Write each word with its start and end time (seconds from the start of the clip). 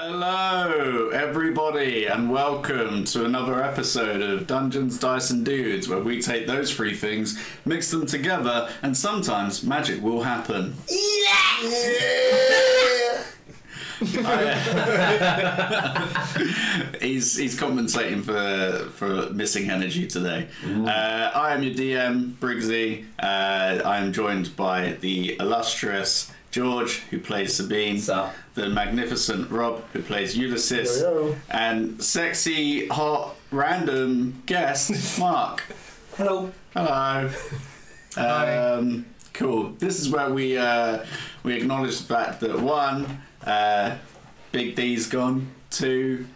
Hello, 0.00 1.10
everybody, 1.12 2.06
and 2.06 2.30
welcome 2.30 3.02
to 3.02 3.24
another 3.24 3.64
episode 3.64 4.22
of 4.22 4.46
Dungeons, 4.46 4.96
Dice, 4.96 5.30
and 5.30 5.44
Dudes, 5.44 5.88
where 5.88 5.98
we 5.98 6.22
take 6.22 6.46
those 6.46 6.72
three 6.72 6.94
things, 6.94 7.36
mix 7.64 7.90
them 7.90 8.06
together, 8.06 8.70
and 8.82 8.96
sometimes 8.96 9.64
magic 9.64 10.00
will 10.00 10.22
happen. 10.22 10.76
he's 17.00 17.36
he's 17.36 17.58
compensating 17.58 18.22
for 18.22 18.88
for 18.94 19.30
missing 19.30 19.68
energy 19.68 20.06
today. 20.06 20.46
Uh, 20.64 21.32
I 21.34 21.52
am 21.52 21.64
your 21.64 21.74
DM 21.74 22.34
Briggsy. 22.34 23.04
Uh, 23.18 23.82
I 23.84 23.98
am 23.98 24.12
joined 24.12 24.54
by 24.54 24.92
the 25.00 25.36
illustrious 25.40 26.30
George, 26.62 26.96
who 27.10 27.20
plays 27.20 27.54
Sabine, 27.54 27.94
What's 28.00 28.34
the 28.54 28.68
magnificent 28.68 29.48
Rob, 29.48 29.84
who 29.92 30.02
plays 30.02 30.36
Ulysses, 30.36 31.00
Yo, 31.00 31.28
yo. 31.28 31.36
and 31.50 32.02
sexy, 32.02 32.88
hot, 32.88 33.36
random 33.52 34.42
guest 34.44 35.18
Mark. 35.20 35.62
Hello. 36.16 36.50
Hello. 36.74 37.30
Um, 38.16 39.06
cool. 39.34 39.74
This 39.78 40.00
is 40.00 40.08
where 40.10 40.30
we 40.30 40.58
uh, 40.58 41.04
we 41.44 41.54
acknowledge 41.54 41.98
the 41.98 42.04
fact 42.12 42.40
that 42.40 42.58
one, 42.58 43.22
uh, 43.46 43.96
Big 44.50 44.74
D's 44.74 45.06
gone. 45.06 45.46
Two, 45.70 46.26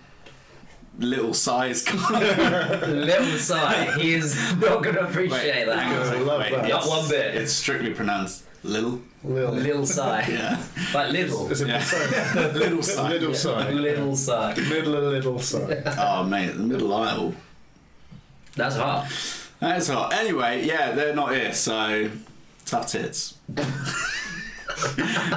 Little 1.00 1.34
Si's 1.34 1.82
gone. 1.82 2.12
Little 3.06 3.36
sigh. 3.38 3.98
He 3.98 4.14
is 4.14 4.36
not 4.60 4.84
going 4.84 4.94
to 4.94 5.08
appreciate 5.08 5.64
that. 5.66 5.76
hang 5.76 5.96
on 5.96 6.02
a 6.02 6.04
second, 6.06 6.22
I 6.22 6.24
love 6.24 6.40
wait, 6.42 6.50
that. 6.52 6.64
it's- 6.66 6.86
Not 6.86 6.88
one 7.00 7.08
bit. 7.08 7.34
It's 7.34 7.52
strictly 7.52 7.90
pronounced 7.92 8.44
Little. 8.62 9.00
Little. 9.24 9.54
Little 9.54 9.86
sigh. 9.86 10.26
Yeah. 10.28 10.62
Like 10.94 11.12
little. 11.12 11.50
Is 11.50 11.60
it 11.60 11.68
Yeah. 11.68 11.80
sorry, 11.82 12.52
Little 12.52 12.82
Si. 12.82 13.00
Little 13.00 13.34
side. 13.34 13.74
Little 13.74 14.16
sigh. 14.16 14.54
Middle 14.54 14.96
of 14.96 15.04
little 15.12 15.38
side. 15.38 15.82
Oh 15.98 16.24
mate, 16.24 16.52
the 16.56 16.62
middle 16.62 16.92
aisle. 16.94 17.34
That's 18.56 18.76
hot. 18.76 19.06
That's 19.60 19.88
hot. 19.88 20.12
Anyway, 20.12 20.64
yeah, 20.66 20.90
they're 20.92 21.14
not 21.14 21.32
here, 21.34 21.54
so 21.54 22.10
tough 22.66 22.88
tits. 22.88 23.34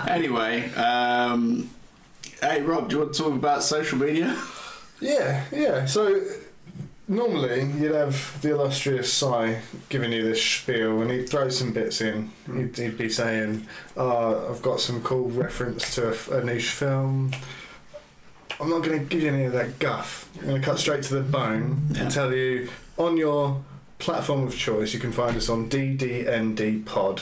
anyway, 0.07 0.71
um, 0.73 1.69
hey 2.41 2.61
Rob, 2.61 2.89
do 2.89 2.95
you 2.95 3.01
want 3.03 3.13
to 3.13 3.23
talk 3.23 3.33
about 3.33 3.63
social 3.63 3.97
media? 3.97 4.35
Yeah, 4.99 5.43
yeah. 5.51 5.85
So 5.85 6.21
normally 7.07 7.63
you'd 7.77 7.93
have 7.93 8.41
the 8.41 8.51
illustrious 8.51 9.11
Sai 9.11 9.61
giving 9.89 10.11
you 10.11 10.23
this 10.23 10.43
spiel, 10.43 11.01
and 11.01 11.11
he'd 11.11 11.29
throw 11.29 11.49
some 11.49 11.73
bits 11.73 12.01
in. 12.01 12.31
He'd, 12.53 12.77
he'd 12.77 12.97
be 12.97 13.09
saying, 13.09 13.67
oh, 13.97 14.49
"I've 14.51 14.61
got 14.61 14.79
some 14.79 15.01
cool 15.03 15.29
reference 15.29 15.95
to 15.95 16.15
a 16.31 16.43
niche 16.43 16.69
film." 16.71 17.31
I'm 18.59 18.69
not 18.69 18.83
going 18.83 18.99
to 18.99 19.05
give 19.05 19.21
you 19.21 19.29
any 19.29 19.43
of 19.45 19.51
that 19.53 19.79
guff. 19.79 20.29
I'm 20.39 20.47
going 20.47 20.61
to 20.61 20.65
cut 20.65 20.79
straight 20.79 21.03
to 21.03 21.15
the 21.15 21.21
bone 21.21 21.87
Yeah. 21.91 22.03
and 22.03 22.11
tell 22.11 22.33
you 22.33 22.69
on 22.97 23.17
your 23.17 23.61
platform 23.99 24.47
of 24.47 24.55
choice, 24.55 24.93
you 24.93 24.99
can 25.01 25.11
find 25.11 25.35
us 25.35 25.49
on 25.49 25.67
DDND 25.69 26.85
Pod. 26.85 27.21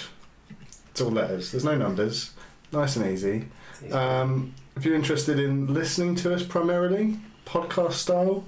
It's 0.91 1.01
all 1.01 1.09
letters. 1.09 1.51
There's 1.51 1.63
no 1.63 1.75
numbers. 1.75 2.33
Nice 2.71 2.95
and 2.97 3.07
easy. 3.11 3.45
Um, 3.91 4.53
if 4.75 4.85
you're 4.85 4.93
interested 4.95 5.39
in 5.39 5.73
listening 5.73 6.13
to 6.17 6.33
us 6.35 6.43
primarily, 6.43 7.17
podcast 7.47 7.93
style, 7.93 8.43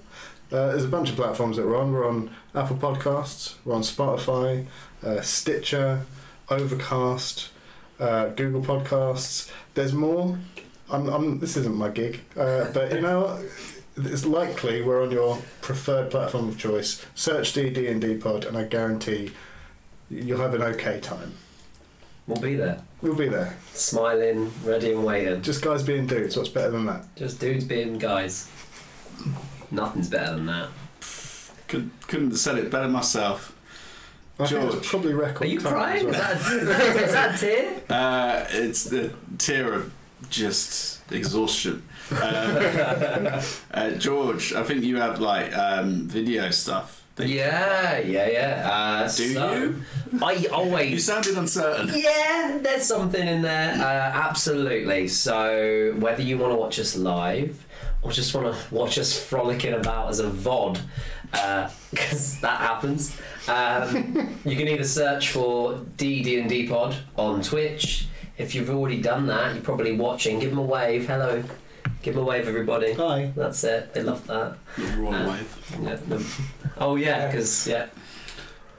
uh, 0.55 0.67
there's 0.69 0.85
a 0.85 0.89
bunch 0.89 1.09
of 1.09 1.15
platforms 1.15 1.57
that 1.57 1.65
we're 1.65 1.77
on. 1.77 1.91
We're 1.91 2.07
on 2.07 2.29
Apple 2.53 2.77
Podcasts, 2.77 3.55
we're 3.65 3.75
on 3.75 3.81
Spotify, 3.81 4.65
uh, 5.03 5.21
Stitcher, 5.21 6.05
Overcast, 6.49 7.49
uh, 7.99 8.27
Google 8.29 8.61
Podcasts. 8.61 9.51
There's 9.73 9.93
more. 9.93 10.39
I'm, 10.89 11.07
I'm, 11.09 11.39
this 11.39 11.57
isn't 11.57 11.75
my 11.75 11.89
gig, 11.89 12.21
uh, 12.37 12.71
but 12.71 12.93
you 12.93 13.01
know, 13.01 13.43
it's 13.97 14.25
likely 14.25 14.81
we're 14.81 15.03
on 15.03 15.11
your 15.11 15.39
preferred 15.61 16.11
platform 16.11 16.49
of 16.49 16.57
choice. 16.57 17.05
Search 17.15 17.53
DD&D 17.53 18.17
Pod, 18.17 18.45
and 18.45 18.57
I 18.57 18.63
guarantee 18.63 19.31
you'll 20.09 20.39
have 20.39 20.53
an 20.53 20.61
okay 20.61 20.99
time. 20.99 21.33
We'll 22.27 22.41
be 22.41 22.55
there. 22.55 22.81
We'll 23.01 23.15
be 23.15 23.27
there. 23.27 23.55
Smiling, 23.73 24.51
ready 24.63 24.91
and 24.91 25.03
waiting. 25.03 25.41
Just 25.41 25.63
guys 25.63 25.83
being 25.83 26.07
dudes. 26.07 26.37
What's 26.37 26.49
better 26.49 26.71
than 26.71 26.85
that? 26.85 27.15
Just 27.15 27.39
dudes 27.39 27.65
being 27.65 27.97
guys. 27.97 28.49
Nothing's 29.71 30.09
better 30.09 30.35
than 30.35 30.45
that. 30.47 30.69
Could, 31.67 31.89
couldn't 32.07 32.29
have 32.31 32.39
said 32.39 32.57
it 32.57 32.69
better 32.71 32.87
myself. 32.87 33.51
I 34.39 34.45
think 34.47 34.61
George. 34.61 34.75
it's 34.75 34.89
probably 34.89 35.13
record. 35.13 35.43
Are 35.43 35.49
you 35.49 35.59
time 35.59 35.71
crying? 35.71 36.07
as 36.09 36.51
Is 36.51 36.67
well. 36.67 36.77
that, 36.77 36.95
is 37.03 37.11
that 37.13 37.35
a 37.35 37.37
tear? 37.37 37.81
Uh, 37.89 38.45
it's 38.49 38.83
the 38.85 39.13
tier 39.37 39.73
of 39.73 39.93
just 40.29 40.99
exhaustion. 41.11 41.83
Uh, 42.11 43.41
uh, 43.73 43.91
George, 43.91 44.53
I 44.53 44.63
think 44.63 44.83
you 44.83 44.97
have 44.97 45.19
like 45.19 45.55
um, 45.55 46.07
video 46.07 46.49
stuff. 46.51 47.03
that 47.15 47.27
you- 47.27 47.35
Yeah, 47.37 47.99
yeah, 47.99 48.27
yeah. 48.27 48.69
Uh, 48.69 49.03
Do 49.15 49.33
so, 49.33 49.53
you? 49.53 49.81
I 50.21 50.45
always. 50.51 50.91
You 50.91 50.99
sounded 50.99 51.37
uncertain. 51.37 51.91
Yeah, 51.95 52.59
there's 52.61 52.83
something 52.85 53.25
in 53.27 53.41
there. 53.41 53.73
Uh, 53.73 54.19
absolutely. 54.27 55.07
So 55.07 55.93
whether 55.99 56.21
you 56.21 56.37
want 56.37 56.51
to 56.53 56.57
watch 56.57 56.77
us 56.79 56.95
live 56.97 57.64
or 58.05 58.11
just 58.11 58.35
want 58.35 58.55
to 58.55 58.73
watch 58.75 58.99
us 58.99 59.17
frolicking 59.19 59.73
about 59.73 60.09
as 60.09 60.19
a 60.19 60.29
VOD, 60.29 60.79
because 61.91 62.39
that 62.41 62.59
happens, 62.61 63.19
um, 63.47 64.37
you 64.45 64.55
can 64.55 64.67
either 64.67 64.83
search 64.83 65.31
for 65.31 65.73
DD&D 65.97 66.67
Pod 66.69 66.95
on 67.17 67.41
Twitch. 67.41 68.07
If 68.37 68.53
you've 68.53 68.69
already 68.69 69.01
done 69.01 69.25
that, 69.27 69.55
you're 69.55 69.63
probably 69.63 69.95
watching. 69.95 70.39
Give 70.39 70.51
them 70.51 70.59
a 70.59 70.63
wave. 70.63 71.07
Hello. 71.07 71.43
Give 72.03 72.13
them 72.13 72.23
a 72.23 72.27
wave, 72.27 72.47
everybody. 72.47 72.93
Hi. 72.93 73.31
That's 73.35 73.63
it. 73.63 73.93
They 73.93 74.03
love 74.03 74.27
that. 74.27 74.57
The 74.77 74.83
raw 74.97 75.09
Uh, 75.11 75.29
wave. 75.31 75.77
Yeah, 75.81 75.95
the- 75.95 76.25
oh 76.77 76.97
yeah, 76.97 77.25
because 77.27 77.65
yeah, 77.67 77.87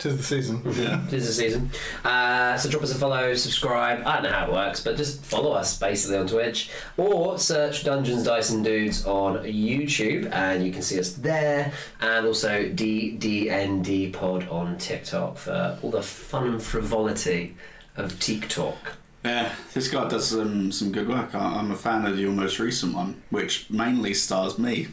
Tis 0.07 0.17
the 0.19 0.23
season. 0.23 0.63
Yeah. 0.65 1.05
Tis 1.11 1.27
the 1.27 1.33
season. 1.33 1.71
Uh, 2.05 2.57
so 2.57 2.71
drop 2.71 2.85
us 2.85 2.93
a 2.95 2.95
follow, 2.95 3.35
subscribe. 3.35 4.07
I 4.07 4.15
don't 4.15 4.23
know 4.31 4.31
how 4.31 4.47
it 4.47 4.53
works, 4.53 4.81
but 4.81 4.97
just 4.97 5.25
follow 5.25 5.51
us 5.53 5.77
basically 5.81 6.17
on 6.19 6.29
Twitch 6.29 6.71
or 6.97 7.39
search 7.41 7.83
Dungeons, 7.83 8.23
Dice 8.23 8.51
and 8.51 8.65
Dudes 8.65 9.05
on 9.05 9.39
YouTube 9.39 10.31
and 10.33 10.65
you 10.65 10.73
can 10.73 10.83
see 10.83 11.01
us 11.01 11.15
there. 11.15 11.73
And 12.01 12.25
also 12.25 12.69
DDND 12.69 14.13
Pod 14.13 14.47
on 14.49 14.79
TikTok 14.79 15.39
for 15.39 15.77
all 15.83 15.91
the 15.91 16.03
fun 16.03 16.47
and 16.47 16.63
frivolity 16.63 17.57
of 17.97 18.21
TikTok. 18.21 18.77
Yeah, 19.25 19.53
this 19.75 19.89
guy 19.89 20.07
does 20.09 20.29
some, 20.29 20.71
some 20.71 20.93
good 20.93 21.09
work. 21.09 21.35
I- 21.35 21.57
I'm 21.59 21.73
a 21.73 21.77
fan 21.77 22.07
of 22.07 22.17
your 22.17 22.31
most 22.31 22.61
recent 22.61 22.95
one, 22.95 23.23
which 23.31 23.69
mainly 23.71 24.15
stars 24.15 24.57
me. 24.57 24.87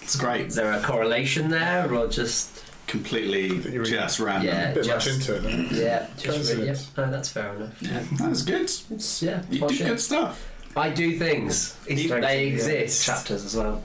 It's 0.00 0.16
great. 0.16 0.46
Is 0.46 0.54
there 0.54 0.72
a 0.72 0.80
correlation 0.80 1.50
there 1.50 1.92
or 1.92 2.06
just 2.06 2.51
Completely 2.86 3.46
You're- 3.72 3.88
just 3.88 4.20
random. 4.20 4.46
Yeah. 4.48 4.70
A 4.70 4.74
bit 4.74 4.86
much 4.86 5.04
Just- 5.04 5.28
into 5.28 5.36
it. 5.36 5.42
Then. 5.42 5.68
yeah? 5.72 6.06
Just 6.18 6.26
really, 6.50 6.66
yep. 6.66 6.76
Coincidence. 6.76 6.96
No, 6.96 7.10
that's 7.10 7.28
fair 7.30 7.54
enough. 7.54 7.82
Yeah, 7.82 8.02
that's 8.18 8.42
good. 8.42 8.70
It's, 8.90 9.22
yeah, 9.22 9.42
You 9.50 9.60
do 9.60 9.66
it. 9.68 9.78
good 9.78 10.00
stuff. 10.00 10.48
I 10.76 10.90
do 10.90 11.18
things. 11.18 11.74
They 11.86 12.46
exist. 12.48 13.04
Chapters 13.04 13.44
as 13.44 13.56
well. 13.56 13.82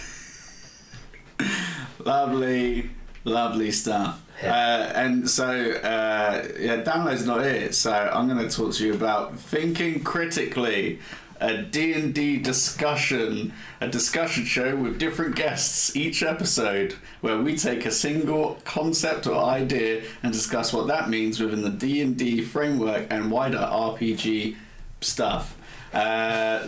Lovely, 2.05 2.89
lovely 3.23 3.71
stuff. 3.71 4.21
Yeah. 4.43 4.53
Uh, 4.53 4.91
and 4.95 5.29
so, 5.29 5.47
uh, 5.47 6.45
yeah, 6.59 6.83
download's 6.83 7.25
not 7.25 7.41
it. 7.41 7.73
So 7.73 7.91
I'm 7.91 8.27
going 8.27 8.47
to 8.47 8.53
talk 8.53 8.73
to 8.73 8.85
you 8.85 8.93
about 8.93 9.39
thinking 9.39 10.03
critically, 10.03 10.99
a 11.39 11.61
D&D 11.61 12.37
discussion, 12.37 13.53
a 13.81 13.87
discussion 13.87 14.45
show 14.45 14.75
with 14.75 14.97
different 14.97 15.35
guests 15.35 15.95
each 15.95 16.23
episode, 16.23 16.95
where 17.21 17.39
we 17.39 17.57
take 17.57 17.85
a 17.85 17.91
single 17.91 18.57
concept 18.63 19.27
or 19.27 19.43
idea 19.43 20.03
and 20.23 20.31
discuss 20.31 20.73
what 20.73 20.87
that 20.87 21.09
means 21.09 21.39
within 21.39 21.61
the 21.61 21.69
D&D 21.69 22.41
framework 22.41 23.07
and 23.09 23.31
wider 23.31 23.57
RPG 23.57 24.55
stuff. 25.01 25.57
Uh, 25.93 26.67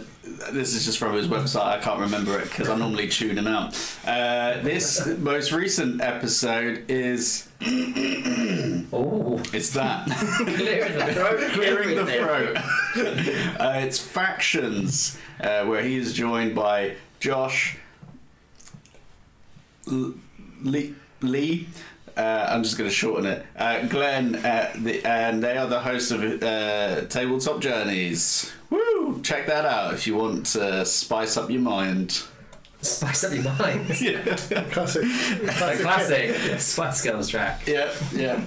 this 0.51 0.73
is 0.73 0.85
just 0.85 0.97
from 0.97 1.13
his 1.13 1.27
website. 1.27 1.65
I 1.65 1.79
can't 1.79 1.99
remember 1.99 2.39
it 2.39 2.49
because 2.49 2.69
I 2.69 2.77
normally 2.77 3.07
tune 3.07 3.37
him 3.37 3.47
out. 3.47 3.75
Uh, 4.05 4.61
this 4.61 5.05
most 5.17 5.51
recent 5.51 6.01
episode 6.01 6.85
is 6.89 7.47
Oh, 8.93 9.41
it's 9.53 9.71
that 9.71 10.07
clearing 10.37 10.97
the 10.97 11.13
throat. 11.13 11.51
clearing 11.51 11.95
the 11.95 12.05
throat. 12.05 12.57
uh, 13.59 13.79
it's 13.83 13.99
factions 13.99 15.17
uh, 15.41 15.65
where 15.65 15.83
he 15.83 15.97
is 15.97 16.13
joined 16.13 16.55
by 16.55 16.95
Josh 17.19 17.77
L- 19.87 20.13
Lee. 20.63 20.95
Lee 21.21 21.67
uh, 22.17 22.47
I'm 22.49 22.63
just 22.63 22.77
going 22.77 22.89
to 22.89 22.95
shorten 22.95 23.27
it. 23.27 23.45
Uh, 23.55 23.85
Glenn, 23.85 24.35
uh, 24.35 24.73
the, 24.75 25.05
and 25.05 25.43
they 25.43 25.55
are 25.55 25.67
the 25.67 25.79
hosts 25.79 26.09
of 26.09 26.21
uh, 26.41 27.05
Tabletop 27.05 27.61
Journeys. 27.61 28.51
Woo! 28.69 29.21
Check 29.23 29.47
that 29.47 29.65
out 29.65 29.93
if 29.93 30.05
you 30.07 30.15
want 30.15 30.45
to 30.47 30.85
spice 30.85 31.37
up 31.37 31.49
your 31.49 31.61
mind. 31.61 32.23
Spice 32.81 33.23
up 33.23 33.33
your 33.33 33.43
mind. 33.43 33.85
Classic. 34.71 35.03
A 35.03 35.47
Classic. 35.51 35.81
classic 35.81 36.35
Spice 36.59 37.01
Girls 37.03 37.29
track. 37.29 37.63
Yeah, 37.67 37.93
yeah. 38.13 38.41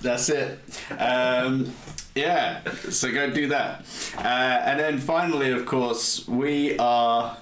That's 0.00 0.28
it. 0.28 0.58
Um, 0.98 1.72
Yeah, 2.14 2.60
so 2.90 3.10
go 3.12 3.28
do 3.30 3.48
that. 3.48 3.84
Uh, 4.16 4.20
and 4.20 4.78
then 4.78 4.98
finally, 4.98 5.50
of 5.50 5.66
course, 5.66 6.26
we 6.28 6.76
are. 6.78 7.36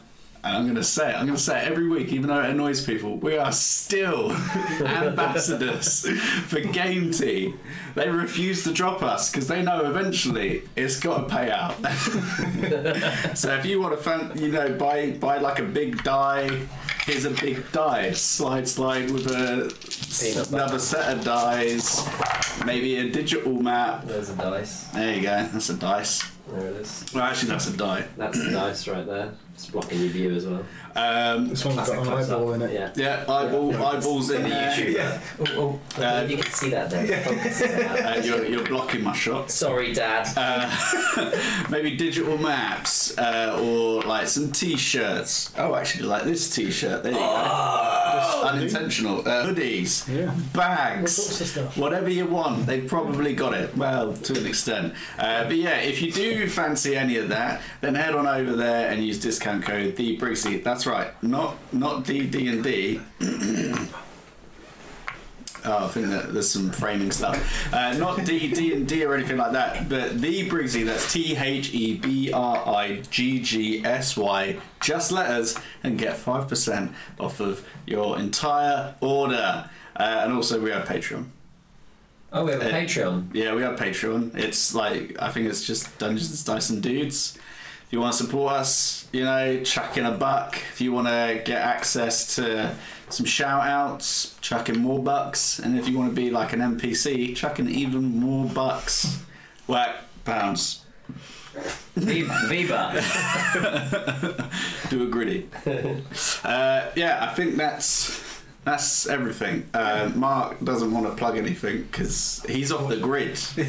And 0.44 0.56
I'm 0.56 0.65
going 0.65 0.75
to 0.75 0.83
say 0.83 1.11
it, 1.11 1.15
I'm 1.15 1.27
going 1.27 1.37
to 1.37 1.43
say 1.43 1.65
it 1.65 1.71
every 1.71 1.89
week, 1.89 2.12
even 2.12 2.27
though 2.27 2.41
it 2.41 2.50
annoys 2.50 2.85
people. 2.85 3.17
We 3.17 3.37
are 3.37 3.53
still 3.53 4.33
ambassadors 4.81 6.09
for 6.49 6.61
GameTee. 6.61 7.56
They 7.94 8.09
refuse 8.09 8.65
to 8.65 8.73
drop 8.73 9.05
us 9.05 9.31
because 9.31 9.47
they 9.47 9.62
know 9.62 9.89
eventually 9.89 10.62
it's 10.75 10.99
got 10.99 11.29
to 11.29 11.35
pay 11.35 11.53
out. 11.53 11.75
so 13.37 13.55
if 13.55 13.65
you 13.65 13.81
want 13.81 13.97
to, 13.97 14.03
fan, 14.03 14.37
you 14.37 14.49
know, 14.49 14.73
buy 14.77 15.12
buy 15.12 15.39
like 15.39 15.61
a 15.61 15.65
big 15.65 16.03
die, 16.03 16.67
here's 17.05 17.25
a 17.25 17.31
big 17.31 17.71
die. 17.71 18.11
Slide, 18.11 18.67
slide 18.67 19.12
with 19.12 19.29
a 19.29 19.73
Peanut 20.21 20.50
butter. 20.50 20.56
another 20.56 20.79
set 20.81 21.17
of 21.17 21.25
dies, 21.25 22.05
maybe 22.67 22.97
a 22.97 23.11
digital 23.11 23.62
map. 23.62 24.06
There's 24.06 24.31
a 24.31 24.37
dice. 24.37 24.88
There 24.88 25.15
you 25.15 25.23
go. 25.23 25.49
That's 25.53 25.69
a 25.69 25.77
dice. 25.77 26.25
There 26.52 26.69
it 26.69 26.76
is. 26.76 27.04
Well, 27.14 27.25
actually, 27.25 27.49
that's 27.50 27.69
a 27.69 27.76
die. 27.76 28.04
That's 28.16 28.38
a 28.38 28.50
dice 28.50 28.88
right 28.88 29.06
there. 29.06 29.32
It's 29.54 29.66
blocking 29.70 30.00
your 30.00 30.08
view 30.08 30.34
as 30.34 30.46
well. 30.46 30.64
Um, 30.96 31.49
This 31.50 31.64
one's 31.64 31.76
got 31.76 31.99
an 31.99 32.04
Close 32.04 32.31
up. 32.31 32.38
eyeball 32.38 32.52
in 32.54 32.62
it. 32.62 32.72
Yeah. 32.72 32.93
yeah, 32.96 33.25
eyeball, 33.28 33.75
eyeballs 33.87 34.31
in 34.31 34.43
there. 34.49 34.90
Yeah. 34.90 35.20
Oh, 35.56 35.81
oh. 35.99 36.02
Uh, 36.02 36.26
you 36.26 36.37
can 36.38 36.50
see 36.52 36.70
that 36.70 36.88
there. 36.90 37.20
Focus 37.22 37.60
it 37.60 37.82
out. 37.84 37.99
Uh, 38.19 38.20
you're, 38.22 38.44
you're 38.46 38.64
blocking 38.66 39.02
my 39.04 39.12
shot. 39.14 39.50
Sorry, 39.50 39.93
Dad. 39.93 40.26
Uh, 40.37 41.66
maybe 41.70 41.96
digital 41.96 42.38
maps 42.38 43.16
uh, 43.19 43.58
or 43.62 44.02
like 44.02 44.26
some 44.26 44.50
t-shirts. 44.52 45.52
Oh, 45.58 45.75
actually, 45.75 46.04
like 46.04 46.25
this 46.25 46.54
t-shirt. 46.54 47.02
There 47.02 47.12
you 47.12 47.19
go. 47.19 47.25
Unintentional. 48.12 49.20
Uh, 49.20 49.47
hoodies, 49.47 50.06
Yeah. 50.09 50.32
bags, 50.53 51.19
All 51.19 51.25
sorts 51.25 51.41
of 51.41 51.47
stuff. 51.47 51.76
whatever 51.79 52.09
you 52.11 52.26
want. 52.26 52.67
They've 52.67 52.87
probably 52.87 53.35
got 53.35 53.55
it. 53.55 53.76
Well, 53.76 54.12
to 54.14 54.38
an 54.38 54.47
extent. 54.47 54.94
Uh, 55.19 55.44
but 55.44 55.56
yeah, 55.56 55.79
if 55.79 56.03
you 56.03 56.12
do 56.12 56.49
fancy 56.49 56.97
any 56.97 57.17
of 57.17 57.29
that, 57.31 57.62
then 57.81 57.94
head 57.94 58.14
on 58.14 58.26
over 58.26 58.53
there 58.53 58.91
and 58.91 59.05
use 59.05 59.19
discount 59.20 59.64
code 59.64 59.97
the 59.97 60.19
Briggsy. 60.19 60.62
That's 60.62 60.87
right. 60.87 61.11
Not 61.23 61.56
not 61.73 62.05
D 62.05 62.26
D 62.26 62.49
and 62.49 62.62
D. 62.62 63.00
Oh, 65.64 65.85
I 65.85 65.88
think 65.88 66.09
that 66.09 66.32
there's 66.32 66.50
some 66.50 66.70
framing 66.70 67.12
stuff. 67.12 67.73
Uh, 67.73 67.93
not 67.94 68.25
D 68.25 68.53
D 68.53 68.75
and 68.75 68.88
D 68.88 69.05
or 69.05 69.14
anything 69.14 69.37
like 69.37 69.53
that, 69.53 69.88
but 69.88 70.20
the 70.20 70.49
Briggsy. 70.49 70.85
That's 70.85 71.12
T 71.12 71.37
H 71.37 71.73
E 71.73 71.97
B 71.99 72.32
R 72.32 72.56
I 72.69 72.97
G 73.11 73.41
G 73.41 73.85
S 73.85 74.17
Y. 74.17 74.56
Just 74.81 75.12
letters 75.12 75.56
and 75.85 75.97
get 75.99 76.17
five 76.17 76.49
percent 76.49 76.93
off 77.20 77.38
of 77.41 77.64
your 77.87 78.19
entire 78.19 78.94
order. 79.00 79.70
Uh, 79.94 80.20
and 80.25 80.32
also, 80.32 80.61
we 80.61 80.70
have 80.70 80.87
Patreon. 80.88 81.26
Oh, 82.32 82.44
we 82.47 82.53
have 82.53 82.62
a 82.62 82.69
Uh, 82.69 82.73
Patreon. 82.73 83.29
Yeah, 83.35 83.55
we 83.55 83.62
have 83.62 83.79
Patreon. 83.79 84.37
It's 84.37 84.75
like 84.75 85.17
I 85.23 85.31
think 85.31 85.49
it's 85.49 85.64
just 85.64 85.97
Dungeons 85.99 86.43
Dice 86.44 86.70
and 86.70 86.82
Dudes. 86.82 87.38
If 87.87 87.93
you 87.93 88.00
want 88.00 88.14
to 88.17 88.25
support 88.25 88.55
us, 88.55 89.06
you 89.12 89.23
know, 89.23 89.62
chuck 89.64 89.99
in 89.99 90.06
a 90.06 90.12
buck. 90.12 90.56
If 90.73 90.81
you 90.81 90.93
want 90.93 91.09
to 91.09 91.43
get 91.44 91.59
access 91.61 92.37
to 92.37 92.75
some 93.12 93.26
shout 93.26 93.62
outs, 93.67 94.37
chuck 94.41 94.69
in 94.69 94.79
more 94.81 95.03
bucks. 95.03 95.59
And 95.59 95.79
if 95.79 95.88
you 95.88 95.99
want 95.99 96.11
to 96.11 96.17
be 96.17 96.31
like 96.31 96.53
an 96.53 96.61
NPC, 96.61 97.35
chuck 97.37 97.59
in 97.59 97.69
even 97.69 98.03
more 98.19 98.47
bucks. 98.47 99.19
Whack 99.67 99.97
pounds. 100.25 100.85
V- 101.97 102.26
Viva. 102.47 102.93
Do 104.88 105.03
a 105.03 105.06
gritty. 105.06 105.49
uh, 106.44 106.87
yeah, 106.97 107.19
I 107.31 107.35
think 107.35 107.56
that's 107.56 108.31
that's 108.64 109.06
everything. 109.09 109.69
Uh, 109.75 110.11
Mark 110.14 110.62
doesn't 110.62 110.93
want 110.93 111.06
to 111.06 111.12
plug 111.17 111.37
anything 111.37 111.82
because 111.82 112.44
he's 112.49 112.70
off 112.70 112.88
the 112.88 112.97
grid. 112.99 113.38
I 113.59 113.62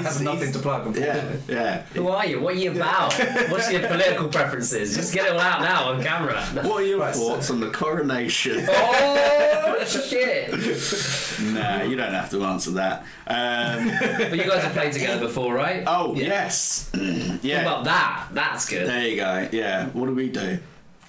have 0.00 0.20
nothing 0.20 0.52
to 0.52 0.58
plug. 0.58 0.96
Yeah, 0.96 1.36
yeah. 1.48 1.82
Who 1.94 2.08
are 2.08 2.26
you? 2.26 2.40
What 2.40 2.54
are 2.54 2.58
you 2.58 2.72
about? 2.72 3.14
What's 3.50 3.72
your 3.72 3.86
political 3.86 4.28
preferences? 4.28 4.94
Just 4.94 5.14
get 5.14 5.26
it 5.26 5.32
all 5.32 5.40
out 5.40 5.60
now 5.62 5.90
on 5.92 6.02
camera. 6.02 6.42
What 6.66 6.82
are 6.82 6.86
your 6.86 7.00
Right, 7.00 7.14
so- 7.14 7.28
thoughts 7.30 7.50
on 7.50 7.60
the 7.60 7.70
coronation? 7.70 8.66
Oh 9.82 9.84
shit! 9.86 10.50
nah, 11.54 11.82
you 11.82 11.96
don't 11.96 12.12
have 12.12 12.28
to 12.30 12.44
answer 12.44 12.72
that. 12.72 13.00
Um, 13.26 13.88
But 14.28 14.36
you 14.36 14.44
guys 14.44 14.62
have 14.62 14.72
played 14.74 14.92
together 14.92 15.26
before, 15.26 15.54
right? 15.54 15.84
oh 15.86 16.14
Yeah. 16.14 16.26
yes, 16.26 16.90
What 16.94 17.42
yeah. 17.42 17.62
about 17.62 17.84
that? 17.84 18.26
That's 18.32 18.68
good. 18.68 18.86
There 18.86 19.06
you 19.08 19.16
go. 19.16 19.48
Yeah. 19.52 19.86
What 19.88 20.06
do 20.06 20.14
we 20.14 20.28
do? 20.28 20.58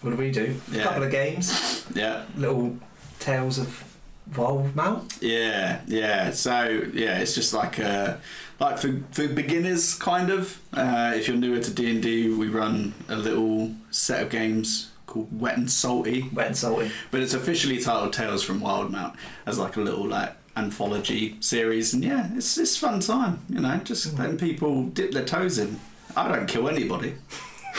What 0.02 0.12
do 0.12 0.16
we 0.16 0.32
do? 0.32 0.56
Yeah. 0.72 0.82
A 0.82 0.84
couple 0.86 1.04
of 1.04 1.12
games, 1.12 1.86
Yeah, 1.94 2.24
little 2.38 2.78
tales 3.22 3.58
of 3.58 3.84
Wildemount. 4.32 5.18
yeah, 5.22 5.82
yeah. 5.88 6.32
So 6.32 6.84
yeah, 6.94 7.20
it's 7.20 7.36
just 7.36 7.54
like 7.54 7.80
uh, 7.80 8.18
like 8.60 8.78
for 8.78 9.02
for 9.12 9.28
beginners, 9.28 9.96
kind 9.96 10.30
of. 10.30 10.60
Uh, 10.74 11.14
if 11.16 11.28
you're 11.28 11.38
newer 11.38 11.60
to 11.60 11.72
D 11.74 11.90
and 11.90 12.02
D, 12.04 12.30
we 12.34 12.48
run 12.48 12.94
a 13.10 13.16
little 13.16 13.74
set 13.90 14.22
of 14.24 14.30
games 14.30 14.92
called 15.08 15.28
Wet 15.38 15.58
and 15.58 15.70
Salty. 15.70 16.30
Wet 16.34 16.48
and 16.48 16.58
salty. 16.58 16.92
but 17.12 17.22
it's 17.22 17.34
officially 17.34 17.80
titled 17.80 18.14
Tales 18.14 18.44
from 18.44 18.62
Wildemount 18.62 19.16
as 19.46 19.58
like 19.60 19.76
a 19.78 19.82
little 19.82 20.08
like 20.08 20.34
anthology 20.56 21.36
series, 21.40 21.94
and 21.94 22.04
yeah, 22.04 22.30
it's 22.36 22.58
it's 22.58 22.78
fun 22.78 23.00
time, 23.00 23.40
you 23.50 23.60
know, 23.60 23.78
just 23.84 24.18
letting 24.18 24.38
people 24.38 24.84
dip 24.84 25.12
their 25.12 25.26
toes 25.26 25.58
in. 25.58 25.80
I 26.16 26.28
don't 26.30 26.48
kill 26.48 26.70
anybody. 26.70 27.16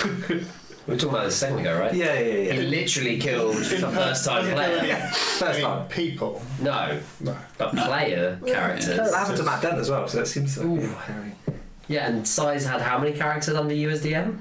We 0.86 0.94
were 0.94 0.98
talking 0.98 1.14
about 1.14 1.24
this 1.26 1.34
a 1.36 1.38
second 1.38 1.60
ago, 1.60 1.78
right? 1.78 1.94
Yeah, 1.94 2.18
yeah, 2.18 2.52
He 2.54 2.62
literally 2.62 3.18
killed 3.18 3.56
the 3.56 3.62
first 3.94 4.24
time 4.24 4.52
player. 4.52 4.82
yeah. 4.84 5.10
First 5.12 5.42
I 5.42 5.52
mean, 5.52 5.62
time. 5.62 5.88
people. 5.88 6.42
No, 6.60 7.00
No. 7.20 7.36
but 7.56 7.70
player 7.72 8.40
characters. 8.44 8.96
That 8.96 9.14
happened 9.14 9.36
to 9.38 9.42
Matt 9.44 9.62
Dent 9.62 9.78
as 9.78 9.88
well, 9.90 10.08
so 10.08 10.18
that 10.18 10.26
seems 10.26 10.58
like 10.58 10.66
Ooh. 10.66 10.80
yeah, 10.80 11.02
very. 11.06 11.32
Yeah, 11.88 12.08
and 12.08 12.26
Size 12.26 12.64
had 12.66 12.80
how 12.80 12.98
many 12.98 13.12
characters 13.16 13.54
under 13.54 13.74
you 13.74 13.90
as 13.90 14.02
DM? 14.04 14.38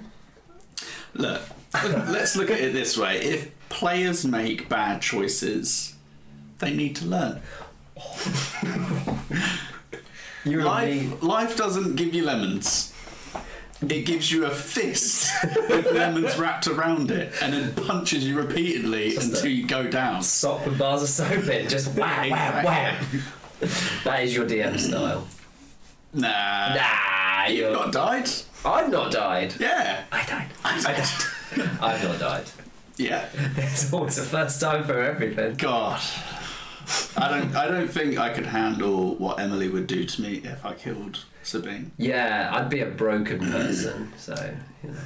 Look, 1.13 1.41
let's 1.83 2.35
look 2.35 2.49
at 2.49 2.59
it 2.59 2.73
this 2.73 2.97
way: 2.97 3.17
if 3.21 3.51
players 3.69 4.25
make 4.25 4.67
bad 4.69 5.01
choices, 5.01 5.95
they 6.59 6.73
need 6.73 6.95
to 6.97 7.05
learn. 7.05 7.41
You 10.43 10.61
Life, 10.63 11.21
life 11.21 11.55
doesn't 11.55 11.97
give 11.97 12.15
you 12.15 12.23
lemons. 12.25 12.90
It 13.81 14.05
gives 14.05 14.31
you 14.31 14.45
a 14.45 14.51
fist 14.51 15.31
with 15.69 15.91
lemons 15.91 16.37
wrapped 16.37 16.67
around 16.67 17.09
it, 17.09 17.33
and 17.41 17.51
then 17.53 17.73
punches 17.73 18.25
you 18.27 18.37
repeatedly 18.37 19.11
Just 19.13 19.29
until 19.33 19.51
you 19.51 19.65
go 19.65 19.87
down. 19.89 20.21
sock 20.21 20.65
with 20.65 20.77
bars 20.77 21.01
of 21.01 21.09
soap 21.09 21.47
in, 21.47 21.67
just 21.67 21.87
wham, 21.97 22.29
wham, 22.29 22.63
wham. 22.63 23.05
That 24.03 24.23
is 24.23 24.35
your 24.35 24.45
DM 24.45 24.79
style. 24.79 25.27
Nah, 26.13 26.75
Nah, 26.75 27.45
you've 27.47 27.71
not 27.73 27.91
died. 27.91 28.29
I've 28.63 28.89
not 28.91 29.11
died. 29.11 29.55
Yeah, 29.59 30.03
I 30.11 30.25
died. 30.25 30.47
I 30.63 30.81
died. 30.81 31.07
I've 31.81 32.03
not 32.03 32.19
died. 32.19 32.43
Yeah. 32.97 33.25
It's 33.57 33.91
always 33.91 34.15
the 34.17 34.21
first 34.23 34.61
time 34.61 34.83
for 34.83 35.00
everything. 35.01 35.55
God. 35.55 36.00
I 37.17 37.29
don't 37.29 37.55
I 37.55 37.67
don't 37.67 37.88
think 37.88 38.17
I 38.17 38.29
could 38.29 38.45
handle 38.45 39.15
what 39.15 39.39
Emily 39.39 39.69
would 39.69 39.88
do 39.88 40.05
to 40.05 40.21
me 40.21 40.41
if 40.43 40.65
I 40.65 40.73
killed 40.73 41.25
Sabine. 41.43 41.91
Yeah, 41.97 42.51
I'd 42.53 42.69
be 42.69 42.81
a 42.81 42.85
broken 42.85 43.39
mm. 43.39 43.51
person, 43.51 44.13
so 44.17 44.35
you 44.83 44.91
know. 44.91 45.00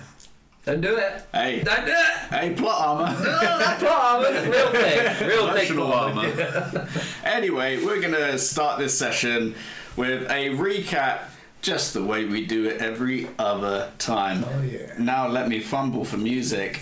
Don't 0.66 0.82
do 0.82 0.98
it. 0.98 1.24
Hey. 1.32 1.62
Don't 1.62 1.86
do 1.86 1.92
it. 1.92 2.32
Hey, 2.32 2.54
plot 2.56 2.82
armor. 2.82 3.20
no, 3.20 3.40
that 3.60 3.80
plot 3.80 4.26
armor, 4.26 4.50
real 4.50 4.72
thing, 4.72 5.28
real 5.28 5.54
thing. 5.54 5.72
Emotional 5.72 5.88
plot 5.88 6.18
armor. 6.18 6.88
anyway, 7.24 7.84
we're 7.84 8.02
gonna 8.02 8.38
start 8.40 8.80
this 8.80 8.98
session 8.98 9.54
with 9.96 10.24
a 10.24 10.50
recap, 10.56 11.20
just 11.62 11.94
the 11.94 12.04
way 12.04 12.26
we 12.26 12.46
do 12.46 12.66
it 12.66 12.82
every 12.82 13.28
other 13.38 13.92
time. 14.00 14.44
Oh 14.44 14.64
yeah. 14.64 14.94
Now 14.98 15.28
let 15.28 15.48
me 15.48 15.60
fumble 15.60 16.04
for 16.04 16.18
music. 16.18 16.82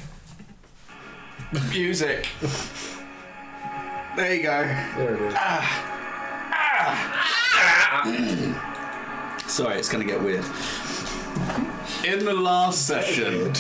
Music. 1.69 2.27
There 4.15 4.35
you 4.35 4.43
go. 4.43 4.63
There 4.95 5.15
it 5.15 5.21
is. 5.21 5.33
Ah. 5.35 5.89
Sorry, 9.47 9.77
it's 9.77 9.89
gonna 9.89 10.05
get 10.05 10.21
weird. 10.21 10.45
In 12.05 12.23
the 12.23 12.33
last 12.33 12.85
session, 12.85 13.53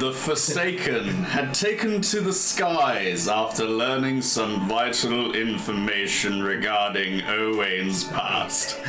the 0.00 0.12
Forsaken 0.12 1.06
had 1.24 1.54
taken 1.54 2.00
to 2.02 2.20
the 2.20 2.32
skies 2.32 3.28
after 3.28 3.64
learning 3.64 4.22
some 4.22 4.68
vital 4.68 5.36
information 5.36 6.42
regarding 6.42 7.22
Owain's 7.26 8.02
past 8.04 8.80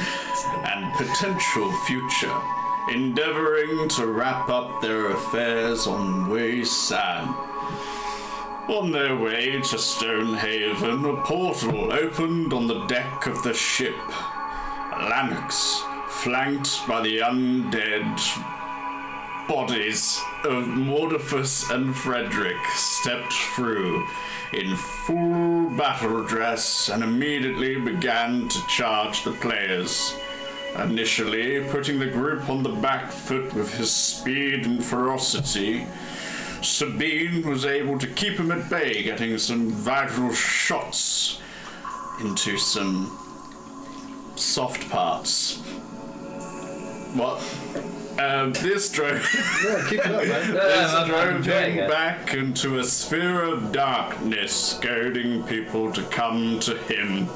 and 0.66 0.94
potential 0.96 1.72
future, 1.86 2.36
endeavoring 2.92 3.88
to 3.90 4.08
wrap 4.08 4.50
up 4.50 4.82
their 4.82 5.12
affairs 5.12 5.86
on 5.86 6.28
Way 6.30 6.64
Sam. 6.64 7.53
On 8.70 8.92
their 8.92 9.18
way 9.18 9.60
to 9.60 9.78
Stonehaven, 9.78 11.04
a 11.04 11.18
portal 11.24 11.92
opened 11.92 12.54
on 12.54 12.66
the 12.66 12.86
deck 12.86 13.28
of 13.28 13.44
the 13.44 13.54
ship. 13.54 13.96
Lanex, 14.94 15.82
flanked 16.08 16.88
by 16.88 17.02
the 17.02 17.20
undead 17.20 18.18
bodies 19.50 20.22
of 20.46 20.64
Mordefus 20.68 21.70
and 21.72 21.94
Frederick, 21.94 22.66
stepped 22.74 23.34
through 23.34 24.08
in 24.54 24.78
full 24.78 25.70
battle 25.72 26.24
dress 26.24 26.88
and 26.88 27.04
immediately 27.04 27.76
began 27.76 28.48
to 28.48 28.66
charge 28.68 29.26
the 29.26 29.34
players. 29.34 30.16
Initially, 30.78 31.68
putting 31.70 32.00
the 32.00 32.08
group 32.08 32.50
on 32.50 32.64
the 32.64 32.70
back 32.70 33.12
foot 33.12 33.54
with 33.54 33.74
his 33.74 33.92
speed 33.92 34.66
and 34.66 34.84
ferocity, 34.84 35.86
Sabine 36.64 37.48
was 37.48 37.66
able 37.66 38.00
to 38.00 38.08
keep 38.08 38.34
him 38.38 38.52
at 38.52 38.70
bay, 38.70 39.04
getting 39.04 39.38
some 39.38 39.70
vital 39.70 40.32
shots 40.34 41.42
into 42.22 42.58
some 42.58 43.18
soft 44.36 44.90
parts. 44.90 45.58
What? 47.16 47.40
Um, 48.20 48.54
this 48.54 48.92
drove. 48.92 49.28
Yeah, 49.64 49.86
keep 49.90 50.00
it 50.00 50.06
up, 50.08 50.28
man. 50.28 50.54
This 50.54 50.92
no, 50.92 50.98
I'm, 50.98 51.04
I'm 51.04 51.08
drove 51.10 51.36
enjoying 51.38 51.74
him 51.76 51.84
it. 51.86 51.90
back 51.90 52.34
into 52.34 52.80
a 52.80 52.84
sphere 52.84 53.44
of 53.44 53.72
darkness, 53.72 54.78
goading 54.82 55.44
people 55.44 55.92
to 55.94 56.04
come 56.04 56.60
to 56.62 56.78
him. 56.78 57.28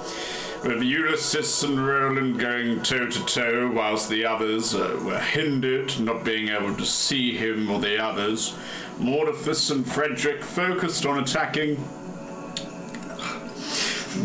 With 0.68 0.84
Ulysses 0.84 1.64
and 1.64 1.88
Roland 1.88 2.42
going 2.42 2.84
toe 2.84 3.08
to 3.08 3.26
toe, 3.26 3.72
whilst 3.74 4.10
the 4.10 4.26
others 4.26 4.76
uh, 4.76 5.00
were 5.02 5.18
hindered, 5.18 5.98
not 5.98 6.26
being 6.26 6.50
able 6.50 6.76
to 6.76 6.86
see 6.86 7.38
him 7.38 7.72
or 7.72 7.80
the 7.80 7.98
others, 8.04 8.54
Mortiphus 9.00 9.70
and 9.70 9.90
Frederick 9.90 10.44
focused 10.44 11.06
on 11.06 11.20
attacking 11.20 11.76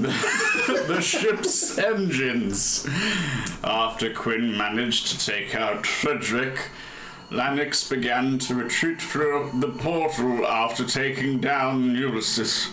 the, 0.00 0.84
the 0.88 1.00
ship's 1.00 1.78
engines. 1.78 2.88
After 3.62 4.12
Quinn 4.12 4.58
managed 4.58 5.06
to 5.12 5.24
take 5.24 5.54
out 5.54 5.86
Frederick, 5.86 6.70
Lanex 7.30 7.88
began 7.88 8.40
to 8.40 8.56
retreat 8.56 9.00
through 9.00 9.52
the 9.60 9.68
portal 9.68 10.44
after 10.44 10.84
taking 10.84 11.38
down 11.38 11.94
Ulysses. 11.94 12.68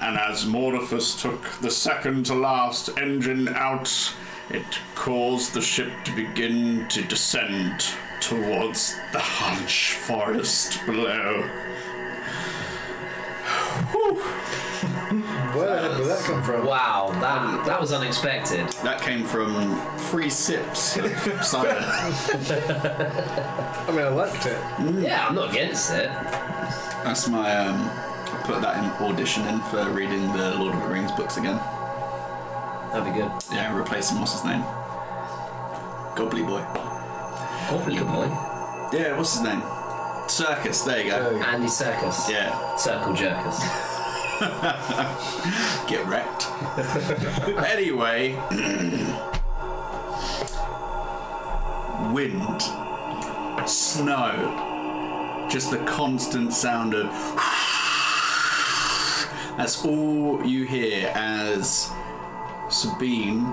And 0.00 0.16
as 0.18 0.46
Mortiphus 0.46 1.20
took 1.20 1.42
the 1.60 1.70
second 1.70 2.26
to 2.26 2.34
last 2.34 2.90
engine 2.98 3.48
out, 3.48 4.14
it 4.50 4.78
caused 4.94 5.54
the 5.54 5.60
ship 5.60 5.92
to 6.04 6.14
begin 6.14 6.86
to 6.88 7.02
descend 7.02 7.84
towards 8.20 8.96
the 9.12 9.18
Hainch 9.18 9.92
Forest 9.92 10.84
below. 10.86 11.48
Where 15.54 15.66
the 15.66 15.88
heck 15.88 15.96
did 15.96 16.06
that 16.06 16.20
come 16.24 16.42
from? 16.42 16.66
Wow, 16.66 17.10
that 17.20 17.64
that 17.66 17.80
was 17.80 17.92
unexpected. 17.92 18.68
That 18.84 19.00
came 19.00 19.24
from 19.24 19.80
three 20.10 20.30
sips 20.30 20.96
of 20.96 21.10
cider. 21.44 21.78
I 23.88 23.90
mean, 23.90 24.00
I 24.00 24.08
liked 24.08 24.46
it. 24.46 24.58
Yeah, 25.02 25.26
I'm 25.26 25.34
not 25.34 25.50
against 25.50 25.90
it. 25.92 26.08
That's 27.04 27.28
my 27.28 27.56
um. 27.56 27.90
Put 28.44 28.60
that 28.62 28.82
in 28.82 28.90
audition 29.06 29.46
in 29.46 29.60
for 29.62 29.88
reading 29.90 30.22
the 30.32 30.54
Lord 30.56 30.74
of 30.74 30.82
the 30.82 30.88
Rings 30.88 31.12
books 31.12 31.36
again. 31.36 31.56
That'd 32.92 33.12
be 33.12 33.18
good. 33.20 33.30
Yeah, 33.52 33.76
replacing 33.76 34.18
what's 34.18 34.32
his 34.32 34.44
name? 34.44 34.62
Gobbly 36.16 36.42
boy. 36.42 36.62
Goblin 37.70 38.04
boy. 38.06 38.26
Yeah, 38.92 39.16
what's 39.16 39.34
his 39.34 39.42
name? 39.42 39.60
Serkis. 40.28 40.84
There 40.84 41.02
you 41.02 41.10
go. 41.10 41.30
Oh. 41.32 41.42
Andy 41.42 41.68
Serkis. 41.68 42.28
Yeah, 42.28 42.76
Circle 42.76 43.14
jerkers. 43.14 43.58
get 45.88 46.06
wrecked. 46.06 46.46
anyway, 47.66 48.32
wind, 52.12 52.62
snow, 53.68 55.46
just 55.50 55.70
the 55.70 55.78
constant 55.86 56.52
sound 56.52 56.94
of. 56.94 57.10
That's 59.58 59.84
all 59.84 60.46
you 60.46 60.64
hear 60.66 61.10
as 61.16 61.90
Sabine 62.70 63.44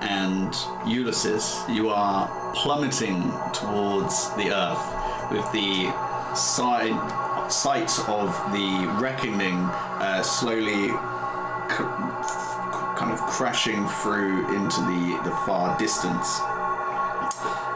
and 0.00 0.52
Ulysses, 0.84 1.62
you 1.70 1.90
are 1.90 2.28
plummeting 2.56 3.22
towards 3.52 4.34
the 4.34 4.50
earth 4.52 5.30
with 5.30 5.50
the 5.52 5.92
side 6.34 7.50
sight 7.52 7.96
of 8.08 8.30
the 8.50 8.96
reckoning 9.00 9.54
uh, 10.00 10.22
slowly 10.22 10.88
c- 10.88 11.84
kind 12.96 13.12
of 13.12 13.20
crashing 13.20 13.86
through 13.86 14.52
into 14.56 14.80
the, 14.80 15.20
the 15.22 15.30
far 15.46 15.78
distance. 15.78 16.40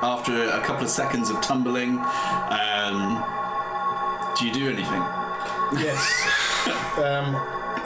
After 0.02 0.48
a 0.48 0.60
couple 0.62 0.82
of 0.82 0.90
seconds 0.90 1.30
of 1.30 1.40
tumbling, 1.42 1.98
um, 2.00 3.22
do 4.36 4.46
you 4.48 4.52
do 4.52 4.66
anything? 4.68 5.04
Yes. 5.78 6.00
um, 6.98 7.36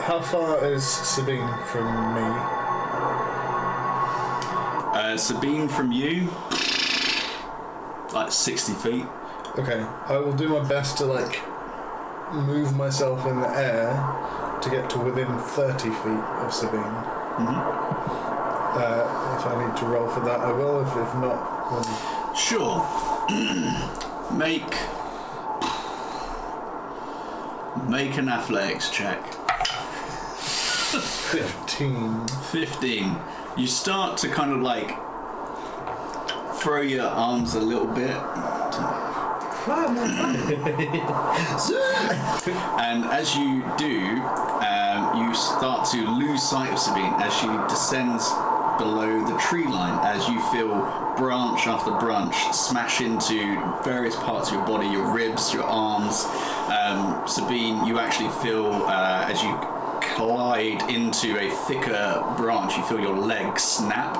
how 0.03 0.19
far 0.19 0.63
is 0.65 0.83
Sabine 0.85 1.47
from 1.67 1.85
me? 2.13 2.21
Uh, 4.93 5.15
Sabine, 5.17 5.69
from 5.69 5.93
you, 5.93 6.29
like 8.13 8.29
60 8.31 8.73
feet. 8.73 9.05
Okay, 9.57 9.79
I 10.07 10.17
will 10.17 10.33
do 10.33 10.49
my 10.49 10.67
best 10.67 10.97
to 10.97 11.05
like 11.05 11.39
move 12.33 12.75
myself 12.75 13.25
in 13.25 13.39
the 13.39 13.47
air 13.49 13.91
to 14.61 14.69
get 14.69 14.89
to 14.89 14.99
within 14.99 15.37
30 15.37 15.89
feet 15.89 16.23
of 16.43 16.53
Sabine. 16.53 16.81
Uh, 18.75 19.37
if 19.39 19.45
I 19.45 19.65
need 19.65 19.77
to 19.77 19.85
roll 19.85 20.09
for 20.09 20.19
that, 20.21 20.39
I 20.41 20.51
will. 20.51 20.81
If, 20.81 20.89
if 20.89 21.15
not, 21.15 21.71
then 21.71 22.35
Sure. 22.35 22.85
make 24.33 24.75
make 27.87 28.17
an 28.17 28.27
athletics 28.27 28.89
check. 28.89 29.42
15. 31.01 32.27
15. 32.27 33.15
You 33.57 33.67
start 33.67 34.17
to 34.19 34.29
kind 34.29 34.51
of 34.51 34.61
like 34.61 34.95
throw 36.59 36.81
your 36.81 37.07
arms 37.07 37.55
a 37.55 37.59
little 37.59 37.87
bit. 37.87 38.15
and 42.79 43.05
as 43.05 43.35
you 43.35 43.63
do, 43.77 43.99
um, 44.61 45.25
you 45.25 45.33
start 45.33 45.89
to 45.89 46.05
lose 46.17 46.43
sight 46.43 46.71
of 46.71 46.77
Sabine 46.77 47.13
as 47.17 47.33
she 47.33 47.47
descends 47.73 48.29
below 48.77 49.25
the 49.25 49.37
tree 49.37 49.65
line 49.65 49.97
as 50.03 50.27
you 50.27 50.41
feel 50.51 50.67
branch 51.17 51.67
after 51.67 51.91
branch 51.91 52.35
smash 52.53 53.01
into 53.01 53.57
various 53.83 54.15
parts 54.17 54.49
of 54.49 54.55
your 54.55 54.65
body, 54.65 54.87
your 54.87 55.11
ribs, 55.13 55.53
your 55.53 55.63
arms. 55.63 56.25
Um, 56.69 57.27
Sabine, 57.27 57.85
you 57.85 57.99
actually 57.99 58.29
feel 58.41 58.65
uh, 58.65 59.25
as 59.29 59.41
you 59.41 59.82
collide 60.15 60.89
into 60.89 61.37
a 61.39 61.49
thicker 61.65 62.23
branch, 62.37 62.77
you 62.77 62.83
feel 62.83 62.99
your 62.99 63.17
leg 63.17 63.59
snap. 63.59 64.15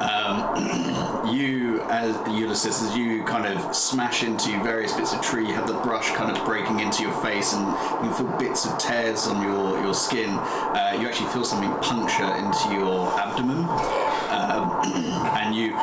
Um, 0.00 1.26
you, 1.34 1.82
as 1.84 2.14
Ulysses, 2.28 2.82
as 2.82 2.96
you 2.96 3.24
kind 3.24 3.46
of 3.46 3.74
smash 3.74 4.22
into 4.22 4.50
various 4.62 4.92
bits 4.94 5.14
of 5.14 5.22
tree, 5.22 5.46
you 5.46 5.54
have 5.54 5.66
the 5.66 5.78
brush 5.80 6.10
kind 6.12 6.36
of 6.36 6.44
breaking 6.44 6.80
into 6.80 7.02
your 7.02 7.12
face, 7.22 7.54
and 7.54 7.66
you 7.66 8.10
can 8.10 8.14
feel 8.14 8.38
bits 8.38 8.66
of 8.66 8.76
tears 8.78 9.26
on 9.26 9.42
your, 9.42 9.82
your 9.82 9.94
skin. 9.94 10.30
Uh, 10.30 10.96
you 11.00 11.08
actually 11.08 11.30
feel 11.30 11.44
something 11.44 11.72
puncture 11.80 12.34
into 12.36 12.74
your 12.74 13.08
abdomen, 13.18 13.58
um, 14.30 14.80
and 15.40 15.54
you. 15.54 15.74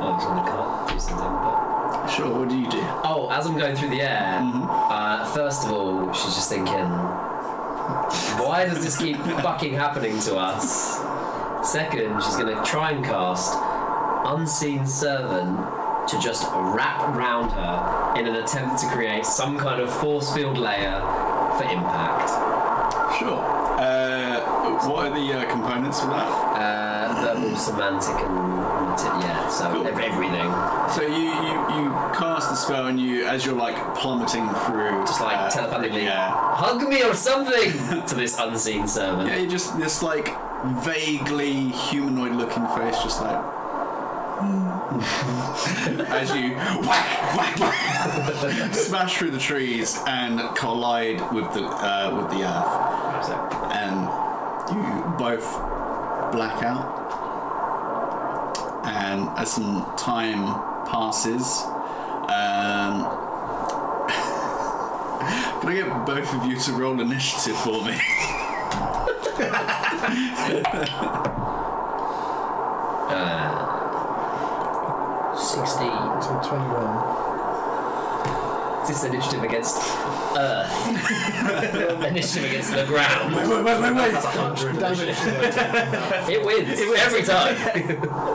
I 0.00 0.12
was 0.14 0.24
gonna 0.24 0.50
cut, 0.50 0.92
do 0.92 0.98
something, 0.98 1.24
but. 1.24 1.70
Sure, 2.08 2.38
what 2.38 2.48
do 2.48 2.58
you 2.58 2.68
do? 2.68 2.80
Oh, 3.04 3.28
as 3.30 3.46
I'm 3.46 3.56
going 3.56 3.76
through 3.76 3.90
the 3.90 4.02
air, 4.02 4.40
uh, 4.42 5.24
first 5.32 5.64
of 5.64 5.72
all, 5.72 6.12
she's 6.12 6.34
just 6.34 6.48
thinking, 6.48 6.74
why 8.38 8.66
does 8.66 8.82
this 8.84 8.96
keep 8.96 9.16
fucking 9.16 9.74
happening 9.74 10.18
to 10.20 10.36
us? 10.36 10.98
Second, 11.70 12.22
she's 12.22 12.36
going 12.36 12.54
to 12.54 12.62
try 12.64 12.92
and 12.92 13.04
cast 13.04 13.58
Unseen 14.24 14.86
Servant 14.86 15.58
to 16.08 16.18
just 16.18 16.48
wrap 16.52 17.00
around 17.14 17.50
her 17.50 18.14
in 18.18 18.26
an 18.26 18.36
attempt 18.36 18.78
to 18.80 18.86
create 18.88 19.24
some 19.24 19.58
kind 19.58 19.80
of 19.80 19.92
force 19.92 20.34
field 20.34 20.58
layer 20.58 21.00
for 21.56 21.64
impact. 21.64 22.30
Sure. 23.18 23.38
Uh, 23.78 24.40
what 24.88 25.06
are 25.06 25.14
the 25.14 25.38
uh, 25.38 25.50
components 25.50 26.00
for 26.00 26.08
that? 26.08 26.26
Uh, 26.56 27.34
verbal, 27.34 27.56
somatic, 27.56 28.16
and 28.26 28.59
yeah, 28.98 29.48
so 29.48 29.70
Cool. 29.72 29.86
everything. 29.86 30.50
So 30.94 31.02
you, 31.02 31.30
you, 31.30 31.84
you 31.84 31.90
cast 32.14 32.48
the 32.50 32.56
spell, 32.56 32.86
and 32.86 32.98
you, 33.00 33.24
as 33.26 33.44
you're 33.46 33.54
like 33.54 33.76
plummeting 33.96 34.48
through, 34.66 35.04
Just 35.06 35.20
like 35.20 35.36
uh, 35.36 35.50
telepathically, 35.50 36.04
yeah, 36.04 36.30
hug 36.54 36.82
me 36.88 37.02
or 37.02 37.14
something 37.14 37.72
to 38.06 38.14
this 38.14 38.38
unseen 38.38 38.86
servant. 38.88 39.28
yeah, 39.28 39.36
you 39.36 39.48
just 39.48 39.78
this 39.78 40.02
like 40.02 40.28
vaguely 40.84 41.68
humanoid-looking 41.70 42.66
face, 42.76 43.02
just 43.02 43.20
like. 43.22 43.40
as 44.90 46.34
you 46.34 46.54
whack, 46.86 47.36
whack, 47.36 47.60
whack, 47.60 48.74
smash 48.74 49.16
through 49.18 49.30
the 49.30 49.38
trees 49.38 49.98
and 50.06 50.40
collide 50.56 51.20
with 51.32 51.44
the 51.52 51.62
uh, 51.64 52.10
with 52.16 52.30
the 52.30 52.42
earth, 52.44 53.70
and 53.72 54.08
you 54.74 55.04
both 55.18 55.44
black 56.32 56.62
out. 56.64 56.98
And 58.84 59.28
as 59.38 59.52
some 59.52 59.84
time 59.96 60.44
passes, 60.86 61.62
um, 62.30 63.04
can 65.60 65.68
I 65.68 65.74
get 65.74 66.06
both 66.06 66.34
of 66.34 66.46
you 66.46 66.56
to 66.58 66.72
roll 66.72 67.00
initiative 67.00 67.56
for 67.56 67.84
me? 67.84 67.98
Uh, 73.12 73.66
16. 75.36 76.22
So 76.22 76.40
21. 76.44 78.82
Is 78.82 78.88
this 78.88 79.04
initiative 79.04 79.42
against 79.42 79.76
Earth? 80.36 82.04
initiative 82.06 82.44
against 82.50 82.72
the 82.72 82.84
ground. 82.86 83.34
Wait, 83.34 83.46
wait, 83.48 83.64
wait, 83.64 83.80
wait, 83.80 83.94
wait. 83.94 84.12
That's 84.12 84.24
a 84.24 84.30
hundred 84.30 84.78
Damage 84.78 85.00
initiative. 85.00 85.54
to 85.54 85.60
the 86.26 86.32
It 86.32 86.44
wins 86.44 86.80
every 86.98 87.22
time. 87.22 87.56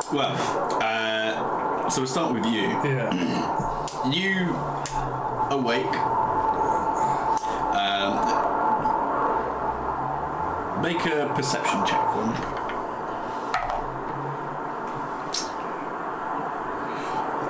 Well, 0.13 0.35
uh, 0.81 1.89
so 1.89 2.01
we'll 2.01 2.07
start 2.07 2.33
with 2.33 2.45
you. 2.45 2.61
Yeah. 2.61 3.11
You 4.09 4.55
awake. 5.51 5.85
Um, 7.75 8.13
make 10.81 11.05
a 11.05 11.31
perception 11.35 11.85
check 11.85 12.01
for 12.13 12.25
me. 12.27 12.35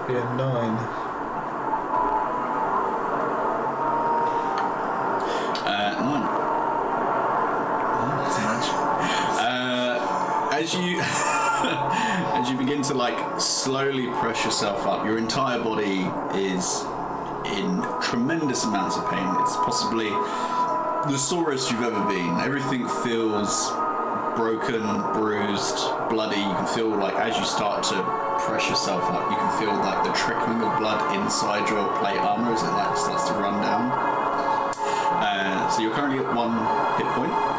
Be 0.08 0.14
a 0.14 0.24
as 12.36 12.50
you 12.50 12.58
begin 12.58 12.82
to 12.82 12.94
like 12.94 13.39
slowly 13.39 14.08
press 14.20 14.44
yourself 14.44 14.86
up, 14.86 15.06
your 15.06 15.18
entire 15.18 15.58
body 15.58 16.04
is 16.38 16.84
in 17.56 17.82
tremendous 18.01 18.65
amounts 18.65 18.98
of 18.98 19.10
pain. 19.10 19.25
It's 19.39 19.56
possibly 19.56 20.10
the 21.10 21.18
sorest 21.18 21.72
you've 21.72 21.82
ever 21.82 22.04
been. 22.10 22.42
Everything 22.42 22.86
feels 23.08 23.72
broken, 24.36 24.84
bruised, 25.13 25.80
bloody. 26.10 26.36
You 26.36 26.54
can 26.60 26.68
feel 26.75 26.89
like 26.89 27.15
as 27.15 27.38
you 27.38 27.46
start 27.46 27.84
to 27.84 28.04
press 28.44 28.68
yourself 28.68 29.04
up, 29.04 29.32
you 29.32 29.38
can 29.38 29.58
feel 29.58 29.74
like 29.74 30.04
the 30.04 30.12
trickling 30.12 30.62
of 30.62 30.77
blood 30.77 31.15
inside 31.15 31.70
your 31.70 31.88
plate 32.00 32.20
armor 32.20 32.51
as 32.51 32.62
it 32.62 32.68
like 32.68 32.98
starts 32.98 33.30
to 33.30 33.34
run 33.36 33.62
down. 33.62 33.92
Uh, 35.24 35.70
so 35.70 35.82
you're 35.82 35.94
currently 35.94 36.20
at 36.20 36.36
one 36.36 36.51
hit 37.00 37.08
point. 37.15 37.55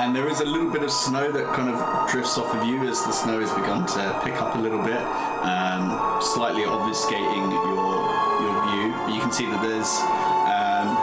And 0.00 0.16
there 0.16 0.28
is 0.28 0.40
a 0.40 0.44
little 0.46 0.70
bit 0.70 0.82
of 0.82 0.90
snow 0.90 1.30
that 1.30 1.44
kind 1.52 1.68
of 1.68 2.10
drifts 2.10 2.38
off 2.38 2.54
of 2.54 2.66
you 2.66 2.82
as 2.88 3.04
the 3.04 3.12
snow 3.12 3.38
has 3.38 3.52
begun 3.52 3.84
to 3.86 4.20
pick 4.24 4.40
up 4.40 4.54
a 4.54 4.58
little 4.58 4.82
bit, 4.82 5.00
um, 5.44 6.18
slightly 6.22 6.62
obfuscating 6.62 7.52
your 7.52 8.00
your 8.40 8.54
view. 8.64 8.94
But 9.04 9.14
you 9.14 9.20
can 9.20 9.30
see 9.30 9.44
that 9.44 9.60
there's 9.60 10.00
um, 10.48 10.96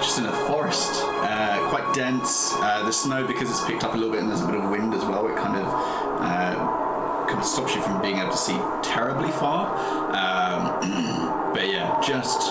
just 0.00 0.18
in 0.18 0.24
a 0.24 0.32
forest, 0.48 1.02
uh, 1.28 1.68
quite 1.68 1.92
dense. 1.94 2.54
Uh, 2.54 2.84
the 2.86 2.92
snow, 2.92 3.26
because 3.26 3.50
it's 3.50 3.64
picked 3.66 3.84
up 3.84 3.92
a 3.92 3.96
little 3.98 4.12
bit 4.12 4.22
and 4.22 4.30
there's 4.30 4.40
a 4.40 4.46
bit 4.46 4.56
of 4.56 4.70
wind 4.70 4.94
as 4.94 5.04
well, 5.04 5.28
it 5.28 5.36
kind 5.36 5.56
of 5.56 5.66
uh, 5.68 7.26
kind 7.28 7.38
of 7.38 7.44
stops 7.44 7.74
you 7.74 7.82
from 7.82 8.00
being 8.00 8.16
able 8.16 8.30
to 8.30 8.36
see 8.38 8.58
terribly 8.82 9.30
far. 9.32 9.68
Um, 10.16 11.52
but 11.52 11.68
yeah, 11.68 12.00
just 12.00 12.48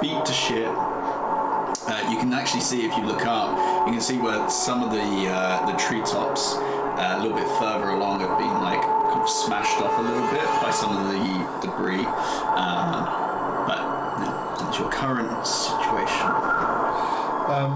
beat 0.00 0.24
to 0.24 0.32
shit. 0.32 0.70
You 2.22 2.28
can 2.28 2.38
actually 2.38 2.60
see 2.60 2.86
if 2.86 2.96
you 2.96 3.02
look 3.02 3.26
up, 3.26 3.58
you 3.88 3.94
can 3.94 4.00
see 4.00 4.16
where 4.16 4.48
some 4.48 4.84
of 4.84 4.92
the 4.92 5.26
uh, 5.26 5.66
the 5.66 5.72
treetops 5.76 6.54
uh, 6.54 7.16
a 7.18 7.20
little 7.20 7.36
bit 7.36 7.48
further 7.58 7.90
along 7.98 8.20
have 8.20 8.38
been 8.38 8.62
like 8.62 8.78
kind 9.10 9.20
of 9.20 9.28
smashed 9.28 9.82
off 9.82 9.98
a 9.98 10.02
little 10.02 10.30
bit 10.30 10.46
by 10.62 10.70
some 10.70 10.94
of 10.94 11.10
the 11.10 11.18
debris. 11.66 12.06
Um, 12.54 13.10
but 13.66 13.82
yeah, 14.22 14.54
that's 14.54 14.78
your 14.78 14.86
current 14.88 15.34
situation. 15.42 16.30
Um, 17.50 17.74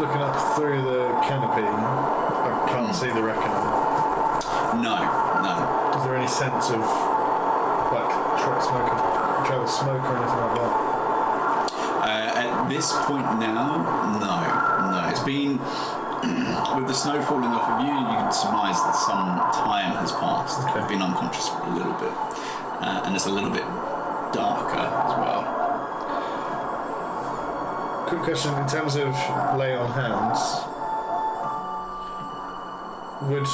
looking 0.00 0.22
up 0.24 0.32
through 0.56 0.80
the 0.80 1.12
canopy, 1.28 1.68
I 1.68 2.72
can't 2.72 2.96
see 2.96 3.12
the 3.12 3.20
reckoner. 3.20 3.68
No, 4.80 4.96
no. 5.44 5.92
Is 5.92 6.04
there 6.08 6.16
any 6.16 6.26
sense 6.26 6.72
of 6.72 6.80
like 7.92 8.08
truck 8.40 8.64
smoke, 8.64 9.07
trail 9.48 9.62
of 9.62 9.70
smoke 9.70 10.04
or 10.04 10.16
anything 10.20 10.40
like 10.44 10.54
that? 10.60 10.74
Uh, 12.04 12.40
at 12.44 12.68
this 12.68 12.92
point 13.08 13.24
now, 13.40 13.80
no, 14.20 14.36
no. 14.92 15.08
It's 15.08 15.24
been 15.24 15.56
with 16.76 16.86
the 16.86 16.92
snow 16.92 17.22
falling 17.22 17.48
off 17.48 17.64
of 17.64 17.80
you. 17.80 17.88
You 17.88 18.16
can 18.20 18.32
surmise 18.32 18.76
that 18.84 18.92
some 18.92 19.40
time 19.56 19.96
has 19.96 20.12
passed. 20.12 20.60
Okay. 20.60 20.80
You've 20.80 20.88
been 20.88 21.00
unconscious 21.00 21.48
for 21.48 21.64
a 21.64 21.72
little 21.72 21.96
bit, 21.96 22.12
uh, 22.84 23.02
and 23.06 23.16
it's 23.16 23.24
a 23.24 23.32
little 23.32 23.48
bit 23.48 23.64
darker 24.36 24.84
as 24.84 25.16
well. 25.16 25.42
Quick 28.06 28.22
question 28.22 28.52
in 28.54 28.68
terms 28.68 28.96
of 28.96 29.08
lay 29.56 29.74
on 29.74 29.88
hands, 29.96 30.40
would 33.24 33.48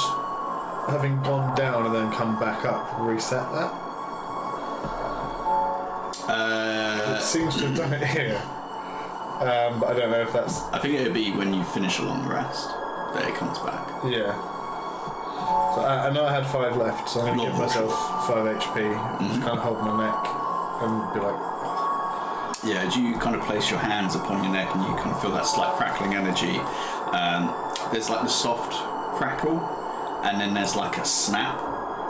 having 0.90 1.22
gone 1.22 1.54
down 1.54 1.86
and 1.86 1.94
then 1.94 2.10
come 2.12 2.38
back 2.40 2.64
up 2.64 2.98
reset 2.98 3.46
that? 3.52 3.83
Seems 7.34 7.56
to 7.56 7.66
have 7.66 7.76
done 7.76 7.92
it 7.92 8.06
here. 8.06 8.40
Um, 9.42 9.80
but 9.80 9.88
I 9.90 9.94
don't 9.98 10.10
know 10.12 10.20
if 10.22 10.32
that's 10.32 10.62
I 10.72 10.78
think 10.78 10.94
it 10.94 11.02
would 11.02 11.14
be 11.14 11.32
when 11.32 11.52
you 11.52 11.64
finish 11.64 11.98
a 11.98 12.02
long 12.02 12.24
rest 12.28 12.68
that 13.14 13.26
it 13.28 13.34
comes 13.34 13.58
back. 13.58 13.82
yeah. 14.06 14.30
So 15.74 15.80
I, 15.82 16.06
I 16.06 16.10
know 16.12 16.24
I 16.24 16.32
had 16.32 16.46
five 16.46 16.76
left, 16.76 17.08
so 17.08 17.20
I'm 17.20 17.36
gonna 17.36 17.50
give 17.50 17.58
rest. 17.58 17.74
myself 17.74 17.90
five 18.28 18.46
HP, 18.46 18.86
just 19.26 19.42
kind 19.42 19.58
of 19.58 19.64
hold 19.66 19.80
my 19.82 20.06
neck, 20.06 20.22
and 20.86 20.94
be 21.12 21.18
like, 21.18 21.40
Yeah, 22.62 22.86
as 22.86 22.96
you 22.96 23.18
kind 23.18 23.34
of 23.34 23.42
place 23.42 23.68
your 23.68 23.80
hands 23.80 24.14
upon 24.14 24.44
your 24.44 24.52
neck 24.52 24.72
and 24.72 24.82
you 24.84 24.94
kind 25.02 25.10
of 25.10 25.20
feel 25.20 25.32
that 25.32 25.44
slight 25.46 25.74
crackling 25.74 26.14
energy, 26.14 26.54
um, 27.10 27.50
there's 27.92 28.08
like 28.08 28.22
the 28.22 28.28
soft 28.30 28.72
crackle, 29.18 29.58
and 30.22 30.40
then 30.40 30.54
there's 30.54 30.76
like 30.76 30.98
a 30.98 31.04
snap. 31.04 31.58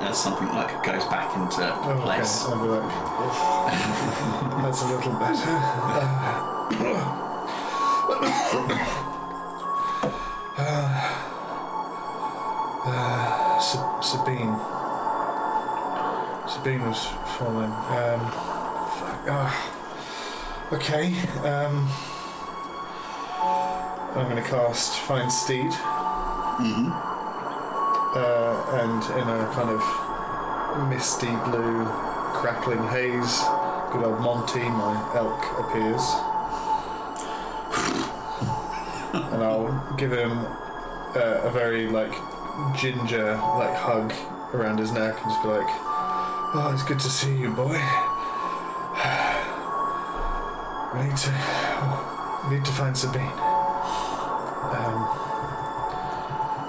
There's 0.01 0.19
something 0.19 0.49
like 0.49 0.83
goes 0.85 1.05
back 1.07 1.35
into 1.37 1.63
oh, 1.63 2.01
place. 2.03 2.45
okay. 2.45 2.53
I'll 2.53 2.63
be 2.63 2.69
like, 2.69 2.83
that's 4.63 4.83
a 4.83 4.87
little 4.89 5.13
better. 5.19 5.55
Uh, 12.87 13.59
Sa- 13.61 14.01
Sabine. 14.01 14.55
Sabine 16.49 16.87
was 16.87 17.07
falling. 17.39 17.73
Um, 17.73 18.21
fuck. 18.99 19.25
ah. 19.31 19.53
okay. 20.73 21.15
Um, 21.49 21.89
I'm 24.17 24.31
going 24.31 24.43
to 24.43 24.49
cast 24.49 24.99
Find 25.01 25.33
Steed. 25.33 25.73
hmm 25.73 27.13
Uh, 28.14 28.81
and 28.81 29.03
in 29.20 29.29
a 29.29 29.50
kind 29.55 29.70
of 29.70 30.88
misty 30.88 31.27
blue, 31.50 31.85
crackling 32.33 32.83
haze, 32.88 33.40
good 33.92 34.05
old 34.05 34.20
Monty, 34.20 34.61
my 34.61 34.94
elk, 35.14 35.42
appears. 35.59 36.03
and 39.14 39.42
I'll 39.42 39.94
give 39.96 40.12
him 40.12 40.31
uh, 41.16 41.40
a 41.44 41.50
very 41.50 41.87
like 41.88 42.12
ginger 42.77 43.33
like 43.59 43.74
hug 43.74 44.12
around 44.53 44.79
his 44.79 44.92
neck 44.92 45.16
and 45.22 45.31
just 45.31 45.42
be 45.42 45.48
like, 45.48 45.66
"Oh, 46.55 46.70
it's 46.72 46.85
good 46.85 47.00
to 47.00 47.11
see 47.11 47.35
you, 47.35 47.50
boy. 47.50 47.79
We 50.94 51.00
need 51.03 51.16
to 51.16 51.31
we 52.48 52.57
need 52.57 52.64
to 52.64 52.72
find 52.72 52.96
Sabine." 52.96 53.44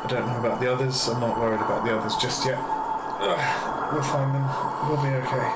I 0.06 0.08
don't 0.08 0.28
know 0.28 0.38
about 0.38 0.60
the 0.60 0.72
others. 0.72 1.08
I'm 1.08 1.20
not 1.20 1.40
worried 1.40 1.62
about 1.62 1.84
the 1.84 1.98
others 1.98 2.16
just 2.18 2.46
yet. 2.46 2.60
Ugh, 2.62 3.92
we'll 3.92 4.04
find 4.04 4.36
them. 4.36 4.46
We'll 4.86 5.02
be 5.02 5.10
okay. 5.18 5.50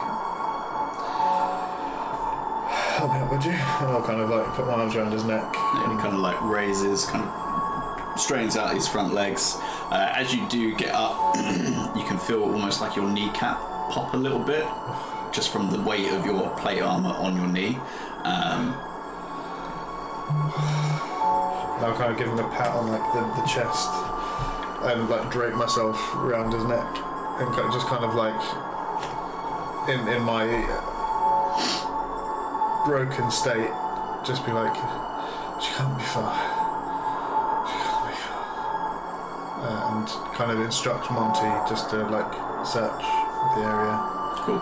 Help 2.97 3.13
me 3.13 3.19
out, 3.19 3.29
would 3.29 3.45
you? 3.45 3.51
And 3.51 3.89
I'll 3.93 4.01
kind 4.01 4.19
of 4.19 4.31
like 4.31 4.47
put 4.55 4.65
my 4.65 4.73
arms 4.73 4.95
around 4.95 5.11
his 5.11 5.23
neck. 5.23 5.53
And 5.53 5.91
he 5.91 5.99
kind 5.99 6.15
of 6.15 6.21
like 6.21 6.41
raises, 6.41 7.05
kind 7.05 7.23
of 7.23 8.19
strains 8.19 8.57
out 8.57 8.73
his 8.73 8.87
front 8.87 9.13
legs. 9.13 9.55
Uh, 9.91 10.13
as 10.15 10.33
you 10.33 10.43
do 10.49 10.75
get 10.75 10.95
up, 10.95 11.35
you 11.95 12.03
can 12.05 12.17
feel 12.17 12.41
almost 12.41 12.81
like 12.81 12.95
your 12.95 13.07
kneecap 13.07 13.59
pop 13.91 14.15
a 14.15 14.17
little 14.17 14.39
bit, 14.39 14.65
just 15.31 15.51
from 15.51 15.69
the 15.69 15.79
weight 15.79 16.11
of 16.11 16.25
your 16.25 16.49
plate 16.57 16.81
armor 16.81 17.13
on 17.13 17.37
your 17.37 17.47
knee. 17.47 17.75
Um, 18.23 18.73
I'll 21.85 21.95
kind 21.95 22.11
of 22.11 22.17
give 22.17 22.27
him 22.27 22.39
a 22.39 22.49
pat 22.49 22.71
on 22.71 22.87
like 22.87 23.13
the, 23.13 23.41
the 23.41 23.47
chest 23.47 24.08
and 24.83 25.09
like 25.09 25.29
drape 25.31 25.55
myself 25.55 25.97
around 26.15 26.53
his 26.53 26.63
neck 26.65 26.87
and 27.39 27.73
just 27.73 27.87
kind 27.87 28.03
of 28.03 28.15
like 28.15 28.39
in 29.89 30.07
in 30.07 30.21
my 30.21 30.45
broken 32.85 33.29
state, 33.31 33.71
just 34.25 34.45
be 34.45 34.51
like, 34.51 34.75
she 35.61 35.71
can't 35.73 35.97
be 35.97 36.03
far. 36.03 36.35
She 37.67 37.77
can't 37.79 38.07
be 38.07 38.15
far. 38.17 38.43
Uh, 39.61 39.97
and 39.97 40.07
kind 40.35 40.51
of 40.51 40.59
instruct 40.61 41.09
Monty 41.11 41.49
just 41.69 41.89
to 41.91 41.97
like 42.07 42.31
search 42.65 43.03
the 43.55 43.61
area. 43.63 43.95
Cool. 44.43 44.61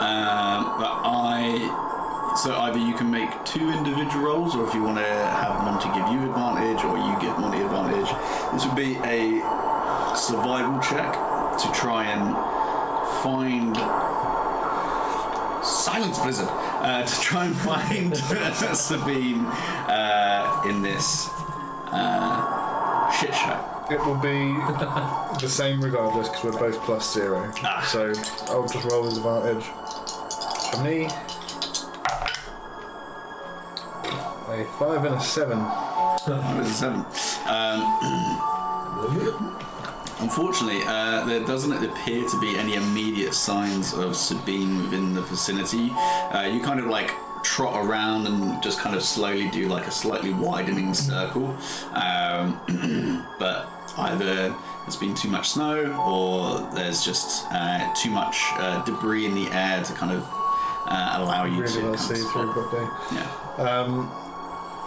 Um, 0.00 0.78
but 0.78 0.94
I 1.04 1.89
so 2.42 2.54
either 2.54 2.78
you 2.78 2.94
can 2.94 3.10
make 3.10 3.28
two 3.44 3.68
individual 3.68 4.24
rolls, 4.24 4.56
or 4.56 4.66
if 4.66 4.72
you 4.72 4.82
want 4.82 4.96
to 4.96 5.04
have 5.04 5.62
Monty 5.62 5.88
give 5.88 6.08
you 6.08 6.26
advantage, 6.30 6.82
or 6.84 6.96
you 6.96 7.14
give 7.20 7.38
Monty 7.38 7.60
advantage, 7.60 8.08
this 8.52 8.64
would 8.64 8.76
be 8.76 8.96
a 9.04 9.44
survival 10.16 10.80
check 10.80 11.12
to 11.58 11.70
try 11.74 12.06
and 12.06 12.34
find 13.22 13.76
silence 15.62 16.18
blizzard 16.18 16.48
uh, 16.48 17.04
to 17.04 17.20
try 17.20 17.44
and 17.44 17.56
find 17.56 18.16
Sabine 18.74 19.44
uh, 19.44 20.62
in 20.66 20.80
this 20.80 21.28
uh, 21.92 23.10
shit 23.10 23.34
show. 23.34 23.66
It 23.90 23.98
will 24.06 24.16
be 24.16 24.54
the 25.40 25.48
same 25.48 25.82
regardless 25.82 26.30
because 26.30 26.44
we're 26.44 26.70
both 26.70 26.80
plus 26.84 27.12
zero. 27.12 27.52
Ah. 27.62 27.86
So 27.86 28.12
I'll 28.48 28.66
just 28.66 28.84
roll 28.90 29.04
his 29.04 29.18
advantage. 29.18 29.64
For 30.70 30.82
me, 30.82 31.08
a 34.60 34.64
five 34.78 35.04
and 35.04 35.14
a 35.14 35.20
seven. 35.20 35.58
A 35.58 36.64
seven. 36.66 37.04
Um, 37.46 37.80
unfortunately, 40.20 40.82
uh, 40.86 41.24
there 41.26 41.44
doesn't 41.44 41.72
appear 41.72 42.28
to 42.28 42.40
be 42.40 42.56
any 42.56 42.74
immediate 42.74 43.34
signs 43.34 43.94
of 43.94 44.16
Sabine 44.16 44.82
within 44.82 45.14
the 45.14 45.22
vicinity. 45.22 45.90
Uh, 45.90 46.50
you 46.52 46.60
kind 46.60 46.78
of 46.78 46.86
like 46.86 47.12
trot 47.42 47.86
around 47.86 48.26
and 48.26 48.62
just 48.62 48.78
kind 48.80 48.94
of 48.94 49.02
slowly 49.02 49.48
do 49.50 49.66
like 49.68 49.86
a 49.86 49.90
slightly 49.90 50.32
widening 50.32 50.92
circle. 50.92 51.56
Um, 51.94 53.26
but 53.38 53.70
either 53.96 54.54
there's 54.82 54.96
been 54.96 55.14
too 55.14 55.28
much 55.28 55.50
snow 55.50 55.92
or 56.06 56.70
there's 56.74 57.02
just 57.02 57.46
uh, 57.50 57.92
too 57.94 58.10
much 58.10 58.44
uh, 58.54 58.84
debris 58.84 59.24
in 59.24 59.34
the 59.34 59.50
air 59.52 59.82
to 59.82 59.92
kind 59.94 60.12
of 60.12 60.26
uh, 60.86 61.16
allow 61.18 61.44
you 61.44 61.62
Really 61.62 61.72
to 61.72 61.82
well 61.82 61.96
see 61.96 62.14
through. 62.14 62.52
Yeah. 63.12 63.54
Um, 63.58 64.10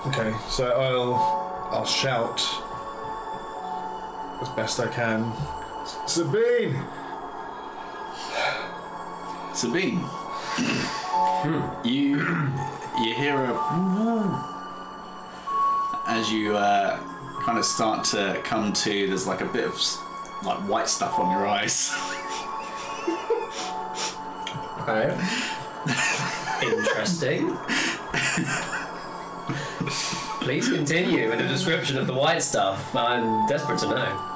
okay, 0.08 0.34
so 0.50 0.70
I'll 0.72 1.70
I'll 1.72 1.86
shout 1.86 2.42
as 4.42 4.50
best 4.50 4.80
I 4.80 4.88
can. 4.88 5.32
Sabine, 6.08 6.76
Sabine, 9.54 10.04
you 11.84 12.18
you 13.02 13.14
hear 13.16 13.36
a 13.36 14.50
as 16.08 16.32
you 16.32 16.56
uh, 16.56 16.98
kind 17.42 17.58
of 17.58 17.66
start 17.66 18.04
to 18.06 18.40
come 18.44 18.72
to. 18.74 19.08
There's 19.08 19.28
like 19.28 19.42
a 19.42 19.46
bit 19.46 19.66
of 19.66 19.74
s- 19.74 19.98
like 20.46 20.60
white 20.70 20.88
stuff 20.90 21.18
on 21.20 21.32
your 21.32 21.48
eyes. 21.48 21.92
Okay. 24.82 25.18
Interesting. 26.62 27.58
Please 30.42 30.70
continue 30.70 31.30
with 31.30 31.40
the 31.40 31.48
description 31.48 31.98
of 31.98 32.08
the 32.08 32.14
white 32.14 32.42
stuff. 32.42 32.96
I'm 32.96 33.48
desperate 33.48 33.80
to 33.80 33.88
know. 33.90 34.30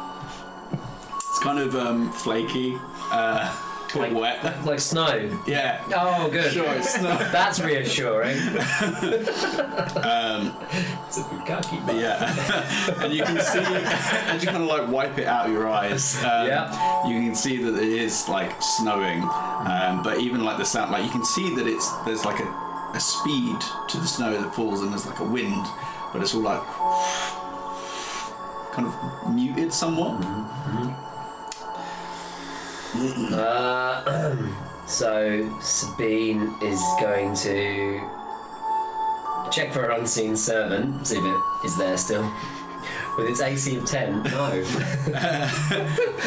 It's 1.16 1.40
kind 1.40 1.60
of 1.60 1.76
um, 1.76 2.12
flaky, 2.12 2.78
uh, 3.12 3.56
but 3.94 4.12
Like- 4.12 4.14
wet. 4.44 4.66
Like 4.66 4.80
snow. 4.80 5.30
Yeah. 5.48 5.82
Oh, 5.96 6.28
good. 6.30 6.52
Sure, 6.52 6.72
it's 6.74 7.00
not. 7.02 7.20
That's 7.32 7.60
reassuring. 7.60 8.38
Um, 10.04 10.54
It's 11.08 11.18
a 11.18 11.24
bukkake. 11.24 11.86
but 11.86 11.96
yeah, 11.96 12.94
and 13.04 13.14
you 13.14 13.24
can 13.24 13.40
see 13.40 13.60
as 13.60 14.44
you 14.44 14.50
kind 14.50 14.64
of 14.64 14.68
like 14.70 14.88
wipe 14.90 15.18
it 15.18 15.26
out 15.28 15.50
your 15.50 15.70
eyes. 15.70 16.18
Um, 16.24 16.48
Yeah. 16.48 17.08
You 17.08 17.22
can 17.22 17.36
see 17.36 17.58
that 17.64 17.76
it 17.76 17.90
is 17.90 18.28
like 18.28 18.52
snowing, 18.62 19.22
um, 19.24 20.04
but 20.04 20.20
even 20.20 20.44
like 20.44 20.58
the 20.58 20.66
sound, 20.66 20.92
like 20.92 21.04
you 21.06 21.10
can 21.12 21.24
see 21.26 21.56
that 21.56 21.66
it's 21.68 21.90
there's 22.06 22.26
like 22.26 22.40
a, 22.42 22.67
a 22.94 23.00
speed 23.00 23.60
to 23.90 23.98
the 23.98 24.08
snow 24.08 24.42
that 24.42 24.54
falls, 24.54 24.82
and 24.82 24.92
there's 24.92 25.06
like 25.06 25.20
a 25.20 25.26
wind, 25.26 25.66
but 26.14 26.22
it's 26.22 26.34
all 26.34 26.42
like 26.42 26.64
kind 28.72 28.88
of 28.88 29.34
muted 29.34 29.74
somewhat. 29.74 30.24
Uh, 33.34 34.36
so 34.88 35.60
Sabine 35.60 36.54
is 36.62 36.82
going 37.00 37.36
to 37.36 38.02
check 39.52 39.74
for 39.74 39.90
an 39.90 40.00
unseen 40.00 40.36
servant, 40.36 41.08
see 41.08 41.18
if 41.18 41.24
it 41.24 41.66
is 41.66 41.78
there 41.78 41.98
still. 41.98 42.32
With 43.18 43.30
its 43.30 43.42
AC 43.42 43.78
of 43.78 43.86
10, 43.86 44.24
no. 44.24 44.64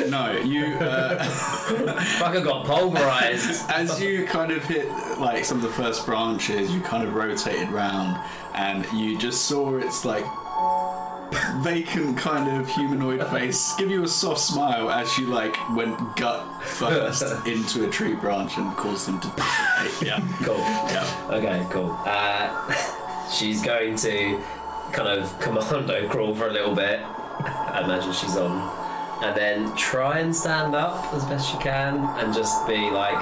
No, 0.08 0.32
you. 0.40 0.64
Uh, 0.74 1.18
Fucker 2.18 2.42
got 2.42 2.66
pulverized. 2.66 3.64
as 3.70 4.00
you 4.02 4.26
kind 4.26 4.50
of 4.50 4.64
hit 4.64 4.88
like 5.20 5.44
some 5.44 5.59
of 5.59 5.62
the 5.62 5.68
first 5.70 6.04
branches, 6.06 6.72
you 6.72 6.80
kind 6.80 7.06
of 7.06 7.14
rotated 7.14 7.68
round, 7.70 8.18
and 8.54 8.87
you 8.92 9.16
just 9.18 9.46
saw 9.46 9.76
its 9.76 10.04
like 10.04 10.24
vacant 11.62 12.16
kind 12.18 12.48
of 12.61 12.68
humanoid 12.68 13.24
face 13.28 13.74
give 13.76 13.90
you 13.90 14.02
a 14.02 14.09
soft 14.09 14.40
smile 14.40 14.90
as 14.90 15.16
you 15.18 15.26
like 15.26 15.54
went 15.76 15.96
gut 16.16 16.44
first 16.64 17.22
into 17.46 17.87
a 17.87 17.90
tree 17.90 18.14
branch 18.14 18.56
and 18.59 18.74
caused 18.76 19.06
them 19.06 19.20
to 19.20 19.28
dissipate. 19.28 20.06
Yeah, 20.09 20.20
Cool. 20.42 20.59
yeah. 20.59 21.26
Okay, 21.30 21.66
cool. 21.70 21.96
Uh, 22.04 23.28
she's 23.33 23.62
going 23.62 23.94
to 23.96 24.40
kind 24.92 25.09
of 25.09 25.38
commando 25.40 26.09
crawl 26.09 26.35
for 26.35 26.48
a 26.48 26.52
little 26.52 26.74
bit. 26.74 27.00
I 27.00 27.83
imagine 27.85 28.12
she's 28.12 28.37
on. 28.37 28.78
And 29.22 29.37
then 29.37 29.76
try 29.76 30.18
and 30.20 30.35
stand 30.35 30.74
up 30.74 31.12
as 31.14 31.24
best 31.26 31.50
she 31.50 31.59
can 31.59 31.98
and 32.18 32.35
just 32.35 32.66
be 32.66 32.90
like, 32.90 33.18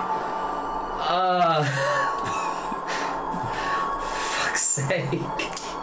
ah. 0.99 1.65
fuck's 4.45 4.63
sake. 4.63 5.21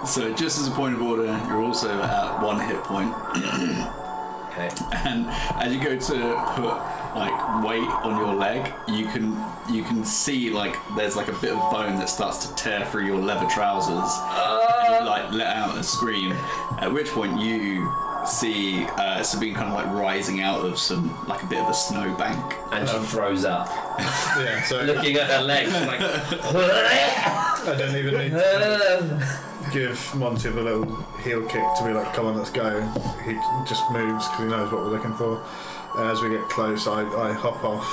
So 0.06 0.34
just 0.34 0.60
as 0.60 0.68
a 0.68 0.72
point 0.72 0.96
of 0.96 1.02
order, 1.02 1.26
you're 1.48 1.64
also 1.64 2.02
at 2.02 2.42
one 2.42 2.60
hit 2.60 2.84
point. 2.84 3.14
Okay. 4.56 4.70
and 5.04 5.28
as 5.56 5.74
you 5.74 5.84
go 5.84 5.98
to 5.98 6.54
put 6.56 6.76
like 7.14 7.64
weight 7.66 7.90
on 8.06 8.18
your 8.18 8.34
leg 8.34 8.74
you 8.88 9.06
can 9.06 9.38
you 9.70 9.84
can 9.84 10.06
see 10.06 10.50
like 10.50 10.78
there's 10.96 11.18
like 11.18 11.28
a 11.28 11.34
bit 11.34 11.52
of 11.52 11.72
bone 11.72 11.98
that 11.98 12.08
starts 12.08 12.46
to 12.46 12.56
tear 12.56 12.86
through 12.86 13.06
your 13.06 13.18
leather 13.18 13.46
trousers 13.50 14.12
and 14.86 15.04
you 15.04 15.10
like 15.10 15.30
let 15.34 15.48
out 15.48 15.78
a 15.78 15.84
scream 15.84 16.32
at 16.80 16.92
which 16.92 17.10
point 17.10 17.38
you 17.38 17.92
see 18.28 18.84
uh, 18.98 19.22
Sabine 19.24 19.54
kind 19.54 19.68
of 19.68 19.74
like 19.74 19.88
rising 19.96 20.42
out 20.42 20.66
of 20.66 20.78
some 20.78 21.14
like 21.28 21.44
a 21.44 21.46
bit 21.48 21.60
of 21.60 21.70
a 21.70 21.74
snow 21.74 22.16
bank 22.18 22.54
And 22.72 22.88
she 22.88 22.98
throws 23.08 23.46
up. 23.46 23.68
yeah. 24.00 24.64
So 24.64 24.82
Looking 24.84 25.16
at 25.18 25.30
her 25.30 25.42
legs, 25.42 25.72
like, 25.74 26.02
I 26.02 27.76
don't 27.78 27.96
even 27.96 28.18
need 28.18 28.32
to 28.32 29.40
give 29.74 30.16
Monty 30.16 30.50
a 30.50 30.52
little 30.52 30.86
heel 31.24 31.42
kick 31.48 31.64
to 31.78 31.84
be 31.86 31.94
like, 31.94 32.14
"Come 32.14 32.28
on, 32.28 32.38
let's 32.38 32.50
go." 32.52 32.82
He 33.26 33.34
just 33.68 33.90
moves 33.92 34.28
because 34.28 34.40
he 34.40 34.46
knows 34.46 34.72
what 34.72 34.82
we're 34.82 34.92
looking 34.92 35.14
for. 35.16 35.42
As 35.98 36.22
we 36.22 36.30
get 36.30 36.42
close, 36.50 36.88
I, 36.88 37.02
I 37.02 37.34
hop 37.34 37.64
off. 37.64 37.86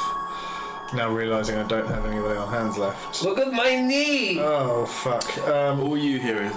Now 0.94 1.08
realizing 1.10 1.56
I 1.56 1.62
don't 1.66 1.86
have 1.88 2.04
anybody 2.04 2.36
on 2.38 2.48
hands 2.48 2.76
left. 2.76 3.22
Look 3.22 3.38
at 3.38 3.50
my 3.52 3.76
knee! 3.76 4.38
Oh 4.40 4.84
fuck! 4.84 5.38
Um, 5.48 5.80
all 5.80 5.96
you 5.96 6.18
hear 6.18 6.42
is 6.42 6.52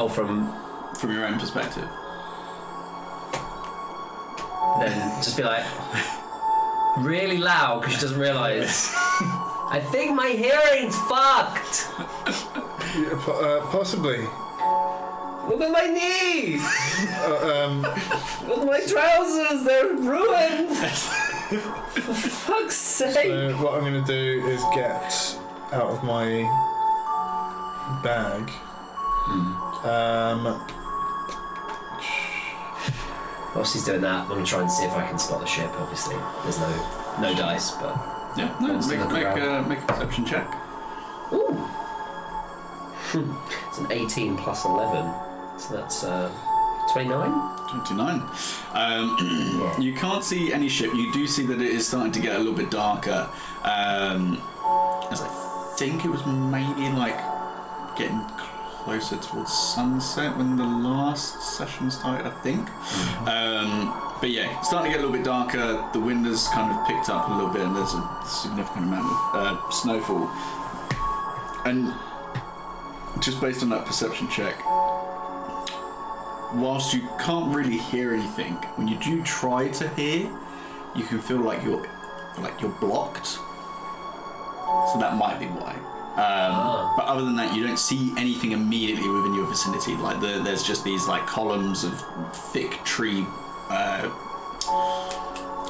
Oh, 0.00 0.08
from 0.12 0.54
from 0.98 1.12
your 1.12 1.24
own 1.24 1.38
perspective 1.38 1.88
then 4.80 5.22
just 5.22 5.36
be 5.36 5.42
like 5.42 5.64
really 6.98 7.38
loud 7.38 7.80
because 7.80 7.94
she 7.94 8.00
doesn't 8.00 8.18
realise. 8.18 8.92
I 9.70 9.80
think 9.92 10.14
my 10.14 10.28
hearing's 10.28 10.96
fucked. 11.08 11.88
yeah, 12.96 13.18
po- 13.22 13.40
uh, 13.40 13.66
possibly. 13.70 14.20
Look 15.48 15.60
at 15.62 15.70
my 15.70 15.86
knee. 15.86 16.58
Uh, 16.60 17.66
um, 17.66 17.82
Look 18.48 18.58
at 18.58 18.66
my 18.66 18.80
trousers. 18.80 19.64
They're 19.64 19.94
ruined. 19.94 20.76
For 20.76 22.14
fuck's 22.14 22.76
sake. 22.76 23.14
so 23.14 23.52
what 23.62 23.74
I'm 23.74 23.80
going 23.80 24.04
to 24.04 24.06
do 24.06 24.46
is 24.46 24.62
get 24.74 25.38
out 25.72 25.90
of 25.90 26.04
my 26.04 26.42
bag. 28.02 28.50
Um, 29.84 30.66
While 33.54 33.64
she's 33.64 33.84
doing 33.84 34.02
that, 34.02 34.22
I'm 34.22 34.28
gonna 34.28 34.44
try 34.44 34.60
and 34.60 34.70
see 34.70 34.84
if 34.84 34.92
I 34.92 35.06
can 35.08 35.18
spot 35.18 35.40
the 35.40 35.46
ship. 35.46 35.70
Obviously, 35.78 36.16
there's 36.42 36.58
no 36.58 36.68
no 37.20 37.34
dice, 37.34 37.72
but 37.72 37.96
yeah 38.36 38.54
no, 38.60 38.78
make, 38.86 39.00
look 39.00 39.12
make, 39.12 39.24
around. 39.24 39.64
a, 39.64 39.68
make 39.68 39.78
a 39.80 39.86
perception 39.86 40.24
check 40.24 40.46
ooh, 41.32 41.68
it's 43.68 43.78
an 43.78 43.90
18 43.90 44.36
plus 44.36 44.64
11, 44.64 45.58
so 45.58 45.74
that's 45.74 46.04
uh, 46.04 46.30
29. 46.92 47.30
29. 47.68 48.22
Um, 48.74 49.74
you 49.80 49.94
can't 49.94 50.24
see 50.24 50.52
any 50.52 50.68
ship. 50.68 50.94
You 50.94 51.12
do 51.12 51.26
see 51.26 51.44
that 51.46 51.60
it 51.60 51.70
is 51.70 51.86
starting 51.86 52.12
to 52.12 52.20
get 52.20 52.36
a 52.36 52.38
little 52.38 52.54
bit 52.54 52.70
darker. 52.70 53.28
Um, 53.64 54.40
as 55.10 55.20
I 55.22 55.74
think 55.76 56.04
it 56.04 56.10
was 56.10 56.24
maybe 56.26 56.88
like 56.96 57.18
getting 57.96 58.20
closer 58.88 59.18
towards 59.18 59.52
sunset 59.52 60.34
when 60.38 60.56
the 60.56 60.64
last 60.64 61.42
session 61.58 61.90
started, 61.90 62.26
I 62.26 62.30
think. 62.40 62.70
Um, 63.28 63.92
but 64.18 64.30
yeah, 64.30 64.62
starting 64.62 64.90
to 64.90 64.96
get 64.96 65.04
a 65.04 65.06
little 65.06 65.14
bit 65.14 65.26
darker. 65.26 65.86
The 65.92 66.00
wind 66.00 66.24
has 66.24 66.48
kind 66.48 66.72
of 66.72 66.86
picked 66.86 67.10
up 67.10 67.28
a 67.28 67.34
little 67.34 67.50
bit, 67.50 67.60
and 67.66 67.76
there's 67.76 67.92
a 67.92 68.22
significant 68.26 68.86
amount 68.86 69.04
of 69.04 69.18
uh, 69.34 69.70
snowfall. 69.70 70.30
and 71.66 71.92
just 73.20 73.42
based 73.42 73.62
on 73.62 73.68
that 73.68 73.84
perception 73.84 74.26
check, 74.30 74.58
whilst 76.54 76.94
you 76.94 77.06
can't 77.20 77.54
really 77.54 77.76
hear 77.76 78.14
anything, 78.14 78.54
when 78.76 78.88
you 78.88 78.96
do 79.00 79.22
try 79.22 79.68
to 79.68 79.86
hear, 79.90 80.30
you 80.96 81.04
can 81.04 81.20
feel 81.20 81.40
like 81.40 81.62
you're 81.62 81.86
like 82.38 82.58
you're 82.62 82.78
blocked. 82.80 83.26
So 83.26 84.96
that 84.98 85.18
might 85.18 85.38
be 85.38 85.44
why. 85.44 85.97
Um, 86.18 86.94
But 86.96 87.04
other 87.06 87.24
than 87.24 87.36
that, 87.36 87.54
you 87.54 87.64
don't 87.66 87.78
see 87.78 88.12
anything 88.18 88.50
immediately 88.52 89.08
within 89.08 89.34
your 89.34 89.46
vicinity. 89.46 89.94
Like 89.96 90.20
the, 90.20 90.40
there's 90.42 90.64
just 90.64 90.82
these 90.84 91.06
like 91.06 91.26
columns 91.26 91.84
of 91.84 91.94
thick 92.52 92.82
tree 92.84 93.24
uh, 93.70 94.08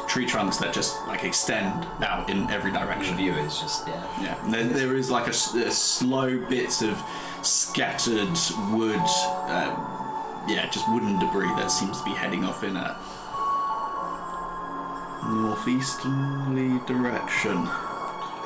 tree 0.09 0.25
trunks 0.25 0.57
that 0.57 0.73
just 0.73 0.97
like 1.07 1.23
extend 1.25 1.87
out 2.03 2.31
in 2.31 2.49
every 2.51 2.71
The 2.73 2.79
direction. 2.79 3.17
view 3.17 3.35
is 3.35 3.59
just 3.61 3.87
yeah. 3.87 4.03
Yeah, 4.23 4.45
and 4.45 4.55
there, 4.55 4.65
there 4.65 4.97
is 4.97 5.11
like 5.11 5.27
a 5.27 5.33
slow 5.35 6.39
bits 6.49 6.81
of 6.81 6.97
scattered 7.43 8.33
wood, 8.73 9.03
uh, 9.53 9.71
yeah, 10.49 10.67
just 10.71 10.89
wooden 10.91 11.19
debris 11.19 11.53
that 11.57 11.71
seems 11.71 11.99
to 11.99 12.05
be 12.05 12.13
heading 12.13 12.45
off 12.47 12.65
in 12.65 12.75
a 12.77 12.97
northeasterly 15.29 16.79
direction. 16.87 17.69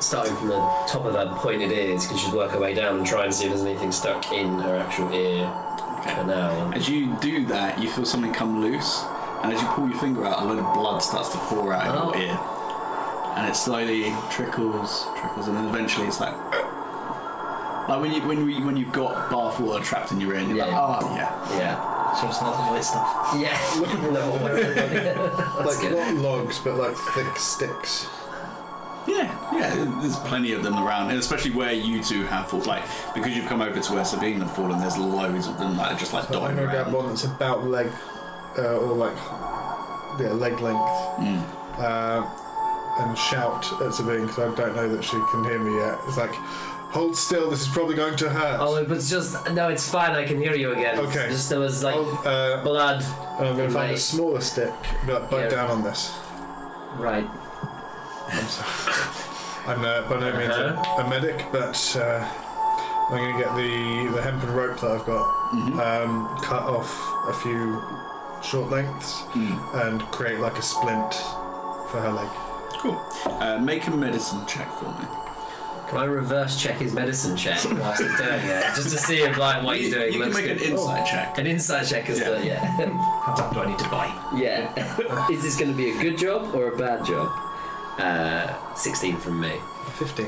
Starting 0.03 0.35
from 0.35 0.49
the 0.49 0.57
top 0.87 1.05
of 1.05 1.13
that 1.13 1.29
pointed 1.37 1.71
ears, 1.71 2.05
can 2.07 2.17
just 2.17 2.33
work 2.33 2.51
her 2.51 2.59
way 2.59 2.73
down 2.73 2.97
and 2.97 3.07
try 3.07 3.23
and 3.23 3.33
see 3.33 3.45
if 3.45 3.51
there's 3.51 3.63
anything 3.63 3.89
stuck 3.91 4.31
in 4.33 4.59
her 4.59 4.75
actual 4.75 5.11
ear 5.13 5.45
canal. 6.03 6.73
As 6.73 6.89
you 6.89 7.15
do 7.21 7.45
that, 7.45 7.81
you 7.81 7.89
feel 7.89 8.03
something 8.05 8.33
come 8.33 8.61
loose, 8.61 9.01
and 9.43 9.53
as 9.53 9.61
you 9.61 9.67
pull 9.69 9.87
your 9.87 9.97
finger 9.99 10.25
out, 10.25 10.41
a 10.41 10.45
load 10.45 10.59
of 10.59 10.73
blood 10.73 10.99
starts 11.01 11.29
to 11.29 11.37
pour 11.37 11.71
out 11.73 11.87
of 11.87 12.09
Oh. 12.09 12.13
your 12.19 12.27
ear, 12.27 12.39
and 13.37 13.47
it 13.49 13.55
slowly 13.55 14.13
trickles, 14.29 15.07
trickles, 15.17 15.47
and 15.47 15.55
then 15.55 15.65
eventually 15.67 16.07
it's 16.07 16.19
like. 16.19 16.35
Like 17.83 17.99
when 17.99 18.13
you 18.13 18.21
when 18.25 18.45
we 18.45 18.63
when 18.63 18.77
you've 18.77 18.93
got 18.93 19.29
bath 19.29 19.59
water 19.59 19.83
trapped 19.83 20.13
in 20.13 20.21
your 20.21 20.31
ear, 20.33 20.39
and 20.39 20.47
you're 20.47 20.65
Yeah. 20.65 20.79
like, 20.79 21.03
oh 21.03 21.15
yeah, 21.17 21.57
Yeah. 21.57 22.13
So 22.15 22.27
it's 22.29 22.39
not 22.41 22.55
the 22.55 22.71
white 22.71 22.81
stuff. 22.85 23.33
Yeah. 23.37 23.59
no, 24.13 25.63
like 25.65 25.81
good. 25.81 25.91
not 25.91 26.15
logs, 26.15 26.59
but 26.59 26.75
like 26.77 26.95
thick 26.95 27.35
sticks. 27.35 28.07
Yeah, 29.07 29.53
yeah, 29.53 29.75
there's 30.01 30.15
plenty 30.19 30.53
of 30.53 30.63
them 30.63 30.75
around, 30.75 31.09
and 31.09 31.19
especially 31.19 31.51
where 31.51 31.73
you 31.73 32.01
two 32.03 32.23
have 32.25 32.49
fallen. 32.49 32.65
Like, 32.65 32.83
because 33.13 33.35
you've 33.35 33.47
come 33.47 33.61
over 33.61 33.79
to 33.79 33.93
where 33.93 34.05
Sabine 34.05 34.39
have 34.39 34.55
fallen, 34.55 34.79
there's 34.79 34.97
loads 34.97 35.47
of 35.47 35.57
them 35.57 35.75
that 35.77 35.91
are 35.93 35.99
just 35.99 36.13
like 36.13 36.25
So 36.27 36.35
I'm 36.35 36.55
dotted 36.55 36.55
gonna 36.57 36.71
grab 36.71 36.85
around. 36.87 36.93
one 36.93 37.07
that's 37.09 37.25
about 37.25 37.65
leg, 37.67 37.87
uh, 38.57 38.77
or 38.77 38.93
like, 38.95 39.15
yeah, 40.19 40.31
leg 40.33 40.59
length, 40.61 40.79
Mm. 41.19 41.43
uh, 41.79 42.25
and 43.01 43.17
shout 43.17 43.65
at 43.81 43.93
Sabine 43.93 44.27
because 44.27 44.39
I 44.53 44.55
don't 44.55 44.75
know 44.75 44.87
that 44.95 45.03
she 45.03 45.17
can 45.31 45.43
hear 45.43 45.59
me 45.59 45.75
yet. 45.79 45.97
It's 46.07 46.15
like, 46.17 46.33
hold 46.93 47.17
still. 47.17 47.49
This 47.49 47.61
is 47.63 47.67
probably 47.69 47.95
going 47.95 48.15
to 48.17 48.29
hurt. 48.29 48.59
Oh, 48.61 48.83
but 48.85 48.97
it's 48.97 49.09
just 49.09 49.35
no, 49.51 49.67
it's 49.69 49.89
fine. 49.89 50.11
I 50.11 50.25
can 50.25 50.37
hear 50.39 50.53
you 50.55 50.71
again. 50.73 50.99
Okay. 50.99 51.27
Just 51.29 51.49
there 51.49 51.59
was 51.59 51.83
like 51.83 51.95
Oh, 51.97 52.21
uh, 52.23 52.63
blood. 52.63 53.03
and 53.39 53.47
I'm 53.47 53.57
going 53.57 53.67
to 53.69 53.73
find 53.73 53.89
a 53.89 53.93
Right. 53.93 53.99
smaller 53.99 54.41
stick. 54.41 54.71
Be 55.07 55.11
like, 55.13 55.29
bite 55.29 55.39
Yeah. 55.45 55.49
down 55.49 55.71
on 55.71 55.83
this. 55.83 56.11
Right. 56.97 57.27
I'm 58.33 58.47
sorry. 58.47 59.03
I'm 59.65 59.81
uh, 59.85 60.09
by 60.09 60.19
no 60.19 60.37
means 60.37 60.51
Uh-huh. 60.53 61.01
a, 61.01 61.05
a 61.05 61.09
medic, 61.09 61.45
but 61.51 61.95
uh, 61.97 62.25
I'm 63.09 63.17
going 63.17 63.33
to 63.37 63.39
get 63.43 63.55
the, 63.55 64.15
the 64.15 64.21
hempen 64.21 64.51
rope 64.53 64.79
that 64.81 64.91
I've 64.91 65.05
got, 65.05 65.25
Mhm. 65.53 65.79
um, 65.79 66.37
cut 66.41 66.63
off 66.63 66.91
a 67.29 67.33
few 67.33 67.81
short 68.43 68.69
lengths, 68.69 69.21
Mm. 69.33 69.87
and 69.87 70.01
create 70.11 70.39
like 70.39 70.57
a 70.57 70.61
splint 70.61 71.13
for 71.89 71.99
her 72.01 72.11
leg. 72.11 72.27
Cool. 72.79 72.99
Uh, 73.39 73.57
make 73.59 73.87
a 73.87 73.91
medicine 73.91 74.45
check 74.47 74.69
for 74.79 74.85
me. 74.99 75.05
Can 75.89 75.97
I 75.99 76.05
reverse 76.05 76.59
check 76.61 76.77
his 76.79 76.91
medicine 76.93 77.37
check 77.37 77.59
whilst 77.79 78.01
he's 78.01 78.17
doing 78.17 78.41
it, 78.45 78.63
just 78.75 78.89
to 78.89 78.97
see 78.97 79.19
if 79.21 79.37
like 79.37 79.63
what 79.63 79.77
he's 79.77 79.93
doing 79.93 80.11
you 80.11 80.19
can 80.19 80.29
looks 80.31 80.35
make 80.35 80.47
good? 80.47 80.61
an 80.61 80.71
insight 80.73 81.05
check. 81.05 81.37
An 81.37 81.45
inside 81.47 81.83
check 81.85 82.09
is 82.09 82.19
Yeah. 82.19 82.29
the 82.31 82.45
yeah. 82.45 82.59
How 83.23 83.35
much 83.37 83.53
do 83.53 83.59
I 83.61 83.65
need 83.67 83.79
to 83.79 83.89
buy? 83.89 84.07
yeah. 84.35 85.27
is 85.31 85.41
this 85.43 85.55
going 85.55 85.71
to 85.71 85.77
be 85.77 85.91
a 85.91 86.01
good 86.01 86.17
job 86.17 86.53
or 86.55 86.69
a 86.73 86.77
bad 86.77 87.05
job? 87.05 87.29
Uh, 87.99 88.73
16 88.75 89.17
from 89.17 89.39
me. 89.39 89.53
15. 89.97 90.25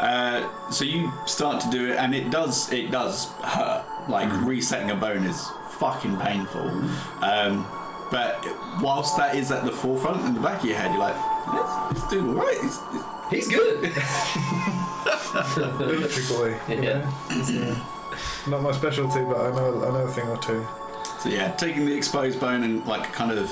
Uh, 0.00 0.48
so 0.70 0.84
you 0.84 1.10
start 1.26 1.60
to 1.62 1.70
do 1.70 1.90
it, 1.92 1.96
and 1.96 2.14
it 2.14 2.30
does 2.30 2.72
it 2.72 2.90
does 2.90 3.30
hurt. 3.42 3.84
Like 4.08 4.30
resetting 4.46 4.90
a 4.90 4.94
bone 4.94 5.24
is 5.24 5.48
fucking 5.78 6.16
painful. 6.18 6.68
Um, 7.22 7.66
but 8.10 8.44
whilst 8.80 9.16
that 9.18 9.34
is 9.36 9.50
at 9.50 9.64
the 9.64 9.72
forefront 9.72 10.24
in 10.24 10.34
the 10.34 10.40
back 10.40 10.60
of 10.60 10.66
your 10.68 10.76
head, 10.78 10.90
you're 10.92 11.00
like, 11.00 11.16
it's, 11.92 11.98
it's 12.02 12.10
doing 12.10 12.28
all 12.28 12.34
right. 12.44 12.56
It's, 12.62 12.78
it's, 12.94 13.04
He's 13.30 13.48
good. 13.48 13.82
Military 15.78 16.26
boy. 16.28 16.58
you 16.68 16.82
Yeah. 16.82 16.98
know? 17.00 17.14
It's, 17.30 17.50
uh, 17.50 17.78
Not 18.48 18.62
my 18.62 18.72
specialty, 18.72 19.20
but 19.24 19.36
I 19.36 19.50
know 19.54 19.84
I 19.84 19.90
know 19.90 20.06
a 20.06 20.10
thing 20.12 20.26
or 20.28 20.38
two. 20.38 20.66
So 21.20 21.28
yeah, 21.28 21.50
taking 21.56 21.84
the 21.84 21.94
exposed 21.94 22.40
bone 22.40 22.62
and 22.62 22.86
like 22.86 23.12
kind 23.12 23.30
of 23.32 23.50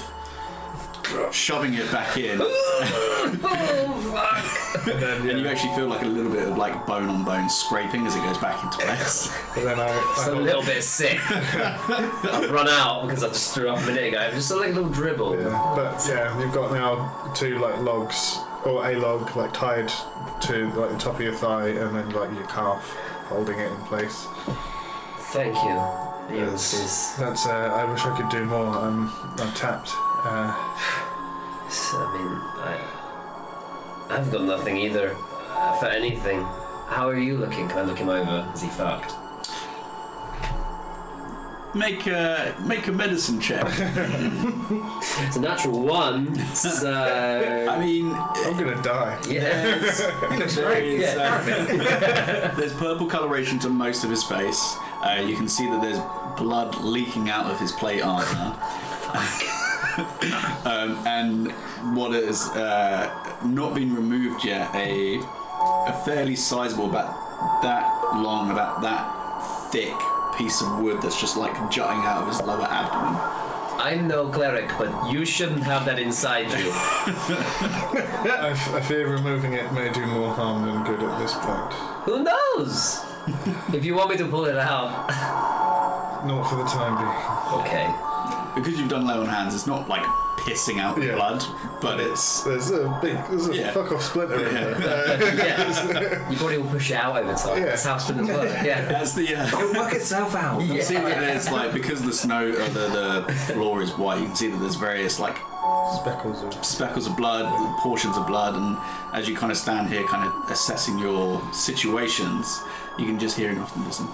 shoving 1.32 1.74
it 1.74 1.90
back 1.92 2.16
in, 2.16 2.38
oh 2.42 4.12
fuck! 4.12 4.86
And 4.86 5.02
then, 5.02 5.28
and 5.28 5.40
you 5.40 5.48
actually 5.48 5.74
feel 5.74 5.88
like 5.88 6.02
a 6.02 6.06
little 6.06 6.30
bit 6.32 6.48
of 6.48 6.56
like 6.56 6.86
bone 6.86 7.08
on 7.08 7.24
bone 7.24 7.48
scraping 7.48 8.06
as 8.06 8.14
it 8.14 8.20
goes 8.20 8.38
back 8.38 8.62
into 8.62 8.78
place. 8.78 9.32
but 9.54 9.64
then 9.64 9.80
I, 9.80 9.88
Just 10.16 10.28
I 10.28 10.32
a 10.32 10.34
little 10.36 10.62
bit 10.62 10.82
sick. 10.82 11.18
I've 11.30 12.50
run 12.50 12.68
out 12.68 13.06
because 13.06 13.24
I 13.24 13.28
just 13.28 13.54
threw 13.54 13.68
up 13.68 13.78
a 13.82 13.86
minute 13.86 14.08
ago. 14.08 14.30
Just 14.32 14.50
a 14.50 14.56
little 14.56 14.88
dribble. 14.88 15.40
Yeah, 15.40 15.72
but 15.74 16.06
yeah, 16.08 16.38
you've 16.40 16.54
got 16.54 16.72
now 16.72 17.32
two 17.34 17.58
like 17.58 17.78
logs 17.80 18.38
or 18.64 18.88
a 18.88 18.96
log 18.96 19.34
like 19.36 19.52
tied 19.52 19.88
to 20.42 20.68
like 20.74 20.90
the 20.90 20.98
top 20.98 21.14
of 21.16 21.20
your 21.20 21.34
thigh 21.34 21.68
and 21.68 21.96
then 21.96 22.10
like 22.10 22.32
your 22.34 22.46
calf 22.46 22.82
holding 23.28 23.58
it 23.58 23.70
in 23.70 23.76
place. 23.84 24.26
Thank 25.32 25.54
you. 25.54 26.36
Yes. 26.36 26.72
This. 26.72 27.12
That's 27.12 27.46
uh, 27.46 27.50
I 27.52 27.90
wish 27.90 28.02
I 28.02 28.16
could 28.16 28.28
do 28.30 28.44
more. 28.44 28.66
I'm 28.66 29.10
I'm 29.38 29.52
tapped. 29.54 29.90
Uh, 30.26 30.52
I 31.98 32.18
mean, 32.18 32.32
I, 34.10 34.16
I've 34.18 34.30
got 34.32 34.42
nothing 34.42 34.76
either 34.76 35.14
uh, 35.50 35.72
for 35.78 35.86
anything. 35.86 36.40
How 36.88 37.08
are 37.08 37.18
you 37.18 37.36
looking? 37.38 37.68
Can 37.68 37.78
I 37.78 37.82
look 37.82 37.98
him 37.98 38.08
over? 38.08 38.50
Is 38.54 38.62
he 38.62 38.68
fucked? 38.68 39.14
Make 41.74 42.06
a 42.06 42.54
make 42.64 42.86
a 42.86 42.92
medicine 42.92 43.40
check. 43.40 43.66
It's 45.18 45.36
a 45.36 45.40
natural 45.40 45.80
one, 45.82 46.34
so. 46.54 46.92
I 47.70 47.78
mean, 47.78 48.12
I'm 48.12 48.56
gonna 48.58 48.82
die. 48.82 49.18
Yes. 49.28 49.98
there 50.56 50.72
is, 50.82 51.00
Yeah. 51.14 52.50
uh, 52.52 52.54
there's 52.56 52.72
purple 52.74 53.06
coloration 53.06 53.58
to 53.60 53.68
most 53.68 54.04
of 54.04 54.10
his 54.10 54.22
face. 54.24 54.76
Uh, 55.02 55.22
you 55.26 55.36
can 55.36 55.48
see 55.48 55.66
that 55.70 55.80
there's 55.80 55.98
blood 56.36 56.74
leaking 56.82 57.30
out 57.30 57.46
of 57.50 57.58
his 57.60 57.72
plate 57.72 58.02
armor. 58.02 58.56
um, 60.64 61.06
and 61.06 61.52
what 61.96 62.12
has 62.12 62.48
uh, 62.50 63.38
not 63.44 63.74
been 63.74 63.94
removed 63.94 64.44
yet, 64.44 64.74
a, 64.74 65.18
a 65.86 66.02
fairly 66.04 66.36
sizable, 66.36 66.90
about 66.90 67.62
that 67.62 68.14
long, 68.16 68.50
about 68.50 68.82
that 68.82 69.70
thick 69.72 69.94
piece 70.36 70.60
of 70.62 70.80
wood 70.80 71.00
that's 71.00 71.20
just 71.20 71.36
like 71.36 71.54
jutting 71.70 72.00
out 72.00 72.22
of 72.22 72.28
his 72.28 72.40
lower 72.42 72.66
abdomen. 72.66 73.18
I'm 73.78 74.08
no 74.08 74.28
cleric, 74.28 74.68
but 74.78 75.10
you 75.12 75.24
shouldn't 75.24 75.62
have 75.62 75.84
that 75.84 75.98
inside 75.98 76.50
you. 76.50 76.70
I, 76.72 78.50
f- 78.50 78.74
I 78.74 78.80
fear 78.80 79.08
removing 79.08 79.52
it 79.52 79.72
may 79.72 79.92
do 79.92 80.04
more 80.06 80.32
harm 80.34 80.66
than 80.66 80.82
good 80.84 81.02
at 81.02 81.18
this 81.18 81.34
point. 81.34 81.72
Who 82.04 82.22
knows? 82.22 83.04
if 83.74 83.84
you 83.84 83.94
want 83.94 84.10
me 84.10 84.16
to 84.16 84.26
pull 84.28 84.46
it 84.46 84.56
out. 84.56 85.08
Not 86.26 86.48
for 86.48 86.56
the 86.56 86.64
time 86.64 86.96
being. 86.96 87.60
Okay. 87.60 88.15
Because 88.56 88.78
you've 88.78 88.88
done 88.88 89.06
lay 89.06 89.14
on 89.14 89.26
hands, 89.26 89.54
it's 89.54 89.66
not 89.66 89.88
like 89.88 90.02
pissing 90.38 90.80
out 90.80 91.00
Yeah. 91.02 91.14
blood, 91.14 91.42
but 91.80 92.00
it's 92.00 92.42
There's 92.42 92.70
a 92.70 92.98
big, 93.02 93.16
there's 93.28 93.48
a 93.48 93.54
Yeah. 93.56 93.70
fuck 93.72 93.92
off 93.92 94.02
splinter 94.02 94.46
in 94.46 94.54
Yeah. 94.54 94.64
there. 94.78 95.12
Uh, 95.12 95.34
Yeah. 95.34 96.30
you 96.30 96.36
probably 96.36 96.58
will 96.58 96.70
push 96.70 96.90
it 96.90 96.94
out 96.94 97.16
over 97.18 97.34
time. 97.34 97.58
Yeah. 97.58 97.64
That's 97.66 97.84
how 97.84 97.98
spinners 97.98 98.28
work. 98.28 98.48
Yeah. 98.64 98.98
as 99.00 99.14
the 99.14 99.34
uh, 99.36 99.46
It'll 99.46 99.72
work 99.74 99.92
itself 99.92 100.34
out. 100.34 100.60
You 100.62 100.74
Yeah. 100.74 100.82
see 100.84 100.94
that 100.94 101.20
there's 101.20 101.50
like 101.50 101.72
because 101.72 102.02
the 102.02 102.12
snow, 102.12 102.48
uh, 102.50 102.68
the 102.70 103.24
the 103.26 103.32
floor 103.34 103.82
is 103.82 103.90
white. 103.98 104.20
You 104.20 104.26
can 104.26 104.36
see 104.36 104.48
that 104.48 104.58
there's 104.58 104.76
various 104.76 105.18
like 105.20 105.36
speckles 106.00 106.42
of. 106.42 106.64
speckles 106.64 107.06
of 107.06 107.16
blood, 107.16 107.44
portions 107.80 108.16
of 108.16 108.26
blood, 108.26 108.54
and 108.54 108.76
as 109.12 109.28
you 109.28 109.36
kind 109.36 109.50
of 109.52 109.58
stand 109.58 109.88
here, 109.90 110.04
kind 110.04 110.24
of 110.26 110.50
assessing 110.50 110.98
your 110.98 111.42
situations, 111.52 112.60
you 112.98 113.04
can 113.04 113.18
just 113.18 113.36
hear 113.36 113.50
enough 113.50 113.72
to 113.74 113.80
listen. 113.80 114.06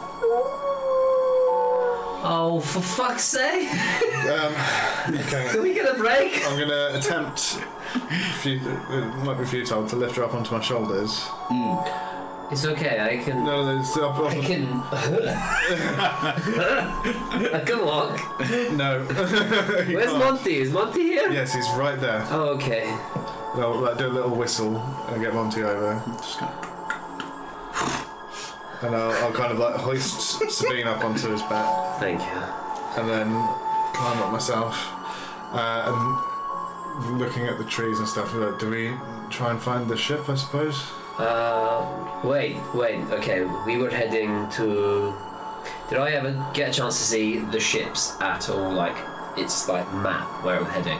Oh, 2.25 2.61
for 2.61 2.81
fuck's 2.81 3.25
sake! 3.25 3.69
Um, 3.73 4.55
okay. 5.19 5.49
Can 5.51 5.63
we 5.63 5.75
get 5.75 5.93
a 5.93 5.99
break? 5.99 6.41
I'm 6.47 6.59
gonna 6.59 6.91
attempt. 6.99 7.59
Fu- 8.41 8.51
it 8.51 9.17
might 9.25 9.39
be 9.39 9.45
futile 9.45 9.87
to 9.89 9.97
lift 9.97 10.17
her 10.17 10.25
up 10.25 10.33
onto 10.35 10.55
my 10.55 10.61
shoulders. 10.61 11.27
It's 12.53 12.65
okay. 12.65 13.01
I 13.01 13.17
can. 13.25 13.45
No, 13.45 13.65
there's 13.65 13.97
up, 13.97 14.19
I 14.21 14.35
can. 14.41 14.69
I 17.53 17.63
can 17.67 17.85
walk. 17.85 18.21
no. 18.73 19.01
You 19.89 19.97
Where's 19.97 20.11
can't. 20.11 20.19
Monty? 20.19 20.57
Is 20.59 20.71
Monty 20.71 21.03
here? 21.03 21.31
Yes, 21.31 21.55
he's 21.55 21.69
right 21.71 21.99
there. 21.99 22.25
Oh, 22.31 22.51
okay. 22.51 22.85
I'll 23.55 23.81
like, 23.81 23.99
do 23.99 24.07
a 24.07 24.09
little 24.09 24.31
whistle 24.35 24.77
and 25.09 25.21
get 25.23 25.35
Monty 25.35 25.63
over. 25.63 26.01
Just 26.19 26.39
kind 26.39 26.53
of 26.53 26.72
and 28.83 28.95
I'll, 28.95 29.13
I'll 29.25 29.33
kind 29.33 29.53
of 29.53 29.59
like 29.59 29.75
hoist 29.77 30.41
Sabine 30.51 30.87
up 30.87 31.05
onto 31.05 31.31
his 31.31 31.43
back, 31.43 31.99
Thank 32.01 32.21
you. 32.21 33.01
and 33.01 33.09
then 33.09 33.29
climb 33.95 34.19
up 34.23 34.33
myself, 34.33 34.75
uh, 35.53 35.85
and 35.87 37.19
looking 37.19 37.47
at 37.47 37.59
the 37.59 37.65
trees 37.65 37.99
and 37.99 38.09
stuff. 38.09 38.35
Like, 38.35 38.59
do 38.59 38.71
we 38.71 38.93
try 39.31 39.51
and 39.51 39.61
find 39.61 39.89
the 39.89 39.97
ship? 39.97 40.29
I 40.29 40.35
suppose. 40.35 40.83
Uh, 41.19 42.21
wait, 42.25 42.57
wait. 42.75 43.01
Okay, 43.11 43.45
we 43.67 43.77
were 43.79 43.91
heading 43.91 44.49
to. 44.53 45.15
Did 45.89 45.99
I 45.99 46.11
ever 46.13 46.33
get 46.55 46.71
a 46.71 46.73
chance 46.73 46.99
to 46.99 47.05
see 47.05 47.39
the 47.39 47.61
ships 47.61 48.17
at 48.21 48.49
all? 48.51 48.73
Like, 48.73 48.97
it's 49.37 49.69
like 49.69 49.87
map 49.95 50.27
where 50.45 50.61
we're 50.61 50.69
heading. 50.71 50.99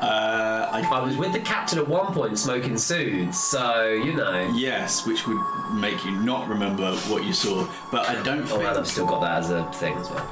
Uh, 0.00 0.68
I, 0.72 0.80
I 0.80 1.00
was 1.02 1.16
with 1.18 1.32
the 1.34 1.40
captain 1.40 1.78
at 1.78 1.86
one 1.86 2.12
point 2.14 2.38
smoking 2.38 2.78
suits, 2.78 3.38
so 3.38 3.88
you 3.90 4.14
know. 4.14 4.50
yes, 4.56 5.06
which 5.06 5.26
would 5.26 5.38
make 5.74 6.02
you 6.06 6.12
not 6.12 6.48
remember 6.48 6.94
what 7.08 7.24
you 7.24 7.32
saw, 7.34 7.68
but 7.92 8.08
I 8.08 8.14
don't 8.22 8.42
Oh, 8.50 8.56
think 8.58 8.64
I've 8.64 8.86
still 8.88 9.04
got 9.06 9.20
that 9.20 9.38
as 9.40 9.50
a 9.50 9.64
thing 9.72 9.94
as 9.98 10.08
well. 10.08 10.26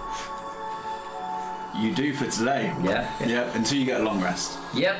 you 1.76 1.94
do 1.94 2.14
for 2.14 2.26
today. 2.30 2.72
Yeah. 2.82 3.10
Yeah, 3.26 3.42
until 3.54 3.76
you 3.78 3.84
get 3.84 4.00
a 4.00 4.04
long 4.04 4.22
rest. 4.22 4.58
Yep. 4.74 4.96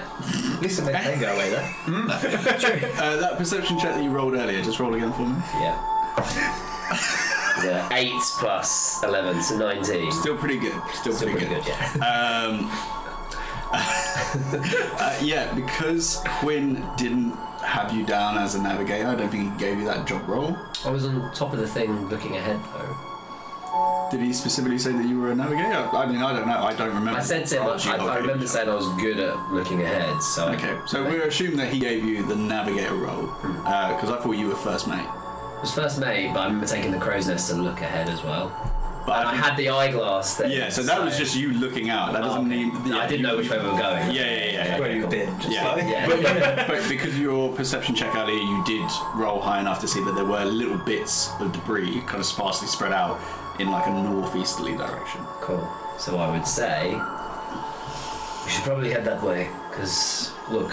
At 0.57 0.61
least 0.61 0.81
it 0.81 1.21
go 1.21 1.35
away 1.35 1.49
there. 1.51 1.75
Uh, 2.99 3.17
that 3.17 3.37
perception 3.39 3.79
check 3.79 3.95
that 3.95 4.03
you 4.05 4.11
rolled 4.11 4.35
earlier, 4.35 4.61
just 4.63 4.79
roll 4.81 4.93
again 4.95 5.13
for 5.15 5.23
me. 5.27 5.35
Yeah. 5.55 5.79
yeah. 7.65 7.89
Eight 7.93 8.13
plus 8.39 9.03
eleven, 9.03 9.43
so 9.43 9.57
nineteen. 9.57 10.13
Still 10.13 10.37
pretty 10.37 10.59
good. 10.59 10.75
Still, 10.93 11.15
Still 11.15 11.31
pretty, 11.31 11.47
pretty 11.47 11.65
good. 11.65 11.65
good, 11.65 12.01
yeah. 12.01 12.45
Um, 12.51 12.71
uh, 13.73 15.19
yeah, 15.23 15.53
because 15.55 16.23
Quinn 16.41 16.85
didn't 16.97 17.33
have 17.63 17.93
you 17.93 18.05
down 18.07 18.39
as 18.39 18.55
a 18.55 18.63
navigator, 18.63 19.07
I 19.07 19.15
don't 19.15 19.29
think 19.29 19.53
he 19.53 19.59
gave 19.59 19.79
you 19.79 19.85
that 19.85 20.07
job 20.07 20.27
role. 20.29 20.57
I 20.85 20.91
was 20.91 21.05
on 21.05 21.33
top 21.35 21.53
of 21.53 21.59
the 21.59 21.67
thing 21.67 22.09
looking 22.09 22.37
ahead 22.37 22.59
though. 22.73 24.09
Did 24.11 24.21
he 24.21 24.33
specifically 24.33 24.79
say 24.79 24.93
that 24.93 25.07
you 25.07 25.21
were 25.21 25.31
a 25.31 25.35
navigator? 25.35 25.95
I 25.95 26.07
mean, 26.07 26.23
I 26.23 26.33
don't 26.33 26.49
know. 26.49 26.63
I 26.63 26.75
don't 26.75 26.89
remember. 26.95 27.21
I 27.21 27.23
said 27.23 27.47
to 27.49 27.57
him, 27.57 27.63
I, 28.01 28.07
I 28.07 28.17
remember 28.17 28.47
saying 28.47 28.69
I 28.69 28.75
was 28.75 28.89
good 29.01 29.19
at 29.19 29.53
looking 29.53 29.83
ahead, 29.83 30.23
so. 30.23 30.49
Okay, 30.49 30.79
so 30.87 31.05
we're 31.05 31.27
assuming 31.27 31.59
that 31.59 31.71
he 31.71 31.79
gave 31.79 32.05
you 32.05 32.25
the 32.25 32.35
navigator 32.35 32.95
role 32.95 33.27
because 33.43 34.11
I 34.11 34.19
thought 34.23 34.33
you 34.33 34.49
were 34.49 34.57
first 34.57 34.89
mate. 34.89 35.05
It 35.59 35.61
was 35.61 35.75
first 35.75 36.01
mate, 36.01 36.33
but 36.33 36.41
I 36.41 36.45
remember 36.47 36.67
taking 36.67 36.91
the 36.91 36.99
crow's 36.99 37.29
nest 37.29 37.51
to 37.51 37.57
look 37.57 37.83
ahead 37.83 38.09
as 38.09 38.23
well. 38.23 38.51
But 39.09 39.21
And 39.21 39.29
I 39.29 39.31
think- 39.33 39.45
had 39.45 39.57
the 39.57 39.69
eyeglass 39.71 40.37
thing. 40.37 40.51
yeah, 40.51 40.69
so 40.69 40.83
that 40.83 41.03
was 41.03 41.17
just 41.17 41.35
you 41.35 41.53
looking 41.55 41.89
out. 41.89 42.13
That 42.13 42.23
doesn't 42.23 42.41
Oh, 42.41 42.47
okay. 42.47 42.65
mean 42.65 42.93
I 42.93 43.07
didn't 43.07 43.23
know 43.23 43.37
which 43.39 43.49
way 43.51 43.59
we 43.59 43.65
were 43.65 43.79
going. 43.79 44.11
Yeah, 44.11 44.23
yeah, 44.23 44.45
yeah. 44.45 44.65
yeah. 44.67 44.79
Where 44.81 44.93
you've 44.93 45.09
been, 45.09 45.39
just 45.41 45.51
Yeah. 45.53 45.73
like. 45.73 45.85
Yeah. 45.89 46.07
But, 46.09 46.23
but, 46.23 46.67
but 46.69 46.89
because 46.89 47.15
of 47.15 47.19
your 47.19 47.51
perception 47.53 47.95
check 47.95 48.15
earlier, 48.15 48.37
you 48.37 48.63
did 48.67 48.87
roll 49.15 49.41
high 49.41 49.61
enough 49.61 49.81
to 49.81 49.89
see 49.89 50.03
that 50.05 50.15
there 50.15 50.27
were 50.27 50.45
little 50.45 50.77
bits 50.79 51.31
of 51.41 51.53
debris 51.53 52.03
kind 52.07 52.19
of 52.21 52.27
sparsely 52.27 52.69
spread 52.69 52.93
out 52.93 53.19
in 53.59 53.71
like 53.71 53.87
a 53.87 53.91
northeasterly 53.91 54.77
direction. 54.77 55.21
Cool. 55.41 55.67
So 55.99 56.19
I 56.19 56.31
would 56.31 56.47
say 56.47 56.91
we 58.45 58.51
should 58.51 58.65
probably 58.65 58.91
head 58.91 59.05
that 59.07 59.23
way 59.23 59.49
because 59.71 60.33
look, 60.51 60.71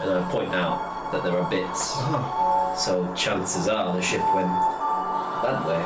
and 0.00 0.10
I 0.10 0.22
point 0.30 0.54
out 0.54 1.12
that 1.12 1.22
there 1.24 1.36
are 1.38 1.48
bits. 1.50 1.92
Oh. 1.96 2.74
So 2.78 3.12
chances 3.14 3.68
are 3.68 3.92
the 3.94 4.00
ship 4.02 4.22
went 4.34 4.48
that 5.44 5.60
way. 5.66 5.82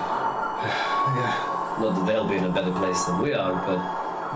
Yeah. 1.17 1.50
Not 1.81 1.95
that 1.97 2.05
they'll 2.07 2.29
be 2.29 2.37
in 2.37 2.45
a 2.45 2.51
better 2.51 2.71
place 2.73 3.05
than 3.05 3.23
we 3.23 3.33
are, 3.33 3.55
but 3.67 3.79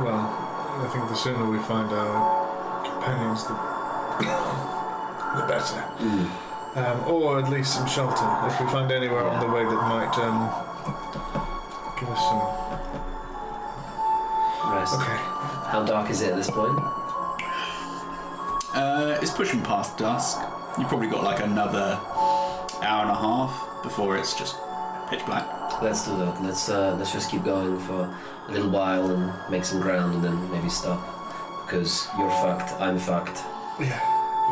Well, 0.03 0.17
I 0.17 0.89
think 0.91 1.09
the 1.09 1.15
sooner 1.15 1.45
we 1.49 1.59
find 1.59 1.91
our 1.93 2.83
companions, 2.85 3.45
the, 3.45 3.53
the 5.37 5.47
better. 5.47 5.85
Um, 6.75 7.05
or 7.07 7.39
at 7.39 7.51
least 7.51 7.75
some 7.75 7.87
shelter. 7.87 8.27
If 8.47 8.59
we 8.61 8.67
find 8.69 8.91
anywhere 8.91 9.29
on 9.29 9.41
the 9.47 9.55
way 9.55 9.63
that 9.63 9.71
might 9.71 10.17
um, 10.19 10.51
give 12.01 12.09
us 12.09 12.19
some. 12.19 12.41
rest. 14.75 14.95
Okay. 14.95 15.19
How 15.71 15.85
dark 15.87 16.09
is 16.11 16.23
it 16.23 16.31
at 16.31 16.37
this 16.37 16.51
point? 16.51 16.79
Uh, 18.75 19.19
it's 19.21 19.31
pushing 19.33 19.63
past 19.63 19.99
dusk. 19.99 20.39
You've 20.79 20.89
probably 20.89 21.09
got 21.09 21.23
like 21.23 21.41
another 21.45 22.01
hour 22.83 23.03
and 23.03 23.11
a 23.11 23.15
half 23.15 23.83
before 23.83 24.17
it's 24.17 24.35
just 24.35 24.57
pitch 25.09 25.25
black. 25.27 25.83
Let's 25.83 26.05
do 26.07 26.17
that. 26.17 26.43
Let's 26.43 26.69
uh, 26.69 26.97
let's 26.99 27.12
just 27.12 27.31
keep 27.31 27.45
going 27.45 27.79
for 27.81 28.03
a 28.49 28.53
little 28.53 28.71
while 28.71 29.11
and 29.11 29.33
make 29.51 29.64
some 29.64 29.81
ground 29.81 30.14
and 30.14 30.25
then 30.25 30.51
maybe 30.51 30.69
stop. 30.69 31.01
Because 31.64 32.09
you're 32.19 32.31
fucked, 32.31 32.73
I'm 32.81 32.99
fucked. 32.99 33.38
Yeah. 33.81 34.01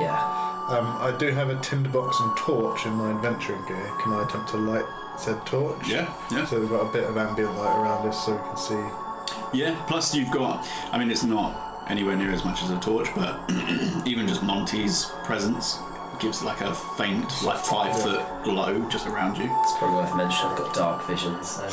Yeah. 0.00 0.42
Um, 0.68 0.86
I 1.00 1.14
do 1.18 1.30
have 1.32 1.50
a 1.50 1.60
tinderbox 1.60 2.18
and 2.20 2.36
torch 2.36 2.86
in 2.86 2.92
my 2.92 3.10
adventuring 3.10 3.64
gear. 3.66 3.90
Can 4.00 4.12
I 4.12 4.24
attempt 4.24 4.50
to 4.50 4.56
light 4.56 4.84
said 5.18 5.44
torch? 5.44 5.88
Yeah, 5.88 6.12
yeah. 6.30 6.46
So 6.46 6.60
we've 6.60 6.70
got 6.70 6.88
a 6.88 6.92
bit 6.92 7.04
of 7.04 7.16
ambient 7.16 7.54
light 7.56 7.76
around 7.78 8.08
us 8.08 8.24
so 8.24 8.32
we 8.32 8.38
can 8.38 8.56
see. 8.56 9.58
Yeah, 9.58 9.84
plus 9.86 10.14
you've 10.14 10.30
got, 10.30 10.66
I 10.92 10.98
mean, 10.98 11.10
it's 11.10 11.24
not 11.24 11.84
anywhere 11.88 12.16
near 12.16 12.30
as 12.30 12.44
much 12.44 12.62
as 12.62 12.70
a 12.70 12.78
torch, 12.80 13.08
but 13.14 13.38
even 14.06 14.26
just 14.26 14.42
Monty's 14.42 15.06
presence 15.24 15.78
gives 16.20 16.42
like 16.42 16.60
a 16.60 16.74
faint, 16.74 17.30
like 17.42 17.58
five 17.58 18.00
foot 18.02 18.24
glow 18.44 18.88
just 18.88 19.06
around 19.06 19.36
you. 19.36 19.44
It's 19.62 19.76
probably 19.78 19.96
worth 19.96 20.14
mentioning 20.16 20.52
I've 20.52 20.58
got 20.58 20.74
dark 20.74 21.06
vision, 21.06 21.42
so 21.42 21.68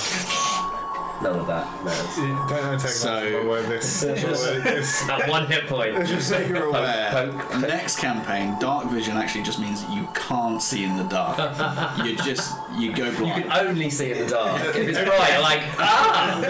none 1.21 1.39
of 1.39 1.47
that 1.47 1.83
matters. 1.83 2.15
Don't 2.49 2.79
take 2.79 2.89
So- 2.91 3.13
much 3.13 3.43
away 3.45 3.61
this. 3.67 4.01
this 4.01 5.09
At 5.09 5.29
one 5.29 5.47
hit 5.47 5.67
point. 5.67 6.05
Just 6.07 6.29
so 6.29 6.39
you're 6.39 6.65
aware, 6.65 7.09
poke, 7.11 7.37
poke. 7.51 7.61
next 7.61 7.99
campaign, 7.99 8.55
dark 8.59 8.87
vision 8.87 9.17
actually 9.17 9.43
just 9.43 9.59
means 9.59 9.83
you 9.89 10.07
can't 10.13 10.61
see 10.61 10.83
in 10.83 10.95
the 10.97 11.03
dark. 11.03 11.37
you 12.05 12.15
just, 12.17 12.55
you 12.77 12.93
go 12.93 13.05
You 13.09 13.17
blind. 13.17 13.43
can 13.45 13.67
only 13.67 13.89
see 13.89 14.11
in 14.11 14.19
the 14.19 14.27
dark. 14.29 14.61
If 14.63 14.75
it's 14.75 14.99
bright, 14.99 15.31
you're 15.33 15.41
like, 15.41 15.61
ah! 15.79 16.41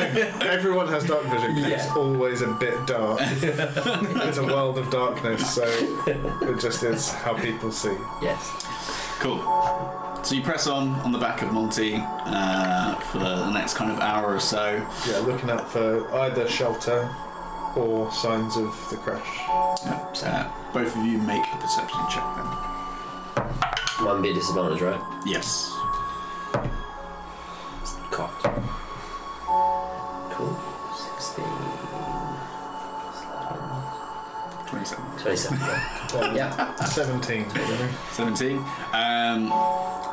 Everyone 0.43 0.87
has 0.87 1.05
dark 1.05 1.23
vision. 1.25 1.55
'cause 1.55 1.65
It's 1.71 1.85
Yeah. 1.85 1.93
always 1.95 2.41
a 2.41 2.47
bit 2.53 2.85
dark. 2.85 3.19
it's 3.21 4.37
a 4.37 4.45
world 4.45 4.77
of 4.77 4.89
darkness, 4.89 5.49
so 5.55 5.63
it 6.05 6.59
just 6.59 6.83
is 6.83 7.11
how 7.11 7.33
people 7.33 7.71
see. 7.71 7.95
Yes. 8.21 8.65
Cool. 9.19 9.39
So 10.23 10.35
you 10.35 10.41
press 10.43 10.67
on 10.67 10.89
on 11.01 11.11
the 11.11 11.17
back 11.17 11.41
of 11.41 11.51
Monty 11.51 11.95
uh, 11.97 12.95
for 12.95 13.17
the 13.19 13.51
next 13.51 13.73
kind 13.75 13.91
of 13.91 13.99
hour 13.99 14.35
or 14.35 14.39
so. 14.39 14.75
Yeah, 15.07 15.17
looking 15.19 15.49
out 15.49 15.71
for 15.71 16.13
either 16.19 16.47
shelter 16.47 17.09
or 17.75 18.11
signs 18.11 18.55
of 18.57 18.87
the 18.91 18.97
crash. 18.97 19.25
Yeah, 19.85 20.13
so 20.13 20.51
both 20.73 20.95
of 20.95 21.05
you 21.05 21.17
make 21.17 21.43
a 21.51 21.57
perception 21.57 21.99
check 22.11 22.23
then. 22.35 22.45
One 24.05 24.21
be 24.21 24.29
a 24.29 24.33
disadvantage, 24.33 24.81
right? 24.81 25.01
Yes. 25.25 25.71
Cocked. 28.11 28.43
Cool. 30.33 30.59
16. 31.17 31.45
27. 34.67 35.05
27. 35.17 35.59
Yeah. 35.59 36.35
yeah. 36.35 36.75
17. 36.85 37.45
17. 38.11 38.57
Um, 38.93 39.51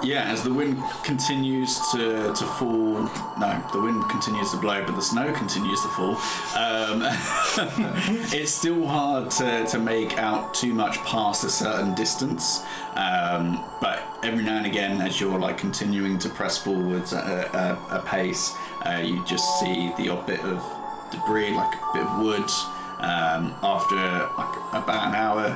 yeah, 0.03 0.31
as 0.31 0.43
the 0.43 0.53
wind 0.53 0.83
continues 1.05 1.79
to, 1.93 2.33
to 2.35 2.45
fall, 2.45 3.03
no, 3.39 3.63
the 3.73 3.81
wind 3.81 4.09
continues 4.09 4.51
to 4.51 4.57
blow, 4.57 4.85
but 4.85 4.95
the 4.95 5.03
snow 5.03 5.33
continues 5.33 5.81
to 5.83 5.89
fall. 5.89 6.17
Um, 6.57 7.03
it's 8.33 8.53
still 8.53 8.87
hard 8.87 9.31
to, 9.33 9.67
to 9.67 9.79
make 9.79 10.19
out 10.19 10.55
too 10.55 10.75
much 10.75 10.99
past 10.99 11.45
a 11.45 11.51
certain 11.51 11.95
distance. 11.95 12.63
Um, 12.95 13.65
but 13.81 14.03
every 14.23 14.45
now 14.45 14.59
and 14.59 14.67
again, 14.67 15.01
as 15.01 15.21
you're 15.21 15.39
like 15.39 15.59
continuing 15.59 16.19
to 16.21 16.29
press 16.29 16.59
forwards 16.59 17.13
at 17.13 17.25
a, 17.27 17.57
a, 17.57 17.99
a 17.99 18.03
pace, 18.03 18.53
uh, 18.85 19.03
you 19.05 19.25
just 19.25 19.61
see 19.61 19.93
the 19.97 20.09
odd 20.09 20.27
bit 20.27 20.41
of 20.41 20.63
debris, 21.11 21.51
like 21.51 21.75
a 21.75 21.93
bit 21.95 22.03
of 22.03 22.19
wood. 22.21 22.51
Um, 22.99 23.55
after 23.63 23.97
like 23.97 24.57
about 24.73 25.09
an 25.09 25.15
hour, 25.15 25.49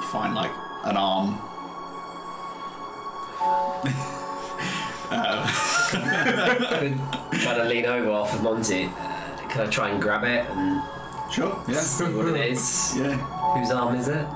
you 0.00 0.06
find 0.08 0.34
like 0.34 0.50
an 0.84 0.96
arm 0.96 1.38
Trying 5.88 7.56
to 7.58 7.64
lean 7.68 7.86
over 7.86 8.10
off 8.10 8.34
of 8.34 8.42
Monty. 8.42 8.84
Uh, 8.86 9.48
can 9.48 9.66
I 9.66 9.70
try 9.70 9.88
and 9.90 10.00
grab 10.02 10.24
it 10.24 10.48
and 10.50 10.82
Sure. 11.30 11.62
Yeah. 11.68 11.80
see 11.80 12.04
what 12.04 12.26
it 12.28 12.50
is? 12.52 12.94
Yeah. 12.96 13.16
Whose 13.56 13.70
arm 13.70 13.94
is 13.96 14.08
it? 14.08 14.26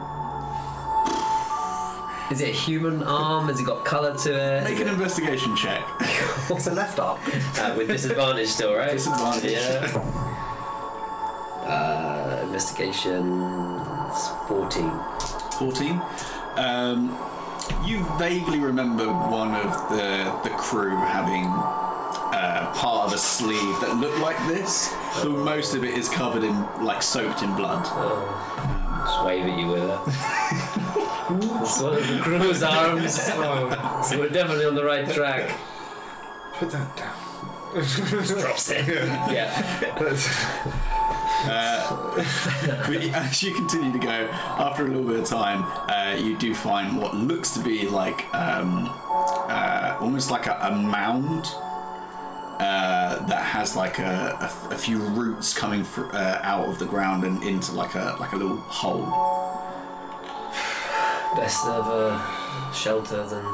Is 2.30 2.40
it 2.40 2.49
a 2.49 2.53
human 2.53 3.03
arm? 3.03 3.49
Has 3.49 3.61
it 3.61 3.64
got 3.66 3.84
colour 3.84 4.16
to 4.16 4.30
it? 4.34 4.64
Make 4.64 4.80
an 4.80 4.88
investigation 4.88 5.55
check. 5.57 5.82
It's 6.51 6.66
a 6.66 6.72
left 6.72 6.99
arm. 6.99 7.18
Uh, 7.59 7.74
with 7.76 7.88
disadvantage 7.88 8.49
still, 8.49 8.74
right? 8.74 8.90
Disadvantage. 8.93 9.53
Yeah. 9.53 9.86
Uh, 11.66 12.40
investigation 12.45 13.22
14. 14.49 14.90
14. 15.59 16.03
Um, 16.57 17.16
you 17.85 18.05
vaguely 18.19 18.59
remember 18.61 19.07
one 19.07 19.55
of 19.55 19.71
the 19.91 20.33
the 20.43 20.55
crew 20.57 20.97
having 20.97 21.45
uh, 21.47 22.73
part 22.75 23.07
of 23.07 23.13
a 23.13 23.19
sleeve 23.19 23.81
that 23.81 23.97
looked 23.97 24.19
like 24.19 24.39
this, 24.49 24.93
but 25.23 25.31
most 25.31 25.75
of 25.75 25.85
it 25.85 25.95
is 25.95 26.09
covered 26.09 26.43
in 26.45 26.55
like 26.85 27.03
soaked 27.03 27.43
in 27.43 27.55
blood. 27.55 27.83
Oh, 27.87 29.05
just 29.05 29.25
wave 29.25 29.45
at 29.47 29.59
you 29.59 29.67
with 29.67 29.83
it. 29.83 30.01
it's 31.63 31.81
one 31.81 31.95
of 31.95 32.09
the 32.09 32.19
crew's 32.23 32.63
arms. 32.63 33.19
Oh, 33.35 34.03
So 34.09 34.19
we're 34.19 34.29
definitely 34.29 34.65
on 34.67 34.75
the 34.75 34.85
right 34.85 35.09
track. 35.09 35.59
Put 36.55 36.71
that 36.71 36.97
down. 36.97 37.15
Drops 37.73 38.71
it. 38.71 38.87
yeah. 39.33 39.95
That's, 39.99 40.27
Uh, 41.45 42.14
but 42.86 43.03
as 43.14 43.43
you 43.43 43.53
continue 43.55 43.93
to 43.93 43.99
go, 43.99 44.28
after 44.32 44.84
a 44.84 44.88
little 44.88 45.05
bit 45.05 45.20
of 45.20 45.26
time, 45.26 45.64
uh, 45.90 46.14
you 46.16 46.36
do 46.36 46.55
find 46.55 46.97
what 46.97 47.14
looks 47.14 47.51
to 47.55 47.61
be 47.61 47.88
like 47.88 48.32
um, 48.34 48.88
uh, 49.49 49.97
almost 50.01 50.30
like 50.30 50.47
a, 50.47 50.57
a 50.62 50.70
mound 50.70 51.47
uh, 52.61 53.26
that 53.26 53.43
has 53.43 53.74
like 53.74 53.99
a, 53.99 54.36
a, 54.40 54.74
a 54.74 54.78
few 54.78 54.99
roots 54.99 55.53
coming 55.53 55.82
fr- 55.82 56.11
uh, 56.12 56.38
out 56.43 56.68
of 56.68 56.78
the 56.78 56.86
ground 56.86 57.24
and 57.24 57.43
into 57.43 57.72
like 57.72 57.95
a 57.95 58.16
like 58.20 58.32
a 58.32 58.36
little 58.36 58.57
hole. 58.57 59.07
Best 61.36 61.64
of 61.66 61.86
a 61.88 62.72
shelter 62.72 63.26
than. 63.26 63.45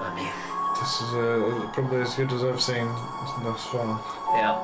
I 0.00 0.12
mean, 0.14 0.32
this 0.80 1.00
is 1.02 1.12
uh, 1.14 1.68
probably 1.72 2.00
as 2.00 2.14
good 2.14 2.32
as 2.32 2.42
I've 2.42 2.60
seen 2.60 2.86
thus 3.44 3.64
far. 3.66 4.00
yeah. 4.34 4.58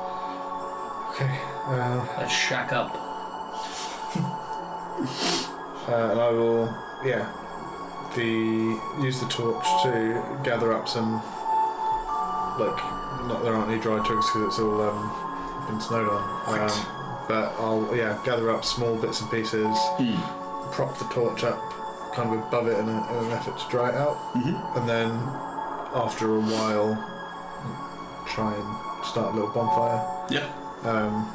Okay. 1.10 1.38
Uh, 1.66 2.06
Let's 2.18 2.32
shack 2.32 2.72
up. 2.72 2.94
uh, 5.88 6.10
and 6.12 6.20
I 6.20 6.30
will, 6.30 6.66
yeah, 7.04 7.30
the 8.14 8.78
use 9.02 9.20
the 9.20 9.26
torch 9.28 9.64
to 9.84 10.40
gather 10.44 10.72
up 10.72 10.88
some, 10.88 11.14
like, 12.58 12.76
not 13.28 13.42
there 13.42 13.54
aren't 13.54 13.70
any 13.70 13.80
dry 13.80 13.98
twigs 14.06 14.26
because 14.32 14.48
it's 14.48 14.58
all 14.58 14.80
um, 14.82 15.66
been 15.68 15.80
snowed 15.80 16.08
on. 16.08 16.22
Um, 16.60 16.68
but 17.28 17.54
I'll, 17.58 17.88
yeah, 17.96 18.20
gather 18.24 18.50
up 18.50 18.64
small 18.64 18.96
bits 18.96 19.20
and 19.22 19.30
pieces, 19.30 19.76
prop 20.72 20.98
the 20.98 21.06
torch 21.06 21.44
up 21.44 21.58
kind 22.14 22.32
of 22.32 22.46
above 22.46 22.68
it 22.68 22.78
in, 22.78 22.88
a, 22.88 23.18
in 23.18 23.24
an 23.24 23.32
effort 23.32 23.58
to 23.58 23.68
dry 23.70 23.88
it 23.88 23.94
out, 23.96 24.16
Mm-hmm. 24.34 24.78
and 24.78 24.88
then 24.88 25.10
after 25.94 26.36
a 26.36 26.40
while, 26.40 26.94
try 28.28 28.54
and 28.54 29.04
start 29.06 29.32
a 29.32 29.34
little 29.36 29.50
bonfire. 29.50 30.00
Yeah. 30.30 30.46
Um, 30.84 31.26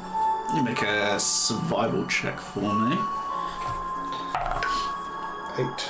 You 0.54 0.62
make 0.64 0.82
a 0.82 1.18
survival 1.20 2.04
check 2.06 2.40
for 2.40 2.60
me. 2.74 2.96
eight. 5.58 5.88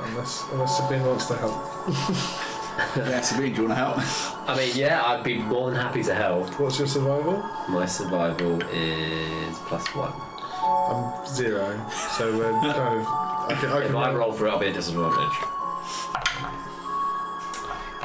Unless, 0.00 0.44
unless 0.52 0.76
Sabine 0.76 1.04
wants 1.04 1.26
to 1.26 1.34
help. 1.36 1.64
yeah, 2.96 3.20
Sabine, 3.20 3.52
do 3.54 3.62
you 3.62 3.68
want 3.68 3.78
to 3.78 3.84
help? 3.84 4.48
I 4.48 4.56
mean, 4.56 4.70
yeah, 4.76 5.02
I'd 5.04 5.24
be 5.24 5.38
more 5.38 5.70
than 5.70 5.80
happy 5.80 6.04
to 6.04 6.14
help. 6.14 6.58
What's 6.60 6.78
your 6.78 6.86
survival? 6.86 7.38
My 7.68 7.84
survival 7.84 8.62
is 8.72 9.58
plus 9.66 9.84
one. 9.96 10.12
I'm 10.62 11.26
zero, 11.26 11.84
so 12.16 12.36
we're 12.36 12.52
kind 12.72 13.00
of. 13.00 13.06
I 13.06 13.56
can, 13.60 13.70
I 13.70 13.78
If 13.80 13.86
can 13.88 13.96
I 13.96 14.12
roll 14.14 14.32
for 14.32 14.46
it, 14.46 14.50
I'll 14.50 14.58
be 14.60 14.68
at 14.68 14.74
disadvantage. 14.74 15.36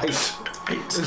eight. 0.02 0.43
Eight. 0.70 0.78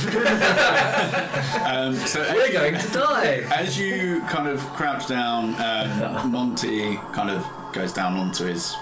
um, 1.66 1.95
so 1.95 2.22
as 2.22 2.34
We're 2.36 2.45
you- 2.47 2.53
going 2.53 2.78
to 2.80 2.88
die! 2.89 3.43
As 3.51 3.78
you 3.80 4.22
kind 4.30 4.47
of 4.47 4.60
crouch 4.74 5.08
down, 5.08 5.55
um, 5.60 6.32
Monty 6.32 6.95
kind 7.14 7.30
of 7.32 7.45
goes 7.74 7.91
down 7.91 8.14
onto 8.18 8.45
his 8.45 8.76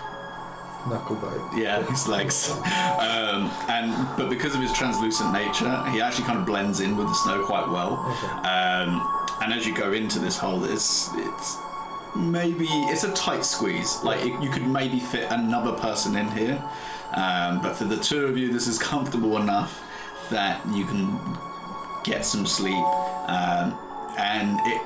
Knuckle 0.87 1.15
bite. 1.15 1.57
yeah 1.57 1.81
his 1.89 2.07
legs, 2.07 2.51
um, 2.51 3.49
and 3.69 4.07
but 4.17 4.29
because 4.29 4.53
of 4.53 4.61
his 4.61 4.71
translucent 4.73 5.31
nature, 5.33 5.83
he 5.91 6.01
actually 6.01 6.25
kind 6.25 6.37
of 6.39 6.45
blends 6.45 6.79
in 6.81 6.95
with 6.97 7.07
the 7.07 7.13
snow 7.15 7.43
quite 7.45 7.67
well. 7.69 7.93
Um, 8.45 9.01
and 9.41 9.51
as 9.53 9.65
you 9.65 9.73
go 9.73 9.93
into 9.93 10.19
this 10.19 10.37
hole, 10.37 10.63
it's 10.65 11.09
it's 11.15 11.57
maybe 12.15 12.67
it's 12.69 13.03
a 13.03 13.11
tight 13.13 13.45
squeeze. 13.45 13.97
Like 14.03 14.23
it, 14.25 14.39
you 14.43 14.49
could 14.49 14.67
maybe 14.67 14.99
fit 14.99 15.31
another 15.31 15.71
person 15.71 16.15
in 16.17 16.29
here, 16.31 16.61
um, 17.15 17.61
but 17.61 17.75
for 17.75 17.85
the 17.85 17.97
two 17.97 18.25
of 18.27 18.37
you, 18.37 18.51
this 18.53 18.67
is 18.67 18.77
comfortable 18.77 19.37
enough 19.37 19.81
that 20.31 20.61
you 20.73 20.85
can 20.85 21.19
get 22.03 22.25
some 22.25 22.45
sleep, 22.45 22.73
um, 23.27 23.77
and 24.17 24.59
it 24.65 24.81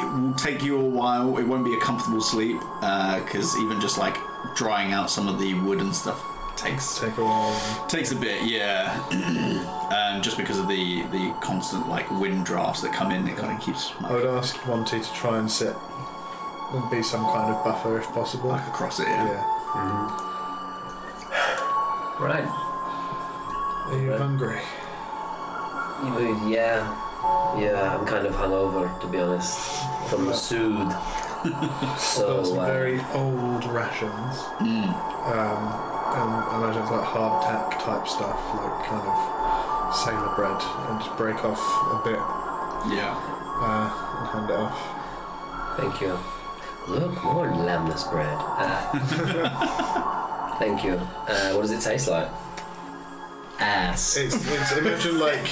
it 0.00 0.20
will 0.20 0.34
take 0.34 0.62
you 0.62 0.78
a 0.78 0.84
while. 0.84 1.38
It 1.38 1.44
won't 1.44 1.64
be 1.64 1.74
a 1.74 1.80
comfortable 1.80 2.20
sleep 2.20 2.58
because 2.80 3.56
even 3.60 3.80
just 3.80 3.98
like 3.98 4.16
drying 4.56 4.92
out 4.92 5.10
some 5.10 5.28
of 5.28 5.38
the 5.38 5.54
wood 5.54 5.80
and 5.80 5.94
stuff 5.94 6.22
takes 6.56 6.98
Take 7.00 7.16
a 7.18 7.24
while. 7.24 7.86
takes 7.88 8.12
a 8.12 8.16
bit. 8.16 8.42
Yeah, 8.44 8.94
um, 10.16 10.22
just 10.22 10.36
because 10.36 10.58
of 10.58 10.68
the 10.68 11.02
the 11.10 11.34
constant 11.40 11.88
like 11.88 12.08
wind 12.20 12.44
drafts 12.46 12.80
that 12.82 12.92
come 12.92 13.10
in, 13.12 13.26
it 13.28 13.36
kind 13.36 13.56
of 13.56 13.64
keeps 13.64 13.92
I 14.00 14.12
would 14.12 14.26
ask 14.26 14.64
Monty 14.66 15.00
to 15.00 15.12
try 15.14 15.38
and 15.38 15.50
sit 15.50 15.74
and 16.72 16.90
be 16.90 17.02
some 17.02 17.24
kind 17.26 17.52
of 17.54 17.64
buffer 17.64 17.98
if 17.98 18.06
possible. 18.08 18.50
like 18.50 18.66
across 18.68 19.00
it. 19.00 19.06
Yeah. 19.06 19.26
Yeah. 19.74 20.20
Right. 22.20 22.44
Are 23.86 23.98
you 23.98 24.10
Right. 24.10 24.20
hungry? 24.20 24.60
Yeah. 26.50 26.82
Yeah, 27.58 27.96
I'm 27.98 28.04
kind 28.06 28.26
of 28.26 28.34
hungover, 28.34 28.88
to 29.00 29.06
be 29.06 29.18
honest. 29.18 29.58
From 30.08 30.26
the 30.26 30.34
soothe. 30.34 30.90
Got 30.90 31.96
so, 31.98 32.42
some 32.44 32.58
uh, 32.58 32.66
very 32.66 33.00
old 33.14 33.64
rations. 33.66 34.36
Mm. 34.60 34.92
Um, 35.28 35.62
and 36.14 36.30
I 36.50 36.56
imagine 36.58 36.82
it's 36.82 36.90
like 36.90 37.04
hardtack 37.04 37.78
type 37.84 38.06
stuff, 38.08 38.38
like 38.54 38.84
kind 38.86 39.06
of 39.08 39.16
sailor 39.94 40.32
bread, 40.36 40.60
and 40.88 41.00
just 41.00 41.16
break 41.16 41.44
off 41.44 41.60
a 41.92 41.94
bit 42.04 42.20
Yeah. 42.96 43.14
uh, 43.60 43.88
and 44.18 44.26
hand 44.28 44.50
it 44.50 44.56
off. 44.56 44.78
thank 45.78 46.00
you. 46.00 46.18
Look, 46.88 47.22
more 47.24 47.46
lembas 47.48 48.04
bread. 48.10 48.38
Uh, 48.38 50.56
thank 50.58 50.82
you. 50.84 50.94
Uh, 51.28 51.52
what 51.52 51.62
does 51.62 51.70
it 51.72 51.80
taste 51.80 52.08
like? 52.08 52.28
Ass. 53.58 54.16
It's, 54.16 54.34
it's 54.34 54.72
imagine 54.76 55.18
like 55.18 55.46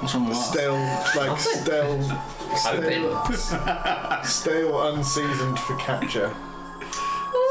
What's 0.00 0.14
wrong 0.14 0.28
with 0.28 0.36
that? 0.36 0.52
stale, 0.52 1.22
like 1.22 1.38
stale, 1.40 2.02
stale, 2.56 4.24
stale, 4.24 4.88
unseasoned 4.94 5.56
focaccia. 5.58 6.34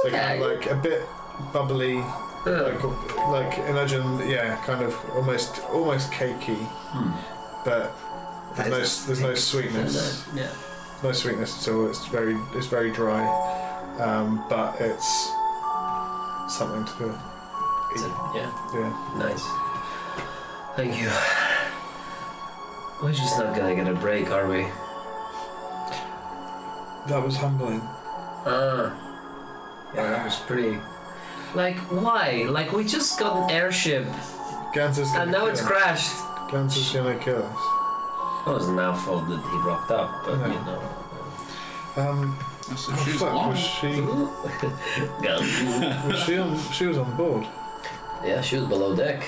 So 0.03 0.09
kind 0.11 0.41
of 0.43 0.49
like 0.51 0.65
a 0.69 0.75
bit 0.75 1.07
bubbly, 1.53 1.95
like 2.45 2.83
like 3.29 3.57
imagine 3.69 4.29
yeah, 4.29 4.57
kind 4.65 4.83
of 4.83 4.95
almost 5.15 5.61
almost 5.71 6.11
cakey, 6.11 6.57
but 7.65 7.95
there's 8.55 8.69
no 8.69 8.77
there's 9.07 9.21
no 9.21 9.33
sweetness, 9.35 10.27
Yeah. 10.35 10.49
no 11.03 11.11
sweetness 11.11 11.67
at 11.67 11.73
all. 11.73 11.87
It's 11.89 12.05
very 12.07 12.37
it's 12.53 12.67
very 12.67 12.91
dry, 12.91 13.25
um, 13.99 14.43
but 14.49 14.79
it's 14.79 15.31
something 16.47 16.85
to 16.97 17.19
Is 17.95 18.03
it- 18.03 18.11
yeah. 18.35 18.51
yeah. 18.73 19.17
Nice. 19.17 19.43
Thank 20.75 20.99
you. 21.01 21.09
We're 23.01 23.13
just 23.13 23.37
not 23.39 23.55
gonna 23.55 23.75
get 23.75 23.87
a 23.87 23.93
break, 23.93 24.29
are 24.31 24.47
we? 24.47 24.63
That 27.07 27.23
was 27.23 27.37
humbling. 27.37 27.81
Ah. 27.83 28.93
Yeah, 29.93 30.09
that 30.09 30.25
was 30.25 30.35
pretty. 30.39 30.79
Like, 31.53 31.77
why? 31.91 32.45
Like, 32.49 32.71
we 32.73 32.83
just 32.83 33.17
got 33.19 33.43
an 33.43 33.49
airship 33.55 34.05
Ganser's 34.73 35.07
gonna 35.11 35.21
and 35.23 35.31
now 35.31 35.39
kill 35.41 35.47
it's 35.47 35.61
us. 35.61 35.67
crashed. 35.67 36.15
Ganser's 36.51 36.91
gonna 36.93 37.17
kill 37.19 37.43
us. 37.43 38.47
It 38.47 38.49
wasn't 38.51 38.79
our 38.79 38.95
fault 38.95 39.27
that 39.29 39.39
he 39.39 39.57
rocked 39.59 39.91
up, 39.91 40.25
but 40.25 40.35
No. 40.37 40.45
you 40.47 40.53
know. 40.65 40.81
Um, 41.97 42.37
That's 42.67 42.89
oh, 42.89 42.91
the 42.91 42.97
shoes 43.05 43.19
fuck, 43.19 43.31
along. 43.31 43.49
was 43.51 43.59
she 43.59 43.87
Go. 45.21 45.39
was 46.09 46.19
she 46.25 46.37
on? 46.37 46.59
She 46.73 46.85
was 46.87 46.97
on 46.97 47.15
board. 47.15 47.45
Yeah, 48.24 48.41
she 48.41 48.57
was 48.57 48.66
below 48.68 48.95
deck. 48.95 49.24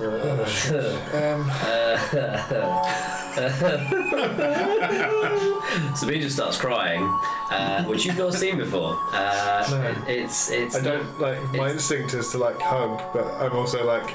Um, 0.00 1.48
Sabine 5.94 6.20
just 6.20 6.36
starts 6.36 6.56
crying, 6.58 7.02
uh, 7.50 7.84
which 7.84 8.04
you've 8.04 8.18
not 8.18 8.34
seen 8.34 8.58
before. 8.58 8.98
Uh, 9.12 9.66
No. 9.70 9.94
It's 10.08 10.50
it's 10.50 10.76
I 10.76 10.80
don't 10.80 11.20
like. 11.20 11.40
My 11.52 11.70
It's- 11.70 11.72
instinct 11.74 12.14
is 12.14 12.30
to 12.32 12.38
like 12.38 12.60
hug, 12.60 13.00
but 13.12 13.24
I'm 13.40 13.56
also 13.56 13.84
like. 13.84 14.14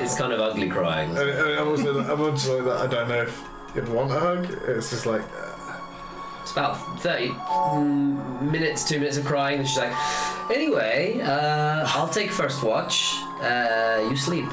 it's 0.00 0.16
kind 0.16 0.32
of 0.32 0.40
ugly 0.40 0.68
crying. 0.68 1.16
I, 1.16 1.22
I- 1.22 1.60
I'm 1.60 1.68
also. 1.68 2.00
I'm 2.12 2.20
also 2.20 2.56
like 2.56 2.64
that. 2.66 2.80
I 2.80 2.86
don't 2.86 3.08
know 3.08 3.22
if 3.22 3.42
you'd 3.74 3.88
want 3.88 4.10
a 4.12 4.18
hug. 4.20 4.50
It's 4.66 4.90
just 4.90 5.06
like. 5.06 5.22
It's 6.42 6.52
about 6.52 6.76
30 7.00 7.28
mm, 7.28 8.50
minutes, 8.50 8.88
two 8.88 8.98
minutes 8.98 9.16
of 9.18 9.24
crying, 9.24 9.60
and 9.60 9.68
she's 9.68 9.76
like, 9.78 9.92
Anyway, 10.50 11.20
uh, 11.22 11.84
I'll 11.86 12.08
take 12.08 12.30
first 12.30 12.62
watch. 12.62 13.14
Uh, 13.40 14.06
you 14.10 14.16
sleep. 14.16 14.46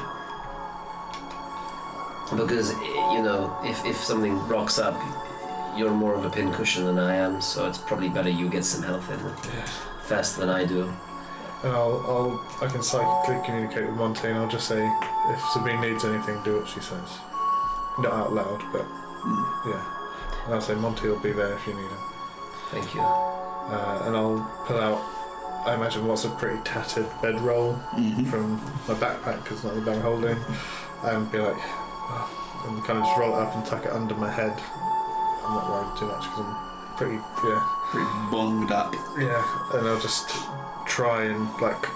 Because, 2.36 2.72
you 2.72 3.22
know, 3.22 3.56
if, 3.64 3.84
if 3.84 3.96
something 3.96 4.38
rocks 4.48 4.78
up, 4.78 4.94
you're 5.76 5.90
more 5.90 6.14
of 6.14 6.24
a 6.24 6.30
pincushion 6.30 6.84
than 6.84 6.98
I 6.98 7.14
am, 7.16 7.40
so 7.40 7.66
it's 7.66 7.78
probably 7.78 8.08
better 8.08 8.28
you 8.28 8.48
get 8.48 8.64
some 8.64 8.82
health 8.82 9.10
in 9.10 9.18
faster 10.02 10.40
than 10.40 10.50
I 10.50 10.64
do. 10.64 10.82
And 11.62 11.72
I'll. 11.72 12.04
I'll. 12.06 12.46
I 12.62 12.70
can 12.70 12.82
psychically 12.82 13.40
communicate 13.44 13.86
with 13.86 13.96
Monty, 13.96 14.28
and 14.28 14.38
I'll 14.38 14.48
just 14.48 14.68
say 14.68 14.84
if 15.28 15.40
Sabine 15.52 15.80
needs 15.80 16.04
anything, 16.04 16.40
do 16.44 16.60
what 16.60 16.68
she 16.68 16.80
says. 16.80 17.18
Not 17.98 18.12
out 18.12 18.32
loud, 18.32 18.62
but 18.72 18.86
yeah. 19.66 20.44
And 20.44 20.54
I'll 20.54 20.60
say 20.60 20.74
Monty 20.76 21.08
will 21.08 21.18
be 21.18 21.32
there 21.32 21.54
if 21.54 21.66
you 21.66 21.74
need 21.74 21.82
him. 21.82 21.98
Thank 22.70 22.94
you. 22.94 23.00
Uh, 23.00 24.02
and 24.06 24.16
I'll 24.16 24.64
pull 24.66 24.78
out 24.78 25.17
I 25.68 25.74
imagine 25.74 26.06
what's 26.06 26.24
a 26.24 26.30
pretty 26.30 26.58
tattered 26.64 27.06
bedroll 27.20 27.78
Mhm. 27.94 28.26
from 28.30 28.52
my 28.88 28.94
backpack 28.94 29.42
because 29.44 29.62
not 29.64 29.74
the 29.74 29.82
bag 29.82 30.00
holding, 30.00 30.38
and 31.04 31.30
be 31.30 31.38
like, 31.38 31.58
"Oh," 31.60 32.64
and 32.66 32.82
kind 32.86 32.98
of 33.00 33.04
just 33.04 33.18
roll 33.18 33.36
it 33.36 33.42
up 33.42 33.54
and 33.54 33.66
tuck 33.66 33.84
it 33.84 33.92
under 33.92 34.14
my 34.14 34.30
head. 34.30 34.58
I'm 35.46 35.54
not 35.54 35.68
worried 35.70 35.94
too 35.98 36.06
much 36.06 36.22
because 36.22 36.46
I'm 36.46 36.56
pretty, 36.96 37.18
yeah, 37.44 37.62
Pretty 37.90 38.06
bunged 38.30 38.72
up. 38.72 38.94
yeah, 39.18 39.44
and 39.74 39.86
I'll 39.88 40.00
just 40.00 40.30
try 40.86 41.24
and 41.24 41.46
like 41.60 41.86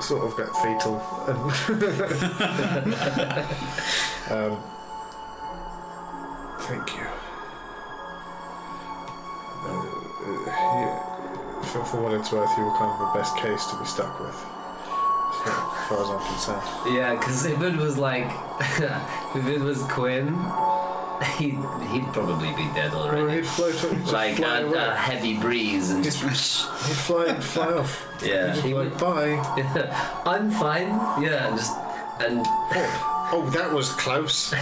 sort 0.00 0.24
of 0.24 0.36
get 0.36 0.48
fetal 0.56 1.00
and 1.28 1.38
um, 4.32 4.56
thank 6.58 6.96
you. 6.96 7.06
Uh, 9.64 9.84
you 10.80 10.88
for, 11.64 11.84
for 11.84 12.00
what 12.02 12.12
it's 12.14 12.32
worth, 12.32 12.50
you 12.56 12.64
were 12.64 12.76
kind 12.78 12.90
of 12.90 12.98
the 13.12 13.18
best 13.18 13.36
case 13.36 13.66
to 13.66 13.76
be 13.78 13.84
stuck 13.84 14.18
with, 14.20 14.34
as 14.34 15.88
far, 15.88 16.02
as 16.02 16.08
I'm 16.10 16.26
concerned. 16.26 16.96
Yeah, 16.96 17.14
because 17.14 17.46
if 17.46 17.60
it 17.62 17.76
was 17.76 17.98
like, 17.98 18.26
if 19.34 19.46
it 19.46 19.60
was 19.60 19.82
Quinn, 19.84 20.28
he'd, 21.38 21.58
he'd 21.90 22.06
probably 22.12 22.48
be 22.54 22.64
dead 22.74 22.92
Well, 22.92 23.04
already. 23.08 23.36
he'd 23.36 23.46
float, 23.46 23.74
he'd 23.74 24.06
Like 24.12 24.38
a, 24.40 24.66
a 24.66 24.94
heavy 24.96 25.38
breeze 25.38 25.90
and 25.90 26.02
just. 26.02 26.22
He'd 26.82 26.96
fly, 26.96 27.32
he'd 27.32 27.44
fly 27.44 27.72
off. 27.74 28.04
Yeah, 28.22 28.54
He'd 28.54 28.62
he 28.62 28.68
be 28.70 28.74
would- 28.74 28.90
like, 28.92 28.98
bye. 29.00 30.22
I'm 30.26 30.50
fine. 30.50 30.88
Yeah, 31.22 31.46
and 31.48 31.56
just 31.56 31.72
and 32.20 32.40
oh, 32.46 33.30
oh, 33.34 33.50
that 33.50 33.72
was 33.72 33.90
close. 33.92 34.52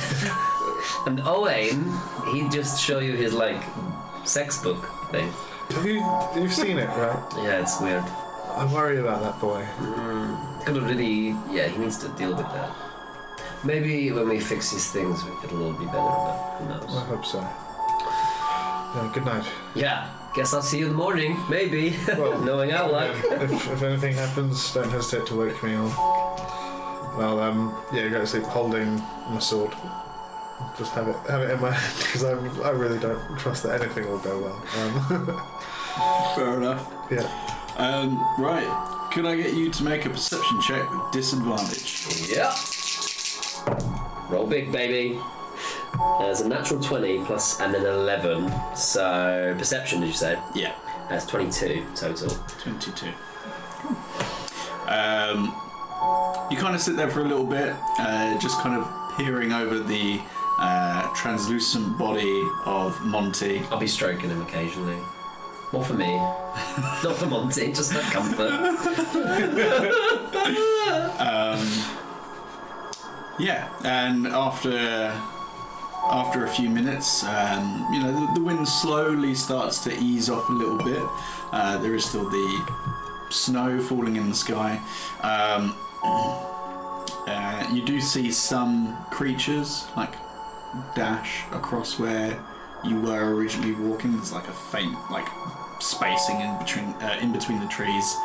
and 1.06 1.20
Owain, 1.26 1.90
he'd 2.32 2.50
just 2.52 2.82
show 2.82 2.98
you 3.00 3.14
his 3.16 3.32
like 3.32 3.62
sex 4.24 4.62
book 4.62 4.84
thing. 5.10 5.32
Have 5.72 5.86
you, 5.86 6.04
you've 6.42 6.52
seen 6.52 6.78
it, 6.78 6.88
right? 6.88 7.22
Yeah, 7.36 7.60
it's 7.62 7.80
weird. 7.80 8.02
I 8.04 8.68
worry 8.72 8.98
about 8.98 9.22
that 9.22 9.40
boy. 9.40 9.64
Mm, 9.78 10.66
gonna 10.66 10.80
really, 10.80 11.28
yeah, 11.50 11.68
he 11.68 11.78
needs 11.78 11.98
to 11.98 12.08
deal 12.10 12.30
with 12.34 12.46
that. 12.46 12.74
Maybe 13.64 14.10
when 14.10 14.28
we 14.28 14.40
fix 14.40 14.70
his 14.70 14.90
things, 14.90 15.22
it'll 15.44 15.64
all 15.66 15.72
be 15.72 15.84
better. 15.86 15.98
But 15.98 16.58
who 16.58 16.68
knows? 16.68 16.96
I 16.96 17.04
hope 17.04 17.24
so. 17.24 17.38
Yeah, 17.40 19.10
good 19.14 19.24
night. 19.24 19.44
Yeah, 19.74 20.10
guess 20.34 20.52
I'll 20.52 20.62
see 20.62 20.78
you 20.78 20.86
in 20.86 20.92
the 20.92 20.98
morning. 20.98 21.36
Maybe, 21.48 21.94
Well, 22.08 22.40
knowing 22.44 22.72
our 22.72 22.90
luck. 22.90 23.14
if, 23.30 23.52
if 23.70 23.82
anything 23.82 24.14
happens, 24.16 24.74
don't 24.74 24.90
hesitate 24.90 25.26
to 25.28 25.36
wake 25.36 25.62
me 25.62 25.74
up. 25.76 25.96
Well, 27.16 27.40
um, 27.40 27.76
yeah, 27.92 28.08
go 28.08 28.18
to 28.18 28.26
sleep 28.26 28.44
holding 28.44 28.96
my 29.30 29.38
sword. 29.38 29.72
Just 30.78 30.92
have 30.92 31.08
it, 31.08 31.16
have 31.28 31.42
it 31.42 31.50
in 31.50 31.60
my 31.60 31.70
head 31.70 31.96
because 31.98 32.24
I, 32.24 32.30
I 32.66 32.70
really 32.70 32.98
don't 32.98 33.38
trust 33.38 33.62
that 33.64 33.80
anything 33.80 34.08
will 34.08 34.18
go 34.18 34.38
well. 34.40 34.62
Um, 34.80 35.42
Fair 36.36 36.56
enough. 36.56 36.92
yeah, 37.10 37.28
Um, 37.76 38.18
right. 38.38 39.08
Could 39.12 39.26
I 39.26 39.36
get 39.36 39.54
you 39.54 39.70
to 39.70 39.82
make 39.82 40.06
a 40.06 40.10
perception 40.10 40.60
check 40.60 40.88
with 40.90 41.10
disadvantage? 41.12 42.06
Yeah. 42.30 42.54
Roll 44.30 44.46
big, 44.46 44.70
baby. 44.70 45.18
There's 46.20 46.40
a 46.40 46.48
natural 46.48 46.80
20 46.80 47.24
plus 47.24 47.60
and 47.60 47.74
an 47.74 47.84
11. 47.84 48.50
So, 48.76 49.54
perception, 49.58 50.00
did 50.00 50.06
you 50.06 50.12
say? 50.14 50.38
Yeah. 50.54 50.74
That's 51.08 51.26
22 51.26 51.84
total. 51.96 52.28
22. 52.62 53.08
Um, 54.86 55.54
you 56.50 56.56
kind 56.56 56.74
of 56.74 56.80
sit 56.80 56.96
there 56.96 57.10
for 57.10 57.20
a 57.20 57.24
little 57.24 57.44
bit, 57.44 57.74
uh, 57.98 58.38
just 58.38 58.60
kind 58.60 58.80
of 58.80 59.16
peering 59.16 59.52
over 59.52 59.78
the 59.80 60.20
uh, 60.60 61.12
translucent 61.14 61.98
body 61.98 62.46
of 62.66 63.00
Monty. 63.04 63.62
I'll 63.70 63.78
be 63.78 63.86
stroking 63.86 64.30
him 64.30 64.42
occasionally. 64.42 64.98
More 65.72 65.84
for 65.84 65.94
me. 65.94 66.16
Not 67.02 67.16
for 67.16 67.26
Monty, 67.26 67.72
just 67.72 67.92
for 67.92 68.00
comfort. 68.12 68.50
Um, 71.20 71.60
yeah, 73.38 73.68
and 73.84 74.26
after 74.26 74.72
after 76.02 76.44
a 76.44 76.48
few 76.48 76.68
minutes, 76.68 77.24
um, 77.24 77.86
you 77.92 78.00
know, 78.00 78.12
the, 78.12 78.40
the 78.40 78.44
wind 78.44 78.66
slowly 78.66 79.34
starts 79.34 79.84
to 79.84 79.96
ease 79.98 80.28
off 80.30 80.48
a 80.48 80.52
little 80.52 80.78
bit. 80.78 81.02
Uh, 81.52 81.78
there 81.78 81.94
is 81.94 82.04
still 82.04 82.28
the 82.28 82.74
snow 83.30 83.80
falling 83.80 84.16
in 84.16 84.30
the 84.30 84.34
sky. 84.34 84.80
Um, 85.22 85.76
uh, 86.02 87.70
you 87.72 87.82
do 87.82 88.00
see 88.00 88.32
some 88.32 88.96
creatures 89.10 89.86
like 89.96 90.14
dash 90.94 91.44
across 91.52 91.98
where 91.98 92.38
you 92.84 93.00
were 93.00 93.34
originally 93.34 93.74
walking. 93.74 94.12
There's 94.16 94.32
like 94.32 94.48
a 94.48 94.52
faint 94.52 94.96
like 95.10 95.26
spacing 95.80 96.40
in 96.40 96.58
between 96.58 96.86
uh, 97.00 97.18
in 97.20 97.32
between 97.32 97.60
the 97.60 97.66
trees. 97.68 98.16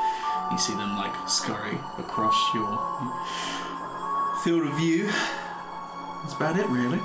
You 0.52 0.58
see 0.58 0.74
them 0.74 0.96
like 0.98 1.14
scurry 1.28 1.78
across 1.98 2.36
your 2.54 2.68
field 4.43 4.68
of 4.68 4.78
view. 4.78 5.10
That's 6.22 6.36
about 6.36 6.58
it, 6.58 6.68
really. 6.68 7.00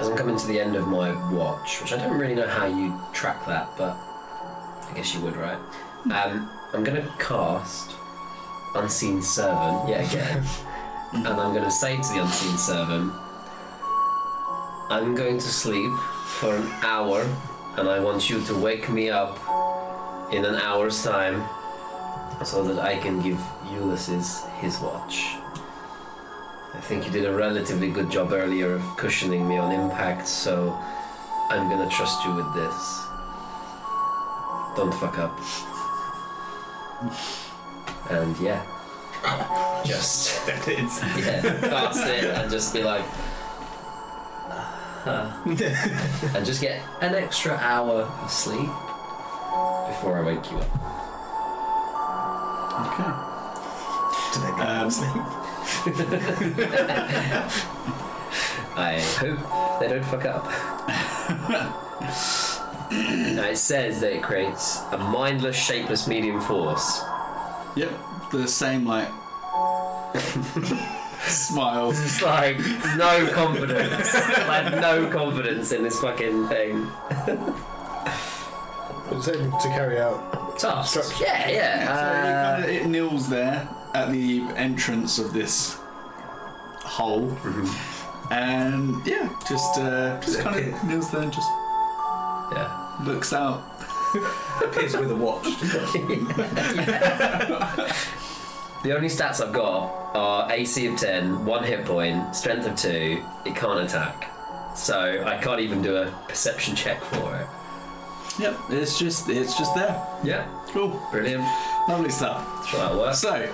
As 0.00 0.08
I'm 0.08 0.16
coming 0.16 0.36
to 0.36 0.46
the 0.46 0.60
end 0.60 0.76
of 0.76 0.88
my 0.88 1.12
watch, 1.32 1.80
which 1.80 1.92
I 1.92 1.96
don't 1.96 2.18
really 2.18 2.34
know 2.34 2.48
how 2.48 2.66
you 2.66 2.98
track 3.12 3.46
that, 3.46 3.70
but 3.78 3.96
I 4.90 4.92
guess 4.94 5.14
you 5.14 5.20
would, 5.20 5.36
right? 5.36 5.58
Um, 6.04 6.50
I'm 6.74 6.84
going 6.84 7.02
to 7.02 7.08
cast 7.18 7.92
Unseen 8.74 9.22
Servant 9.22 9.88
yet 9.88 10.10
again. 10.10 10.42
and 11.12 11.28
I'm 11.28 11.52
going 11.52 11.64
to 11.64 11.70
say 11.70 11.96
to 11.96 12.02
the 12.02 12.22
Unseen 12.22 12.58
Servant, 12.58 13.12
I'm 14.92 15.14
going 15.14 15.38
to 15.38 15.48
sleep 15.48 15.90
for 16.26 16.54
an 16.54 16.70
hour, 16.82 17.26
and 17.78 17.88
I 17.88 17.98
want 17.98 18.28
you 18.28 18.42
to 18.42 18.54
wake 18.54 18.90
me 18.90 19.08
up 19.08 19.38
in 20.30 20.44
an 20.44 20.56
hour's 20.56 21.02
time 21.02 21.42
so 22.44 22.62
that 22.64 22.78
I 22.78 22.98
can 22.98 23.22
give 23.22 23.40
Ulysses 23.72 24.44
his 24.60 24.78
watch. 24.80 25.36
I 26.74 26.80
think 26.82 27.06
you 27.06 27.10
did 27.10 27.24
a 27.24 27.32
relatively 27.32 27.90
good 27.90 28.10
job 28.10 28.32
earlier 28.32 28.74
of 28.74 28.82
cushioning 28.98 29.48
me 29.48 29.56
on 29.56 29.72
impact, 29.72 30.28
so 30.28 30.78
I'm 31.48 31.70
gonna 31.70 31.88
trust 31.88 32.22
you 32.26 32.34
with 32.34 32.52
this. 32.52 33.06
Don't 34.76 34.92
fuck 34.92 35.18
up. 35.18 35.40
And 38.10 38.36
yeah. 38.40 38.60
Just 39.86 40.46
yeah, 40.68 41.40
cast 41.60 42.06
it 42.06 42.24
and 42.24 42.50
just 42.50 42.74
be 42.74 42.82
like 42.82 43.04
and 45.04 46.44
just 46.46 46.60
get 46.60 46.80
an 47.00 47.14
extra 47.14 47.54
hour 47.56 48.02
of 48.02 48.30
sleep 48.30 48.68
before 49.88 50.18
I 50.18 50.22
wake 50.24 50.50
you 50.50 50.58
up. 50.58 50.68
Okay. 52.82 53.12
Do 54.32 54.40
they 54.40 54.52
get 54.56 54.68
Um, 54.68 54.90
sleep? 54.90 55.12
I 58.74 59.00
hope 59.18 59.40
they 59.80 59.88
don't 59.88 60.04
fuck 60.04 60.24
up. 60.24 60.44
now 62.90 63.48
it 63.48 63.56
says 63.58 64.00
that 64.00 64.12
it 64.12 64.22
creates 64.22 64.80
a 64.92 64.98
mindless, 64.98 65.56
shapeless 65.56 66.06
medium 66.08 66.40
force. 66.40 67.02
Yep. 67.76 67.90
The 68.32 68.48
same 68.48 68.86
like 68.86 69.08
smiles. 71.26 72.00
It's 72.00 72.22
like 72.22 72.58
no 72.96 73.28
confidence. 73.32 74.14
like 74.48 74.72
no 74.74 75.08
confidence 75.10 75.72
in 75.72 75.82
this 75.82 76.00
fucking 76.00 76.48
thing. 76.48 76.90
it's 79.10 79.28
able 79.28 79.58
to 79.58 79.68
carry 79.68 80.00
out. 80.00 80.58
Tasks. 80.58 81.06
Structure. 81.08 81.24
Yeah, 81.24 81.46
So 81.46 81.52
yeah. 81.52 82.58
it, 82.58 82.66
kinda, 82.66 82.84
it 82.84 82.88
kneels 82.88 83.28
there 83.28 83.68
at 83.94 84.10
the 84.10 84.42
entrance 84.56 85.18
of 85.18 85.32
this 85.32 85.78
hole, 86.80 87.36
and 88.30 89.04
yeah, 89.06 89.28
just 89.48 89.78
uh, 89.78 90.20
just 90.20 90.40
kind 90.40 90.56
of 90.74 90.84
kneels 90.84 91.10
there 91.10 91.22
and 91.22 91.32
just 91.32 91.48
Uh, 91.50 92.50
yeah. 92.54 92.96
looks 93.04 93.32
out. 93.32 93.62
Appears 94.62 94.94
with 94.96 95.10
a 95.10 95.16
watch. 95.16 95.46
The 98.82 98.94
only 98.96 99.08
stats 99.08 99.40
I've 99.40 99.52
got 99.52 100.10
are 100.14 100.50
AC 100.52 100.86
of 100.86 100.96
10, 100.98 101.44
1 101.44 101.64
hit 101.64 101.84
point, 101.84 102.34
strength 102.34 102.66
of 102.66 102.76
2, 102.76 103.22
it 103.46 103.54
can't 103.54 103.80
attack. 103.80 104.28
So 104.76 105.22
I 105.24 105.36
can't 105.38 105.60
even 105.60 105.82
do 105.82 105.96
a 105.96 106.10
perception 106.28 106.74
check 106.74 107.00
for 107.04 107.36
it. 107.36 107.46
Yep. 108.40 108.56
It's 108.70 108.98
just 108.98 109.28
it's 109.28 109.56
just 109.58 109.74
there. 109.74 110.02
Yeah, 110.24 110.46
Cool. 110.68 111.00
brilliant. 111.10 111.44
Lovely 111.88 112.08
stuff. 112.10 112.66
Sure 112.66 112.96
work. 112.96 113.14
So, 113.14 113.46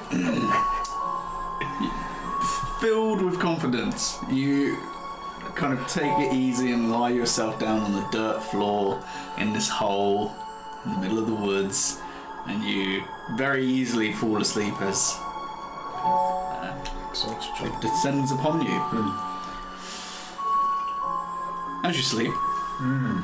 filled 2.80 3.20
with 3.22 3.40
confidence, 3.40 4.18
you 4.30 4.76
kind 5.56 5.76
of 5.76 5.84
take 5.88 6.12
it 6.20 6.32
easy 6.32 6.70
and 6.72 6.90
lie 6.92 7.10
yourself 7.10 7.58
down 7.58 7.80
on 7.80 7.92
the 7.92 8.06
dirt 8.12 8.40
floor 8.40 9.02
in 9.38 9.52
this 9.52 9.68
hole 9.68 10.32
in 10.84 10.92
the 10.92 10.98
middle 11.00 11.18
of 11.18 11.26
the 11.26 11.34
woods, 11.34 12.00
and 12.48 12.62
you 12.64 13.02
very 13.36 13.64
easily 13.64 14.12
fall 14.12 14.40
asleep 14.40 14.74
as 14.80 15.14
uh, 16.02 16.74
Exhaustion. 17.10 17.66
it 17.66 17.80
descends 17.80 18.32
upon 18.32 18.60
you. 18.62 18.78
Hmm. 18.90 19.10
As 21.86 21.96
you 21.96 22.02
sleep, 22.02 22.32
hmm. 22.34 23.20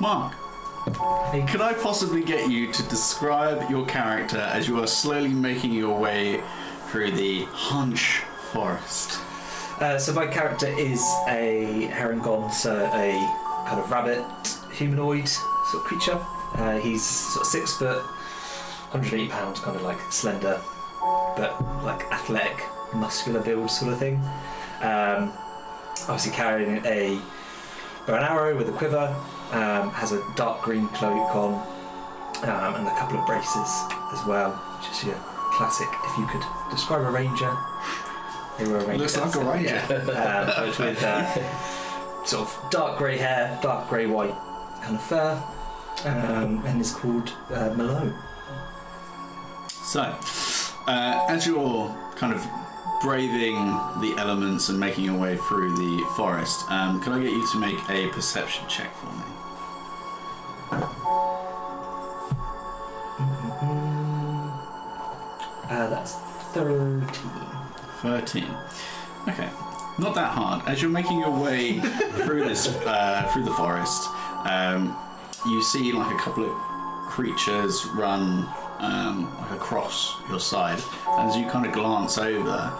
Mark, 0.00 0.34
Could 1.48 1.60
I 1.60 1.72
possibly 1.74 2.22
get 2.22 2.50
you 2.50 2.70
to 2.72 2.82
describe 2.88 3.70
your 3.70 3.86
character 3.86 4.38
as 4.38 4.66
you 4.68 4.80
are 4.82 4.86
slowly 4.86 5.28
making 5.28 5.72
your 5.72 5.98
way 5.98 6.42
through 6.88 7.12
the 7.12 7.46
Hainch 7.46 8.22
Forest? 8.52 9.20
Uh, 9.80 9.98
so 9.98 10.12
my 10.12 10.26
character 10.26 10.66
is 10.66 11.00
a 11.28 11.88
Harengon, 11.92 12.50
so 12.52 12.86
a 12.92 13.12
kind 13.68 13.80
of 13.80 13.90
rabbit 13.90 14.22
humanoid 14.72 15.26
sort 15.28 15.74
of 15.74 15.82
creature. 15.84 16.20
Uh, 16.54 16.78
he's 16.78 17.04
sort 17.04 17.42
of 17.42 17.50
six 17.50 17.76
foot, 17.76 18.02
180 18.92 19.28
pounds, 19.28 19.60
kind 19.60 19.76
of 19.76 19.82
like 19.82 20.00
slender, 20.10 20.60
but 21.36 21.60
like 21.82 22.02
athletic, 22.12 22.62
muscular 22.94 23.40
build 23.40 23.70
sort 23.70 23.92
of 23.92 23.98
thing. 23.98 24.16
Um, 24.80 25.32
obviously 26.02 26.32
carrying 26.32 26.84
a 26.84 27.20
bow 28.06 28.14
and 28.14 28.24
arrow 28.24 28.56
with 28.56 28.68
a 28.68 28.72
quiver, 28.72 29.14
um, 29.52 29.90
has 29.90 30.12
a 30.12 30.22
dark 30.36 30.62
green 30.62 30.88
cloak 30.88 31.34
on, 31.34 31.54
um, 32.42 32.74
and 32.76 32.86
a 32.86 32.94
couple 32.96 33.18
of 33.18 33.26
braces 33.26 33.84
as 34.12 34.24
well, 34.26 34.52
which 34.78 34.90
is 34.90 35.04
your 35.04 35.16
classic. 35.52 35.88
If 36.04 36.18
you 36.18 36.26
could 36.26 36.42
describe 36.70 37.02
a 37.02 37.10
ranger, 37.10 37.56
they 38.58 38.68
were 38.68 38.78
a 38.78 38.86
ranger. 38.86 39.02
Looks 39.02 39.16
like 39.16 39.34
a 39.34 39.44
ranger. 39.44 39.82
yeah. 39.88 40.54
um, 40.60 40.68
with 40.68 41.02
uh, 41.02 42.24
sort 42.24 42.48
of 42.48 42.70
dark 42.70 42.98
grey 42.98 43.16
hair, 43.16 43.58
dark 43.62 43.88
grey 43.88 44.06
white 44.06 44.34
kind 44.82 44.96
of 44.96 45.02
fur, 45.02 45.42
um, 46.04 46.62
and 46.66 46.80
is 46.80 46.92
called 46.92 47.32
uh, 47.50 47.72
Malone. 47.76 48.14
So, 49.68 50.00
uh, 50.86 51.26
as 51.28 51.46
you're 51.46 51.88
kind 52.16 52.34
of 52.34 52.46
braving 53.02 53.54
the 54.00 54.14
elements 54.18 54.70
and 54.70 54.80
making 54.80 55.04
your 55.04 55.18
way 55.18 55.36
through 55.36 55.76
the 55.76 56.06
forest, 56.16 56.70
um, 56.70 57.00
can 57.02 57.12
I 57.12 57.22
get 57.22 57.30
you 57.30 57.46
to 57.52 57.58
make 57.58 57.78
a 57.90 58.08
perception 58.08 58.66
check 58.68 58.94
for 58.96 59.06
me? 59.06 59.34
Uh, 65.70 65.88
that's 65.90 66.14
13. 66.54 67.06
13. 68.00 68.44
Okay, 69.28 69.48
not 69.98 70.14
that 70.14 70.30
hard. 70.32 70.66
As 70.68 70.80
you're 70.82 70.90
making 70.90 71.18
your 71.20 71.30
way 71.30 71.80
through 72.24 72.44
this, 72.44 72.68
uh, 72.68 73.28
through 73.32 73.44
the 73.44 73.54
forest, 73.54 74.08
um, 74.44 74.96
you 75.46 75.62
see 75.62 75.92
like 75.92 76.14
a 76.14 76.18
couple 76.18 76.44
of 76.44 76.52
creatures 77.08 77.86
run 77.94 78.48
um, 78.78 79.32
across 79.50 80.16
your 80.28 80.40
side. 80.40 80.82
And 81.06 81.30
as 81.30 81.36
you 81.36 81.46
kind 81.46 81.66
of 81.66 81.72
glance 81.72 82.18
over, 82.18 82.72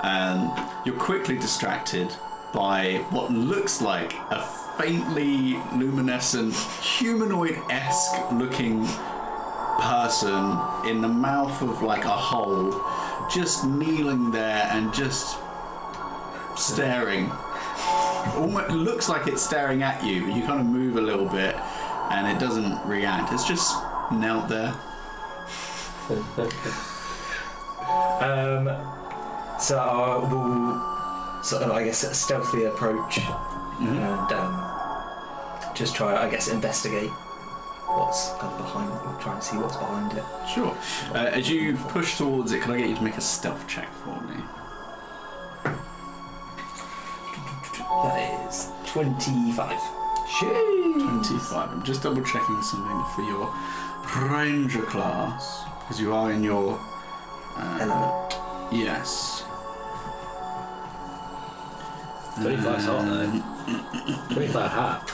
um, 0.00 0.70
you're 0.84 0.98
quickly 0.98 1.36
distracted 1.36 2.10
by 2.52 3.04
what 3.10 3.30
looks 3.30 3.80
like 3.80 4.14
a 4.30 4.40
faintly 4.78 5.56
luminescent, 5.76 6.54
humanoid-esque 6.54 8.32
looking 8.32 8.86
person 9.80 10.58
in 10.86 11.00
the 11.00 11.08
mouth 11.08 11.60
of 11.62 11.82
like 11.82 12.04
a 12.04 12.08
hole, 12.08 12.80
just 13.30 13.66
kneeling 13.66 14.30
there 14.30 14.68
and 14.72 14.92
just 14.92 15.38
staring. 16.56 17.30
Almost 18.36 18.70
looks 18.70 19.08
like 19.08 19.26
it's 19.26 19.42
staring 19.42 19.82
at 19.82 20.04
you. 20.04 20.26
You 20.32 20.42
kind 20.46 20.60
of 20.60 20.66
move 20.66 20.96
a 20.96 21.00
little 21.00 21.26
bit, 21.26 21.56
and 22.12 22.26
it 22.26 22.40
doesn't 22.40 22.84
react. 22.86 23.32
It's 23.32 23.46
just 23.46 23.74
knelt 24.12 24.48
there. 24.48 24.74
Um, 28.22 28.68
so 29.58 29.78
I 29.78 30.16
will 30.16 31.42
sort 31.42 31.62
of, 31.64 31.72
I 31.72 31.84
guess, 31.84 32.16
stealthy 32.16 32.64
approach 32.64 33.18
and 33.80 34.32
um, 34.32 35.74
just 35.74 35.96
try, 35.96 36.24
I 36.24 36.30
guess, 36.30 36.48
investigate 36.48 37.10
what's 37.10 38.30
kind 38.34 38.52
of 38.52 38.58
behind, 38.58 39.20
try 39.20 39.34
and 39.34 39.42
see 39.42 39.56
what's 39.58 39.76
behind 39.76 40.16
it. 40.16 40.24
Sure. 40.48 40.76
Uh, 41.12 41.30
as 41.32 41.50
you 41.50 41.76
push 41.88 42.16
towards 42.16 42.52
it, 42.52 42.62
can 42.62 42.72
I 42.72 42.78
get 42.78 42.90
you 42.90 42.96
to 42.96 43.02
make 43.02 43.16
a 43.16 43.20
stealth 43.20 43.66
check 43.66 43.92
for 43.92 44.20
me? 44.22 44.36
That 48.04 48.48
is 48.48 48.68
25. 48.86 50.01
Twenty-five. 50.30 51.70
I'm 51.72 51.82
just 51.82 52.02
double 52.02 52.22
checking 52.22 52.62
something 52.62 53.04
for 53.14 53.22
your 53.22 53.52
ranger 54.30 54.82
class 54.82 55.64
because 55.80 56.00
you 56.00 56.12
are 56.14 56.32
in 56.32 56.42
your 56.42 56.78
uh, 57.56 57.78
Element. 57.80 58.34
Yes. 58.72 59.44
25 62.40 62.64
hot 62.84 63.04
though. 63.04 64.34
25 64.34 64.70
hot. 64.70 65.10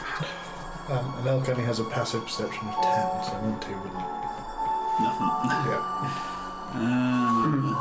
Um, 0.88 1.18
an 1.20 1.28
elk 1.28 1.48
only 1.48 1.64
has 1.64 1.80
a 1.80 1.84
passive 1.84 2.22
perception 2.24 2.66
of 2.68 2.74
10, 2.74 2.82
so 3.24 3.32
Monty 3.42 3.74
wouldn't. 3.74 3.94
Nothing. 5.00 5.30
Yeah. 5.68 5.80
Um, 6.74 7.76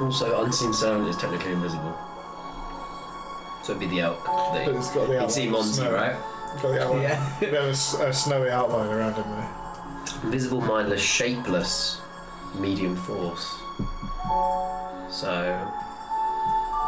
Also, 0.00 0.44
unseen 0.44 0.72
servant 0.72 1.08
is 1.08 1.16
technically 1.16 1.52
invisible. 1.52 1.96
So 3.64 3.72
it'd 3.72 3.80
be 3.80 3.86
the 3.86 4.00
elk. 4.02 4.24
But 4.24 4.68
it's 4.68 4.90
got 4.94 5.08
the 5.08 5.14
you'd 5.14 5.30
see 5.30 5.48
Monty, 5.48 5.72
snow. 5.72 5.92
right? 5.92 6.14
It's 6.54 6.62
got 6.62 6.70
the 6.72 6.82
outline. 6.84 7.02
Yeah. 7.02 7.32
There's 7.40 7.54
a 7.54 7.68
s- 7.70 7.94
a 8.00 8.12
snowy 8.12 8.50
outline 8.50 8.90
around 8.90 9.14
him 9.14 9.30
there. 9.30 9.48
Invisible, 10.24 10.60
mindless, 10.60 11.00
shapeless, 11.02 12.00
medium 12.54 12.96
force. 12.96 13.56
So. 15.10 15.72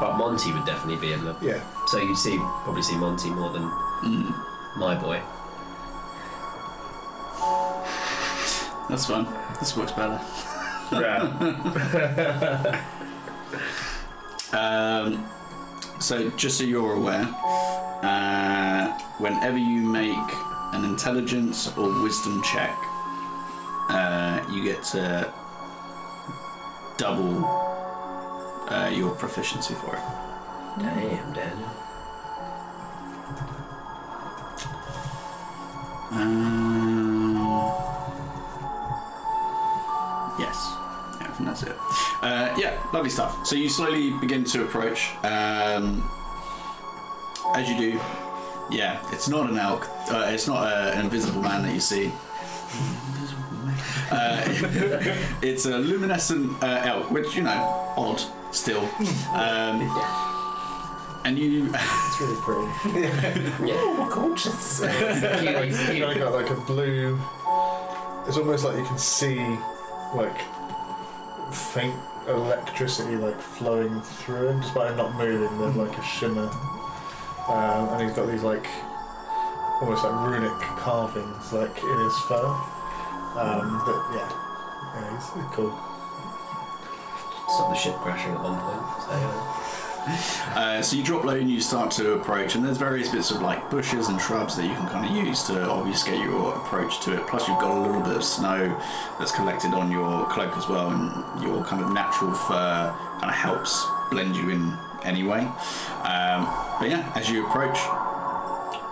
But 0.01 0.17
Monty 0.17 0.51
would 0.53 0.65
definitely 0.65 0.97
be 1.07 1.13
in 1.13 1.25
the. 1.25 1.37
Yeah. 1.43 1.61
So 1.89 1.99
you'd 1.99 2.17
see 2.17 2.37
probably 2.65 2.83
see 2.83 2.97
Monty 2.97 3.29
more 3.31 3.51
than 3.53 3.63
mm, 3.63 4.35
my 4.77 4.95
boy. 4.95 5.21
that's 8.89 9.07
fun. 9.07 9.27
This 9.61 9.77
works 9.77 9.93
better. 9.93 10.21
Yeah. 10.93 12.81
Um, 14.53 15.25
so, 16.01 16.31
just 16.31 16.59
so 16.59 16.65
you're 16.65 16.95
aware, 16.95 17.29
uh, 18.03 18.99
whenever 19.19 19.59
you 19.59 19.81
make 19.81 20.17
an 20.73 20.85
intelligence 20.85 21.77
or 21.77 22.03
wisdom 22.03 22.43
check, 22.43 22.77
uh, 23.89 24.45
you 24.51 24.65
get 24.65 24.83
to 24.83 25.33
double 26.97 27.45
uh, 28.69 28.91
your 28.95 29.15
proficiency 29.15 29.75
for 29.75 29.95
it. 29.95 30.03
Damn, 30.79 31.33
Daniel. 31.35 31.69
Um, 36.13 37.37
yes. 40.39 40.80
Yeah, 41.41 41.51
I 41.51 41.55
think 41.55 41.59
that's 41.59 41.63
it. 41.63 41.77
Uh, 42.23 42.55
yeah, 42.59 42.83
lovely 42.93 43.11
stuff. 43.11 43.47
So 43.47 43.57
you 43.57 43.69
slowly 43.69 44.11
begin 44.11 44.45
to 44.45 44.65
approach. 44.65 45.11
Um, 45.25 46.09
as 47.55 47.69
you 47.69 47.77
do, 47.79 48.01
yeah, 48.71 49.01
it's 49.13 49.29
not 49.29 49.51
an 49.51 49.59
elk. 49.59 49.89
Uh, 50.11 50.27
it's 50.29 50.47
not 50.47 50.67
a, 50.67 50.93
an 50.95 51.05
invisible 51.05 51.43
man 51.43 51.63
that 51.63 51.75
you 51.75 51.81
see. 51.81 52.13
Uh, 54.11 54.43
it's 55.43 55.67
a 55.67 55.79
luminescent 55.79 56.63
uh, 56.63 56.83
elk, 56.85 57.11
which 57.11 57.35
you 57.35 57.43
know, 57.43 57.93
odd 57.97 58.21
still. 58.53 58.89
Um, 59.33 59.81
and 61.25 61.39
you, 61.39 61.73
It's 61.75 62.21
really 62.21 62.41
pretty. 62.41 63.69
Yeah. 63.71 64.09
Gorgeous. 64.11 64.81
It's 64.83 65.79
kind 65.87 66.03
of 66.03 66.19
got 66.19 66.33
like 66.33 66.51
a 66.51 66.55
blue. 66.55 67.19
It's 68.27 68.37
almost 68.37 68.65
like 68.65 68.77
you 68.77 68.85
can 68.85 68.99
see 68.99 69.39
like 70.15 70.41
faint 71.55 71.95
electricity 72.29 73.17
like 73.17 73.41
flowing 73.41 74.01
through 74.01 74.49
him, 74.49 74.61
despite 74.61 74.91
him 74.91 74.97
not 74.97 75.15
moving. 75.17 75.59
There's 75.59 75.77
like 75.77 75.97
a 75.97 76.03
shimmer, 76.03 76.51
um, 77.49 77.89
and 77.91 78.03
he's 78.03 78.13
got 78.13 78.27
these 78.29 78.43
like 78.43 78.67
almost 79.81 80.05
like 80.05 80.15
runic 80.29 80.59
carvings 80.79 81.53
like 81.53 81.77
in 81.83 81.99
his 81.99 82.19
fur. 82.29 82.47
Um, 83.31 83.81
that 83.87 84.01
yeah, 84.15 84.31
yeah, 84.95 85.15
he's 85.15 85.55
cool. 85.55 85.73
Stopped 87.49 87.71
the 87.71 87.79
ship 87.79 87.95
crashing 87.97 88.33
at 88.33 88.43
one 88.43 88.59
point. 88.59 88.85
So, 89.03 89.11
yeah. 89.13 89.70
Uh, 90.57 90.83
so 90.83 90.97
you 90.97 91.03
drop 91.03 91.25
low 91.25 91.35
and 91.37 91.51
you 91.51 91.61
start 91.61 91.91
to 91.93 92.15
approach, 92.15 92.55
and 92.55 92.65
there's 92.65 92.77
various 92.77 93.09
bits 93.11 93.31
of 93.31 93.41
like 93.43 93.71
bushes 93.71 94.09
and 94.09 94.21
shrubs 94.21 94.57
that 94.57 94.65
you 94.67 94.75
can 94.75 94.89
kind 94.89 95.05
of 95.07 95.27
use 95.27 95.43
to 95.45 95.69
obfuscate 95.69 96.19
your 96.19 96.55
approach 96.57 97.01
to 97.01 97.15
it. 97.15 97.27
Plus, 97.27 97.47
you've 97.49 97.59
got 97.59 97.77
a 97.77 97.81
little 97.81 98.01
bit 98.01 98.17
of 98.17 98.25
snow 98.25 98.69
that's 99.19 99.33
collected 99.33 99.73
on 99.75 99.91
your 99.91 100.27
cloak 100.27 100.57
as 100.57 100.69
well, 100.69 100.91
and 100.91 101.43
your 101.43 101.63
kind 101.65 101.83
of 101.83 101.93
natural 101.93 102.33
fur 102.33 102.95
kind 103.21 103.31
of 103.31 103.35
helps 103.35 103.85
blend 104.11 104.35
you 104.37 104.51
in 104.51 104.77
anyway. 105.05 105.41
Um, 106.03 106.47
but 106.79 106.89
yeah, 106.91 107.11
as 107.15 107.31
you 107.31 107.47
approach, 107.47 107.79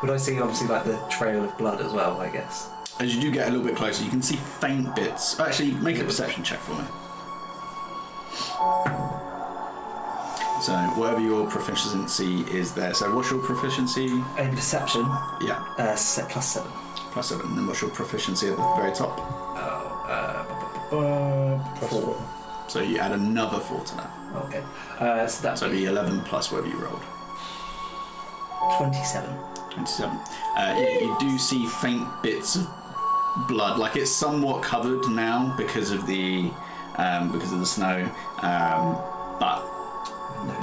Would 0.03 0.11
I 0.11 0.17
see 0.17 0.41
obviously 0.41 0.69
like 0.69 0.85
the 0.85 0.97
trail 1.11 1.45
of 1.45 1.57
blood 1.59 1.81
as 1.81 1.93
well? 1.93 2.21
I 2.21 2.29
guess. 2.31 2.71
as 3.01 3.15
you 3.15 3.21
do 3.21 3.31
get 3.31 3.49
a 3.49 3.51
little 3.51 3.67
bit 3.67 3.77
closer, 3.77 4.05
you 4.05 4.11
can 4.11 4.23
see 4.23 4.37
faint 4.37 4.95
bits. 4.95 5.39
Actually, 5.41 5.73
make 5.73 5.99
a 5.99 6.05
perception 6.05 6.45
check 6.45 6.61
for 6.61 6.75
me. 6.75 6.85
So 10.61 10.73
whatever 10.97 11.21
your 11.21 11.47
proficiency 11.49 12.41
is 12.51 12.73
there. 12.75 12.93
So 12.95 13.15
what's 13.15 13.31
your 13.31 13.41
proficiency? 13.41 14.07
In 14.39 14.51
perception, 14.55 15.03
Yeah. 15.41 15.65
uh, 15.79 15.95
set 15.95 16.29
plus 16.29 16.49
seven. 16.55 16.71
Plus 17.13 17.29
seven. 17.29 17.47
And 17.47 17.59
then 17.59 17.67
what's 17.67 17.81
your 17.81 17.91
proficiency 17.91 18.49
at 18.49 18.57
the 18.57 18.63
very 18.77 18.93
top? 18.93 19.19
Oh, 19.21 20.07
uh, 20.09 20.43
bu- 20.91 20.97
bu- 20.97 21.79
Plus 21.79 21.91
four. 21.91 22.01
four. 22.03 22.23
So 22.67 22.81
you 22.81 22.99
add 22.99 23.13
another 23.13 23.61
four 23.61 23.81
to 23.81 23.97
that. 23.97 24.11
Okay. 24.47 24.63
Uh, 24.99 25.27
so 25.27 25.43
that's 25.43 25.61
So 25.61 25.67
it'd 25.67 25.79
be 25.79 25.87
11 25.87 26.21
plus 26.23 26.51
whatever 26.53 26.69
you 26.69 26.79
rolled. 26.79 27.03
27. 28.79 29.31
27. 29.71 30.19
Uh, 30.57 30.75
you, 30.77 31.09
you 31.09 31.17
do 31.21 31.39
see 31.39 31.67
faint 31.67 32.07
bits 32.23 32.57
of 32.57 32.67
blood. 33.47 33.79
Like 33.79 33.97
it's 33.97 34.11
somewhat 34.11 34.63
covered 34.63 35.09
now 35.09 35.55
because 35.57 35.91
of 35.93 36.07
the 36.07 36.51
um, 36.97 37.31
because 37.31 37.53
of 37.53 37.61
the 37.61 37.67
snow. 37.67 38.03
Um, 38.43 38.99
but 39.39 39.63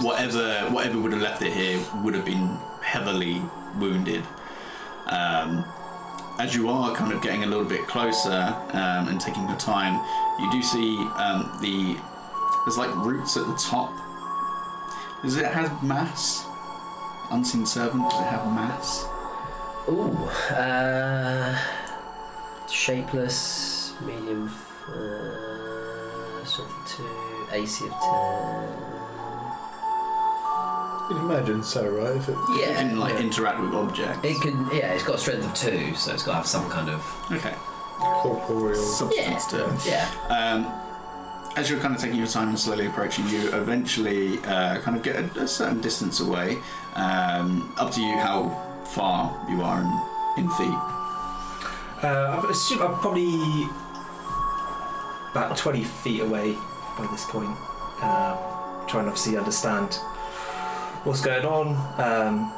whatever 0.02 0.70
whatever 0.72 1.00
would 1.00 1.12
have 1.12 1.22
left 1.22 1.42
it 1.42 1.54
here 1.54 1.80
would 2.04 2.14
have 2.14 2.26
been 2.26 2.48
heavily 2.82 3.42
wounded. 3.80 4.24
Um, 5.08 5.66
as 6.40 6.54
you 6.56 6.70
are 6.70 6.94
kind 6.94 7.14
of 7.14 7.22
getting 7.22 7.44
a 7.44 7.48
little 7.48 7.66
bit 7.66 7.82
closer 7.88 8.56
um, 8.74 9.08
and 9.08 9.20
taking 9.22 9.48
your 9.48 9.58
time, 9.58 10.04
you 10.40 10.52
do 10.52 10.62
see 10.62 10.98
um, 11.16 11.58
the 11.62 11.98
there's 12.66 12.78
like 12.78 12.94
roots 12.96 13.38
at 13.38 13.46
the 13.46 13.56
top. 13.56 13.94
Does 15.22 15.38
it 15.38 15.46
have 15.46 15.84
mass? 15.84 16.46
Unseen 17.32 17.66
servant. 17.66 18.10
Does 18.10 18.22
it 18.22 18.28
have 18.28 18.46
mass? 18.48 19.06
Ooh, 19.88 20.18
uh, 20.56 21.58
shapeless, 22.68 23.94
medium, 24.02 24.52
uh, 24.88 26.44
strength 26.44 26.98
two, 26.98 27.48
AC 27.52 27.86
of 27.86 27.92
ten. 27.92 28.85
You 31.10 31.16
can 31.18 31.26
imagine 31.26 31.64
so, 31.64 31.88
right? 31.88 32.16
If 32.18 32.30
it, 32.30 32.36
You 32.49 32.60
Yeah, 32.62 32.76
can 32.82 32.97
like 32.99 33.20
interact 33.20 33.60
with 33.62 33.74
objects. 33.74 34.20
it 34.24 34.41
can. 34.41 34.66
Yeah, 34.74 34.93
it's 34.93 35.03
got 35.03 35.16
a 35.16 35.18
strength 35.20 35.45
of 35.45 35.53
two, 35.53 35.93
so 35.95 36.14
it's 36.14 36.24
got 36.24 36.32
to 36.32 36.38
have 36.38 36.47
some 36.47 36.70
kind 36.70 36.89
of. 36.89 37.01
Okay. 37.32 37.53
corporeal. 37.99 38.76
Substance 38.84 39.45
to 39.47 39.66
it. 39.70 39.86
Yeah. 39.86 40.10
Um, 40.30 40.66
as 41.58 41.70
you're 41.70 41.80
kind 41.80 41.95
of 41.95 42.01
taking 42.01 42.18
your 42.18 42.28
time 42.28 42.49
and 42.49 42.60
slowly 42.60 42.88
approaching, 42.88 43.28
you 43.30 43.53
eventually 43.53 44.39
uh, 44.39 44.80
kind 44.82 44.97
of 44.97 45.03
get 45.03 45.16
a, 45.16 45.41
a 45.41 45.47
certain 45.47 45.80
distance 45.80 46.20
away. 46.20 46.58
Um, 46.95 47.74
up 47.78 47.91
to 47.93 48.01
you 48.01 48.18
how 48.18 48.49
far 48.93 49.32
you 49.49 49.62
are 49.62 49.82
in, 49.82 50.43
in 50.43 50.49
feet. 50.51 50.80
Uh, 52.03 52.41
I 52.43 52.47
assume 52.51 52.82
I'm 52.82 52.95
probably 52.99 53.68
about 55.32 55.56
20 55.58 55.84
feet 55.84 56.22
away 56.22 56.53
by 56.97 57.08
this 57.12 57.26
point. 57.26 57.56
Um, 58.01 58.38
trying 58.88 59.06
to 59.06 59.10
obviously 59.12 59.38
understand 59.38 59.97
what's 61.06 61.22
going 61.22 61.45
on. 61.45 61.68
Um, 61.99 62.51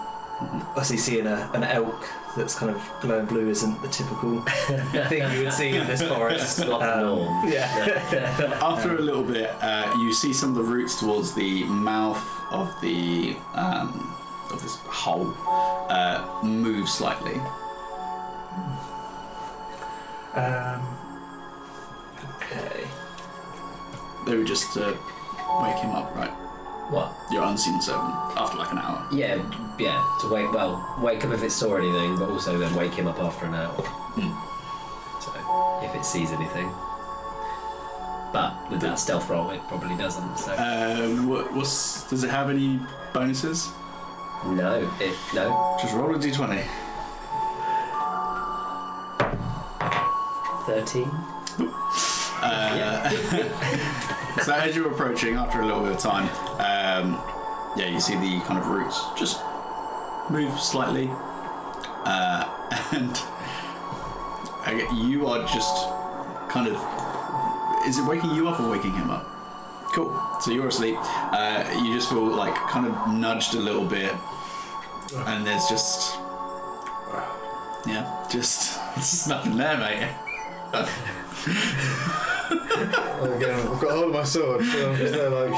obviously, 0.69 0.97
seeing 0.97 1.27
a, 1.27 1.49
an 1.53 1.63
elk 1.63 2.07
that's 2.35 2.53
kind 2.57 2.71
of 2.75 2.81
glowing 3.01 3.25
blue 3.25 3.49
isn't 3.49 3.81
the 3.81 3.87
typical 3.87 4.41
thing 5.09 5.31
you 5.33 5.43
would 5.45 5.53
see 5.53 5.75
in 5.75 5.87
this 5.87 6.01
forest. 6.01 6.59
Not 6.59 6.81
Um, 6.83 7.01
norm. 7.01 7.49
Yeah. 7.51 8.59
After 8.61 8.95
a 8.97 9.01
little 9.01 9.23
bit, 9.23 9.49
uh, 9.61 9.91
you 9.97 10.13
see 10.13 10.33
some 10.33 10.49
of 10.49 10.55
the 10.55 10.63
roots 10.63 10.99
towards 10.99 11.33
the 11.33 11.63
mouth 11.65 12.23
of 12.51 12.73
the 12.81 13.35
um, 13.55 14.13
of 14.51 14.61
this 14.63 14.75
hole 14.77 15.33
uh, 15.89 16.39
move 16.43 16.87
slightly. 16.87 17.35
um, 20.35 20.81
okay. 22.35 22.83
They 24.25 24.37
were 24.37 24.43
just 24.43 24.73
to 24.73 24.95
wake 25.61 25.77
him 25.77 25.91
up, 25.91 26.15
right? 26.15 26.31
What? 26.89 27.11
Your 27.31 27.43
unseen 27.43 27.81
servant 27.81 28.13
after 28.37 28.57
like 28.57 28.71
an 28.71 28.77
hour. 28.77 29.05
Yeah, 29.11 29.35
yeah. 29.77 30.01
To 30.21 30.29
wake, 30.33 30.51
well, 30.53 30.95
wake 31.01 31.23
up 31.25 31.33
if 31.33 31.43
it 31.43 31.51
saw 31.51 31.75
anything, 31.75 32.17
but 32.17 32.29
also 32.29 32.57
then 32.57 32.73
wake 32.75 32.93
him 32.93 33.07
up 33.07 33.19
after 33.19 33.45
an 33.45 33.55
hour. 33.55 33.75
So 35.19 35.33
if 35.85 35.93
it 35.95 36.05
sees 36.05 36.31
anything. 36.31 36.71
But 38.33 38.69
with 38.69 38.81
that 38.81 38.99
stealth 38.99 39.29
roll, 39.29 39.49
it 39.51 39.61
probably 39.67 39.95
doesn't. 39.97 40.37
So 40.37 40.53
Um, 40.53 41.27
what, 41.29 41.53
what's 41.53 42.09
does 42.09 42.23
it 42.23 42.29
have 42.29 42.49
any 42.49 42.79
bonuses? 43.13 43.69
no, 44.45 44.89
it 44.99 45.15
no. 45.33 45.77
Just 45.81 45.93
roll 45.95 46.13
a 46.15 46.19
d20. 46.19 46.63
Thirteen. 50.65 51.09
Uh, 52.49 53.09
so 54.41 54.53
as 54.53 54.75
you're 54.75 54.89
approaching, 54.91 55.35
after 55.35 55.59
a 55.61 55.65
little 55.65 55.81
bit 55.83 55.91
of 55.93 55.99
time, 55.99 56.29
um, 56.59 57.21
yeah, 57.77 57.87
you 57.89 57.99
see 57.99 58.15
the 58.15 58.39
kind 58.45 58.57
of 58.59 58.67
roots 58.67 58.99
just 59.17 59.41
move 60.29 60.57
slightly, 60.59 61.09
uh, 62.05 62.45
and 62.93 63.11
I 64.65 64.73
get- 64.77 64.93
you 64.93 65.27
are 65.27 65.41
just 65.47 65.75
kind 66.49 66.67
of. 66.67 66.77
Is 67.87 67.99
it 67.99 68.05
waking 68.05 68.31
you 68.31 68.47
up 68.47 68.59
or 68.59 68.69
waking 68.69 68.93
him 68.93 69.09
up? 69.09 69.25
Cool. 69.93 70.13
So 70.41 70.51
you're 70.51 70.67
asleep. 70.67 70.97
Uh, 70.99 71.63
you 71.83 71.93
just 71.93 72.09
feel 72.09 72.25
like 72.25 72.55
kind 72.55 72.85
of 72.87 72.93
nudged 73.13 73.53
a 73.55 73.59
little 73.59 73.85
bit, 73.85 74.13
and 75.25 75.45
there's 75.45 75.67
just. 75.67 76.17
Yeah, 77.85 78.25
just, 78.29 78.79
just 78.95 79.27
nothing 79.29 79.55
there, 79.57 79.77
mate. 79.77 80.09
Oh, 82.49 83.33
Again, 83.35 83.59
I've 83.59 83.79
got 83.81 83.91
hold 83.91 84.05
of 84.05 84.13
my 84.13 84.23
sword, 84.23 84.65
so 84.65 84.89
I'm 84.89 84.97
just 84.97 85.13
there 85.13 85.29
like, 85.29 85.53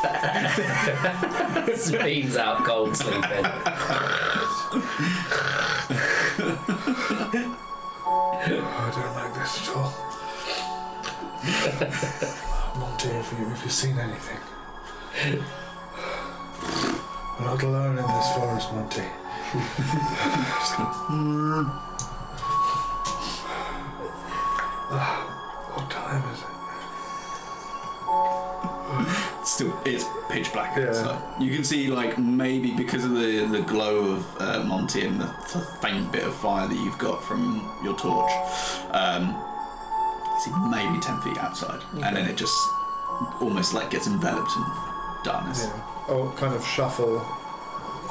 Speeds 1.76 2.36
out 2.36 2.64
cold 2.64 2.96
sleeping. 2.96 3.22
oh, 3.22 3.50
I 8.42 8.90
don't 8.94 9.14
like 9.14 9.34
this 9.34 9.60
at 9.60 9.68
all. 9.76 9.92
Monty, 12.78 13.08
if, 13.08 13.32
you, 13.38 13.50
if 13.50 13.62
you've 13.62 13.72
seen 13.72 13.98
anything. 13.98 14.38
We're 17.38 17.46
not 17.46 17.62
alone 17.62 17.98
in 17.98 18.06
this 18.06 18.32
forest, 18.34 18.72
Monty. 18.72 19.02
Hmm. 21.10 21.89
What 24.98 25.90
time 25.90 26.22
is 26.32 26.40
it? 26.40 26.46
still 29.44 29.72
it's 29.84 30.04
pitch 30.28 30.52
black 30.52 30.76
Yeah. 30.76 30.88
outside. 30.88 31.42
You 31.42 31.54
can 31.54 31.64
see 31.64 31.88
like 31.88 32.18
maybe 32.18 32.72
because 32.72 33.04
of 33.04 33.12
the 33.14 33.46
the 33.46 33.60
glow 33.62 34.12
of 34.14 34.26
uh, 34.40 34.62
Monty 34.64 35.02
and 35.06 35.20
the, 35.20 35.26
the 35.52 35.60
faint 35.80 36.10
bit 36.12 36.24
of 36.24 36.34
fire 36.34 36.66
that 36.68 36.74
you've 36.76 36.98
got 36.98 37.22
from 37.24 37.62
your 37.84 37.96
torch. 37.96 38.30
Um, 38.90 39.28
you 40.34 40.40
see 40.40 40.50
maybe 40.70 40.98
ten 41.00 41.20
feet 41.22 41.38
outside, 41.38 41.80
and 42.04 42.16
then 42.16 42.26
it 42.28 42.36
just 42.36 42.54
almost 43.40 43.74
like 43.74 43.90
gets 43.90 44.06
enveloped 44.06 44.50
in 44.56 44.64
darkness. 45.24 45.66
Yeah. 45.66 45.82
I'll 46.08 46.32
kind 46.36 46.54
of 46.54 46.64
shuffle 46.66 47.20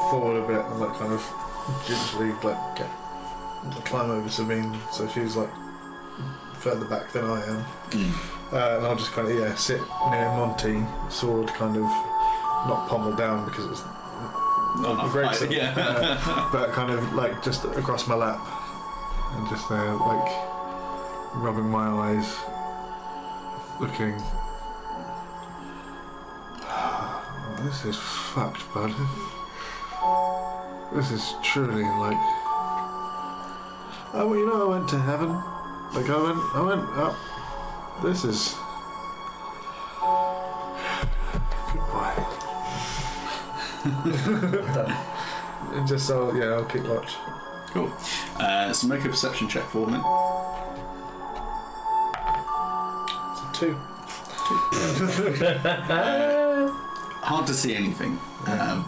forward 0.10 0.42
a 0.44 0.48
bit 0.48 0.66
and 0.66 0.80
like 0.80 0.98
kind 0.98 1.12
of 1.12 1.22
gingerly 1.86 2.32
like 2.44 2.76
get 2.78 2.88
climb 3.86 4.10
over 4.10 4.30
Sabine 4.30 4.74
so 4.92 5.06
she's 5.10 5.36
like 5.36 5.50
further 6.60 6.86
back 6.86 7.12
than 7.12 7.26
I 7.26 7.46
am. 7.46 7.66
Mm. 7.90 8.54
Uh, 8.54 8.78
and 8.78 8.88
I'll 8.88 8.96
just 8.96 9.12
kind 9.12 9.30
of 9.30 9.38
yeah 9.38 9.56
sit 9.56 9.80
near 10.10 10.26
Monty, 10.36 10.84
sword 11.10 11.48
kind 11.50 11.76
of 11.76 11.84
not 12.68 12.88
pommeled 12.90 13.18
down 13.18 13.46
because 13.46 13.66
it's 13.66 13.84
Not 14.82 15.14
enough 15.14 15.52
yeah. 15.52 15.74
uh, 15.78 16.50
but 16.52 16.72
kind 16.72 16.92
of 16.92 17.14
like 17.14 17.44
just 17.44 17.66
across 17.66 18.08
my 18.08 18.16
lap 18.16 18.40
and 19.34 19.48
just 19.50 19.70
there 19.70 19.94
like 19.94 20.32
rubbing 21.36 21.70
my 21.70 21.88
eyes, 21.88 22.38
looking. 23.80 24.16
Oh, 26.62 27.60
this 27.64 27.86
is 27.86 27.98
fucked, 27.98 28.64
bud. 28.74 28.94
This 30.96 31.12
is 31.12 31.36
truly 31.44 31.84
like. 31.84 32.18
Oh, 34.12 34.28
well, 34.28 34.40
you 34.40 34.48
know, 34.48 34.68
I 34.68 34.78
went 34.78 34.90
to 34.90 35.00
heaven. 35.00 35.40
Like 35.94 36.10
I 36.10 36.22
went, 36.22 36.40
I 36.56 36.62
went 36.62 36.90
up. 36.98 37.16
This 38.04 38.24
is. 38.24 38.56
Goodbye. 41.74 42.16
And 45.74 45.88
just 45.88 46.06
so, 46.08 46.34
yeah, 46.36 46.54
I'll 46.54 46.66
keep 46.66 46.84
watch. 46.84 47.16
Cool. 47.72 47.92
Uh, 48.38 48.72
so 48.72 48.88
make 48.88 49.04
a 49.04 49.10
perception 49.10 49.48
check 49.48 49.64
for 49.66 49.88
me. 49.88 49.98
So 53.36 53.44
two. 53.54 53.74
Hard 57.22 57.46
to 57.48 57.54
see 57.54 57.76
anything. 57.76 58.20
Um, 58.48 58.86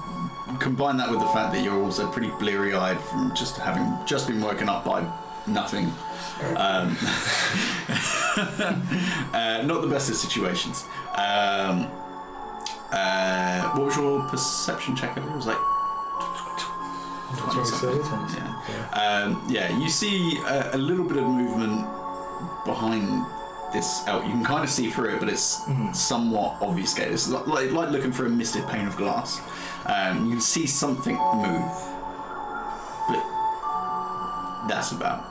combine 0.59 0.97
that 0.97 1.09
with 1.09 1.19
the 1.19 1.27
fact 1.27 1.53
that 1.53 1.63
you're 1.63 1.81
also 1.81 2.09
pretty 2.11 2.29
bleary-eyed 2.39 2.99
from 2.99 3.33
just 3.35 3.57
having 3.57 3.97
just 4.05 4.27
been 4.27 4.39
woken 4.39 4.69
up 4.69 4.85
by 4.85 5.01
nothing. 5.47 5.85
Um, 6.55 6.97
uh, 9.33 9.61
not 9.65 9.81
the 9.81 9.87
best 9.89 10.09
of 10.09 10.15
situations. 10.15 10.85
Um, 11.15 11.87
uh, 12.91 13.71
what 13.71 13.85
was 13.87 13.95
your 13.97 14.21
perception 14.29 14.95
check? 14.95 15.15
It 15.17 15.23
was 15.23 15.45
like 15.47 15.57
Twenty 17.37 17.63
seven. 17.65 17.97
Yeah. 18.35 18.89
Um, 19.23 19.41
yeah, 19.49 19.77
you 19.79 19.87
see 19.89 20.37
a, 20.47 20.75
a 20.75 20.77
little 20.77 21.05
bit 21.05 21.17
of 21.17 21.23
movement 21.23 21.85
behind 22.65 23.25
this 23.71 24.03
elk. 24.07 24.25
You 24.25 24.31
can 24.31 24.43
kind 24.43 24.63
of 24.65 24.69
see 24.69 24.89
through 24.89 25.15
it, 25.15 25.19
but 25.21 25.29
it's 25.29 25.61
Mhm. 25.61 25.95
somewhat 25.95 26.57
obfuscated. 26.61 27.13
It's 27.13 27.29
li- 27.29 27.39
like, 27.45 27.71
like 27.71 27.89
looking 27.89 28.11
through 28.11 28.27
a 28.27 28.29
misted 28.29 28.67
pane 28.67 28.85
of 28.85 28.97
glass. 28.97 29.39
Um, 29.85 30.25
you 30.25 30.31
can 30.31 30.41
see 30.41 30.67
something 30.67 31.15
move, 31.15 31.71
but 33.07 33.23
that's 34.67 34.91
about. 34.91 35.23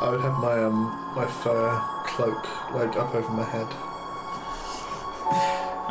I 0.00 0.10
would 0.10 0.20
have 0.20 0.38
my 0.38 0.62
um 0.62 1.12
my 1.16 1.26
fur 1.26 1.82
cloak 2.04 2.46
like 2.72 2.96
up 2.96 3.14
over 3.14 3.30
my 3.32 3.44
head. 3.44 3.66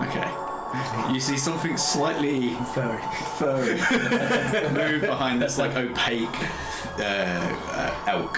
Okay. 0.07 1.13
You 1.13 1.19
see 1.19 1.37
something 1.37 1.77
slightly 1.77 2.55
Very. 2.75 3.01
furry 3.37 3.79
move 4.71 5.01
behind 5.01 5.41
this 5.41 5.57
like 5.57 5.75
opaque 5.75 6.29
uh, 6.99 7.57
uh, 7.71 8.03
elk. 8.07 8.37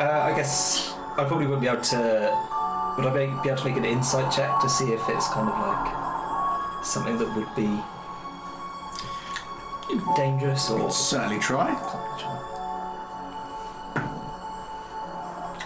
Uh, 0.00 0.20
I 0.24 0.32
guess 0.36 0.94
I 1.16 1.24
probably 1.24 1.46
wouldn't 1.46 1.62
be 1.62 1.68
able 1.68 1.82
to. 1.82 2.94
Would 2.98 3.06
I 3.06 3.26
be 3.26 3.42
be 3.42 3.48
able 3.48 3.58
to 3.58 3.64
make 3.64 3.76
an 3.76 3.84
insight 3.84 4.32
check 4.32 4.60
to 4.60 4.68
see 4.68 4.92
if 4.92 5.08
it's 5.08 5.28
kind 5.28 5.48
of 5.48 5.58
like 5.58 6.84
something 6.84 7.18
that 7.18 7.34
would 7.34 7.54
be 7.56 7.82
dangerous 10.16 10.70
or? 10.70 10.90
Certainly 10.90 11.40
try. 11.40 11.74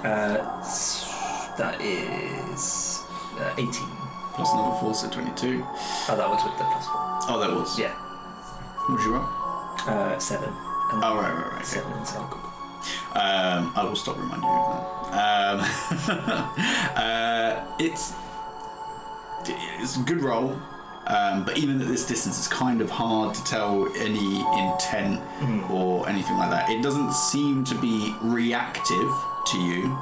Uh, 0.05 0.37
that 1.59 1.81
is 1.81 3.03
uh, 3.39 3.55
18. 3.59 3.73
Plus 4.35 4.53
another 4.53 4.77
four, 4.81 4.95
so 4.95 5.09
22. 5.11 5.63
Oh, 5.65 6.17
that 6.17 6.29
was 6.29 6.43
with 6.45 6.57
the 6.59 6.65
plus 6.65 6.87
four. 6.87 7.35
Oh, 7.35 7.39
that 7.41 7.51
was. 7.51 7.79
Yeah, 7.79 7.93
What 7.93 8.97
was 8.97 9.05
you 9.05 9.15
roll? 9.15 9.27
uh, 9.87 10.19
seven. 10.19 10.49
And 10.93 11.05
Oh, 11.05 11.17
right, 11.17 11.33
right, 11.33 11.53
right. 11.55 11.67
7 11.67 11.93
Okay. 11.93 12.05
Seven 12.05 12.27
inside. 12.27 12.39
Um, 13.15 13.73
I 13.77 13.85
will 13.85 13.95
stop 13.95 14.17
reminding 14.17 14.43
you 14.49 14.55
of 14.57 15.13
that. 15.13 16.09
Um, 16.17 16.47
uh, 16.97 17.77
it's 17.79 18.13
it's 19.45 19.97
a 19.97 20.01
good 20.01 20.23
roll, 20.23 20.57
um, 21.09 21.45
but 21.45 21.59
even 21.59 21.81
at 21.81 21.87
this 21.89 22.07
distance, 22.07 22.39
it's 22.39 22.49
kind 22.49 22.81
of 22.81 22.91
hard 22.91 23.35
to 23.35 23.45
tell 23.45 23.87
any 23.97 24.41
intent 24.41 25.21
Mhm. 25.41 25.71
or 25.71 26.09
anything 26.09 26.37
like 26.39 26.51
that. 26.51 26.71
It 26.71 26.83
doesn't 26.83 27.13
seem 27.13 27.65
to 27.65 27.75
be 27.77 28.15
reactive 28.23 29.13
to 29.47 29.59
you, 29.61 29.99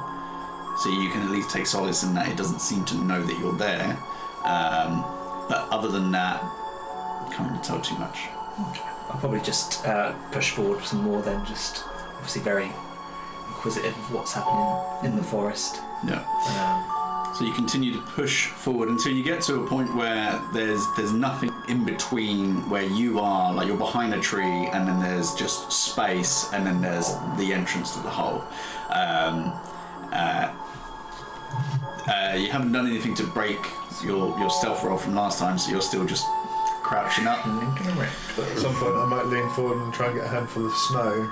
so 0.83 0.89
you 0.89 1.09
can 1.09 1.21
at 1.23 1.31
least 1.31 1.49
take 1.49 1.65
solace 1.67 2.03
in 2.03 2.13
that 2.15 2.27
it 2.29 2.37
doesn't 2.37 2.59
seem 2.59 2.85
to 2.85 2.95
know 2.95 3.21
that 3.21 3.39
you're 3.39 3.57
there. 3.57 3.97
Um, 4.43 5.03
but 5.49 5.67
other 5.69 5.89
than 5.89 6.11
that, 6.11 6.41
can't 7.31 7.49
really 7.49 7.63
tell 7.63 7.81
too 7.81 7.97
much. 7.97 8.27
I'll 9.09 9.17
probably 9.19 9.41
just 9.41 9.85
uh, 9.85 10.13
push 10.31 10.51
forward 10.51 10.83
some 10.83 11.01
more 11.01 11.21
then, 11.21 11.45
just 11.45 11.83
obviously 12.15 12.41
very 12.41 12.71
inquisitive 13.47 13.97
of 13.97 14.13
what's 14.13 14.33
happening 14.33 15.11
in 15.11 15.17
the 15.17 15.23
forest. 15.23 15.81
Yeah. 16.05 16.23
Um, 16.57 17.00
So 17.41 17.47
you 17.47 17.53
continue 17.53 17.91
to 17.93 18.01
push 18.01 18.45
forward 18.45 18.89
until 18.89 19.13
you 19.13 19.23
get 19.23 19.41
to 19.49 19.63
a 19.63 19.67
point 19.67 19.95
where 19.95 20.39
there's 20.53 20.85
there's 20.95 21.11
nothing 21.11 21.51
in 21.67 21.83
between 21.83 22.69
where 22.69 22.83
you 22.85 23.19
are, 23.19 23.51
like 23.51 23.65
you're 23.65 23.77
behind 23.77 24.13
a 24.13 24.19
tree, 24.19 24.43
and 24.71 24.87
then 24.87 24.99
there's 24.99 25.33
just 25.33 25.71
space, 25.71 26.53
and 26.53 26.63
then 26.67 26.81
there's 26.81 27.15
the 27.39 27.51
entrance 27.51 27.95
to 27.95 28.03
the 28.03 28.11
hole. 28.11 28.43
Um, 28.93 29.53
uh, 30.11 30.53
uh, 32.07 32.35
you 32.37 32.51
haven't 32.51 32.73
done 32.73 32.85
anything 32.85 33.15
to 33.15 33.23
break 33.25 33.57
your 34.03 34.37
your 34.37 34.51
stealth 34.51 34.83
roll 34.83 34.99
from 34.99 35.15
last 35.15 35.39
time, 35.39 35.57
so 35.57 35.71
you're 35.71 35.81
still 35.81 36.05
just 36.05 36.27
crouching 36.83 37.25
up. 37.25 37.43
And 37.47 37.75
But 38.37 38.49
at 38.49 38.57
some 38.59 38.75
point, 38.75 38.93
I 38.93 39.07
might 39.07 39.25
lean 39.25 39.49
forward 39.49 39.81
and 39.83 39.91
try 39.91 40.09
and 40.09 40.15
get 40.15 40.25
a 40.25 40.29
handful 40.29 40.63
of 40.67 40.73
snow, 40.73 41.27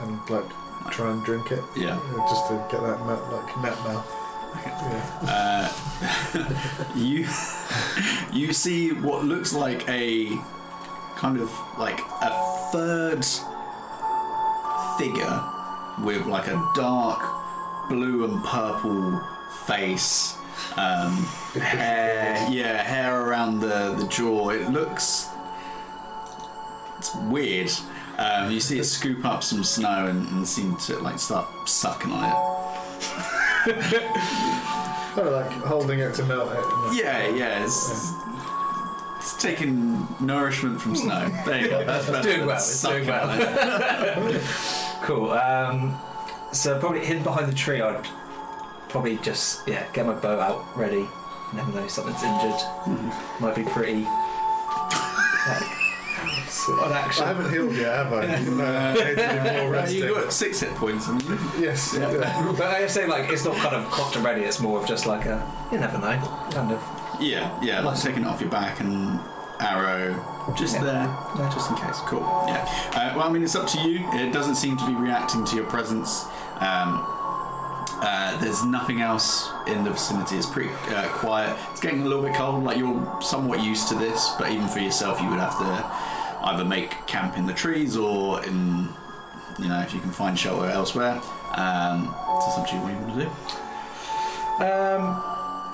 and 0.00 0.30
like 0.30 0.48
try 0.90 1.10
and 1.12 1.22
drink 1.26 1.52
it, 1.52 1.62
Yeah. 1.76 1.98
uh, 1.98 2.26
just 2.26 2.48
to 2.48 2.54
get 2.70 2.80
that 2.80 3.00
mouth, 3.00 3.30
like 3.30 3.54
net 3.60 3.78
mouth. 3.84 4.16
Uh, 5.22 5.68
you 6.94 7.26
you 8.32 8.52
see 8.52 8.92
what 8.92 9.24
looks 9.24 9.52
like 9.52 9.88
a 9.88 10.28
kind 11.16 11.38
of 11.38 11.52
like 11.78 12.00
a 12.22 12.30
third 12.72 13.24
figure 14.98 15.42
with 16.02 16.26
like 16.26 16.46
a 16.46 16.70
dark 16.74 17.22
blue 17.88 18.24
and 18.24 18.42
purple 18.44 19.20
face 19.66 20.36
um, 20.76 21.24
hair 21.54 22.48
yeah 22.50 22.82
hair 22.82 23.22
around 23.22 23.60
the, 23.60 23.94
the 23.98 24.06
jaw. 24.08 24.50
It 24.50 24.70
looks 24.70 25.28
it's 26.98 27.14
weird. 27.14 27.70
Um, 28.18 28.50
you 28.50 28.60
see 28.60 28.78
it 28.78 28.84
scoop 28.84 29.24
up 29.24 29.42
some 29.42 29.64
snow 29.64 30.06
and, 30.06 30.28
and 30.28 30.46
seem 30.46 30.76
to 30.76 30.98
like 30.98 31.18
start 31.18 31.46
sucking 31.68 32.12
on 32.12 32.24
it 32.24 33.46
Kind 35.14 35.26
of 35.26 35.32
like 35.32 35.50
holding 35.64 35.98
it 36.00 36.14
to 36.14 36.24
melt 36.24 36.50
it. 36.52 36.96
Yeah, 36.96 37.28
yeah, 37.28 37.64
it's, 37.64 38.12
it's 39.18 39.42
taking 39.42 40.06
nourishment 40.20 40.80
from 40.80 40.94
snow. 40.96 41.28
There 41.44 41.60
you 41.60 41.68
go. 41.68 41.84
That's 41.84 42.06
better 42.08 42.22
doing 42.22 42.38
than 42.38 42.46
well, 42.46 42.56
it's 42.56 42.66
sucking 42.66 42.98
doing 43.06 43.08
well. 43.08 43.30
on 43.30 44.30
it. 44.34 44.42
Cool. 45.02 45.30
Um, 45.30 45.98
so 46.52 46.78
probably 46.78 47.04
hidden 47.04 47.22
behind 47.22 47.50
the 47.50 47.54
tree, 47.54 47.80
I'd 47.80 48.06
probably 48.90 49.16
just 49.18 49.66
yeah 49.66 49.84
get 49.92 50.04
my 50.06 50.12
bow 50.12 50.38
out 50.38 50.76
ready. 50.76 51.08
Never 51.54 51.72
know, 51.72 51.86
something's 51.88 52.22
injured. 52.22 52.60
Might 53.40 53.56
be 53.56 53.64
pretty. 53.64 54.04
Like, 55.48 55.79
So- 56.50 56.72
on 56.82 56.92
action. 56.92 57.24
I 57.24 57.28
haven't 57.28 57.50
healed 57.52 57.74
yet, 57.74 57.94
have 57.94 58.12
I? 58.12 58.26
No, 58.50 58.64
I 58.64 58.94
need 58.94 59.00
to 59.00 59.14
do 59.16 59.50
more 59.62 59.68
Uh, 59.68 59.70
resting. 59.70 59.98
you 60.02 60.14
got 60.14 60.32
six 60.32 60.60
hit 60.60 60.74
points. 60.74 61.06
haven't 61.06 61.28
you? 61.28 61.38
Yes. 61.66 61.94
Yeah. 61.96 62.10
yeah. 62.12 62.52
But 62.56 62.66
I 62.66 62.86
say 62.86 63.06
like 63.06 63.30
it's 63.30 63.44
not 63.44 63.56
kind 63.56 63.76
of 63.76 63.84
cocked 63.90 64.16
and 64.16 64.24
ready. 64.24 64.42
It's 64.42 64.60
more 64.60 64.80
of 64.80 64.86
just 64.88 65.06
like 65.06 65.26
a 65.26 65.40
you 65.72 65.78
never 65.78 65.98
know 65.98 66.18
kind 66.52 66.72
of. 66.72 66.82
Yeah, 67.20 67.56
yeah, 67.62 67.80
like 67.80 68.00
taking 68.00 68.22
it 68.22 68.26
off 68.26 68.40
your 68.40 68.50
back 68.50 68.80
and 68.80 69.20
arrow 69.60 70.16
just 70.56 70.74
Yeah. 70.76 70.84
there, 70.84 71.16
Yeah. 71.38 71.50
just 71.52 71.70
in 71.70 71.76
case. 71.76 71.98
Cool. 72.06 72.20
Yeah. 72.48 72.66
Uh, 72.94 73.12
well, 73.16 73.28
I 73.28 73.30
mean, 73.30 73.42
it's 73.44 73.54
up 73.54 73.66
to 73.68 73.80
you. 73.80 74.00
It 74.14 74.32
doesn't 74.32 74.54
seem 74.56 74.76
to 74.78 74.86
be 74.86 74.94
reacting 74.94 75.44
to 75.44 75.56
your 75.56 75.66
presence. 75.66 76.24
Um, 76.60 77.04
uh, 78.02 78.38
there's 78.40 78.64
nothing 78.64 79.02
else 79.02 79.50
in 79.66 79.84
the 79.84 79.90
vicinity. 79.90 80.36
It's 80.36 80.46
pretty 80.46 80.70
uh, 80.94 81.08
quiet. 81.08 81.54
It's 81.72 81.80
getting 81.80 82.00
a 82.00 82.04
little 82.06 82.22
bit 82.24 82.34
cold. 82.34 82.64
Like 82.64 82.78
you're 82.78 83.20
somewhat 83.20 83.62
used 83.62 83.88
to 83.88 83.94
this, 83.94 84.32
but 84.38 84.50
even 84.50 84.66
for 84.68 84.78
yourself, 84.78 85.20
you 85.20 85.28
would 85.28 85.38
have 85.38 85.58
to 85.58 85.64
either 86.42 86.64
make 86.64 86.90
camp 87.06 87.36
in 87.36 87.46
the 87.46 87.52
trees 87.54 87.96
or 87.96 88.42
in, 88.44 88.88
you 89.58 89.68
know, 89.68 89.80
if 89.80 89.92
you 89.94 90.00
can 90.00 90.10
find 90.10 90.38
shelter 90.38 90.66
elsewhere. 90.70 91.20
Um, 91.54 92.14
so 92.40 92.46
it's 92.48 92.58
up 92.58 92.66
to 92.68 92.74
you 92.76 92.80
what 92.82 92.92
you 92.92 92.98
want 92.98 93.14
to 93.14 93.24
do. 93.24 94.64
Um, 94.64 95.22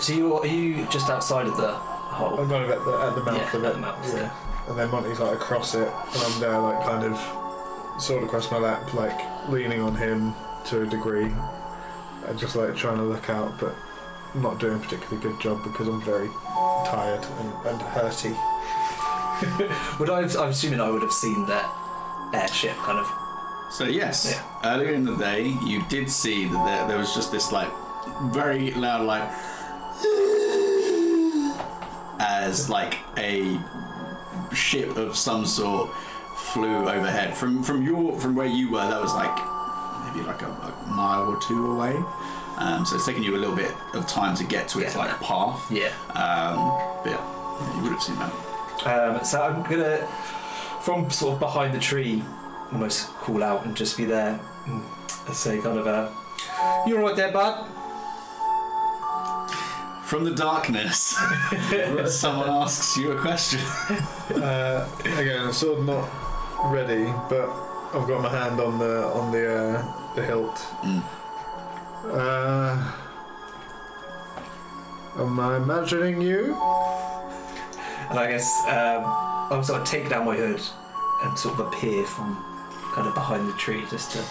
so 0.00 0.12
you 0.12 0.34
are 0.34 0.46
you 0.46 0.86
just 0.90 1.08
outside 1.10 1.46
of 1.46 1.56
the 1.56 1.72
hole? 1.72 2.38
I'm 2.40 2.48
kind 2.48 2.64
of 2.64 2.70
at 2.70 2.84
the, 2.84 2.92
at 2.98 3.14
the 3.14 3.22
mouth 3.24 3.36
Yeah, 3.36 3.56
of 3.58 3.64
at 3.64 3.70
it. 3.70 3.72
the 3.74 3.80
mouth, 3.80 4.14
yeah. 4.14 4.68
And 4.68 4.78
then 4.78 4.90
Monty's 4.90 5.20
like 5.20 5.34
across 5.34 5.74
it, 5.74 5.86
and 5.88 6.22
I'm 6.22 6.40
there, 6.40 6.58
like 6.58 6.82
kind 6.84 7.04
of 7.04 8.02
sword 8.02 8.24
across 8.24 8.50
my 8.50 8.58
lap, 8.58 8.92
like 8.94 9.48
leaning 9.48 9.80
on 9.80 9.94
him 9.94 10.34
to 10.66 10.82
a 10.82 10.86
degree, 10.86 11.30
and 12.26 12.38
just 12.38 12.56
like 12.56 12.74
trying 12.76 12.96
to 12.98 13.04
look 13.04 13.30
out, 13.30 13.58
but 13.60 13.74
not 14.34 14.58
doing 14.58 14.76
a 14.76 14.78
particularly 14.78 15.22
good 15.22 15.40
job 15.40 15.62
because 15.64 15.86
I'm 15.88 16.02
very 16.02 16.28
tired 16.84 17.24
and, 17.40 17.66
and 17.66 17.80
hurty. 17.80 18.36
Would 19.98 20.10
I? 20.10 20.22
Have, 20.22 20.36
I'm 20.36 20.48
assuming 20.48 20.80
I 20.80 20.90
would 20.90 21.02
have 21.02 21.12
seen 21.12 21.46
that 21.46 21.70
airship 22.32 22.76
kind 22.76 22.98
of. 22.98 23.06
So 23.70 23.84
yes, 23.84 24.40
earlier 24.64 24.92
in 24.92 25.04
the 25.04 25.16
day, 25.16 25.48
you 25.64 25.82
did 25.88 26.08
see 26.10 26.46
that 26.46 26.64
there, 26.64 26.88
there 26.88 26.98
was 26.98 27.14
just 27.14 27.32
this 27.32 27.52
like 27.52 27.68
very 28.32 28.70
loud 28.72 29.04
like 29.04 29.28
as 32.18 32.70
like 32.70 32.98
a 33.18 33.58
ship 34.54 34.96
of 34.96 35.16
some 35.16 35.44
sort 35.44 35.90
flew 36.36 36.88
overhead 36.88 37.36
from 37.36 37.62
from 37.62 37.82
your 37.84 38.18
from 38.18 38.34
where 38.34 38.46
you 38.46 38.70
were. 38.70 38.88
That 38.88 39.02
was 39.02 39.12
like 39.14 39.36
maybe 40.06 40.26
like 40.26 40.42
a, 40.42 40.46
a 40.46 40.86
mile 40.88 41.28
or 41.28 41.40
two 41.42 41.72
away. 41.72 41.94
Um, 42.58 42.86
so 42.86 42.96
it's 42.96 43.04
taken 43.04 43.22
you 43.22 43.36
a 43.36 43.38
little 43.38 43.56
bit 43.56 43.70
of 43.92 44.06
time 44.06 44.34
to 44.36 44.44
get 44.44 44.66
to 44.68 44.80
its 44.80 44.94
Get 44.94 45.00
like 45.00 45.20
path. 45.20 45.70
Yeah. 45.70 45.92
Um, 46.14 47.02
but 47.04 47.10
yeah, 47.10 47.76
you 47.76 47.82
would 47.82 47.92
have 47.92 48.02
seen 48.02 48.16
that. 48.16 48.55
Um, 48.84 49.24
so 49.24 49.42
I'm 49.42 49.62
gonna, 49.62 50.06
from 50.82 51.10
sort 51.10 51.34
of 51.34 51.40
behind 51.40 51.74
the 51.74 51.78
tree, 51.78 52.22
almost 52.72 53.08
call 53.14 53.42
out 53.42 53.64
and 53.64 53.76
just 53.76 53.96
be 53.96 54.04
there. 54.04 54.38
And 54.66 54.82
say 55.32 55.58
kind 55.60 55.78
of 55.78 55.86
a, 55.86 56.12
"You're 56.86 57.00
right 57.00 57.16
there, 57.16 57.32
bud?" 57.32 57.66
From 60.04 60.24
the 60.24 60.34
darkness, 60.34 61.16
someone 62.06 62.48
asks 62.48 62.96
you 62.96 63.12
a 63.12 63.20
question. 63.20 63.60
Uh, 64.30 64.88
again, 65.16 65.46
of 65.48 65.84
not 65.84 66.08
ready, 66.72 67.04
but 67.28 67.48
I've 67.92 68.06
got 68.06 68.22
my 68.22 68.28
hand 68.28 68.60
on 68.60 68.78
the 68.78 69.04
on 69.06 69.32
the 69.32 69.52
uh, 69.52 70.14
the 70.14 70.22
hilt. 70.22 70.56
Mm. 70.82 71.02
Uh, 72.04 72.92
am 75.18 75.40
I 75.40 75.56
imagining 75.56 76.20
you? 76.20 76.54
And 78.10 78.18
I 78.18 78.30
guess 78.30 78.64
um, 78.66 79.02
I'll 79.50 79.62
sort 79.62 79.80
of 79.80 79.86
take 79.86 80.08
down 80.08 80.26
my 80.26 80.36
hood 80.36 80.62
and 81.22 81.38
sort 81.38 81.58
of 81.58 81.66
appear 81.66 82.04
from 82.04 82.36
kind 82.94 83.06
of 83.06 83.14
behind 83.14 83.48
the 83.48 83.52
tree, 83.54 83.82
just 83.90 84.12
to 84.12 84.24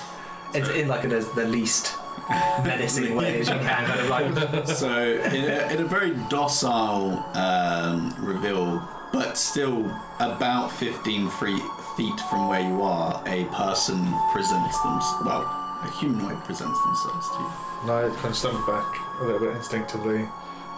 it's 0.53 0.69
in 0.69 0.88
like 0.88 1.01
the, 1.03 1.19
the 1.36 1.45
least 1.45 1.97
menacing 2.63 3.15
way 3.15 3.39
as 3.39 3.49
you 3.49 3.55
can, 3.55 3.86
kind 3.86 3.99
of 3.99 4.09
like 4.09 4.67
So, 4.67 4.89
in 4.89 5.43
a, 5.45 5.73
in 5.73 5.82
a 5.82 5.86
very 5.86 6.11
docile 6.30 7.23
um, 7.36 8.15
reveal, 8.19 8.88
but 9.11 9.38
still 9.38 9.86
about 10.19 10.71
15 10.71 11.30
free 11.30 11.59
feet 11.97 12.19
from 12.30 12.47
where 12.47 12.61
you 12.61 12.82
are, 12.82 13.21
a 13.28 13.45
person 13.45 13.97
presents 14.32 14.82
themselves. 14.82 15.26
Well, 15.26 15.41
a 15.84 15.91
humanoid 15.99 16.43
presents 16.43 16.82
themselves 16.84 17.30
to 17.30 17.38
you. 17.39 17.51
And 17.84 17.91
I 17.91 18.15
kind 18.15 18.28
of 18.28 18.36
stumble 18.36 18.65
back 18.65 19.21
a 19.21 19.26
little 19.26 19.39
bit 19.39 19.55
instinctively. 19.55 20.28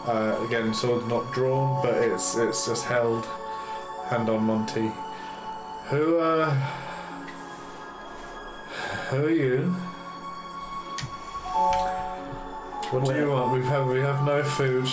Uh, 0.08 0.45
again, 0.47 0.74
sword 0.74 1.08
not 1.08 1.32
drawn, 1.34 1.82
but 1.84 1.93
it's 1.95 2.36
it's 2.38 2.66
just 2.68 2.86
held. 2.86 3.26
Hand 4.10 4.30
on 4.30 4.43
Monty. 4.43 4.89
Who 5.89 6.18
uh 6.20 6.49
Who 9.10 9.26
are 9.26 9.30
you? 9.30 9.58
What 12.91 13.05
do 13.05 13.16
you 13.16 13.30
want? 13.32 13.51
We've 13.51 13.88
we 13.88 13.99
have 13.99 14.24
no 14.26 14.41
food. 14.43 14.88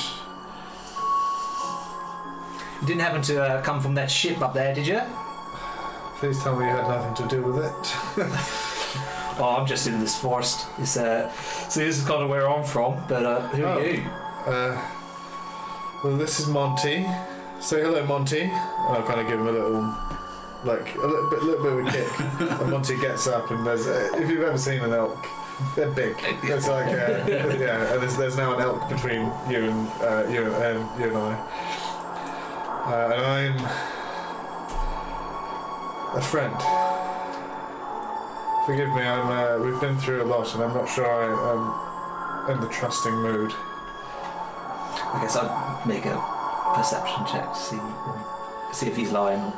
You 2.81 2.87
didn't 2.89 3.03
happen 3.03 3.23
to 3.23 3.41
uh, 3.43 3.63
come 3.63 3.81
from 3.81 3.95
that 3.95 4.11
ship 4.11 4.43
up 4.43 4.53
there, 4.53 4.75
did 4.75 4.87
you? 4.87 5.01
Please 6.19 6.43
tell 6.43 6.57
me 6.57 6.65
you 6.67 6.71
had 6.73 6.89
nothing 6.89 7.15
to 7.29 7.37
do 7.37 7.43
with 7.43 7.65
it. 7.65 8.31
Oh, 9.37 9.57
I'm 9.59 9.67
just 9.67 9.89
in 9.89 9.99
this 9.99 10.17
forest. 10.17 10.65
It's, 10.79 10.97
uh, 10.97 11.29
so 11.69 11.81
this 11.81 11.99
is 11.99 12.05
kind 12.07 12.23
of 12.23 12.29
where 12.29 12.49
I'm 12.49 12.63
from, 12.63 13.03
but 13.09 13.25
uh, 13.27 13.41
who 13.49 13.65
are 13.65 13.79
Oh. 13.81 13.83
you? 13.83 14.01
Uh, 14.47 14.81
well, 16.05 16.17
this 16.19 16.39
is 16.39 16.47
Monty. 16.47 17.07
Say 17.61 17.81
hello, 17.81 18.05
Monty. 18.05 18.43
And 18.43 18.53
I'll 18.53 19.03
kind 19.05 19.21
of 19.21 19.27
give 19.27 19.41
him 19.41 19.47
a 19.47 19.53
little, 19.53 19.81
like 20.63 20.95
a 20.97 21.07
little 21.07 21.31
bit, 21.31 21.43
little 21.43 21.63
bit 21.63 21.73
of 21.73 21.87
a 21.87 21.91
kick. 21.91 22.21
and 22.61 22.71
Monty 22.71 23.01
gets 23.01 23.27
up, 23.27 23.51
and 23.51 23.67
there's, 23.67 23.87
uh, 23.87 24.11
if 24.17 24.29
you've 24.29 24.43
ever 24.43 24.59
seen 24.59 24.83
an 24.83 24.93
elk, 24.93 25.27
they're 25.75 25.91
big. 25.91 26.15
There's 26.43 26.69
like, 26.69 26.89
uh, 26.89 27.25
yeah, 27.27 27.95
and 27.95 28.03
there's, 28.03 28.19
there's 28.19 28.37
now 28.37 28.55
an 28.55 28.61
elk 28.61 28.87
between 28.91 29.33
you 29.49 29.71
and 29.71 29.89
uh, 30.03 30.27
you, 30.29 30.45
um, 30.57 31.01
you 31.01 31.09
and 31.09 31.17
I. 31.17 31.33
Uh, 32.85 33.13
and 33.15 33.25
I'm 33.25 33.65
a 36.19 36.21
friend. 36.21 36.55
Forgive 38.67 38.91
me, 38.95 39.03
I'm. 39.03 39.29
Uh, 39.29 39.65
we've 39.65 39.81
been 39.81 39.97
through 39.97 40.23
a 40.23 40.27
lot, 40.27 40.55
and 40.55 40.63
I'm 40.65 40.75
not 40.75 40.87
sure 40.87 41.07
I, 41.07 42.51
I'm 42.51 42.55
in 42.55 42.61
the 42.61 42.69
trusting 42.69 43.15
mood. 43.15 43.55
I 45.15 45.21
guess 45.23 45.37
I'd 45.37 45.64
make 45.87 46.07
a 46.07 46.17
perception 46.75 47.25
check 47.27 47.53
to 47.53 47.59
see 47.59 47.79
see 48.73 48.87
if 48.87 48.97
he's 48.97 49.13
lying. 49.13 49.41
Or... 49.41 49.53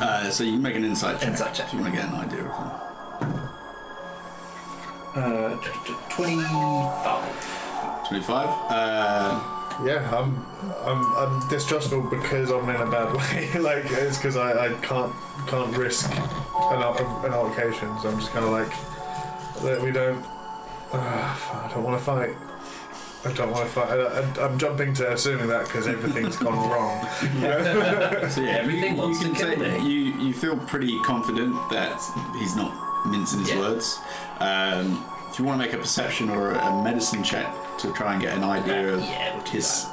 Uh, 0.00 0.30
so 0.30 0.44
you 0.44 0.52
can 0.52 0.62
make 0.62 0.76
an 0.76 0.84
insight 0.84 1.18
check. 1.20 1.28
Insight 1.28 1.54
check. 1.54 1.66
If 1.68 1.74
you 1.74 1.80
want 1.80 1.94
to 1.94 2.00
get 2.00 2.08
an 2.08 2.14
idea 2.14 2.44
of 2.44 2.56
them. 2.56 2.70
Uh, 5.14 5.56
twenty-five. 6.08 8.08
25. 8.08 8.48
Uh, 8.70 9.40
Yeah, 9.84 10.02
I'm, 10.16 10.44
I'm, 10.84 11.02
I'm 11.16 11.48
distrustful 11.48 12.02
because 12.02 12.50
I'm 12.50 12.68
in 12.68 12.76
a 12.76 12.86
bad 12.90 13.14
way. 13.16 13.50
like 13.58 13.86
it's 13.90 14.16
because 14.18 14.36
I, 14.36 14.66
I 14.66 14.68
can't 14.80 15.12
can't 15.48 15.74
risk 15.76 16.10
an, 16.12 16.18
al- 16.82 17.24
an 17.26 17.32
altercation. 17.32 17.88
So 18.00 18.10
I'm 18.10 18.18
just 18.20 18.30
kind 18.32 18.44
of 18.44 18.50
like 18.52 18.70
that 19.62 19.80
we 19.82 19.90
don't. 19.90 20.22
Uh, 20.92 20.98
I 20.98 21.70
don't 21.74 21.82
want 21.84 21.98
to 21.98 22.04
fight. 22.04 22.36
I 23.24 23.32
don't 23.34 23.50
want 23.52 23.66
to 23.66 23.72
fight. 23.72 23.88
I, 23.90 24.20
I, 24.20 24.44
I'm 24.46 24.58
jumping 24.58 24.92
to 24.94 25.12
assuming 25.12 25.46
that 25.48 25.64
because 25.66 25.86
everything's 25.86 26.36
gone 26.36 26.54
wrong. 26.70 27.06
You 27.34 28.28
so 28.30 28.40
yeah, 28.40 28.58
Everything 28.60 28.96
you, 28.96 29.02
wants 29.02 29.22
you 29.22 29.28
to 29.28 29.34
can 29.34 29.56
kill 29.56 29.64
say 29.64 29.78
me. 29.78 29.88
you 29.88 30.00
you 30.26 30.34
feel 30.34 30.56
pretty 30.56 30.98
confident 31.00 31.54
that 31.70 32.00
he's 32.38 32.56
not 32.56 32.72
mincing 33.06 33.40
his 33.40 33.50
Yeah. 33.50 33.58
words. 33.60 34.00
Um, 34.40 35.04
if 35.30 35.38
you 35.38 35.44
want 35.44 35.60
to 35.60 35.66
make 35.66 35.74
a 35.74 35.78
perception 35.78 36.30
or 36.30 36.50
a 36.52 36.82
medicine 36.82 37.22
check 37.22 37.46
to 37.78 37.92
try 37.92 38.12
and 38.14 38.20
get 38.22 38.36
an 38.36 38.44
idea 38.44 38.92
of 38.94 39.00
Yeah, 39.00 39.34
we'll 39.36 39.44
do 39.44 39.52
his 39.52 39.86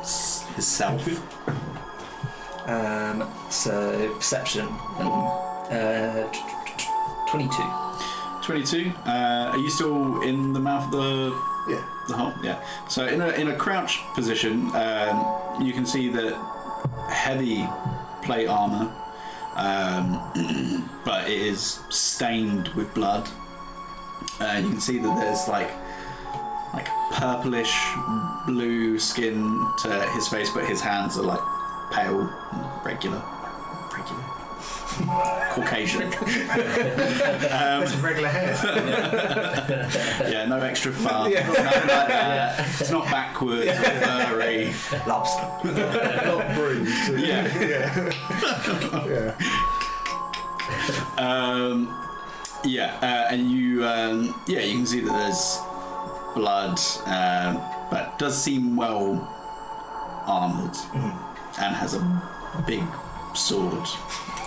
s- 0.00 0.46
his 0.56 0.66
self. 0.66 1.06
Um, 2.66 3.28
so 3.50 4.12
perception. 4.16 4.66
Uh, 4.68 6.30
t- 6.30 6.38
t- 6.38 6.72
t- 6.76 6.84
twenty-two. 7.28 7.62
22. 8.42 8.92
Uh, 9.06 9.50
are 9.52 9.58
you 9.58 9.70
still 9.70 10.22
in 10.22 10.52
the 10.52 10.60
mouth 10.60 10.84
of 10.86 10.92
the 10.92 11.42
yeah. 11.68 11.84
the 12.08 12.16
hole? 12.16 12.32
Yeah. 12.42 12.62
So 12.88 13.06
in 13.06 13.20
a 13.20 13.28
in 13.30 13.48
a 13.48 13.56
crouch 13.56 14.00
position, 14.14 14.70
um, 14.74 15.62
you 15.62 15.72
can 15.72 15.86
see 15.86 16.08
that 16.08 16.34
heavy 17.08 17.66
plate 18.22 18.46
armor, 18.46 18.92
um, 19.56 20.88
but 21.04 21.28
it 21.28 21.40
is 21.40 21.80
stained 21.90 22.68
with 22.68 22.92
blood. 22.94 23.28
Uh, 24.40 24.60
you 24.62 24.70
can 24.70 24.80
see 24.80 24.98
that 24.98 25.16
there's 25.16 25.48
like 25.48 25.70
like 26.72 26.88
purplish 27.12 27.74
blue 28.46 28.98
skin 28.98 29.66
to 29.82 30.10
his 30.12 30.28
face, 30.28 30.50
but 30.50 30.64
his 30.64 30.80
hands 30.80 31.18
are 31.18 31.24
like 31.24 31.40
pale, 31.92 32.20
and 32.52 32.84
regular. 32.84 33.22
Caucasian. 35.50 36.02
um, 37.52 38.02
Regular 38.02 38.28
hair. 38.28 38.56
yeah, 40.30 40.46
no 40.46 40.60
extra 40.60 40.92
fun. 40.92 41.30
Nothing 41.32 41.54
like 41.56 42.08
that. 42.08 42.80
It's 42.80 42.90
not 42.90 43.04
backwards 43.06 43.66
or 43.66 43.72
furry. 43.72 44.72
Lobster. 45.06 45.42
Not 46.24 46.54
bruised. 46.54 47.18
Yeah. 47.18 48.12
yeah. 49.08 49.36
Um, 51.18 51.94
yeah, 52.64 52.96
uh, 53.02 53.32
and 53.32 53.50
you, 53.50 53.84
um, 53.84 54.34
yeah, 54.46 54.60
you 54.60 54.76
can 54.76 54.86
see 54.86 55.00
that 55.00 55.12
there's 55.12 55.58
blood, 56.34 56.78
um, 57.06 57.60
but 57.90 58.18
does 58.18 58.40
seem 58.40 58.76
well 58.76 59.36
armored 60.26 60.76
and 61.60 61.74
has 61.74 61.94
a 61.94 62.64
big 62.66 62.82
sword. 63.34 63.86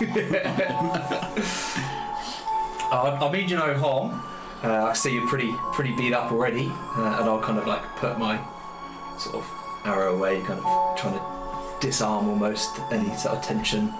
I 2.92 3.30
mean 3.32 3.48
you 3.48 3.56
no 3.56 3.74
harm. 3.74 4.20
Uh, 4.62 4.84
I 4.86 4.92
see 4.94 5.12
you're 5.12 5.28
pretty 5.28 5.52
pretty 5.72 5.92
beat 5.92 6.12
up 6.14 6.32
already, 6.32 6.68
uh, 6.96 7.18
and 7.20 7.28
I'll 7.28 7.40
kind 7.40 7.58
of 7.58 7.66
like 7.66 7.82
put 7.96 8.18
my 8.18 8.40
sort 9.18 9.36
of 9.36 9.46
arrow 9.84 10.16
away, 10.16 10.40
kind 10.42 10.58
of 10.60 10.96
trying 10.98 11.14
to 11.14 11.20
disarm 11.80 12.28
almost 12.28 12.80
any 12.90 13.14
sort 13.16 13.36
of 13.36 13.42
tension. 13.44 13.92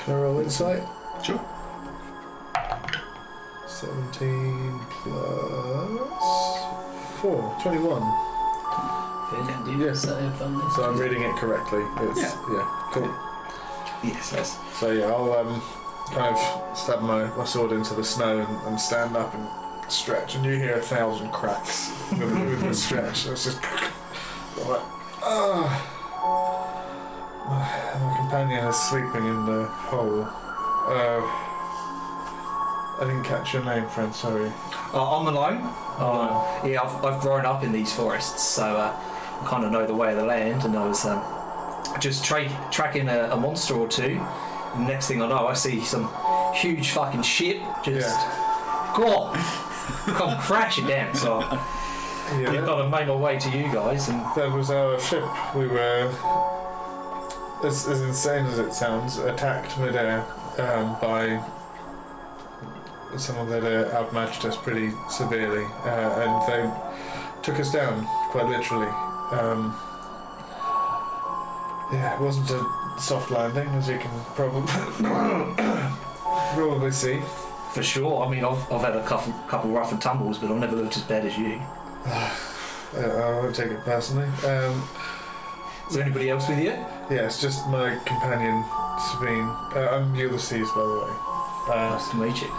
Can 0.00 0.14
I 0.14 0.16
roll 0.22 0.40
insight? 0.40 0.82
Sure. 1.22 1.40
17 3.66 4.80
plus 4.90 6.00
4, 7.20 7.56
21. 7.62 8.02
Yeah, 9.30 9.62
do 9.64 9.70
you 9.72 9.84
Yes. 9.86 10.00
so? 10.02 10.08
So 10.74 10.84
I'm 10.90 10.96
reading 10.98 11.22
it 11.22 11.36
correctly. 11.36 11.84
It's, 12.08 12.20
Yeah. 12.20 12.34
yeah. 12.50 12.66
Cool. 12.92 13.08
Yes, 14.02 14.32
yes. 14.32 14.58
So 14.78 14.92
yeah, 14.92 15.06
I'll 15.06 15.32
um, 15.32 15.62
kind 16.12 16.34
of 16.34 16.78
stab 16.78 17.00
my, 17.02 17.24
my 17.36 17.44
sword 17.44 17.72
into 17.72 17.94
the 17.94 18.04
snow 18.04 18.38
and, 18.38 18.68
and 18.68 18.80
stand 18.80 19.16
up 19.16 19.34
and 19.34 19.48
stretch, 19.90 20.34
and 20.34 20.44
you 20.44 20.52
hear 20.52 20.74
a 20.74 20.80
thousand 20.80 21.30
cracks 21.32 21.90
with, 22.12 22.32
with 22.32 22.60
the 22.60 22.74
stretch. 22.86 23.26
It's 23.26 23.44
just 23.44 23.62
like, 24.66 24.82
ah. 25.22 25.94
My, 27.48 28.00
my 28.04 28.16
companion 28.18 28.66
is 28.66 28.76
sleeping 28.76 29.26
in 29.26 29.46
the 29.46 29.64
hole. 29.66 30.22
Uh, 30.22 31.22
I 33.00 33.04
didn't 33.06 33.24
catch 33.24 33.54
your 33.54 33.64
name, 33.64 33.86
friend. 33.88 34.14
Sorry. 34.14 34.52
Uh, 34.92 35.18
I'm 35.18 35.26
alone. 35.28 35.60
Uh, 35.98 36.62
yeah, 36.66 36.82
I've, 36.82 37.04
I've 37.04 37.20
grown 37.20 37.46
up 37.46 37.62
in 37.62 37.72
these 37.72 37.92
forests, 37.92 38.42
so 38.42 38.64
uh, 38.64 38.94
I 39.40 39.46
kind 39.46 39.64
of 39.64 39.72
know 39.72 39.86
the 39.86 39.94
way 39.94 40.10
of 40.10 40.16
the 40.18 40.24
land, 40.24 40.64
and 40.64 40.76
I 40.76 40.86
was 40.86 41.04
um, 41.06 41.22
just 42.00 42.24
tra- 42.24 42.68
tracking 42.70 43.08
a, 43.08 43.30
a 43.30 43.36
monster 43.36 43.74
or 43.74 43.88
two. 43.88 44.20
Next 44.78 45.08
thing 45.08 45.22
I 45.22 45.28
know, 45.28 45.46
I 45.46 45.54
see 45.54 45.80
some 45.80 46.08
huge 46.54 46.90
fucking 46.90 47.22
ship 47.22 47.62
just 47.84 48.16
go 48.94 49.06
on, 49.06 49.34
come 50.14 50.38
crashing 50.40 50.86
down. 50.86 51.14
So 51.14 51.40
I've 51.40 52.66
got 52.66 52.82
to 52.82 52.88
make 52.88 53.08
my 53.08 53.14
way 53.14 53.38
to 53.38 53.50
you 53.50 53.72
guys, 53.72 54.08
and 54.08 54.20
That 54.36 54.52
was 54.52 54.70
our 54.70 55.00
ship. 55.00 55.24
We 55.54 55.66
were, 55.66 56.12
as, 57.64 57.88
as 57.88 58.02
insane 58.02 58.46
as 58.46 58.58
it 58.58 58.72
sounds, 58.74 59.18
attacked 59.18 59.78
midair 59.78 60.20
um, 60.58 60.96
by 61.00 61.42
someone 63.16 63.48
that 63.48 63.64
uh, 63.64 63.96
outmatched 63.96 64.44
us 64.44 64.56
pretty 64.56 64.92
severely, 65.08 65.64
uh, 65.84 66.20
and 66.20 66.52
they 66.52 67.42
took 67.42 67.58
us 67.58 67.72
down 67.72 68.04
quite 68.30 68.46
literally. 68.46 68.88
Um, 69.32 69.74
yeah, 71.92 72.14
it 72.14 72.20
wasn't 72.20 72.50
a 72.50 72.64
soft 73.00 73.30
landing, 73.30 73.68
as 73.70 73.88
you 73.88 73.98
can 73.98 74.10
probably 74.34 74.66
probably 76.54 76.90
see. 76.90 77.20
for 77.72 77.82
sure. 77.82 78.24
I 78.24 78.28
mean, 78.30 78.44
I've, 78.44 78.70
I've 78.72 78.80
had 78.82 78.96
a 78.96 79.04
couple, 79.04 79.32
couple 79.48 79.70
rough 79.70 79.92
and 79.92 80.00
tumbles, 80.00 80.38
but 80.38 80.50
I've 80.50 80.58
never 80.58 80.76
looked 80.76 80.96
as 80.96 81.02
bad 81.04 81.24
as 81.26 81.36
you. 81.38 81.60
I 82.06 83.40
won't 83.42 83.54
take 83.54 83.70
it 83.70 83.80
personally. 83.84 84.26
Um, 84.46 84.82
Is 85.88 85.94
there 85.94 86.02
anybody 86.04 86.30
else 86.30 86.48
with 86.48 86.58
you? 86.58 86.72
Yeah, 87.10 87.26
it's 87.26 87.40
just 87.40 87.66
my 87.68 87.96
companion, 88.04 88.64
Sabine. 89.10 89.48
Uh, 89.76 89.88
I'm 89.92 90.14
Ulysses, 90.14 90.68
by 90.74 90.82
the 90.82 90.94
way. 91.04 91.12
Uh, 91.70 91.90
Nice 91.92 92.08
to 92.10 92.16
meet 92.16 92.40
you. 92.40 92.48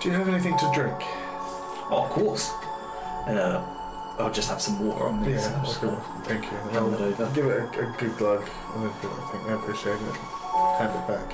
do 0.00 0.08
you 0.08 0.14
have 0.14 0.28
anything 0.28 0.56
to 0.58 0.70
drink? 0.74 0.96
Oh, 1.90 2.04
of 2.04 2.10
course. 2.10 2.50
Uh, 3.26 3.60
I'll 4.18 4.32
just 4.32 4.48
have 4.50 4.60
some 4.60 4.86
water 4.86 5.04
on 5.04 5.22
me. 5.22 5.32
Yeah, 5.32 5.62
so. 5.64 5.90
Thank 6.24 6.44
you. 6.44 6.50
And 6.58 6.70
hand 6.70 6.94
it 6.94 7.00
I'll 7.00 7.22
over. 7.22 7.34
give 7.34 7.46
it 7.46 7.58
a, 7.58 7.88
a 7.88 7.94
good 7.98 8.16
glug, 8.18 8.48
and 8.74 8.84
then 8.84 8.90
I 8.90 9.30
think 9.32 9.48
I 9.48 9.54
appreciate 9.54 9.94
it. 9.94 10.16
Hand 10.78 10.92
it 10.94 11.08
back. 11.08 11.32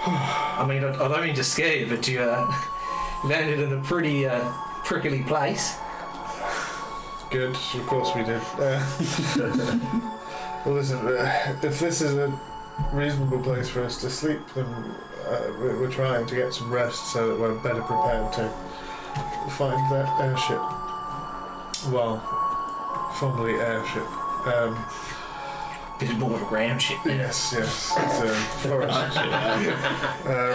I 0.60 0.66
mean, 0.68 0.84
I, 0.84 0.90
I 0.94 1.08
don't 1.08 1.24
mean 1.24 1.34
to 1.34 1.44
scare 1.44 1.76
you, 1.76 1.86
but 1.88 2.06
you 2.06 2.20
uh, 2.20 2.52
landed 3.24 3.60
in 3.60 3.72
a 3.72 3.82
pretty 3.82 4.26
uh, 4.26 4.48
prickly 4.84 5.22
place. 5.22 5.76
Good, 7.30 7.50
of 7.50 7.86
course 7.86 8.10
we 8.14 8.24
did. 8.24 8.40
Uh, 8.58 8.82
well, 10.64 10.74
listen, 10.76 10.98
uh, 11.06 11.56
if 11.62 11.78
this 11.80 12.00
is 12.00 12.14
a 12.14 12.40
reasonable 12.92 13.40
place 13.42 13.68
for 13.68 13.82
us 13.84 14.00
to 14.00 14.08
sleep, 14.08 14.40
then 14.54 14.64
uh, 14.64 15.52
we're, 15.58 15.78
we're 15.80 15.90
trying 15.90 16.26
to 16.26 16.34
get 16.34 16.54
some 16.54 16.72
rest 16.72 17.12
so 17.12 17.28
that 17.28 17.38
we're 17.38 17.54
better 17.62 17.82
prepared 17.82 18.32
to 18.34 18.48
find 19.56 19.78
that 19.92 20.08
airship. 20.20 20.87
Well, 21.86 22.18
formerly 23.18 23.54
airship. 23.54 24.06
Um, 24.46 24.84
Bit 25.98 26.16
more 26.16 26.34
of 26.34 26.42
a 26.42 26.44
ground 26.46 26.80
ship. 26.80 26.98
then. 27.04 27.18
yes, 27.18 27.52
yes, 27.58 27.92
it's 27.96 28.20
a 28.20 28.34
forest. 28.68 29.16
um, 29.16 30.54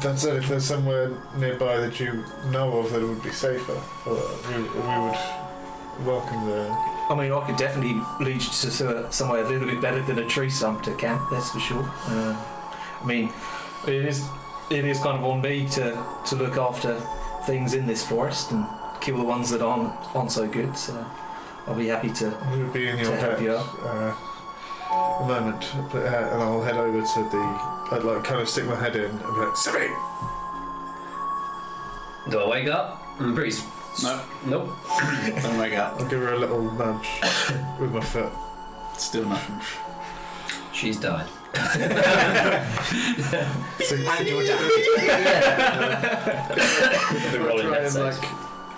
that 0.00 0.16
said, 0.18 0.36
if 0.36 0.48
there's 0.48 0.64
somewhere 0.64 1.10
nearby 1.36 1.78
that 1.78 1.98
you 1.98 2.24
know 2.50 2.78
of 2.78 2.92
that 2.92 3.02
would 3.02 3.20
be 3.22 3.30
safer, 3.32 3.80
uh, 4.06 4.36
we, 4.48 4.62
we 4.62 4.68
would 4.78 5.18
welcome 6.06 6.46
the 6.46 6.68
I 7.10 7.14
mean, 7.16 7.32
I 7.32 7.44
could 7.44 7.56
definitely 7.56 8.00
lead 8.20 8.34
you 8.36 8.40
to 8.40 8.70
so- 8.70 9.10
somewhere 9.10 9.42
a 9.44 9.48
little 9.48 9.66
bit 9.66 9.80
better 9.80 10.00
than 10.02 10.18
a 10.20 10.26
tree 10.26 10.48
stump 10.48 10.82
to 10.84 10.94
camp. 10.94 11.20
That's 11.32 11.50
for 11.50 11.58
sure. 11.60 11.82
Uh, 12.06 12.36
I 13.02 13.04
mean, 13.04 13.32
it 13.88 14.04
is 14.06 14.24
it 14.70 14.84
is 14.84 14.98
kind 15.00 15.18
of 15.18 15.24
on 15.24 15.40
me 15.42 15.66
to 15.70 16.00
to 16.26 16.36
look 16.36 16.56
after 16.56 16.94
things 17.46 17.74
in 17.74 17.86
this 17.86 18.02
forest 18.06 18.50
and 18.52 18.64
kill 19.00 19.16
the 19.18 19.24
ones 19.24 19.50
that 19.50 19.60
aren't 19.62 19.92
aren't 20.14 20.30
so 20.32 20.46
good. 20.46 20.76
So 20.76 20.94
I'll 21.66 21.74
be 21.74 21.88
happy 21.88 22.10
to. 22.10 22.32
We 22.52 22.62
would 22.62 22.72
be 22.72 22.88
in 22.88 22.98
your 22.98 23.10
To 23.10 23.16
help 23.16 23.32
debt. 23.34 23.42
you 23.42 23.52
Uh, 23.54 24.14
a 25.20 25.24
moment, 25.26 25.64
but, 25.92 26.02
uh, 26.04 26.30
and 26.32 26.42
I'll 26.42 26.62
head 26.62 26.76
over 26.76 27.00
to 27.00 27.28
the. 27.30 27.94
I'd 27.94 28.02
like 28.04 28.22
kind 28.24 28.40
of 28.40 28.48
stick 28.48 28.64
my 28.66 28.76
head 28.76 28.96
in 28.96 29.04
and 29.10 29.18
be 29.20 29.26
like, 29.40 29.56
Sabine! 29.56 29.94
Do 32.30 32.40
I 32.40 32.48
wake 32.48 32.68
up? 32.68 33.02
I'm 33.20 33.34
pretty. 33.34 33.50
s- 33.50 33.66
No, 34.02 34.20
Nope. 34.46 34.70
don't 35.42 35.58
wake 35.58 35.74
up. 35.76 36.00
I'll 36.00 36.08
give 36.08 36.20
her 36.20 36.32
a 36.34 36.38
little 36.38 36.62
nudge 36.72 37.08
with 37.78 37.92
my 37.92 38.00
foot. 38.00 38.32
Still 38.96 39.28
nothing. 39.28 39.60
She's 40.72 40.96
died. 40.98 41.26
So, 43.84 43.96
And 43.96 44.06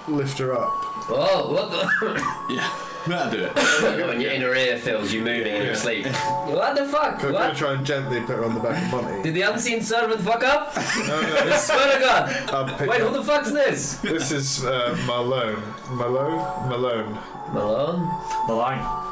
lift 0.09 0.38
her 0.38 0.52
up. 0.54 0.70
Oh, 1.09 1.52
what 1.52 1.70
the? 1.70 2.22
Yeah, 2.54 2.72
that'll 3.07 3.30
do 3.32 3.44
it. 3.44 3.54
when 4.09 4.20
your 4.20 4.32
inner 4.32 4.54
ear 4.54 4.78
fills 4.78 5.12
you 5.12 5.20
moving 5.22 5.54
in 5.54 5.62
your 5.64 5.74
sleep. 5.76 6.07
What 6.07 6.74
the 6.76 6.84
fuck? 6.86 7.14
I'm 7.16 7.20
going 7.20 7.32
to 7.32 7.38
What? 7.38 7.57
try 7.57 7.72
and 7.74 7.86
gently 7.86 8.20
put 8.20 8.36
her 8.36 8.44
on 8.44 8.54
the 8.54 8.61
back 8.61 8.82
of 8.84 8.90
Monty. 8.90 9.22
Did 9.22 9.34
the 9.34 9.42
unseen 9.42 9.80
servant 9.82 10.20
fuck 10.22 10.42
up? 10.42 10.74
No, 10.76 10.82
I 11.20 11.44
no, 11.50 11.57
swear 11.57 11.94
to 11.94 12.00
God. 12.00 12.50
I'll 12.50 12.76
pick 12.78 12.88
Wait, 12.90 13.00
who 13.00 13.12
the 13.12 13.22
fuck's 13.22 13.52
this? 13.52 13.96
This 13.98 14.32
is 14.32 14.64
uh, 14.64 14.96
Malone. 15.07 15.62
Malone? 15.90 16.68
Malone. 16.68 17.18
Malone? 17.52 18.11
the 18.48 18.54
line. 18.54 19.02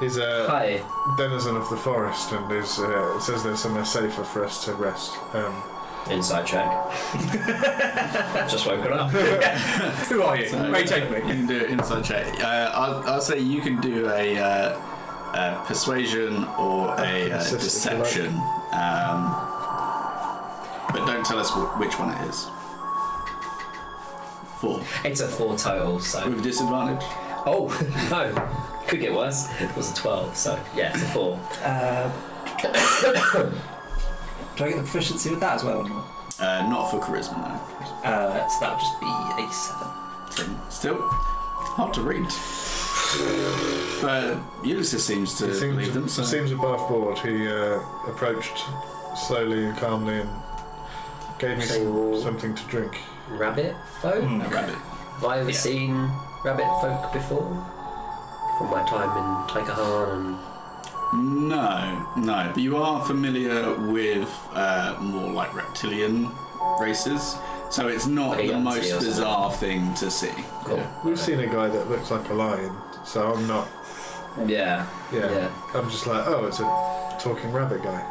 He's 0.00 0.16
a 0.18 0.46
Hi. 0.48 0.82
denizen 1.16 1.56
of 1.56 1.70
the 1.70 1.76
forest 1.76 2.32
and 2.32 2.50
is, 2.52 2.78
uh, 2.78 3.18
says 3.20 3.42
there's 3.44 3.60
somewhere 3.62 3.84
safer 3.84 4.24
for 4.24 4.44
us 4.44 4.64
to 4.66 4.74
rest. 4.74 5.12
Um, 5.34 5.62
Inside 6.10 6.46
check. 6.46 6.70
Just 8.48 8.66
woken 8.66 8.92
up. 8.92 9.10
Who 10.08 10.22
are 10.22 10.36
you? 10.36 10.48
So- 10.48 10.68
May 10.70 10.84
take 10.84 11.04
You 11.08 11.16
me. 11.16 11.20
can 11.20 11.46
do 11.46 11.64
an 11.64 11.70
inside 11.72 12.04
check. 12.04 12.26
Uh, 12.42 12.70
I'll, 12.74 13.02
I'll 13.08 13.20
say 13.20 13.38
you 13.40 13.60
can 13.60 13.80
do 13.80 14.08
a, 14.10 14.38
uh, 14.38 14.78
a 15.34 15.64
persuasion 15.66 16.44
or 16.58 16.88
a 16.98 17.32
uh, 17.32 17.36
Assist, 17.38 17.54
if 17.54 17.60
deception. 17.60 18.26
Um, 18.72 19.34
but 20.92 21.04
don't 21.06 21.24
tell 21.26 21.38
us 21.38 21.50
wh- 21.50 21.78
which 21.80 21.98
one 21.98 22.10
it 22.14 22.28
is. 22.28 22.48
Four. 24.60 24.80
It's 25.04 25.20
a 25.20 25.28
four 25.28 25.56
total, 25.58 25.98
so. 26.00 26.28
With 26.28 26.42
disadvantage? 26.42 27.04
Oh, 27.46 27.68
no. 28.10 28.32
Could 28.88 29.00
get 29.00 29.12
worse. 29.12 29.48
It 29.60 29.74
was 29.76 29.90
a 29.90 29.94
12, 29.94 30.36
so 30.36 30.58
yeah, 30.76 30.92
it's 30.94 31.02
a 31.02 31.06
four. 31.06 31.40
Uh, 31.62 32.10
do 34.56 34.64
I 34.64 34.68
get 34.68 34.76
the 34.76 34.82
proficiency 34.82 35.30
with 35.30 35.40
that 35.40 35.54
as 35.54 35.64
well? 35.64 35.78
Or 35.78 35.88
not? 35.88 36.06
Uh, 36.38 36.68
not 36.68 36.90
for 36.90 36.98
charisma, 37.00 37.38
no. 37.38 38.08
Uh, 38.08 38.48
so 38.48 38.60
that 38.60 38.72
would 38.72 38.80
just 38.80 39.00
be 39.00 39.06
a 39.06 39.52
seven. 39.52 39.88
So, 40.30 40.70
still 40.70 40.96
hard 41.00 41.94
to 41.94 42.02
read. 42.02 42.26
But 44.02 44.38
Ulysses 44.66 45.04
seems 45.04 45.34
to 45.38 45.46
he 45.46 45.54
seems, 45.54 45.76
believe 45.76 45.94
them. 45.94 46.08
So. 46.08 46.22
seems 46.22 46.50
above 46.52 46.88
board. 46.88 47.18
He 47.20 47.46
uh, 47.48 47.80
approached 48.08 48.64
slowly 49.16 49.64
and 49.66 49.76
calmly 49.78 50.20
and 50.20 50.30
gave 51.38 51.58
me 51.58 51.64
some, 51.64 51.84
So- 51.84 52.20
something 52.22 52.54
to 52.54 52.62
drink. 52.64 52.96
Rabbit 53.28 53.74
folk? 54.02 54.22
Mm. 54.22 54.46
a 54.46 54.48
rabbit. 54.54 54.74
Have 54.74 55.24
I 55.24 55.38
ever 55.40 55.50
Yeah. 55.50 55.56
seen 55.56 56.10
rabbit 56.44 56.66
folk 56.80 57.12
before? 57.12 57.48
From 58.58 58.70
my 58.70 58.82
time 58.88 59.10
in 59.16 59.48
Taikahan 59.48 60.12
and. 60.16 60.55
No, 61.14 62.06
no. 62.16 62.50
But 62.52 62.62
you 62.62 62.76
are 62.76 63.04
familiar 63.04 63.74
with 63.74 64.28
uh, 64.52 64.96
more 65.00 65.30
like 65.32 65.54
reptilian 65.54 66.30
races, 66.80 67.36
so 67.70 67.88
it's 67.88 68.06
not 68.06 68.30
Like 68.36 68.44
a 68.44 68.46
the 68.48 68.52
Yahtzee 68.54 68.62
most 68.62 68.92
or 68.92 69.00
bizarre 69.00 69.52
thing 69.52 69.94
to 69.94 70.10
see. 70.10 70.32
Cool. 70.64 70.78
Yeah. 70.78 71.00
We've 71.04 71.18
seen 71.18 71.40
a 71.40 71.46
guy 71.46 71.68
that 71.68 71.88
looks 71.88 72.10
like 72.10 72.28
a 72.28 72.34
lion, 72.34 72.74
so 73.04 73.32
I'm 73.32 73.46
not. 73.46 73.68
Yeah. 74.46 74.86
Yeah, 75.12 75.30
Yeah. 75.30 75.50
I'm 75.74 75.88
just 75.90 76.06
like, 76.06 76.26
oh, 76.26 76.46
it's 76.46 76.60
a 76.60 77.18
talking 77.22 77.52
rabbit 77.52 77.82
guy. 77.82 78.02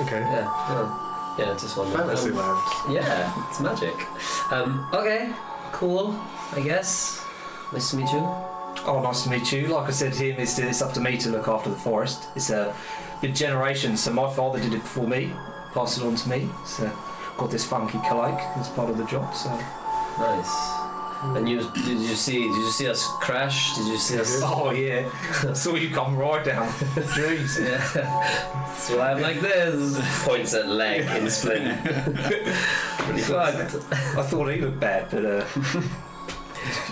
Okay. 0.00 0.20
Yeah. 0.20 0.44
Yeah. 0.70 1.02
Yeah, 1.38 1.52
just 1.60 1.76
one. 1.76 1.92
Fantasy 1.92 2.30
um, 2.30 2.36
land. 2.36 2.94
Yeah, 2.94 3.48
it's 3.50 3.60
magic. 3.60 3.94
Um, 4.50 4.88
okay, 4.94 5.30
cool, 5.72 6.18
I 6.52 6.60
guess. 6.60 7.22
Nice 7.72 7.90
to 7.90 7.96
meet 7.96 8.10
you. 8.10 8.55
Oh, 8.86 9.00
nice 9.02 9.24
to 9.24 9.30
meet 9.30 9.50
you. 9.52 9.66
Like 9.66 9.88
I 9.88 9.92
said 9.92 10.12
to 10.14 10.24
him, 10.24 10.40
it's, 10.40 10.58
it's 10.58 10.80
up 10.80 10.92
to 10.94 11.00
me 11.00 11.16
to 11.18 11.30
look 11.30 11.48
after 11.48 11.70
the 11.70 11.76
forest. 11.76 12.28
It's 12.36 12.50
a 12.50 12.74
big 13.20 13.34
generation, 13.34 13.96
so 13.96 14.12
my 14.12 14.32
father 14.32 14.60
did 14.60 14.74
it 14.74 14.82
before 14.82 15.08
me, 15.08 15.32
passed 15.72 15.98
it 15.98 16.04
on 16.04 16.14
to 16.14 16.28
me. 16.28 16.48
So 16.64 16.90
got 17.36 17.50
this 17.50 17.64
funky 17.64 17.98
cloak 17.98 18.38
as 18.56 18.68
part 18.70 18.88
of 18.88 18.96
the 18.98 19.04
job. 19.06 19.34
So 19.34 19.50
Nice. 20.18 20.50
And 21.22 21.48
you 21.48 21.68
did 21.74 21.98
you 21.98 22.14
see 22.14 22.42
did 22.42 22.56
you 22.56 22.70
see 22.70 22.88
us 22.88 23.06
crash? 23.20 23.74
Did 23.76 23.86
you 23.88 23.98
see 23.98 24.18
us? 24.18 24.40
oh 24.44 24.70
yeah, 24.70 25.10
I 25.48 25.52
saw 25.54 25.74
you 25.74 25.90
come 25.90 26.16
right 26.16 26.44
down. 26.44 26.68
Jeez. 26.68 27.56
Yeah. 27.66 28.74
So 28.74 29.00
I'm 29.00 29.20
like 29.20 29.40
this. 29.40 29.98
Points 30.24 30.54
at 30.54 30.68
leg 30.68 31.02
in 31.20 31.28
splint. 31.30 31.82
Pretty 31.84 33.22
fucked. 33.22 33.74
I 33.92 34.22
thought 34.22 34.48
he 34.48 34.60
looked 34.60 34.78
bad, 34.78 35.08
but 35.10 35.24
uh, 35.24 35.44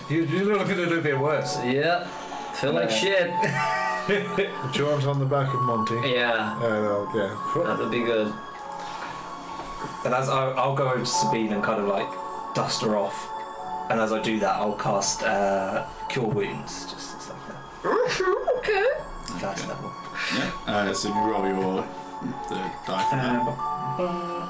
you, 0.09 0.25
you 0.25 0.45
look 0.45 0.69
a 0.71 0.75
little 0.75 1.01
bit 1.01 1.19
worse. 1.19 1.57
Yeah. 1.65 2.07
Feel 2.55 2.73
like 2.73 2.91
shit. 2.91 3.31
Do 4.75 4.91
on 4.91 5.19
the 5.19 5.25
back 5.25 5.53
of 5.55 5.61
Monty? 5.63 5.95
Yeah. 6.11 6.57
Uh, 6.59 6.69
no, 6.69 7.11
yeah. 7.15 7.65
That 7.65 7.79
would 7.79 7.91
be 7.91 8.01
good. 8.01 8.33
And 10.05 10.15
as 10.15 10.29
I, 10.29 10.51
I'll 10.53 10.75
go 10.75 10.89
over 10.89 10.99
to 10.99 11.07
Sabine 11.07 11.53
and 11.53 11.63
kind 11.63 11.81
of 11.81 11.89
like 11.89 12.09
dust 12.55 12.83
her 12.83 12.97
off. 12.97 13.31
And 13.91 14.01
as 14.01 14.13
I 14.13 14.21
do 14.21 14.39
that, 14.41 14.57
I'll 14.57 14.77
cast 14.77 15.23
uh, 15.23 15.87
Cure 16.09 16.27
Wounds, 16.27 16.91
just 16.93 17.17
as 17.17 17.31
like 17.31 17.49
that. 17.49 17.61
Okay. 18.59 18.87
First 19.41 19.69
level. 19.69 19.93
Yeah. 20.37 20.51
Uh, 20.67 20.93
so 20.95 21.09
you 21.09 21.15
roll 21.15 21.47
your 21.47 21.87
the 22.49 22.57
die 22.87 23.05
for 23.11 23.17
that. 23.17 23.41
Um, 23.99 24.49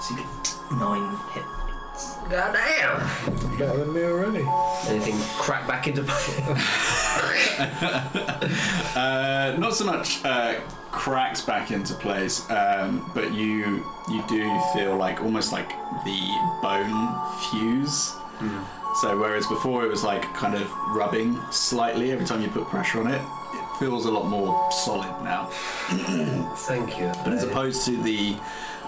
so 0.00 0.14
you 0.14 0.22
get 0.22 0.56
nine 0.78 1.16
hit. 1.32 1.55
God 2.30 2.52
damn. 2.54 3.58
Better 3.58 3.78
than 3.78 3.92
me 3.94 4.02
already. 4.02 4.44
Anything 4.88 5.16
crack 5.38 5.66
back 5.66 5.86
into 5.88 6.02
place? 6.02 6.40
Uh, 8.96 9.54
not 9.58 9.74
so 9.74 9.84
much 9.84 10.22
uh, 10.24 10.60
cracks 10.90 11.40
back 11.40 11.70
into 11.70 11.94
place, 11.94 12.48
um, 12.50 13.10
but 13.14 13.32
you 13.32 13.84
you 14.10 14.24
do 14.28 14.60
feel 14.74 14.96
like 14.96 15.20
almost 15.22 15.52
like 15.52 15.68
the 16.04 16.20
bone 16.62 17.18
fuse. 17.50 18.14
So 19.00 19.18
whereas 19.18 19.46
before 19.46 19.84
it 19.84 19.88
was 19.88 20.02
like 20.04 20.22
kind 20.34 20.54
of 20.54 20.70
rubbing 20.88 21.38
slightly 21.50 22.12
every 22.12 22.26
time 22.26 22.42
you 22.42 22.48
put 22.48 22.66
pressure 22.68 23.00
on 23.00 23.06
it, 23.08 23.20
it 23.20 23.78
feels 23.78 24.04
a 24.06 24.10
lot 24.10 24.26
more 24.26 24.70
solid 24.72 25.12
now. 25.22 25.46
Thank 26.66 26.98
you. 26.98 27.12
But 27.24 27.34
as 27.34 27.44
opposed 27.44 27.84
to 27.86 27.96
the 28.02 28.36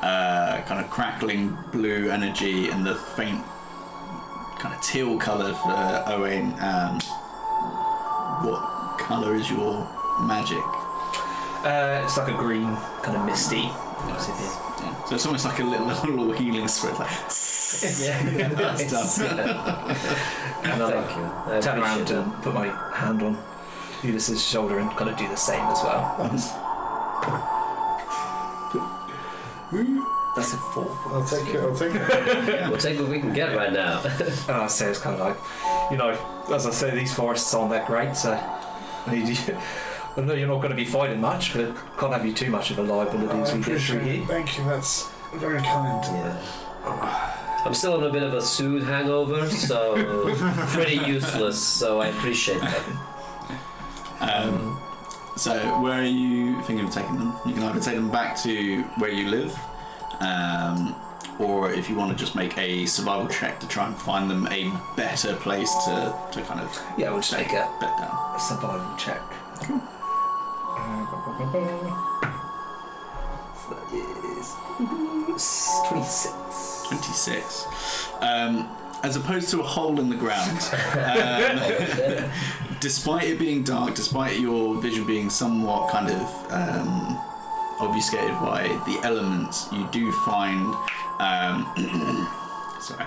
uh, 0.03 0.63
kind 0.67 0.85
of 0.85 0.91
crackling 0.91 1.57
blue 1.73 2.11
energy 2.11 2.69
and 2.69 2.87
the 2.87 2.95
faint 2.95 3.45
kind 4.59 4.75
of 4.75 4.81
teal 4.81 5.19
colour 5.19 5.55
for 5.55 6.05
Owain. 6.07 6.55
Um, 6.61 7.01
what 8.45 8.99
colour 8.99 9.35
is 9.35 9.51
your 9.51 9.89
magic? 10.23 10.63
Uh, 11.65 12.03
it's 12.05 12.17
like 12.17 12.29
a 12.29 12.37
green, 12.37 12.77
kind 13.03 13.17
of 13.17 13.25
misty. 13.27 13.69
obsidian. 14.09 14.51
Yeah. 14.81 15.05
So 15.07 15.15
it's 15.17 15.27
almost 15.27 15.45
like 15.45 15.59
a 15.59 15.65
little, 15.65 15.87
little 16.15 16.33
healing 16.33 16.69
spray. 16.69 16.93
Like, 16.93 17.11
yeah, 18.01 18.49
That's 18.49 19.19
done. 19.19 19.39
I'll 20.65 20.91
Thank 20.91 21.17
you. 21.17 21.53
I 21.53 21.61
turn 21.61 21.79
around 21.81 22.01
appreciate 22.03 22.19
and 22.19 22.43
put 22.43 22.55
my 22.55 22.69
hand 22.95 23.23
on 23.23 23.39
Ulysses' 24.03 24.45
shoulder 24.45 24.79
and 24.79 24.91
kind 24.93 25.11
of 25.11 25.17
do 25.17 25.27
the 25.29 25.37
same 25.37 25.61
as 25.63 25.83
well. 25.83 27.58
That's 29.71 30.53
a 30.55 30.57
four. 30.57 30.99
I'll 31.07 31.25
take 31.25 31.55
it. 31.55 31.61
I'll 31.61 31.75
take 31.75 31.95
it. 31.95 32.49
it. 32.49 32.69
We'll 32.71 32.79
take 32.79 32.99
what 32.99 33.09
we 33.09 33.21
can 33.21 33.33
get 33.33 33.57
right 33.57 33.73
now. 33.73 34.01
And 34.49 34.57
I 34.57 34.67
say 34.69 34.87
it's 34.89 35.01
kind 35.01 35.21
of 35.21 35.21
like, 35.21 35.37
you 35.91 35.97
know, 35.97 36.17
as 36.53 36.67
I 36.67 36.71
say, 36.71 36.95
these 36.95 37.13
forests 37.13 37.53
aren't 37.55 37.71
that 37.73 37.87
great, 37.87 38.17
so 38.17 38.33
I 39.07 39.15
need 39.15 39.29
you. 39.29 39.59
I 40.17 40.21
know 40.21 40.35
you're 40.35 40.49
not 40.49 40.59
going 40.59 40.71
to 40.71 40.77
be 40.77 40.85
fighting 40.85 41.21
much, 41.21 41.55
but 41.55 41.77
can't 41.99 42.13
have 42.13 42.27
you 42.27 42.33
too 42.33 42.51
much 42.51 42.71
of 42.71 42.79
a 42.79 42.83
liability 42.83 43.39
as 43.41 43.55
we 43.55 43.63
get 43.63 43.81
through 43.81 44.01
here. 44.01 44.27
Thank 44.27 44.59
you. 44.59 44.65
That's 44.65 45.11
very 45.35 45.61
kind. 45.61 46.05
Yeah. 46.05 47.35
I'm 47.65 47.75
still 47.75 47.95
on 47.95 48.05
a 48.05 48.11
bit 48.11 48.23
of 48.23 48.35
a 48.35 48.43
soothe 48.43 48.87
hangover, 48.87 49.49
so 49.51 49.95
pretty 50.69 50.97
useless. 50.97 51.63
So 51.63 52.01
I 52.01 52.09
appreciate 52.09 52.61
that. 52.61 52.83
Um, 54.21 54.78
so 55.39 55.81
where 55.81 56.01
are 56.01 56.05
you 56.05 56.61
thinking 56.63 56.87
of 56.87 56.93
taking 56.93 57.17
them? 57.19 57.33
You 57.47 57.55
can 57.55 57.63
either 57.63 57.81
take 57.81 57.95
them 57.97 58.11
back 58.11 58.37
to 58.43 58.83
where 58.99 59.11
you 59.11 59.29
live, 59.29 59.57
um, 60.21 60.95
or 61.39 61.71
if 61.71 61.89
you 61.89 61.95
want 61.97 62.11
to 62.11 62.17
just 62.17 62.35
make 62.35 62.57
a 62.59 62.85
survival 62.87 63.29
check 63.29 63.61
to 63.61 63.69
try 63.69 63.87
and 63.87 63.97
find 63.97 64.29
them 64.31 64.47
a 64.51 64.71
better 64.97 65.35
place 65.37 65.73
to, 65.85 66.15
to 66.33 66.43
kind 66.43 66.61
of 66.61 66.83
Yeah, 66.99 67.11
we'll 67.11 67.21
just 67.21 67.33
make 67.33 67.49
a 67.53 67.71
bed 67.81 67.97
down. 67.99 68.35
a 68.37 68.41
survival 68.41 68.97
check. 68.97 69.21
Cool. 69.63 69.81
So 73.55 73.75
that 73.75 73.93
is 74.39 74.55
26. 75.89 76.33
26. 76.89 77.67
Um, 78.21 78.69
as 79.03 79.17
opposed 79.17 79.49
to 79.51 79.61
a 79.61 79.63
hole 79.63 80.01
in 80.01 80.09
the 80.09 80.17
ground, 80.17 80.59
um, 80.95 82.31
despite 82.81 83.25
it 83.29 83.39
being 83.39 83.63
dark, 83.63 83.95
despite 83.95 84.39
your 84.41 84.81
vision 84.81 85.07
being 85.07 85.31
somewhat 85.31 85.91
kind 85.91 86.11
of 86.11 86.53
um, 86.53 87.19
obfuscated 87.81 88.35
by 88.41 88.63
the 88.87 89.01
elements, 89.05 89.69
you 89.73 89.89
do 89.93 90.11
find. 90.25 90.75
Um, 91.21 91.67
sorry. 92.81 93.07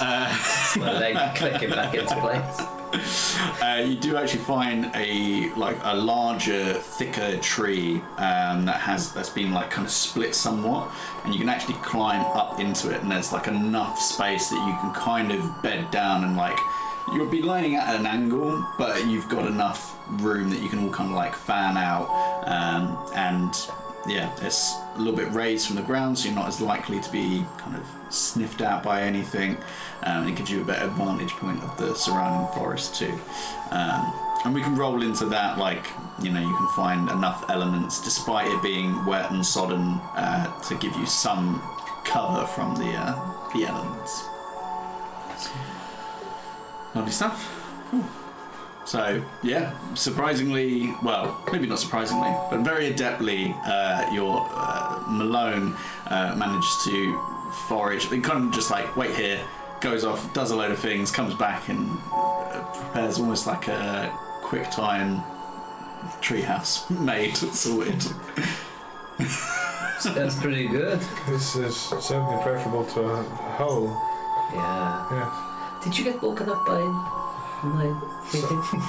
Uh, 0.00 0.38
My 0.78 0.92
leg 0.98 1.36
clicking 1.36 1.70
back 1.70 1.94
into 1.94 2.14
place. 2.20 2.62
uh, 3.62 3.82
you 3.84 3.94
do 3.96 4.16
actually 4.16 4.40
find 4.40 4.90
a 4.94 5.52
like 5.54 5.78
a 5.82 5.94
larger, 5.96 6.74
thicker 6.74 7.36
tree 7.38 7.96
um, 8.18 8.64
that 8.64 8.80
has 8.80 9.12
that's 9.12 9.30
been 9.30 9.52
like 9.52 9.70
kind 9.70 9.86
of 9.86 9.92
split 9.92 10.34
somewhat, 10.34 10.90
and 11.24 11.34
you 11.34 11.40
can 11.40 11.48
actually 11.48 11.74
climb 11.74 12.22
up 12.36 12.60
into 12.60 12.94
it, 12.94 13.02
and 13.02 13.10
there's 13.10 13.32
like 13.32 13.46
enough 13.46 14.00
space 14.00 14.48
that 14.48 14.66
you 14.66 14.76
can 14.80 14.92
kind 14.94 15.32
of 15.32 15.62
bed 15.62 15.90
down 15.90 16.24
and 16.24 16.36
like 16.36 16.58
you'll 17.12 17.30
be 17.30 17.42
laying 17.42 17.76
at 17.76 17.94
an 17.94 18.06
angle, 18.06 18.66
but 18.78 19.06
you've 19.06 19.28
got 19.28 19.46
enough 19.46 19.96
room 20.22 20.50
that 20.50 20.60
you 20.60 20.68
can 20.68 20.80
all 20.84 20.90
kind 20.90 21.10
of 21.10 21.16
like 21.16 21.34
fan 21.34 21.76
out, 21.76 22.08
um, 22.46 22.98
and 23.14 23.70
yeah, 24.08 24.34
it's 24.42 24.74
a 24.94 24.98
little 24.98 25.16
bit 25.16 25.30
raised 25.32 25.66
from 25.66 25.76
the 25.76 25.82
ground, 25.82 26.18
so 26.18 26.26
you're 26.26 26.34
not 26.34 26.48
as 26.48 26.60
likely 26.60 27.00
to 27.00 27.12
be 27.12 27.44
kind 27.58 27.76
of 27.76 27.86
sniffed 28.12 28.62
out 28.62 28.82
by 28.82 29.02
anything. 29.02 29.56
Um, 30.02 30.28
it 30.28 30.36
gives 30.36 30.50
you 30.50 30.62
a 30.62 30.64
better 30.64 30.86
vantage 30.88 31.30
point 31.32 31.62
of 31.62 31.76
the 31.76 31.94
surrounding 31.94 32.52
forest 32.54 32.94
too. 32.94 33.18
Um, 33.70 34.12
and 34.44 34.54
we 34.54 34.62
can 34.62 34.76
roll 34.76 35.02
into 35.02 35.26
that, 35.26 35.58
like 35.58 35.86
you 36.22 36.30
know, 36.30 36.40
you 36.40 36.56
can 36.56 36.68
find 36.68 37.10
enough 37.10 37.44
elements, 37.50 38.02
despite 38.02 38.46
it 38.46 38.62
being 38.62 39.04
wet 39.04 39.30
and 39.30 39.44
sodden, 39.44 40.00
uh, 40.16 40.60
to 40.62 40.74
give 40.76 40.94
you 40.96 41.06
some 41.06 41.60
cover 42.04 42.46
from 42.46 42.76
the 42.76 42.92
uh, 42.94 43.52
the 43.52 43.66
elements. 43.66 44.24
Lovely 46.94 47.12
stuff. 47.12 48.22
So 48.86 49.24
yeah, 49.42 49.76
surprisingly, 49.94 50.94
well, 51.02 51.42
maybe 51.52 51.66
not 51.66 51.80
surprisingly, 51.80 52.32
but 52.50 52.60
very 52.60 52.92
adeptly, 52.92 53.52
uh, 53.66 54.08
your 54.12 54.46
uh, 54.52 55.02
Malone 55.08 55.74
uh, 56.06 56.36
managed 56.38 56.84
to 56.84 57.20
forage. 57.68 58.08
They 58.08 58.20
kind 58.20 58.44
of 58.44 58.52
just 58.52 58.70
like 58.70 58.96
wait 58.96 59.14
here, 59.16 59.40
goes 59.80 60.04
off, 60.04 60.32
does 60.32 60.52
a 60.52 60.56
load 60.56 60.70
of 60.70 60.78
things, 60.78 61.10
comes 61.10 61.34
back 61.34 61.68
and 61.68 61.98
uh, 62.12 62.62
prepares 62.74 63.18
almost 63.18 63.48
like 63.48 63.66
a 63.66 64.16
quick 64.42 64.70
time 64.70 65.20
treehouse 66.22 66.88
made 67.04 67.36
sorted. 67.36 68.00
That's 70.14 70.38
pretty 70.40 70.68
good. 70.68 71.00
This 71.26 71.56
is 71.56 71.74
certainly 71.76 72.40
preferable 72.42 72.84
to 72.84 73.00
a 73.02 73.22
hole. 73.58 73.88
Yeah. 74.54 75.08
Yeah. 75.10 75.80
Did 75.82 75.98
you 75.98 76.04
get 76.04 76.22
woken 76.22 76.48
up 76.48 76.64
by 76.66 76.80
my 77.62 78.00
thinking? 78.24 78.82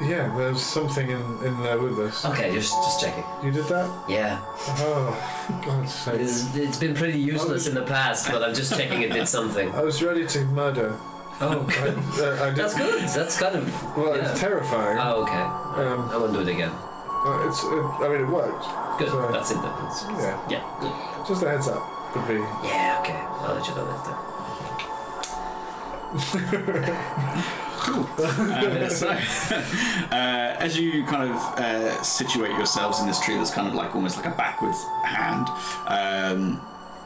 Yeah, 0.00 0.34
there's 0.36 0.60
something 0.60 1.08
in, 1.08 1.20
in 1.44 1.62
there 1.62 1.78
with 1.78 1.98
us. 2.00 2.24
Okay, 2.24 2.52
just 2.52 2.72
just 2.72 3.00
checking. 3.00 3.24
You 3.44 3.52
did 3.52 3.64
that? 3.66 3.88
Yeah. 4.08 4.40
Oh, 4.80 5.60
God's 5.64 5.94
sake. 5.94 6.20
It's, 6.20 6.54
it's 6.56 6.78
been 6.78 6.94
pretty 6.94 7.18
useless 7.18 7.68
in 7.68 7.74
the 7.74 7.82
past, 7.84 8.28
but 8.28 8.42
I'm 8.42 8.54
just 8.54 8.76
checking 8.76 9.02
it 9.02 9.12
did 9.12 9.28
something. 9.28 9.70
I 9.72 9.82
was 9.82 10.02
ready 10.02 10.26
to 10.26 10.44
murder. 10.46 10.96
Oh, 11.40 11.64
I, 11.68 11.88
uh, 12.22 12.44
I 12.44 12.50
did, 12.50 12.56
that's 12.56 12.74
good. 12.74 13.02
That's 13.08 13.38
kind 13.38 13.54
of. 13.56 13.96
Well, 13.96 14.16
yeah. 14.16 14.30
it's 14.30 14.40
terrifying. 14.40 14.98
Oh, 15.00 15.22
okay. 15.22 15.82
Um, 15.86 16.08
I 16.10 16.16
won't 16.16 16.32
do 16.32 16.40
it 16.40 16.48
again. 16.48 16.70
uh, 16.70 17.46
it's, 17.48 17.62
it, 17.62 17.84
I 18.02 18.08
mean, 18.08 18.20
it 18.22 18.28
worked. 18.28 18.64
Good. 18.98 19.08
So- 19.08 19.30
That's 19.32 19.50
it 19.52 19.62
then. 19.62 19.72
It's- 19.86 20.04
Yeah. 20.10 20.38
Yeah. 20.50 20.62
Good. 20.80 21.26
Just 21.28 21.42
a 21.42 21.48
heads 21.50 21.68
up 21.68 21.82
would 22.16 22.26
be. 22.28 22.34
Yeah. 22.66 22.98
Okay. 23.00 23.14
I'll 23.18 23.54
let 23.54 23.66
you 23.66 23.74
know 23.74 23.86
next 23.90 24.08
time. 27.84 28.06
Uh, 28.54 28.88
so, 28.88 29.08
uh, 30.10 30.56
as 30.58 30.78
you 30.78 31.04
kind 31.04 31.30
of 31.30 31.36
uh, 31.58 32.02
situate 32.02 32.50
yourselves 32.52 33.00
in 33.00 33.06
this 33.06 33.20
tree 33.20 33.36
that's 33.36 33.50
kind 33.50 33.66
of 33.68 33.74
like 33.74 33.94
almost 33.94 34.16
like 34.16 34.26
a 34.26 34.36
backwards 34.36 34.82
hand, 35.04 35.48
um, 35.86 36.60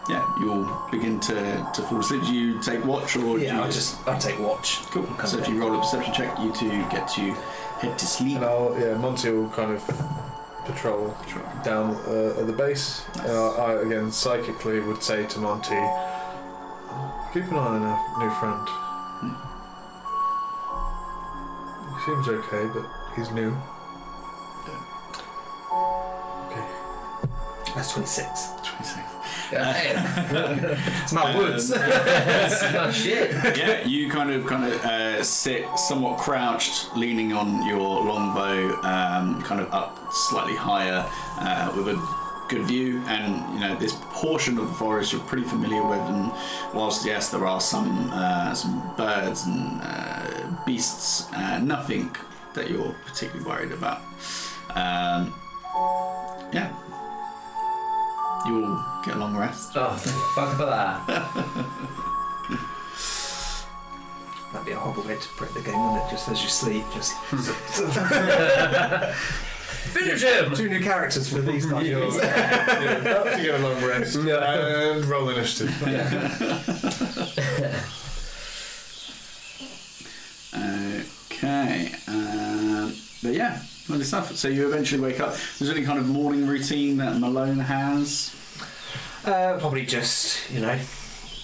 yeah, 0.09 0.25
you'll 0.41 0.65
begin 0.91 1.21
to, 1.21 1.35
to 1.75 1.83
fall 1.83 1.99
asleep. 2.01 2.23
Do 2.23 2.35
you 2.35 2.61
take 2.63 2.85
watch 2.85 3.17
or 3.17 3.39
do 3.39 3.45
Yeah, 3.45 3.57
you 3.57 3.63
I'll 3.63 3.71
just 3.71 4.07
I'll 4.09 4.19
take 4.19 4.39
watch. 4.39 4.79
Cool. 4.91 5.05
Come 5.05 5.27
So 5.27 5.39
if 5.39 5.49
you 5.49 5.61
roll 5.61 5.75
a 5.75 5.79
perception 5.81 6.15
check, 6.15 6.39
you 6.39 6.53
two 6.55 6.71
get 6.91 7.09
to 7.09 7.21
head 7.81 7.99
to 7.99 8.07
sleep. 8.07 8.37
And 8.37 8.45
I'll, 8.47 8.75
yeah, 8.79 8.95
Monty 8.97 9.31
will 9.31 9.51
kind 9.51 9.73
of 9.73 9.85
patrol 10.65 11.15
Sure. 11.29 11.43
down 11.65 11.95
uh, 12.07 12.41
at 12.41 12.47
the 12.47 12.53
base. 12.53 13.05
And 13.21 13.33
I, 13.33 13.47
I, 13.49 13.73
again, 13.83 14.11
psychically 14.11 14.81
would 14.81 15.03
say 15.03 15.27
to 15.27 15.39
Monty, 15.41 15.81
keep 17.35 17.45
an 17.51 17.57
eye 17.57 17.67
on 17.77 17.83
our 17.83 18.19
new 18.19 18.31
friend. 18.37 18.88
Seems 22.09 22.27
okay, 22.29 22.67
but 22.73 22.87
he's 23.15 23.31
new. 23.33 23.55
Okay. 26.47 26.67
That's 27.75 27.93
26. 27.93 28.49
26. 28.65 28.95
Hey, 29.51 29.93
It's 31.03 31.13
my 31.13 31.37
woods. 31.37 31.69
that's 31.69 32.73
not 32.73 32.95
shit. 32.95 33.31
yeah, 33.59 33.87
you 33.87 34.09
kind 34.09 34.31
of 34.31 34.47
kind 34.47 34.73
of 34.73 34.83
uh, 34.85 35.23
sit 35.23 35.67
somewhat 35.79 36.19
crouched, 36.19 36.97
leaning 36.97 37.35
on 37.35 37.67
your 37.67 37.79
longbow, 37.79 38.81
um, 38.83 39.43
kind 39.43 39.61
of 39.61 39.71
up 39.73 39.99
slightly 40.11 40.57
higher, 40.57 41.05
uh, 41.41 41.73
with 41.77 41.89
a 41.89 41.97
good 42.49 42.63
view. 42.67 43.03
And 43.07 43.55
you 43.55 43.61
know 43.61 43.77
this 43.77 43.95
portion 44.13 44.57
of 44.59 44.69
the 44.69 44.75
forest 44.75 45.13
you're 45.13 45.21
pretty 45.23 45.45
familiar 45.45 45.87
with. 45.87 46.01
And 46.01 46.33
whilst 46.73 47.05
yes, 47.05 47.31
there 47.31 47.47
are 47.47 47.61
some 47.61 48.11
uh, 48.13 48.55
some 48.55 48.95
birds 48.97 49.45
and 49.47 49.81
uh, 49.83 50.38
beasts, 50.67 51.27
uh, 51.33 51.59
nothing 51.59 52.15
that 52.55 52.71
you're 52.71 52.95
particularly 53.07 53.47
worried 53.49 53.73
about. 53.73 54.01
Um, 54.71 55.33
yeah, 56.53 56.71
you'll 58.47 58.83
get 59.05 59.17
a 59.17 59.19
long 59.19 59.37
rest. 59.37 59.73
Oh, 59.77 59.95
thank 59.97 60.17
fuck 60.35 60.57
for 60.57 60.67
that. 60.67 61.07
That'd 64.53 64.67
be 64.67 64.73
a 64.73 64.77
horrible 64.77 65.03
way 65.03 65.17
to 65.17 65.29
break 65.37 65.53
the 65.53 65.61
game, 65.61 65.79
wouldn't 65.79 66.07
it? 66.07 66.11
Just 66.11 66.29
as 66.31 66.43
you 66.43 66.49
sleep, 66.49 66.85
just 66.95 67.13
Finish 69.93 70.23
him. 70.23 70.55
two 70.55 70.69
new 70.69 70.81
characters 70.81 71.29
for 71.29 71.41
these 71.41 71.67
guys. 71.71 71.87
You're, 71.87 72.13
yeah, 72.15 73.37
to 73.37 73.43
get 73.43 73.55
a 73.55 73.59
long 73.59 73.83
rest. 73.85 74.17
Yeah. 74.23 74.93
And 74.95 75.05
roll 75.05 75.29
initiative. 75.31 75.75
Okay. 81.39 81.93
Um, 82.09 82.95
but 83.23 83.35
yeah, 83.35 83.61
lovely 83.89 84.05
stuff. 84.05 84.35
So 84.37 84.49
you 84.49 84.67
eventually 84.67 85.01
wake 85.01 85.21
up. 85.21 85.35
Is 85.35 85.61
there 85.69 85.77
any 85.77 85.85
kind 85.85 85.99
of 85.99 86.07
morning 86.09 86.47
routine 86.47 86.97
that 86.99 87.19
Malone 87.19 87.59
has? 87.59 88.35
Uh, 89.25 89.57
probably 89.59 89.85
just, 89.87 90.51
you 90.51 90.61
know, 90.61 90.79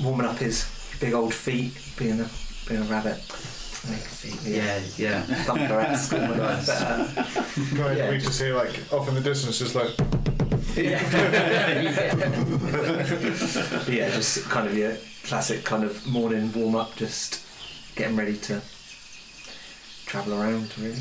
warming 0.03 0.27
up 0.27 0.39
his 0.39 0.69
big 1.01 1.12
old 1.15 1.33
feet, 1.35 1.73
being 1.97 2.21
a 2.21 2.29
being 2.69 2.81
a 2.83 2.85
rabbit. 2.85 3.19
Yeah, 4.45 4.81
yeah. 4.97 5.23
Thunderous. 5.45 6.11
Nice. 6.12 6.69
Right, 7.79 7.97
Yeah. 7.99 8.11
we 8.11 8.19
just 8.19 8.41
hear 8.41 8.55
like 8.57 8.81
off 8.93 9.09
in 9.09 9.15
the 9.15 9.21
distance, 9.21 9.59
just 9.59 9.75
like 9.75 9.91
yeah. 10.77 11.03
But 11.12 11.33
yeah, 13.93 14.11
just 14.11 14.45
kind 14.49 14.66
of 14.66 14.77
your 14.77 14.97
classic 15.25 15.65
kind 15.65 15.85
of 15.85 16.07
morning 16.07 16.51
warm 16.55 16.75
up, 16.77 16.97
just 16.97 17.41
getting 17.97 18.16
ready 18.16 18.37
to 18.39 18.62
travel 20.15 20.41
around, 20.41 20.70
really. 20.78 20.95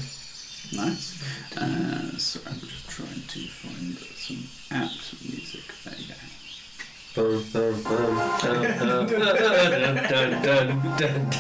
Nice. 0.74 1.22
Uh, 1.56 2.18
so 2.18 2.40
I'm 2.48 2.60
just 2.60 2.90
trying 2.90 3.22
to 3.28 3.40
find 3.48 3.96
some 4.18 4.42
apt 4.72 5.14
music. 5.22 5.62
There 5.84 5.94
you 6.00 6.08
go. 6.08 6.16
Boom, 7.14 7.44
boom, 7.54 7.84
boom. 7.84 8.16
Dun, 8.42 8.64
dun, 8.64 9.06
dun, 9.06 9.20
dun, 9.38 9.94
dun, 10.10 10.32
dun, 10.42 10.82
dun. 10.98 11.32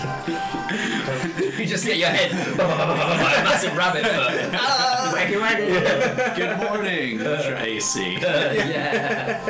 You 1.57 1.65
just 1.65 1.83
get 1.87 1.97
your 1.97 2.09
head. 2.09 2.29
Oh, 2.59 3.17
massive 3.43 3.75
rabbit 3.75 4.03
foot. 4.03 4.53
Ah. 4.53 5.11
Wacky, 5.15 5.37
wacky. 5.41 6.35
Good 6.35 6.57
morning, 6.59 7.21
uh, 7.21 7.41
Tracy. 7.41 8.19
Yeah. 8.21 9.41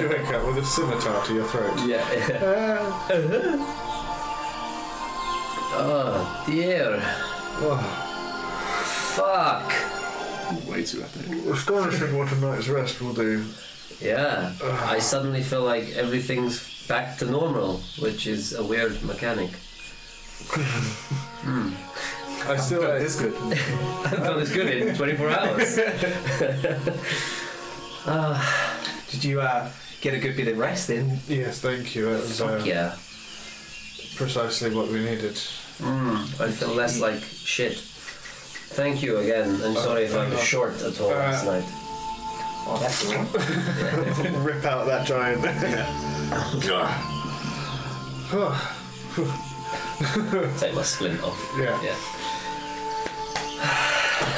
you 0.00 0.08
wake 0.08 0.28
up 0.34 0.44
with 0.48 0.58
a 0.58 0.64
scimitar 0.64 1.24
to 1.26 1.32
your 1.32 1.44
throat. 1.44 1.78
Yeah. 1.86 2.02
Uh-huh. 3.08 3.92
Oh 5.72 6.44
dear. 6.46 6.98
Oh, 7.58 7.78
Fuck. 9.16 9.72
Way 10.68 10.84
too 10.84 11.02
epic. 11.02 11.46
astonishing 11.46 12.16
what 12.16 12.30
a 12.32 12.36
night's 12.36 12.68
rest 12.68 13.00
will 13.00 13.14
do. 13.14 13.44
Yeah. 14.00 14.52
I 14.84 14.98
suddenly 14.98 15.42
feel 15.42 15.62
like 15.64 15.88
everything's 15.96 16.86
back 16.86 17.16
to 17.18 17.24
normal, 17.24 17.78
which 17.98 18.26
is 18.26 18.52
a 18.54 18.62
weird 18.62 19.02
mechanic. 19.02 19.50
Hmm. 21.48 21.70
I 22.48 22.56
still 22.58 22.82
Felt 22.82 22.94
ate, 22.96 23.02
this 23.02 23.18
good. 23.20 23.34
I 23.34 24.10
felt 24.10 24.38
it's 24.42 24.52
good 24.52 24.68
in 24.68 24.94
24 24.94 25.30
hours. 25.30 25.78
Ah, 28.08 28.78
Did 29.10 29.24
you 29.24 29.40
uh, 29.40 29.68
get 30.00 30.14
a 30.14 30.18
good 30.20 30.36
bit 30.36 30.46
of 30.46 30.58
rest 30.58 30.90
in? 30.90 31.18
Yes, 31.26 31.58
thank 31.60 31.96
you. 31.96 32.04
That 32.04 32.20
was 32.22 32.40
uh, 32.40 32.58
fuck 32.58 32.64
yeah. 32.66 32.94
Precisely 34.16 34.74
what 34.74 34.88
we 34.88 34.98
needed. 35.00 35.34
Mm, 35.78 36.40
I 36.40 36.50
feel 36.50 36.70
less 36.70 36.98
like 37.00 37.22
shit. 37.22 37.78
Thank 38.74 39.02
you 39.02 39.18
again. 39.18 39.60
I'm 39.62 39.74
sorry 39.74 40.04
if 40.04 40.14
I 40.14 40.28
was 40.28 40.42
short 40.42 40.80
at 40.82 41.00
all 41.00 41.10
last 41.10 41.44
night. 41.46 41.64
Oh, 42.68 42.78
that's 42.80 43.06
all 43.06 43.12
right. 43.14 44.44
Rip 44.44 44.64
out 44.64 44.86
that 44.86 45.06
giant. 45.06 45.42
Take 50.58 50.74
my 50.74 50.82
splint 50.82 51.22
off. 51.22 51.38
Yeah. 51.58 51.80
Yeah. 51.82 51.96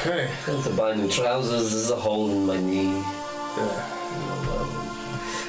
okay. 0.01 0.31
Going 0.47 0.63
to 0.63 0.71
buy 0.71 0.95
new 0.95 1.09
trousers. 1.09 1.73
There's 1.73 1.91
a 1.91 1.97
hole 1.97 2.31
in 2.31 2.47
my 2.47 2.59
knee. 2.61 3.03
Yeah. 3.57 3.95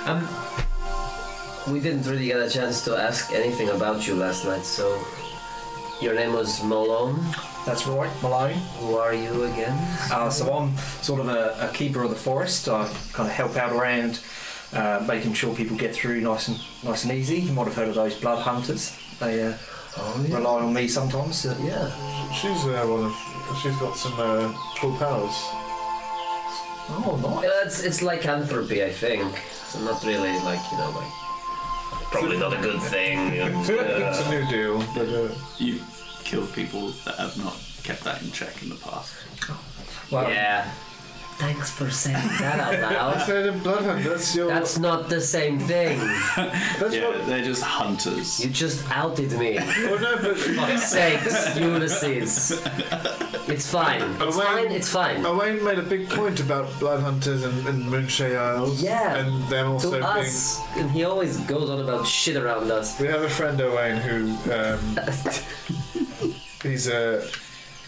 Um, 0.06 0.28
we 1.72 1.80
didn't 1.80 2.04
really 2.06 2.26
get 2.28 2.40
a 2.40 2.50
chance 2.50 2.84
to 2.86 2.96
ask 2.98 3.32
anything 3.34 3.70
about 3.70 4.08
you 4.08 4.16
last 4.16 4.46
night, 4.46 4.64
so 4.64 5.02
your 6.02 6.14
name 6.16 6.34
was 6.34 6.64
Malone. 6.64 7.20
That's 7.66 7.86
right, 7.88 8.12
Malone. 8.22 8.58
Who 8.80 8.96
are 8.98 9.14
you 9.14 9.44
again? 9.44 9.78
Uh, 10.12 10.30
so 10.30 10.52
I'm 10.52 10.76
sort 11.02 11.20
of 11.20 11.28
a, 11.30 11.56
a 11.60 11.72
keeper 11.74 12.04
of 12.04 12.10
the 12.10 12.16
forest. 12.16 12.68
I 12.68 12.88
kind 13.14 13.30
of 13.30 13.36
help 13.36 13.56
out 13.58 13.72
around, 13.74 14.22
uh, 14.74 15.04
making 15.08 15.34
sure 15.34 15.54
people 15.54 15.78
get 15.78 15.94
through 15.94 16.22
nice 16.22 16.48
and 16.48 16.58
nice 16.84 17.04
and 17.04 17.14
easy. 17.14 17.40
You 17.42 17.54
might 17.54 17.66
have 17.66 17.76
heard 17.76 17.90
of 17.90 17.96
those 17.96 18.16
blood 18.20 18.40
hunters. 18.42 18.98
They 19.20 19.44
uh, 19.44 19.54
Oh 19.98 20.26
rely 20.30 20.62
on 20.62 20.74
me 20.74 20.88
sometimes. 20.88 21.46
Uh, 21.46 21.56
Yeah. 21.62 21.90
She's 22.34 22.64
uh, 22.66 22.86
one 22.88 23.06
of. 23.06 23.16
She's 23.62 23.76
got 23.78 23.98
some 23.98 24.14
uh, 24.18 24.54
cool 24.78 24.96
powers. 24.98 25.34
oh, 26.92 27.20
nice. 27.22 27.44
Yeah, 27.44 27.66
it's 27.66 27.84
it's 27.84 28.02
lycanthropy, 28.02 28.84
I 28.84 28.92
think. 28.92 29.36
So 29.68 29.80
not 29.82 30.04
really 30.06 30.32
like 30.46 30.62
you 30.72 30.78
know 30.78 30.92
like 30.96 31.12
probably 32.12 32.38
not 32.38 32.54
a 32.54 32.62
good 32.62 32.82
thing. 32.82 33.18
and, 33.40 33.56
it's 33.70 33.70
a 33.70 34.26
uh, 34.26 34.30
new 34.32 34.46
deal, 34.48 34.78
but 34.96 35.10
uh, 35.10 35.34
You 35.58 35.80
killed 36.24 36.52
people 36.54 36.90
that 37.06 37.16
have 37.16 37.38
not 37.38 37.58
kept 37.84 38.04
that 38.04 38.22
in 38.22 38.32
check 38.32 38.62
in 38.62 38.70
the 38.70 38.76
past. 38.76 39.16
Well, 40.12 40.30
yeah. 40.30 40.72
Thanks 41.40 41.72
for 41.72 41.90
saying 41.90 42.18
that 42.40 42.60
out 42.60 42.80
loud. 42.82 42.94
I 42.96 43.12
loud. 43.18 43.26
said 43.26 43.46
a 43.48 43.52
bloodhound. 43.54 44.04
That's 44.04 44.36
your. 44.36 44.48
That's 44.48 44.78
not 44.78 45.08
the 45.08 45.22
same 45.22 45.58
thing. 45.58 45.98
that's 46.36 46.94
yeah, 46.96 47.08
what. 47.08 47.26
they're 47.28 47.44
just 47.44 47.64
hunters. 47.64 48.44
You 48.44 48.50
just 48.50 48.86
outed 48.92 49.32
me. 49.32 49.56
Well, 49.56 50.00
no, 50.02 50.18
but 50.22 50.38
Fuck's 50.38 50.92
sakes, 50.92 51.58
Ulysses. 51.58 52.52
It's 53.48 53.72
fine. 53.72 54.02
It's 54.22 54.22
Owain- 54.22 54.46
fine. 54.48 54.72
It's 54.72 54.90
fine. 54.90 55.26
Owain 55.26 55.64
made 55.64 55.80
a 55.80 55.84
big 55.84 56.10
point 56.10 56.42
about 56.42 56.78
blood 56.78 57.00
hunters 57.02 57.44
and, 57.44 57.68
and 57.68 57.84
Moonshae 57.86 58.38
Isles. 58.38 58.84
Yeah, 58.84 59.16
And 59.16 59.48
them 59.50 59.72
also 59.72 59.92
to 59.92 60.14
being. 60.14 60.84
and 60.84 60.92
he 60.92 61.06
always 61.06 61.38
goes 61.42 61.70
on 61.70 61.80
about 61.80 62.06
shit 62.06 62.36
around 62.36 62.70
us. 62.70 63.00
We 63.00 63.08
have 63.08 63.22
a 63.22 63.30
friend 63.30 63.60
Owain 63.62 63.96
who 63.98 64.28
um, 64.52 65.00
he's 66.62 66.88
a 66.88 67.26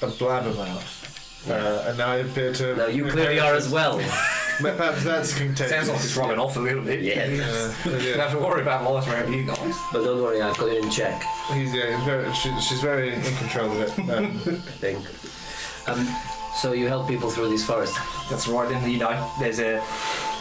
a 0.02 0.08
blabbermouth. 0.08 1.01
Uh, 1.50 1.86
and 1.88 2.02
I 2.02 2.18
appear 2.18 2.54
to. 2.54 2.76
Now 2.76 2.86
you 2.88 3.08
clearly 3.10 3.40
are 3.40 3.56
as 3.56 3.68
well. 3.70 3.98
Perhaps 4.62 5.04
that's 5.04 5.36
contagious. 5.36 5.72
sounds 5.72 5.90
like 5.90 5.98
it's 5.98 6.16
rubbing 6.16 6.38
off 6.38 6.56
a 6.56 6.60
little 6.60 6.84
bit. 6.84 7.02
Yeah. 7.02 7.24
Uh, 7.24 7.74
You 7.90 8.12
don't 8.12 8.20
have 8.20 8.32
to 8.34 8.38
worry 8.38 8.62
about 8.62 8.84
life 8.92 9.08
around 9.12 9.34
you 9.34 9.44
guys. 9.46 9.76
But 9.92 10.04
don't 10.04 10.22
worry, 10.22 10.40
I've 10.40 10.56
got 10.58 10.70
it 10.70 10.84
in 10.84 10.92
check. 10.92 11.24
He's 11.52 11.74
yeah, 11.74 11.96
he's 11.98 12.06
very, 12.06 12.34
she, 12.34 12.60
she's 12.60 12.80
very 12.82 13.16
in 13.16 13.22
control 13.38 13.72
of 13.72 13.80
it. 13.82 13.92
Um, 14.12 14.26
I 14.46 14.72
think. 14.82 15.00
Um, 15.88 16.08
so 16.58 16.74
you 16.74 16.88
help 16.88 17.08
people 17.08 17.32
through 17.32 17.50
these 17.50 17.66
forests. 17.66 17.98
That's 18.30 18.48
right, 18.48 18.72
and 18.72 18.92
you 18.92 19.00
know, 19.00 19.32
there's 19.40 19.60
a. 19.60 19.82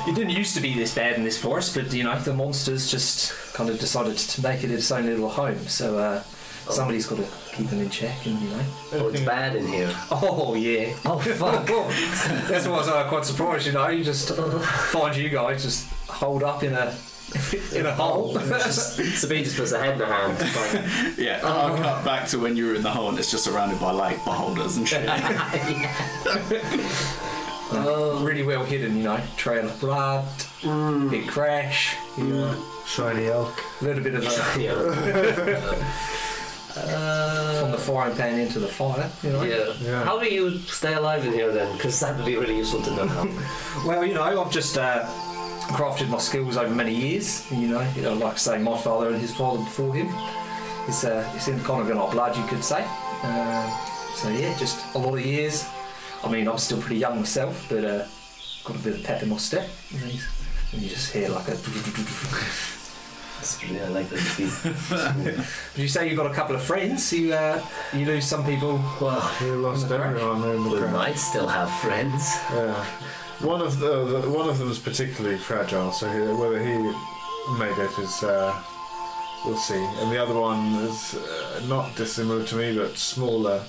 It 0.07 0.15
didn't 0.15 0.31
used 0.31 0.55
to 0.57 0.61
be 0.61 0.75
this 0.75 0.95
bad 0.95 1.17
in 1.17 1.25
this 1.25 1.39
forest, 1.39 1.75
but 1.75 1.91
you 1.95 2.05
know, 2.05 2.19
the 2.19 2.35
monsters 2.35 2.91
just 2.91 3.33
kind 3.55 3.71
of 3.71 3.79
decided 3.79 4.19
to 4.19 4.43
make 4.43 4.65
it 4.65 4.71
its 4.71 4.91
own 4.91 5.07
little 5.07 5.31
home. 5.31 5.67
So 5.67 5.97
uh, 5.99 6.23
somebody's 6.69 7.07
got 7.07 7.19
to 7.19 7.27
keep 7.55 7.69
them 7.69 7.81
in 7.81 7.91
check, 7.91 8.27
and 8.27 8.41
you 8.41 8.49
know. 8.51 8.63
Oh, 8.93 9.09
it's 9.09 9.21
bad 9.23 9.57
in 9.57 9.67
here. 9.67 9.91
Oh 10.11 10.55
yeah. 10.55 10.95
Oh 11.05 11.19
fuck. 11.19 11.67
That's 12.49 12.67
why 12.67 12.75
I 12.75 12.79
was 12.79 12.89
uh, 12.89 13.09
quite 13.09 13.25
surprised. 13.25 13.67
You 13.67 13.73
know, 13.73 13.89
you 13.89 14.05
just 14.05 14.35
find 14.35 15.17
you 15.17 15.29
guys 15.29 15.63
just 15.63 15.89
hold 16.09 16.43
up 16.43 16.63
in 16.63 16.75
a 16.75 16.95
in 17.75 17.87
a 17.87 17.95
hole. 17.95 18.39
Sabine 18.41 19.45
just 19.45 19.57
puts 19.57 19.73
a 19.73 19.79
head 19.81 19.95
in 19.95 20.01
her 20.01 20.07
hand. 20.07 20.39
Like, 20.41 21.19
Yeah, 21.19 21.41
I'll 21.45 21.77
cut 21.77 22.05
back 22.05 22.27
to 22.29 22.39
when 22.41 22.57
you 22.57 22.67
were 22.67 22.75
in 22.75 22.83
the 22.83 22.91
hole 22.91 23.09
and 23.09 23.19
it's 23.19 23.31
just 23.31 23.45
surrounded 23.45 23.79
by 23.81 23.93
like 23.93 24.17
beholders 24.25 24.77
and 24.77 24.89
shit. 24.89 25.05
oh, 27.73 28.21
really 28.25 28.43
well 28.43 28.65
hidden, 28.65 28.97
you 28.97 29.05
know. 29.05 29.21
Trail 29.37 29.67
of 29.67 29.81
blood, 29.81 30.27
big 31.11 31.29
crash, 31.29 31.95
you 32.19 32.25
know, 32.25 32.65
shiny 32.87 33.27
elk. 33.29 33.63
a 33.81 33.85
little 33.85 34.03
bit 34.03 34.15
of 34.15 34.25
a, 34.25 34.61
yeah. 34.61 35.85
From 36.73 37.71
the 37.73 37.79
frying 37.79 38.17
pan 38.17 38.39
into 38.39 38.59
the 38.59 38.69
fire, 38.69 39.11
you 39.23 39.31
know. 39.31 39.43
Yeah. 39.43 39.73
Yeah. 39.81 40.05
How 40.05 40.19
do 40.19 40.27
you 40.27 40.59
stay 40.59 40.95
alive 40.95 41.25
in 41.27 41.33
here 41.33 41.53
then? 41.53 41.77
Because 41.77 41.99
that 42.01 42.17
would 42.17 42.27
be 42.27 42.37
really 42.37 42.57
useful 42.57 42.83
to 42.83 42.91
know. 42.97 43.07
How. 43.07 43.29
Well, 43.87 44.05
you 44.05 44.15
know, 44.15 44.23
I've 44.23 44.51
just 44.51 44.77
uh, 44.77 45.05
crafted 45.73 46.09
my 46.09 46.19
skills 46.19 46.57
over 46.57 46.75
many 46.75 46.95
years. 46.95 47.51
You 47.51 47.69
know, 47.69 47.93
you 47.97 48.03
know, 48.03 48.15
like 48.15 48.35
I 48.35 48.37
say, 48.37 48.59
my 48.59 48.77
father 48.79 49.09
and 49.09 49.21
his 49.21 49.35
father 49.35 49.59
before 49.59 49.95
him. 49.95 50.09
It's 50.89 51.05
uh, 51.05 51.31
it's 51.35 51.49
in 51.49 51.61
kind 51.61 51.81
of 51.83 51.91
in 51.91 51.97
our 51.97 52.11
blood, 52.11 52.37
you 52.37 52.45
could 52.45 52.65
say. 52.65 52.85
Um, 53.23 53.71
so 54.15 54.29
yeah, 54.29 54.57
just 54.59 54.95
a 54.95 54.99
lot 54.99 55.15
of 55.15 55.25
years. 55.25 55.67
I 56.23 56.31
mean, 56.31 56.49
I'm 56.49 56.59
still 56.59 56.81
pretty 56.81 57.01
young 57.01 57.19
myself, 57.19 57.67
but 57.69 57.85
uh, 57.85 58.05
got 58.65 58.77
a 58.77 58.79
bit 58.81 58.95
of 58.95 59.05
pep 59.05 59.23
in 59.23 59.29
my 59.29 59.39
step. 59.39 59.69
And 59.93 60.83
you 60.83 60.89
just 60.89 61.13
hear 61.13 61.29
like 61.29 61.49
a. 61.49 61.57
It's 63.41 63.63
really, 63.65 63.81
I 63.81 63.89
like 63.89 64.09
that 64.11 64.19
speed. 64.19 64.53
But 65.75 65.79
you 65.83 65.89
say 65.89 66.09
you've 66.09 66.17
got 66.19 66.31
a 66.31 66.35
couple 66.35 66.55
of 66.55 66.63
friends. 66.63 67.11
You 67.13 67.33
uh, 67.33 67.61
you 67.93 68.05
lose 68.07 68.27
some 68.27 68.45
people. 68.45 68.79
Well, 69.01 69.23
you 69.41 69.55
lost 69.57 69.85
In 69.85 69.89
the 69.89 70.05
everyone 70.05 70.43
in 70.51 70.63
the 70.65 70.71
we 70.71 70.79
crash. 70.79 70.93
might 70.93 71.19
still 71.19 71.49
have 71.49 71.71
friends. 71.81 72.23
Yeah. 72.53 72.85
One 73.41 73.63
of 73.63 73.79
the, 73.79 74.05
the 74.21 74.31
one 74.31 74.49
of 74.51 74.59
them 74.59 74.71
is 74.71 74.79
particularly 74.79 75.39
fragile, 75.39 75.91
so 75.93 76.07
he, 76.13 76.21
whether 76.41 76.59
he 76.63 76.77
made 77.59 77.79
it 77.79 77.99
is 77.99 78.23
uh, 78.23 78.53
we'll 79.47 79.57
see. 79.57 79.83
And 80.01 80.13
the 80.13 80.19
other 80.23 80.35
one 80.39 80.75
is 80.85 81.15
uh, 81.15 81.63
not 81.67 81.97
dissimilar 81.97 82.45
to 82.45 82.57
me, 82.57 82.77
but 82.77 82.99
smaller 82.99 83.63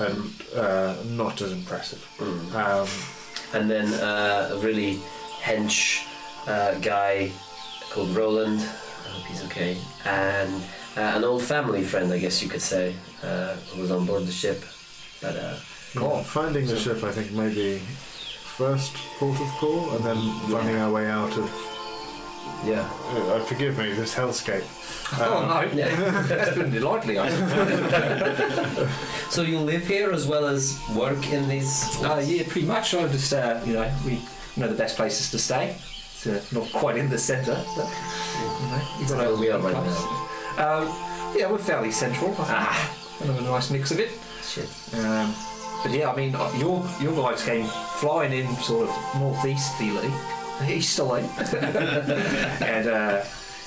and 0.00 0.32
uh, 0.56 0.96
not 1.10 1.42
as 1.42 1.52
impressive. 1.52 2.02
Um, 2.54 2.88
And 3.52 3.70
then 3.70 3.86
uh, 4.02 4.50
a 4.54 4.58
really 4.58 4.98
hench 5.42 6.02
uh, 6.48 6.74
guy 6.80 7.30
called 7.92 8.10
Roland. 8.16 8.60
I 9.14 9.18
hope 9.18 9.26
he's 9.26 9.44
okay. 9.44 9.76
And 10.04 10.62
uh, 10.96 11.16
an 11.16 11.24
old 11.24 11.42
family 11.42 11.82
friend, 11.82 12.12
I 12.12 12.18
guess 12.18 12.42
you 12.42 12.48
could 12.48 12.62
say, 12.62 12.94
uh, 13.22 13.54
who 13.72 13.82
was 13.82 13.90
on 13.90 14.06
board 14.06 14.26
the 14.26 14.32
ship. 14.32 14.64
But 15.20 15.36
uh, 15.36 15.56
yeah, 15.94 16.22
finding 16.24 16.66
the 16.66 16.76
ship, 16.76 17.02
I 17.04 17.12
think, 17.12 17.30
maybe 17.32 17.78
first 18.58 18.94
port 19.18 19.38
of 19.40 19.48
call, 19.60 19.90
and 19.96 20.04
then 20.04 20.16
finding 20.50 20.76
our 20.76 20.90
way 20.90 21.06
out 21.06 21.36
of 21.38 21.50
Yeah. 22.64 22.88
uh, 23.10 23.40
forgive 23.44 23.78
me, 23.78 23.92
this 23.92 24.14
hellscape. 24.14 24.64
oh 25.20 25.46
no, 25.46 25.76
Yeah. 25.76 26.26
it's 26.48 26.56
been 26.56 26.70
delightfully. 26.70 27.18
I 27.18 27.28
so 29.30 29.42
you 29.42 29.58
live 29.58 29.86
here 29.86 30.10
as 30.12 30.26
well 30.26 30.46
as 30.46 30.80
work 30.94 31.30
in 31.32 31.48
these. 31.48 31.84
Uh, 32.02 32.22
yeah, 32.26 32.42
pretty 32.48 32.66
much. 32.66 32.94
I 32.94 33.06
just, 33.08 33.32
uh, 33.32 33.60
you 33.64 33.74
know, 33.74 33.90
we 34.04 34.20
know 34.56 34.68
the 34.68 34.74
best 34.74 34.96
places 34.96 35.30
to 35.30 35.38
stay. 35.38 35.76
It's 36.26 36.52
uh, 36.54 36.58
not 36.58 36.72
quite 36.72 36.96
in 36.96 37.10
the 37.10 37.18
centre, 37.18 37.62
but 37.76 37.86
you 38.40 38.66
know, 38.68 38.82
you've 38.98 39.08
got 39.08 39.18
where 39.18 39.36
we 39.36 39.50
are 39.50 39.58
right 39.60 39.74
place. 39.74 40.58
Um, 40.58 40.88
yeah, 41.36 41.50
we're 41.50 41.58
fairly 41.58 41.90
central. 41.90 42.30
I 42.32 42.34
think. 42.34 42.48
Ah, 42.50 42.96
Kind 43.18 43.30
of 43.30 43.38
a 43.38 43.42
nice 43.42 43.70
mix 43.70 43.90
of 43.90 44.00
it. 44.00 44.10
shit. 44.42 44.68
Um, 44.98 45.34
but 45.82 45.92
yeah, 45.92 46.10
I 46.10 46.16
mean, 46.16 46.34
uh, 46.34 46.50
your 46.56 46.84
your 47.00 47.12
guys 47.14 47.44
came 47.44 47.66
flying 47.98 48.32
in 48.32 48.48
sort 48.56 48.88
of 48.88 49.20
northeasterly, 49.20 50.10
easterly, 50.66 51.22
and 52.64 52.88
uh, 52.88 53.24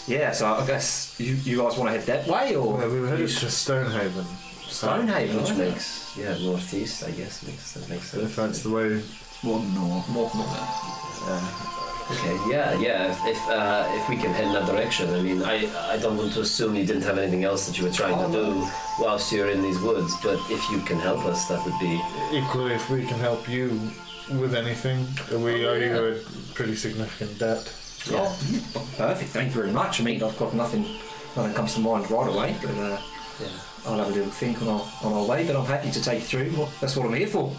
yeah. 0.07 0.31
So 0.31 0.47
I 0.47 0.65
guess 0.65 1.15
you, 1.19 1.35
you 1.35 1.57
guys 1.57 1.77
want 1.77 1.91
to 1.93 1.99
head 1.99 2.07
that 2.07 2.27
way 2.27 2.55
or 2.55 2.73
Well, 2.77 2.89
we 2.89 3.01
were 3.01 3.09
headed 3.09 3.29
to 3.29 3.49
Stonehaven. 3.51 4.25
so 4.67 4.87
Stonehaven? 4.87 5.37
Which 5.37 5.49
right? 5.51 5.57
makes 5.59 6.17
yeah 6.17 6.37
northeast, 6.39 7.03
I 7.03 7.11
guess 7.11 7.43
makes 7.45 7.73
that 7.73 7.87
makes 7.89 8.09
sense. 8.09 8.23
If 8.23 8.35
that's 8.35 8.63
the 8.63 8.69
way. 8.71 9.03
More 9.43 9.59
north. 9.61 10.09
More, 10.09 10.31
more. 10.33 10.47
Okay, 12.09 12.37
yeah, 12.49 12.73
yeah. 12.79 13.11
If 13.11 13.19
if, 13.25 13.49
uh, 13.49 13.85
if 13.91 14.07
we 14.07 14.15
can 14.15 14.31
head 14.31 14.45
in 14.45 14.53
that 14.53 14.65
direction, 14.65 15.13
I 15.13 15.21
mean, 15.21 15.43
I 15.43 15.55
I 15.93 15.97
don't 15.97 16.15
want 16.17 16.31
to 16.33 16.41
assume 16.41 16.75
you 16.75 16.85
didn't 16.85 17.03
have 17.03 17.17
anything 17.17 17.43
else 17.43 17.67
that 17.67 17.77
you 17.77 17.83
were 17.85 17.91
trying 17.91 18.15
Oh, 18.15 18.27
to 18.27 18.31
do 18.31 18.67
whilst 19.03 19.31
you're 19.33 19.49
in 19.49 19.61
these 19.61 19.79
woods. 19.79 20.15
But 20.23 20.39
if 20.49 20.63
you 20.71 20.79
can 20.81 20.99
help 20.99 21.25
us, 21.25 21.47
that 21.49 21.63
would 21.65 21.77
be 21.79 21.99
Equally, 22.31 22.73
if 22.73 22.89
we 22.89 23.05
can 23.05 23.19
help 23.19 23.49
you 23.49 23.67
with 24.39 24.55
anything, 24.55 25.05
we 25.31 25.65
Oh, 25.65 25.71
owe 25.71 25.75
yeah. 25.75 25.87
you 25.95 26.05
a 26.07 26.53
pretty 26.53 26.75
significant 26.75 27.37
debt. 27.39 27.63
yeah. 28.09 28.19
Oh, 28.75 28.87
perfect. 28.97 29.31
Thank 29.31 29.47
you 29.53 29.61
very 29.61 29.71
much. 29.73 29.99
I 29.99 30.03
mean, 30.05 30.23
I've 30.23 30.37
got 30.39 30.53
nothing, 30.53 30.83
nothing 31.35 31.53
comes 31.53 31.73
to 31.75 31.81
mind 31.81 32.09
right 32.09 32.29
away, 32.33 32.55
but 32.61 32.71
uh, 32.71 32.97
yeah. 33.41 33.47
I'll 33.85 33.97
have 33.97 34.07
a 34.07 34.11
little 34.11 34.31
think 34.31 34.61
on 34.61 34.67
our, 34.69 34.83
on 35.03 35.11
our 35.13 35.25
way. 35.25 35.45
But 35.45 35.55
I'm 35.57 35.65
happy 35.65 35.91
to 35.91 36.01
take 36.01 36.19
you 36.21 36.25
through. 36.25 36.67
That's 36.79 36.95
what 36.95 37.05
I'm 37.05 37.13
here 37.13 37.27
for. 37.27 37.51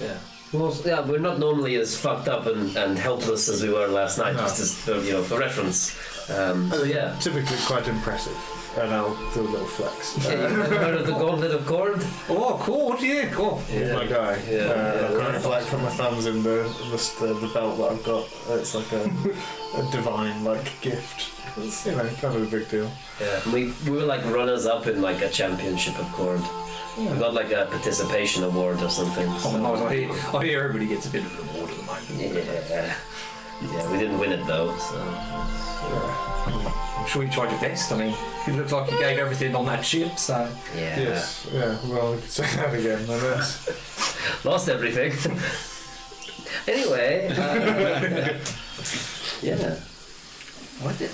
Yeah. 0.00 0.18
Well, 0.52 0.76
yeah, 0.84 1.00
we're 1.00 1.18
not 1.18 1.38
normally 1.38 1.76
as 1.76 1.96
fucked 1.96 2.28
up 2.28 2.46
and, 2.46 2.76
and 2.76 2.98
helpless 2.98 3.48
as 3.48 3.62
we 3.62 3.70
were 3.70 3.86
last 3.86 4.18
night, 4.18 4.34
No. 4.34 4.40
just 4.42 4.60
as 4.60 4.74
for, 4.74 4.98
you 5.00 5.12
know 5.12 5.22
for 5.22 5.38
reference. 5.38 5.96
Um, 6.30 6.70
so 6.70 6.84
yeah. 6.84 7.16
Typically 7.20 7.56
quite 7.66 7.86
impressive. 7.88 8.36
And 8.78 8.90
I'll 8.94 9.14
do 9.34 9.40
a 9.40 9.42
little 9.42 9.66
flex. 9.66 10.16
Yeah, 10.24 10.48
you 10.48 10.62
ever 10.62 10.78
heard 10.78 10.94
of 10.94 11.06
the 11.06 11.12
Gauntlet 11.18 11.50
of 11.50 11.62
Kord? 11.62 12.02
Oh, 12.30 12.58
cool. 12.62 12.96
Yeah, 13.04 13.28
cool. 13.30 13.58
He's 13.68 13.92
my 13.92 14.06
guy. 14.06 14.40
Yeah, 14.48 14.60
uh, 14.60 14.96
yeah, 15.00 15.08
I've 15.08 15.16
got 15.18 15.30
yeah. 15.32 15.36
a 15.36 15.40
flag 15.40 15.64
from 15.64 15.82
my 15.82 15.90
thumbs 15.90 16.24
in 16.26 16.42
the 16.42 16.62
the, 16.90 17.26
the, 17.26 17.34
the 17.46 17.52
belt 17.52 17.76
that 17.78 17.90
I've 17.92 18.04
got. 18.04 18.26
It's 18.58 18.74
like 18.74 18.90
a, 18.92 19.04
a 19.76 19.90
divine 19.92 20.42
like 20.44 20.80
gift. 20.80 21.30
It's 21.58 21.84
you 21.84 21.92
know 21.92 22.08
kind 22.20 22.34
of 22.34 22.42
a 22.42 22.46
big 22.58 22.70
deal. 22.70 22.90
Yeah. 23.20 23.52
We 23.52 23.74
we 23.84 23.90
were 23.90 24.06
like 24.06 24.24
runners 24.24 24.64
up 24.64 24.86
in 24.86 25.02
like 25.02 25.20
a 25.20 25.28
championship 25.28 25.98
of 25.98 26.06
Kord. 26.06 26.42
We 26.96 27.06
got 27.18 27.34
like 27.34 27.50
a 27.52 27.66
participation 27.70 28.42
award 28.44 28.82
or 28.82 28.88
something. 28.90 29.26
Oh, 29.28 29.38
so- 29.38 29.56
nice. 29.58 29.80
I 29.82 29.94
hear, 29.96 30.10
I 30.36 30.44
hear 30.44 30.60
everybody 30.62 30.86
gets 30.86 31.06
a 31.06 31.10
bit 31.10 31.24
of 31.24 31.32
an 31.40 31.48
award 31.56 31.70
at 31.70 31.76
the 31.76 31.82
moment. 31.84 32.68
Yeah. 32.70 32.94
Yeah, 33.70 33.92
we 33.92 33.98
didn't 33.98 34.18
win 34.18 34.32
it 34.32 34.44
though, 34.46 34.76
so. 34.78 34.96
I'm 36.98 37.06
sure 37.08 37.22
you 37.24 37.30
tried 37.30 37.50
your 37.50 37.60
best. 37.60 37.92
I 37.92 37.98
mean, 37.98 38.14
it 38.46 38.54
looked 38.56 38.72
like 38.72 38.90
you 38.90 38.98
gave 38.98 39.18
everything 39.18 39.54
on 39.54 39.66
that 39.66 39.84
ship, 39.84 40.18
so. 40.18 40.48
Yeah. 40.76 41.00
Yes. 41.00 41.48
Yeah. 41.52 41.76
Well, 41.86 42.12
we 42.14 42.20
could 42.20 42.30
say 42.30 42.42
that 42.56 42.74
again. 42.74 43.02
I 43.10 43.20
guess. 43.20 44.44
Lost 44.44 44.68
everything. 44.68 45.12
anyway. 46.72 47.28
Uh, 47.28 48.38
yeah. 49.42 49.76
What 50.80 50.98
did? 50.98 51.10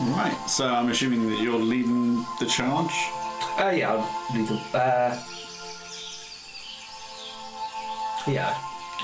Right, 0.00 0.36
so 0.48 0.66
I'm 0.66 0.88
assuming 0.88 1.28
that 1.28 1.40
you're 1.42 1.58
leading 1.58 2.24
the 2.40 2.46
charge. 2.46 2.92
Uh, 3.58 3.70
yeah, 3.74 3.92
I'll 3.92 4.34
lead 4.34 4.48
the. 4.48 4.54
Uh, 4.78 5.22
yeah, 8.26 8.56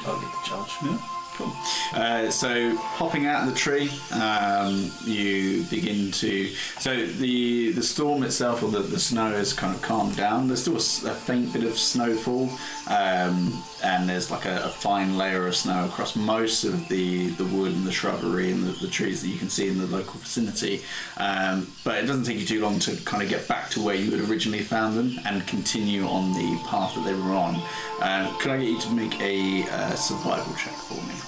I'll 0.07 0.17
lead 0.17 0.23
the 0.33 0.43
charge. 0.47 0.71
Yeah, 0.83 0.99
Uh, 1.95 2.29
so 2.31 2.77
hopping 2.77 3.27
out 3.27 3.47
of 3.47 3.49
the 3.49 3.55
tree, 3.55 3.89
um, 4.13 4.91
you 5.05 5.63
begin 5.71 6.11
to. 6.11 6.49
So 6.79 7.07
the 7.07 7.73
the 7.73 7.83
storm 7.83 8.25
itself, 8.25 8.63
or 8.63 8.71
the, 8.71 8.81
the 8.81 8.99
snow, 8.99 9.31
has 9.31 9.53
kind 9.53 9.75
of 9.75 9.81
calmed 9.83 10.17
down. 10.17 10.49
There's 10.49 10.63
still 10.63 10.77
a 10.77 11.15
faint 11.15 11.53
bit 11.53 11.63
of 11.63 11.79
snowfall, 11.79 12.51
um, 12.89 13.63
and 13.85 14.09
there's 14.09 14.31
like 14.31 14.47
a, 14.47 14.65
a 14.65 14.69
fine 14.69 15.17
layer 15.17 15.47
of 15.47 15.55
snow 15.55 15.87
across 15.87 16.17
most 16.17 16.65
of 16.65 16.89
the 16.89 17.29
the 17.31 17.45
wood 17.45 17.73
and 17.73 17.87
the 17.87 17.93
shrubbery 17.93 18.51
and 18.51 18.65
the, 18.65 18.73
the 18.81 18.89
trees 18.89 19.23
that 19.23 19.29
you 19.29 19.39
can 19.39 19.49
see 19.49 19.69
in 19.69 19.79
the 19.79 19.87
local 19.87 20.19
vicinity. 20.19 20.83
Um, 21.19 21.69
but 21.85 22.03
it 22.03 22.07
doesn't 22.07 22.25
take 22.25 22.41
you 22.41 22.47
too 22.47 22.61
long 22.61 22.79
to 22.81 22.97
kind 23.05 23.23
of 23.23 23.29
get 23.29 23.47
back 23.47 23.71
to 23.71 23.81
where 23.81 23.95
you 23.95 24.11
had 24.11 24.29
originally 24.29 24.63
found 24.63 24.97
them 24.99 25.19
and 25.25 25.47
continue 25.47 26.05
on 26.05 26.33
the 26.33 26.61
path 26.67 26.95
that 26.97 27.05
they 27.05 27.15
were 27.15 27.35
on. 27.35 27.55
Um, 28.03 28.37
could 28.39 28.51
I 28.51 28.59
get 28.59 28.69
you 28.69 28.81
to 28.81 28.91
make 28.91 29.21
a 29.21 29.63
uh, 29.71 29.95
survival 29.95 30.55
check 30.57 30.75
for 30.75 30.95
me? 30.95 31.26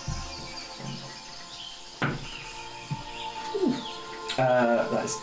Uh, 4.38 4.88
that 4.90 5.04
is 5.04 5.16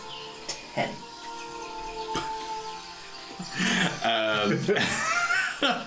ten. 0.74 0.90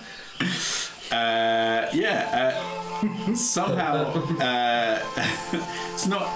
Uh, 1.12 1.90
yeah. 1.92 2.54
Uh, 3.02 3.34
somehow, 3.34 4.04
uh, 4.40 5.02
it's 5.92 6.06
not. 6.06 6.30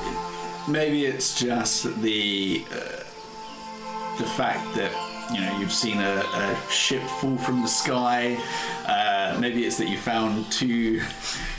Maybe 0.68 1.06
it's 1.06 1.38
just 1.38 2.00
the 2.02 2.64
uh, 2.72 3.04
the 4.18 4.26
fact 4.36 4.74
that 4.74 4.90
you 5.32 5.40
know 5.40 5.58
you've 5.60 5.72
seen 5.72 5.98
a, 6.00 6.24
a 6.34 6.70
ship 6.70 7.02
fall 7.20 7.36
from 7.36 7.62
the 7.62 7.68
sky. 7.68 8.36
Uh, 8.86 9.36
maybe 9.40 9.64
it's 9.64 9.76
that 9.78 9.88
you 9.88 9.96
found 9.96 10.50
two 10.50 11.00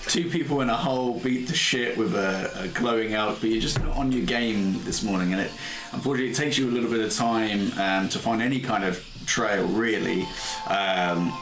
two 0.08 0.30
people 0.30 0.62
in 0.62 0.70
a 0.70 0.76
hole 0.76 1.20
beat 1.20 1.48
the 1.48 1.56
shit 1.56 1.98
with 1.98 2.16
a, 2.16 2.52
a 2.64 2.68
glowing 2.70 3.14
out, 3.14 3.40
but 3.42 3.50
you're 3.50 3.62
just 3.62 3.82
not 3.82 3.96
on 3.98 4.12
your 4.12 4.26
game 4.26 4.84
this 4.84 5.04
morning, 5.04 5.34
and 5.34 5.42
it 5.42 5.52
unfortunately 5.92 6.32
it 6.32 6.36
takes 6.36 6.58
you 6.58 6.70
a 6.70 6.72
little 6.72 6.90
bit 6.90 7.02
of 7.02 7.14
time 7.14 7.72
um, 7.80 8.10
to 8.10 8.20
find 8.20 8.42
any 8.42 8.60
kind 8.60 8.84
of 8.84 9.04
trail 9.26 9.66
really. 9.68 10.28
Um, 10.70 11.34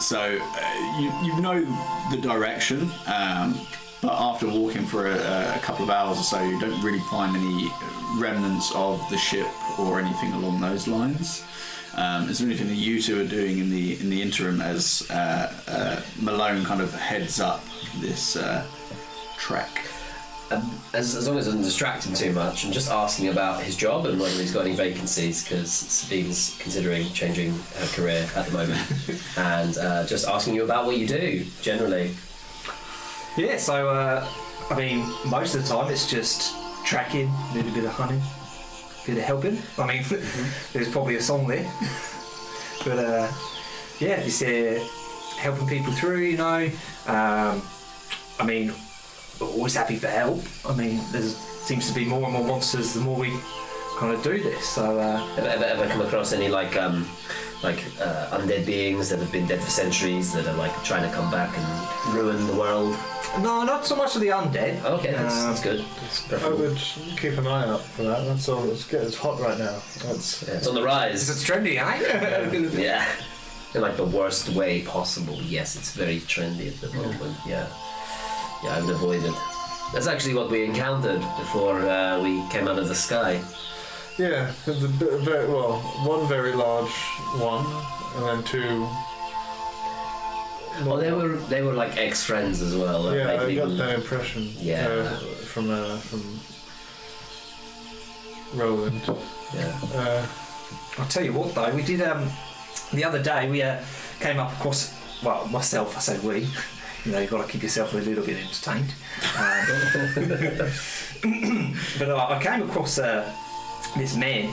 so 0.00 0.20
uh, 0.20 0.98
you, 1.00 1.12
you 1.26 1.40
know 1.40 1.64
the 2.10 2.18
direction, 2.18 2.82
um, 3.06 3.60
but 4.00 4.12
after 4.12 4.46
walking 4.46 4.86
for 4.86 5.08
a, 5.08 5.56
a 5.56 5.58
couple 5.60 5.84
of 5.84 5.90
hours 5.90 6.18
or 6.18 6.22
so, 6.22 6.42
you 6.42 6.58
don't 6.60 6.80
really 6.82 7.00
find 7.10 7.36
any 7.36 7.68
remnants 8.16 8.72
of 8.74 9.02
the 9.10 9.18
ship 9.18 9.48
or 9.78 9.98
anything 9.98 10.32
along 10.34 10.60
those 10.60 10.86
lines. 10.86 11.42
Um, 11.98 12.28
is 12.28 12.38
there 12.38 12.46
anything 12.46 12.68
that 12.68 12.76
you 12.76 13.02
two 13.02 13.20
are 13.20 13.26
doing 13.26 13.58
in 13.58 13.70
the 13.70 13.98
in 13.98 14.08
the 14.08 14.22
interim 14.22 14.60
as 14.60 15.04
uh, 15.10 15.52
uh, 15.66 16.00
Malone 16.20 16.64
kind 16.64 16.80
of 16.80 16.94
heads 16.94 17.40
up 17.40 17.64
this 18.00 18.36
uh, 18.36 18.64
trek? 19.36 19.84
Um, 20.52 20.80
as, 20.94 21.16
as 21.16 21.26
long 21.26 21.38
as 21.38 21.48
it 21.48 21.50
doesn't 21.50 21.64
distract 21.64 22.06
him 22.06 22.14
too 22.14 22.32
much, 22.32 22.62
and 22.62 22.72
just 22.72 22.88
asking 22.88 23.28
about 23.28 23.64
his 23.64 23.76
job 23.76 24.06
and 24.06 24.18
whether 24.20 24.34
he's 24.40 24.52
got 24.52 24.64
any 24.64 24.76
vacancies, 24.76 25.42
because 25.42 25.72
Sabine's 25.72 26.56
considering 26.60 27.06
changing 27.08 27.50
her 27.50 27.86
career 27.88 28.28
at 28.36 28.46
the 28.46 28.52
moment, 28.52 28.80
and 29.36 29.76
uh, 29.76 30.06
just 30.06 30.28
asking 30.28 30.54
you 30.54 30.62
about 30.62 30.86
what 30.86 30.98
you 30.98 31.06
do 31.06 31.44
generally. 31.62 32.14
Yeah, 33.36 33.56
so 33.56 33.88
uh, 33.88 34.26
I 34.70 34.76
mean, 34.76 35.00
most 35.26 35.56
of 35.56 35.62
the 35.62 35.68
time 35.68 35.90
it's 35.90 36.08
just 36.08 36.54
tracking, 36.84 37.28
a 37.28 37.54
little 37.54 37.72
bit 37.72 37.84
of 37.84 37.90
hunting, 37.90 38.22
bit 39.08 39.18
of 39.18 39.24
helping. 39.24 39.58
I 39.78 39.86
mean, 39.86 40.04
there's 40.72 40.90
probably 40.90 41.16
a 41.16 41.22
song 41.22 41.46
there, 41.46 41.64
but 42.84 42.98
uh, 42.98 43.32
yeah, 44.00 44.22
just 44.22 44.42
uh, 44.42 44.84
helping 45.38 45.66
people 45.66 45.92
through. 45.92 46.18
You 46.18 46.36
know, 46.36 46.70
um, 47.06 47.62
I 48.38 48.44
mean, 48.44 48.72
always 49.40 49.74
happy 49.74 49.96
for 49.96 50.08
help. 50.08 50.42
I 50.66 50.74
mean, 50.74 51.00
there 51.10 51.22
seems 51.22 51.88
to 51.88 51.94
be 51.94 52.04
more 52.04 52.22
and 52.24 52.32
more 52.32 52.44
monsters 52.44 52.92
the 52.92 53.00
more 53.00 53.16
we 53.16 53.32
kind 53.96 54.14
of 54.14 54.22
do 54.22 54.42
this. 54.42 54.68
So 54.68 54.98
uh, 54.98 55.26
Ever, 55.38 55.48
ever, 55.48 55.64
ever 55.64 55.86
come 55.86 56.02
across 56.02 56.32
any 56.32 56.48
like 56.48 56.76
um, 56.76 57.08
like 57.62 57.82
uh, 58.00 58.38
undead 58.38 58.66
beings 58.66 59.08
that 59.08 59.18
have 59.20 59.32
been 59.32 59.46
dead 59.46 59.60
for 59.60 59.70
centuries 59.70 60.32
that 60.34 60.46
are 60.46 60.56
like 60.56 60.74
trying 60.84 61.08
to 61.08 61.14
come 61.16 61.30
back 61.30 61.56
and 61.56 62.14
ruin 62.14 62.46
the 62.46 62.56
world? 62.56 62.94
No, 63.40 63.62
not 63.64 63.86
so 63.86 63.94
much 63.96 64.14
of 64.14 64.20
the 64.20 64.28
undead. 64.28 64.82
Okay, 64.84 65.12
that's, 65.12 65.34
Um, 65.38 65.46
that's 65.50 65.62
good. 65.62 65.84
That's 66.00 66.24
I 66.24 66.28
preferable. 66.28 66.58
would 66.58 66.76
keep 67.20 67.36
an 67.38 67.46
eye 67.46 67.68
out 67.68 67.82
for 67.82 68.02
that. 68.04 68.24
That's 68.26 68.48
all. 68.48 68.68
It's, 68.70 68.84
good. 68.84 69.06
it's 69.06 69.16
hot 69.16 69.38
right 69.40 69.58
now. 69.58 69.80
That's 70.04 70.42
it's 70.48 70.66
on 70.66 70.74
the 70.74 70.82
rise. 70.82 71.28
It's 71.28 71.44
trendy, 71.44 71.76
eh? 71.78 72.78
Yeah. 72.80 73.06
In 73.74 73.82
like 73.82 73.96
the 73.98 74.04
worst 74.04 74.48
way 74.50 74.80
possible. 74.82 75.34
Yes, 75.42 75.76
it's 75.76 75.92
very 75.92 76.20
trendy 76.20 76.68
at 76.68 76.80
the 76.80 76.88
moment. 76.96 77.36
Yeah. 77.46 77.66
Yeah, 78.64 78.76
I 78.76 78.80
would 78.80 78.90
avoid 78.94 79.22
it. 79.22 79.34
That's 79.92 80.06
actually 80.06 80.34
what 80.34 80.50
we 80.50 80.64
encountered 80.64 81.20
before 81.38 81.80
uh, 81.80 82.20
we 82.22 82.42
came 82.48 82.66
out 82.66 82.78
of 82.78 82.88
the 82.88 82.94
sky. 82.94 83.40
yeah. 84.18 84.50
The, 84.64 84.72
the, 84.72 85.18
very, 85.18 85.46
well, 85.48 85.80
one 86.06 86.26
very 86.28 86.52
large 86.54 86.90
one, 87.40 87.64
and 88.16 88.24
then 88.26 88.42
two 88.44 88.88
Oh, 90.82 90.96
they 90.98 91.12
were 91.12 91.36
they 91.48 91.62
were 91.62 91.72
like 91.72 91.96
ex 91.96 92.22
friends 92.24 92.60
as 92.62 92.74
well. 92.76 93.02
like, 93.02 93.16
Yeah, 93.18 93.32
I 93.32 93.36
maybe 93.38 93.54
got 93.56 93.64
even- 93.66 93.78
that 93.78 93.94
impression. 93.94 94.50
Yeah. 94.58 94.86
Uh, 94.86 95.16
from 95.52 95.70
uh, 95.70 95.96
from 95.98 96.22
Roland. 98.54 99.02
Yeah. 99.54 99.78
Uh, 99.94 100.26
I'll 100.98 101.06
tell 101.08 101.24
you 101.24 101.32
what 101.32 101.54
though, 101.54 101.74
we 101.74 101.82
did 101.82 102.02
um 102.02 102.28
the 102.92 103.04
other 103.04 103.22
day 103.22 103.48
we 103.48 103.62
uh, 103.62 103.78
came 104.20 104.38
up 104.38 104.52
across 104.52 104.94
well 105.22 105.46
myself 105.48 105.96
I 105.96 106.00
say 106.00 106.18
we 106.20 106.40
you 107.04 107.12
know 107.12 107.18
you've 107.18 107.30
got 107.30 107.44
to 107.46 107.50
keep 107.52 107.62
yourself 107.62 107.92
a 107.94 107.98
little 107.98 108.24
bit 108.24 108.36
entertained 108.38 108.92
um, 109.38 109.66
but 111.98 112.08
uh, 112.08 112.26
I 112.30 112.42
came 112.42 112.62
across 112.68 112.98
uh, 112.98 113.30
this 113.96 114.16
man 114.16 114.52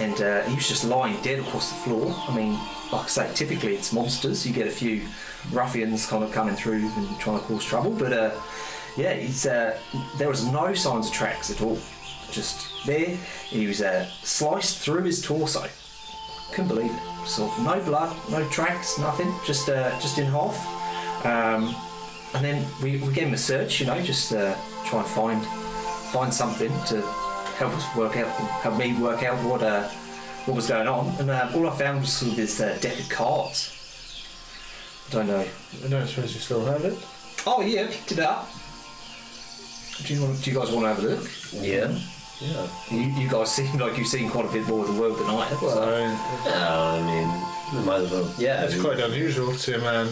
and 0.00 0.20
uh, 0.20 0.42
he 0.44 0.54
was 0.56 0.68
just 0.68 0.84
lying 0.84 1.20
dead 1.22 1.38
across 1.40 1.70
the 1.70 1.76
floor 1.76 2.14
I 2.28 2.34
mean 2.36 2.52
like 2.92 3.04
I 3.04 3.08
say 3.08 3.30
typically 3.34 3.74
it's 3.76 3.92
monsters 3.92 4.46
you 4.46 4.52
get 4.52 4.66
a 4.66 4.70
few 4.70 5.02
ruffians 5.52 6.06
kind 6.06 6.24
of 6.24 6.32
coming 6.32 6.54
through 6.54 6.88
and 6.96 7.20
trying 7.20 7.38
to 7.38 7.44
cause 7.46 7.64
trouble 7.64 7.90
but 7.90 8.12
uh, 8.12 8.30
yeah 8.96 9.12
he's 9.14 9.46
uh, 9.46 9.78
there 10.18 10.28
was 10.28 10.44
no 10.50 10.74
signs 10.74 11.06
of 11.08 11.12
tracks 11.12 11.50
at 11.50 11.60
all 11.62 11.78
just 12.30 12.68
there 12.86 13.16
he 13.48 13.66
was 13.66 13.82
uh, 13.82 14.06
sliced 14.22 14.78
through 14.78 15.04
his 15.04 15.22
torso 15.22 15.66
couldn't 16.52 16.68
believe 16.68 16.90
it. 16.90 17.28
So 17.28 17.52
no 17.62 17.80
blood, 17.80 18.16
no 18.30 18.48
tracks, 18.48 18.98
nothing, 18.98 19.32
just 19.44 19.68
uh, 19.68 19.90
just 20.00 20.18
in 20.18 20.26
half. 20.26 20.56
Um, 21.24 21.74
and 22.34 22.44
then 22.44 22.64
we, 22.82 22.98
we 22.98 23.12
gave 23.12 23.28
him 23.28 23.34
a 23.34 23.38
search, 23.38 23.80
you 23.80 23.86
know, 23.86 24.00
just 24.00 24.32
uh, 24.32 24.54
try 24.84 25.00
and 25.00 25.08
find 25.08 25.44
find 26.12 26.32
something 26.32 26.70
to 26.86 27.02
help 27.58 27.72
us 27.72 27.96
work 27.96 28.16
out, 28.16 28.28
help 28.62 28.78
me 28.78 28.94
work 28.94 29.22
out 29.22 29.36
what 29.44 29.62
uh, 29.62 29.88
what 30.46 30.54
was 30.54 30.68
going 30.68 30.88
on. 30.88 31.14
And 31.18 31.30
all 31.30 31.68
I 31.68 31.76
found 31.76 32.00
was 32.00 32.12
sort 32.12 32.32
of 32.32 32.36
this 32.36 32.58
deck 32.58 32.98
of 32.98 33.08
cards. 33.08 33.75
I 35.08 35.12
don't 35.12 35.26
know. 35.28 35.46
I 35.84 35.88
don't 35.88 36.06
suppose 36.06 36.34
you 36.34 36.40
still 36.40 36.64
have 36.66 36.84
it. 36.84 36.94
Oh 37.46 37.60
yeah, 37.60 37.86
picked 37.88 38.12
it 38.12 38.18
up. 38.20 38.48
Do 40.04 40.14
you, 40.14 40.22
want, 40.22 40.42
do 40.42 40.50
you 40.50 40.58
guys 40.58 40.70
want 40.72 40.84
to 40.84 40.88
have 40.94 40.98
a 40.98 41.16
look? 41.16 41.30
Yeah. 41.54 41.98
Yeah. 42.40 42.68
You, 42.90 43.00
you 43.22 43.28
guys 43.30 43.50
seem 43.50 43.78
like 43.78 43.96
you've 43.96 44.06
seen 44.08 44.28
quite 44.28 44.44
a 44.44 44.52
bit 44.52 44.66
more 44.66 44.84
of 44.84 44.94
the 44.94 45.00
world 45.00 45.18
than 45.18 45.26
I 45.26 45.44
have. 45.46 45.62
Well, 45.62 45.72
so- 45.74 45.82
I 45.82 47.00
mean, 47.00 47.28
I 47.30 47.72
mean, 47.72 47.80
we 47.80 47.86
might 47.86 48.00
as 48.02 48.10
well. 48.10 48.34
Yeah. 48.38 48.62
it's 48.64 48.74
I 48.74 48.76
mean- 48.76 48.84
quite 48.84 49.00
unusual 49.00 49.52
to 49.52 49.58
see 49.58 49.72
a 49.72 49.78
man 49.78 50.06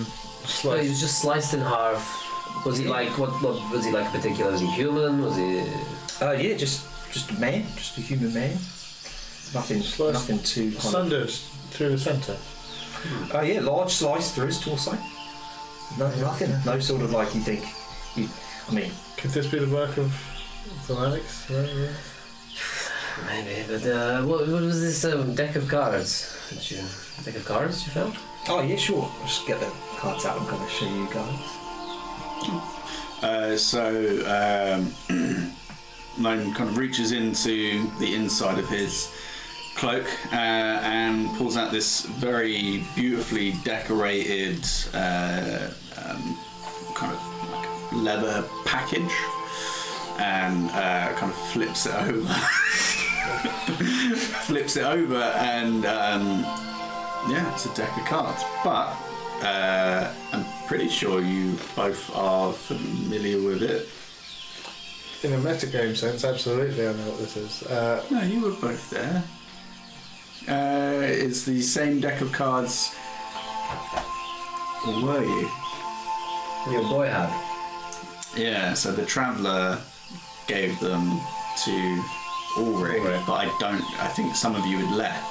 No, 0.64 0.76
he 0.76 0.88
was 0.88 1.00
just 1.00 1.20
sliced 1.20 1.52
in 1.54 1.60
half. 1.60 2.22
Was 2.64 2.78
he 2.78 2.86
like 2.86 3.10
what? 3.18 3.30
What 3.42 3.70
was 3.70 3.84
he 3.84 3.90
like? 3.90 4.06
A 4.08 4.10
particular? 4.16 4.52
Was 4.52 4.60
he 4.60 4.68
human? 4.68 5.20
Was 5.22 5.36
he? 5.36 5.60
Uh, 6.24 6.32
yeah, 6.32 6.54
just 6.56 6.86
just 7.12 7.30
a 7.30 7.34
man, 7.34 7.66
just 7.76 7.98
a 7.98 8.00
human 8.00 8.32
man. 8.32 8.52
Nothing, 9.52 9.82
Sliced- 9.82 10.14
nothing 10.14 10.38
too 10.42 10.70
kind. 10.70 10.82
Sundered 10.82 11.30
through 11.30 11.90
the 11.90 11.98
centre. 11.98 12.36
Oh 13.32 13.40
yeah, 13.42 13.60
large 13.60 13.90
slice 13.92 14.32
through 14.34 14.46
his 14.46 14.60
torso. 14.60 14.92
No, 15.98 16.08
nothing. 16.16 16.52
No 16.64 16.78
sort 16.80 17.02
of 17.02 17.12
like 17.12 17.34
you 17.34 17.40
think. 17.40 17.64
You, 18.16 18.28
I 18.68 18.74
mean, 18.74 18.90
Could 19.16 19.30
this 19.30 19.46
be 19.46 19.58
the 19.58 19.74
work 19.74 19.96
of 19.96 20.12
Lanex? 20.88 21.48
Maybe, 23.28 23.64
but 23.68 23.86
uh, 23.86 24.22
what, 24.22 24.40
what 24.48 24.62
was 24.62 24.80
this 24.80 25.04
um, 25.04 25.34
deck 25.34 25.54
of 25.56 25.68
cards? 25.68 26.36
Did 26.50 26.70
you 26.70 26.78
deck 27.24 27.36
of 27.36 27.44
cards 27.44 27.86
you 27.86 27.92
found? 27.92 28.16
oh 28.48 28.60
yeah, 28.62 28.76
sure. 28.76 29.02
I'll 29.20 29.26
just 29.26 29.46
get 29.46 29.60
the 29.60 29.70
cards 29.96 30.24
out. 30.26 30.40
I'm 30.40 30.46
going 30.48 30.64
to 30.64 30.70
show 30.70 30.86
you 30.86 31.08
guys. 31.12 31.60
Uh, 33.22 33.56
so 33.56 33.86
um, 34.26 34.92
Lone 36.18 36.52
kind 36.54 36.68
of 36.70 36.76
reaches 36.76 37.12
into 37.12 37.88
the 37.98 38.14
inside 38.14 38.58
of 38.58 38.68
his 38.68 39.12
cloak 39.74 40.06
uh, 40.32 40.36
and 40.36 41.28
pulls 41.36 41.56
out 41.56 41.70
this 41.72 42.02
very 42.06 42.84
beautifully 42.94 43.52
decorated 43.64 44.64
uh, 44.92 45.70
um, 46.04 46.38
kind 46.94 47.12
of 47.12 47.20
like 47.50 47.92
leather 47.92 48.44
package 48.64 49.12
and 50.18 50.70
uh, 50.70 51.12
kind 51.14 51.32
of 51.32 51.38
flips 51.52 51.86
it 51.86 51.94
over. 51.94 52.34
flips 54.44 54.76
it 54.76 54.84
over 54.84 55.16
and 55.16 55.84
um, 55.86 56.42
yeah, 57.28 57.52
it's 57.52 57.66
a 57.66 57.74
deck 57.74 57.96
of 57.96 58.04
cards. 58.04 58.42
But 58.62 58.94
uh, 59.42 60.12
I'm 60.32 60.44
pretty 60.68 60.88
sure 60.88 61.20
you 61.20 61.58
both 61.74 62.14
are 62.14 62.52
familiar 62.52 63.42
with 63.42 63.62
it. 63.62 63.88
In 65.24 65.32
a 65.32 65.38
metagame 65.42 65.96
sense, 65.96 66.22
absolutely, 66.22 66.86
I 66.86 66.92
know 66.92 67.08
what 67.10 67.18
this 67.18 67.36
is. 67.36 67.62
Uh, 67.64 68.04
No, 68.10 68.22
you 68.22 68.42
were 68.42 68.52
both 68.52 68.90
there. 68.90 69.24
Uh, 70.48 71.00
it's 71.02 71.44
the 71.44 71.60
same 71.62 72.00
deck 72.00 72.20
of 72.20 72.32
cards. 72.32 72.94
Or 74.86 75.02
were 75.02 75.24
you? 75.24 75.50
Your 76.70 76.82
boy 76.82 77.06
had. 77.08 77.30
Yeah, 78.36 78.74
so 78.74 78.92
the 78.92 79.04
Traveller 79.06 79.78
gave 80.46 80.78
them 80.80 81.18
to 81.64 82.04
Ulrich, 82.58 83.00
Ulrich. 83.00 83.20
but 83.26 83.32
I 83.34 83.56
don't. 83.58 83.82
I 84.02 84.08
think 84.08 84.34
some 84.34 84.54
of 84.54 84.66
you 84.66 84.78
had 84.78 84.94
left. 84.96 85.30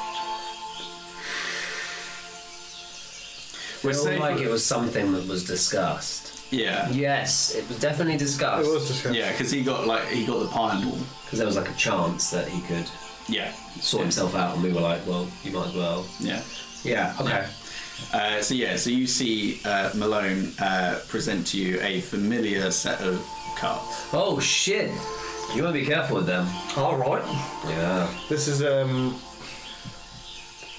We're 3.84 3.91
Feel 3.94 4.03
safe- 4.03 4.19
like 4.19 4.40
it 4.40 4.49
was 4.49 4.65
something 4.65 5.11
that 5.11 5.27
was 5.27 5.44
discussed. 5.45 6.31
Yeah. 6.52 6.90
Yes, 6.91 7.53
it 7.56 7.68
was 7.68 7.80
definitely 7.80 8.18
discussed. 8.18 8.68
it 8.68 8.72
was 8.73 8.88
discussed. 8.88 9.15
Yeah, 9.15 9.31
because 9.31 9.52
he 9.52 9.61
got 9.64 9.85
like 9.88 10.07
he 10.07 10.26
got 10.26 10.40
the 10.40 10.48
Pyramid. 10.48 11.03
Because 11.26 11.40
there 11.40 11.48
was 11.48 11.57
like 11.57 11.69
a 11.69 11.73
chance 11.73 12.30
that 12.31 12.48
he 12.48 12.61
could 12.61 12.85
Yeah. 13.28 13.52
sort 13.80 14.02
Yeah. 14.02 14.06
himself 14.06 14.36
out, 14.36 14.56
and 14.56 14.64
we 14.64 14.72
were 14.72 14.82
like, 14.82 15.06
well, 15.08 15.28
you 15.44 15.52
might 15.52 15.68
as 15.68 15.76
well. 15.76 16.06
Yeah. 16.20 16.41
Yeah. 16.84 17.16
Okay. 17.20 17.45
Uh, 18.12 18.41
so 18.41 18.54
yeah, 18.56 18.76
so 18.76 18.90
you 18.90 19.08
see 19.08 19.60
uh, 19.66 19.90
Malone 19.95 20.52
uh, 20.60 21.00
present 21.08 21.48
to 21.48 21.58
you 21.58 21.80
a 21.82 22.02
familiar 22.02 22.70
set 22.72 23.00
of 23.02 23.24
cards. 23.56 24.08
Oh 24.12 24.40
shit! 24.40 24.90
You 25.56 25.64
want 25.64 25.76
to 25.76 25.80
be 25.82 25.86
careful 25.86 26.18
with 26.18 26.26
them. 26.26 26.48
All 26.76 26.98
right. 26.98 27.24
Yeah. 27.70 28.08
This 28.30 28.48
is 28.48 28.62
um, 28.64 29.16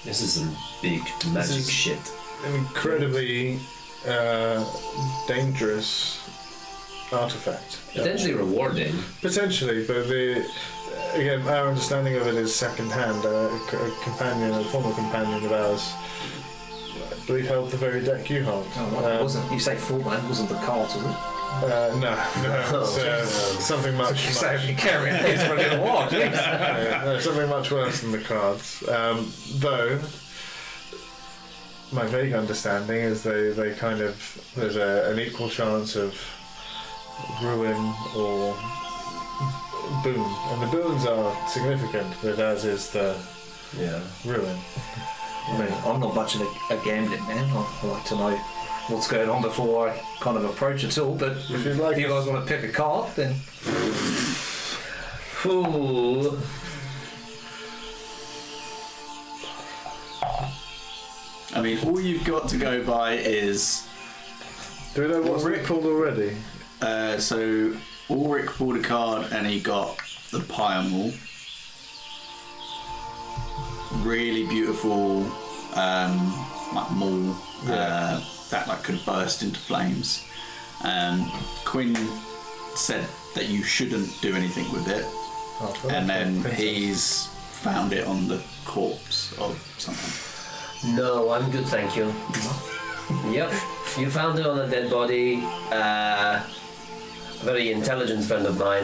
This 0.03 0.21
is 0.21 0.33
some 0.33 0.55
big 0.81 1.01
magic 1.33 1.57
is- 1.57 1.69
shit. 1.71 1.97
incredibly 2.53 3.59
uh, 4.07 4.63
dangerous 5.27 6.19
artifact. 7.11 7.79
Potentially 7.93 8.33
rewarding. 8.33 8.93
Potentially, 9.21 9.85
but 9.87 10.07
the 10.07 10.45
again, 11.13 11.41
our 11.47 11.67
understanding 11.69 12.15
of 12.15 12.27
it 12.27 12.35
is 12.35 12.53
second-hand. 12.55 13.25
Uh, 13.25 13.29
a 13.29 13.59
c- 13.69 13.77
a 13.77 14.03
companion, 14.03 14.51
a 14.53 14.63
former 14.65 14.93
companion 14.93 15.43
of 15.45 15.51
ours, 15.51 15.93
I 17.11 17.25
believe 17.27 17.47
held 17.47 17.71
the 17.71 17.77
very 17.77 18.03
deck 18.03 18.29
you 18.29 18.43
hold. 18.43 18.67
Oh. 18.75 18.99
It 18.99 19.05
Um, 19.17 19.23
wasn't 19.23 19.51
you 19.51 19.59
say 19.59 19.75
full 19.75 19.99
man? 20.03 20.27
Wasn't 20.27 20.49
the 20.49 20.55
cards? 20.55 20.95
Was 20.95 21.05
it? 21.05 21.11
uh, 21.11 21.95
no, 21.99 21.99
no, 22.43 22.81
it's, 22.83 22.97
uh, 22.97 23.25
something 23.25 23.95
much, 23.95 24.11
much 24.11 24.19
So 24.33 24.51
you 24.53 24.75
this 24.75 25.41
for 25.47 25.53
a 25.53 25.57
little 25.57 25.85
while, 25.85 26.09
jeez. 26.09 26.31
yeah, 26.33 27.01
no, 27.05 27.19
something 27.19 27.47
much 27.49 27.71
worse 27.71 28.01
than 28.01 28.11
the 28.11 28.19
cards. 28.19 28.83
Um, 28.89 29.31
though, 29.55 29.99
my 31.93 32.05
vague 32.07 32.33
understanding 32.33 32.97
is 32.97 33.23
they, 33.23 33.51
they 33.51 33.73
kind 33.73 34.01
of 34.01 34.51
there's 34.55 34.75
a, 34.75 35.09
an 35.11 35.19
equal 35.19 35.47
chance 35.49 35.95
of 35.95 36.19
ruin 37.41 37.93
or 38.17 38.53
boon, 40.03 40.25
and 40.51 40.61
the 40.61 40.67
boons 40.67 41.05
are 41.05 41.47
significant, 41.49 42.13
but 42.21 42.39
as 42.39 42.65
is 42.65 42.89
the 42.91 43.15
Yeah. 43.77 43.99
ruin. 44.25 44.57
I 45.47 45.57
mean, 45.59 45.73
I'm 45.85 45.99
not 45.99 46.15
much 46.15 46.35
of 46.35 46.41
a, 46.41 46.73
a 46.73 46.77
gambling 46.83 47.25
man. 47.27 47.43
I, 47.55 47.79
I 47.83 47.85
like 47.87 48.05
to 48.05 48.15
know 48.15 48.35
what's 48.87 49.07
going 49.07 49.29
on 49.29 49.41
before 49.41 49.89
I 49.89 49.97
kind 50.19 50.37
of 50.37 50.45
approach 50.45 50.83
it 50.83 50.97
all. 50.97 51.13
But 51.15 51.33
If 51.49 51.65
you'd 51.65 51.77
like, 51.77 51.93
if 51.97 51.99
you 52.01 52.07
guys 52.07 52.25
want 52.27 52.45
to 52.47 52.51
pick 52.53 52.63
a 52.67 52.71
card, 52.73 53.15
then 53.15 53.35
Ooh. 55.45 56.41
I 61.55 61.61
mean, 61.61 61.79
all 61.87 61.99
you've 62.01 62.25
got 62.25 62.49
to 62.49 62.57
go 62.57 62.83
by 62.83 63.13
is 63.13 63.87
do 64.93 65.01
we 65.03 65.07
know 65.09 65.21
what's 65.21 65.43
Rick- 65.43 65.57
Rick 65.59 65.65
pulled 65.67 65.85
already? 65.85 66.35
uh, 66.81 67.17
so 67.17 67.73
Ulrich 68.09 68.47
pulled 68.47 68.77
a 68.77 68.81
card 68.81 69.31
and 69.31 69.47
he 69.47 69.59
got 69.59 69.99
the 70.31 70.39
Pyramid. 70.41 71.17
Really 74.03 74.45
beautiful, 74.47 75.25
um, 75.75 76.33
like 76.73 76.91
maul 76.91 77.35
uh, 77.67 78.23
that 78.49 78.67
like 78.67 78.83
could 78.83 79.03
burst 79.05 79.41
into 79.41 79.59
flames. 79.59 80.23
Um, 80.83 81.31
Quinn 81.63 81.95
said 82.75 83.07
that 83.33 83.47
you 83.47 83.63
shouldn't 83.63 84.21
do 84.21 84.35
anything 84.35 84.71
with 84.71 84.87
it, 84.87 85.05
Oh, 85.61 85.73
well, 85.83 85.95
and 85.95 86.09
then 86.09 86.43
he's 86.55 87.27
found 87.51 87.93
it 87.93 88.05
on 88.05 88.27
the 88.27 88.41
corpse 88.65 89.31
of 89.39 89.57
someone. 89.77 90.97
No, 90.97 91.31
I'm 91.31 91.49
good, 91.49 91.65
thank 91.65 91.95
you. 91.95 92.13
yep. 93.31 93.51
You 93.97 94.09
found 94.09 94.37
it 94.37 94.45
on 94.45 94.59
a 94.59 94.67
dead 94.67 94.91
body. 94.91 95.41
Uh, 95.71 96.43
a 96.43 96.64
very 97.45 97.71
intelligent 97.71 98.23
friend 98.25 98.45
of 98.45 98.57
mine 98.57 98.83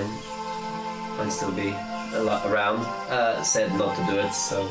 might 1.17 1.31
still 1.31 1.51
be 1.51 1.69
a 2.15 2.21
lot 2.23 2.45
around. 2.49 2.79
Uh, 3.09 3.41
said 3.43 3.71
not 3.77 3.95
to 3.97 4.05
do 4.05 4.19
it, 4.19 4.31
so 4.33 4.69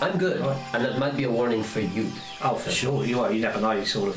I'm 0.00 0.18
good. 0.18 0.40
Right. 0.40 0.60
And 0.74 0.84
that 0.84 0.98
might 0.98 1.16
be 1.16 1.24
a 1.24 1.30
warning 1.30 1.62
for 1.62 1.80
you. 1.80 2.10
oh, 2.42 2.56
for 2.56 2.70
sure. 2.70 3.04
You, 3.06 3.18
well, 3.18 3.32
you 3.32 3.40
never 3.40 3.60
know. 3.60 3.72
You 3.72 3.84
Sort 3.84 4.08
of 4.08 4.16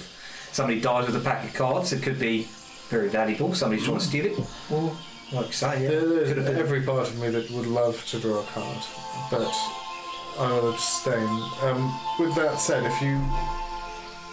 somebody 0.51 0.81
dies 0.81 1.05
with 1.05 1.15
a 1.15 1.19
pack 1.19 1.45
of 1.45 1.53
cards. 1.53 1.93
It 1.93 2.01
could 2.03 2.19
be 2.19 2.47
very 2.89 3.09
valuable. 3.09 3.53
Somebody's 3.53 3.85
trying 3.85 3.99
to 3.99 4.03
steal 4.03 4.25
it, 4.25 4.39
or 4.71 4.95
like 5.31 5.47
you 5.47 5.53
say, 5.53 5.83
yeah, 5.83 5.89
There- 5.89 6.05
there's 6.09 6.27
could 6.29 6.37
have 6.37 6.45
been. 6.47 6.57
every 6.57 6.81
part 6.81 7.07
of 7.07 7.19
me 7.19 7.29
that 7.29 7.49
would 7.51 7.67
love 7.67 8.03
to 8.07 8.19
draw 8.19 8.39
a 8.41 8.43
card, 8.45 8.77
but 9.31 9.53
I'll 10.39 10.69
abstain. 10.73 11.27
Um, 11.63 11.99
with 12.19 12.35
that 12.35 12.59
said, 12.59 12.83
if 12.83 13.01
you 13.01 13.15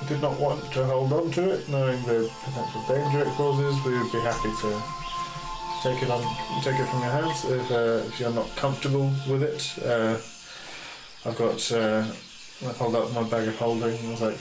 did 0.09 0.21
not 0.21 0.39
want 0.39 0.73
to 0.73 0.85
hold 0.85 1.13
on 1.13 1.31
to 1.33 1.51
it, 1.51 1.69
knowing 1.69 2.03
the 2.05 2.31
potential 2.45 2.85
danger 2.89 3.21
it 3.21 3.33
causes, 3.35 3.85
we 3.85 3.99
would 3.99 4.13
be 4.13 4.21
happy 4.21 4.51
to 4.63 4.83
take 5.83 6.03
it 6.03 6.11
on, 6.11 6.23
take 6.63 6.79
it 6.79 6.87
from 6.87 7.01
your 7.01 7.11
hands. 7.11 7.45
If, 7.45 7.71
uh, 7.71 8.07
if 8.07 8.21
you're 8.21 8.33
not 8.33 8.55
comfortable 8.57 9.13
with 9.29 9.43
it, 9.43 9.79
uh, 9.85 10.19
I've 11.29 11.37
got. 11.37 11.73
Uh, 11.73 12.05
I 12.63 12.73
hold 12.75 12.95
up 12.95 13.11
my 13.15 13.23
bag 13.23 13.49
of 13.49 13.57
holding. 13.57 13.97
I 14.07 14.11
was 14.11 14.21
like, 14.21 14.39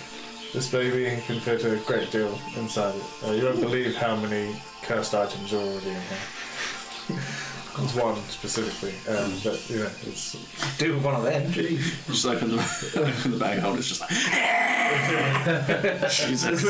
this 0.52 0.70
baby 0.70 1.22
can 1.26 1.40
fit 1.40 1.64
a 1.64 1.78
great 1.86 2.12
deal 2.12 2.38
inside 2.58 2.96
it. 2.96 3.04
Uh, 3.26 3.32
you 3.32 3.46
won't 3.46 3.62
believe 3.62 3.96
how 3.96 4.18
many 4.18 4.62
cursed 4.82 5.14
items 5.14 5.54
are 5.54 5.58
already 5.58 5.90
in 5.90 6.02
here. 6.02 7.20
There's 7.78 7.96
one 7.96 8.16
specifically, 8.24 8.94
um, 9.08 9.32
but 9.44 9.70
yeah, 9.70 9.90
it's 10.04 10.36
do 10.78 10.98
one 11.00 11.16
of 11.16 11.24
them. 11.24 11.52
Gee. 11.52 11.78
Just 12.08 12.26
open 12.26 12.56
the, 12.56 12.94
open 12.98 13.32
the 13.32 13.38
bag 13.38 13.60
hold. 13.60 13.78
It's 13.78 13.88
just 13.88 14.02
like 14.02 14.10
Jesus. 16.12 16.64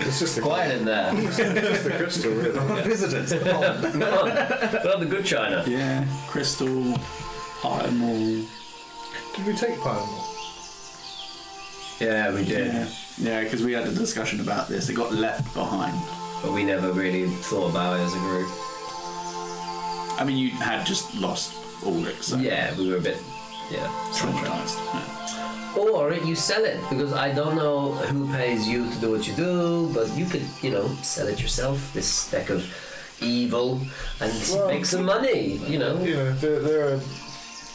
it's 0.00 0.18
just 0.18 0.38
a 0.38 0.40
Quiet 0.40 0.78
in 0.78 0.84
there. 0.84 1.12
it's 1.18 1.36
just 1.36 1.84
the 1.84 1.90
crystal, 1.90 2.32
really. 2.32 2.82
Visitors. 2.82 3.32
Come 3.32 3.62
on. 3.62 3.80
Put 3.82 4.94
on 4.94 5.00
the 5.00 5.06
good 5.08 5.24
china. 5.24 5.64
Yeah, 5.66 6.06
crystal, 6.28 6.94
Pyramol. 7.60 8.46
Did 9.36 9.46
we 9.46 9.54
take 9.54 9.76
Pyramol? 9.78 10.26
Yeah, 12.00 12.32
we 12.32 12.44
did. 12.44 12.72
Yeah, 12.72 12.88
yeah, 13.18 13.42
because 13.44 13.62
we 13.62 13.72
had 13.72 13.86
a 13.86 13.92
discussion 13.92 14.40
about 14.40 14.68
this. 14.68 14.88
It 14.88 14.94
got 14.94 15.12
left 15.12 15.52
behind. 15.54 16.00
But 16.42 16.52
we 16.52 16.64
never 16.64 16.90
really 16.92 17.28
thought 17.28 17.68
about 17.68 18.00
it 18.00 18.02
as 18.02 18.14
a 18.14 18.18
group. 18.18 18.48
I 20.20 20.24
mean, 20.24 20.36
you 20.36 20.50
had 20.50 20.84
just 20.84 21.14
lost 21.16 21.54
Ulrich, 21.84 22.22
so 22.22 22.36
Yeah, 22.36 22.76
we 22.76 22.90
were 22.90 22.98
a 22.98 23.00
bit, 23.00 23.16
yeah, 23.70 23.86
traumatized. 24.12 24.76
Yeah. 24.94 25.78
Or 25.78 26.12
you 26.12 26.34
sell 26.34 26.64
it 26.64 26.78
because 26.90 27.12
I 27.14 27.32
don't 27.32 27.56
know 27.56 27.92
who 28.10 28.30
pays 28.32 28.68
you 28.68 28.90
to 28.90 28.96
do 29.00 29.12
what 29.12 29.26
you 29.26 29.34
do, 29.34 29.90
but 29.94 30.08
you 30.18 30.26
could, 30.26 30.44
you 30.62 30.72
know, 30.72 30.86
sell 31.02 31.26
it 31.26 31.40
yourself. 31.40 31.78
This 31.94 32.30
deck 32.30 32.50
of 32.50 32.62
evil 33.22 33.80
and 34.20 34.32
Well, 34.50 34.68
make 34.68 34.84
some 34.84 35.04
money. 35.04 35.56
You 35.72 35.78
know. 35.78 36.02
You 36.02 36.16
know, 36.16 36.32
there, 36.34 36.60
there 36.60 36.94
are 36.94 37.00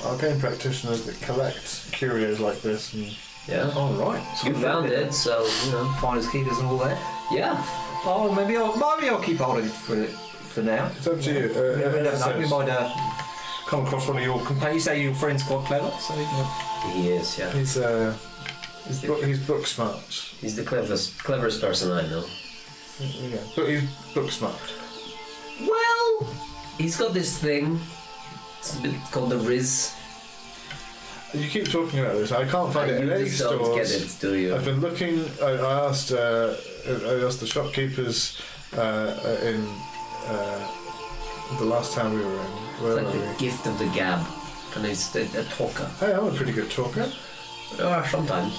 arcane 0.05 0.39
practitioners 0.39 1.05
that 1.05 1.19
collect 1.21 1.91
curios 1.93 2.39
like 2.39 2.61
this, 2.61 2.93
and 2.93 3.07
Yeah. 3.47 3.71
All 3.75 3.93
right. 3.93 4.21
So 4.37 4.49
You 4.49 4.55
found 4.55 4.85
it, 4.87 5.13
so 5.13 5.47
you 5.65 5.71
know. 5.71 5.85
Finders 6.01 6.27
keepers 6.29 6.59
and 6.59 6.67
all 6.67 6.77
that. 6.79 6.97
Yeah. 7.31 7.55
Oh, 8.05 8.31
maybe 8.35 8.55
I'll 8.57 8.75
maybe 8.97 9.09
I'll 9.09 9.23
keep 9.23 9.37
holding 9.37 9.65
it 9.65 9.71
for 9.71 9.95
for 10.55 10.61
now. 10.61 10.89
it's 10.95 11.05
up 11.07 11.19
to 11.19 11.31
you. 11.33 11.45
Uh, 11.53 11.75
We 11.75 11.81
never 11.83 12.01
know. 12.03 12.39
We 12.39 12.47
might 12.47 12.69
uh, 12.69 12.89
come 13.67 13.85
across 13.85 14.07
one 14.07 14.17
of 14.17 14.23
your 14.23 14.39
companions. 14.45 14.75
You 14.75 14.79
say 14.91 15.03
your 15.03 15.13
friend's 15.13 15.43
quite 15.43 15.65
clever, 15.65 15.91
so 15.99 16.13
you 16.15 16.21
know. 16.21 16.47
He 16.93 17.09
is. 17.09 17.37
Yeah. 17.37 17.51
he's 17.51 17.77
uh, 17.77 18.15
he's, 18.87 19.01
book, 19.01 19.23
he's 19.23 19.45
book 19.45 19.67
smart. 19.67 19.99
He's 20.41 20.55
the 20.55 20.63
cleverest, 20.63 21.21
cleverest 21.23 21.59
person 21.61 21.91
I 21.91 22.03
know. 22.09 22.23
Yeah, 22.99 23.37
but 23.55 23.67
he's 23.67 23.83
book 24.13 24.31
smart. 24.31 24.55
Well, 25.61 26.27
he's 26.77 26.95
got 26.97 27.13
this 27.13 27.37
thing. 27.37 27.79
It's 28.59 28.79
a 28.79 28.81
bit 28.81 28.95
called 29.11 29.31
the 29.31 29.37
Riz. 29.37 29.93
You 31.33 31.49
keep 31.49 31.69
talking 31.69 31.99
about 31.99 32.13
this. 32.13 32.31
I 32.31 32.45
can't 32.47 32.71
find 32.71 32.89
it 32.89 33.01
in 33.01 33.07
you 33.07 33.13
any 33.13 33.25
just 33.25 33.39
don't 33.39 33.61
stores. 33.61 33.91
get 33.91 34.01
it, 34.01 34.17
do 34.21 34.35
you? 34.35 34.55
I've 34.55 34.63
been 34.63 34.79
looking. 34.79 35.25
I, 35.43 35.51
I 35.51 35.89
asked. 35.89 36.13
Uh, 36.13 36.55
I 36.87 37.25
asked 37.27 37.41
the 37.41 37.47
shopkeepers 37.47 38.39
uh, 38.77 38.79
uh, 38.79 39.39
in 39.43 39.67
uh, 40.27 40.67
the 41.59 41.65
last 41.65 41.93
time 41.93 42.13
we 42.13 42.19
were 42.25 42.31
in. 42.39 42.51
Where 42.81 42.97
It's 42.97 43.05
like 43.05 43.13
were 43.13 43.19
the 43.21 43.31
we? 43.31 43.37
gift 43.37 43.67
of 43.67 43.77
the 43.79 43.87
gab. 43.87 44.25
And 44.75 44.85
he's 44.85 45.15
a, 45.15 45.21
a 45.39 45.43
talker. 45.45 45.85
Hey, 45.99 46.13
I'm 46.13 46.25
a 46.27 46.31
pretty 46.31 46.51
good 46.51 46.69
talker. 46.69 47.09
Uh, 47.79 48.03
sometimes. 48.07 48.53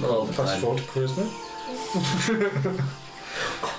Not 0.00 0.10
all 0.10 0.24
the 0.24 0.32
Plus 0.32 0.52
time. 0.52 0.60
four 0.62 0.76
to 0.76 0.82
charisma. 0.82 1.26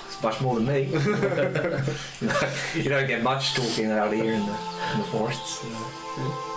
It's 0.06 0.22
much 0.22 0.40
more 0.40 0.54
than 0.54 0.66
me. 0.66 0.82
you 2.82 2.88
don't 2.88 3.06
get 3.08 3.22
much 3.22 3.54
talking 3.54 3.90
out 3.90 4.12
here 4.12 4.32
in 4.34 4.40
the, 4.46 4.56
in 4.92 4.98
the 4.98 5.04
forests. 5.10 5.64
you 5.64 5.70
know. 5.70 6.51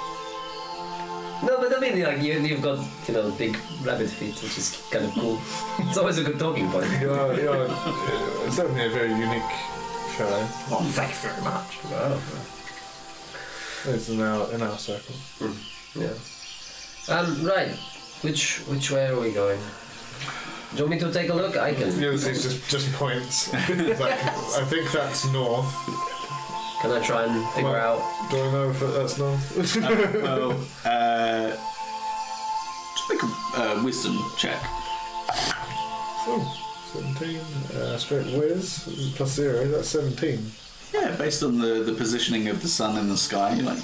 No, 1.43 1.59
but 1.59 1.75
I 1.75 1.79
mean, 1.79 2.01
like 2.01 2.21
you, 2.21 2.39
you've 2.39 2.61
got 2.61 2.79
you 3.07 3.13
know 3.13 3.31
big 3.31 3.57
rabbit 3.83 4.09
feet, 4.09 4.35
which 4.41 4.57
is 4.57 4.81
kind 4.91 5.05
of 5.05 5.11
cool. 5.13 5.39
it's 5.79 5.97
always 5.97 6.17
a 6.17 6.23
good 6.23 6.39
talking 6.39 6.69
point. 6.69 6.89
You 7.01 7.11
are, 7.11 7.33
you 7.33 7.49
are 7.49 7.67
uh, 7.67 8.51
certainly 8.51 8.85
a 8.85 8.89
very 8.89 9.11
unique 9.11 9.51
fellow. 10.15 10.47
Oh, 10.71 10.87
thank 10.93 11.11
you 11.11 11.29
very 11.29 11.41
much. 11.43 11.79
It's 13.87 14.09
in 14.09 14.21
our 14.21 14.51
in 14.53 14.61
our 14.61 14.77
circle. 14.77 15.15
Yeah. 15.95 16.13
Um. 17.13 17.45
Right. 17.45 17.71
Which 18.21 18.59
which 18.67 18.91
way 18.91 19.07
are 19.07 19.19
we 19.19 19.31
going? 19.31 19.59
Do 20.71 20.77
you 20.77 20.89
want 20.89 21.01
me 21.01 21.07
to 21.07 21.13
take 21.13 21.29
a 21.29 21.33
look? 21.33 21.57
I 21.57 21.73
can. 21.73 21.99
Ulysses 21.99 22.43
just 22.43 22.69
just 22.69 22.93
points. 22.93 23.49
It's 23.53 23.99
like, 24.05 24.13
I 24.13 24.65
think 24.65 24.91
that's 24.91 25.25
north. 25.31 25.71
Can 26.81 26.91
I 26.91 26.99
try 27.01 27.23
and 27.23 27.47
figure 27.53 27.71
Well- 27.71 27.99
out? 27.99 28.29
Do 28.31 28.37
I 28.41 28.51
know 28.51 28.69
if 28.69 28.79
that's 28.79 29.17
north? 29.17 29.77
Uh, 29.77 30.19
well, 30.21 30.51
uh, 30.85 31.55
just 32.95 33.09
make 33.09 33.23
a 33.23 33.79
uh, 33.79 33.83
wisdom 33.83 34.17
check. 34.37 34.59
oh, 36.27 36.61
17. 36.93 37.37
Uh, 37.75 37.97
straight 37.97 38.25
whiz. 38.37 39.13
Plus 39.15 39.31
zero. 39.33 39.67
That's 39.67 39.87
17. 39.89 40.51
Yeah, 40.93 41.15
based 41.17 41.43
on 41.43 41.57
the, 41.59 41.83
the 41.83 41.93
positioning 41.93 42.47
of 42.47 42.61
the 42.61 42.67
sun 42.67 42.97
in 42.97 43.09
the 43.09 43.17
sky, 43.17 43.53
you're 43.55 43.65
like 43.65 43.83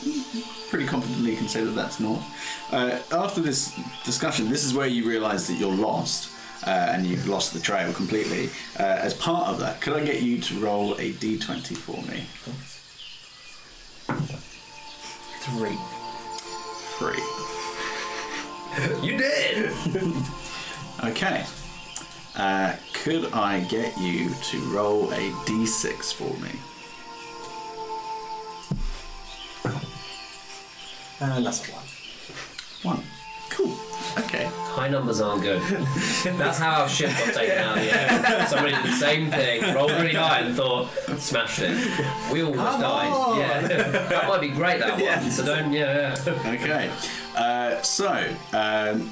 pretty 0.69 0.85
confidently 0.85 1.35
can 1.35 1.47
say 1.47 1.63
that 1.63 1.72
that's 1.72 1.99
north. 1.99 2.23
Uh, 2.72 2.99
after 3.11 3.41
this 3.41 3.77
discussion, 4.05 4.49
this 4.49 4.63
is 4.63 4.73
where 4.73 4.88
you 4.88 5.07
realise 5.07 5.47
that 5.47 5.55
you're 5.55 5.73
lost. 5.73 6.30
Uh, 6.63 6.69
and 6.93 7.07
you've 7.07 7.27
lost 7.27 7.53
the 7.53 7.59
trail 7.59 7.91
completely. 7.91 8.47
Uh, 8.80 8.84
as 8.84 9.15
part 9.15 9.47
of 9.47 9.59
that, 9.59 9.81
could 9.81 9.93
I 9.93 10.05
get 10.05 10.22
you 10.22 10.38
to 10.41 10.59
roll 10.59 10.93
a 10.99 11.11
d20 11.13 11.76
for 11.76 11.99
me? 12.03 12.23
Three. 15.42 15.78
Three. 16.98 17.24
You 19.06 19.18
did. 19.18 19.72
Okay. 21.04 21.44
Uh, 22.36 22.76
could 22.94 23.34
I 23.34 23.62
get 23.62 23.98
you 23.98 24.30
to 24.30 24.60
roll 24.72 25.12
a 25.12 25.32
d6 25.46 26.14
for 26.14 26.32
me? 26.44 26.52
And 31.20 31.46
that's 31.46 31.68
a 31.68 31.72
one. 31.72 32.98
One. 32.98 33.04
Cool. 33.52 33.76
Okay. 34.18 34.45
High 34.53 34.88
numbers 34.90 35.22
aren't 35.22 35.41
good. 35.44 35.61
That's 36.38 36.57
how 36.57 36.82
our 36.82 36.90
ship 36.90 37.10
got 37.11 37.34
taken 37.34 37.57
out 37.60 37.78
of 37.78 37.84
the 37.84 37.91
air. 38.02 38.48
Somebody 38.48 38.76
did 38.76 38.86
the 38.86 38.91
same 38.94 39.30
thing, 39.32 39.73
rolled 39.76 39.91
really 39.91 40.14
high 40.15 40.40
and 40.40 40.56
thought, 40.56 40.90
smashed 41.18 41.60
it. 41.61 41.78
We 42.32 42.41
almost 42.44 42.60
Come 42.72 42.82
died. 42.82 43.11
on. 43.11 43.40
Yeah. 43.40 43.61
that 43.68 44.28
might 44.28 44.41
be 44.41 44.49
great, 44.49 44.80
that 44.80 44.94
one. 44.94 45.02
Yeah. 45.02 45.30
So 45.30 45.45
don't, 45.45 45.72
yeah. 45.72 46.15
yeah. 46.26 46.52
Okay. 46.53 46.91
Uh, 47.36 47.82
so, 47.82 48.10
um, 48.53 49.11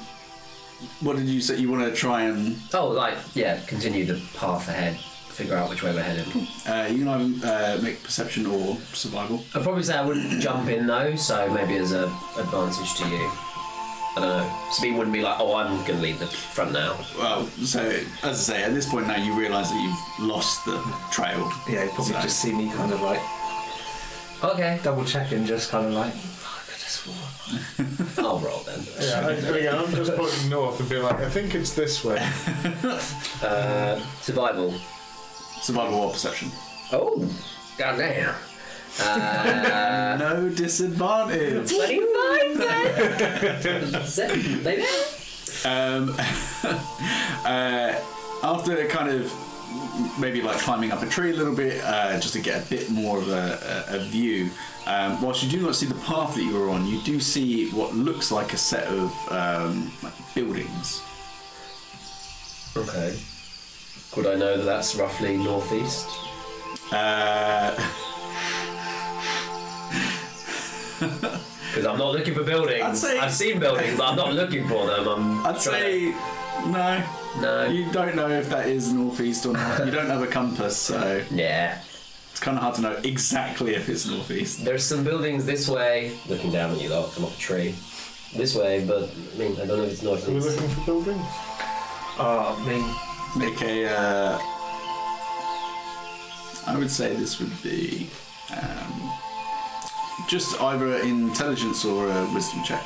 what 1.00 1.16
did 1.16 1.26
you 1.26 1.40
say? 1.40 1.56
You 1.56 1.70
want 1.70 1.84
to 1.84 1.94
try 1.94 2.22
and 2.22 2.56
Oh, 2.74 2.88
like, 2.88 3.16
yeah, 3.34 3.60
continue 3.66 4.04
the 4.06 4.20
path 4.36 4.68
ahead. 4.68 4.96
Figure 4.98 5.56
out 5.56 5.70
which 5.70 5.82
way 5.82 5.94
we're 5.94 6.02
headed. 6.02 6.26
uh, 6.66 6.88
you 6.90 7.04
can 7.04 7.08
either 7.08 7.46
uh, 7.46 7.82
make 7.82 8.02
perception 8.02 8.44
or 8.46 8.76
survival. 8.92 9.42
I'd 9.54 9.62
probably 9.62 9.82
say 9.82 9.96
I 9.96 10.04
wouldn't 10.04 10.40
jump 10.42 10.68
in 10.68 10.86
though, 10.86 11.14
so 11.16 11.50
maybe 11.52 11.76
as 11.76 11.92
an 11.92 12.04
advantage 12.38 12.94
to 12.96 13.08
you. 13.08 13.30
I 14.16 14.20
don't 14.20 14.28
know. 14.38 14.70
Speed 14.72 14.96
wouldn't 14.96 15.12
be 15.12 15.22
like, 15.22 15.38
oh, 15.38 15.54
I'm 15.54 15.76
going 15.86 15.98
to 15.98 16.02
lead 16.02 16.18
the 16.18 16.26
front 16.26 16.72
now. 16.72 16.98
Well, 17.18 17.46
so 17.46 17.80
as 18.22 18.24
I 18.24 18.32
say, 18.54 18.62
at 18.64 18.74
this 18.74 18.88
point 18.88 19.06
now 19.06 19.16
you 19.16 19.38
realise 19.38 19.70
that 19.70 19.80
you've 19.82 20.28
lost 20.28 20.64
the 20.64 20.78
trail. 21.12 21.50
Yeah, 21.68 21.84
you 21.84 21.90
probably 21.90 22.14
So- 22.14 22.20
just 22.22 22.40
see 22.40 22.52
me 22.52 22.70
kind 22.72 22.92
of 22.92 23.00
like 23.02 23.20
Okay, 24.42 24.80
double 24.82 25.04
checking, 25.04 25.44
just 25.44 25.70
kind 25.70 25.86
of 25.86 25.92
like, 25.92 26.14
I 26.14 26.72
just 26.72 27.04
swore. 27.04 28.24
I'll 28.24 28.38
roll 28.40 28.60
then. 28.66 28.80
Yeah, 29.00 29.26
I, 29.26 29.32
and 29.32 29.54
again, 29.56 29.74
I'm 29.76 29.94
just 29.94 30.16
pointing 30.16 30.48
north 30.48 30.80
and 30.80 30.88
being 30.88 31.02
like, 31.02 31.20
I 31.20 31.28
think 31.28 31.54
it's 31.54 31.74
this 31.74 32.02
way. 32.04 32.18
Uh, 33.42 33.98
survival. 34.22 34.72
Survival 35.62 35.98
or 36.00 36.10
perception. 36.12 36.50
Oh, 36.92 37.26
goddamn. 37.78 38.34
Uh, 39.00 40.16
no 40.18 40.48
disadvantage. 40.50 41.70
25 41.70 41.88
baby. 44.62 44.84
Um, 45.64 46.14
uh, 47.44 48.00
after 48.42 48.86
kind 48.88 49.10
of 49.10 49.32
maybe 50.18 50.42
like 50.42 50.58
climbing 50.58 50.92
up 50.92 51.02
a 51.02 51.06
tree 51.06 51.30
a 51.30 51.34
little 51.34 51.54
bit, 51.54 51.82
uh, 51.84 52.18
just 52.20 52.34
to 52.34 52.40
get 52.40 52.64
a 52.64 52.70
bit 52.70 52.90
more 52.90 53.18
of 53.18 53.28
a, 53.28 53.86
a, 53.90 53.96
a 53.96 53.98
view. 54.00 54.50
Um, 54.86 55.20
whilst 55.22 55.42
you 55.42 55.50
do 55.50 55.60
not 55.60 55.74
see 55.74 55.86
the 55.86 55.94
path 55.94 56.34
that 56.34 56.42
you 56.42 56.54
were 56.54 56.70
on, 56.70 56.86
you 56.86 57.00
do 57.02 57.20
see 57.20 57.70
what 57.70 57.94
looks 57.94 58.32
like 58.32 58.52
a 58.52 58.56
set 58.56 58.86
of 58.86 59.12
um, 59.30 59.92
buildings. 60.34 61.02
Okay. 62.76 63.18
Would 64.16 64.26
I 64.26 64.34
know 64.34 64.56
that 64.56 64.64
that's 64.64 64.96
roughly 64.96 65.36
northeast? 65.36 66.08
Uh, 66.92 67.76
Because 71.70 71.86
I'm 71.86 71.98
not 71.98 72.12
looking 72.12 72.34
for 72.34 72.42
buildings. 72.44 72.82
I'd 72.82 72.96
say- 72.96 73.18
I've 73.18 73.32
seen 73.32 73.58
buildings, 73.60 73.96
but 73.96 74.08
I'm 74.10 74.16
not 74.16 74.32
looking 74.34 74.66
for 74.68 74.86
them. 74.86 75.06
I'm 75.08 75.46
I'd 75.46 75.60
trying 75.60 75.62
say 75.62 76.14
no. 76.66 77.02
to- 77.02 77.40
no. 77.40 77.66
You 77.66 77.90
don't 77.92 78.14
know 78.16 78.28
if 78.28 78.48
that 78.50 78.66
is 78.68 78.92
northeast 78.92 79.46
or 79.46 79.52
not. 79.52 79.84
You 79.86 79.92
don't 79.92 80.08
have 80.10 80.22
a 80.22 80.26
compass, 80.26 80.76
so 80.76 81.22
Yeah. 81.30 81.78
it's 82.32 82.40
kind 82.40 82.56
of 82.56 82.62
hard 82.62 82.74
to 82.76 82.80
know 82.82 82.96
exactly 83.04 83.74
if 83.76 83.88
it's 83.88 84.06
northeast. 84.06 84.64
There's 84.64 84.84
some 84.84 85.04
buildings 85.04 85.46
this 85.46 85.68
way, 85.68 86.12
looking 86.28 86.50
down 86.50 86.72
at 86.72 86.80
you 86.82 86.88
lot, 86.88 87.16
I'm 87.16 87.24
off 87.24 87.36
a 87.36 87.40
tree. 87.40 87.74
This 88.34 88.54
way, 88.54 88.84
but 88.84 89.10
I 89.34 89.38
mean, 89.38 89.52
I 89.60 89.66
don't 89.66 89.78
know 89.78 89.84
if 89.84 89.92
it's 89.92 90.02
northeast. 90.02 90.28
Are 90.28 90.32
we 90.32 90.40
looking 90.40 90.68
for 90.68 90.80
buildings? 90.86 91.24
Uh, 92.18 92.54
I 92.56 92.66
mean, 92.68 92.84
Make 93.36 93.62
a. 93.62 93.86
Uh, 93.96 94.38
I 96.66 96.76
would 96.76 96.90
say 96.90 97.14
this 97.14 97.38
would 97.40 97.62
be 97.62 98.08
um, 98.52 99.12
just 100.28 100.60
either 100.60 100.96
intelligence 100.98 101.84
or 101.84 102.08
a 102.08 102.30
wisdom 102.34 102.62
check. 102.64 102.82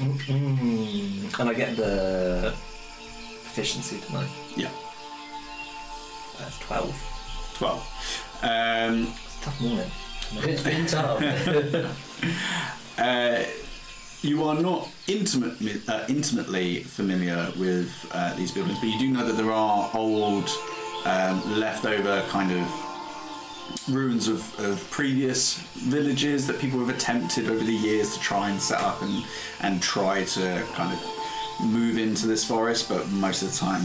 mm, 0.00 1.40
and 1.40 1.48
I 1.48 1.54
get 1.54 1.76
the 1.76 2.52
efficiency 3.46 4.00
tonight. 4.06 4.28
Yeah, 4.56 4.70
That's 6.38 6.58
12. 6.60 7.54
twelve. 7.56 7.80
Um, 8.42 9.08
It's 9.12 9.36
a 9.40 9.44
tough 9.44 9.60
morning. 9.60 9.90
It's 10.32 10.62
been 10.62 10.86
tough. 10.86 11.96
Uh, 12.98 13.44
you 14.20 14.44
are 14.44 14.54
not 14.60 14.86
intimate, 15.08 15.54
uh, 15.88 16.04
intimately 16.10 16.82
familiar 16.82 17.50
with 17.58 17.90
uh, 18.12 18.34
these 18.36 18.50
buildings, 18.50 18.78
but 18.78 18.88
you 18.90 18.98
do 18.98 19.08
know 19.08 19.24
that 19.26 19.38
there 19.38 19.50
are 19.50 19.90
old, 19.94 20.50
um, 21.04 21.60
leftover 21.60 22.22
kind 22.28 22.52
of 22.52 22.90
ruins 23.88 24.28
of, 24.28 24.58
of 24.60 24.88
previous 24.90 25.58
villages 25.76 26.46
that 26.46 26.58
people 26.58 26.78
have 26.78 26.88
attempted 26.88 27.48
over 27.48 27.64
the 27.64 27.72
years 27.72 28.14
to 28.14 28.20
try 28.20 28.50
and 28.50 28.60
set 28.60 28.80
up 28.80 29.00
and, 29.02 29.24
and 29.60 29.82
try 29.82 30.24
to 30.24 30.64
kind 30.74 30.92
of 30.92 31.00
move 31.64 31.98
into 31.98 32.26
this 32.26 32.44
forest, 32.44 32.88
but 32.88 33.08
most 33.10 33.42
of 33.42 33.50
the 33.50 33.56
time, 33.56 33.82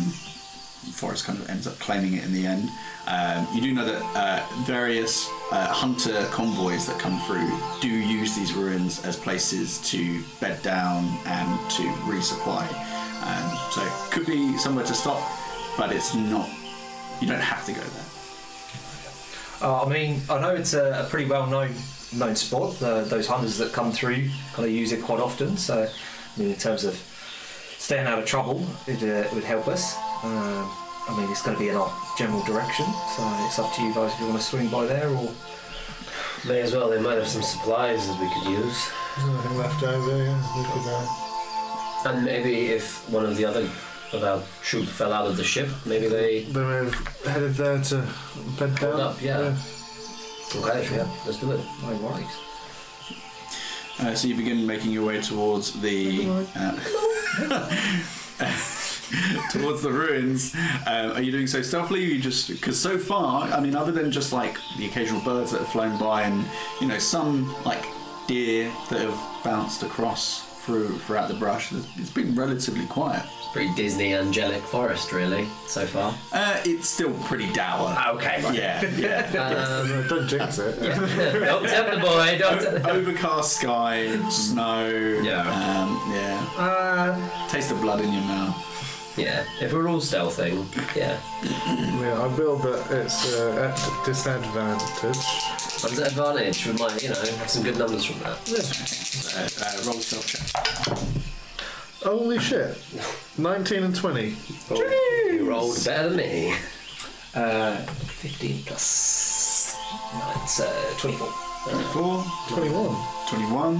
forest 0.94 1.26
kind 1.26 1.40
of 1.40 1.50
ends 1.50 1.68
up 1.68 1.78
claiming 1.80 2.14
it 2.14 2.24
in 2.24 2.34
the 2.34 2.46
end. 2.46 2.70
Um, 3.08 3.48
you 3.54 3.62
do 3.62 3.74
know 3.74 3.86
that 3.86 4.02
uh, 4.16 4.46
various 4.64 5.30
uh, 5.52 5.68
hunter 5.68 6.26
convoys 6.32 6.88
that 6.88 7.00
come 7.00 7.20
through 7.22 7.50
do 7.82 7.90
use 7.90 8.36
these 8.36 8.54
ruins 8.54 9.04
as 9.06 9.16
places 9.16 9.80
to 9.90 10.24
bed 10.40 10.62
down 10.62 11.06
and 11.26 11.72
to 11.72 11.84
resupply. 12.08 12.68
Um, 13.24 13.58
so 13.72 13.82
could 14.12 14.26
be 14.26 14.58
somewhere 14.58 14.86
to 14.86 14.94
stop, 14.94 15.22
but 15.78 15.92
it's 15.92 16.16
not. 16.16 16.50
You 17.22 17.28
don't 17.28 17.40
have 17.40 17.66
to 17.66 17.72
go 17.72 17.82
there. 17.82 18.06
Uh, 19.62 19.84
I 19.84 19.90
mean, 19.90 20.22
I 20.30 20.40
know 20.40 20.54
it's 20.54 20.74
a, 20.74 21.06
a 21.06 21.10
pretty 21.10 21.30
well 21.30 21.48
known 21.48 21.74
known 22.14 22.36
spot. 22.36 22.82
Uh, 22.82 23.04
those 23.06 23.28
hunters 23.28 23.58
that 23.58 23.74
come 23.74 23.92
through 23.92 24.30
kind 24.54 24.68
of 24.68 24.74
use 24.74 24.92
it 24.92 25.02
quite 25.02 25.20
often. 25.20 25.58
So, 25.58 25.84
I 25.84 26.40
mean, 26.40 26.50
in 26.50 26.56
terms 26.56 26.84
of 26.84 26.96
staying 27.78 28.08
out 28.08 28.20
of 28.20 28.26
trouble, 28.26 28.66
it 28.88 29.02
uh, 29.04 29.28
would 29.34 29.44
help 29.44 29.68
us. 29.68 29.96
Um, 30.24 30.72
I 31.08 31.16
mean, 31.18 31.30
it's 31.30 31.42
going 31.42 31.56
to 31.56 31.62
be 31.62 31.70
in 31.70 31.76
our 31.76 31.94
general 32.18 32.44
direction, 32.44 32.86
so 33.16 33.24
it's 33.46 33.60
up 33.60 33.74
to 33.76 33.82
you 33.84 33.94
guys 33.94 34.12
if 34.14 34.20
you 34.20 34.28
want 34.28 34.40
to 34.40 34.46
swing 34.46 34.70
by 34.70 34.86
there 34.86 35.10
or. 35.10 35.32
May 36.48 36.62
as 36.62 36.74
well, 36.76 36.92
they 36.92 37.02
might 37.02 37.16
have 37.18 37.28
some 37.28 37.42
supplies 37.42 38.08
that 38.08 38.22
we 38.22 38.30
could 38.30 38.52
use. 38.52 38.92
There's 39.18 39.28
nothing 39.30 39.58
left 39.58 39.82
over, 39.82 40.24
yeah. 40.24 40.56
We 40.56 40.64
could, 40.64 40.88
uh, 40.92 42.12
And 42.12 42.24
maybe 42.24 42.68
if 42.68 43.10
one 43.10 43.26
of 43.26 43.36
the 43.36 43.46
other 43.46 43.62
of 43.62 43.95
our 44.14 44.42
troop 44.62 44.86
fell 44.86 45.12
out 45.12 45.28
of 45.28 45.38
the 45.38 45.44
ship, 45.44 45.70
maybe 45.86 46.08
they. 46.08 46.44
they 46.44 46.64
may 46.64 46.86
have 46.86 46.94
headed 47.26 47.54
there 47.56 47.82
to 47.82 48.08
bed 48.60 48.76
down. 48.76 49.00
up, 49.00 49.22
yeah. 49.22 49.56
Okay, 50.56 50.88
yeah, 50.96 51.08
let's 51.26 51.40
do 51.40 51.52
it. 51.52 51.60
No 51.82 51.96
worries. 51.98 52.38
Uh, 54.00 54.14
so 54.14 54.28
you 54.28 54.36
begin 54.36 54.66
making 54.66 54.92
your 54.92 55.06
way 55.06 55.22
towards 55.22 55.80
the 55.82 56.28
uh, 56.56 56.72
towards 59.52 59.82
the 59.82 59.92
ruins. 59.92 60.54
Um, 60.86 61.12
are 61.12 61.22
you 61.22 61.32
doing 61.32 61.48
so 61.48 61.62
stealthily? 61.62 62.04
Or 62.04 62.08
you 62.08 62.20
just 62.22 62.50
because 62.50 62.80
so 62.80 62.98
far, 62.98 63.44
I 63.44 63.60
mean, 63.62 63.76
other 63.76 63.92
than 63.92 64.12
just 64.12 64.34
like 64.34 64.58
the 64.78 64.86
occasional 64.88 65.22
birds 65.22 65.52
that 65.52 65.60
have 65.60 65.70
flown 65.70 65.98
by 65.98 66.24
and 66.24 66.46
you 66.82 66.88
know 66.88 67.00
some 67.00 67.54
like 67.64 67.86
deer 68.28 68.72
that 68.90 69.00
have 69.00 69.44
bounced 69.44 69.84
across 69.84 70.45
through 70.66 70.98
throughout 71.00 71.28
the 71.28 71.36
brush, 71.36 71.72
it's 71.72 71.86
it's 71.98 72.10
been 72.10 72.36
relatively 72.36 72.86
quiet. 72.88 73.24
It's 73.38 73.48
pretty 73.54 73.74
Disney 73.76 74.14
angelic 74.16 74.62
forest, 74.64 75.12
really, 75.14 75.48
so 75.68 75.86
far. 75.86 76.14
Uh, 76.34 76.60
it's 76.66 76.90
still 76.90 77.14
pretty 77.26 77.52
dour. 77.54 77.96
Okay, 78.16 78.42
right. 78.44 78.56
Yeah, 78.56 78.84
yeah. 78.98 79.26
Um, 79.66 80.08
don't 80.08 80.28
jinx 80.28 80.58
it. 80.60 80.80
don't 80.82 81.64
tempt 81.68 81.92
the 81.92 82.00
boy, 82.00 82.38
don't 82.40 82.62
tempt 82.62 82.88
Overcast 82.88 83.58
sky, 83.58 84.18
snow. 84.30 84.88
Yeah. 85.24 85.42
um, 85.42 86.12
yeah. 86.14 86.50
Uh, 86.58 87.48
Taste 87.50 87.70
the 87.70 87.76
blood 87.76 88.02
in 88.02 88.12
your 88.12 88.24
mouth. 88.24 88.56
Yeah, 89.18 89.46
if 89.62 89.72
we're 89.72 89.88
all 89.88 90.02
stealthing, 90.02 90.66
yeah. 90.96 91.18
Yeah, 92.02 92.20
I 92.22 92.28
will, 92.38 92.58
but 92.60 92.86
it's 92.92 93.34
uh, 93.34 93.72
at 93.74 94.06
disadvantage. 94.06 95.24
What's 95.82 95.96
the 95.96 96.06
advantage? 96.08 96.66
We 96.68 96.74
might, 96.74 97.02
you 97.02 97.10
know, 97.10 97.16
have 97.16 97.50
some 97.50 97.64
good 97.64 97.78
numbers 97.78 98.04
from 98.06 98.20
that. 98.20 98.38
Uh, 99.36 99.66
uh, 99.66 99.84
roll 99.90 100.02
stealth 100.02 100.28
check. 100.28 100.98
Holy 102.04 102.40
shit. 102.40 102.78
19 103.38 103.84
and 103.84 103.96
20. 103.96 104.36
You 104.70 105.50
rolled 105.50 105.84
better 105.86 106.10
than 106.10 106.18
me. 106.18 106.54
uh, 107.36 107.78
15 107.78 108.64
plus 108.66 109.78
9, 110.14 110.48
so 110.48 110.66
24. 111.00 111.28
24, 111.70 112.24
21. 112.50 112.96
21, 113.30 113.76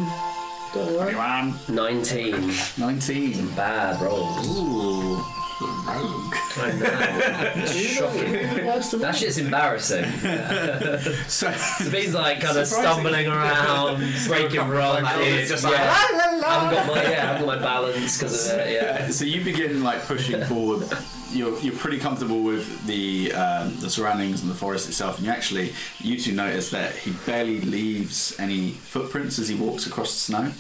Don't 0.76 0.94
worry. 0.94 1.14
21, 1.14 1.56
19. 1.70 2.54
19. 2.78 3.50
Bad 3.56 4.02
rolls. 4.02 4.48
Ooh, 4.48 5.16
the 5.60 5.66
rogue. 5.88 6.36
I 6.58 6.72
know. 7.58 7.66
Shocking. 7.66 8.66
Nice 8.66 8.90
to 8.92 8.98
meet 8.98 9.02
That 9.04 9.16
shit's 9.16 9.38
embarrassing. 9.38 10.06
So, 11.28 11.50
It 11.80 11.92
means 11.92 12.14
like 12.14 12.42
kind 12.42 12.58
of 12.58 12.68
Surprising. 12.68 13.02
stumbling 13.02 13.28
around, 13.28 14.04
breaking 14.28 14.68
runs. 14.68 15.08
It's 15.22 15.50
just 15.52 15.64
like, 15.64 15.74
yeah. 15.74 15.92
I 15.92 15.96
haven't 15.96 16.42
got 16.42 16.88
my 16.88 17.02
yeah, 17.04 17.10
I 17.10 17.14
haven't 17.14 17.46
got 17.46 17.58
my 17.58 17.64
balance 17.64 18.18
because 18.18 18.52
of 18.52 18.60
it. 18.60 18.74
Yeah. 18.74 19.10
so 19.10 19.26
you 19.26 19.44
begin 19.44 19.84
like 19.84 20.02
pushing 20.06 20.44
forward. 20.46 20.88
You're, 21.36 21.60
you're 21.60 21.76
pretty 21.76 22.00
comfortable 22.00 22.42
with 22.44 22.86
the 22.88 23.34
um, 23.34 23.78
the 23.80 23.90
surroundings 23.90 24.42
and 24.42 24.50
the 24.50 24.56
forest 24.56 24.88
itself, 24.88 25.18
and 25.18 25.26
you 25.26 25.32
actually 25.32 25.74
you 26.00 26.18
two 26.18 26.32
notice 26.32 26.70
that 26.70 26.96
he 26.96 27.12
barely 27.26 27.60
leaves 27.62 28.36
any 28.40 28.72
footprints 28.72 29.38
as 29.38 29.50
he 29.50 29.56
walks 29.56 29.86
across 29.86 30.14
the 30.14 30.20
snow. 30.20 30.52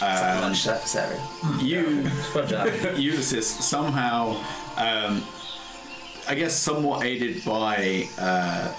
Um, 0.00 0.40
lunch 0.42 0.60
surface 0.60 0.94
area. 0.94 1.20
you 1.60 2.08
Sponge. 2.30 2.52
Ulysses 2.98 3.46
somehow, 3.74 4.36
um, 4.76 5.24
I 6.28 6.34
guess, 6.36 6.54
somewhat 6.54 7.04
aided 7.04 7.44
by 7.44 8.08
uh, 8.18 8.72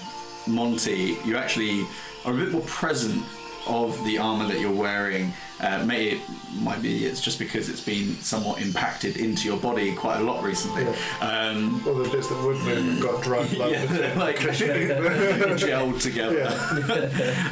Monty, 0.48 1.18
you 1.26 1.36
actually 1.36 1.86
are 2.26 2.34
a 2.34 2.38
bit 2.38 2.52
more 2.52 2.61
present 2.61 3.24
of 3.68 4.03
the 4.06 4.18
armor 4.18 4.48
that 4.48 4.60
you're 4.60 4.72
wearing. 4.72 5.34
Uh, 5.59 5.84
may 5.85 6.05
it 6.05 6.21
might 6.55 6.81
be 6.81 7.05
it's 7.05 7.21
just 7.21 7.39
because 7.39 7.69
it's 7.69 7.81
been 7.81 8.15
somewhat 8.17 8.61
impacted 8.61 9.17
into 9.17 9.47
your 9.47 9.57
body 9.57 9.93
quite 9.95 10.19
a 10.19 10.23
lot 10.23 10.43
recently. 10.43 10.85
Um, 11.21 11.81
All 11.88 11.93
the 11.95 12.09
bits 12.09 12.27
that 12.27 12.43
would 12.43 12.57
move 12.57 12.85
have 12.85 13.01
got 13.01 13.23
dry 13.23 13.47
blood. 13.47 13.71
yeah, 13.71 14.13
like 14.17 14.38
gelled 14.39 16.01
together. 16.01 16.47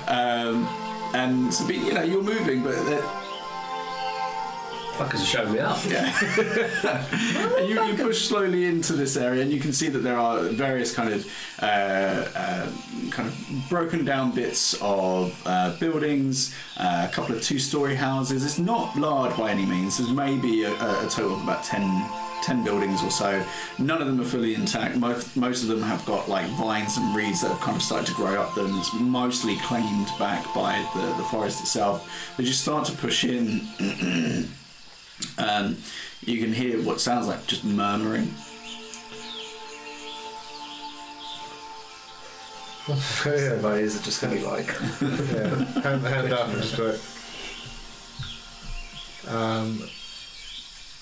um, 0.08 0.68
and 1.14 1.54
so, 1.54 1.66
but, 1.66 1.76
you 1.76 1.94
know, 1.94 2.04
you're 2.04 2.24
moving, 2.24 2.64
but 2.64 2.76
Fuckers 4.98 5.22
are 5.22 5.26
showing 5.26 5.54
me 5.54 5.60
up. 5.60 5.78
And 5.86 7.68
you, 7.70 7.82
you 7.84 7.96
push 7.96 8.28
slowly 8.28 8.66
into 8.66 8.94
this 8.94 9.16
area, 9.18 9.42
and 9.42 9.52
you 9.52 9.60
can 9.60 9.74
see 9.74 9.90
that 9.90 10.00
there 10.00 10.18
are 10.18 10.42
various 10.50 10.94
kind 10.94 11.14
of 11.14 11.26
uh, 11.62 11.66
uh, 12.36 12.72
kind 13.10 13.28
of 13.28 13.66
broken 13.70 14.06
down 14.06 14.32
bits 14.32 14.76
of 14.82 15.42
uh, 15.46 15.76
buildings, 15.80 16.54
uh, 16.78 17.08
a 17.10 17.14
couple 17.14 17.36
of 17.36 17.42
two-story 17.42 17.96
houses. 17.96 18.46
It's 18.46 18.60
not 18.60 18.96
large 18.98 19.36
by 19.38 19.52
any 19.52 19.66
means. 19.66 19.98
There's 19.98 20.12
maybe 20.12 20.64
a, 20.64 20.74
a 20.74 21.08
total 21.10 21.36
of 21.36 21.44
about 21.44 21.64
10, 21.64 21.82
10 22.44 22.64
buildings 22.64 23.04
or 23.04 23.12
so. 23.12 23.44
None 23.80 24.02
of 24.02 24.08
them 24.08 24.20
are 24.20 24.26
fully 24.26 24.56
intact. 24.56 24.98
Most 24.98 25.36
most 25.38 25.64
of 25.64 25.70
them 25.70 25.82
have 25.82 26.06
got 26.06 26.28
like 26.28 26.48
vines 26.52 26.98
and 26.98 27.16
reeds 27.16 27.42
that 27.42 27.50
have 27.50 27.62
kind 27.62 27.78
of 27.78 27.84
started 27.84 28.08
to 28.08 28.14
grow 28.14 28.42
up 28.42 28.56
them. 28.56 28.78
It's 28.78 28.94
mostly 28.94 29.58
claimed 29.58 30.08
back 30.20 30.44
by 30.54 30.86
the, 30.96 31.14
the 31.18 31.24
forest 31.24 31.62
itself. 31.62 32.10
They 32.38 32.44
just 32.44 32.62
start 32.62 32.86
to 32.88 32.94
push 32.94 33.24
in. 33.24 33.62
Um, 35.38 35.78
you 36.26 36.40
can 36.42 36.54
hear 36.54 36.82
what 36.82 37.00
sounds 37.02 37.28
like 37.28 37.46
just 37.48 37.64
murmuring. 37.64 38.34
yeah. 43.26 43.60
My 43.62 43.76
ears 43.78 43.96
are 44.00 44.04
just 44.04 44.22
going 44.22 44.34
to 44.36 44.40
be 44.40 44.46
like, 44.46 44.68
yeah. 45.02 45.82
Hand, 45.82 46.04
hand 46.06 46.34
up 46.34 46.50
and 46.50 46.62
just 46.62 46.78
go. 46.78 46.98
Um, 49.28 49.88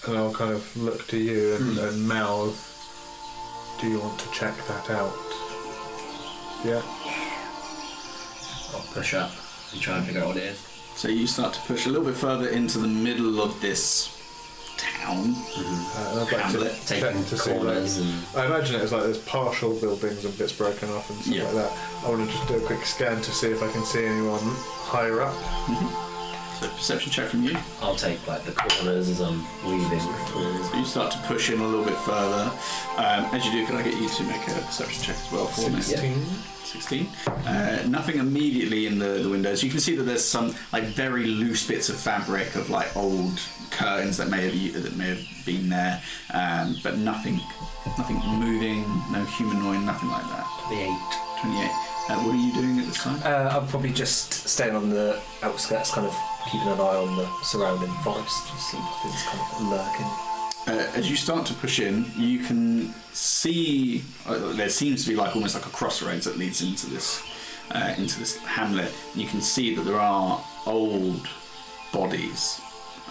and 0.07 0.17
I'll 0.17 0.33
kind 0.33 0.53
of 0.53 0.75
look 0.77 1.07
to 1.07 1.17
you 1.17 1.55
and, 1.55 1.77
Hmm. 1.77 1.79
and 1.87 2.07
mouth. 2.07 2.65
Do 3.81 3.87
you 3.87 3.99
want 3.99 4.19
to 4.19 4.29
check 4.31 4.55
that 4.67 4.89
out? 4.89 5.13
Yeah. 6.65 6.81
I'll 8.73 8.85
push 8.93 9.13
up 9.13 9.31
and 9.71 9.81
try 9.81 9.97
and 9.97 10.05
figure 10.05 10.21
out 10.21 10.27
what 10.27 10.37
it 10.37 10.43
is. 10.43 10.68
So 10.99 11.07
you 11.07 11.27
start 11.27 11.53
to 11.53 11.61
push 11.61 11.85
a 11.85 11.89
little 11.89 12.03
bit 12.05 12.15
further 12.15 12.49
into 12.49 12.77
the 12.77 12.87
middle 12.89 13.41
of 13.41 13.61
this 13.61 14.13
town. 14.75 15.33
Uh, 15.33 16.11
and 16.11 16.19
I'd 16.19 16.31
like 16.33 16.41
Hamlet, 16.41 16.73
to 16.87 16.99
check 16.99 17.15
to 17.27 17.37
see. 17.37 17.53
Like, 17.53 17.77
and 17.77 18.25
I 18.35 18.45
imagine 18.47 18.81
it's 18.81 18.91
like 18.91 19.03
there's 19.03 19.17
partial 19.19 19.79
buildings 19.79 20.25
and 20.25 20.37
bits 20.37 20.51
broken 20.51 20.89
off 20.89 21.09
and 21.09 21.17
stuff 21.19 21.33
Yeah. 21.33 21.43
like 21.45 21.53
that. 21.53 21.77
I 22.03 22.09
want 22.09 22.29
to 22.29 22.35
just 22.35 22.47
do 22.49 22.55
a 22.57 22.59
quick 22.67 22.83
scan 22.85 23.21
to 23.21 23.31
see 23.31 23.47
if 23.47 23.63
I 23.63 23.71
can 23.71 23.85
see 23.85 24.05
anyone 24.05 24.41
higher 24.43 25.21
up. 25.21 26.08
So 26.59 26.67
perception 26.67 27.09
check 27.09 27.29
from 27.29 27.43
you. 27.43 27.57
I'll 27.81 27.95
take 27.95 28.27
like 28.27 28.43
the 28.43 28.51
corners 28.51 29.07
as 29.07 29.21
I'm 29.21 29.45
weaving 29.65 29.99
through. 29.99 30.61
So 30.63 30.77
you 30.77 30.83
start 30.83 31.09
to 31.13 31.17
push 31.19 31.49
in 31.49 31.61
a 31.61 31.65
little 31.65 31.85
bit 31.85 31.95
further. 31.99 32.51
Um, 32.97 33.33
as 33.33 33.45
you 33.45 33.53
do, 33.53 33.65
can 33.65 33.77
I 33.77 33.81
get 33.81 33.93
you 33.93 34.09
to 34.09 34.23
make 34.23 34.45
a 34.49 34.59
perception 34.65 35.01
check 35.01 35.15
as 35.15 35.31
well 35.31 35.45
for 35.45 35.69
me? 35.69 35.81
16. 35.81 36.21
16. 36.65 37.07
Uh, 37.27 37.85
nothing 37.87 38.17
immediately 38.17 38.87
in 38.87 38.99
the, 38.99 39.21
the 39.23 39.29
windows. 39.29 39.63
You 39.63 39.69
can 39.69 39.79
see 39.79 39.95
that 39.95 40.03
there's 40.03 40.25
some 40.25 40.53
like 40.73 40.83
very 40.83 41.27
loose 41.27 41.65
bits 41.65 41.87
of 41.87 41.95
fabric 41.95 42.53
of 42.55 42.69
like 42.69 42.93
old 42.97 43.39
curtains 43.71 44.17
that 44.17 44.27
may 44.27 44.49
have 44.49 44.83
that 44.83 44.97
may 44.97 45.15
have 45.15 45.45
been 45.45 45.69
there, 45.69 46.01
um, 46.33 46.75
but 46.83 46.97
nothing, 46.97 47.39
nothing 47.97 48.17
moving, 48.37 48.81
no 49.13 49.23
humanoid, 49.37 49.81
nothing 49.85 50.09
like 50.09 50.23
that. 50.23 50.45
The 50.69 50.81
eight. 50.81 51.29
28. 51.41 51.88
Uh, 52.09 52.15
what 52.23 52.33
are 52.33 52.37
you 52.37 52.51
doing 52.53 52.79
at 52.79 52.87
this 52.87 53.03
time? 53.03 53.21
Uh, 53.23 53.49
I'm 53.55 53.67
probably 53.67 53.93
just 53.93 54.33
staying 54.33 54.75
on 54.75 54.89
the 54.89 55.21
outskirts, 55.43 55.91
kind 55.91 56.07
of 56.07 56.15
keeping 56.45 56.67
an 56.67 56.79
eye 56.79 56.95
on 56.95 57.15
the 57.15 57.29
surrounding 57.43 57.91
forest, 58.03 58.47
just 58.47 58.71
see 58.71 58.77
if 58.77 59.05
it's 59.05 59.23
kind 59.25 59.39
of 59.39 59.61
lurking. 59.69 60.05
Uh, 60.67 60.97
as 60.97 61.07
you 61.07 61.15
start 61.15 61.45
to 61.45 61.53
push 61.53 61.79
in, 61.79 62.05
you 62.17 62.39
can 62.39 62.91
see 63.13 64.03
uh, 64.25 64.53
there 64.53 64.69
seems 64.69 65.03
to 65.03 65.09
be 65.11 65.15
like 65.15 65.35
almost 65.35 65.53
like 65.53 65.67
a 65.67 65.69
crossroads 65.69 66.25
that 66.25 66.35
leads 66.35 66.63
into 66.63 66.87
this 66.89 67.23
uh, 67.71 67.93
into 67.99 68.17
this 68.17 68.37
hamlet. 68.37 68.91
You 69.13 69.27
can 69.27 69.39
see 69.41 69.75
that 69.75 69.83
there 69.83 69.99
are 69.99 70.43
old 70.65 71.27
bodies, 71.93 72.59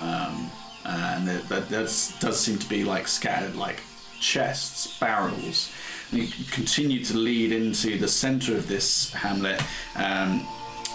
um, 0.01 0.51
and 0.85 1.29
there, 1.29 1.39
that 1.43 1.69
that's, 1.69 2.19
does 2.19 2.41
seem 2.41 2.59
to 2.59 2.69
be 2.69 2.83
like 2.83 3.07
scattered 3.07 3.55
like 3.55 3.81
chests, 4.19 4.99
barrels. 4.99 5.71
And 6.11 6.21
you 6.23 6.45
continue 6.51 7.05
to 7.05 7.17
lead 7.17 7.53
into 7.53 7.99
the 7.99 8.09
centre 8.09 8.57
of 8.57 8.67
this 8.67 9.13
hamlet, 9.13 9.61
um, 9.97 10.47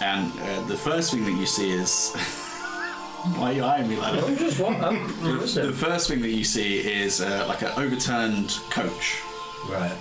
and 0.02 0.32
uh, 0.40 0.62
the 0.68 0.76
first 0.78 1.12
thing 1.12 1.24
that 1.26 1.38
you 1.40 1.46
see 1.46 1.72
is. 1.72 2.14
Why 3.38 3.52
are 3.52 3.54
you 3.54 3.64
eyeing 3.64 3.88
me 3.88 3.96
like 3.96 4.20
that? 4.20 4.38
Just 4.38 4.60
what? 4.60 4.82
Um, 4.84 5.08
The 5.22 5.72
first 5.72 6.10
thing 6.10 6.22
that 6.22 6.32
you 6.32 6.44
see 6.44 6.80
is 6.80 7.22
uh, 7.22 7.46
like 7.48 7.62
an 7.62 7.72
overturned 7.78 8.50
coach. 8.70 9.22
right. 9.70 9.96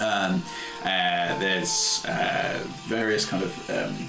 Um, 0.00 0.42
uh, 0.82 1.38
there's 1.38 2.04
uh, 2.08 2.58
various 2.88 3.26
kind 3.26 3.44
of 3.44 3.70
um, 3.70 4.08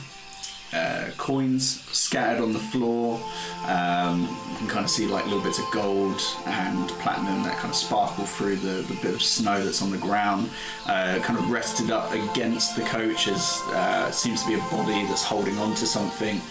uh, 0.75 1.09
coins 1.17 1.81
scattered 1.91 2.41
on 2.41 2.51
the 2.51 2.59
floor. 2.59 3.19
Um, 3.65 4.23
you 4.51 4.57
can 4.57 4.67
kind 4.67 4.85
of 4.85 4.89
see 4.89 5.07
like 5.07 5.25
little 5.25 5.41
bits 5.41 5.59
of 5.59 5.65
gold 5.71 6.21
and 6.45 6.89
platinum 6.99 7.43
that 7.43 7.57
kind 7.57 7.69
of 7.69 7.75
sparkle 7.75 8.25
through 8.25 8.57
the, 8.57 8.81
the 8.83 8.93
bit 9.01 9.13
of 9.13 9.21
snow 9.21 9.63
that's 9.63 9.81
on 9.81 9.91
the 9.91 9.97
ground. 9.97 10.49
Uh, 10.85 11.19
kind 11.23 11.39
of 11.39 11.49
rested 11.49 11.91
up 11.91 12.11
against 12.11 12.75
the 12.75 12.81
coach 12.83 13.27
is 13.27 13.61
uh, 13.67 14.11
seems 14.11 14.43
to 14.43 14.49
be 14.49 14.55
a 14.55 14.63
body 14.69 15.05
that's 15.05 15.23
holding 15.23 15.57
on 15.57 15.73
to 15.75 15.85
something. 15.85 16.41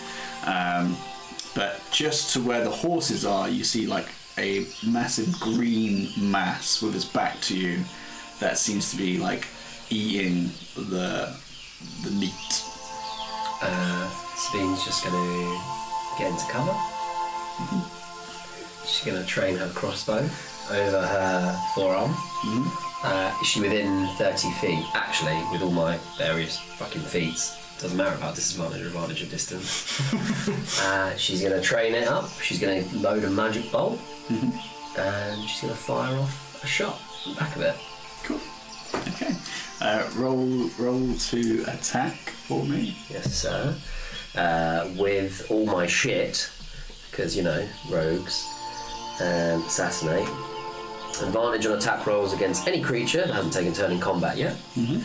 Um, 0.47 0.97
but 1.55 1.81
just 1.91 2.33
to 2.35 2.41
where 2.43 2.65
the 2.65 2.71
horses 2.71 3.25
are, 3.25 3.49
you 3.49 3.63
see 3.63 3.87
like 3.87 4.09
a 4.39 4.67
massive 4.87 5.33
green 5.39 6.09
mass 6.19 6.83
with 6.83 6.97
its 6.97 7.05
back 7.05 7.41
to 7.43 7.57
you 7.57 7.79
that 8.41 8.59
seems 8.59 8.91
to 8.91 8.97
be 8.97 9.19
like 9.19 9.47
eating 9.91 10.51
the 10.77 11.37
the 12.03 12.11
meat. 12.11 12.74
Uh, 13.66 14.11
Sabine's 14.36 14.85
just 14.85 15.05
going 15.05 15.15
to 15.15 15.59
get 16.19 16.31
into 16.31 16.45
cover. 16.51 16.74
She's 18.85 19.05
going 19.07 19.20
to 19.20 19.27
train 19.27 19.57
her 19.57 19.69
crossbow 19.70 20.28
over 20.70 21.01
her 21.07 21.61
forearm. 21.74 22.15
Uh, 23.03 23.36
is 23.41 23.47
she 23.47 23.61
within 23.61 24.07
30 24.19 24.51
feet? 24.61 24.85
Actually, 24.95 25.43
with 25.51 25.62
all 25.62 25.70
my 25.70 25.99
various 26.19 26.59
fucking 26.59 27.03
feats, 27.03 27.57
doesn't 27.81 27.97
matter 27.97 28.16
about 28.16 28.35
disadvantage 28.35 28.82
or 28.82 28.86
advantage 28.86 29.23
of 29.23 29.31
distance. 29.31 30.01
uh, 30.82 31.16
she's 31.16 31.41
going 31.41 31.53
to 31.53 31.61
train 31.61 31.95
it 31.95 32.07
up. 32.07 32.31
She's 32.41 32.59
going 32.59 32.89
to 32.89 32.99
load 32.99 33.24
a 33.24 33.31
magic 33.31 33.70
bolt. 33.73 33.99
And 34.97 35.49
she's 35.49 35.62
going 35.62 35.73
to 35.73 35.78
fire 35.78 36.16
off 36.19 36.62
a 36.62 36.66
shot 36.66 37.01
back 37.39 37.57
of 37.57 37.62
it. 37.62 37.77
Cool. 38.23 38.41
Okay. 38.95 39.35
Uh, 39.81 40.09
roll 40.17 40.71
roll 40.79 41.15
to 41.15 41.63
attack 41.69 42.15
for 42.15 42.65
me. 42.65 42.97
Yes, 43.11 43.35
sir. 43.35 43.75
Uh, 44.35 44.89
with 44.97 45.47
all 45.51 45.67
my 45.67 45.87
shit, 45.87 46.51
because 47.11 47.37
you 47.37 47.43
know, 47.43 47.67
rogues, 47.91 48.47
and 49.21 49.63
assassinate. 49.65 50.29
Advantage 51.23 51.67
on 51.67 51.79
attack 51.79 52.07
rolls 52.07 52.33
against 52.33 52.67
any 52.67 52.81
creature 52.83 53.25
that 53.25 53.35
hasn't 53.35 53.53
taken 53.53 53.73
turn 53.73 53.93
in 53.93 54.01
combat 54.01 54.37
yet. 54.37 54.57
Mm-hmm. 54.75 54.99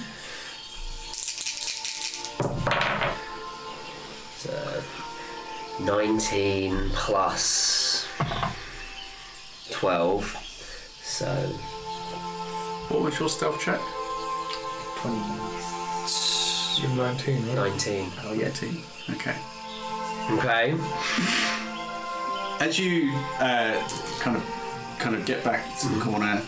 So, 4.38 4.84
19 5.84 6.90
plus 6.94 8.08
12. 9.72 10.26
So, 11.04 11.28
What 12.90 13.02
was 13.04 13.20
your 13.20 13.30
stealth 13.30 13.60
check? 13.62 13.80
20. 15.02 15.16
You're 16.82 16.92
19, 16.92 17.48
right? 17.48 17.72
19. 17.72 18.12
Oh 18.24 18.34
yeah, 18.34 18.50
team. 18.50 18.82
Okay. 19.12 19.36
Okay. 20.32 20.76
As 22.60 22.78
you 22.78 23.12
uh, 23.40 23.82
kind 24.20 24.36
of 24.36 24.44
kind 25.00 25.16
of 25.16 25.26
get 25.26 25.42
back 25.44 25.80
to 25.80 25.88
the 25.88 26.02
corner, 26.02 26.42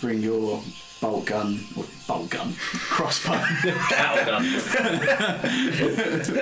bring 0.00 0.22
your 0.22 0.62
bolt 1.02 1.26
gun, 1.26 1.60
or 1.76 1.84
bolt 2.08 2.30
gun, 2.30 2.54
crossbow, 2.58 3.32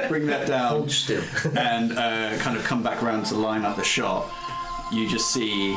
bring 0.09 0.27
that 0.27 0.45
down. 0.47 0.69
Hold 0.69 0.91
still. 0.93 1.25
and 1.59 1.99
uh, 1.99 2.37
kind 2.39 2.57
of 2.57 2.63
come 2.63 2.83
back 2.85 3.03
around 3.03 3.27
to 3.27 3.35
line 3.35 3.65
up 3.65 3.77
the 3.77 3.83
shot, 3.83 4.31
you 4.93 5.09
just 5.09 5.33
see 5.33 5.77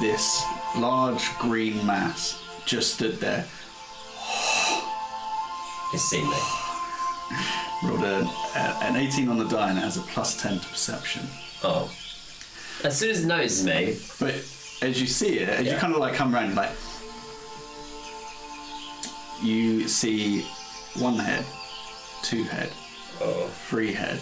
this 0.00 0.42
large 0.74 1.36
green 1.38 1.84
mass 1.86 2.41
just 2.66 2.94
stood 2.94 3.18
there. 3.20 3.44
It's 5.94 6.02
seen 6.04 6.24
me. 6.28 6.36
Rolled 7.84 8.04
a, 8.04 8.20
a, 8.20 8.24
uh, 8.54 8.78
an 8.82 8.96
18 8.96 9.28
on 9.28 9.38
the 9.38 9.44
die 9.48 9.70
and 9.70 9.78
it 9.78 9.82
has 9.82 9.96
a 9.96 10.02
plus 10.02 10.40
10 10.40 10.60
to 10.60 10.68
perception. 10.68 11.22
Oh. 11.64 11.90
As 12.84 12.98
soon 12.98 13.10
as 13.10 13.24
it 13.24 13.26
notices 13.26 13.64
me, 13.66 13.96
But 14.18 14.34
as 14.86 15.00
you 15.00 15.06
see 15.06 15.38
it, 15.40 15.48
as 15.48 15.66
you 15.66 15.72
Yeah. 15.72 15.78
kind 15.78 15.92
of 15.92 16.00
like 16.00 16.14
come 16.14 16.34
around, 16.34 16.54
like 16.54 16.70
you 19.42 19.88
see 19.88 20.42
one 20.98 21.18
head, 21.18 21.44
two 22.22 22.44
head, 22.44 22.70
oh, 23.20 23.48
three 23.68 23.92
head, 23.92 24.20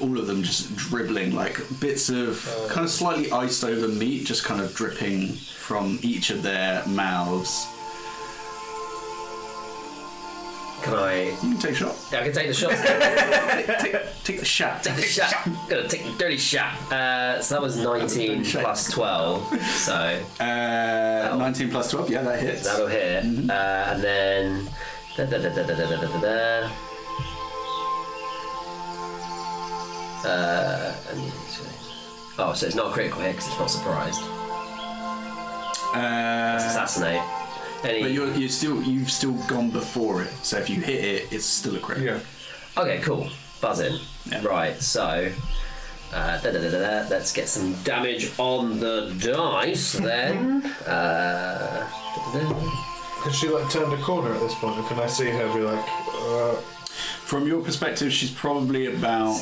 all 0.00 0.18
of 0.18 0.26
them 0.26 0.42
just 0.42 0.74
dribbling 0.76 1.34
like 1.34 1.58
bits 1.80 2.08
of 2.08 2.44
kind 2.68 2.84
of 2.84 2.90
slightly 2.90 3.30
iced 3.32 3.64
over 3.64 3.88
meat, 3.88 4.24
just 4.26 4.44
kind 4.44 4.60
of 4.60 4.74
dripping 4.74 5.28
from 5.32 5.98
each 6.02 6.30
of 6.30 6.42
their 6.42 6.86
mouths. 6.86 7.66
can 10.82 10.94
I? 10.94 11.24
You 11.24 11.36
can 11.36 11.58
take 11.58 11.72
a 11.72 11.74
shot. 11.74 11.96
Yeah, 12.12 12.20
I 12.20 12.22
can 12.24 12.32
take 12.32 12.46
the 12.48 12.54
shot. 12.54 12.70
Take, 13.80 13.96
take 14.24 14.38
the 14.38 14.44
shot. 14.44 14.82
take 14.82 14.96
the 14.96 15.02
shot. 15.02 15.32
Gonna 15.68 15.88
take 15.88 16.04
the 16.04 16.12
dirty 16.18 16.36
shot. 16.36 16.74
Uh, 16.92 17.40
so 17.42 17.54
that 17.56 17.62
was 17.62 17.76
19 17.76 18.44
shot. 18.44 18.62
plus 18.62 18.90
12. 18.90 19.60
So 19.62 20.22
Uh, 20.40 21.36
19 21.38 21.70
plus 21.70 21.90
12, 21.90 22.10
yeah, 22.10 22.22
that 22.22 22.40
hits. 22.40 22.64
that'll 22.64 22.86
hit. 22.86 23.24
Uh, 23.24 23.92
and 23.92 24.02
then. 24.02 24.68
Da, 25.16 25.24
da, 25.26 25.38
da, 25.38 26.70
Uh, 30.24 30.94
and, 31.10 31.20
oh, 32.38 32.52
so 32.54 32.66
it's 32.66 32.74
not 32.74 32.90
a 32.90 32.92
critical 32.92 33.20
hit 33.20 33.32
because 33.32 33.48
it's 33.48 33.58
not 33.58 33.70
surprised. 33.70 34.20
It's 34.20 35.94
Uh, 35.94 36.56
assassinate. 36.58 37.22
Any, 37.84 38.02
but 38.02 38.10
you're, 38.10 38.32
you're 38.34 38.48
still, 38.48 38.82
you've 38.82 39.10
still 39.10 39.34
gone 39.46 39.70
before 39.70 40.22
it, 40.22 40.30
so 40.42 40.58
if 40.58 40.68
you 40.68 40.80
hit 40.80 41.04
it, 41.04 41.32
it's 41.32 41.44
still 41.44 41.76
a 41.76 41.78
crit. 41.78 42.00
Yeah. 42.00 42.18
Okay, 42.76 42.98
cool. 43.00 43.28
Buzzing. 43.60 43.98
Yeah. 44.30 44.44
Right, 44.44 44.80
so 44.82 45.30
uh, 46.12 46.40
da, 46.40 46.50
da, 46.50 46.58
da, 46.60 46.70
da, 46.70 47.02
da. 47.02 47.08
let's 47.08 47.32
get 47.32 47.48
some 47.48 47.74
damage 47.84 48.32
on 48.38 48.80
the 48.80 49.14
dice 49.20 49.92
then. 49.98 50.64
uh. 50.86 51.86
Has 53.24 53.34
she 53.34 53.48
like 53.48 53.70
turned 53.70 53.92
a 53.92 53.96
corner 54.02 54.32
at 54.34 54.40
this 54.40 54.54
point, 54.56 54.78
or 54.78 54.86
can 54.88 54.98
I 55.00 55.06
see 55.06 55.28
her 55.30 55.52
be 55.54 55.60
like, 55.60 55.84
uh, 56.12 56.54
From 57.24 57.46
your 57.46 57.62
perspective, 57.62 58.12
she's 58.12 58.30
probably 58.30 58.86
about 58.94 59.40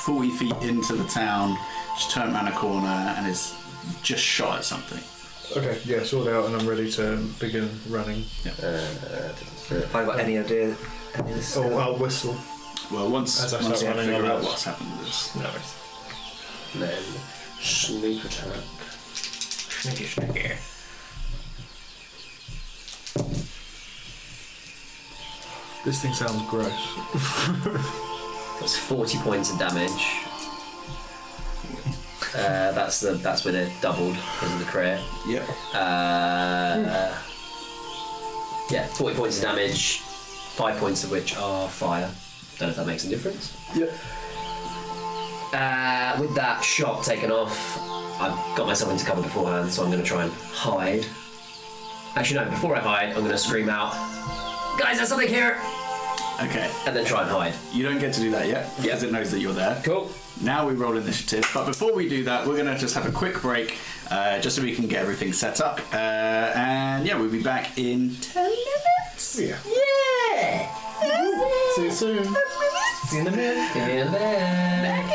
40 0.00 0.30
feet 0.30 0.56
into 0.62 0.94
the 0.94 1.04
town, 1.04 1.56
just 1.96 2.10
turned 2.10 2.32
around 2.32 2.48
a 2.48 2.52
corner 2.52 2.86
and 2.88 3.26
is 3.26 3.54
just 4.02 4.22
shot 4.22 4.58
at 4.58 4.64
something. 4.64 5.02
Okay, 5.56 5.80
yeah, 5.84 6.02
sword 6.04 6.28
out, 6.28 6.46
and 6.46 6.56
I'm 6.56 6.66
ready 6.66 6.90
to 6.92 7.16
begin 7.38 7.68
running. 7.88 8.24
Uh, 8.62 8.80
have 9.68 9.94
I 9.94 10.04
got 10.04 10.20
any 10.20 10.38
idea? 10.38 10.76
Any 11.14 11.30
of 11.30 11.36
this? 11.36 11.56
Oh, 11.56 11.76
I'll 11.76 11.96
whistle. 11.96 12.36
Well, 12.90 13.10
once, 13.10 13.42
As 13.42 13.52
I 13.54 13.62
once 13.62 13.80
start 13.80 13.96
we 13.96 14.00
running, 14.02 14.14
figure 14.16 14.30
I'll 14.30 14.36
out 14.36 14.38
ask. 14.42 14.48
what's 14.48 14.64
happened 14.64 14.90
to 14.98 15.04
this. 15.04 15.34
No 15.36 15.42
worries. 15.42 15.74
Then 16.76 17.02
sneak 17.60 18.24
attack. 18.24 18.62
Sneaky, 19.12 20.04
sneaky. 20.04 20.50
This 25.84 26.02
thing 26.02 26.12
sounds 26.12 26.42
gross. 26.48 28.06
That's 28.60 28.76
40 28.76 29.18
points 29.18 29.50
of 29.52 29.58
damage. 29.58 30.26
Uh, 32.34 32.70
that's 32.72 33.00
the 33.00 33.12
that's 33.14 33.44
with 33.44 33.56
it 33.56 33.72
doubled 33.80 34.14
because 34.14 34.52
of 34.52 34.58
the 34.60 34.64
crit. 34.66 35.00
Yep. 35.26 35.48
Uh, 35.74 37.18
yeah, 38.70 38.86
40 38.86 39.16
points 39.16 39.38
of 39.38 39.42
damage, 39.42 39.98
five 39.98 40.76
points 40.78 41.02
of 41.02 41.10
which 41.10 41.36
are 41.36 41.68
fire. 41.68 42.08
Don't 42.58 42.68
know 42.68 42.70
if 42.70 42.76
that 42.76 42.86
makes 42.86 43.04
a 43.04 43.08
difference. 43.08 43.56
Yep. 43.74 43.92
Uh, 45.52 46.16
with 46.20 46.34
that 46.36 46.62
shot 46.62 47.02
taken 47.02 47.32
off, 47.32 47.78
I've 48.20 48.56
got 48.56 48.68
myself 48.68 48.92
into 48.92 49.04
cover 49.04 49.22
beforehand, 49.22 49.72
so 49.72 49.82
I'm 49.82 49.90
going 49.90 50.02
to 50.02 50.06
try 50.06 50.22
and 50.22 50.32
hide. 50.32 51.04
Actually, 52.14 52.44
no, 52.44 52.50
before 52.50 52.76
I 52.76 52.80
hide, 52.80 53.08
I'm 53.08 53.20
going 53.20 53.30
to 53.30 53.38
scream 53.38 53.68
out, 53.68 53.92
Guys, 54.78 54.96
there's 54.96 55.08
something 55.08 55.28
here! 55.28 55.58
Okay. 56.42 56.70
And 56.86 56.96
then 56.96 57.04
try 57.04 57.22
and 57.22 57.30
hide. 57.30 57.54
You 57.72 57.82
don't 57.82 57.98
get 57.98 58.14
to 58.14 58.20
do 58.20 58.30
that 58.30 58.46
yet 58.48 58.74
because 58.76 59.02
Yeah. 59.02 59.08
it 59.08 59.12
knows 59.12 59.30
that 59.30 59.40
you're 59.40 59.52
there. 59.52 59.80
Cool. 59.84 60.10
Now 60.40 60.66
we 60.66 60.74
roll 60.74 60.96
initiative, 60.96 61.48
but 61.52 61.66
before 61.66 61.92
we 61.92 62.08
do 62.08 62.24
that, 62.24 62.46
we're 62.46 62.54
going 62.56 62.66
to 62.72 62.78
just 62.78 62.94
have 62.94 63.06
a 63.06 63.12
quick 63.12 63.40
break 63.42 63.76
uh, 64.10 64.38
just 64.40 64.56
so 64.56 64.62
we 64.62 64.74
can 64.74 64.86
get 64.88 65.02
everything 65.02 65.32
set 65.34 65.60
up. 65.60 65.80
Uh, 65.92 65.96
and 65.96 67.06
yeah, 67.06 67.18
we'll 67.18 67.30
be 67.30 67.42
back 67.42 67.78
in 67.78 68.16
10 68.22 68.44
minutes. 68.44 69.38
Yeah. 69.38 69.56
Yeah! 69.66 70.76
See 71.76 71.84
you 71.84 71.90
soon. 71.90 72.24
See 73.08 73.16
you 73.16 73.20
in 73.22 73.26
a 73.26 73.30
minute. 73.30 73.76
And 73.76 74.14
then... 74.14 75.10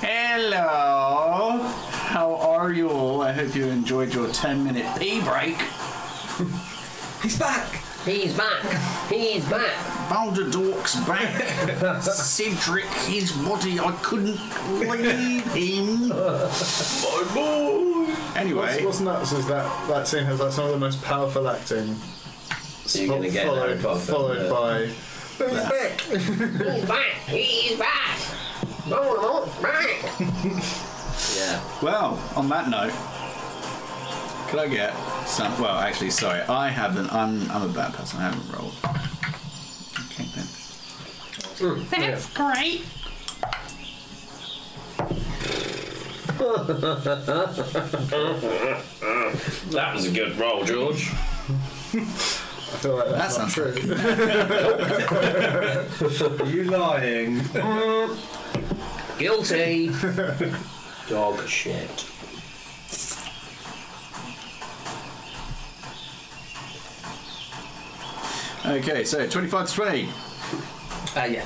Hello. 0.00 1.62
How 1.90 2.36
are 2.36 2.72
you 2.72 2.88
all? 2.90 3.22
I 3.22 3.32
hope 3.32 3.54
you 3.54 3.66
enjoyed 3.66 4.14
your 4.14 4.28
10 4.28 4.64
minute 4.64 4.86
pee 4.98 5.20
break. 5.20 5.56
He's 7.22 7.38
back. 7.38 7.82
He's 8.06 8.36
back! 8.36 8.62
He's 9.10 9.44
back! 9.50 9.74
Balderdork's 10.08 10.94
back. 11.08 12.02
Cedric, 12.04 12.84
his 12.84 13.32
body, 13.32 13.80
I 13.80 13.90
couldn't 14.00 14.38
leave 14.78 15.44
him. 15.52 16.10
My 16.10 17.30
boy. 17.34 18.14
Anyway, 18.36 18.60
What's, 18.60 18.82
what's 18.82 19.00
nuts 19.00 19.32
is 19.32 19.48
that 19.48 19.88
that 19.88 20.06
scene 20.06 20.22
has 20.22 20.38
like 20.38 20.52
some 20.52 20.66
of 20.66 20.70
the 20.70 20.78
most 20.78 21.02
powerful 21.02 21.48
acting. 21.48 21.96
So 22.84 23.00
you're 23.00 23.08
gonna 23.08 23.28
get 23.28 23.48
followed, 23.48 23.70
Harry 23.70 23.82
Potter, 23.82 23.98
followed 23.98 24.42
yeah. 24.44 24.50
by. 24.50 24.86
He's 26.06 26.88
back! 26.88 27.10
He's 27.26 27.76
back! 27.76 28.18
Voldemort's 28.86 29.60
back! 29.60 29.88
yeah. 31.36 31.60
well, 31.82 32.22
on 32.36 32.48
that 32.50 32.68
note, 32.68 32.92
could 34.48 34.60
I 34.60 34.68
get 34.68 34.94
some? 35.26 35.60
Well, 35.60 35.78
actually, 35.78 36.10
sorry, 36.10 36.40
I 36.42 36.68
haven't. 36.68 37.12
I'm 37.12 37.50
I'm 37.50 37.62
a 37.62 37.72
bad 37.72 37.92
person. 37.94 38.20
I 38.20 38.30
haven't 38.30 38.48
rolled. 38.52 38.74
Okay 40.12 40.24
then. 40.34 40.46
Mm, 41.56 41.88
that's 41.90 42.32
great. 42.34 42.84
That 49.70 49.92
was 49.94 50.06
a 50.06 50.10
good 50.10 50.36
roll, 50.38 50.64
George. 50.64 51.08
I 51.08 52.78
feel 52.78 52.96
like 52.96 53.08
that's 53.10 53.36
That 53.36 53.42
not 53.42 53.50
true. 53.52 53.74
Are 56.40 56.50
you 56.50 56.64
lying? 56.64 57.42
Guilty! 59.18 59.88
Dog 61.08 61.46
shit. 61.48 62.06
Okay, 68.68 69.04
so 69.04 69.24
25 69.28 69.68
to 69.68 69.74
20. 69.74 70.08
Uh, 71.14 71.24
yeah. 71.26 71.44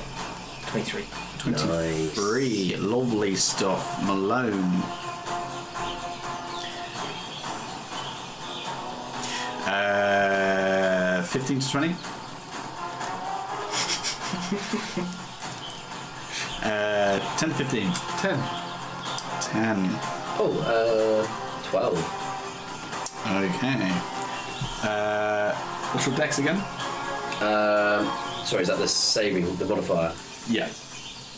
23. 0.71 1.05
23. 1.37 2.75
Lovely 2.77 3.35
stuff. 3.35 4.03
Malone. 4.03 4.81
Uh, 9.67 11.21
15 11.21 11.59
to 11.59 11.69
20. 11.69 11.89
uh, 16.63 17.19
10 17.37 17.49
to 17.49 17.55
15. 17.55 17.91
Ten. 18.17 18.39
10. 19.41 19.89
Oh, 20.39 20.57
uh, 20.65 21.69
12. 21.69 21.93
Okay. 23.27 23.91
Uh, 24.83 25.53
what's 25.91 26.07
your 26.07 26.15
dex 26.15 26.39
again? 26.39 26.59
Um, 27.41 28.05
sorry, 28.45 28.61
is 28.61 28.67
that 28.67 28.77
the 28.77 28.87
saving, 28.87 29.55
the 29.55 29.65
modifier? 29.65 30.13
Yeah. 30.47 30.69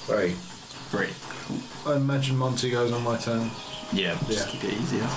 Very. 0.05 0.31
Three. 0.91 1.09
I 1.85 1.95
imagine 1.95 2.37
Monty 2.37 2.69
goes 2.69 2.91
on 2.91 3.03
my 3.03 3.17
turn. 3.17 3.49
Yeah, 3.93 4.17
just 4.27 4.45
Yeah. 4.47 4.51
keep 4.51 4.63
it 4.65 4.73
easier. 4.81 5.07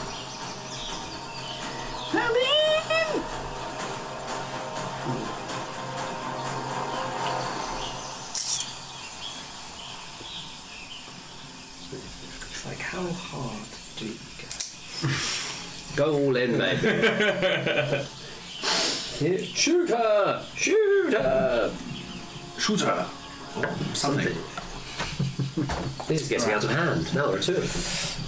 It's 11.93 12.67
like, 12.67 12.79
how 12.79 13.03
hard 13.07 13.67
do 13.97 14.07
you 14.07 14.15
go? 14.39 15.09
Go 15.97 16.15
all 16.19 16.37
in, 16.37 16.59
baby. 16.59 18.07
Hit- 19.19 19.45
Shoot 19.45 19.89
her! 19.89 20.45
Shoot 20.55 21.13
her! 21.15 21.73
Shooter. 22.59 23.07
Something. 23.95 24.37
This 26.07 26.23
is 26.23 26.29
getting 26.29 26.53
out 26.53 26.65
of 26.65 26.71
hand. 26.71 27.15
Now 27.15 27.29
there 27.29 27.39
are 27.39 27.43
two 27.43 27.57
of 27.57 28.21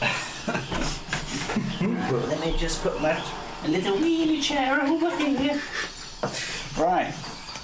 them. 1.81 2.29
Let 2.29 2.41
me 2.41 2.57
just 2.57 2.83
put 2.83 3.01
my 3.01 3.23
a 3.65 3.69
little 3.69 3.97
wheelie 3.97 4.43
chair 4.43 4.83
over 4.83 5.15
here. 5.17 5.61
Right. 6.79 7.13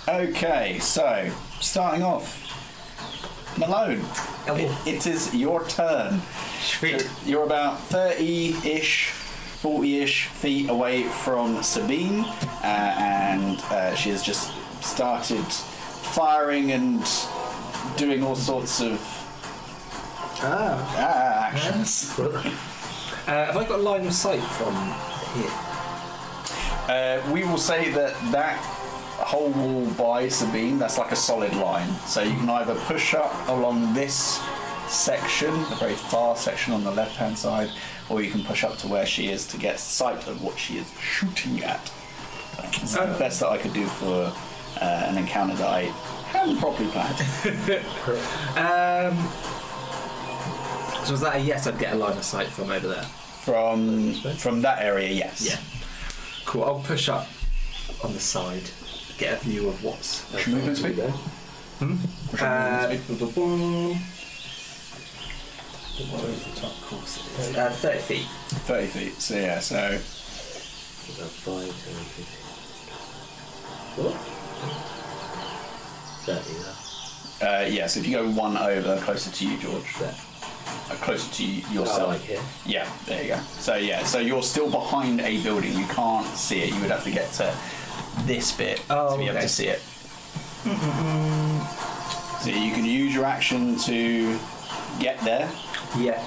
Okay, 0.09 0.79
so 0.81 1.31
starting 1.61 2.03
off. 2.03 2.41
Malone, 3.57 4.01
oh. 4.49 4.57
it, 4.57 4.71
it 4.87 5.07
is 5.07 5.35
your 5.35 5.65
turn. 5.67 6.21
Sweet. 6.61 7.09
You're 7.25 7.45
about 7.45 7.79
30 7.85 8.57
ish, 8.65 9.13
40 9.65 10.01
ish 10.03 10.27
feet 10.27 10.69
away 10.69 11.05
from 11.05 11.63
Sabine, 11.63 12.21
uh, 12.21 12.67
and 12.99 13.59
uh, 13.71 13.95
she 13.95 14.11
has 14.11 14.23
just 14.23 14.53
started 14.83 15.43
firing 16.13 16.73
and 16.73 17.03
doing 17.97 18.23
all 18.23 18.35
sorts 18.37 18.83
of 18.83 19.01
Ah. 20.43 20.77
ah, 20.99 21.47
actions. 21.49 22.13
Uh, 23.27 23.47
have 23.47 23.57
I 23.57 23.65
got 23.65 23.79
a 23.79 23.83
line 23.83 24.07
of 24.07 24.13
sight 24.13 24.43
from 24.43 24.75
here? 25.33 25.51
Uh, 26.95 27.33
we 27.33 27.43
will 27.43 27.57
say 27.57 27.91
that 27.91 28.13
that 28.33 28.59
whole 29.17 29.49
wall 29.49 29.87
by 29.93 30.29
Sabine, 30.29 30.79
that's 30.79 30.99
like 30.99 31.11
a 31.11 31.17
solid 31.17 31.55
line. 31.55 31.89
So 32.07 32.21
you 32.23 32.37
can 32.37 32.51
either 32.51 32.75
push 32.81 33.15
up 33.15 33.33
along 33.49 33.95
this 33.95 34.43
section, 34.89 35.53
the 35.71 35.77
very 35.77 35.95
far 35.95 36.37
section 36.37 36.75
on 36.75 36.85
the 36.85 36.91
left 36.91 37.17
hand 37.17 37.39
side, 37.39 37.71
or 38.09 38.23
you 38.23 38.31
can 38.31 38.43
push 38.45 38.65
up 38.65 38.77
to 38.79 38.89
where 38.89 39.07
she 39.07 39.29
is 39.29 39.47
to 39.49 39.57
get 39.59 39.79
sight 39.81 40.27
of 40.29 40.43
what 40.43 40.59
she 40.59 40.79
is 40.79 40.91
shooting 41.01 41.63
at. 41.65 41.91
It's 42.65 42.93
the 42.95 43.17
best 43.19 43.41
that 43.41 43.49
I 43.49 43.59
could 43.59 43.73
do 43.73 43.87
for 43.87 44.33
uh, 44.81 44.85
an 45.09 45.19
encounter 45.19 45.55
that 45.57 45.69
I 45.69 45.83
hadn't 46.33 46.59
properly 46.59 46.89
planned. 46.91 47.19
Um, 48.57 49.17
so 51.05 51.13
was 51.13 51.21
that 51.21 51.37
a 51.37 51.39
yes? 51.41 51.67
I'd 51.67 51.79
get 51.79 51.93
a 51.93 51.97
line 51.97 52.17
of 52.17 52.23
sight 52.25 52.47
from 52.49 52.71
over 52.71 52.89
there. 52.89 53.03
From 53.03 54.15
from 54.15 54.63
that 54.63 54.83
area, 54.83 55.11
yes. 55.11 55.45
Yeah. 55.47 55.59
Cool. 56.47 56.65
I'll 56.65 56.81
push 56.81 57.09
up 57.11 57.27
on 58.03 58.15
the 58.15 58.21
side, 58.21 58.63
get 59.19 59.35
a 59.41 59.45
view 59.45 59.69
of 59.69 59.85
what's. 59.85 60.25
Movement 60.47 60.77
speed? 60.79 61.01
Uh, 62.41 62.97
movement 66.03 66.57
top 66.57 66.73
course 66.83 67.19
it 67.19 67.25
is. 67.51 67.57
Uh, 67.57 67.71
Thirty 67.71 67.99
feet. 67.99 68.27
30 68.67 68.87
feet. 68.89 69.15
So 69.21 69.35
yeah, 69.37 69.61
so 69.61 69.77
About 69.79 71.31
5, 71.31 71.55
10, 71.55 71.75
15. 71.75 74.05
What? 74.05 74.17
30 76.25 76.53
now. 76.63 76.75
Uh, 77.47 77.67
yeah, 77.67 77.87
so 77.87 78.01
if 78.01 78.07
you 78.07 78.17
go 78.17 78.29
one 78.31 78.57
over 78.57 78.97
closer 79.03 79.31
to 79.31 79.45
you, 79.47 79.59
George, 79.59 79.95
There. 79.99 80.15
uh, 80.91 80.95
closer 81.03 81.31
to 81.35 81.45
you, 81.45 81.63
Oh, 81.69 81.73
yourself. 81.75 82.09
like 82.09 82.21
here. 82.23 82.41
Yeah, 82.65 82.89
there 83.07 83.23
you 83.23 83.29
go. 83.29 83.39
So 83.59 83.75
yeah, 83.77 84.03
so 84.05 84.19
you're 84.19 84.43
still 84.43 84.71
behind 84.71 85.21
a 85.21 85.37
building. 85.43 85.75
You 85.77 85.85
can't 85.87 86.27
see 86.37 86.63
it. 86.63 86.73
You 86.75 86.81
would 86.81 86.91
have 86.91 87.05
to 87.05 87.11
get 87.11 87.31
to 87.35 87.55
this 88.25 88.53
bit 88.53 88.81
Oh, 88.91 89.13
to 89.13 89.19
be 89.19 89.29
able 89.29 89.41
to 89.41 89.49
see 89.49 89.67
it. 89.69 89.81
So 92.41 92.51
you 92.51 92.73
can 92.73 92.85
use 92.85 93.15
your 93.15 93.25
action 93.27 93.77
to 93.81 94.39
get 95.01 95.19
there, 95.25 95.49
Yeah. 95.99 96.23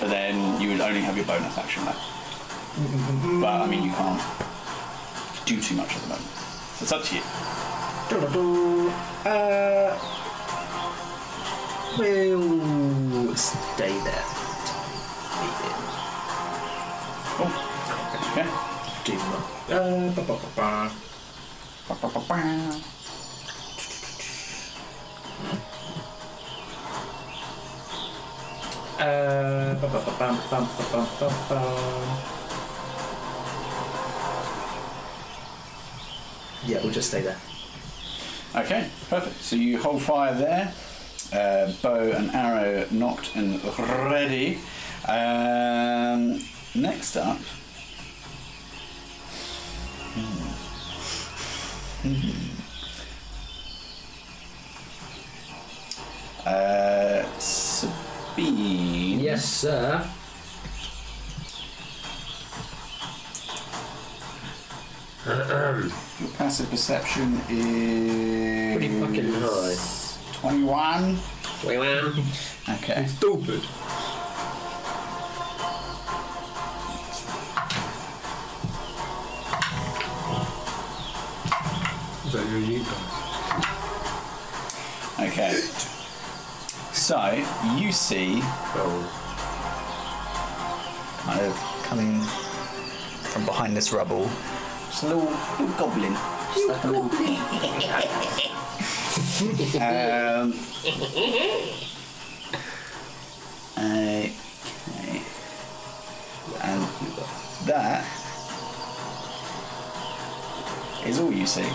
but 0.00 0.08
then 0.10 0.60
you 0.60 0.70
would 0.70 0.80
only 0.80 1.00
have 1.00 1.16
your 1.16 1.26
bonus 1.26 1.56
action 1.56 1.84
left. 1.84 2.00
But 3.40 3.60
I 3.62 3.66
mean, 3.66 3.84
you 3.84 3.92
can't 3.92 4.20
do 5.46 5.60
too 5.60 5.76
much 5.76 5.94
at 5.94 6.02
the 6.02 6.08
moment. 6.08 6.30
It's 6.80 6.90
up 6.92 7.02
to 7.04 7.14
you. 7.14 7.22
Uh, 9.24 9.96
we'll 11.96 13.36
stay 13.36 13.94
there. 14.02 14.24
Oh, 17.36 17.50
okay. 18.32 18.46
Do 19.04 19.12
my- 19.14 19.74
uh, 19.74 20.10
ba, 20.10 20.22
ba, 20.22 20.34
ba, 20.34 20.48
ba. 20.56 20.90
Ba-ba-ba-ba. 21.88 22.34
Ba, 22.34 22.44
ba, 22.48 22.80
ba, 25.50 25.73
bam. 30.18 30.38
Yeah, 36.66 36.82
we'll 36.82 36.92
just 36.92 37.08
stay 37.08 37.20
there. 37.20 37.38
Okay, 38.56 38.88
perfect. 39.10 39.42
So 39.42 39.56
you 39.56 39.78
hold 39.78 40.00
fire 40.00 40.34
there. 40.34 40.72
Uh, 41.32 41.72
bow 41.82 42.10
and 42.12 42.30
arrow 42.30 42.86
knocked 42.90 43.34
and 43.34 43.62
ready. 43.78 44.58
Um, 45.08 46.40
next 46.74 47.16
up. 47.16 47.38
Hmm. 50.14 50.44
Hmm. 52.08 52.54
Uh, 56.46 57.38
Sabine. 57.38 59.20
Yes, 59.34 59.44
sir. 59.46 60.08
Your 65.26 66.30
passive 66.38 66.70
perception 66.70 67.40
is. 67.50 68.76
Pretty 68.76 69.00
fucking 69.00 69.32
high. 69.32 69.74
21. 70.34 71.18
Wait, 71.66 71.80
man. 71.80 72.12
Okay. 72.76 73.06
Stupid. 73.08 73.62
Is 82.24 82.32
that 82.34 82.46
your 82.52 82.60
yeet 82.60 82.84
dice? 82.86 83.14
Okay. 85.28 85.54
So 86.92 87.18
you 87.76 87.90
see 87.90 88.40
Oh, 88.76 89.23
kind 91.34 91.46
of 91.46 91.56
coming 91.82 92.20
from 93.32 93.44
behind 93.44 93.76
this 93.76 93.92
rubble, 93.92 94.30
just 94.86 95.02
a 95.02 95.06
little, 95.08 95.24
little 95.58 95.76
goblin. 95.76 96.12
Just 96.54 96.68
like 96.68 96.84
a 96.84 96.86
little. 96.86 97.10
um, 99.82 100.54
okay. 103.76 104.32
And 106.62 106.82
that 107.66 108.04
is 111.04 111.18
all 111.18 111.32
you 111.32 111.46
see. 111.46 111.68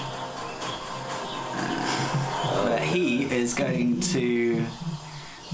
Uh, 1.52 2.66
but 2.66 2.80
he 2.82 3.24
is 3.26 3.54
going 3.54 4.00
to 4.00 4.66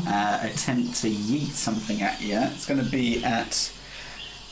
uh, 0.07 0.39
attempt 0.43 0.95
to 1.01 1.09
yeet 1.09 1.49
something 1.51 2.01
at 2.03 2.21
you. 2.21 2.37
It's 2.37 2.67
going 2.67 2.83
to 2.83 2.91
be 2.91 3.23
at 3.23 3.71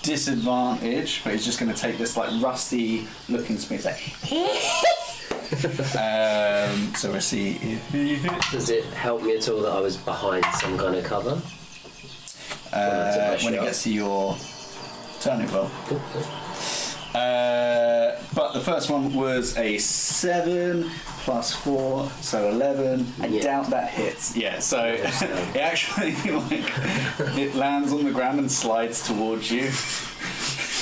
disadvantage, 0.04 1.22
but 1.24 1.34
he's 1.34 1.46
just 1.46 1.60
going 1.60 1.74
to 1.74 1.78
take 1.80 1.98
this 1.98 2.16
like 2.16 2.30
rusty 2.44 3.08
looking 3.30 3.58
spear. 3.58 3.80
It's 3.80 3.86
like, 3.86 4.02
um, 5.96 6.94
so 6.96 7.12
we'll 7.12 7.22
see 7.22 7.56
if 7.62 7.92
he 7.92 8.16
hits. 8.16 8.52
does 8.52 8.70
it 8.70 8.84
help 8.86 9.24
me 9.24 9.36
at 9.38 9.50
all 9.50 9.62
that 9.62 9.72
I 9.72 9.80
was 9.80 9.98
behind 9.98 10.46
some 10.60 10.78
kind 10.78 10.96
of 10.96 11.04
cover? 11.04 11.42
Uh, 12.72 13.38
when 13.40 13.54
it 13.54 13.62
gets 13.62 13.84
to 13.84 13.94
your 13.94 14.38
turn, 15.22 15.42
it 15.42 15.52
will. 15.52 15.72
Cool, 17.14 17.22
cool. 17.22 17.22
Uh, 17.22 18.16
but 18.36 18.54
the 18.54 18.60
first 18.60 18.90
one 18.90 19.14
was 19.14 19.56
a 19.58 19.78
7 19.78 20.90
plus 21.20 21.54
4, 21.56 22.10
so 22.22 22.50
11. 22.50 23.14
I 23.22 23.28
Yeah. 23.28 23.44
doubt 23.44 23.70
that 23.70 23.90
hits. 23.92 24.36
Yeah, 24.36 24.60
so 24.60 24.84
it 25.00 25.56
actually 25.58 26.12
like 26.32 26.72
it 27.38 27.56
lands 27.56 27.94
on 27.94 28.04
the 28.04 28.12
ground 28.12 28.40
and 28.40 28.52
slides 28.52 29.06
towards 29.06 29.52
you. 29.52 29.66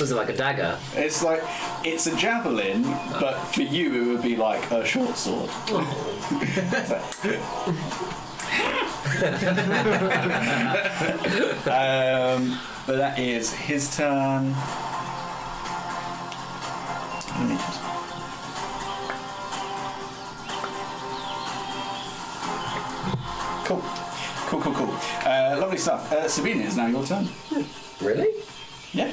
Was 0.00 0.10
it 0.10 0.14
like 0.16 0.30
a 0.30 0.36
dagger? 0.36 0.78
It's 0.96 1.22
like 1.22 1.42
it's 1.84 2.06
a 2.06 2.16
javelin, 2.16 2.82
but 3.20 3.34
for 3.54 3.60
you 3.62 4.02
it 4.02 4.06
would 4.06 4.22
be 4.22 4.36
like 4.36 4.70
a 4.70 4.84
short 4.86 5.16
sword. 5.16 5.50
um, 11.66 12.58
but 12.86 12.96
that 12.96 13.18
is 13.18 13.52
his 13.52 13.94
turn. 13.96 14.54
Let 17.38 17.48
me 17.48 17.56
just- 17.56 17.80
Cool, 23.64 23.80
cool, 24.48 24.60
cool, 24.60 24.72
cool. 24.74 24.94
Uh, 25.24 25.56
lovely 25.60 25.78
stuff. 25.78 26.10
Uh, 26.12 26.28
Sabina, 26.28 26.64
it's 26.64 26.76
now 26.76 26.86
your 26.88 27.04
turn. 27.04 27.28
Really? 28.00 28.28
Yeah, 28.92 29.12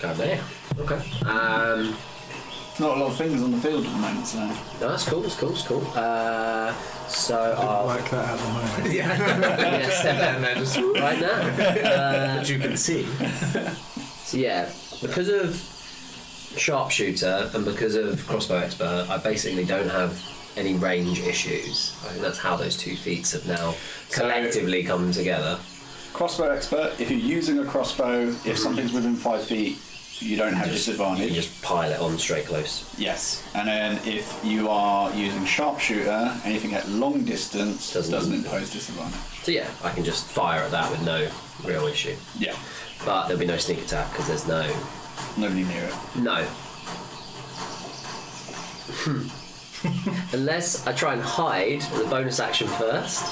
God 0.00 0.16
damn. 0.16 0.44
Okay. 0.78 0.94
Um, 1.26 1.94
there's 1.96 2.80
not 2.80 2.96
a 2.96 3.00
lot 3.00 3.10
of 3.10 3.16
things 3.16 3.42
on 3.42 3.50
the 3.52 3.58
field 3.58 3.84
at 3.84 3.92
the 3.92 3.98
moment, 3.98 4.26
so. 4.26 4.38
no, 4.38 4.54
that's 4.88 5.06
cool. 5.08 5.20
That's 5.20 5.36
cool. 5.36 5.50
That's 5.50 5.66
cool. 5.66 5.86
Uh, 5.94 6.72
so 7.08 7.36
Didn't 7.54 7.68
I'll 7.68 7.86
like 7.86 8.10
that 8.10 8.30
at 8.30 8.38
the 8.38 8.48
moment. 8.48 8.94
yeah, 8.94 9.88
step 9.90 10.40
no, 10.40 10.54
just 10.54 10.76
right 10.78 11.20
now. 11.20 11.30
Uh, 11.90 12.38
as 12.40 12.50
you 12.50 12.58
can 12.58 12.76
see. 12.76 13.04
So 14.24 14.36
yeah, 14.38 14.70
because 15.02 15.28
of 15.28 15.62
sharpshooter 16.56 17.50
and 17.54 17.64
because 17.64 17.94
of 17.94 18.26
crossbow 18.26 18.56
expert, 18.58 19.06
I 19.08 19.18
basically 19.18 19.64
don't 19.64 19.88
have 19.88 20.20
any 20.56 20.74
range 20.74 21.20
issues. 21.20 21.96
I 22.04 22.08
think 22.08 22.22
that's 22.22 22.38
how 22.38 22.56
those 22.56 22.76
two 22.76 22.96
feats 22.96 23.32
have 23.32 23.46
now 23.46 23.74
collectively 24.10 24.82
come 24.82 25.12
together. 25.12 25.58
Crossbow 26.12 26.50
expert, 26.50 26.94
if 26.98 27.10
you're 27.10 27.20
using 27.20 27.58
a 27.60 27.64
crossbow, 27.64 28.28
if 28.44 28.58
something's 28.58 28.92
within 28.92 29.14
five 29.14 29.42
feet, 29.44 29.78
you 30.18 30.36
don't 30.36 30.52
have 30.52 30.66
You 30.66 30.72
disadvantage. 30.74 31.32
just 31.32 31.62
pile 31.62 31.90
it 31.90 31.98
on 32.00 32.18
straight 32.18 32.44
close. 32.46 32.84
Yes. 32.98 33.42
And 33.54 33.66
then 33.68 34.00
if 34.06 34.38
you 34.44 34.68
are 34.68 35.10
using 35.14 35.46
sharpshooter, 35.46 36.36
anything 36.44 36.74
at 36.74 36.86
long 36.90 37.24
distance 37.24 37.92
Doesn't- 37.92 38.12
doesn't, 38.12 38.34
impose 38.34 38.70
disadvantage. 38.70 39.18
So 39.44 39.52
yeah, 39.52 39.68
I 39.82 39.90
can 39.92 40.04
just 40.04 40.26
fire 40.26 40.60
at 40.60 40.72
that 40.72 40.90
with 40.90 41.00
no 41.02 41.26
real 41.64 41.86
issue. 41.86 42.16
Yeah. 42.38 42.54
But 43.06 43.28
there'll 43.28 43.40
be 43.40 43.46
no 43.46 43.56
sneak 43.56 43.78
attack 43.78 44.10
because 44.12 44.26
there's 44.26 44.46
no 44.46 44.70
Nobody 45.36 45.64
near 45.64 45.84
it. 45.84 45.94
no. 46.16 46.46
Unless 50.32 50.86
I 50.86 50.92
try 50.92 51.14
and 51.14 51.22
hide 51.22 51.80
the 51.96 52.04
bonus 52.04 52.38
action 52.40 52.66
first 52.68 53.24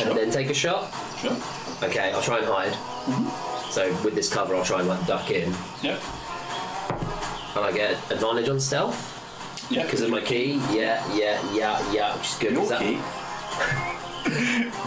and 0.00 0.08
Sure. 0.08 0.14
then 0.14 0.30
take 0.30 0.50
a 0.50 0.54
shot. 0.54 0.92
Sure. 1.20 1.36
Okay, 1.82 2.12
I'll 2.12 2.22
try 2.22 2.38
and 2.38 2.46
hide. 2.46 2.72
Mm-hmm. 2.72 3.70
So 3.70 3.90
with 4.04 4.14
this 4.14 4.28
cover, 4.32 4.54
I'll 4.54 4.64
try 4.64 4.80
and 4.80 4.88
like 4.88 5.06
duck 5.06 5.30
in, 5.30 5.52
Yeah. 5.82 5.98
and 7.56 7.64
I 7.64 7.72
get 7.72 7.92
advantage 8.10 8.48
on 8.48 8.60
stealth 8.60 8.98
Yeah. 9.70 9.84
because 9.84 10.00
of 10.02 10.10
my 10.10 10.20
key. 10.20 10.60
Yeah, 10.72 11.02
yeah, 11.14 11.40
yeah, 11.54 11.92
yeah, 11.92 12.16
which 12.16 12.28
is 12.28 12.34
good. 12.38 12.52
your 12.52 12.62
Is 12.64 12.68
that- 12.70 12.80
key. 12.80 12.98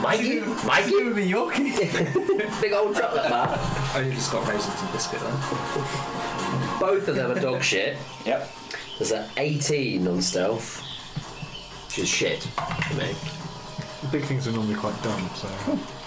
Mikey, 0.02 0.42
Mikey, 0.68 1.04
would 1.04 1.16
be 1.16 1.26
your 1.28 1.52
key. 1.52 1.72
big 2.62 2.74
old 2.74 2.96
chocolate 2.96 3.30
bar. 3.30 3.48
I 3.58 3.94
only 4.00 4.14
just 4.14 4.32
got 4.32 4.48
raisins 4.48 4.80
and 4.82 4.92
biscuit 4.92 5.20
then. 5.20 5.34
Both 6.82 7.08
of 7.08 7.16
them 7.16 7.30
are 7.30 7.40
dog 7.40 7.62
shit. 7.62 7.96
yep. 8.26 8.50
There's 8.98 9.12
an 9.12 9.30
18 9.38 10.08
on 10.08 10.20
stealth, 10.20 10.82
which 11.86 12.00
is 12.00 12.10
shit 12.10 12.42
for 12.42 12.96
me. 12.96 13.14
Big 14.12 14.24
things 14.24 14.48
are 14.48 14.52
normally 14.52 14.74
quite 14.74 15.00
dumb, 15.04 15.30
so. 15.36 15.48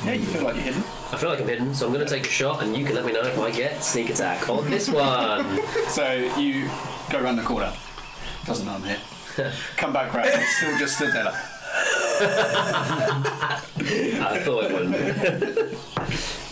Yeah, 0.05 0.15
you 0.15 0.25
feel 0.25 0.43
like 0.43 0.57
you're 0.57 0.65
hidden. 0.65 0.83
I 1.13 1.17
feel 1.17 1.31
like 1.31 1.41
I'm 1.41 1.47
hidden, 1.47 1.73
so 1.77 1.87
I'm 1.87 1.93
going 1.93 2.05
to 2.05 2.13
take 2.13 2.27
a 2.27 2.31
shot, 2.31 2.61
and 2.65 2.77
you 2.77 2.85
can 2.85 2.97
let 2.97 3.05
me 3.05 3.13
know 3.13 3.21
if 3.21 3.39
I 3.39 3.53
get 3.53 3.85
sneak 3.85 4.11
attack 4.11 4.49
on 4.51 4.69
this 4.69 4.89
one. 4.89 5.61
So 5.91 6.13
you 6.37 6.69
go 7.09 7.21
around 7.23 7.37
the 7.37 7.43
corner. 7.45 7.73
Doesn't 8.47 8.67
know 8.67 8.73
I'm 8.73 8.83
here. 8.83 8.99
Come 9.77 9.93
back 9.93 10.13
round. 10.13 10.29
He's 10.31 10.57
still 10.57 10.77
just 10.77 10.97
stood 10.97 11.13
there 11.13 11.25
like. 11.25 11.35
I 14.21 14.41
thought 14.45 14.65
it 14.65 14.73
wouldn't. 14.73 14.95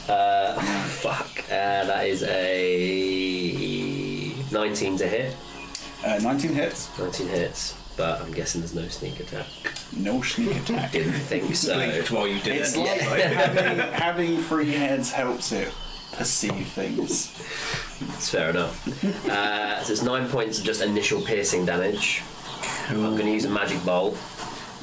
uh, 0.08 0.60
fuck. 0.86 1.28
Uh, 1.46 1.84
that 1.86 2.06
is 2.06 2.22
a 2.22 3.01
19 4.52 4.98
to 4.98 5.08
hit. 5.08 5.36
Uh, 6.04 6.18
19 6.22 6.52
hits. 6.52 6.96
19 6.98 7.28
hits, 7.28 7.74
but 7.96 8.20
I'm 8.20 8.32
guessing 8.32 8.60
there's 8.60 8.74
no 8.74 8.86
sneak 8.88 9.20
attack. 9.20 9.46
No 9.96 10.20
sneak 10.22 10.56
attack. 10.56 10.92
Didn't 10.92 11.12
think 11.12 11.54
so. 11.54 11.74
Blinked 11.74 12.10
while 12.10 12.26
you 12.26 12.40
did 12.40 12.56
It's 12.56 12.74
it. 12.74 12.80
like 12.80 12.98
having, 13.22 13.78
having 13.92 14.36
three 14.42 14.72
heads 14.72 15.12
helps 15.12 15.52
it 15.52 15.72
perceive 16.12 16.66
things. 16.68 17.30
It's 18.14 18.28
fair 18.30 18.50
enough. 18.50 18.86
Uh, 19.28 19.82
so 19.82 19.92
it's 19.92 20.02
nine 20.02 20.28
points 20.28 20.58
of 20.58 20.64
just 20.64 20.82
initial 20.82 21.22
piercing 21.22 21.64
damage. 21.64 22.22
I'm 22.88 22.96
going 23.00 23.18
to 23.26 23.30
use 23.32 23.44
a 23.44 23.50
magic 23.50 23.82
bolt. 23.84 24.18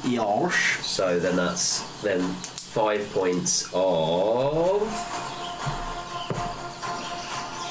Yosh. 0.04 0.78
So 0.80 1.20
then 1.20 1.36
that's 1.36 2.00
then 2.02 2.20
five 2.22 3.08
points 3.12 3.68
of 3.74 4.82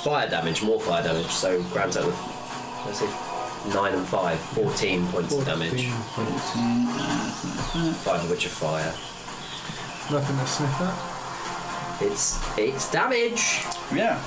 fire 0.03 0.29
damage, 0.29 0.63
more 0.63 0.79
fire 0.79 1.03
damage. 1.03 1.27
So 1.27 1.61
grand 1.71 1.93
total 1.93 2.09
with, 2.09 2.85
let's 2.85 2.99
say 2.99 3.73
nine 3.73 3.93
and 3.93 4.07
five, 4.07 4.39
14 4.39 5.05
points 5.07 5.35
of 5.35 5.45
damage. 5.45 5.87
14. 5.87 6.87
Five 7.93 8.23
of 8.23 8.29
which 8.29 8.45
are 8.45 8.49
fire. 8.49 8.93
Nothing 10.11 10.37
to 10.37 10.47
sniff 10.47 10.81
at. 10.81 12.01
It's 12.01 12.57
it's 12.57 12.91
damage. 12.91 13.61
Yeah. 13.93 14.21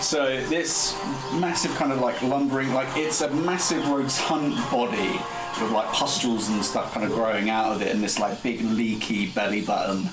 So 0.00 0.40
this 0.46 0.96
massive 1.34 1.74
kind 1.74 1.92
of 1.92 2.00
like 2.00 2.20
lumbering, 2.22 2.72
like 2.72 2.88
it's 2.96 3.20
a 3.20 3.30
massive 3.30 3.86
rotund 3.88 4.56
body 4.70 5.20
with 5.60 5.70
like 5.70 5.88
pustules 5.92 6.48
and 6.48 6.64
stuff 6.64 6.92
kind 6.92 7.04
of 7.04 7.12
growing 7.12 7.50
out 7.50 7.72
of 7.72 7.82
it, 7.82 7.94
and 7.94 8.02
this 8.02 8.18
like 8.18 8.42
big 8.42 8.62
leaky 8.62 9.30
belly 9.30 9.62
button. 9.62 10.08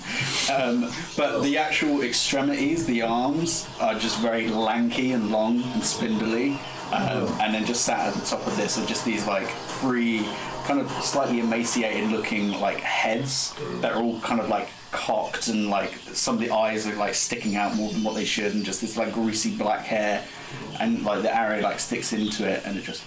Um, 0.53 0.91
but 1.15 1.41
the 1.41 1.57
actual 1.57 2.01
extremities, 2.01 2.85
the 2.85 3.01
arms, 3.01 3.67
are 3.79 3.95
just 3.95 4.19
very 4.19 4.47
lanky 4.47 5.11
and 5.11 5.31
long 5.31 5.61
and 5.63 5.83
spindly. 5.83 6.59
Um, 6.91 7.27
and 7.41 7.53
then 7.53 7.65
just 7.65 7.83
sat 7.83 8.07
at 8.07 8.13
the 8.13 8.25
top 8.25 8.47
of 8.47 8.55
this 8.55 8.77
are 8.77 8.85
just 8.85 9.03
these 9.03 9.27
like 9.27 9.49
three 9.49 10.25
kind 10.67 10.79
of 10.79 10.89
slightly 11.03 11.41
emaciated 11.41 12.09
looking 12.11 12.51
like 12.61 12.77
heads 12.77 13.53
that 13.81 13.91
are 13.91 14.01
all 14.01 14.21
kind 14.21 14.39
of 14.39 14.47
like 14.47 14.69
cocked 14.91 15.47
and 15.47 15.69
like 15.69 15.93
some 16.13 16.35
of 16.35 16.41
the 16.41 16.49
eyes 16.49 16.87
are 16.87 16.95
like 16.95 17.13
sticking 17.13 17.55
out 17.55 17.75
more 17.75 17.91
than 17.91 18.03
what 18.03 18.15
they 18.15 18.25
should 18.25 18.53
and 18.53 18.63
just 18.63 18.81
this 18.81 18.97
like 18.97 19.13
greasy 19.13 19.55
black 19.55 19.85
hair 19.85 20.23
and 20.79 21.03
like 21.03 21.21
the 21.21 21.35
arrow 21.35 21.59
like 21.61 21.79
sticks 21.79 22.13
into 22.13 22.47
it 22.49 22.63
and 22.65 22.77
it 22.77 22.83
just 22.83 23.03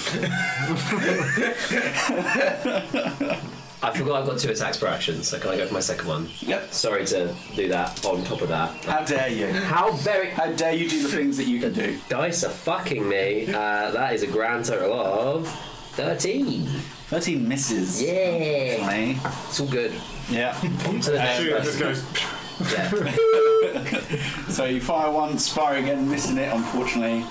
I 3.82 3.96
forgot 3.96 4.20
I've 4.22 4.26
got 4.28 4.38
two 4.38 4.50
attacks 4.50 4.76
per 4.76 4.86
action, 4.86 5.22
so 5.22 5.38
can 5.38 5.50
I 5.50 5.56
go 5.56 5.66
for 5.66 5.72
my 5.72 5.80
second 5.80 6.06
one? 6.06 6.28
Yep. 6.40 6.72
Sorry 6.72 7.06
to 7.06 7.34
do 7.56 7.68
that 7.68 8.04
on 8.04 8.22
top 8.24 8.42
of 8.42 8.48
that. 8.48 8.84
how 8.84 9.02
dare 9.04 9.28
you 9.28 9.46
How 9.52 9.92
very 9.92 10.28
how 10.30 10.52
dare 10.52 10.74
you 10.74 10.88
do 10.88 11.02
the 11.02 11.08
things 11.08 11.36
that 11.38 11.46
you 11.46 11.60
can 11.60 11.72
do 11.72 11.98
dice 12.10 12.44
are 12.44 12.50
fucking 12.50 13.08
me. 13.08 13.46
Uh, 13.48 13.90
that 13.92 14.12
is 14.14 14.22
a 14.22 14.26
grand 14.26 14.66
total 14.66 14.92
of 14.92 15.48
13. 15.92 16.66
13 16.66 17.48
misses 17.48 18.02
Yeah. 18.02 18.86
Me. 18.86 19.18
It's 19.48 19.60
all 19.60 19.66
good. 19.66 19.92
yeah 20.28 20.54
On 20.86 21.00
to 21.00 21.10
the 21.12 21.16
next 21.18 21.38
Shoot, 21.42 21.52
it 21.52 21.62
just 21.64 21.78
person. 21.80 22.04
goes. 22.12 22.39
Yeah. 22.72 22.88
so 24.48 24.64
you 24.64 24.80
fire 24.80 25.10
once 25.10 25.48
fire 25.48 25.78
again 25.78 26.08
missing 26.08 26.38
it 26.38 26.52
unfortunately 26.52 27.22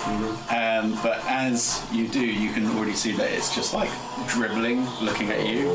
um, 0.50 0.98
but 1.04 1.20
as 1.28 1.86
you 1.92 2.08
do 2.08 2.26
you 2.26 2.52
can 2.52 2.66
already 2.78 2.94
see 2.94 3.12
that 3.14 3.32
it's 3.32 3.54
just 3.54 3.74
like 3.74 3.90
dribbling 4.28 4.86
looking 5.02 5.30
at 5.30 5.46
you 5.48 5.70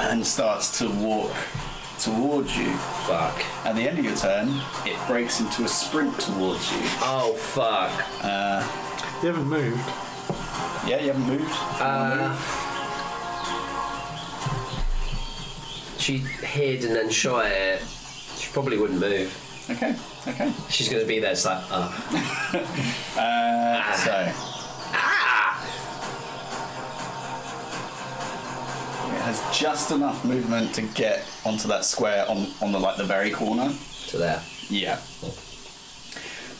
and 0.00 0.26
starts 0.26 0.78
to 0.78 0.88
walk 0.90 1.32
towards 1.98 2.56
you 2.56 2.72
Fuck. 3.04 3.44
At 3.66 3.76
the 3.76 3.86
end 3.86 3.98
of 3.98 4.04
your 4.06 4.16
turn, 4.16 4.48
it 4.86 4.96
breaks 5.06 5.40
into 5.40 5.62
a 5.64 5.68
sprint 5.68 6.18
towards 6.18 6.72
you. 6.72 6.78
Oh 7.02 7.34
fuck. 7.34 7.92
You 9.22 9.28
haven't 9.28 9.48
moved. 9.48 9.78
Yeah, 10.88 11.00
you 11.02 11.08
haven't 11.08 11.26
moved. 11.26 11.50
Uh, 11.78 12.34
she 16.04 16.18
hid 16.18 16.84
and 16.84 16.94
then 16.94 17.08
shot 17.08 17.46
it. 17.46 17.80
She 18.36 18.52
probably 18.52 18.76
wouldn't 18.76 19.00
move. 19.00 19.34
Okay, 19.70 19.96
okay. 20.28 20.52
She's 20.68 20.90
gonna 20.90 21.06
be 21.06 21.18
there. 21.18 21.32
It's 21.32 21.46
like, 21.46 21.64
oh. 21.70 21.90
Uh, 23.16 23.92
so 23.96 24.32
ah. 24.92 25.56
it 29.14 29.20
has 29.22 29.58
just 29.58 29.92
enough 29.92 30.22
movement 30.26 30.74
to 30.74 30.82
get 30.82 31.24
onto 31.46 31.68
that 31.68 31.86
square 31.86 32.28
on, 32.28 32.48
on 32.60 32.72
the 32.72 32.78
like 32.78 32.98
the 32.98 33.04
very 33.04 33.30
corner. 33.30 33.70
So 33.70 34.18
there. 34.18 34.42
Yeah. 34.68 35.00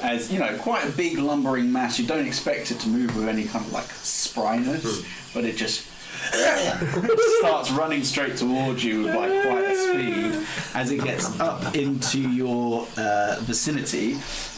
As 0.00 0.32
you 0.32 0.38
know, 0.38 0.56
quite 0.56 0.88
a 0.88 0.92
big 0.92 1.18
lumbering 1.18 1.70
mass. 1.70 1.98
You 1.98 2.06
don't 2.06 2.26
expect 2.26 2.70
it 2.70 2.80
to 2.80 2.88
move 2.88 3.14
with 3.14 3.28
any 3.28 3.44
kind 3.44 3.66
of 3.66 3.72
like 3.72 3.88
spryness, 3.88 5.04
but 5.34 5.44
it 5.44 5.56
just 5.56 5.86
starts 7.40 7.70
running 7.72 8.02
straight 8.04 8.36
towards 8.36 8.84
you 8.84 9.04
with 9.04 9.14
like 9.14 9.30
quite 9.42 9.64
a 9.64 9.76
speed. 9.76 10.46
As 10.74 10.90
it 10.90 11.02
gets 11.02 11.38
up 11.40 11.74
into 11.74 12.18
your 12.18 12.86
uh, 12.96 13.36
vicinity, 13.40 14.16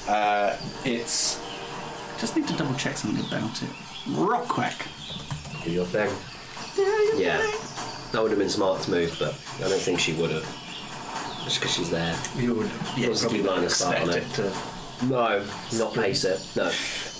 uh, 0.08 0.56
it's 0.84 1.40
just 2.18 2.36
need 2.36 2.46
to 2.48 2.54
double 2.56 2.74
check 2.74 2.96
something 2.96 3.24
about 3.26 3.62
it. 3.62 3.70
Rock 4.08 4.48
quack. 4.48 4.86
Do 5.64 5.70
your 5.70 5.84
thing. 5.86 6.10
Yeah. 7.20 7.38
That 8.12 8.22
would 8.22 8.30
have 8.30 8.38
been 8.38 8.48
smart 8.48 8.82
to 8.82 8.90
move, 8.90 9.16
but 9.18 9.34
I 9.64 9.68
don't 9.68 9.80
think 9.80 9.98
she 9.98 10.12
would 10.14 10.30
have. 10.30 10.44
Just 11.44 11.60
because 11.60 11.74
she's 11.74 11.90
there. 11.90 12.16
You 12.36 12.54
would 12.54 12.70
yeah, 12.96 13.08
Wants 13.08 13.22
probably 13.22 13.38
keep 13.38 13.48
line 13.48 13.64
of 13.64 13.72
sight 13.72 14.02
on 14.02 14.10
it. 14.10 14.16
it 14.16 14.30
to. 14.34 14.52
No, 15.06 15.44
not 15.74 15.94
pace 15.94 16.24
it. 16.24 16.44
No. 16.56 16.70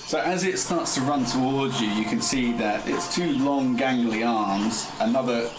So 0.07 0.21
as 0.21 0.45
it 0.45 0.57
starts 0.61 0.95
to 0.95 1.01
run 1.01 1.25
towards 1.25 1.81
you, 1.81 1.89
you 1.89 2.05
can 2.05 2.21
see 2.21 2.53
that 2.53 2.89
its 2.89 3.13
two 3.13 3.33
long 3.39 3.77
gangly 3.77 4.25
arms, 4.25 4.89
another 5.01 5.51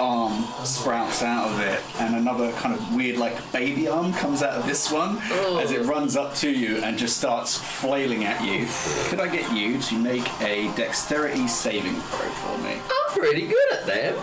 arm 0.00 0.44
sprouts 0.64 1.22
out 1.22 1.52
of 1.52 1.60
it, 1.60 1.80
and 2.00 2.16
another 2.16 2.50
kind 2.54 2.74
of 2.74 2.96
weird 2.96 3.16
like 3.16 3.52
baby 3.52 3.86
arm 3.86 4.12
comes 4.14 4.42
out 4.42 4.54
of 4.58 4.66
this 4.66 4.90
one 4.90 5.18
oh. 5.30 5.60
as 5.62 5.70
it 5.70 5.82
runs 5.82 6.16
up 6.16 6.34
to 6.34 6.50
you 6.50 6.78
and 6.78 6.98
just 6.98 7.16
starts 7.16 7.56
flailing 7.56 8.24
at 8.24 8.44
you. 8.44 8.66
Could 9.08 9.20
I 9.20 9.28
get 9.28 9.52
you 9.52 9.80
to 9.80 9.94
make 9.94 10.28
a 10.40 10.74
dexterity 10.74 11.46
saving 11.46 11.94
throw 11.94 12.28
for 12.28 12.58
me? 12.58 12.72
I'm 12.72 13.16
pretty 13.16 13.46
good 13.46 13.72
at 13.72 13.86
them. 13.86 14.16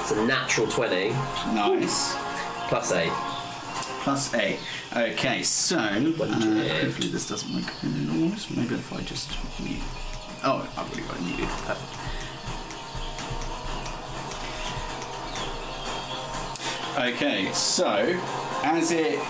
It's 0.00 0.12
a 0.12 0.24
natural 0.24 0.66
20 0.66 1.10
Nice. 1.54 2.14
plus 2.70 2.90
8. 2.90 3.31
Plus 4.02 4.34
eight. 4.34 4.58
Okay, 4.96 5.42
so 5.44 5.78
uh, 5.78 5.88
hopefully 5.94 7.08
this 7.08 7.28
doesn't 7.28 7.54
make 7.54 7.70
any 7.84 8.04
noise. 8.04 8.50
Maybe 8.50 8.74
if 8.74 8.92
I 8.92 9.00
just 9.02 9.30
mute. 9.60 9.80
Oh, 10.44 10.68
I've 10.76 10.86
already 10.88 11.02
got 11.02 11.16
it 11.16 11.22
muted. 11.22 11.48
Perfect. 11.48 11.98
Okay, 16.98 17.52
so 17.52 18.20
as 18.64 18.90
it 18.90 19.20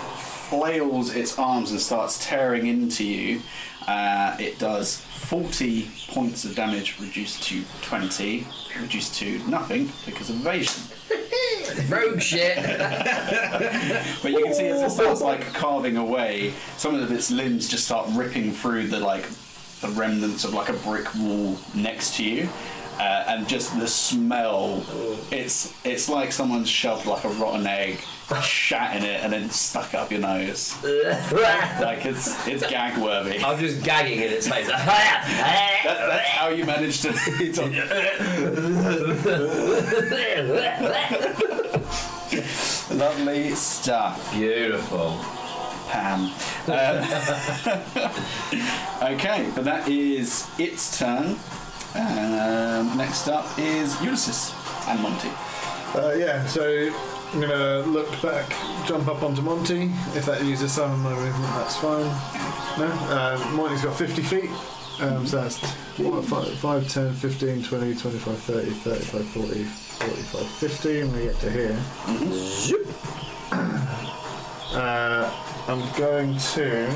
flails 0.49 1.15
its 1.15 1.37
arms 1.37 1.71
and 1.71 1.79
starts 1.79 2.25
tearing 2.25 2.65
into 2.67 3.05
you, 3.05 3.41
uh, 3.87 4.35
it 4.39 4.59
does 4.59 5.01
40 5.01 5.89
points 6.09 6.45
of 6.45 6.55
damage 6.55 6.99
reduced 6.99 7.43
to 7.43 7.63
20, 7.81 8.47
reduced 8.79 9.15
to 9.15 9.39
nothing 9.49 9.91
because 10.05 10.29
of 10.29 10.37
evasion. 10.37 10.83
Rogue 11.89 12.21
shit. 12.21 12.57
But 14.21 14.31
you 14.31 14.43
can 14.43 14.53
see 14.53 14.67
as 14.67 14.81
it 14.81 14.91
starts 14.91 15.21
like 15.21 15.53
carving 15.53 15.97
away, 15.97 16.53
some 16.77 16.95
of 16.95 17.11
its 17.11 17.31
limbs 17.31 17.69
just 17.69 17.85
start 17.85 18.07
ripping 18.11 18.51
through 18.51 18.87
the 18.87 18.99
like 18.99 19.25
the 19.81 19.89
remnants 19.89 20.45
of 20.45 20.53
like 20.53 20.69
a 20.69 20.73
brick 20.73 21.13
wall 21.15 21.57
next 21.75 22.15
to 22.15 22.23
you. 22.23 22.49
Uh, 22.99 23.23
and 23.27 23.47
just 23.47 23.77
the 23.79 23.87
smell, 23.87 24.83
it's 25.31 25.73
it's 25.83 26.09
like 26.09 26.31
someone's 26.31 26.69
shoved 26.69 27.05
like 27.05 27.23
a 27.23 27.29
rotten 27.29 27.65
egg, 27.65 27.99
shat 28.41 28.95
in 28.95 29.03
it, 29.03 29.23
and 29.23 29.33
then 29.33 29.49
stuck 29.49 29.93
up 29.93 30.11
your 30.11 30.21
nose. 30.21 30.75
Like 31.33 32.05
it's 32.05 32.47
it's 32.47 32.65
gag 32.67 32.97
worthy. 33.01 33.43
I'm 33.43 33.59
just 33.59 33.83
gagging 33.83 34.19
in 34.19 34.31
its 34.31 34.47
face. 34.47 34.67
That, 34.67 36.07
that's 36.07 36.27
how 36.29 36.47
you 36.47 36.65
manage 36.65 37.01
to. 37.01 37.09
Lovely 42.95 43.49
stuff. 43.51 44.33
Beautiful. 44.33 45.19
Pam. 45.89 46.31
Uh, 46.67 47.05
okay, 49.13 49.51
but 49.53 49.65
that 49.65 49.87
is 49.89 50.47
its 50.57 50.97
turn. 50.97 51.35
Um, 51.95 52.97
next 52.97 53.27
up 53.27 53.45
is 53.59 54.01
Ulysses 54.01 54.53
and 54.87 54.99
Monty. 55.01 55.29
Uh, 55.93 56.13
yeah, 56.17 56.43
so 56.47 56.91
I'm 57.33 57.41
gonna 57.41 57.79
look 57.81 58.09
back, 58.21 58.49
jump 58.87 59.07
up 59.07 59.21
onto 59.21 59.43
Monty. 59.43 59.91
If 60.15 60.25
that 60.25 60.43
uses 60.43 60.71
some 60.71 60.91
of 60.91 60.99
my 60.99 61.11
movement, 61.11 61.53
that's 61.53 61.77
fine. 61.77 62.05
No, 62.79 62.87
uh, 63.09 63.51
Monty's 63.55 63.83
got 63.83 63.95
50 63.95 64.23
feet. 64.23 64.49
Um, 65.01 65.27
so 65.27 65.41
that's 65.41 65.59
what, 65.99 66.23
5, 66.25 66.57
5, 66.57 66.87
10, 66.89 67.13
15, 67.13 67.63
20, 67.63 67.95
25, 67.95 68.37
30, 68.39 68.69
35, 68.71 69.25
40, 69.25 69.63
45, 69.63 70.47
50, 70.47 70.99
and 71.01 71.13
we 71.13 71.23
get 71.23 71.39
to 71.41 71.51
here. 71.51 71.79
Uh, 74.75 75.31
I'm 75.67 75.99
going 75.99 76.35
to. 76.37 76.87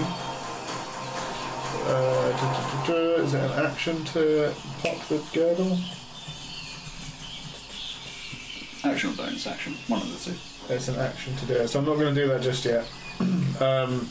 Uh, 1.89 3.23
is 3.23 3.33
it 3.33 3.41
an 3.43 3.65
action 3.65 4.03
to 4.05 4.53
pop 4.81 5.07
the 5.07 5.21
girdle? 5.33 5.77
Action 8.83 9.09
or 9.11 9.13
bonus 9.13 9.47
action? 9.47 9.73
One 9.87 10.01
of 10.01 10.11
the 10.11 10.31
two. 10.31 10.37
It's 10.73 10.87
an 10.87 10.95
action 10.99 11.35
to 11.37 11.45
do 11.45 11.53
it, 11.53 11.67
so 11.69 11.79
I'm 11.79 11.85
not 11.85 11.95
going 11.97 12.13
to 12.13 12.21
do 12.21 12.27
that 12.29 12.41
just 12.41 12.65
yet. 12.65 12.85
um, 13.61 14.07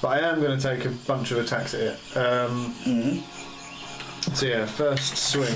but 0.00 0.08
I 0.08 0.20
am 0.20 0.40
going 0.40 0.58
to 0.58 0.62
take 0.76 0.84
a 0.86 0.90
bunch 0.90 1.30
of 1.32 1.38
attacks 1.38 1.74
at 1.74 1.80
it. 1.80 1.98
Um, 2.16 2.74
Mm-hmm. 2.86 4.34
so 4.34 4.46
yeah, 4.46 4.66
first 4.66 5.16
swing 5.16 5.54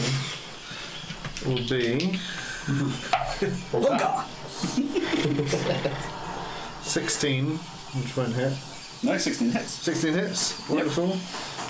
will 1.46 1.66
be 1.68 2.18
Lunga! 3.72 4.24
16, 6.82 7.56
which 7.56 8.16
won't 8.16 8.34
hit. 8.34 8.52
No, 9.02 9.16
16 9.18 9.50
hits. 9.50 9.70
16 9.72 10.12
hits, 10.14 10.68
wonderful. 10.68 11.16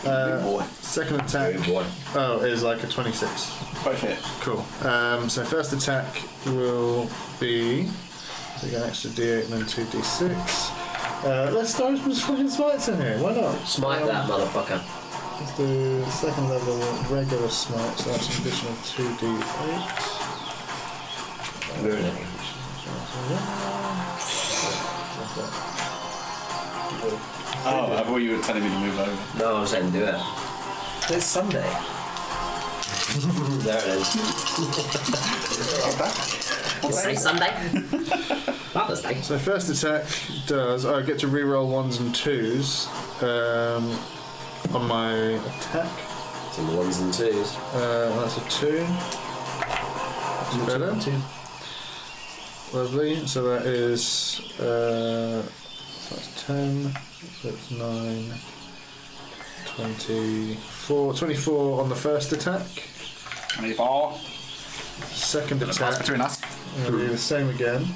Uh, 0.06 0.62
second 0.80 1.20
attack, 1.20 1.56
boy. 1.66 1.84
oh, 2.14 2.40
is 2.44 2.62
like 2.62 2.82
a 2.82 2.86
26. 2.86 3.30
Both 3.84 4.00
hit. 4.00 4.18
Cool. 4.40 4.64
Um, 4.88 5.28
so 5.28 5.44
first 5.44 5.72
attack 5.72 6.06
will 6.46 7.08
be. 7.40 7.86
So 8.58 8.68
get 8.68 8.82
an 8.82 8.88
extra 8.88 9.10
d8 9.10 9.44
and 9.44 9.52
then 9.52 9.62
2d6. 9.62 11.24
Uh, 11.24 11.50
let's 11.52 11.74
throw 11.74 11.94
some 11.96 12.12
fucking 12.14 12.48
smites 12.50 12.88
in 12.88 13.00
here. 13.00 13.18
Why 13.18 13.34
not? 13.34 13.54
Smite 13.66 14.02
Um, 14.02 14.08
that 14.08 14.28
motherfucker. 14.28 14.80
Let's 15.40 15.56
do 15.56 16.04
second 16.10 16.48
level 16.48 16.78
regular 17.14 17.48
smite, 17.48 17.98
so 17.98 18.10
that's 18.10 18.28
an 18.38 18.42
additional 18.42 18.72
2d8. 18.74 20.10
Ruin 27.64 27.76
it. 27.76 27.90
Oh, 27.90 27.96
I 27.96 28.02
thought 28.04 28.16
you 28.16 28.36
were 28.36 28.42
telling 28.42 28.62
me 28.62 28.68
to 28.68 28.78
move 28.78 28.98
over. 28.98 29.38
No, 29.38 29.56
I 29.56 29.60
was 29.60 29.70
saying 29.70 29.90
do 29.90 30.04
it. 30.04 30.14
It's 31.10 31.24
Sunday. 31.24 31.70
There 33.64 33.78
it 33.78 33.86
is. 33.86 34.06
Say 36.94 37.14
Sunday. 37.14 37.52
Mother's 38.74 39.02
Day. 39.02 39.20
So 39.20 39.38
first 39.38 39.70
attack 39.70 40.06
does. 40.46 40.84
I 40.84 41.02
get 41.02 41.18
to 41.20 41.28
reroll 41.28 41.70
ones 41.70 42.00
and 42.00 42.14
twos 42.14 42.88
um, 43.22 43.98
on 44.74 44.86
my 44.88 45.14
attack. 45.14 45.90
Some 46.52 46.76
ones 46.76 47.00
and 47.00 47.12
twos. 47.14 47.56
Uh, 47.72 48.10
that's 48.20 48.36
a 48.36 48.40
two. 48.50 48.86
That's 50.40 50.56
better. 50.66 50.94
Two. 51.00 51.18
Lovely. 52.76 53.26
So 53.26 53.44
that 53.44 53.66
is 53.66 54.40
uh, 54.60 55.42
so 56.04 56.14
that's 56.16 56.44
ten. 56.44 56.92
So 57.40 57.48
it's 57.48 57.70
nine. 57.70 58.34
24, 59.76 61.14
24 61.14 61.80
on 61.80 61.88
the 61.88 61.96
first 61.96 62.32
attack. 62.32 62.66
24. 63.54 64.14
Second 65.10 65.60
Pass 65.60 65.76
attack, 65.76 65.98
between 65.98 66.20
us. 66.20 66.40
I'm 66.76 66.82
going 66.82 66.92
to 66.92 66.98
do 67.06 67.12
the 67.12 67.18
same 67.18 67.48
again. 67.48 67.86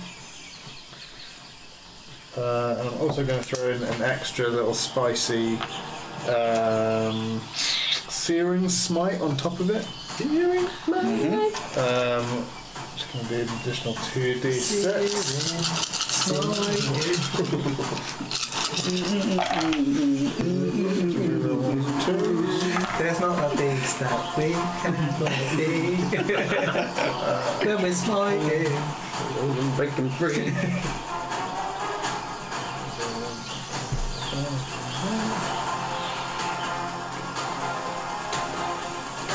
Uh, 2.36 2.76
and 2.78 2.88
I'm 2.88 3.00
also 3.00 3.24
going 3.24 3.42
to 3.42 3.44
throw 3.44 3.70
in 3.70 3.82
an 3.82 4.02
extra 4.02 4.48
little 4.48 4.74
spicy 4.74 5.58
um, 6.28 7.40
searing 8.08 8.68
smite 8.68 9.20
on 9.20 9.36
top 9.36 9.60
of 9.60 9.70
it. 9.70 9.84
Searing 10.16 10.66
Um, 11.76 12.44
it's 12.94 13.04
going 13.12 13.24
to 13.24 13.30
be 13.30 13.40
an 13.42 13.48
additional 13.60 13.94
2d6. 13.94 16.07
There's 22.98 23.20
not 23.20 23.38
a 23.38 23.56
beast 23.56 23.98
that 24.00 24.36
we 24.36 24.52
cannot 24.82 25.20
be. 25.56 25.96
when 29.78 29.96
we're 29.96 30.10
free. 30.10 30.52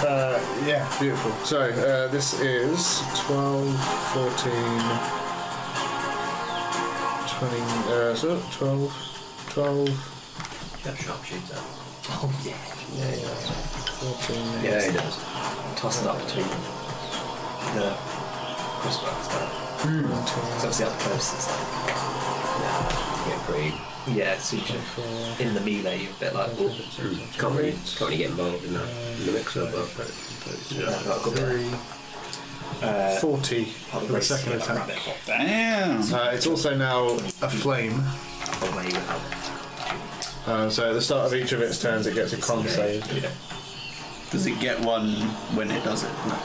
Uh, 0.05 0.37
yeah, 0.67 0.99
beautiful. 0.99 1.31
So 1.43 1.61
uh, 1.61 2.07
this 2.09 2.39
is 2.39 3.01
12, 3.25 3.73
14, 4.13 5.22
20, 7.49 7.61
uh, 7.91 8.15
so 8.15 8.41
12, 8.51 9.47
12, 9.49 10.79
Got 10.85 10.97
sharpshooter. 10.97 11.59
Oh 12.09 12.31
yeah. 12.43 12.55
14, 13.99 14.63
Yeah, 14.63 14.79
he 14.85 14.91
does. 14.95 15.17
Toss 15.75 16.01
it 16.01 16.07
up 16.07 16.17
between 16.25 16.47
the 17.75 17.95
crossbows, 18.79 19.27
but 19.27 19.85
19, 19.85 20.07
it's 20.07 20.63
obviously 20.63 20.85
up 20.85 20.93
close. 20.99 21.33
It's 21.33 21.47
like 21.49 21.59
Yeah, 22.63 23.27
get 23.27 23.39
pretty. 23.43 23.73
yeah, 24.19 24.37
so 24.37 24.55
you 24.57 25.45
in 25.45 25.53
the 25.53 25.59
melee 25.61 25.99
you're 26.03 26.11
a 26.11 26.19
bit 26.19 26.33
like 26.33 26.49
oh, 26.59 26.75
Can't 27.37 27.55
really, 27.55 27.71
can't 27.71 28.01
really 28.01 28.17
get 28.17 28.29
involved 28.31 28.63
in 28.65 28.73
that. 28.73 28.87
In 29.19 29.25
the 29.25 29.31
mix 29.33 29.57
up, 29.57 29.71
but 29.71 30.07
yeah, 30.69 30.89
I've 30.89 31.05
got 31.05 31.23
the, 31.23 31.31
3, 31.31 31.69
uh, 32.83 33.19
40 33.19 33.65
for 33.65 33.99
the 34.01 34.21
second 34.21 34.51
to 34.51 34.57
attack. 34.57 34.89
Damn. 35.25 36.01
Uh, 36.13 36.31
it's 36.33 36.47
also 36.47 36.75
now 36.75 37.09
a 37.41 37.49
flame. 37.49 38.03
Uh, 40.45 40.69
so 40.69 40.89
at 40.89 40.93
the 40.93 41.01
start 41.01 41.25
of 41.27 41.33
each 41.33 41.51
of 41.53 41.61
its 41.61 41.81
turns, 41.81 42.05
it 42.05 42.15
gets 42.15 42.33
a 42.33 42.37
con 42.37 42.67
save. 42.67 43.05
Yeah. 43.13 43.29
Does 44.31 44.45
it 44.45 44.59
get 44.59 44.79
one 44.81 45.11
when 45.55 45.71
it 45.71 45.83
does 45.83 46.03
it? 46.03 46.11
No. 46.27 46.35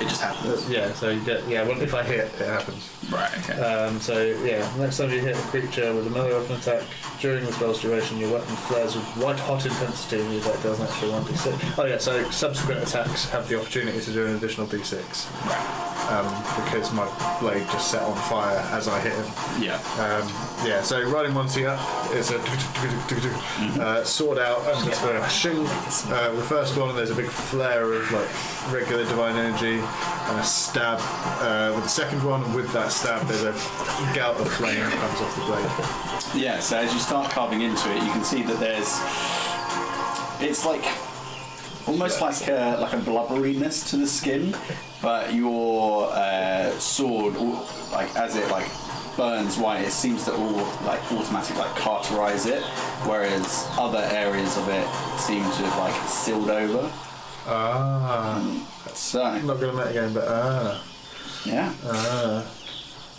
It 0.00 0.08
just 0.08 0.20
happens. 0.22 0.68
yeah, 0.68 0.92
so 0.94 1.10
you 1.10 1.20
get 1.20 1.46
yeah. 1.48 1.62
Well, 1.62 1.80
if 1.80 1.94
I 1.94 2.02
hit, 2.02 2.26
it 2.40 2.46
happens. 2.46 2.90
Right, 3.10 3.30
okay. 3.38 3.60
Um, 3.60 4.00
so 4.00 4.22
yeah, 4.44 4.68
next 4.78 4.98
time 4.98 5.10
you 5.10 5.20
hit 5.20 5.36
a 5.36 5.40
creature 5.48 5.94
with 5.94 6.06
another 6.06 6.38
weapon 6.38 6.56
attack 6.56 6.82
during 7.20 7.44
the 7.44 7.52
spell's 7.52 7.80
duration, 7.80 8.18
your 8.18 8.32
weapon 8.32 8.56
flares 8.56 8.94
with 8.96 9.04
white 9.16 9.38
hot 9.38 9.64
intensity 9.64 10.20
and 10.20 10.32
your 10.32 10.40
attack 10.42 10.62
does 10.62 10.80
an 10.80 10.86
extra 10.86 11.10
one 11.10 11.22
d6. 11.24 11.78
Oh 11.78 11.84
yeah, 11.86 11.98
so 11.98 12.28
subsequent 12.30 12.82
attacks 12.82 13.28
have 13.30 13.48
the 13.48 13.60
opportunity 13.60 14.00
to 14.00 14.12
do 14.12 14.26
an 14.26 14.36
additional 14.36 14.66
d6 14.66 15.26
um, 16.10 16.64
because 16.64 16.92
my 16.92 17.06
blade 17.40 17.66
just 17.70 17.90
set 17.90 18.02
on 18.02 18.16
fire 18.28 18.58
as 18.72 18.88
I 18.88 19.00
hit 19.00 19.12
him. 19.12 19.62
yeah. 19.62 19.76
Um, 19.98 20.28
yeah, 20.66 20.82
so 20.82 21.02
riding 21.10 21.34
one 21.34 21.48
T 21.48 21.66
up, 21.66 21.80
it's 22.12 22.30
a 22.30 22.38
uh, 23.82 24.04
sword 24.04 24.38
out 24.38 24.60
and 24.74 24.84
just 24.86 25.02
a 25.04 25.28
shing. 25.28 25.66
Uh, 26.12 26.32
the 26.32 26.42
first 26.42 26.76
one, 26.76 26.94
there's 26.96 27.10
a 27.10 27.14
big 27.14 27.26
flare 27.26 27.92
of 27.92 28.10
like 28.12 28.72
regular 28.72 29.04
divine 29.04 29.36
energy 29.36 29.80
and 30.28 30.40
a 30.40 30.44
stab. 30.44 30.98
Uh, 31.40 31.72
with 31.74 31.84
the 31.84 31.90
second 31.90 32.22
one, 32.22 32.40
with 32.54 32.72
that 32.72 32.92
stab, 32.92 33.26
there's 33.26 33.44
a 33.44 33.52
gout 34.14 34.36
of 34.40 34.50
flame 34.52 34.80
that 34.80 34.92
comes 34.92 35.20
off 35.20 35.34
the 35.36 35.44
blade. 35.44 36.42
Yeah, 36.42 36.60
so 36.60 36.78
as 36.78 36.92
you 36.92 37.00
start 37.00 37.30
carving 37.30 37.62
into 37.62 37.90
it, 37.90 38.02
you 38.02 38.10
can 38.10 38.24
see 38.24 38.42
that 38.42 38.58
there's. 38.58 38.98
It's 40.40 40.64
like. 40.64 40.84
Almost 41.86 42.22
like 42.22 42.48
a, 42.48 42.78
like 42.80 42.94
a 42.94 42.96
blubberiness 42.96 43.90
to 43.90 43.98
the 43.98 44.06
skin, 44.06 44.56
but 45.02 45.34
your 45.34 46.08
uh, 46.12 46.70
sword, 46.78 47.34
like 47.92 48.16
as 48.16 48.36
it 48.36 48.50
like 48.50 48.66
burns 49.18 49.58
white, 49.58 49.82
it 49.84 49.90
seems 49.90 50.24
to 50.24 50.32
all 50.32 50.64
like 50.86 51.12
automatically 51.12 51.60
like 51.60 51.76
cauterize 51.76 52.46
it, 52.46 52.62
whereas 53.04 53.66
other 53.72 53.98
areas 54.12 54.56
of 54.56 54.66
it 54.70 54.88
seem 55.20 55.42
to 55.42 55.62
have 55.68 55.78
like 55.78 56.08
sealed 56.08 56.48
over. 56.48 56.90
Ah, 57.46 58.40
So 58.94 59.22
I'm 59.22 59.46
not 59.46 59.60
going 59.60 59.72
to 59.72 59.76
met 59.76 59.90
again, 59.90 60.12
but 60.14 60.24
ah, 60.26 60.82
yeah, 61.44 61.72
ah. 61.84 62.44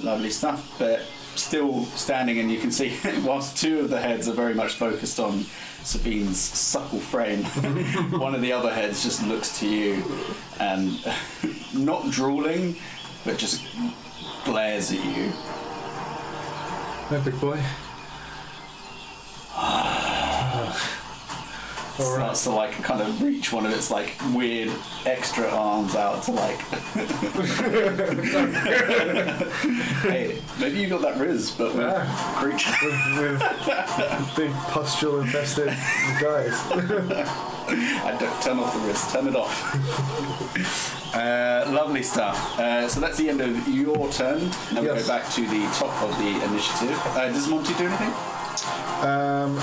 lovely 0.02 0.30
stuff. 0.30 0.76
But 0.80 1.02
still 1.36 1.86
standing, 1.86 2.40
and 2.40 2.52
you 2.52 2.60
can 2.60 2.72
see 2.72 2.98
whilst 3.24 3.58
two 3.58 3.80
of 3.80 3.90
the 3.90 4.00
heads 4.00 4.28
are 4.28 4.34
very 4.34 4.54
much 4.54 4.74
focused 4.74 5.20
on 5.20 5.46
Sabine's 5.84 6.40
supple 6.40 7.00
frame, 7.00 7.44
one 8.20 8.34
of 8.34 8.42
the 8.42 8.52
other 8.52 8.74
heads 8.74 9.04
just 9.04 9.26
looks 9.28 9.60
to 9.60 9.68
you 9.68 10.04
and 10.60 10.98
not 11.74 12.10
drooling, 12.10 12.76
but 13.24 13.38
just 13.38 13.64
glares 14.44 14.92
at 14.92 15.04
you. 15.06 15.32
No, 17.12 17.22
big 17.24 17.40
boy. 17.40 17.60
Starts 21.98 22.44
to 22.44 22.50
like 22.52 22.72
kind 22.84 23.02
of 23.02 23.22
reach 23.22 23.54
one 23.54 23.66
of 23.66 23.72
its 23.72 23.90
like 23.90 24.14
weird 24.34 24.70
extra 25.06 25.48
arms 25.48 25.96
out 25.96 26.24
to 26.24 26.32
like. 26.32 26.60
hey, 30.04 30.42
maybe 30.60 30.80
you 30.80 30.88
got 30.90 31.02
that 31.02 31.18
riz, 31.18 31.52
but 31.52 31.74
with 31.74 31.84
Yeah. 31.86 32.06
creature. 32.36 32.74
with, 32.84 33.42
with 33.42 34.36
big 34.36 34.52
pustule 34.72 35.22
infested 35.22 35.68
guys. 36.20 36.54
I 37.68 38.16
don't 38.20 38.42
turn 38.42 38.60
off 38.60 38.74
the 38.74 38.80
wrist. 38.88 39.10
Turn 39.12 39.28
it 39.28 39.36
off. 39.36 41.16
uh, 41.16 41.66
lovely 41.72 42.04
stuff. 42.04 42.60
Uh, 42.60 42.88
so 42.90 43.00
that's 43.00 43.18
the 43.18 43.30
end 43.30 43.42
of 43.42 43.68
your 43.70 44.10
turn. 44.12 44.50
Now 44.74 44.82
we 44.82 44.88
Yes. 44.88 45.02
go 45.04 45.08
back 45.08 45.30
to 45.32 45.42
the 45.42 45.66
top 45.74 46.02
of 46.04 46.18
the 46.18 46.44
initiative. 46.46 46.98
Uh, 47.16 47.28
does 47.32 47.48
Monty 47.48 47.74
do 47.76 47.86
anything? 47.88 48.14
Um, 49.06 49.56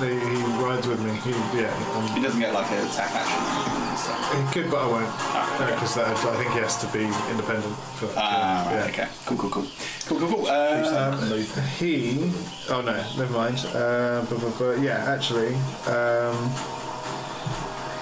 the, 0.00 0.08
he 0.10 0.42
rides 0.62 0.86
with 0.86 1.00
me. 1.00 1.12
He, 1.22 1.30
yeah, 1.58 1.70
He 2.12 2.16
um, 2.18 2.22
doesn't 2.22 2.40
get 2.40 2.52
like 2.52 2.70
an 2.72 2.86
attack 2.86 3.10
action. 3.14 3.80
and 3.88 3.98
stuff. 3.98 4.34
he 4.34 4.52
could, 4.62 4.70
but 4.70 4.80
I 4.82 4.86
won't. 4.86 5.06
Ah, 5.08 5.62
okay. 5.62 5.74
Because 5.74 5.94
that 5.94 6.08
I 6.08 6.36
think 6.36 6.50
he 6.52 6.58
has 6.58 6.76
to 6.82 6.86
be 6.92 7.04
independent 7.30 7.74
for 7.96 8.06
that. 8.06 8.16
Ah, 8.18 8.64
right, 8.66 8.74
yeah. 8.76 8.90
okay. 8.90 9.08
Cool, 9.26 9.38
cool, 9.38 9.50
cool. 9.50 9.66
Cool, 10.06 10.18
cool, 10.18 10.28
cool. 10.28 10.46
Uh, 10.48 11.12
Um, 11.14 11.44
he. 11.78 12.30
Oh 12.68 12.80
no, 12.82 12.92
never 13.16 13.32
mind. 13.32 13.58
Uh, 13.72 14.24
but, 14.28 14.40
but, 14.40 14.58
but 14.58 14.80
yeah, 14.80 15.04
actually, 15.06 15.54
um, 15.86 16.36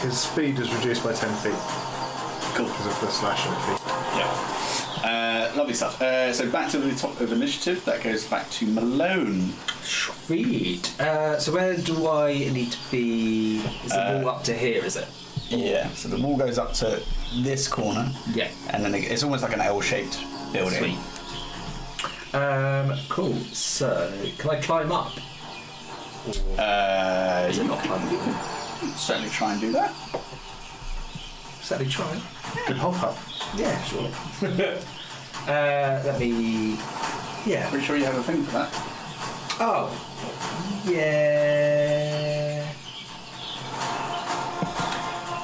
his 0.00 0.16
speed 0.18 0.58
is 0.58 0.72
reduced 0.74 1.04
by 1.04 1.12
ten 1.12 1.32
feet 1.44 1.52
cool. 2.56 2.66
because 2.66 2.86
of 2.86 3.00
the 3.02 3.10
slashing 3.10 3.52
feet. 3.68 3.80
Yeah. 4.16 4.91
Uh, 5.02 5.50
lovely 5.56 5.74
stuff. 5.74 6.00
Uh, 6.00 6.32
so 6.32 6.48
back 6.50 6.70
to 6.70 6.78
the 6.78 6.94
top 6.94 7.20
of 7.20 7.32
initiative. 7.32 7.84
That 7.84 8.02
goes 8.02 8.24
back 8.24 8.48
to 8.50 8.66
Malone. 8.66 9.52
Sweet. 9.82 10.98
Uh, 11.00 11.38
so 11.38 11.52
where 11.52 11.76
do 11.76 12.08
I 12.08 12.32
need 12.52 12.70
to 12.72 12.78
be? 12.90 13.58
Is 13.84 13.90
the 13.90 13.98
Uh, 14.00 14.18
wall 14.20 14.28
up 14.30 14.44
to 14.44 14.54
here? 14.54 14.84
Is 14.84 14.96
it? 14.96 15.08
Yeah. 15.48 15.88
So 15.94 16.08
the 16.08 16.18
wall 16.18 16.36
goes 16.36 16.56
up 16.58 16.72
to 16.74 17.02
this 17.42 17.66
corner, 17.68 18.10
Yeah. 18.32 18.48
and 18.70 18.84
then 18.84 18.94
it's 18.94 19.22
almost 19.24 19.42
like 19.42 19.52
an 19.54 19.60
L-shaped 19.60 20.18
building. 20.52 20.78
Sweet. 20.78 22.34
Um, 22.34 22.98
cool. 23.08 23.36
So 23.52 24.10
can 24.38 24.50
I 24.50 24.60
climb 24.60 24.92
up? 24.92 25.12
Or 26.26 26.60
Uh, 26.62 27.46
is 27.50 27.58
it 27.58 27.64
not 27.64 27.82
can 27.82 28.00
certainly 28.96 29.30
try 29.30 29.52
and 29.52 29.60
do 29.60 29.72
that. 29.72 29.92
Certainly 31.72 31.90
try. 31.90 32.20
Good 32.66 32.76
hop 32.76 33.02
up. 33.02 33.16
Yeah, 33.56 33.82
sure. 33.84 34.10
uh, 35.48 36.02
let 36.04 36.20
me. 36.20 36.76
Yeah. 37.46 37.70
Pretty 37.70 37.86
sure 37.86 37.96
you 37.96 38.04
have 38.04 38.16
a 38.18 38.22
thing 38.22 38.42
for 38.42 38.52
that. 38.52 38.68
Oh. 39.58 39.88
Yeah. 40.84 42.70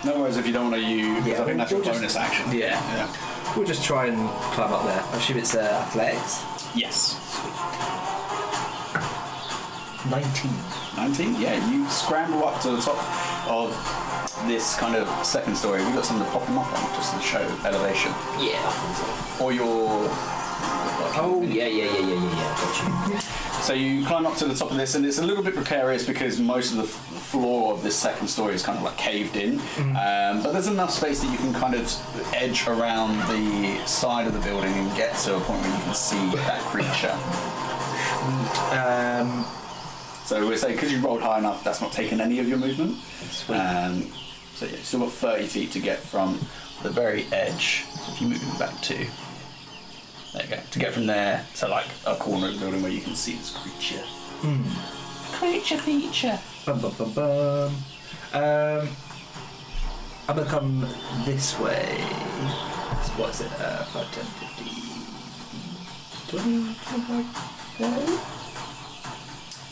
No 0.05 0.21
worries 0.21 0.37
if 0.37 0.47
you 0.47 0.53
don't 0.53 0.71
want 0.71 0.83
to 0.83 0.87
use. 0.87 1.27
Yeah, 1.27 1.41
I 1.41 1.45
think 1.47 1.57
that's 1.57 1.71
your 1.71 1.81
we'll 1.81 1.87
just- 1.89 1.99
bonus 1.99 2.17
action. 2.17 2.53
Yeah. 2.53 2.79
Yeah. 2.95 3.55
We'll 3.57 3.65
just 3.67 3.83
try 3.83 4.09
and 4.09 4.29
climb 4.53 4.71
up 4.71 4.85
there. 4.85 5.01
I 5.03 5.17
assume 5.17 5.39
it's 5.39 5.55
uh, 5.55 5.61
athletics. 5.87 6.45
Yes. 6.77 7.15
19. 10.11 10.88
19? 10.99 11.41
Yeah, 11.41 11.71
you 11.71 11.89
scramble 11.89 12.45
up 12.45 12.61
to 12.63 12.71
the 12.71 12.81
top 12.81 12.99
of 13.49 13.71
this 14.49 14.77
kind 14.77 14.97
of 14.97 15.09
second 15.25 15.57
story. 15.57 15.85
We've 15.85 15.95
got 15.95 16.05
something 16.05 16.27
to 16.27 16.33
pop 16.33 16.45
them 16.47 16.59
up 16.59 16.67
on 16.73 16.95
just 16.97 17.15
to 17.15 17.21
show 17.23 17.43
elevation. 17.65 18.11
Yeah, 18.39 18.59
I 18.65 18.71
think 18.73 19.39
so. 19.39 19.45
Or 19.45 19.53
your. 19.53 20.09
Oh, 21.21 21.41
yeah, 21.47 21.67
yeah, 21.67 21.85
yeah, 21.85 21.99
yeah, 21.99 22.15
yeah, 22.15 22.31
yeah. 22.31 22.57
Got 22.61 23.13
you. 23.13 23.21
So 23.63 23.73
you 23.75 24.05
climb 24.07 24.27
up 24.27 24.37
to 24.39 24.47
the 24.47 24.55
top 24.55 24.71
of 24.73 24.77
this, 24.77 24.95
and 24.97 25.05
it's 25.07 25.19
a 25.19 25.25
little 25.27 25.43
bit 25.43 25.55
precarious 25.55 26.05
because 26.07 26.41
most 26.41 26.71
of 26.73 26.79
the 26.79 26.85
f- 26.85 26.91
floor 27.31 27.73
of 27.75 27.83
this 27.83 27.95
second 27.95 28.27
story 28.29 28.55
is 28.55 28.63
kind 28.63 28.79
of 28.79 28.85
like 28.85 28.97
caved 28.97 29.37
in. 29.37 29.61
Um, 29.79 30.43
but 30.43 30.53
there's 30.53 30.69
enough 30.69 30.91
space 30.91 31.21
that 31.21 31.31
you 31.31 31.39
can 31.39 31.53
kind 31.53 31.75
of 31.75 32.35
edge 32.35 32.67
around 32.67 33.19
the 33.29 33.85
side 33.87 34.27
of 34.27 34.33
the 34.33 34.41
building 34.41 34.73
and 34.73 34.97
get 34.97 35.17
to 35.19 35.37
a 35.37 35.41
point 35.41 35.61
where 35.63 35.77
you 35.77 35.83
can 35.85 35.95
see 35.95 36.31
that 36.37 36.61
creature. 36.63 37.17
Um, 38.73 39.45
So 40.29 40.47
we're 40.47 40.59
saying 40.59 40.75
because 40.75 40.93
you 40.93 41.01
rolled 41.01 41.23
high 41.23 41.39
enough, 41.39 41.65
that's 41.65 41.81
not 41.81 41.91
taking 41.91 42.21
any 42.21 42.39
of 42.39 42.47
your 42.47 42.59
movement. 42.59 42.99
Um, 43.49 44.13
so 44.57 44.67
yeah, 44.67 44.73
you've 44.73 44.85
still 44.85 45.01
got 45.01 45.13
30 45.13 45.47
feet 45.47 45.73
to 45.73 45.81
get 45.81 46.01
from 46.01 46.39
the 46.83 46.91
very 46.91 47.25
edge. 47.33 47.87
So 47.87 48.13
if 48.13 48.21
you 48.21 48.29
move 48.29 48.43
it 48.43 48.59
back 48.59 48.79
to, 48.83 48.95
there 50.35 50.45
you 50.45 50.51
go, 50.51 50.61
to 50.71 50.79
get 50.79 50.93
from 50.93 51.07
there 51.07 51.47
to 51.55 51.69
like 51.69 51.87
a 52.07 52.15
corner 52.17 52.49
of 52.49 52.53
the 52.53 52.61
building 52.61 52.83
where 52.83 52.93
you 52.93 53.01
can 53.01 53.15
see 53.15 53.37
this 53.37 53.57
creature. 53.57 54.05
Creature 55.33 55.79
feature. 55.79 56.39
bum, 56.67 56.79
bum, 56.79 56.93
bum, 56.99 57.13
bum. 57.15 57.75
Um, 58.35 58.89
I'm 60.29 60.37
gonna 60.37 60.45
come 60.45 60.87
this 61.25 61.59
way. 61.59 62.03
What 63.17 63.31
is 63.31 63.41
it? 63.41 63.51
Uh, 63.59 63.83
5, 63.85 64.13
10, 64.13 64.25
15, 64.25 66.43
20, 66.43 66.75
25, 66.85 67.25
30? 68.27 68.38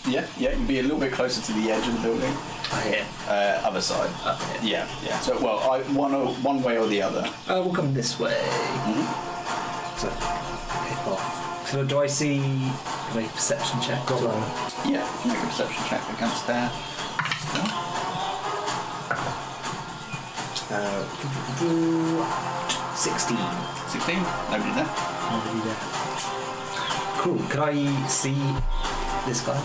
Yeah, 0.08 0.24
yeah, 0.38 0.54
you'd 0.54 0.68
be 0.68 0.78
a 0.78 0.82
little 0.82 1.00
bit 1.00 1.12
closer 1.12 1.42
to 1.42 1.52
the 1.60 1.70
edge 1.72 1.86
of 1.88 1.94
the 1.94 2.00
building. 2.00 2.32
Oh, 2.32 2.80
here. 2.88 3.04
Uh, 3.26 3.66
other 3.66 3.80
side. 3.80 4.08
Up 4.24 4.40
here. 4.40 4.60
Yeah, 4.62 4.88
yeah. 5.04 5.18
So 5.18 5.36
well, 5.42 5.58
I, 5.68 5.80
one 5.92 6.14
or, 6.14 6.28
one 6.36 6.62
way 6.62 6.78
or 6.78 6.86
the 6.86 7.02
other. 7.02 7.24
Uh, 7.48 7.62
we'll 7.64 7.74
come 7.74 7.92
this 7.92 8.18
way. 8.20 8.38
So, 9.96 10.08
hip 10.08 11.06
off. 11.08 11.68
So, 11.68 11.84
do 11.84 11.98
I 11.98 12.06
see. 12.06 12.38
Can 12.38 12.72
I 13.12 13.16
make 13.16 13.30
a 13.30 13.32
perception 13.32 13.80
check? 13.80 14.06
Got 14.06 14.22
one. 14.22 14.92
Yeah, 14.92 15.02
if 15.02 15.24
you 15.24 15.32
make 15.32 15.42
a 15.42 15.46
perception 15.46 15.84
check 15.88 16.02
against 16.14 16.46
there. 16.46 16.70
Uh, 20.68 21.02
16. 22.94 23.36
16. 23.88 24.16
Nobody 24.50 24.72
there. 24.74 24.90
Nobody 25.30 25.60
there. 25.66 25.76
Cool. 27.18 27.38
Can 27.48 27.60
I 27.60 28.06
see 28.06 28.36
this 29.26 29.40
guy? 29.40 29.56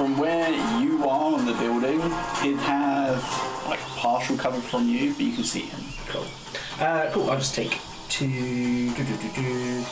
No. 0.00 0.06
From 0.06 0.18
where 0.18 0.50
you 0.80 1.04
are 1.04 1.34
on 1.34 1.44
the 1.44 1.52
building, 1.52 2.00
he'd 2.42 2.56
have 2.64 3.22
like 3.68 3.80
partial 3.80 4.34
cover 4.36 4.58
from 4.60 4.88
you, 4.88 5.12
but 5.12 5.20
you 5.20 5.34
can 5.34 5.44
see 5.44 5.60
him. 5.60 5.80
Cool. 6.08 6.24
Uh, 6.80 7.10
cool. 7.12 7.28
I'll 7.30 7.36
just 7.38 7.54
take 7.54 7.78
two. 8.08 8.90
Do, 8.94 9.04
do, 9.04 9.16
do, 9.16 9.28
do. 9.34 9.84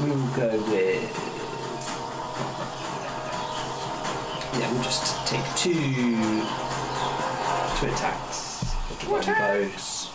We'll 0.00 0.26
go 0.34 0.48
with. 0.70 1.12
Yeah, 4.58 4.72
we'll 4.72 4.82
just 4.82 5.26
take 5.26 5.44
two. 5.56 5.74
Two 7.78 7.92
attacks. 7.92 8.64
Two 8.98 9.16
attacks. 9.16 10.10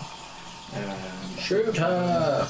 Um, 0.76 1.38
Shoot 1.38 1.78
her! 1.78 2.48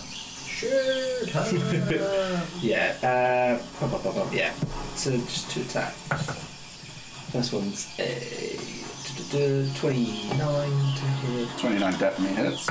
Shoot 0.58 1.30
yeah. 2.64 2.96
Uh, 3.04 3.80
bum, 3.80 3.92
bum, 3.92 4.02
bum, 4.02 4.16
bum, 4.16 4.30
yeah. 4.34 4.52
So 4.96 5.12
just 5.12 5.52
two 5.52 5.62
attacks. 5.62 5.94
First 7.32 7.54
one's 7.54 7.88
a 8.00 8.58
du- 9.06 9.24
du- 9.38 9.68
du- 9.68 9.80
29 9.80 10.40
to 10.40 11.06
hit 11.06 11.50
29 11.60 11.94
definitely 12.00 12.36
hits. 12.36 12.68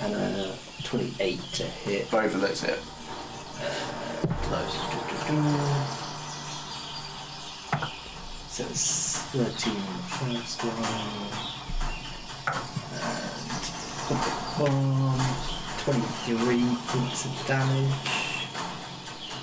and 0.00 0.14
a 0.14 0.54
28 0.84 1.40
to 1.54 1.62
hit. 1.64 2.10
Both 2.10 2.34
of 2.34 2.40
those 2.42 2.60
hit. 2.60 2.78
Close. 4.42 4.76
So 8.50 8.64
it's 8.64 9.18
13 9.32 9.74
first 10.08 10.62
one. 10.62 11.48
And 14.10 14.18
one, 14.58 15.37
23 15.88 16.68
points 16.88 17.24
of 17.24 17.32
damage. 17.46 17.88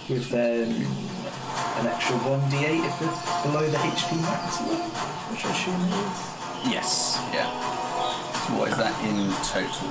With 0.07 0.30
then 0.30 0.69
an 0.69 1.88
extra 1.88 2.15
1d8 2.17 2.85
if 2.85 3.01
it's 3.01 3.41
below 3.41 3.65
the 3.65 3.77
HP 3.77 4.22
maximum, 4.22 4.77
which 5.34 5.43
I 5.43 5.49
assume 5.49 5.81
it 5.81 5.89
is. 6.05 6.72
Yes. 6.72 7.17
Yeah. 7.34 7.49
So 8.45 8.61
what 8.61 8.69
is 8.69 8.77
that 8.77 8.93
in 9.09 9.34
total? 9.41 9.89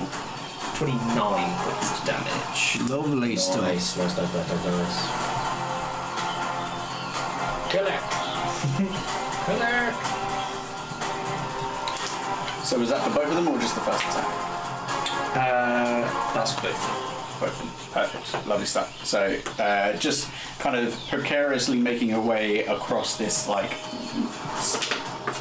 29 0.79 0.95
points 1.59 1.91
of 1.91 2.07
damage. 2.07 2.79
Lovely 2.89 3.35
Nice, 3.35 3.51
nice, 3.57 3.99
nice, 3.99 4.17
nice, 4.17 4.33
nice, 4.33 4.65
nice. 4.65 4.99
Kill 7.75 7.87
it! 7.91 7.99
Kill 9.43 9.59
it! 9.59 9.95
So 12.63 12.79
was 12.79 12.91
that 12.91 13.03
for 13.03 13.11
both 13.11 13.27
of 13.27 13.35
them 13.35 13.49
or 13.49 13.59
just 13.59 13.75
the 13.75 13.81
first 13.81 14.05
attack? 14.05 14.54
That's. 16.35 16.61
Both. 16.61 17.91
Perfect. 17.93 18.47
Lovely 18.47 18.67
stuff. 18.67 19.05
So 19.05 19.39
uh, 19.59 19.93
just 19.95 20.31
kind 20.59 20.77
of 20.77 20.99
precariously 21.09 21.79
making 21.79 22.09
your 22.09 22.21
way 22.21 22.65
across 22.65 23.17
this 23.17 23.49
like 23.49 23.73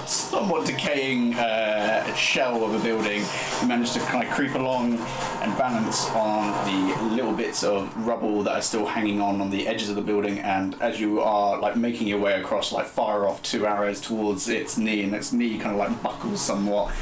somewhat 0.07 0.65
decaying 0.65 1.35
uh, 1.35 2.13
shell 2.15 2.63
of 2.63 2.73
a 2.73 2.83
building, 2.83 3.23
you 3.61 3.67
manage 3.67 3.91
to 3.91 3.99
kind 3.99 4.27
of 4.27 4.33
creep 4.33 4.55
along 4.55 4.97
and 5.41 5.57
balance 5.57 6.09
on 6.11 6.51
the 6.65 7.15
little 7.15 7.33
bits 7.33 7.63
of 7.63 7.95
rubble 8.05 8.43
that 8.43 8.53
are 8.53 8.61
still 8.61 8.85
hanging 8.85 9.21
on 9.21 9.39
on 9.39 9.49
the 9.49 9.67
edges 9.67 9.89
of 9.89 9.95
the 9.95 10.01
building. 10.01 10.39
And 10.39 10.75
as 10.81 10.99
you 10.99 11.21
are 11.21 11.59
like 11.59 11.75
making 11.75 12.07
your 12.07 12.19
way 12.19 12.39
across, 12.39 12.71
like 12.71 12.85
fire 12.85 13.25
off 13.27 13.41
two 13.43 13.65
arrows 13.65 14.01
towards 14.01 14.49
its 14.49 14.77
knee, 14.77 15.03
and 15.03 15.13
its 15.13 15.31
knee 15.31 15.57
kind 15.57 15.71
of 15.71 15.77
like 15.77 16.01
buckles 16.01 16.41
somewhat. 16.41 16.93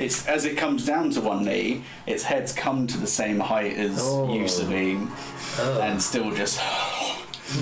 It's 0.00 0.26
as 0.26 0.44
it 0.46 0.56
comes 0.56 0.86
down 0.86 1.10
to 1.10 1.20
one 1.20 1.44
knee, 1.44 1.82
its 2.06 2.22
head's 2.24 2.52
come 2.52 2.86
to 2.86 2.96
the 2.98 3.06
same 3.06 3.38
height 3.38 3.76
as 3.76 3.98
Oh. 4.00 4.32
you, 4.32 4.48
Sabine, 4.48 5.10
and 5.80 6.00
still 6.02 6.30
just. 6.34 6.58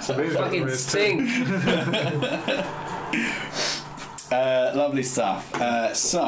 So 0.00 0.14
these 0.14 0.34
are 0.34 0.44
Fucking 0.44 0.64
weird 0.64 0.70
too. 0.70 0.76
stink! 0.76 1.28
Uh, 4.32 4.70
lovely 4.76 5.02
stuff. 5.02 5.52
Uh, 5.60 5.92
so 5.92 6.20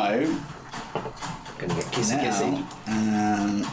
Gonna 1.59 1.75
get 1.75 1.85
kissy 1.93 2.19
kissy. 2.21 2.65
um, 2.89 3.65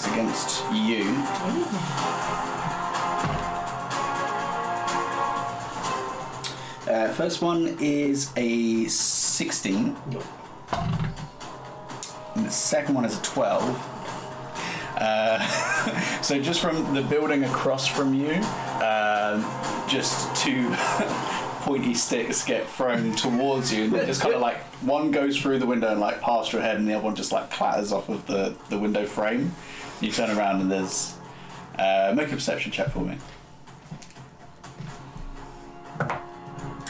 attacks 0.00 0.06
against 0.06 0.64
you. 0.72 1.04
Uh, 6.92 7.08
first 7.12 7.42
one 7.42 7.76
is 7.80 8.32
a 8.36 8.86
16. 8.86 9.96
And 12.34 12.46
the 12.46 12.50
second 12.50 12.94
one 12.94 13.04
is 13.04 13.18
a 13.18 13.22
12. 13.22 13.96
Uh, 14.96 16.20
so 16.22 16.40
just 16.40 16.60
from 16.60 16.94
the 16.94 17.02
building 17.02 17.44
across 17.44 17.86
from 17.86 18.14
you, 18.14 18.34
um, 18.84 19.44
just 19.88 20.34
two 20.36 20.70
pointy 21.60 21.94
sticks 21.94 22.44
get 22.44 22.66
thrown 22.68 23.14
towards 23.14 23.72
you, 23.72 23.84
and 23.84 24.06
just 24.06 24.20
kind 24.20 24.34
of 24.34 24.40
like 24.40 24.58
one 24.82 25.10
goes 25.10 25.38
through 25.38 25.58
the 25.58 25.66
window 25.66 25.88
and 25.88 26.00
like 26.00 26.20
past 26.20 26.52
your 26.52 26.62
head, 26.62 26.76
and 26.76 26.88
the 26.88 26.94
other 26.94 27.04
one 27.04 27.14
just 27.14 27.32
like 27.32 27.50
clatters 27.50 27.92
off 27.92 28.08
of 28.08 28.26
the, 28.26 28.54
the 28.68 28.78
window 28.78 29.06
frame. 29.06 29.54
You 30.00 30.10
turn 30.10 30.36
around 30.36 30.62
and 30.62 30.70
there's 30.70 31.14
uh, 31.78 32.12
make 32.16 32.28
a 32.28 32.34
perception 32.34 32.72
check 32.72 32.90
for 32.90 33.00
me. 33.00 33.18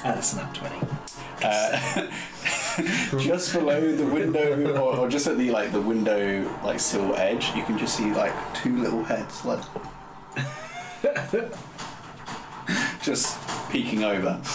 And 0.03 0.19
a 0.19 0.23
snap 0.23 0.55
20. 0.55 0.77
Uh, 1.43 2.11
just 3.19 3.53
below 3.53 3.93
the 3.95 4.07
window, 4.07 4.75
or, 4.81 4.97
or 4.99 5.09
just 5.09 5.27
at 5.27 5.37
the 5.39 5.51
like 5.51 5.73
the 5.73 5.81
window 5.81 6.49
like 6.65 6.81
sill 6.81 7.15
edge, 7.17 7.55
you 7.55 7.63
can 7.65 7.77
just 7.77 7.97
see 7.97 8.11
like 8.13 8.33
two 8.55 8.77
little 8.79 9.05
heads 9.05 9.45
like 9.45 9.63
just 13.03 13.39
peeking 13.71 14.05
over. 14.05 14.41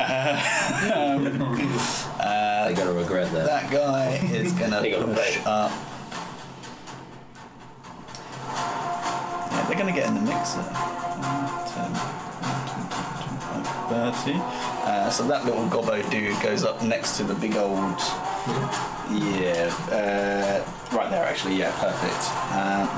Uh, 0.00 0.90
um, 0.92 1.40
uh, 2.18 2.66
They're 2.66 2.74
gonna 2.74 2.92
regret 2.92 3.30
that. 3.30 3.46
that 3.46 3.70
guy 3.70 4.14
is 4.34 4.52
gonna 4.54 4.80
They 4.80 4.90
gotta 4.90 5.14
push 5.14 5.38
up. 5.44 5.70
Yeah, 9.50 9.64
they're 9.68 9.78
gonna 9.78 9.92
get 9.92 10.06
in 10.08 10.14
the 10.14 10.20
mixer. 10.20 10.62
10, 10.62 11.92
25, 11.92 14.24
30. 14.24 14.40
Uh, 14.84 15.10
so 15.10 15.26
that 15.28 15.44
little 15.44 15.66
gobbo 15.68 16.02
dude 16.10 16.40
goes 16.42 16.64
up 16.64 16.82
next 16.82 17.16
to 17.16 17.24
the 17.24 17.34
big 17.34 17.56
old. 17.56 17.98
Yeah, 19.10 19.70
uh, 19.92 20.64
right 20.96 21.10
there 21.10 21.24
actually. 21.24 21.56
Yeah, 21.56 21.72
perfect. 21.78 22.30
Um. 22.52 22.88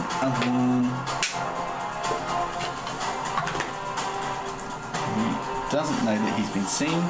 He 5.15 5.23
doesn't 5.71 6.05
know 6.05 6.17
that 6.17 6.39
he's 6.39 6.51
been 6.51 6.67
seen, 6.67 7.01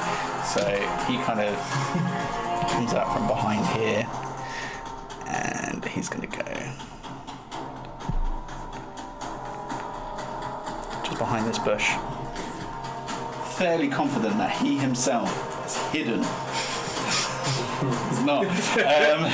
so 0.44 0.64
he 1.06 1.16
kind 1.22 1.40
of 1.40 1.54
comes 2.70 2.92
out 2.94 3.12
from 3.12 3.26
behind 3.26 3.64
here, 3.78 4.06
and 5.26 5.84
he's 5.84 6.08
gonna 6.08 6.26
go 6.26 6.44
behind 11.18 11.46
this 11.46 11.58
bush. 11.58 11.90
Fairly 13.56 13.88
confident 13.88 14.36
that 14.38 14.50
he 14.50 14.78
himself 14.78 15.30
is 15.66 15.76
hidden. 15.92 16.18
He's 18.08 18.24
not. 18.24 18.46
Um, 18.46 19.24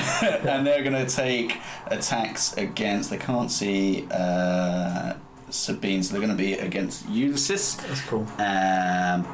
and 0.48 0.66
they're 0.66 0.82
gonna 0.82 1.06
take 1.06 1.58
attacks 1.86 2.56
against. 2.56 3.10
They 3.10 3.18
can't 3.18 3.50
see 3.50 4.06
uh, 4.10 5.14
Sabine, 5.50 6.02
so 6.02 6.12
they're 6.12 6.20
gonna 6.20 6.34
be 6.34 6.54
against 6.54 7.08
Ulysses. 7.08 7.76
That's 7.76 8.00
cool. 8.02 8.26
Um, 8.38 9.24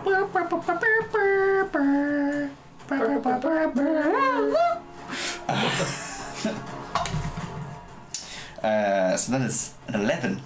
uh, 8.62 9.16
so 9.16 9.32
that 9.32 9.40
is 9.42 9.74
an 9.88 10.00
11. 10.00 10.40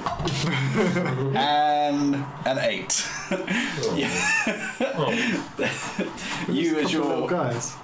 and 1.36 2.14
an 2.44 2.58
8. 2.58 3.08
you, 6.48 6.78
as 6.78 6.92
Couple 6.92 7.08
little 7.08 7.20
you're, 7.20 7.28
guys. 7.28 7.76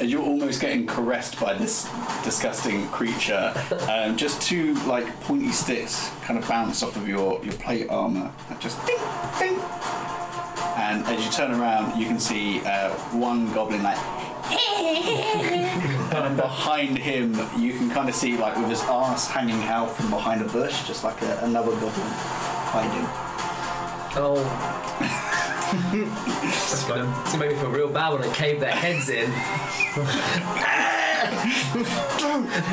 as 0.00 0.10
you're 0.10 0.22
almost 0.22 0.60
getting 0.60 0.86
caressed 0.86 1.38
by 1.40 1.54
this 1.54 1.88
disgusting 2.24 2.86
creature, 2.88 3.52
um, 3.88 4.16
just 4.16 4.40
two 4.42 4.74
like 4.86 5.06
pointy 5.22 5.52
sticks 5.52 6.10
kind 6.22 6.38
of 6.38 6.48
bounce 6.48 6.82
off 6.82 6.96
of 6.96 7.08
your, 7.08 7.42
your 7.44 7.54
plate 7.54 7.88
armor. 7.88 8.32
and 8.48 8.60
Just 8.60 8.84
ding, 8.86 8.98
ding. 9.38 9.60
And 10.76 11.04
as 11.06 11.24
you 11.24 11.30
turn 11.30 11.52
around, 11.52 11.98
you 11.98 12.06
can 12.06 12.18
see 12.18 12.60
uh, 12.64 12.90
one 13.12 13.52
goblin 13.52 13.82
like. 13.82 13.98
and 14.46 16.36
behind 16.36 16.96
him, 16.98 17.34
you 17.58 17.72
can 17.72 17.90
kind 17.90 18.08
of 18.08 18.14
see 18.14 18.36
like 18.36 18.56
with 18.56 18.68
his 18.68 18.82
ass 18.82 19.28
hanging 19.28 19.62
out 19.64 19.94
from 19.96 20.10
behind 20.10 20.40
a 20.40 20.48
bush, 20.48 20.86
just 20.86 21.04
like 21.04 21.20
a, 21.22 21.40
another 21.42 21.72
goblin 21.72 22.06
hiding. 22.72 23.06
Oh. 24.18 24.42
It's 25.68 26.84
gonna, 26.84 27.20
it's 27.22 27.32
gonna 27.32 27.44
make 27.44 27.56
me 27.56 27.60
feel 27.60 27.70
real 27.70 27.88
bad 27.88 28.12
when 28.12 28.22
I 28.22 28.32
cave 28.32 28.60
their 28.60 28.70
heads 28.70 29.08
in. 29.08 29.30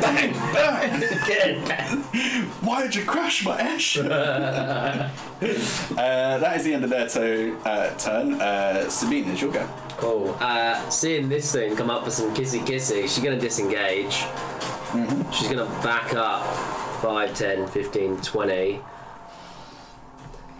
Bang! 0.02 0.34
Bang! 0.54 1.04
Again. 1.04 2.02
Why 2.62 2.84
did 2.84 2.96
you 2.96 3.06
crash 3.06 3.46
my 3.46 3.60
ash? 3.60 3.98
uh, 3.98 5.10
that 5.98 6.58
is 6.58 6.64
the 6.64 6.74
end 6.74 6.84
of 6.84 6.90
their 6.90 7.08
to, 7.10 7.58
uh, 7.66 7.90
turn. 7.98 8.34
Uh, 8.42 8.90
Sabine, 8.90 9.30
it's 9.30 9.42
your 9.42 9.52
go. 9.52 9.68
Cool. 9.98 10.38
Uh, 10.40 10.90
seeing 10.90 11.30
this 11.30 11.52
thing 11.52 11.76
come 11.76 11.90
up 11.90 12.04
for 12.04 12.12
some 12.12 12.34
kissy 12.34 12.60
kissy, 12.60 13.02
she's 13.04 13.20
gonna 13.20 13.40
disengage. 13.40 14.26
She's 15.34 15.50
gonna 15.50 15.66
back 15.84 16.14
up 16.14 16.46
5, 17.02 17.34
10, 17.36 17.68
15, 17.68 18.18
20. 18.18 18.82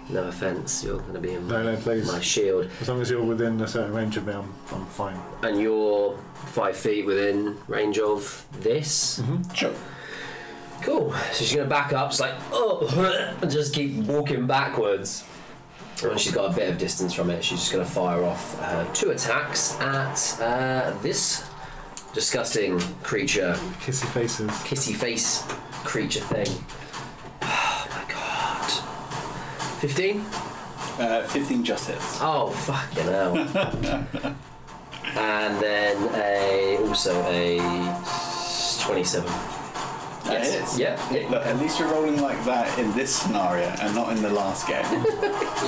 No 0.10 0.24
offense, 0.28 0.84
you're 0.84 1.00
gonna 1.00 1.20
be 1.20 1.34
in 1.34 1.48
No, 1.48 1.64
no, 1.64 1.76
please. 1.78 2.08
my 2.12 2.20
shield. 2.20 2.70
As 2.82 2.90
long 2.90 3.02
as 3.02 3.10
you're 3.10 3.24
within 3.24 3.60
a 3.62 3.68
certain 3.68 3.94
range 3.94 4.18
of 4.18 4.28
me, 4.28 4.34
I'm, 4.34 4.54
I'm 4.72 4.86
fine. 4.88 5.18
And 5.44 5.60
you're 5.60 6.18
5 6.48 6.76
feet 6.78 7.06
within 7.06 7.58
range 7.68 8.00
of 8.00 8.46
this. 8.60 9.22
Sure. 9.54 9.74
Cool. 10.82 11.14
So 11.32 11.46
she's 11.46 11.56
gonna 11.56 11.70
back 11.70 11.94
up, 11.94 12.10
just 12.10 12.20
like 12.20 12.34
oh, 12.52 13.34
and 13.42 13.50
just 13.50 13.74
keep 13.74 13.96
walking 14.06 14.46
backwards. 14.46 15.24
And 16.02 16.10
when 16.10 16.18
she's 16.18 16.34
got 16.34 16.52
a 16.52 16.56
bit 16.56 16.70
of 16.70 16.78
distance 16.78 17.14
from 17.14 17.30
it, 17.30 17.44
she's 17.44 17.60
just 17.60 17.72
gonna 17.72 17.86
fire 17.86 18.24
off 18.26 18.62
uh, 18.62 18.84
two 18.94 19.12
attacks 19.12 19.80
at 19.80 20.38
uh, 20.42 20.94
this 21.02 21.50
disgusting 22.14 22.80
creature, 23.02 23.54
Kissy 23.80 24.06
faces. 24.08 24.50
kissy 24.50 24.94
face 24.94 25.44
creature 25.86 26.20
thing. 26.20 26.48
15? 29.84 30.26
Uh, 30.98 31.24
15 31.28 31.62
just 31.62 31.90
hits. 31.90 32.20
Oh, 32.22 32.52
fucking 32.52 33.04
hell. 33.04 33.38
and 35.18 35.62
then 35.62 35.98
a, 36.16 36.78
also 36.88 37.22
a 37.24 37.58
27. 38.80 39.26
That 39.26 40.42
yes. 40.42 40.54
hits. 40.54 40.80
Yeah. 40.80 41.14
It, 41.14 41.30
Look, 41.30 41.46
at 41.46 41.60
least 41.60 41.82
you're 41.82 41.90
rolling 41.90 42.22
like 42.22 42.42
that 42.46 42.80
in 42.80 42.94
this 42.94 43.14
scenario 43.14 43.66
and 43.82 43.94
not 43.94 44.16
in 44.16 44.22
the 44.22 44.30
last 44.30 44.70
game. 44.70 44.86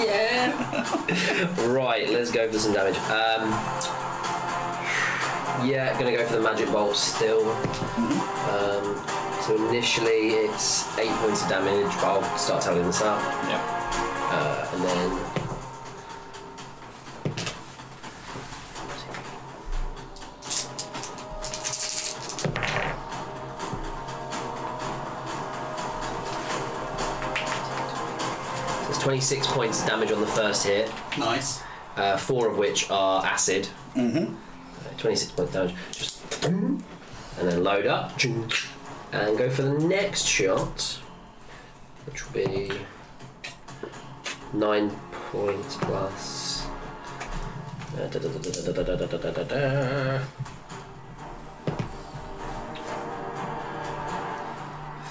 yeah. 0.07 1.67
right, 1.67 2.09
let's 2.09 2.31
go 2.31 2.49
for 2.49 2.57
some 2.57 2.71
damage. 2.71 2.95
Um, 3.09 3.51
yeah, 5.67 5.93
gonna 5.99 6.15
go 6.15 6.25
for 6.25 6.37
the 6.37 6.41
magic 6.41 6.71
bolt 6.71 6.95
still. 6.95 7.43
Mm-hmm. 7.43 8.15
Um, 8.55 9.43
so 9.43 9.67
initially 9.67 10.35
it's 10.35 10.97
eight 10.97 11.11
points 11.17 11.43
of 11.43 11.49
damage, 11.49 11.93
but 11.95 12.05
I'll 12.05 12.37
start 12.37 12.63
telling 12.63 12.85
this 12.85 13.01
up. 13.01 13.19
Yeah. 13.49 13.84
Uh, 14.37 14.69
and 14.73 14.83
then. 14.83 15.21
It's 28.89 28.99
26 29.01 29.47
points 29.47 29.81
of 29.81 29.87
damage 29.87 30.11
on 30.11 30.21
the 30.21 30.27
first 30.27 30.65
hit, 30.65 30.91
Nice. 31.17 31.61
uh, 31.95 32.17
four 32.17 32.47
of 32.47 32.57
which 32.57 32.89
are 32.91 33.25
acid. 33.25 33.67
Mm-hmm. 33.95 34.35
26 34.97 35.31
points 35.31 35.53
damage. 35.53 35.75
Just 35.91 36.45
and 36.45 36.83
then 37.49 37.63
load 37.63 37.85
up 37.87 38.11
and 38.23 39.37
go 39.37 39.49
for 39.49 39.63
the 39.63 39.73
next 39.79 40.25
shot, 40.25 40.99
which 42.05 42.25
will 42.25 42.33
be 42.33 42.71
nine 44.55 44.89
points 45.31 45.77
plus. 45.81 46.67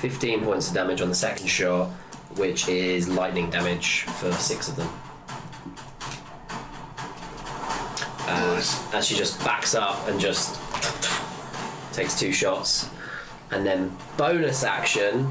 Fifteen 0.00 0.42
points 0.44 0.68
of 0.68 0.74
damage 0.74 1.00
on 1.00 1.08
the 1.08 1.14
second 1.14 1.46
shot, 1.46 1.88
which 2.36 2.68
is 2.68 3.08
lightning 3.08 3.48
damage 3.50 4.02
for 4.02 4.30
six 4.32 4.68
of 4.68 4.76
them. 4.76 4.88
Uh, 8.26 8.62
and 8.94 9.04
she 9.04 9.14
just 9.14 9.38
backs 9.44 9.74
up 9.74 10.06
and 10.08 10.18
just 10.20 10.60
takes 11.92 12.18
two 12.18 12.32
shots, 12.32 12.90
and 13.50 13.64
then 13.64 13.96
bonus 14.16 14.64
action 14.64 15.30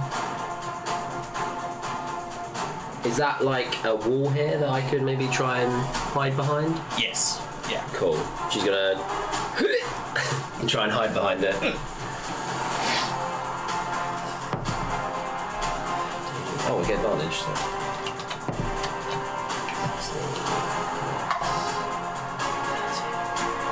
is 3.05 3.17
that 3.17 3.43
like 3.43 3.83
a 3.83 3.95
wall 3.95 4.29
here 4.29 4.57
that 4.57 4.69
I 4.69 4.81
could 4.89 5.01
maybe 5.01 5.27
try 5.27 5.59
and 5.59 5.71
hide 6.13 6.37
behind? 6.37 6.73
Yes. 6.97 7.41
Yeah. 7.69 7.83
Cool. 7.93 8.17
She's 8.49 8.63
gonna 8.63 8.95
and 10.59 10.69
try 10.69 10.83
and 10.83 10.91
hide 10.91 11.13
behind 11.13 11.43
it. 11.43 11.55
Oh, 16.65 16.79
we 16.79 16.87
get 16.87 16.95
advantage. 16.99 17.33
So. 17.33 17.51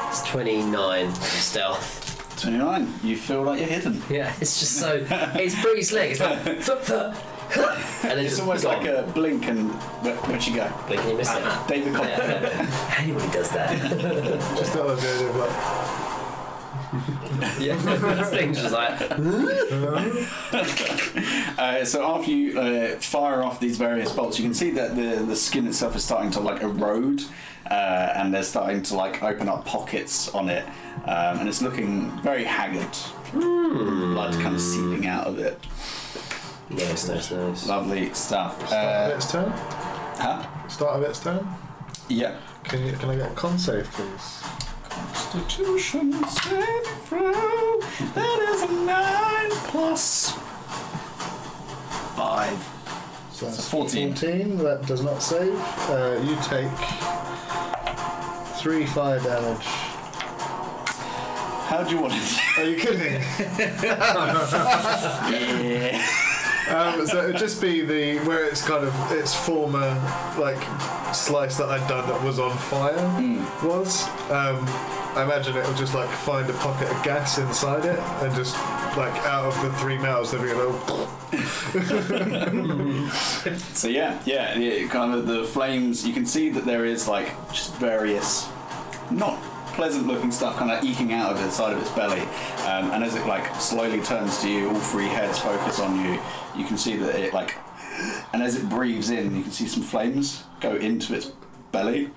It's 0.10 0.30
29 0.30 1.16
stealth. 1.16 2.38
29. 2.42 2.94
You 3.04 3.16
feel 3.16 3.44
like 3.44 3.60
you're 3.60 3.70
hidden. 3.70 4.02
Yeah, 4.10 4.34
it's 4.42 4.60
just 4.60 4.74
so. 4.78 5.06
It's 5.36 5.60
pretty 5.62 5.84
slick. 5.84 6.12
It's 6.12 6.20
like. 6.20 6.40
thup, 6.42 6.82
thup, 6.84 7.14
huh, 7.14 7.14
and 7.56 8.04
then 8.04 8.20
It's 8.20 8.30
just 8.30 8.42
almost 8.42 8.64
gone. 8.64 8.78
like 8.78 8.88
a 8.88 9.04
blink 9.14 9.48
and 9.48 9.70
where, 10.04 10.16
where'd 10.16 10.46
you 10.46 10.56
go? 10.56 10.72
Blink 10.88 11.02
and 11.02 11.12
you 11.12 11.18
miss 11.18 11.30
it. 11.34 11.44
David 11.68 11.94
Copperfield. 11.94 12.42
Yeah. 12.44 12.96
Anybody 13.00 13.30
does 13.32 13.50
that. 13.52 13.72
Just 14.58 14.72
thought 14.72 14.90
I'd 14.92 15.00
do 15.02 15.08
it 15.28 15.36
like, 15.36 15.52
yeah, 17.60 17.76
this 18.16 18.30
thing's 18.30 18.58
just 18.62 18.74
like. 18.74 19.00
Uh, 21.58 21.86
so 21.86 22.04
after 22.04 22.32
you 22.32 22.60
uh, 22.60 22.96
fire 23.00 23.44
off 23.44 23.60
these 23.60 23.78
various 23.78 24.12
bolts, 24.12 24.40
you 24.40 24.46
can 24.46 24.54
see 24.54 24.72
that 24.72 24.96
the, 24.96 25.24
the 25.26 25.36
skin 25.36 25.68
itself 25.68 25.96
is 25.96 26.04
starting 26.04 26.32
to 26.32 26.40
like 26.40 26.62
erode, 26.62 27.22
uh, 27.70 28.14
and 28.16 28.34
they're 28.34 28.44
starting 28.44 28.82
to 28.82 28.96
like 28.96 29.22
open 29.24 29.48
up 29.48 29.66
pockets 29.66 30.30
on 30.30 30.50
it, 30.50 30.66
um, 31.06 31.40
and 31.40 31.48
it's 31.48 31.62
looking 31.62 32.12
very 32.22 32.44
haggard. 32.44 32.90
Blood 33.34 34.34
kind 34.34 34.56
of 34.56 34.62
seeping 34.62 35.08
out 35.08 35.28
of 35.28 35.40
it. 35.40 35.60
Nice, 36.76 37.08
nice, 37.08 37.32
nice. 37.32 37.68
Lovely 37.68 38.14
stuff. 38.14 38.56
start 38.68 38.86
of 38.86 39.12
Uh, 39.12 39.16
its 39.16 39.32
turn. 39.32 39.52
huh? 39.52 40.68
Start 40.70 40.96
of 40.98 41.04
its 41.04 41.20
turn. 41.20 41.48
Yeah. 42.08 42.36
Can 42.64 42.86
you, 42.86 42.94
can 42.94 43.10
I 43.10 43.16
get 43.16 43.32
a 43.32 43.36
con 43.36 43.58
save, 43.60 43.90
please? 43.92 44.44
Constitution 44.90 46.14
saving 46.28 46.84
throw. 47.06 47.80
That 48.14 48.40
is 48.50 48.62
a 48.64 48.72
nine 48.86 49.52
plus 49.70 50.32
five. 52.16 52.58
So 53.32 53.46
that's 53.48 53.68
14. 53.70 54.14
14. 54.16 54.58
That 54.60 54.86
does 54.86 55.02
not 55.04 55.22
save. 55.24 55.56
Uh, 55.90 56.20
you 56.24 56.36
take 56.44 56.70
three 58.60 58.86
fire 58.86 59.20
damage. 59.20 59.66
How 61.68 61.84
do 61.84 61.96
you 61.96 62.02
want 62.02 62.14
it? 62.14 62.40
Are 62.60 62.64
you 62.66 62.76
kidding? 62.78 63.22
yeah. 65.32 66.06
Um, 66.72 67.06
so 67.08 67.24
it'd 67.24 67.38
just 67.38 67.62
be 67.62 67.82
the 67.82 68.20
where 68.20 68.46
it's 68.46 68.66
kind 68.66 68.86
of 68.86 69.12
its 69.12 69.36
former 69.36 69.90
like 70.40 70.62
slice 71.14 71.58
that 71.58 71.68
I'd 71.70 71.88
done 71.88 72.08
that 72.08 72.24
was 72.24 72.40
on 72.40 72.58
fire 72.58 72.96
was. 73.64 74.04
Um, 74.30 74.66
I 75.14 75.24
imagine 75.24 75.58
it'll 75.58 75.74
just 75.74 75.94
like 75.94 76.10
find 76.10 76.50
a 76.50 76.54
pocket 76.54 76.90
of 76.90 77.04
gas 77.04 77.38
inside 77.38 77.84
it 77.86 78.00
and 78.00 78.34
just 78.34 78.56
like 78.96 79.14
out 79.26 79.46
of 79.46 79.62
the 79.62 79.74
three 79.80 79.98
mouths 79.98 80.32
there'll 80.32 80.46
be 80.46 80.52
a 80.52 80.58
little. 80.58 81.08
So 83.74 83.88
yeah, 83.88 84.22
yeah, 84.26 84.58
yeah, 84.58 84.88
kind 84.88 85.14
of 85.14 85.26
the 85.26 85.44
flames. 85.46 86.06
You 86.06 86.14
can 86.14 86.26
see 86.26 86.50
that 86.50 86.66
there 86.66 86.86
is 86.86 87.08
like 87.08 87.30
just 87.52 87.74
various, 87.76 88.48
not 89.10 89.40
pleasant 89.74 90.08
looking 90.08 90.32
stuff 90.32 90.58
kind 90.58 90.72
of 90.72 90.84
eking 90.84 91.14
out 91.14 91.32
of 91.32 91.38
the 91.38 91.50
side 91.50 91.74
of 91.74 91.82
its 91.82 91.92
belly, 91.92 92.22
um, 92.22 92.92
and 92.92 93.04
as 93.04 93.16
it 93.16 93.26
like 93.26 93.54
slowly 93.56 94.02
turns 94.02 94.40
to 94.42 94.50
you, 94.50 94.70
all 94.70 94.76
three 94.76 95.08
heads 95.08 95.40
focus 95.40 95.80
on 95.80 96.04
you. 96.06 96.20
You 96.56 96.66
can 96.66 96.78
see 96.78 96.96
that 96.98 97.16
it 97.16 97.34
like, 97.34 97.56
and 98.34 98.42
as 98.42 98.56
it 98.56 98.70
breathes 98.70 99.10
in, 99.10 99.36
you 99.36 99.44
can 99.44 99.52
see 99.52 99.68
some 99.68 99.84
flames 99.84 100.44
go 100.60 100.76
into 100.76 101.14
its 101.16 101.32
belly, 101.72 102.10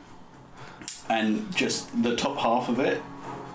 and 1.08 1.54
just 1.54 2.02
the 2.02 2.16
top 2.16 2.36
half 2.38 2.68
of 2.68 2.80
it 2.80 3.02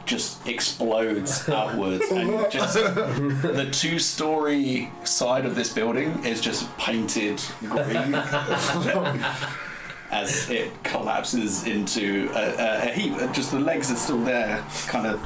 just 0.05 0.47
explodes 0.47 1.47
outwards 1.49 2.09
and 2.09 2.51
just 2.51 2.73
the 2.73 3.69
two-story 3.71 4.91
side 5.03 5.45
of 5.45 5.53
this 5.53 5.71
building 5.71 6.25
is 6.25 6.41
just 6.41 6.75
painted 6.77 7.39
green 7.59 8.13
as 10.11 10.49
it 10.49 10.71
collapses 10.83 11.65
into 11.67 12.29
a, 12.33 12.55
a, 12.55 12.89
a 12.89 12.91
heap. 12.91 13.13
Just 13.31 13.51
the 13.51 13.59
legs 13.59 13.91
are 13.91 13.95
still 13.95 14.21
there, 14.23 14.63
kind 14.87 15.05
of 15.07 15.21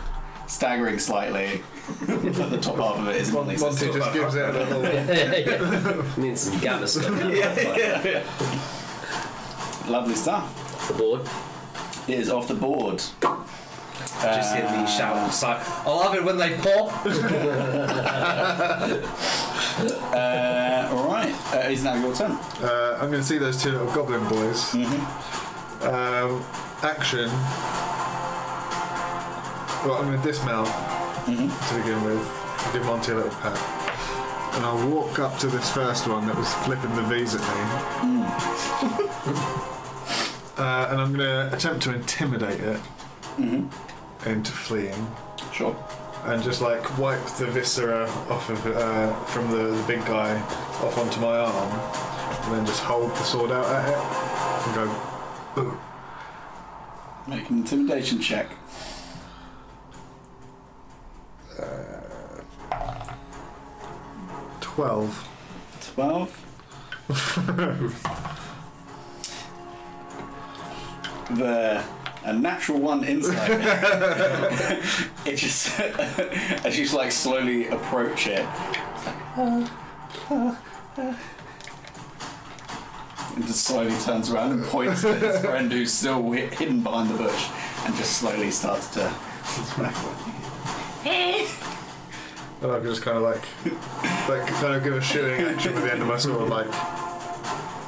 staggering 0.48 1.00
slightly. 1.00 1.62
but 2.08 2.50
the 2.50 2.60
top 2.62 2.78
half 2.78 2.98
of 3.00 3.08
it 3.10 3.16
is 3.18 3.28
in 3.30 3.36
Monty 3.36 3.56
place. 3.58 3.80
just 3.80 4.14
gives 4.14 4.36
it 4.36 4.44
a 4.44 4.52
little. 4.52 4.82
Need 6.24 6.38
some 6.38 6.60
gamma 6.60 6.88
stuff 6.88 7.06
Lovely 9.90 10.16
stuff. 10.16 10.46
off 10.76 10.88
the 10.88 10.94
board. 10.94 11.22
It 12.08 12.20
is 12.20 12.30
off 12.30 12.48
the 12.48 12.54
board. 12.54 13.02
Just 14.22 14.56
hear 14.56 14.70
me 14.70 14.86
shout. 14.88 15.28
It's 15.28 15.44
like, 15.44 15.60
I 15.86 15.90
love 15.90 16.16
it 16.16 16.24
when 16.24 16.38
they 16.38 16.58
pop. 16.58 17.06
Uh, 19.74 20.88
all 20.92 21.08
right, 21.08 21.34
uh, 21.52 21.68
it's 21.68 21.82
now 21.82 21.96
your 21.96 22.14
turn. 22.14 22.34
Uh, 22.62 23.00
I'm 23.02 23.10
going 23.10 23.22
to 23.22 23.28
see 23.28 23.40
those 23.40 23.58
two 23.62 23.72
little 23.72 23.92
goblin 23.92 24.24
boys. 24.30 24.72
Um, 24.76 26.44
action. 26.84 27.28
Well, 29.84 29.96
I'm 29.98 30.06
going 30.06 30.22
to 30.22 30.28
dismount 30.28 30.68
to 31.26 31.76
begin 31.76 32.04
with. 32.04 32.22
Give 32.72 32.86
Monty 32.86 33.14
a 33.14 33.16
little 33.16 33.32
pat. 33.32 33.58
And 34.56 34.64
I'll 34.64 34.88
walk 34.90 35.18
up 35.18 35.40
to 35.40 35.48
this 35.48 35.72
first 35.72 36.06
one 36.08 36.28
that 36.28 36.38
was 36.38 36.54
flipping 36.54 36.96
the 36.96 37.02
V's 37.02 37.34
at 37.34 37.42
me. 37.42 37.48
uh, 40.58 40.88
and 40.92 41.02
I'm 41.02 41.16
going 41.16 41.18
to 41.18 41.50
attempt 41.52 41.82
to 41.84 41.96
intimidate 41.96 42.60
it 42.60 42.80
into 44.26 44.52
fleeing. 44.52 45.08
Sure. 45.52 45.76
and 46.26 46.42
just 46.42 46.62
like 46.62 46.98
wipe 46.98 47.24
the 47.38 47.46
viscera 47.48 48.08
off 48.30 48.50
of 48.50 48.66
uh, 48.66 49.14
from 49.26 49.50
the, 49.52 49.76
the 49.76 49.84
big 49.88 50.00
guy 50.06 50.40
off 50.82 50.98
onto 50.98 51.20
my 51.20 51.38
arm, 51.38 52.46
and 52.46 52.56
then 52.56 52.66
just 52.66 52.82
hold 52.82 53.12
the 53.12 53.24
sword 53.24 53.52
out 53.52 53.66
at 53.66 53.90
it 53.90 53.98
and 54.68 54.76
go. 54.76 55.62
Ooh. 55.62 55.80
Make 57.28 57.50
an 57.50 57.58
intimidation 57.60 58.20
check. 58.20 58.50
Twelve. 64.62 65.30
12. 65.94 66.40
the 71.38 71.84
a 72.26 72.34
natural 72.34 72.80
one 72.80 73.04
inside 73.04 73.50
it 75.26 75.36
just 75.36 75.78
as 75.80 76.78
you 76.80 76.86
like 76.98 77.12
slowly 77.12 77.68
approach 77.68 78.28
it. 78.28 78.46
And 83.36 83.48
just 83.48 83.66
slowly 83.66 83.96
turns 84.02 84.30
around 84.32 84.52
and 84.52 84.64
points 84.66 85.04
at 85.04 85.22
his 85.22 85.40
friend 85.42 85.72
who's 85.72 85.92
still 85.92 86.22
wi- 86.22 86.48
hidden 86.48 86.82
behind 86.82 87.10
the 87.10 87.18
bush 87.18 87.50
and 87.86 87.96
just 87.96 88.18
slowly 88.18 88.52
starts 88.52 88.88
to 88.90 89.02
And 92.64 92.72
I 92.72 92.80
can 92.80 92.86
just 92.86 93.02
kind 93.02 93.18
of 93.18 93.24
like, 93.24 93.42
like 94.30 94.48
kind 94.48 94.76
of 94.76 94.84
give 94.84 94.94
a 94.94 95.02
shooting 95.02 95.46
action 95.46 95.74
with 95.74 95.84
the 95.84 95.92
end 95.92 96.02
of 96.02 96.08
my 96.08 96.18
sword, 96.18 96.50
like 96.50 96.68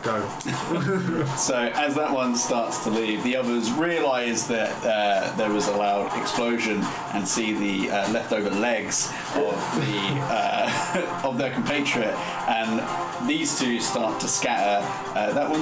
go. 0.06 1.26
So 1.38 1.56
as 1.74 1.96
that 1.96 2.12
one 2.12 2.36
starts 2.36 2.84
to 2.84 2.90
leave, 2.90 3.24
the 3.24 3.36
others 3.36 3.72
realise 3.74 4.44
that 4.48 4.72
uh, 4.86 5.36
there 5.36 5.50
was 5.50 5.68
a 5.68 5.72
loud 5.76 6.16
explosion 6.20 6.82
and 7.14 7.28
see 7.28 7.54
the 7.54 7.92
uh, 7.92 8.12
leftover 8.12 8.50
legs 8.52 9.12
of 9.36 9.54
the 9.76 9.98
uh, 10.32 11.22
of 11.28 11.38
their 11.38 11.52
compatriot, 11.52 12.14
and 12.48 12.82
these 13.28 13.58
two 13.60 13.80
start 13.82 14.20
to 14.22 14.28
scatter. 14.28 14.86
Uh, 15.16 15.34
that 15.34 15.50
one, 15.50 15.62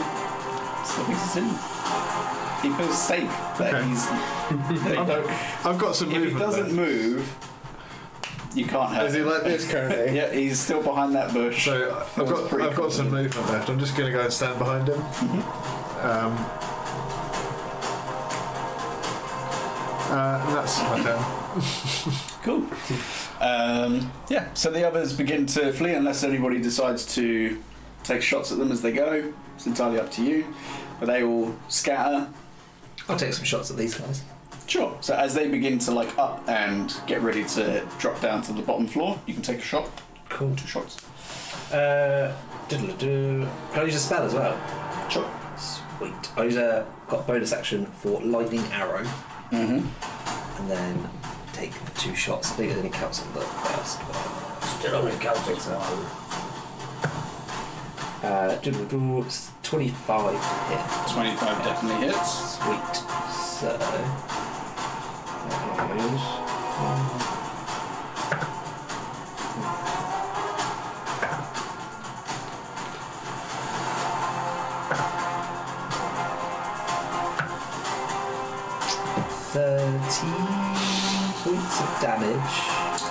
still 0.86 1.06
thinks 1.06 1.24
he's 1.34 1.38
in. 1.38 1.50
He 2.62 2.70
feels 2.78 2.98
safe 3.02 3.30
that 3.58 3.74
Okay. 3.74 3.88
he's. 3.88 4.06
they 4.84 4.96
don't, 4.96 5.66
I've 5.66 5.78
got 5.80 5.96
some 5.96 6.12
if 6.12 6.32
he 6.34 6.38
doesn't 6.40 6.68
then. 6.68 6.76
move, 6.76 7.38
you 8.54 8.66
can't 8.66 8.94
hurt 8.94 9.08
Is 9.08 9.14
he 9.14 9.20
him. 9.22 9.28
like 9.28 9.44
this 9.44 9.70
currently? 9.70 10.16
Yeah, 10.16 10.32
he's 10.32 10.60
still 10.60 10.82
behind 10.84 11.14
that 11.16 11.34
bush. 11.34 11.66
So 11.66 11.96
I've 11.96 12.08
Feels 12.10 12.30
got 12.30 12.50
pretty 12.50 12.66
I've 12.68 12.76
got 12.76 12.92
some 12.92 13.10
confident. 13.10 13.36
movement 13.36 13.50
left. 13.54 13.70
I'm 13.70 13.80
just 13.80 13.98
going 13.98 14.12
to 14.12 14.18
go 14.18 14.24
and 14.24 14.32
stand 14.34 14.58
behind 14.60 14.88
him. 14.90 15.00
Um, 16.04 16.36
uh, 20.10 20.44
and 20.46 20.56
that's 20.56 20.80
my 20.84 21.02
turn. 21.02 22.20
Cool. 22.44 22.68
Um, 23.40 24.12
yeah, 24.28 24.54
so 24.54 24.70
the 24.70 24.86
others 24.86 25.14
begin 25.14 25.46
to 25.46 25.72
flee 25.72 25.94
unless 25.94 26.26
anybody 26.26 26.60
decides 26.62 27.06
to 27.16 27.58
take 28.04 28.22
shots 28.22 28.52
at 28.52 28.58
them 28.58 28.70
as 28.70 28.82
they 28.82 28.92
go. 28.92 29.32
It's 29.56 29.66
entirely 29.66 29.98
up 29.98 30.12
to 30.12 30.24
you. 30.26 30.46
But 31.00 31.06
they 31.06 31.24
all 31.24 31.56
scatter. 31.70 32.28
I'll 33.08 33.16
take 33.16 33.32
some 33.32 33.46
shots 33.46 33.72
at 33.72 33.78
these 33.78 33.96
guys. 33.96 34.24
Sure. 34.68 34.98
So 35.02 35.14
as 35.16 35.34
they 35.36 35.48
begin 35.48 35.78
to 35.80 35.92
like 35.92 36.18
up 36.18 36.48
and 36.48 36.94
get 37.06 37.22
ready 37.22 37.44
to 37.44 37.86
drop 38.00 38.20
down 38.22 38.42
to 38.44 38.54
the 38.54 38.62
bottom 38.62 38.88
floor, 38.88 39.20
you 39.26 39.34
can 39.34 39.44
take 39.44 39.60
a 39.60 39.62
shot. 39.62 39.90
Cool. 40.30 40.56
Two 40.56 40.68
shots. 40.68 41.04
Uh, 41.72 42.34
diddle-a-doo. 42.70 43.48
Can 43.72 43.80
I 43.82 43.84
use 43.84 43.96
a 43.96 44.00
spell 44.00 44.24
as 44.24 44.34
well? 44.34 44.58
Sure. 45.10 45.30
Sweet. 45.58 46.14
I 46.38 46.44
use 46.46 46.56
a 46.58 46.86
got 47.08 47.20
a 47.22 47.24
bonus 47.24 47.52
action 47.54 47.86
for 47.86 48.20
lightning 48.22 48.64
arrow, 48.72 49.04
Mm-hmm. 49.52 50.62
and 50.62 50.72
then 50.72 51.10
take 51.54 51.72
two 51.96 52.16
shots. 52.16 52.52
I 52.54 52.56
think 52.56 52.72
it 52.72 52.78
only 52.78 52.90
counts 52.90 53.22
on 53.22 53.32
the 53.34 53.42
first 53.42 54.00
one. 54.00 54.80
Still 54.80 54.96
only 54.96 55.12
counting 55.20 55.56
one. 55.58 56.06
Uh, 58.32 58.56
diddle-a-doo. 58.62 59.22
It's 59.24 59.52
Twenty-five 59.62 60.32
to 60.32 60.76
hit. 60.76 61.12
25 61.14 61.64
definitely 61.64 62.08
hits. 62.08 62.58
Sweet. 62.58 62.96
So. 63.34 63.70
That 65.78 65.90
goes. 65.98 66.24
Thirteen 79.54 80.34
points 81.44 81.82
of 81.82 82.02
damage. 82.02 82.56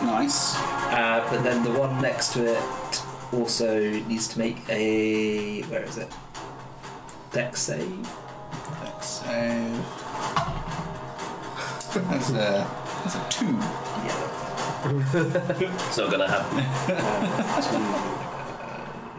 Nice. 0.02 0.56
Uh, 0.56 1.26
but 1.30 1.42
then 1.42 1.62
the 1.62 1.70
one 1.78 2.00
next 2.00 2.32
to 2.32 2.44
it 2.44 3.02
also 3.32 3.78
needs 4.08 4.26
to 4.28 4.38
make 4.38 4.58
a 4.68 5.62
where 5.62 5.84
is 5.84 5.98
it? 5.98 6.12
Deck 7.30 7.56
save. 7.56 8.08
Dex 8.82 9.06
save. 9.06 10.71
That's 11.94 12.30
a, 12.30 12.32
that's 13.04 13.14
a 13.16 13.26
two. 13.28 13.58
It's 14.84 15.98
not 15.98 16.10
gonna 16.10 16.28
happen. 16.28 16.64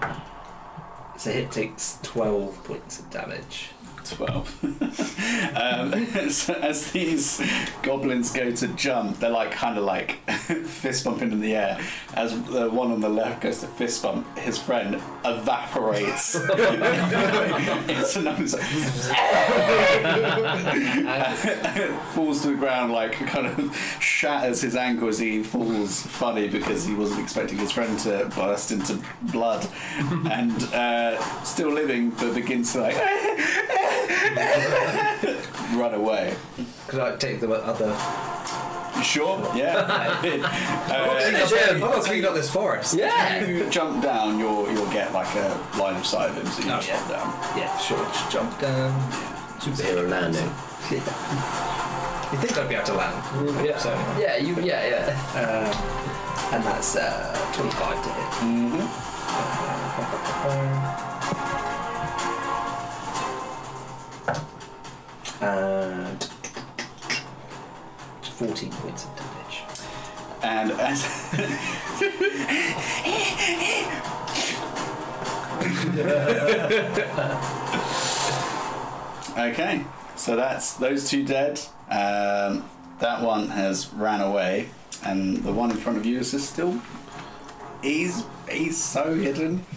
Uh, 0.02 1.18
so 1.18 1.32
hit 1.32 1.52
takes 1.52 2.00
twelve 2.02 2.62
points 2.64 3.00
of 3.00 3.10
damage. 3.12 3.70
12. 4.06 4.64
um, 5.56 6.06
so 6.30 6.54
as 6.54 6.92
these 6.92 7.42
goblins 7.82 8.32
go 8.32 8.52
to 8.52 8.68
jump, 8.70 9.20
they're 9.20 9.30
like 9.30 9.52
kind 9.52 9.78
of 9.78 9.84
like 9.84 10.30
fist 10.30 11.06
bumping 11.06 11.32
in 11.32 11.40
the 11.40 11.56
air. 11.56 11.80
As 12.14 12.32
the 12.46 12.70
one 12.70 12.92
on 12.92 13.02
the 13.02 13.10
left 13.10 13.42
goes 13.42 13.60
to 13.62 13.68
fist 13.68 14.04
bump, 14.04 14.38
his 14.38 14.58
friend 14.58 14.96
evaporates. 15.26 16.36
it's 17.90 18.16
another 18.16 18.44
falls 22.14 22.42
to 22.42 22.50
the 22.50 22.56
ground, 22.56 22.92
like 22.92 23.14
kind 23.14 23.48
of 23.48 23.76
shatters 24.00 24.62
his 24.62 24.76
ankle 24.76 25.08
as 25.08 25.20
he 25.20 25.44
falls 25.44 26.02
funny 26.04 26.48
because 26.48 26.86
he 26.86 26.94
wasn't 26.94 27.20
expecting 27.20 27.58
his 27.58 27.72
friend 27.72 27.98
to 28.00 28.32
burst 28.36 28.72
into 28.72 29.00
blood, 29.32 29.68
and 30.32 30.64
uh, 30.74 31.20
still 31.44 31.72
living, 31.72 32.10
but 32.12 32.34
begins 32.34 32.74
to 32.74 32.82
like 32.82 32.96
run 35.80 35.94
away. 35.94 36.36
Could 36.88 37.00
I 37.00 37.16
take 37.18 37.40
the 37.40 37.50
other? 37.52 37.94
Sure? 39.04 39.40
Yeah. 39.56 39.76
uh, 40.90 41.48
Jim. 41.48 41.82
Oh, 41.84 42.00
so 42.02 42.12
you 42.14 42.22
got 42.22 42.34
this 42.36 42.50
forest. 42.50 42.94
Yeah. 42.94 43.36
if 43.36 43.48
you 43.50 43.70
jump 43.70 44.02
down, 44.04 44.40
you'll 44.40 44.70
you'll 44.72 44.90
get 44.92 45.12
like 45.14 45.34
a 45.36 45.58
line 45.78 45.96
of 45.98 46.06
sight 46.06 46.30
of 46.30 46.38
him, 46.38 46.46
so 46.48 46.62
you 46.64 46.72
Oh, 46.72 46.76
just 46.78 46.88
yeah. 46.88 46.96
jump 47.00 47.10
down. 47.10 47.34
Yeah, 47.58 47.78
sure. 47.80 48.06
Just 48.06 48.32
jump 48.32 48.60
down. 48.62 48.94
Superhero 49.60 50.08
landing. 50.10 50.50
You 50.92 51.00
think 52.40 52.58
I'd 52.58 52.68
be 52.70 52.76
able 52.76 52.86
to 52.88 52.94
land? 52.94 53.66
Yeah. 53.66 53.78
So, 53.78 53.90
Yeah, 54.20 54.38
you. 54.38 54.56
Yeah, 54.62 54.86
yeah. 54.88 55.16
um, 55.42 55.72
and 56.54 56.64
that's 56.64 56.96
uh, 56.96 57.34
twenty-five 57.54 58.02
to 58.04 58.10
hit. 58.10 58.32
Mm-hmm. 58.44 58.88
And 65.44 66.24
14 68.24 68.72
points 68.72 69.06
of 69.06 69.16
damage. 69.16 69.64
And 70.42 70.72
as 70.72 71.04
okay, 79.38 79.86
so 80.16 80.36
that's 80.36 80.74
those 80.76 81.10
two 81.10 81.24
dead. 81.26 81.60
Um, 81.90 82.70
that 83.00 83.22
one 83.22 83.50
has 83.50 83.94
ran 83.94 84.22
away, 84.22 84.70
and 85.04 85.38
the 85.44 85.52
one 85.52 85.72
in 85.72 85.78
front 85.78 85.98
of 85.98 86.06
you 86.06 86.20
is 86.20 86.32
just 86.32 86.52
still. 86.52 86.82
He's 87.82 88.24
he's 88.50 88.78
so 88.82 89.14
hidden 89.14 89.66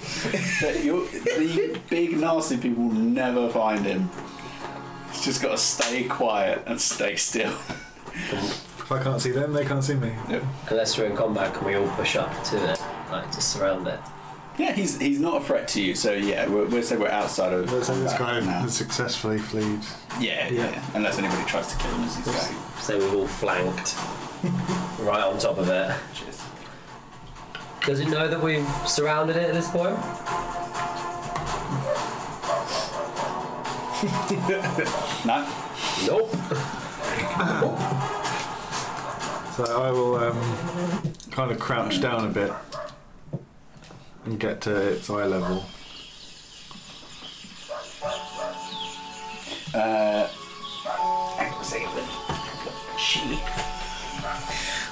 that 0.60 0.82
you 0.84 1.08
the 1.08 1.80
big 1.90 2.16
nasty 2.16 2.56
people 2.56 2.84
will 2.84 2.92
never 2.92 3.48
find 3.48 3.84
him. 3.84 4.08
He's 5.12 5.24
just 5.24 5.42
got 5.42 5.50
to 5.52 5.58
stay 5.58 6.04
quiet 6.04 6.62
and 6.66 6.80
stay 6.80 7.16
still. 7.16 7.54
If 8.12 8.92
I 8.92 9.02
can't 9.02 9.20
see 9.20 9.32
them, 9.32 9.52
they 9.52 9.64
can't 9.64 9.82
see 9.82 9.94
me. 9.94 10.12
Yep. 10.28 10.42
Unless 10.70 10.96
we're 10.98 11.06
in 11.06 11.16
combat, 11.16 11.52
can 11.54 11.66
we 11.66 11.74
all 11.74 11.88
push 11.96 12.16
up 12.16 12.30
to 12.44 12.72
it, 12.72 12.80
like 13.10 13.26
just 13.32 13.52
surround 13.52 13.86
it? 13.88 13.98
Yeah, 14.58 14.72
he's 14.72 14.98
he's 14.98 15.20
not 15.20 15.42
a 15.42 15.44
threat 15.44 15.68
to 15.68 15.82
you, 15.82 15.94
so 15.94 16.12
yeah, 16.12 16.46
we'll, 16.46 16.66
we'll 16.66 16.82
say 16.82 16.96
we're 16.96 17.08
outside 17.08 17.52
of. 17.52 17.66
But 17.66 17.84
so 17.84 17.98
this 18.00 18.16
combat 18.16 18.42
guy 18.42 18.46
now. 18.46 18.60
has 18.60 18.74
successfully 18.74 19.38
fled. 19.38 19.80
Yeah, 20.18 20.48
yeah, 20.48 20.70
Yeah. 20.70 20.82
Unless 20.94 21.18
anybody 21.18 21.44
tries 21.44 21.66
to 21.72 21.78
kill 21.78 21.90
him 21.92 22.04
as 22.04 22.16
he's 22.16 22.24
going. 22.24 22.62
So 22.80 22.98
we've 22.98 23.14
all 23.14 23.26
flanked, 23.26 23.96
right 25.00 25.24
on 25.24 25.38
top 25.38 25.58
of 25.58 25.68
it. 25.68 25.94
Cheers. 26.14 26.42
Does 27.84 28.00
it 28.00 28.08
know 28.08 28.28
that 28.28 28.42
we've 28.42 28.66
surrounded 28.86 29.36
it 29.36 29.48
at 29.48 29.54
this 29.54 29.68
point? 29.70 29.96
No. 35.26 35.48
Nope. 36.06 36.30
So 39.56 39.64
I 39.64 39.90
will 39.90 40.16
um, 40.16 41.14
kind 41.30 41.50
of 41.50 41.58
crouch 41.58 42.00
down 42.02 42.26
a 42.26 42.28
bit 42.28 42.52
and 44.26 44.38
get 44.38 44.60
to 44.62 44.76
its 44.76 45.08
eye 45.08 45.24
level. 45.24 45.64
Uh, 49.74 50.28
she. 52.98 53.20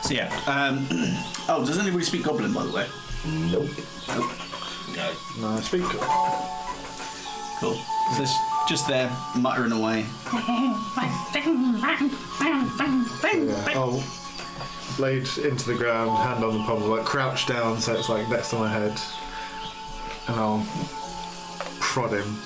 So 0.02 0.14
yeah. 0.14 0.32
Um, 0.46 0.86
oh, 1.48 1.62
does 1.66 1.78
anybody 1.78 2.04
speak 2.04 2.22
Goblin, 2.24 2.54
by 2.54 2.64
the 2.64 2.72
way? 2.72 2.86
Nope. 3.26 3.68
No. 4.96 5.12
No, 5.40 5.48
I 5.48 5.60
speak. 5.60 5.82
Cool. 7.64 7.80
So 8.16 8.22
it's 8.22 8.36
just 8.68 8.86
there 8.86 9.10
muttering 9.36 9.72
away. 9.72 10.04
Yeah, 13.48 13.72
oh, 13.74 14.04
I'll 14.84 14.96
blade 14.98 15.26
into 15.38 15.68
the 15.68 15.74
ground, 15.74 16.10
hand 16.18 16.44
on 16.44 16.58
the 16.58 16.64
pommel, 16.64 16.88
like 16.88 17.06
crouch 17.06 17.46
down 17.46 17.80
so 17.80 17.94
it's 17.94 18.10
like 18.10 18.28
next 18.28 18.50
to 18.50 18.56
my 18.56 18.68
head, 18.68 19.00
and 20.28 20.36
I'll 20.36 20.66
prod 21.80 22.12
him. 22.12 22.36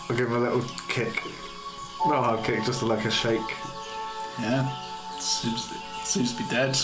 I'll 0.10 0.16
give 0.18 0.28
him 0.28 0.34
a 0.34 0.40
little 0.40 0.64
kick. 0.90 1.24
Not 2.08 2.20
a 2.20 2.22
hard 2.22 2.44
kick, 2.44 2.64
just 2.64 2.84
like 2.84 3.06
a 3.06 3.12
shake. 3.12 3.40
Yeah. 4.40 4.70
Seems, 5.20 5.74
seems 6.04 6.34
to 6.34 6.44
be 6.44 6.50
dead. 6.50 6.78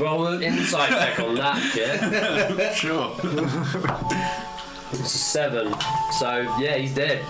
Roll 0.00 0.26
an 0.28 0.42
insight 0.42 0.90
check 0.90 1.18
on 1.20 1.34
that 1.36 1.60
shit. 1.72 2.76
Sure. 2.76 3.12
It's 4.92 5.00
a 5.00 5.04
seven. 5.18 5.74
So 6.18 6.42
yeah, 6.60 6.76
he's 6.76 6.94
dead. 6.94 7.24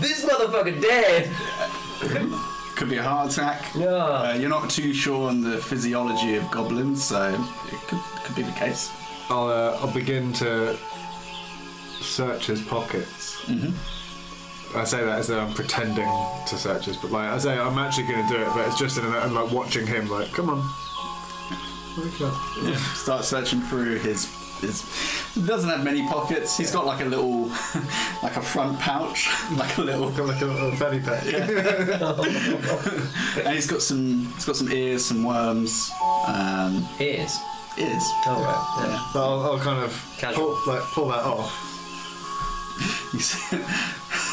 this 0.00 0.24
motherfucker 0.24 0.80
dead. 0.80 1.30
could 2.76 2.88
be 2.88 2.96
a 2.96 3.02
heart 3.02 3.32
attack. 3.32 3.66
Yeah. 3.74 3.86
Uh, 3.88 4.36
you're 4.38 4.48
not 4.48 4.70
too 4.70 4.94
sure 4.94 5.28
on 5.28 5.42
the 5.42 5.58
physiology 5.58 6.36
of 6.36 6.50
goblins, 6.50 7.04
so 7.04 7.28
it 7.66 7.78
could, 7.88 7.98
could 8.24 8.36
be 8.36 8.42
the 8.42 8.52
case. 8.52 8.90
I'll, 9.28 9.48
uh, 9.48 9.78
I'll 9.80 9.92
begin 9.92 10.32
to 10.34 10.78
search 12.00 12.46
his 12.46 12.62
pockets. 12.62 13.36
Mhm. 13.44 13.74
I 14.74 14.84
say 14.84 15.04
that 15.04 15.18
as 15.18 15.26
though 15.28 15.40
I'm 15.40 15.52
pretending 15.52 16.08
to 16.46 16.56
search 16.56 16.84
his, 16.86 16.96
but 16.96 17.10
like 17.10 17.28
I 17.28 17.38
say, 17.38 17.58
I'm 17.58 17.76
actually 17.78 18.06
going 18.06 18.26
to 18.28 18.34
do 18.34 18.40
it. 18.40 18.46
But 18.54 18.68
it's 18.68 18.78
just 18.78 18.98
in 18.98 19.04
a, 19.04 19.08
I'm 19.10 19.34
like 19.34 19.50
watching 19.52 19.86
him, 19.86 20.08
like, 20.08 20.32
come 20.32 20.48
on, 20.48 20.58
wake 21.98 22.20
up. 22.20 22.34
Yeah. 22.62 22.76
Start 22.94 23.24
searching 23.24 23.60
through 23.62 23.98
his. 23.98 24.28
His, 24.60 24.84
he 25.34 25.40
doesn't 25.46 25.70
have 25.70 25.82
many 25.82 26.06
pockets. 26.06 26.54
He's 26.58 26.70
got 26.70 26.84
like 26.84 27.00
a 27.00 27.06
little, 27.06 27.46
like 28.22 28.36
a 28.36 28.42
front 28.42 28.78
pouch, 28.78 29.26
like 29.56 29.78
a 29.78 29.80
little, 29.80 30.10
Got 30.10 30.26
like 30.28 30.42
a 30.42 30.44
little 30.44 30.72
fanny 30.76 31.00
pack. 31.00 31.24
and 33.46 33.54
he's 33.54 33.66
got 33.66 33.80
some. 33.82 34.26
He's 34.34 34.44
got 34.44 34.56
some 34.56 34.70
ears, 34.70 35.04
some 35.06 35.24
worms, 35.24 35.90
um, 36.26 36.86
Ears. 37.00 37.38
ears. 37.78 38.02
Oh, 38.26 38.42
right. 38.44 38.86
Yeah. 38.86 39.10
But 39.14 39.20
I'll, 39.26 39.40
I'll 39.52 39.58
kind 39.58 39.82
of 39.82 40.14
Casual. 40.18 40.58
pull, 40.64 40.74
like 40.74 40.82
pull 40.92 41.08
that 41.08 41.24
off. 41.24 41.66
You 43.12 43.18
see- 43.20 43.58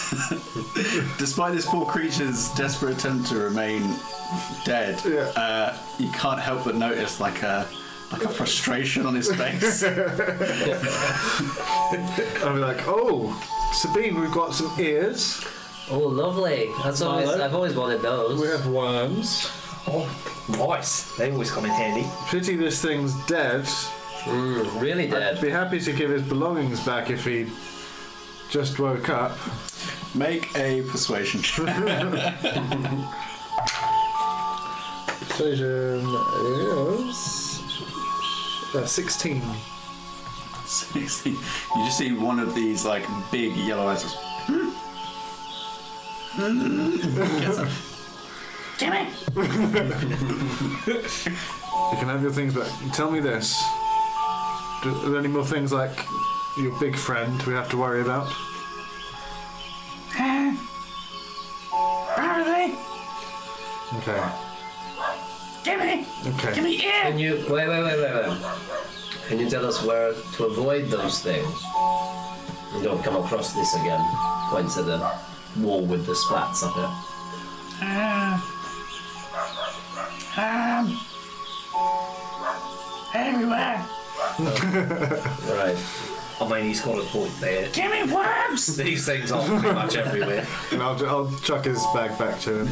Despite 1.17 1.53
this 1.53 1.65
poor 1.65 1.85
creature's 1.85 2.49
desperate 2.53 2.97
attempt 2.97 3.27
to 3.29 3.37
remain 3.37 3.95
dead, 4.65 5.01
Yeah. 5.05 5.31
uh, 5.35 5.77
you 5.99 6.09
can't 6.11 6.39
help 6.39 6.63
but 6.65 6.75
notice 6.75 7.19
like 7.19 7.43
a 7.43 7.67
like 8.11 8.23
a 8.23 8.29
frustration 8.29 9.05
on 9.05 9.13
his 9.15 9.29
face. 9.35 9.83
I'll 12.43 12.53
be 12.53 12.59
like, 12.59 12.81
oh, 12.87 13.33
Sabine, 13.73 14.19
we've 14.19 14.31
got 14.31 14.53
some 14.53 14.71
ears. 14.79 15.43
Oh, 15.89 15.99
lovely. 15.99 16.69
That's 16.83 17.01
always, 17.01 17.29
Hello. 17.29 17.43
I've 17.43 17.53
always 17.53 17.75
wanted 17.75 18.01
those. 18.01 18.39
We 18.39 18.47
have 18.47 18.65
worms. 18.67 19.49
Oh, 19.87 20.07
nice. 20.49 21.15
They 21.17 21.31
always 21.31 21.51
come 21.51 21.65
in 21.65 21.71
handy. 21.71 22.07
Pity 22.29 22.55
this 22.55 22.81
thing's 22.81 23.13
dead. 23.25 23.63
Mm, 24.23 24.81
really 24.81 25.05
I'd 25.05 25.11
dead. 25.11 25.41
be 25.41 25.49
happy 25.49 25.79
to 25.81 25.91
give 25.93 26.09
his 26.09 26.21
belongings 26.23 26.79
back 26.85 27.09
if 27.09 27.25
he 27.25 27.47
just 28.49 28.79
woke 28.79 29.09
up. 29.09 29.37
Make 30.15 30.55
a 30.55 30.81
persuasion 30.83 31.41
check. 31.41 31.65
Persuasion 35.29 35.99
is 37.07 37.61
uh, 38.75 38.85
16. 38.85 39.41
you 40.95 41.07
just 41.85 41.97
see 41.97 42.11
one 42.13 42.39
of 42.39 42.55
these 42.55 42.83
like 42.85 43.05
big 43.31 43.55
yellow 43.55 43.87
eyes. 43.87 44.03
just, 44.03 44.17
Gets 46.37 47.57
up. 47.59 47.67
Jimmy! 48.77 49.07
You 49.35 49.43
can 51.97 52.07
have 52.09 52.21
your 52.21 52.31
things 52.31 52.53
back. 52.53 52.71
Tell 52.93 53.09
me 53.09 53.19
this. 53.19 53.63
Do, 54.83 54.89
are 54.95 55.09
there 55.09 55.19
any 55.19 55.27
more 55.29 55.45
things 55.45 55.71
like 55.71 56.05
your 56.57 56.77
big 56.79 56.95
friend 56.95 57.41
we 57.43 57.53
have 57.53 57.69
to 57.69 57.77
worry 57.77 58.01
about? 58.01 58.31
Probably. 62.15 62.73
Okay. 63.97 64.21
Jimmy! 65.63 66.07
Okay. 66.25 66.53
Jimmy, 66.55 66.75
here! 66.77 67.03
Can 67.03 67.19
you 67.19 67.35
wait, 67.49 67.67
wait, 67.67 67.83
wait, 67.83 67.99
wait, 67.99 68.27
wait? 68.27 68.37
Can 69.27 69.39
you 69.39 69.49
tell 69.49 69.65
us 69.65 69.83
where 69.83 70.13
to 70.13 70.45
avoid 70.45 70.87
those 70.87 71.21
things? 71.21 71.63
And 72.73 72.83
don't 72.83 73.03
come 73.03 73.15
across 73.17 73.53
this 73.53 73.75
again. 73.75 74.01
Points 74.49 74.77
at 74.77 74.85
the 74.85 74.97
wall 75.59 75.85
with 75.85 76.05
the 76.05 76.13
splats 76.13 76.63
up 76.63 76.73
here. 76.73 76.89
Uh, 77.83 78.39
um, 80.37 80.99
everywhere. 83.13 83.85
Right. 85.47 85.77
I 86.39 86.47
mean, 86.47 86.65
he's 86.65 86.81
got 86.81 86.99
a 86.99 87.05
point 87.07 87.33
there. 87.39 87.67
Jimmy 87.69 88.11
worms! 88.13 88.75
These 88.77 89.05
things 89.05 89.31
are 89.31 89.43
pretty 89.47 89.73
much 89.73 89.95
everywhere. 89.95 90.45
And 90.71 90.83
I'll, 90.83 91.05
I'll 91.07 91.31
chuck 91.39 91.65
his 91.65 91.83
bag 91.95 92.17
back 92.19 92.39
to 92.41 92.59
him. 92.63 92.67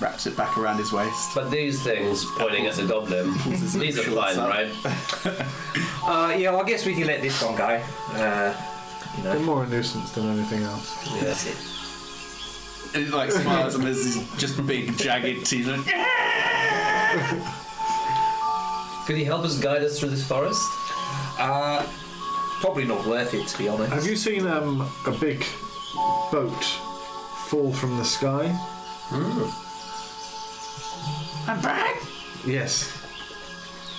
Wraps 0.00 0.26
it 0.26 0.36
back 0.36 0.56
around 0.56 0.78
his 0.78 0.92
waist. 0.92 1.34
But 1.34 1.50
these 1.50 1.82
things 1.82 2.24
pointing 2.38 2.66
at 2.66 2.74
the 2.74 2.86
goblin, 2.86 3.34
these 3.46 3.98
are 3.98 4.02
Shorts 4.02 4.36
fine, 4.36 4.38
up. 4.38 4.48
right? 4.48 5.46
Uh, 6.06 6.34
yeah, 6.36 6.54
I 6.54 6.62
guess 6.64 6.84
we 6.84 6.92
can 6.94 7.06
let 7.06 7.22
this 7.22 7.40
one 7.42 7.56
go. 7.56 7.80
Uh, 8.12 8.54
you 9.16 9.22
They're 9.22 9.34
know, 9.36 9.40
more 9.40 9.64
a 9.64 9.66
nuisance 9.66 10.10
than 10.12 10.28
anything 10.28 10.62
else. 10.62 10.94
Yeah, 11.14 11.24
that's 11.24 11.46
it. 11.46 12.94
And 12.94 13.06
he 13.06 13.10
like 13.10 13.32
smiles 13.32 13.74
and 13.74 13.84
there's 13.84 14.04
these 14.04 14.36
just 14.36 14.66
big 14.66 14.98
jagged 14.98 15.46
teeth. 15.46 15.66
Like, 19.04 19.08
Could 19.08 19.16
he 19.18 19.24
help 19.24 19.44
us 19.44 19.58
guide 19.60 19.82
us 19.82 20.00
through 20.00 20.08
this 20.10 20.26
forest? 20.26 20.62
Uh, 21.38 21.86
probably 22.60 22.86
not 22.86 23.06
worth 23.06 23.34
it, 23.34 23.46
to 23.46 23.58
be 23.58 23.68
honest. 23.68 23.92
Have 23.92 24.06
you 24.06 24.16
seen 24.16 24.46
um, 24.46 24.90
a 25.06 25.10
big 25.10 25.44
boat 26.32 26.64
fall 27.48 27.70
from 27.70 27.98
the 27.98 28.04
sky? 28.04 28.46
a 31.48 31.54
bird? 31.60 31.96
Yes. 32.46 32.90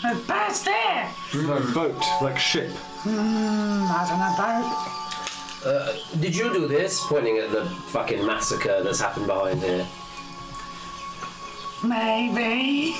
A 0.06 0.16
bird's 0.16 0.64
there! 0.64 1.12
No, 1.36 1.60
boat, 1.72 2.04
like 2.24 2.40
ship. 2.40 2.72
Not 3.06 4.12
on 4.12 4.22
a 4.22 4.36
boat. 4.36 4.92
Uh, 5.68 5.94
did 6.20 6.36
you 6.36 6.52
do 6.52 6.68
this? 6.68 7.00
Pointing 7.06 7.38
at 7.38 7.52
the 7.52 7.66
fucking 7.90 8.26
massacre 8.26 8.82
that's 8.82 9.02
happened 9.02 9.28
behind 9.28 9.62
here. 9.62 9.88
Maybe. 11.84 12.96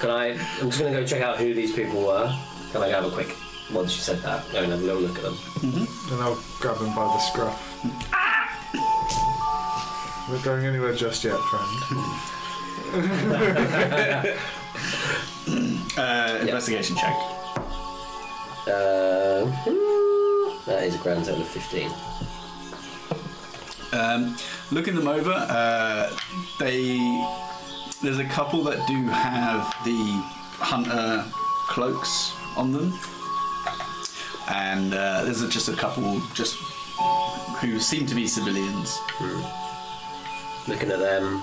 Can 0.00 0.10
I? 0.10 0.30
I'm 0.60 0.70
just 0.70 0.78
gonna 0.78 0.92
go 0.92 1.04
check 1.06 1.20
out 1.22 1.36
who 1.38 1.52
these 1.54 1.72
people 1.74 2.02
were. 2.06 2.34
Can 2.72 2.82
I 2.82 2.88
have 2.88 3.04
a 3.04 3.10
quick? 3.10 3.36
Once 3.72 3.94
you 3.94 4.02
said 4.02 4.18
that, 4.22 4.50
go 4.50 4.62
and 4.62 4.72
have 4.72 4.80
a 4.80 4.84
little 4.84 5.02
look 5.02 5.16
at 5.16 5.22
them. 5.22 5.36
And 5.62 6.20
I'll 6.22 6.42
grab 6.58 6.78
him 6.78 6.94
by 6.94 7.04
the 7.04 7.18
scruff. 7.18 7.84
We're 10.28 10.42
going 10.42 10.64
anywhere 10.66 10.94
just 10.94 11.22
yet, 11.24 11.38
friend. 11.38 11.68
Uh, 15.96 16.38
investigation 16.40 16.96
check. 16.96 17.14
Uh, 18.66 19.44
hmm, 19.66 20.70
that 20.70 20.84
is 20.84 20.94
a 20.94 20.98
grand 20.98 21.24
total 21.24 21.42
of 21.42 21.48
15. 21.48 21.90
Um, 23.92 24.36
looking 24.70 24.94
them 24.94 25.08
over, 25.08 25.32
uh, 25.32 26.16
they 26.58 26.96
there's 28.02 28.18
a 28.18 28.24
couple 28.24 28.62
that 28.64 28.86
do 28.86 29.02
have 29.08 29.74
the 29.84 30.22
hunter 30.58 31.24
cloaks 31.68 32.32
on 32.56 32.72
them, 32.72 32.92
and 34.48 34.94
uh, 34.94 35.24
there's 35.24 35.46
just 35.48 35.68
a 35.68 35.76
couple 35.76 36.20
just 36.34 36.56
who 37.60 37.78
seem 37.78 38.06
to 38.06 38.14
be 38.14 38.26
civilians. 38.26 38.98
Looking 40.66 40.90
at 40.90 40.98
them, 40.98 41.42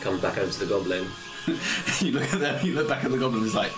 comes 0.00 0.20
back 0.20 0.38
over 0.38 0.50
to 0.50 0.58
the 0.58 0.66
goblin. 0.66 1.06
you 2.00 2.12
look 2.12 2.32
at 2.34 2.40
them, 2.40 2.66
you 2.66 2.74
look 2.74 2.88
back 2.88 3.04
at 3.04 3.10
the 3.10 3.18
goblin, 3.18 3.42
he's 3.42 3.54
like, 3.54 3.72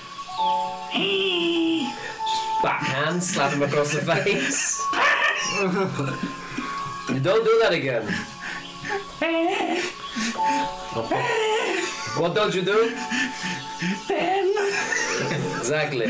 hey! 0.91 1.93
Backhand, 2.63 3.23
slap 3.23 3.53
him 3.53 3.63
across 3.63 3.93
the 3.93 4.01
face. 4.01 4.85
don't 7.23 7.45
do 7.45 7.59
that 7.63 7.73
again. 7.73 8.03
What 12.17 12.35
don't 12.35 12.55
you 12.55 12.63
do? 12.63 12.95
Exactly. 15.59 16.07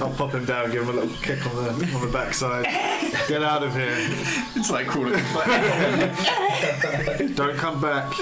I'll 0.00 0.10
pop 0.14 0.32
him 0.32 0.44
down, 0.44 0.70
give 0.70 0.82
him 0.82 0.90
a 0.90 0.92
little 0.92 1.14
kick 1.22 1.44
on 1.46 1.56
the 1.56 1.70
on 1.94 2.00
the 2.06 2.12
backside. 2.12 2.64
Get 3.28 3.42
out 3.42 3.62
of 3.62 3.74
here! 3.74 3.96
it's 4.56 4.70
like 4.70 4.86
crawling. 4.86 5.12
Don't 7.34 7.56
come 7.56 7.80
back! 7.80 8.12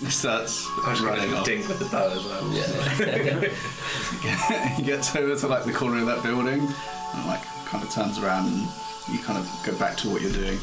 he 0.00 0.06
starts 0.06 0.66
I 0.84 0.90
was 0.90 1.00
running 1.00 1.20
running 1.20 1.34
off. 1.36 1.44
ding 1.44 1.68
with 1.68 1.78
the 1.78 1.84
bow 1.86 2.10
as 2.10 2.24
well. 2.24 2.52
Yeah. 2.52 3.48
he 4.76 4.82
gets 4.82 5.14
over 5.14 5.36
to 5.36 5.46
like 5.46 5.64
the 5.64 5.72
corner 5.72 5.98
of 6.00 6.06
that 6.06 6.22
building 6.22 6.60
and 6.60 7.26
like 7.26 7.44
kind 7.66 7.84
of 7.84 7.90
turns 7.90 8.18
around 8.18 8.48
and 8.48 8.68
you 9.12 9.18
kind 9.22 9.38
of 9.38 9.46
go 9.64 9.72
back 9.78 9.96
to 9.98 10.08
what 10.08 10.22
you're 10.22 10.32
doing 10.32 10.58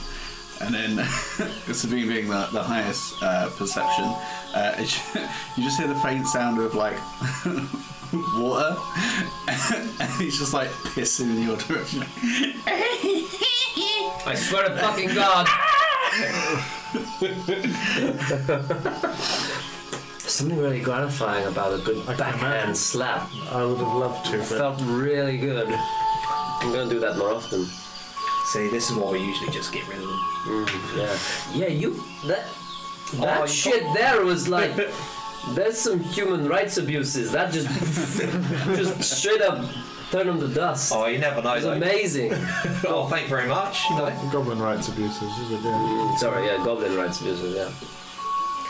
and 0.62 0.74
then 0.74 1.06
Sabine 1.74 2.08
being 2.08 2.28
the, 2.28 2.48
the 2.52 2.64
highest 2.64 3.16
uh, 3.22 3.50
perception 3.58 4.06
uh, 4.56 4.76
you 5.58 5.64
just 5.64 5.78
hear 5.78 5.88
the 5.88 5.96
faint 5.96 6.28
sound 6.28 6.60
of 6.60 6.74
like 6.76 6.98
water 8.36 8.76
and 9.48 10.12
he's 10.22 10.38
just 10.38 10.54
like 10.54 10.70
pissing 10.96 11.36
in 11.36 11.44
your 11.44 11.58
direction 11.58 12.04
I 14.28 14.36
swear 14.36 14.68
to 14.68 14.78
fucking 14.78 15.16
God. 15.16 15.48
Something 20.20 20.58
really 20.58 20.82
gratifying 20.82 21.48
about 21.48 21.80
a 21.80 21.82
good 21.82 22.06
can 22.06 22.18
backhand 22.18 22.76
slap. 22.76 23.30
I 23.52 23.64
would 23.64 23.78
have 23.78 23.94
loved 23.94 24.26
to, 24.26 24.38
but 24.38 24.46
Felt 24.46 24.82
really 24.82 25.38
good. 25.38 25.70
I'm 25.70 26.74
gonna 26.74 26.90
do 26.90 27.00
that 27.00 27.18
more 27.18 27.36
often. 27.36 27.68
See, 28.48 28.70
this 28.70 28.90
is 28.90 28.96
why 28.96 29.12
we 29.12 29.20
usually 29.20 29.52
just 29.52 29.74
get 29.74 29.88
rid 29.88 29.98
of 29.98 30.08
them. 30.08 30.20
Mm, 30.46 30.98
yeah. 30.98 31.18
Yeah, 31.54 31.68
you 31.68 32.02
that 32.28 32.46
that 33.16 33.40
Oh, 33.40 33.44
you 33.44 33.48
shit 33.48 33.84
there 33.94 34.24
was 34.24 34.48
like 34.58 34.72
there's 35.50 35.78
some 35.78 36.00
human 36.00 36.48
rights 36.48 36.78
abuses. 36.78 37.32
That 37.32 37.52
just 37.52 37.68
just 38.78 39.18
straight 39.18 39.42
up 39.42 39.70
turn 40.12 40.28
them 40.28 40.40
to 40.40 40.48
dust. 40.48 40.94
Oh, 40.96 41.08
you 41.08 41.20
never 41.20 41.42
know. 41.42 41.54
it 41.54 41.56
was 41.58 41.66
amazing. 41.66 42.32
Oh, 42.88 43.08
thank 43.10 43.24
you 43.24 43.30
very 43.30 43.48
much. 43.50 43.90
You 43.90 43.98
know, 43.98 44.30
Goblin 44.32 44.60
rights 44.60 44.88
abuses, 44.88 45.22
is 45.40 45.52
it? 45.52 45.62
Yeah. 45.64 46.16
Sorry, 46.18 46.46
yeah, 46.46 46.64
goblin 46.64 46.96
rights 46.96 47.20
abuses, 47.20 47.56
yeah. 47.56 47.72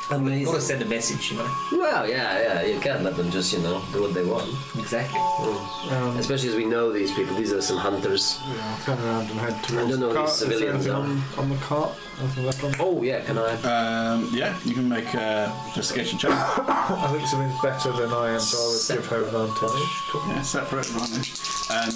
Amazing. 0.09 0.45
got 0.45 0.55
to 0.55 0.61
send 0.61 0.81
a 0.81 0.85
message, 0.85 1.31
you 1.31 1.37
know. 1.37 1.55
Well, 1.73 2.09
yeah, 2.09 2.39
yeah, 2.41 2.61
you 2.63 2.79
can't 2.79 3.03
let 3.03 3.17
them 3.17 3.29
just, 3.29 3.51
you 3.51 3.59
know, 3.59 3.83
do 3.91 4.01
what 4.03 4.13
they 4.13 4.23
want. 4.23 4.49
Exactly. 4.77 5.19
Um, 5.19 6.17
Especially 6.17 6.49
as 6.49 6.55
we 6.55 6.65
know 6.65 6.93
these 6.93 7.11
people, 7.13 7.35
these 7.35 7.51
are 7.51 7.61
some 7.61 7.77
hunters. 7.77 8.39
yeah, 8.47 8.75
I'll 8.77 8.85
turn 8.85 9.05
around 9.05 9.29
and 9.29 9.39
head 9.39 9.63
towards 9.63 9.89
don't 9.89 9.99
know 9.99 10.07
the 10.09 10.13
cart. 10.15 10.29
these 10.29 10.41
Is 10.43 10.59
there 10.59 10.73
anything 10.73 10.91
on, 10.91 11.21
on 11.37 11.49
the 11.49 11.57
cart? 11.57 11.91
Anything 12.21 12.45
left 12.45 12.63
on? 12.63 12.73
Oh, 12.79 13.03
yeah, 13.03 13.21
can 13.21 13.37
I? 13.37 13.51
Um, 13.63 14.29
yeah, 14.31 14.57
you 14.63 14.73
can 14.73 14.87
make 14.87 15.13
a 15.13 15.53
investigation 15.67 16.17
check. 16.17 16.31
I 16.33 17.09
think 17.11 17.27
something's 17.27 17.61
better 17.61 17.91
than 17.91 18.13
I 18.13 18.31
am, 18.31 18.39
so 18.39 18.57
I 18.57 18.67
would 18.71 19.01
give 19.01 19.09
her 19.11 19.23
advantage. 19.25 20.29
Yeah, 20.29 20.41
separate 20.41 20.87
advantage. 20.87 21.33
Um, 21.69 21.93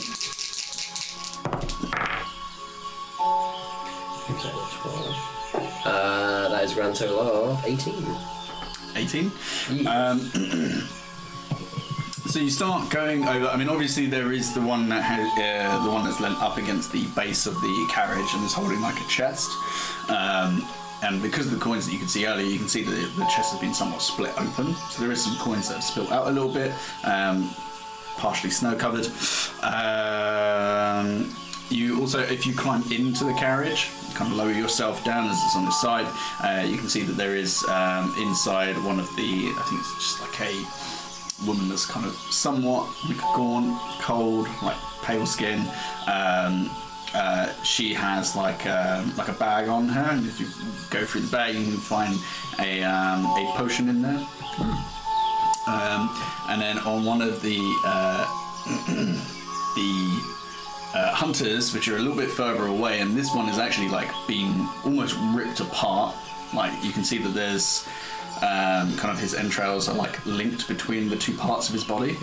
Uh, 5.84 6.50
that 6.50 6.64
is 6.64 6.72
a 6.74 6.76
grand 6.76 6.96
total 6.96 7.20
of 7.20 7.66
18. 7.66 7.94
18. 8.96 9.32
Um, 9.88 10.20
so 12.28 12.40
you 12.40 12.50
start 12.50 12.90
going 12.90 13.28
over. 13.28 13.48
I 13.48 13.58
mean, 13.58 13.70
obviously 13.70 14.06
there 14.06 14.32
is 14.32 14.54
the 14.54 14.62
one 14.62 14.88
that 14.90 15.02
has 15.02 15.28
uh, 15.38 15.84
the 15.84 15.90
one 15.92 16.04
that's 16.06 16.20
lent 16.20 16.40
up 16.42 16.58
against 16.58 16.92
the 16.92 17.06
base 17.16 17.46
of 17.46 17.56
the 17.56 17.90
carriage 17.92 18.34
and 18.34 18.44
is 18.46 18.54
holding 18.54 18.82
like 18.82 19.00
a 19.00 19.08
chest. 19.08 19.50
Um, 20.10 20.68
and 21.04 21.22
because 21.22 21.48
of 21.48 21.54
the 21.54 21.60
coins 21.60 21.88
that 21.88 21.94
you 21.94 22.00
can 22.00 22.08
see 22.08 22.28
earlier, 22.28 22.46
you 22.46 22.60
can 22.60 22.68
see 22.68 22.84
that 22.84 22.92
the 23.18 23.26
chest 23.26 23.52
has 23.52 23.60
been 23.60 23.74
somewhat 23.74 24.02
split 24.04 24.34
open. 24.40 24.76
So 24.92 25.02
there 25.02 25.12
is 25.12 25.24
some 25.24 25.36
coins 25.38 25.68
that 25.70 25.76
have 25.76 25.84
spilt 25.84 26.12
out 26.12 26.28
a 26.28 26.32
little 26.32 26.54
bit, 26.54 26.74
um, 27.04 27.50
partially 28.18 28.52
snow 28.52 28.76
covered. 28.76 29.08
Um, 29.64 31.36
you 31.72 32.00
also, 32.00 32.20
if 32.20 32.46
you 32.46 32.54
climb 32.54 32.84
into 32.92 33.24
the 33.24 33.34
carriage, 33.34 33.90
kind 34.14 34.32
of 34.32 34.38
lower 34.38 34.52
yourself 34.52 35.04
down 35.04 35.30
as 35.30 35.42
it's 35.44 35.56
on 35.56 35.66
the 35.66 35.72
side, 35.72 36.08
uh, 36.44 36.66
you 36.66 36.78
can 36.78 36.90
see 36.90 37.02
that 37.02 37.14
there 37.14 37.36
is 37.36 37.64
um, 37.70 38.14
inside 38.20 38.76
one 38.84 39.00
of 39.00 39.08
the, 39.16 39.52
I 39.56 39.66
think 39.68 39.82
it's 39.82 39.96
just 39.96 40.22
like 40.22 40.42
a 40.42 41.46
woman 41.46 41.70
that's 41.70 41.86
kind 41.86 42.06
of 42.06 42.14
somewhat 42.32 42.88
like 43.08 43.20
gaunt, 43.36 43.80
cold, 44.02 44.48
like 44.62 44.78
pale 45.04 45.26
skin. 45.26 45.60
Um, 46.08 46.70
uh, 47.14 47.52
she 47.64 47.94
has 47.94 48.36
like 48.36 48.66
um, 48.68 49.16
like 49.18 49.28
a 49.28 49.34
bag 49.34 49.68
on 49.68 49.90
her, 49.90 50.12
and 50.12 50.26
if 50.26 50.40
you 50.40 50.48
go 50.90 51.06
through 51.06 51.22
the 51.22 51.32
bag, 51.32 51.56
you 51.56 51.66
can 51.66 51.78
find 51.78 52.16
a 52.60 52.84
um, 52.84 53.26
a 53.26 53.52
potion 53.58 53.90
in 53.90 54.02
there. 54.02 54.26
Um, 55.68 56.10
and 56.50 56.62
then 56.62 56.80
on 56.80 57.04
one 57.06 57.22
of 57.22 57.42
the 57.42 57.60
uh, 57.86 58.26
the 59.76 60.41
uh, 60.94 61.14
hunters, 61.14 61.74
which 61.74 61.88
are 61.88 61.96
a 61.96 62.00
little 62.00 62.16
bit 62.18 62.30
further 62.30 62.66
away, 62.66 63.00
and 63.00 63.16
this 63.16 63.34
one 63.34 63.48
is 63.50 63.58
actually 63.58 63.90
like 63.90 64.10
being 64.28 64.68
almost 64.84 65.16
ripped 65.34 65.60
apart. 65.60 66.16
Like 66.54 66.72
you 66.84 66.92
can 66.92 67.04
see 67.04 67.18
that 67.20 67.30
there's 67.30 67.88
um, 68.42 68.96
kind 68.98 69.12
of 69.12 69.20
his 69.20 69.34
entrails 69.34 69.88
are 69.88 69.96
like 69.96 70.26
linked 70.26 70.68
between 70.68 71.10
the 71.10 71.16
two 71.16 71.36
parts 71.36 71.68
of 71.68 71.74
his 71.74 71.84
body. 71.84 72.18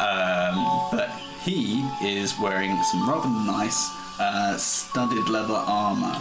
Um, 0.00 0.88
but 0.90 1.10
he 1.42 1.82
is 2.02 2.38
wearing 2.38 2.80
some 2.84 3.08
rather 3.08 3.28
nice 3.28 3.90
uh, 4.20 4.56
studded 4.56 5.28
leather 5.28 5.54
armor. 5.54 6.20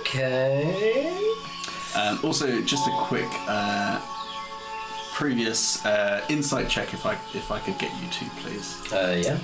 Okay. 0.00 1.16
Um, 1.94 2.18
also, 2.22 2.60
just 2.62 2.86
a 2.86 2.92
quick 2.92 3.28
uh, 3.46 4.00
previous 5.12 5.84
uh, 5.84 6.24
insight 6.28 6.68
check, 6.68 6.94
if 6.94 7.04
I 7.04 7.14
if 7.34 7.50
I 7.50 7.58
could 7.58 7.78
get 7.78 7.90
you 8.00 8.08
two, 8.10 8.26
please. 8.40 8.80
Uh, 8.92 9.20
yeah. 9.22 9.38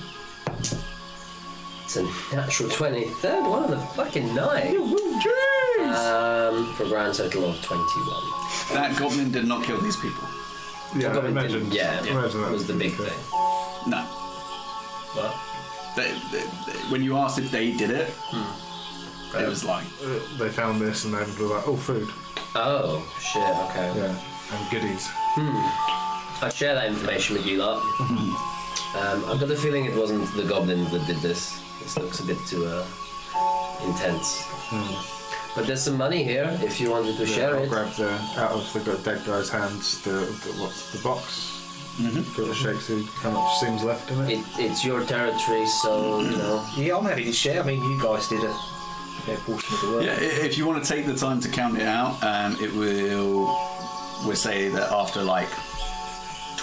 It's 1.85 1.97
a 1.97 2.03
natural 2.35 2.69
20. 2.69 3.05
Third 3.05 3.47
one 3.49 3.65
of 3.65 3.71
the 3.71 3.79
fucking 3.79 4.35
night. 4.35 4.77
Um, 4.77 6.75
for 6.75 6.85
a 6.85 6.89
grand 6.89 7.15
total 7.15 7.51
of 7.51 7.63
21. 7.63 8.75
That 8.75 8.97
goblin 8.99 9.31
did 9.31 9.47
not 9.47 9.65
kill 9.65 9.81
these 9.81 9.97
people. 9.97 10.25
Yeah, 10.97 11.11
I 11.11 11.15
Goblin 11.15 11.33
imagine. 11.33 11.59
didn't- 11.65 11.73
yeah, 11.75 12.01
I 12.03 12.09
imagine 12.09 12.41
that 12.43 12.51
was 12.51 12.67
the 12.67 12.73
big 12.75 12.93
thing. 12.95 13.13
No. 13.87 14.03
What? 15.15 15.35
They, 15.97 16.11
they, 16.33 16.45
they- 16.67 16.79
when 16.91 17.03
you 17.03 17.17
asked 17.17 17.39
if 17.39 17.51
they 17.51 17.73
did 17.73 17.91
it, 17.91 18.11
it 19.39 19.49
was 19.49 19.65
like, 19.65 19.85
Uh, 20.03 20.19
they 20.39 20.49
found 20.49 20.81
this 20.81 21.05
and 21.05 21.15
then 21.15 21.27
were 21.39 21.55
like, 21.57 21.69
oh, 21.69 21.77
food. 21.77 22.09
Oh, 22.55 23.05
shit, 23.21 23.43
okay. 23.43 23.93
Yeah, 24.01 24.57
and 24.57 24.71
goodies. 24.71 25.09
I'd 26.43 26.53
share 26.55 26.75
that 26.75 26.87
information 26.87 27.37
with 27.37 27.47
you 27.47 27.59
lot. 27.59 27.83
um, 28.97 29.25
I've 29.27 29.39
got 29.41 29.49
the 29.49 29.57
feeling 29.57 29.85
it 29.85 29.95
wasn't 29.95 30.33
the 30.35 30.45
goblins 30.45 30.91
that 30.93 31.07
did 31.07 31.17
this. 31.19 31.59
This 31.83 31.97
looks 31.99 32.21
a 32.21 32.25
bit 32.25 32.39
too 32.47 32.65
uh, 32.67 32.87
intense. 33.87 34.45
But 35.55 35.67
there's 35.67 35.83
some 35.83 35.97
money 35.97 36.23
here 36.23 36.51
if 36.63 36.81
you 36.81 36.91
wanted 36.91 37.17
to 37.17 37.27
Yeah, 37.27 37.35
share 37.35 37.57
I'll 37.57 37.63
it. 37.63 37.69
grab 37.71 37.93
the 37.95 38.11
out 38.37 38.53
of 38.53 38.73
the 38.85 38.97
dead 38.99 39.25
guy's 39.27 39.49
hands 39.49 40.03
the, 40.03 40.11
the 40.11 40.53
what's 40.61 40.93
the 40.93 40.99
box. 41.03 41.53
Mhm. 41.99 42.37
Give 42.37 42.45
it 42.45 42.51
a 42.51 42.55
shake, 42.55 42.81
see 42.83 43.03
how 43.23 43.31
much 43.31 43.59
seems 43.59 43.83
left 43.83 44.11
in 44.11 44.21
it. 44.23 44.39
it. 44.39 44.45
It's 44.59 44.85
your 44.85 45.03
territory, 45.07 45.67
so, 45.83 46.21
you 46.21 46.37
know. 46.37 46.63
Yeah, 46.77 46.97
I'm 46.99 47.05
happy 47.07 47.25
to 47.25 47.33
share. 47.33 47.63
I 47.63 47.67
mean, 47.67 47.83
you 47.83 47.99
guys 48.03 48.29
did 48.29 48.45
a 48.45 48.53
fair 49.25 49.37
portion 49.39 49.75
of 49.75 49.81
the 49.81 49.89
work. 49.93 50.05
yeah. 50.05 50.21
If 50.21 50.59
you 50.59 50.67
want 50.67 50.85
to 50.85 50.89
take 50.95 51.07
the 51.07 51.15
time 51.17 51.41
to 51.41 51.49
count 51.49 51.79
it 51.79 51.87
out, 51.87 52.23
um, 52.23 52.63
it 52.63 52.71
will. 52.75 53.47
We'll 54.27 54.37
say 54.37 54.69
that 54.69 54.91
after 54.93 55.23
like 55.23 55.49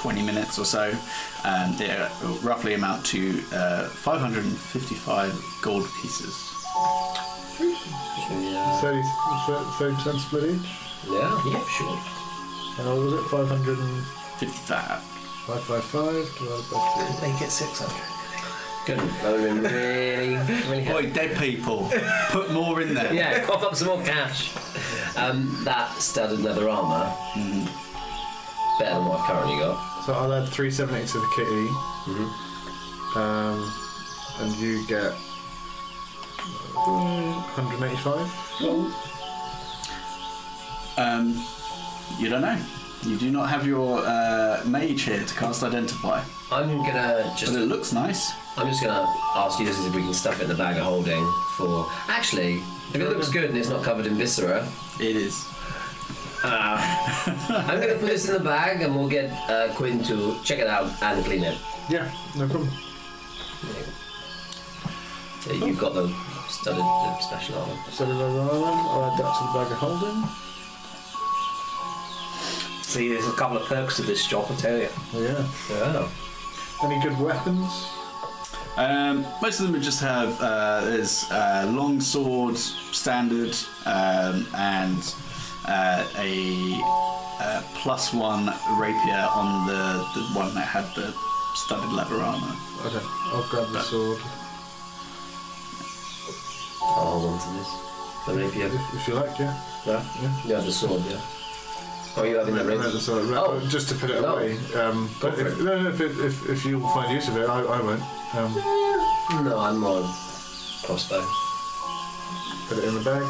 20 0.04 0.22
minutes 0.22 0.60
or 0.60 0.66
so, 0.66 0.92
um, 1.46 1.78
they 1.78 1.88
roughly 2.44 2.74
amount 2.74 3.06
to 3.06 3.42
uh, 3.54 3.88
555 3.88 5.32
gold 5.62 5.88
pieces. 6.02 6.36
Yeah. 8.30 8.82
30 8.82 9.96
percent 9.96 10.20
split 10.20 10.44
each. 10.44 10.70
Yeah, 11.08 11.42
yeah, 11.48 11.64
sure. 11.70 11.98
And 12.80 12.88
what 12.90 12.98
was 13.00 13.14
it? 13.14 13.24
555. 13.32 15.02
555 15.48 16.38
divided 16.38 16.68
by 16.70 16.80
three. 17.00 17.32
They 17.32 17.40
get 17.40 17.50
600. 17.50 18.14
Good. 18.86 19.00
That 19.00 19.32
would 19.32 19.40
have 19.40 19.64
been 19.64 19.72
really, 19.72 20.36
really 20.70 20.84
Boy, 20.84 21.12
dead 21.12 21.38
people, 21.38 21.90
put 22.32 22.52
more 22.52 22.82
in 22.82 22.94
there. 22.94 23.14
Yeah, 23.14 23.42
cough 23.46 23.64
up 23.64 23.76
some 23.76 23.88
more 23.88 24.04
cash. 24.04 24.52
Um, 25.16 25.58
that 25.64 25.96
studded 26.00 26.42
leather 26.42 26.68
armour, 26.70 27.16
better 28.84 28.95
than 28.95 29.06
what 29.08 29.20
I've 29.22 29.28
currently 29.28 29.58
got. 29.58 30.03
So 30.06 30.14
I'll 30.14 30.34
add 30.34 30.50
370 30.50 31.08
to 31.08 31.20
the 31.20 31.28
kitty. 31.36 31.68
Mm-hmm. 32.12 33.18
Um, 33.18 33.72
and 34.42 34.56
you 34.58 34.86
get 34.88 35.14
uh, 36.76 37.42
185. 37.56 38.28
Um, 40.98 41.45
you 42.20 42.30
don't 42.30 42.42
know. 42.42 42.60
You 43.03 43.18
do 43.18 43.32
not 43.32 43.50
have 43.50 43.66
your 43.66 44.00
uh, 44.06 44.62
mage 44.66 45.03
here 45.03 45.24
to 45.24 45.36
cast 45.36 45.64
Identify. 45.64 46.24
I'm 46.52 46.78
gonna 46.78 47.34
just 47.38 47.53
But 47.53 47.62
it 47.62 47.66
looks 47.66 47.94
nice. 47.94 48.32
I'm 48.58 48.68
just 48.68 48.84
gonna 48.84 49.08
ask 49.36 49.60
you 49.60 49.66
this 49.66 49.84
if 49.86 49.95
we 49.95 50.02
can 50.02 50.14
stuff 50.14 50.40
it 50.40 50.44
in 50.44 50.50
the 50.50 50.56
bag 50.56 50.78
of 50.78 50.84
holding 50.84 51.26
for. 51.58 51.90
Actually, 52.08 52.62
if 52.94 52.95
it 52.95 53.10
looks 53.10 53.30
good 53.30 53.45
and 53.45 53.58
it's 53.58 53.70
not 53.70 53.84
covered 53.84 54.06
in 54.06 54.16
viscera, 54.16 54.68
It 55.00 55.16
is. 55.16 55.53
Uh, 56.44 56.78
I'm 57.68 57.80
gonna 57.80 57.96
put 57.96 58.08
this 58.08 58.28
in 58.28 58.34
the 58.34 58.40
bag 58.40 58.82
and 58.82 58.96
we'll 58.96 59.10
get 59.10 59.32
uh, 59.50 59.74
Quinn 59.74 60.04
to 60.04 60.38
check 60.44 60.60
it 60.60 60.68
out 60.68 60.92
and 61.02 61.24
clean 61.26 61.44
it. 61.44 61.58
Yeah, 61.90 62.12
no 62.36 62.48
problem. 62.48 62.70
So 65.42 65.54
you've 65.54 65.80
got 65.80 65.94
the 65.94 66.08
studded 66.50 66.80
the 66.80 67.20
special 67.20 67.58
armor. 67.58 67.76
So 67.92 68.06
I'll 68.06 69.12
add 69.12 69.20
that 69.20 69.34
to 69.38 69.44
the 69.46 69.54
bag 69.60 69.72
of 69.72 69.78
holding. 69.78 70.24
See, 72.84 73.10
there's 73.10 73.28
a 73.28 73.32
couple 73.34 73.58
of 73.58 73.68
perks 73.68 73.96
to 73.98 74.04
this 74.04 74.28
job, 74.28 74.46
I 74.50 74.56
tell 74.56 74.78
you. 74.78 74.90
Yeah. 75.14 75.48
Yeah. 75.70 76.10
Any 76.84 77.02
good 77.02 77.20
weapons? 77.20 77.88
Um, 78.78 79.26
most 79.42 79.60
of 79.60 79.66
them 79.66 79.74
would 79.74 79.84
just 79.84 80.02
have 80.02 80.40
uh, 80.40 80.82
there's 80.86 81.30
uh, 81.32 81.72
long 81.74 82.00
swords, 82.02 82.76
standard, 82.92 83.56
um, 83.86 84.48
and 84.56 85.16
uh, 85.67 86.06
a 86.17 86.80
uh, 87.42 87.61
plus 87.75 88.14
one 88.14 88.45
rapier 88.77 89.27
on 89.33 89.67
the, 89.67 90.06
the 90.16 90.24
one 90.38 90.53
that 90.56 90.67
had 90.67 90.85
the 90.95 91.14
studded 91.56 91.92
leather 91.92 92.16
armor. 92.16 92.56
Okay, 92.85 93.03
I'll 93.32 93.48
grab 93.50 93.72
the 93.72 93.82
sword. 93.82 94.19
I'll 96.82 97.19
hold 97.19 97.25
on 97.33 97.40
to 97.40 97.59
this. 97.59 97.69
The 98.27 98.33
rapier. 98.35 98.67
If, 98.67 98.93
if 99.01 99.08
you 99.08 99.14
like, 99.16 99.38
yeah. 99.40 99.59
Yeah. 99.85 100.06
Yeah. 100.22 100.45
You 100.45 100.53
have 100.56 100.66
the 100.66 100.72
sword, 100.72 101.01
yeah. 101.09 101.19
Oh, 102.16 102.24
you 102.24 102.38
having 102.38 102.56
the 102.56 102.64
No, 102.64 102.69
rapier? 102.69 102.92
the 102.92 103.00
sword, 103.00 103.25
Oh. 103.32 103.59
Just 103.69 103.90
to 103.90 103.95
put 103.95 104.09
it 104.11 104.22
No. 104.22 104.35
away. 104.35 104.58
Um, 104.75 105.09
but 105.22 105.33
for 105.35 105.42
if, 105.48 105.59
it. 105.59 105.64
no, 105.64 105.82
no, 105.82 105.90
if, 105.90 106.00
it, 106.01 106.11
if, 106.19 106.50
if 106.50 106.66
you'll 106.66 106.88
find 106.90 107.11
use 107.14 107.27
of 107.27 107.38
it, 107.38 107.50
I, 107.50 107.61
I 107.61 107.82
won't. 107.82 108.01
Um, 108.35 108.53
No, 109.45 109.59
I'm 109.59 109.77
more 109.80 110.01
Crossbow. 110.83 111.25
Put 112.67 112.77
it 112.80 112.83
in 112.85 112.93
the 112.95 113.01
bag. 113.03 113.24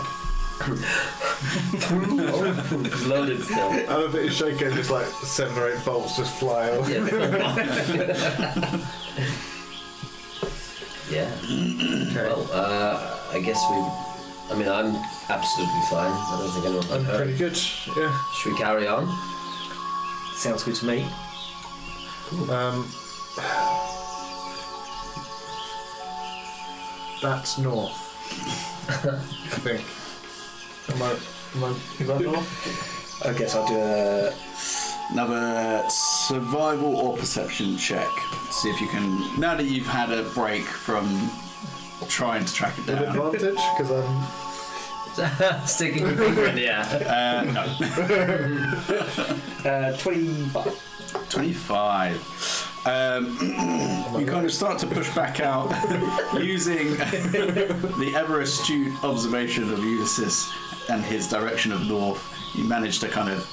It's 1.75 3.05
loaded 3.05 3.43
still. 3.43 3.69
I 3.71 3.85
don't 3.85 4.11
think 4.11 4.25
it's 4.27 4.35
shaking, 4.35 4.71
just 4.73 4.91
like 4.91 5.05
seven 5.05 5.57
or 5.57 5.69
eight 5.69 5.83
bolts 5.83 6.15
just 6.17 6.37
fly 6.39 6.69
off. 6.77 6.87
Yeah. 6.89 7.05
yeah. 11.09 11.31
Okay. 12.09 12.15
Well, 12.15 12.47
uh, 12.51 13.19
I 13.31 13.39
guess 13.39 13.61
we. 13.69 13.77
I 14.51 14.55
mean, 14.57 14.67
I'm 14.67 14.95
absolutely 15.29 15.81
fine. 15.89 16.11
I 16.11 16.37
don't 16.39 16.51
think 16.51 16.65
anyone 16.65 16.85
I'm 16.91 17.05
hurt. 17.05 17.17
pretty 17.17 17.37
good, 17.37 17.57
yeah. 17.97 18.11
Should 18.35 18.51
we 18.53 18.57
carry 18.57 18.87
on? 18.87 19.07
Sounds 20.35 20.63
good 20.63 20.75
to 20.75 20.85
me. 20.85 21.05
Um, 22.49 22.87
that's 27.21 27.57
north. 27.57 27.97
I 28.89 29.17
think. 29.59 29.81
Am 30.89 31.01
I, 31.01 31.11
am 31.55 31.63
I, 31.63 31.69
is 31.99 32.07
that 32.07 32.19
north? 32.21 33.25
I 33.25 33.33
guess 33.33 33.55
I'll 33.55 33.67
do 33.67 33.77
a. 33.77 34.33
Another 35.11 35.83
survival 35.89 36.95
or 36.95 37.17
perception 37.17 37.77
check. 37.77 38.07
See 38.51 38.69
if 38.69 38.79
you 38.81 38.87
can. 38.87 39.37
Now 39.39 39.53
that 39.55 39.65
you've 39.65 39.85
had 39.85 40.11
a 40.11 40.23
break 40.29 40.63
from 40.63 41.29
trying 42.07 42.45
to 42.45 42.53
track 42.53 42.73
it 42.79 42.85
With 42.87 42.99
down. 42.99 43.17
advantage? 43.17 43.59
Because 43.77 43.91
I'm. 43.91 44.23
Sticking 45.67 46.07
your 46.07 46.15
finger 46.15 46.47
in 46.47 46.55
the 46.55 46.67
air. 46.67 46.83
Uh, 47.05 47.43
no. 47.53 47.63
Uh, 49.69 49.95
25. 49.97 50.65
25. 51.29 52.15
Um, 52.85 53.37
you 54.19 54.25
kind 54.25 54.45
of 54.45 54.51
start 54.51 54.77
to 54.79 54.87
push 54.87 55.09
back 55.15 55.39
out 55.39 55.69
using 56.41 56.89
the 56.97 58.11
ever 58.17 58.41
astute 58.41 58.91
observation 59.03 59.71
of 59.71 59.79
Ulysses 59.79 60.51
and 60.89 61.03
his 61.03 61.27
direction 61.27 61.71
of 61.71 61.87
north. 61.87 62.21
You 62.55 62.63
manage 62.63 62.99
to 62.99 63.09
kind 63.09 63.29
of 63.29 63.49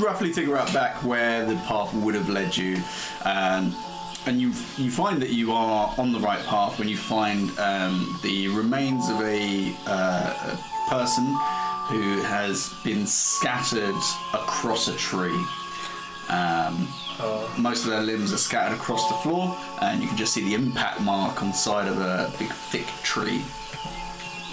roughly 0.00 0.32
figure 0.32 0.56
out 0.56 0.72
back 0.72 1.02
where 1.04 1.44
the 1.44 1.56
path 1.66 1.92
would 1.94 2.14
have 2.14 2.28
led 2.28 2.56
you. 2.56 2.78
Um, 3.24 3.74
and 4.26 4.40
you 4.40 4.52
you 4.78 4.90
find 4.90 5.20
that 5.20 5.30
you 5.30 5.52
are 5.52 5.94
on 5.98 6.12
the 6.12 6.20
right 6.20 6.42
path 6.46 6.78
when 6.78 6.88
you 6.88 6.96
find 6.96 7.56
um, 7.58 8.18
the 8.22 8.48
remains 8.48 9.10
of 9.10 9.20
a, 9.20 9.74
uh, 9.86 10.56
a 10.56 10.90
person 10.90 11.24
who 11.88 12.22
has 12.22 12.72
been 12.82 13.06
scattered 13.06 13.94
across 14.32 14.88
a 14.88 14.96
tree. 14.96 15.38
Um, 16.30 16.88
most 17.58 17.84
of 17.84 17.90
their 17.90 18.02
limbs 18.02 18.32
are 18.32 18.38
scattered 18.38 18.74
across 18.74 19.06
the 19.08 19.14
floor, 19.16 19.56
and 19.82 20.02
you 20.02 20.08
can 20.08 20.16
just 20.16 20.32
see 20.32 20.42
the 20.42 20.54
impact 20.54 21.00
mark 21.00 21.42
on 21.42 21.48
the 21.48 21.54
side 21.54 21.86
of 21.86 21.98
a 21.98 22.32
big, 22.38 22.48
thick 22.48 22.86
tree. 23.02 23.44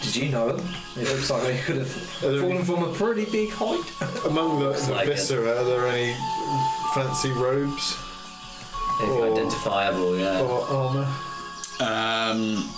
Did 0.01 0.15
you 0.15 0.29
know 0.29 0.51
them? 0.53 0.67
It 0.97 1.07
looks 1.07 1.29
like 1.29 1.43
they 1.43 1.57
could 1.59 1.77
have 1.77 2.23
Are 2.23 2.31
there- 2.31 2.41
fallen 2.41 2.63
from 2.65 2.83
a 2.83 2.91
pretty 2.93 3.25
big 3.25 3.49
height. 3.51 3.91
Among 4.25 4.59
the, 4.59 4.71
the 4.71 4.91
like 4.91 5.07
it. 5.07 5.11
viscera, 5.13 5.49
are 5.59 5.63
there 5.63 5.87
any 5.87 6.15
fancy 6.93 7.31
robes 7.31 7.97
Anything 9.01 9.19
Or- 9.19 9.31
identifiable, 9.33 10.17
yeah. 10.19 10.41
or 10.41 10.61
armour? 10.67 11.07
Um, 11.79 12.69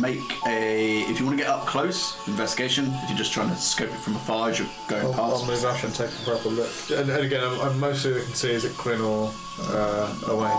make 0.00 0.20
a 0.46 1.00
if 1.10 1.18
you 1.18 1.26
want 1.26 1.38
to 1.38 1.42
get 1.44 1.50
up 1.52 1.66
close 1.66 2.16
investigation. 2.28 2.86
If 3.02 3.08
you're 3.10 3.18
just 3.18 3.32
trying 3.32 3.48
to 3.50 3.56
scope 3.56 3.88
it 3.90 3.98
from 3.98 4.16
afar 4.16 4.50
as 4.50 4.58
you're 4.58 4.68
going 4.88 5.04
I'll, 5.06 5.12
past. 5.14 5.42
I'll 5.42 5.46
move 5.46 5.64
up 5.64 5.82
and 5.84 5.94
take 5.94 6.08
a 6.10 6.24
proper 6.24 6.48
look. 6.50 6.70
And, 6.90 7.10
and 7.10 7.24
again, 7.24 7.42
I'm, 7.44 7.60
I'm 7.60 7.80
mostly 7.80 8.12
looking 8.14 8.30
to 8.30 8.36
see 8.36 8.50
is 8.52 8.64
it 8.64 8.76
Quinn 8.76 9.00
or 9.00 9.30
uh, 9.60 10.14
Owain. 10.28 10.50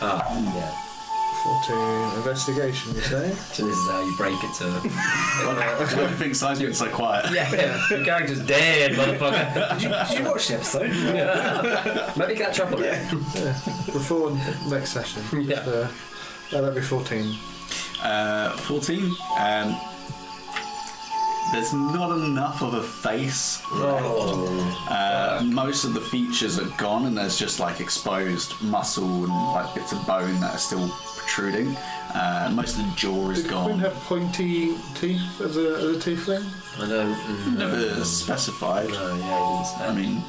Ah, 0.00 0.54
yeah. 0.54 0.74
14 1.44 2.16
investigation, 2.16 2.94
you 2.94 3.00
say? 3.02 3.34
So 3.52 3.66
this 3.66 3.76
is 3.76 3.90
how 3.90 4.00
you 4.04 4.16
break 4.16 4.42
it 4.42 4.54
to. 4.54 4.64
Why 4.64 5.86
do 5.94 6.00
you 6.00 6.08
think 6.16 6.34
Simon's 6.34 6.60
been 6.60 6.74
so 6.74 6.88
quiet? 6.90 7.32
yeah, 7.32 7.80
your 7.90 8.04
character's 8.04 8.44
dead, 8.44 8.92
motherfucker. 8.92 9.78
Did 9.78 9.82
you, 9.82 9.88
did 9.88 10.18
you 10.18 10.24
watch 10.30 10.48
the 10.48 10.54
episode? 10.54 12.16
Maybe 12.16 12.34
catch 12.34 12.60
up 12.60 12.72
on 12.72 12.82
it. 12.82 13.12
Before 13.92 14.30
next 14.68 14.90
session. 14.90 15.22
Yeah. 15.42 15.60
Uh, 15.60 15.88
yeah, 16.50 16.60
that'd 16.60 16.74
be 16.74 16.80
14. 16.80 17.34
Uh, 18.02 18.56
14. 18.58 19.04
Um, 19.38 19.80
there's 21.52 21.72
not 21.72 22.12
enough 22.16 22.62
of 22.62 22.74
a 22.74 22.82
face. 22.82 23.60
Oh. 23.70 24.86
Uh, 24.88 25.42
most 25.44 25.84
of 25.84 25.94
the 25.94 26.00
features 26.00 26.58
are 26.58 26.68
gone, 26.76 27.06
and 27.06 27.16
there's 27.16 27.38
just 27.38 27.58
like 27.58 27.80
exposed 27.80 28.60
muscle 28.62 29.24
and 29.24 29.32
like 29.52 29.74
bits 29.74 29.92
of 29.92 30.06
bone 30.06 30.40
that 30.40 30.54
are 30.54 30.58
still 30.58 30.88
protruding. 31.28 31.76
Uh, 32.14 32.50
most 32.54 32.78
of 32.78 32.84
the 32.84 32.92
jaw 32.96 33.30
is 33.30 33.42
Did 33.42 33.50
gone. 33.50 33.64
Quinn 33.66 33.78
have 33.80 33.94
pointy 34.04 34.74
teeth 34.94 35.40
as 35.40 35.56
a, 35.56 35.76
as 35.76 35.84
a 35.84 36.10
tiefling? 36.10 36.44
I 36.82 36.88
don't. 36.88 37.14
Mm, 37.14 37.58
Never 37.58 38.04
specified. 38.04 38.88
No, 38.88 39.14
yeah, 39.16 39.64
he. 39.78 39.84
I 39.84 39.94
mean, 39.94 40.22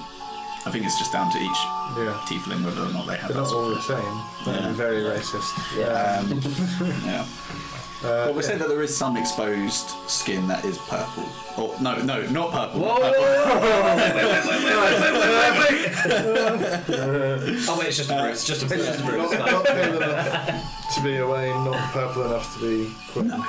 I 0.65 0.71
think 0.71 0.85
it's 0.85 0.99
just 0.99 1.13
down 1.13 1.31
to 1.31 1.37
each 1.37 1.61
Yeah. 1.97 2.19
tiefling 2.27 2.65
whether 2.65 2.81
or 2.81 2.91
not 2.91 3.07
they 3.07 3.15
have 3.17 3.29
They're 3.33 3.41
that. 3.41 3.49
not 3.49 3.53
all 3.53 3.69
the 3.69 3.81
same. 3.81 4.21
That'd 4.45 4.61
Yeah. 4.61 4.67
be 4.69 4.73
very 4.75 5.01
racist. 5.03 5.53
yeah. 5.77 6.19
Um, 6.19 7.03
yeah. 7.05 7.25
Uh, 8.03 8.27
But 8.27 8.35
we 8.35 8.43
said 8.43 8.59
that 8.59 8.69
there 8.69 8.81
is 8.81 8.95
some 8.95 9.17
exposed 9.17 9.89
skin 10.07 10.47
that 10.47 10.63
is 10.63 10.77
purple. 10.77 11.27
Or 11.57 11.75
no, 11.81 11.97
no, 12.01 12.21
not 12.27 12.51
purple. 12.51 12.79
Whoa, 12.81 12.95
purple. 13.01 14.29
Oh 17.67 17.75
wait, 17.77 17.87
it's 17.89 17.97
just 17.97 18.09
a 18.09 18.15
bruise. 18.15 18.43
Just 18.45 18.63
a 18.63 18.65
bruise. 18.67 18.85
Just 18.85 18.99
a 19.01 19.03
bruise. 19.03 19.31
not, 19.31 19.51
not 19.51 19.65
pale 19.65 19.95
enough 19.97 20.95
to 20.95 21.01
be 21.03 21.17
away. 21.17 21.49
not 21.49 21.91
purple 21.91 22.23
enough 22.25 22.53
to 22.55 22.61
be 22.61 22.93
Quinn. 23.11 23.27
No. 23.27 23.43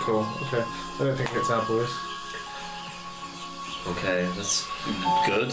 Cool, 0.00 0.26
okay. 0.42 0.62
I 0.64 0.98
don't 1.04 1.16
think 1.16 1.30
it's 1.34 1.50
our 1.50 1.64
boys. 1.66 1.90
Okay, 3.86 4.26
that's 4.36 4.66
good. 5.26 5.50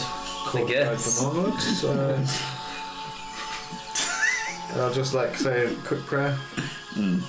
Cool. 0.47 0.63
I 0.65 0.69
guess. 0.69 1.21
Open 1.23 1.37
onwards. 1.39 1.83
Uh, 1.83 2.25
and 4.71 4.81
I'll 4.81 4.93
just 4.93 5.13
like 5.13 5.35
say 5.35 5.65
a 5.65 5.75
quick 5.75 6.01
prayer. 6.05 6.37
Mm. 6.95 7.21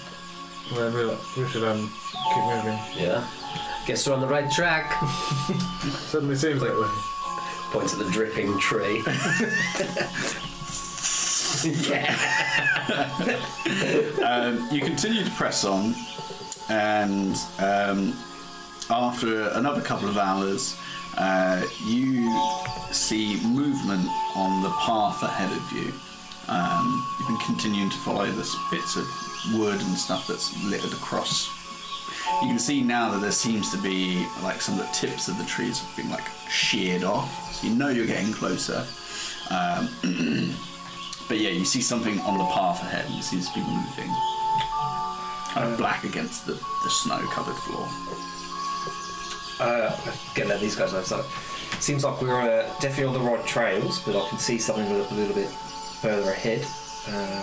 And 0.70 0.94
we'll, 0.94 1.18
we 1.36 1.48
should 1.48 1.64
um, 1.64 1.90
keep 2.34 2.44
moving. 2.44 2.78
Yeah. 2.96 3.26
Guess 3.86 4.06
we're 4.06 4.14
on 4.14 4.20
the 4.20 4.26
right 4.26 4.50
track. 4.50 4.92
Suddenly 6.08 6.36
seems 6.36 6.60
that 6.60 6.74
way. 6.74 6.88
Point 7.72 7.88
to 7.90 7.96
the 7.96 8.10
dripping 8.10 8.58
tree. 8.58 9.02
yeah. 11.88 12.14
Um, 14.24 14.68
you 14.70 14.80
continue 14.80 15.24
to 15.24 15.30
press 15.32 15.64
on, 15.64 15.94
and 16.68 17.36
um, 17.58 18.14
after 18.90 19.48
another 19.50 19.80
couple 19.80 20.08
of 20.08 20.18
hours, 20.18 20.76
uh, 21.16 21.66
you 21.86 22.30
see 22.92 23.40
movement 23.44 24.06
on 24.34 24.62
the 24.62 24.70
path 24.70 25.22
ahead 25.22 25.50
of 25.50 25.72
you. 25.72 25.92
Um, 26.48 27.06
you've 27.18 27.28
been 27.28 27.36
continuing 27.38 27.90
to 27.90 27.96
follow 27.98 28.26
this 28.26 28.56
bits 28.70 28.96
of 28.96 29.06
wood 29.54 29.80
and 29.80 29.96
stuff 29.96 30.26
that's 30.26 30.62
littered 30.64 30.92
across. 30.92 31.50
You 32.42 32.48
can 32.48 32.58
see 32.58 32.82
now 32.82 33.10
that 33.10 33.20
there 33.20 33.32
seems 33.32 33.70
to 33.72 33.78
be 33.78 34.26
like 34.42 34.60
some 34.60 34.78
of 34.78 34.86
the 34.86 34.92
tips 34.92 35.28
of 35.28 35.38
the 35.38 35.44
trees 35.44 35.80
have 35.80 35.96
been 35.96 36.10
like 36.10 36.26
sheared 36.50 37.04
off, 37.04 37.54
so 37.54 37.66
you 37.66 37.74
know 37.74 37.88
you're 37.88 38.06
getting 38.06 38.32
closer. 38.32 38.86
Um, 39.50 39.88
but 41.28 41.38
yeah, 41.38 41.50
you 41.50 41.64
see 41.64 41.80
something 41.80 42.18
on 42.20 42.38
the 42.38 42.44
path 42.46 42.82
ahead, 42.82 43.06
and 43.06 43.14
it 43.14 43.24
seems 43.24 43.48
to 43.48 43.54
be 43.54 43.60
moving 43.60 44.10
kind 45.48 45.72
of 45.72 45.78
black 45.78 46.04
against 46.04 46.46
the, 46.46 46.52
the 46.52 46.90
snow 46.90 47.18
covered 47.30 47.56
floor. 47.56 47.88
Uh, 49.60 49.96
get 50.34 50.46
let 50.46 50.60
these 50.60 50.76
guys 50.76 50.92
know. 50.92 51.02
So, 51.02 51.24
seems 51.80 52.04
like 52.04 52.20
we're 52.22 52.40
uh, 52.40 52.62
definitely 52.80 53.04
on 53.04 53.14
the 53.14 53.20
right 53.20 53.44
trails, 53.46 54.00
but 54.00 54.14
I 54.14 54.28
can 54.28 54.38
see 54.38 54.58
something 54.58 54.86
a 54.86 54.98
a 54.98 55.14
little 55.14 55.34
bit 55.34 55.50
further 56.00 56.30
ahead. 56.30 56.64
Uh, 57.08 57.42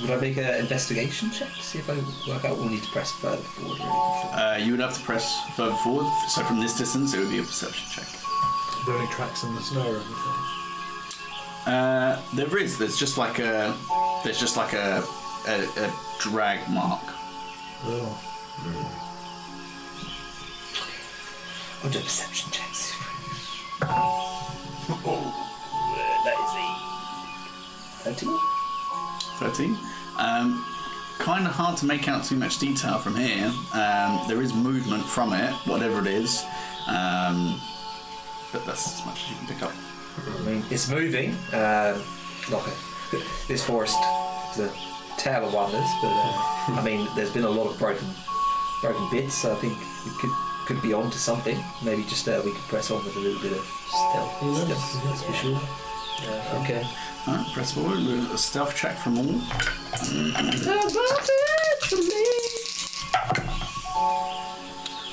would 0.00 0.10
I 0.10 0.20
make 0.20 0.36
an 0.36 0.60
investigation 0.60 1.30
check 1.30 1.48
to 1.52 1.62
see 1.62 1.78
if 1.78 1.88
I 1.90 1.96
work 2.30 2.44
out? 2.44 2.56
We'll 2.56 2.68
need 2.68 2.82
to 2.82 2.90
press 2.90 3.10
further 3.12 3.42
forward. 3.42 3.78
Uh, 3.80 4.58
you 4.60 4.72
would 4.72 4.80
have 4.80 4.96
to 4.96 5.02
press 5.02 5.34
further 5.56 5.74
forward, 5.76 6.06
so 6.28 6.44
from 6.44 6.60
this 6.60 6.76
distance 6.78 7.14
it 7.14 7.18
would 7.18 7.30
be 7.30 7.38
a 7.38 7.42
perception 7.42 7.88
check. 7.90 8.06
Are 8.06 8.86
there 8.86 8.96
any 8.98 9.08
tracks 9.12 9.42
in 9.42 9.54
the 9.54 9.60
snow 9.60 9.82
or 9.82 9.96
anything? 9.96 10.58
Uh, 11.66 12.22
there 12.34 12.56
is. 12.58 12.78
There's 12.78 12.96
just 12.96 13.18
like 13.18 13.38
a 13.40 13.74
there's 14.24 14.38
just 14.38 14.56
like 14.56 14.72
a 14.72 15.02
a, 15.48 15.64
a 15.76 15.92
drag 16.20 16.68
mark. 16.70 17.02
Oh. 17.84 18.22
Mm. 18.60 19.04
I'll 21.84 21.90
do 21.90 21.98
a 21.98 22.02
perception 22.02 22.50
check. 22.50 22.68
Oh, 23.82 24.54
that 26.24 26.34
is. 26.34 26.67
13. 28.14 28.38
13. 29.38 29.78
Um, 30.18 30.64
kind 31.18 31.46
of 31.46 31.52
hard 31.52 31.76
to 31.78 31.86
make 31.86 32.08
out 32.08 32.24
too 32.24 32.36
much 32.36 32.58
detail 32.58 32.98
from 32.98 33.16
here. 33.16 33.52
Um, 33.74 34.20
there 34.28 34.40
is 34.40 34.54
movement 34.54 35.04
from 35.04 35.32
it, 35.32 35.52
whatever 35.66 36.00
it 36.00 36.06
is. 36.06 36.44
Um, 36.88 37.60
but 38.52 38.64
that's 38.64 38.98
as 38.98 39.06
much 39.06 39.24
as 39.24 39.30
you 39.30 39.36
can 39.36 39.46
pick 39.46 39.62
up. 39.62 39.72
I 40.16 40.42
mean, 40.44 40.64
it's 40.70 40.88
moving. 40.88 41.32
Uh, 41.52 42.00
like 42.50 42.64
this 43.48 43.62
forest 43.64 43.98
is 44.52 44.60
a 44.60 44.72
tale 45.18 45.46
of 45.46 45.52
wonders, 45.52 45.88
but 46.00 46.08
uh, 46.08 46.80
I 46.80 46.82
mean, 46.84 47.06
there's 47.14 47.32
been 47.32 47.44
a 47.44 47.50
lot 47.50 47.70
of 47.70 47.78
broken, 47.78 48.08
broken 48.80 49.08
bits. 49.10 49.34
So 49.34 49.52
I 49.52 49.56
think 49.56 49.74
it 49.74 50.18
could 50.20 50.30
could 50.66 50.82
be 50.82 50.92
on 50.92 51.10
to 51.10 51.18
something. 51.18 51.58
Maybe 51.82 52.02
just 52.04 52.28
uh, 52.28 52.40
we 52.44 52.52
could 52.52 52.68
press 52.68 52.90
on 52.90 53.04
with 53.04 53.16
a 53.16 53.20
little 53.20 53.40
bit 53.40 53.52
of 53.52 53.64
stealth. 53.64 54.42
Yes, 54.42 54.90
stealth, 54.90 55.04
yes, 55.04 55.22
yeah. 55.22 55.26
for 55.26 55.34
sure. 55.34 55.60
Uh, 56.26 56.62
okay. 56.62 56.82
Alright, 57.28 57.52
press 57.52 57.72
forward 57.72 57.98
with 57.98 58.32
a 58.32 58.38
stealth 58.38 58.74
check 58.74 58.96
from 58.96 59.18
all. 59.18 59.40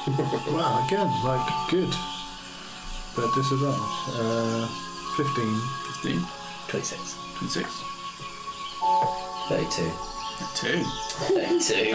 Wow, 0.07 0.85
again, 0.87 1.07
like 1.23 1.69
good. 1.69 1.93
But 3.15 3.33
disadvantage. 3.35 3.79
Uh, 4.15 4.67
15. 5.17 5.61
15, 6.01 6.27
Twenty-six. 6.67 7.15
26, 7.37 7.69
32. 9.49 10.14
2. 10.55 10.83
32. 10.83 11.93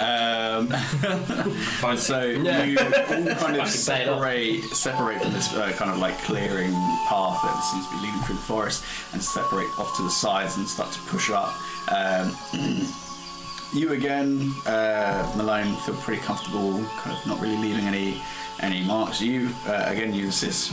Um, 0.00 0.68
Fine. 1.80 1.96
so 1.98 2.22
you 2.24 2.38
all 2.38 2.44
kind 2.44 3.28
of 3.28 3.38
Fucking 3.38 3.66
say 3.66 4.02
it 4.02 4.08
off. 4.08 4.20
separate 4.20 4.62
separate 4.64 5.22
from 5.22 5.32
this 5.32 5.52
uh, 5.54 5.72
kind 5.72 5.90
of 5.90 5.98
like 5.98 6.18
clearing 6.22 6.72
path 7.08 7.40
that 7.42 7.60
seems 7.72 7.86
to 7.88 7.92
be 7.96 8.00
leading 8.06 8.20
through 8.22 8.36
the 8.36 8.42
forest 8.42 8.84
and 9.12 9.22
separate 9.22 9.68
off 9.78 9.96
to 9.96 10.02
the 10.02 10.10
sides 10.10 10.56
and 10.56 10.66
start 10.68 10.92
to 10.92 11.00
push 11.02 11.30
up. 11.30 11.54
Um, 11.92 12.36
you 13.72 13.92
again, 13.92 14.52
uh, 14.66 15.32
Malone, 15.36 15.74
feel 15.76 15.94
pretty 15.96 16.22
comfortable, 16.22 16.84
kind 16.98 17.16
of 17.16 17.26
not 17.26 17.40
really 17.40 17.56
leaving 17.56 17.84
any 17.86 18.20
any 18.60 18.82
marks. 18.84 19.20
You 19.20 19.50
uh, 19.66 19.84
again 19.86 20.12
use 20.14 20.40
this. 20.40 20.72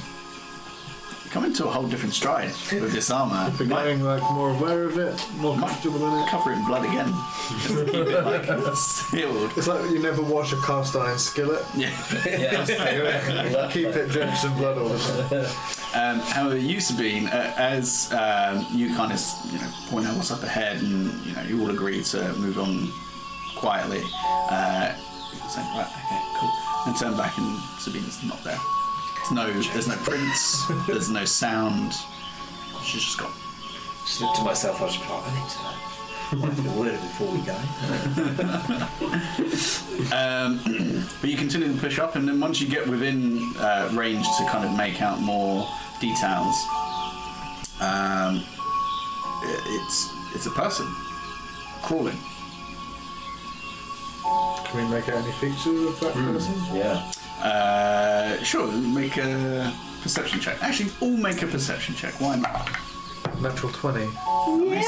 Come 1.32 1.46
into 1.46 1.66
a 1.66 1.72
whole 1.72 1.88
different 1.88 2.14
stride 2.14 2.50
with 2.74 2.92
this 2.92 3.10
armor. 3.10 3.50
Becoming 3.58 4.04
like 4.04 4.22
more 4.34 4.50
aware 4.50 4.84
of 4.84 4.98
it, 4.98 5.14
more 5.38 5.56
Might- 5.56 5.70
comfortable 5.70 6.06
in 6.14 6.24
it. 6.24 6.30
cover 6.30 6.52
it 6.52 6.58
in 6.58 6.66
blood 6.66 6.84
again. 6.84 7.14
Just 7.62 7.86
keep 7.86 8.08
it 8.08 8.26
like 8.26 8.76
sealed. 8.76 9.52
It's 9.56 9.68
like 9.68 9.90
you 9.92 10.00
never 10.00 10.22
wash 10.22 10.52
a 10.52 10.58
cast 10.58 10.94
iron 10.94 11.18
skillet. 11.18 11.64
Yeah. 11.74 11.90
yeah. 12.26 13.70
Keep 13.72 13.88
it 13.96 14.10
drenched 14.10 14.44
in 14.44 14.54
blood 14.58 14.78
all 14.78 14.90
the 14.90 14.98
time. 15.00 15.46
Um, 15.94 16.20
however, 16.20 16.58
you 16.58 16.82
Sabine, 16.82 17.28
uh, 17.28 17.54
as 17.58 18.12
um, 18.12 18.66
you 18.74 18.94
kind 18.96 19.14
of 19.14 19.22
you 19.54 19.60
know 19.60 19.70
point 19.88 20.08
out 20.08 20.18
what's 20.18 20.32
up 20.32 20.44
ahead, 20.44 20.82
and 20.82 21.14
you 21.26 21.34
know 21.34 21.44
you 21.44 21.62
all 21.62 21.70
agree 21.72 22.04
to 22.04 22.34
move 22.34 22.60
on 22.60 22.92
quietly. 23.56 24.02
Uh, 24.50 24.94
you're 25.34 25.50
saying, 25.50 25.68
right, 25.78 25.88
okay, 25.88 26.22
cool, 26.40 26.52
and 26.88 26.98
turn 27.00 27.16
back, 27.16 27.38
and 27.38 27.58
Sabine's 27.80 28.22
not 28.26 28.44
there. 28.44 28.60
There's 29.34 29.48
no, 29.48 29.72
there's 29.74 29.88
no 29.88 29.96
prints, 30.04 30.68
there's 30.88 31.10
no 31.10 31.24
sound. 31.24 31.94
She's 32.84 33.02
just 33.04 33.18
gone. 33.18 33.32
Just 34.06 34.20
look 34.20 34.36
to 34.36 34.42
myself. 34.44 34.82
I 34.82 34.84
was 34.86 34.94
just 34.98 35.10
like, 35.10 35.24
I 35.26 35.32
need 35.40 35.50
to 35.50 36.62
wipe 36.62 36.76
a 36.76 36.80
word 36.80 37.00
before 37.00 37.32
we 37.32 37.42
go. 37.42 37.58
Um, 40.14 40.60
but 41.22 41.30
you 41.30 41.38
continue 41.38 41.72
to 41.72 41.80
push 41.80 42.00
up, 42.00 42.16
and 42.16 42.28
then 42.28 42.40
once 42.40 42.60
you 42.60 42.68
get 42.68 42.88
within 42.88 43.38
uh, 43.60 43.90
range 43.94 44.26
to 44.40 44.46
kind 44.50 44.66
of 44.66 44.76
make 44.76 45.02
out 45.02 45.20
more 45.22 45.68
details, 46.00 46.56
um, 47.80 48.42
i- 48.44 49.62
it's 49.68 50.10
it's 50.36 50.46
a 50.48 50.52
person 50.52 50.88
crawling. 51.84 52.18
Can 54.66 54.84
we 54.90 54.96
make 54.96 55.08
out 55.10 55.24
any 55.24 55.32
features 55.34 55.86
of 55.86 56.00
that 56.00 56.14
person? 56.14 56.54
Yeah. 56.74 57.12
Uh, 57.42 58.42
sure, 58.44 58.68
make 58.72 59.18
a 59.18 59.74
perception 60.02 60.40
check. 60.40 60.62
Actually, 60.64 60.92
all 61.02 61.18
make 61.18 61.42
a 61.42 61.48
perception 61.48 61.96
check. 61.96 62.14
Why 62.22 62.36
not? 62.38 62.70
Natural 63.42 63.72
20. 63.72 64.02
Yeah, 64.02 64.82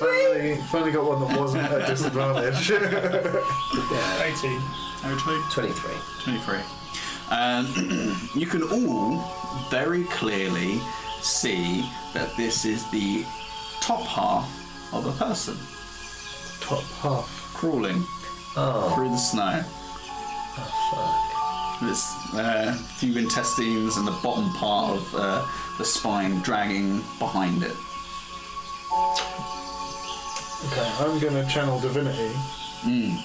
Finally, 0.00 0.56
finally 0.70 0.92
got 0.92 1.04
one 1.04 1.20
that 1.26 1.38
wasn't 1.40 1.64
at 1.64 1.86
disadvantage. 1.86 2.70
yeah. 2.70 4.22
18. 4.22 4.60
Actually, 5.04 5.40
23. 5.50 5.90
23. 6.24 6.58
Um, 7.30 7.66
you 8.34 8.46
can 8.46 8.62
all 8.64 9.24
very 9.70 10.04
clearly 10.04 10.80
see 11.22 11.88
that 12.12 12.36
this 12.36 12.64
is 12.66 12.88
the 12.90 13.24
top 13.80 14.02
half 14.02 14.92
of 14.92 15.06
a 15.06 15.12
person 15.12 15.56
Top 16.60 16.82
half. 17.00 17.28
crawling 17.54 18.04
Oh, 18.56 18.92
through 18.94 19.08
the 19.10 19.16
snow. 19.16 19.62
Oh, 20.56 20.70
fuck. 20.92 21.33
There's 21.82 22.04
uh, 22.34 22.72
few 22.96 23.16
intestines 23.18 23.96
and 23.96 24.06
the 24.06 24.16
bottom 24.22 24.50
part 24.54 24.96
of 24.96 25.14
uh, 25.14 25.46
the 25.78 25.84
spine 25.84 26.40
dragging 26.40 27.02
behind 27.18 27.62
it. 27.62 27.74
Okay, 30.66 30.90
I'm 31.00 31.18
going 31.18 31.34
to 31.34 31.46
channel 31.48 31.78
divinity 31.80 32.30
Mm. 32.84 33.16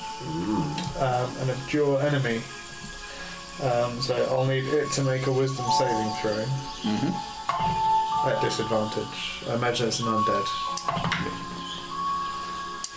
um, 1.01 1.37
and 1.41 1.49
abjure 1.51 1.99
enemy. 1.99 2.37
Um, 3.61 4.01
so 4.01 4.15
I'll 4.31 4.45
need 4.45 4.63
it 4.63 4.89
to 4.91 5.01
make 5.03 5.27
a 5.27 5.31
wisdom 5.33 5.65
saving 5.77 6.09
throw 6.21 6.45
hmm 6.83 7.11
at 8.29 8.41
disadvantage. 8.41 9.43
I 9.49 9.55
imagine 9.55 9.87
it's 9.89 9.99
an 9.99 10.05
undead. 10.07 10.45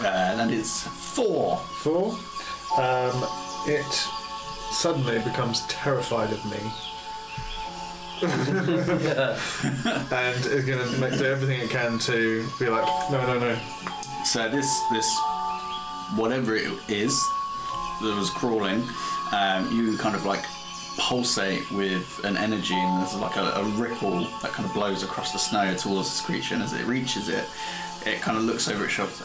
Uh, 0.00 0.40
and 0.40 0.52
it's 0.52 0.82
four. 0.86 1.56
Four. 1.82 2.12
Um, 2.78 3.24
it 3.66 4.08
suddenly 4.72 5.18
becomes 5.20 5.66
terrified 5.66 6.32
of 6.32 6.44
me. 6.46 6.58
and 8.22 8.32
is 10.46 10.64
going 10.64 10.78
to 10.78 11.18
do 11.18 11.24
everything 11.24 11.60
it 11.60 11.70
can 11.70 11.98
to 11.98 12.46
be 12.58 12.68
like, 12.68 12.84
no, 13.10 13.26
no, 13.26 13.38
no. 13.38 13.58
So 14.24 14.48
this 14.48 14.80
this 14.92 15.18
whatever 16.14 16.54
it 16.54 16.70
is 16.88 17.20
that 18.00 18.14
was 18.16 18.30
crawling, 18.30 18.84
um, 19.32 19.76
you 19.76 19.96
kind 19.98 20.14
of 20.14 20.24
like 20.24 20.44
pulsate 20.98 21.68
with 21.72 22.20
an 22.24 22.36
energy, 22.36 22.74
and 22.74 23.02
there's 23.02 23.14
like 23.16 23.36
a, 23.36 23.52
a 23.54 23.64
ripple 23.76 24.20
that 24.42 24.52
kind 24.52 24.68
of 24.68 24.74
blows 24.74 25.02
across 25.02 25.32
the 25.32 25.38
snow 25.38 25.74
towards 25.74 26.10
this 26.10 26.20
creature. 26.20 26.54
And 26.54 26.62
as 26.62 26.72
it 26.72 26.86
reaches 26.86 27.28
it, 27.28 27.44
it 28.06 28.20
kind 28.20 28.36
of 28.36 28.44
looks 28.44 28.68
over 28.68 28.84
its 28.84 28.92
shoulder 28.92 29.24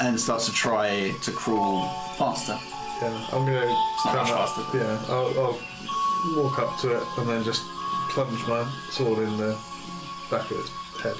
and 0.00 0.20
starts 0.20 0.46
to 0.46 0.52
try 0.52 1.12
to 1.22 1.32
crawl 1.32 1.88
faster. 2.16 2.58
Yeah, 3.02 3.26
I'm 3.32 3.44
going 3.44 3.60
to 3.60 3.66
not 3.68 4.02
come 4.04 4.16
much 4.16 4.30
up. 4.30 4.48
faster. 4.48 4.78
Yeah, 4.78 5.04
I'll, 5.08 5.40
I'll 5.40 5.58
walk 6.36 6.58
up 6.60 6.78
to 6.80 6.96
it 6.96 7.02
and 7.18 7.28
then 7.28 7.42
just 7.44 7.62
plunge 8.10 8.46
my 8.46 8.64
sword 8.90 9.18
in 9.18 9.36
the 9.36 9.58
back 10.30 10.50
of 10.50 10.58
its 10.58 10.70
head. 11.02 11.16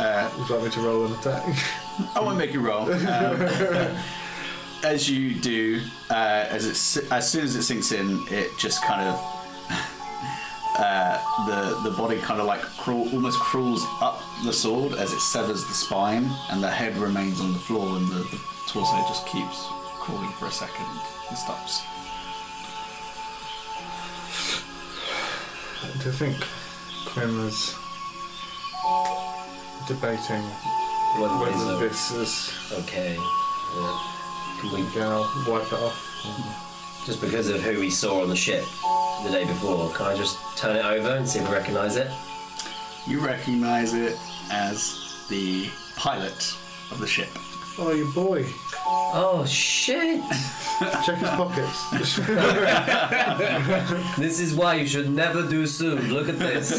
Uh, 0.00 0.30
Would 0.38 0.48
you 0.48 0.54
like 0.56 0.64
me 0.64 0.70
to 0.70 0.80
roll 0.80 1.06
an 1.06 1.12
attack? 1.14 1.44
I 2.14 2.20
won't 2.20 2.38
make 2.38 2.52
you 2.52 2.60
roll. 2.60 2.88
Um, 2.92 3.96
as 4.84 5.10
you 5.10 5.34
do, 5.34 5.80
uh, 6.08 6.14
as 6.48 6.64
it 6.66 6.76
si- 6.76 7.08
as 7.10 7.28
soon 7.32 7.42
as 7.42 7.56
it 7.56 7.64
sinks 7.64 7.90
in, 7.90 8.24
it 8.30 8.56
just 8.58 8.80
kind 8.84 9.08
of 9.08 9.16
uh, 10.78 11.18
the 11.48 11.90
the 11.90 11.96
body 11.96 12.16
kind 12.20 12.40
of 12.40 12.46
like 12.46 12.60
crawl, 12.76 13.08
almost 13.12 13.40
crawls 13.40 13.84
up 14.00 14.20
the 14.44 14.52
sword 14.52 14.92
as 14.92 15.12
it 15.12 15.18
severs 15.18 15.64
the 15.66 15.74
spine, 15.74 16.30
and 16.50 16.62
the 16.62 16.70
head 16.70 16.96
remains 16.96 17.40
on 17.40 17.52
the 17.52 17.58
floor, 17.58 17.96
and 17.96 18.06
the, 18.08 18.18
the 18.30 18.40
torso 18.68 18.96
just 19.08 19.26
keeps 19.26 19.66
crawling 20.08 20.32
for 20.32 20.46
a 20.46 20.50
second 20.50 20.86
and 21.28 21.36
stops. 21.36 21.82
Do 26.00 26.08
you 26.08 26.12
think 26.12 26.36
Quinn 27.06 27.44
was 27.44 27.74
debating 29.86 30.42
Whether 31.20 31.36
whether 31.36 31.78
these 31.78 32.08
this 32.08 32.10
is 32.12 32.72
okay. 32.80 33.16
Yeah. 33.16 33.98
Can 34.60 34.72
we, 34.72 34.82
going 34.94 35.12
to 35.12 35.50
wipe 35.50 35.66
it 35.66 35.74
off? 35.74 36.04
just 37.04 37.20
because 37.20 37.48
of 37.48 37.62
who 37.62 37.78
we 37.78 37.90
saw 37.90 38.22
on 38.22 38.28
the 38.28 38.36
ship 38.36 38.64
the 39.24 39.30
day 39.30 39.44
before, 39.44 39.92
can 39.92 40.06
I 40.06 40.16
just 40.16 40.38
turn 40.56 40.76
it 40.76 40.84
over 40.84 41.16
and 41.16 41.28
see 41.28 41.38
if 41.38 41.48
we 41.48 41.54
recognise 41.54 41.96
it? 41.96 42.10
You 43.06 43.20
recognize 43.20 43.92
it 43.92 44.16
as 44.50 45.26
the 45.28 45.70
pilot 45.96 46.54
of 46.90 46.98
the 46.98 47.06
ship. 47.06 47.28
Oh, 47.80 47.92
you 47.92 48.10
boy. 48.12 48.44
Oh 48.86 49.44
shit! 49.46 50.20
Check 51.04 51.18
his 51.18 51.28
pockets. 51.30 51.90
This 54.18 54.38
is 54.40 54.54
why 54.54 54.74
you 54.74 54.86
should 54.86 55.10
never 55.10 55.42
do 55.48 55.66
soon. 55.66 56.12
Look 56.12 56.28
at 56.28 56.38
this. 56.38 56.70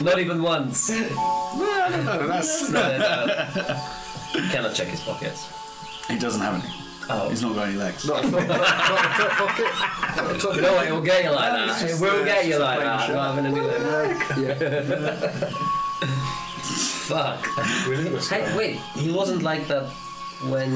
Not 0.00 0.18
even 0.18 0.42
once. 0.42 0.90
No, 0.90 0.96
no, 1.56 1.88
no, 2.02 2.26
that's 2.26 2.68
No, 2.70 2.98
no, 2.98 3.26
no. 3.26 3.34
Can 4.50 4.66
I 4.66 4.72
check 4.72 4.88
his 4.88 5.00
pockets? 5.00 5.48
he 6.08 6.18
doesn't 6.18 6.40
have 6.40 6.54
any. 6.62 6.74
Oh. 7.12 7.28
He's 7.28 7.42
not 7.42 7.54
got 7.56 7.66
any 7.68 7.76
legs. 7.76 8.04
not, 8.06 8.22
not, 8.22 8.30
not 8.32 8.46
the 8.46 8.54
top 8.54 9.30
pocket. 9.30 9.66
Not 10.16 10.28
the 10.32 10.38
top 10.38 10.56
No, 10.60 10.80
it 10.82 10.90
will 10.92 11.00
get 11.02 11.24
you 11.24 11.30
like 11.30 11.52
that. 11.52 11.82
It 11.90 11.98
will 12.00 12.24
get 12.24 12.44
you 12.44 12.50
just 12.52 12.62
like 12.62 12.78
making 12.78 12.90
that. 12.90 13.06
sure. 13.06 13.14
Rather 13.16 13.42
than 13.42 13.54
do 13.54 13.62
that. 13.62 13.70
Fuck. 17.10 17.44
We 17.88 17.96
knew 17.96 18.10
this 18.10 18.28
Hey, 18.30 18.56
wait. 18.56 18.76
He 18.94 19.10
wasn't 19.10 19.42
like 19.42 19.66
that 19.68 19.88
when 20.48 20.70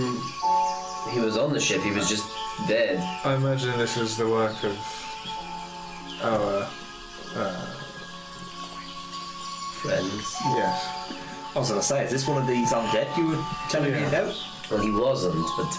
he 1.13 1.21
was 1.21 1.37
on 1.39 1.53
the 1.53 1.61
ship. 1.61 1.81
He 1.83 1.93
was 1.93 2.09
just 2.09 2.27
dead. 2.67 2.99
I 3.25 3.35
imagine 3.37 3.71
this 3.79 3.97
is 3.97 4.17
the 4.17 4.29
work 4.29 4.63
of 4.65 4.77
our. 6.23 6.69
Uh, 7.37 7.67
Friends. 9.83 10.37
yes. 10.57 11.11
I 11.55 11.59
was 11.59 11.69
going 11.69 11.81
to 11.81 11.87
say, 11.87 12.05
is 12.05 12.11
this 12.11 12.27
one 12.27 12.41
of 12.41 12.47
these 12.49 12.73
undead 12.73 13.15
you 13.19 13.27
were 13.29 13.45
telling 13.69 13.93
me 13.93 14.01
Yeah. 14.01 14.09
about? 14.09 14.35
Well, 14.71 14.81
he 14.81 14.91
wasn't, 14.91 15.47
but 15.59 15.71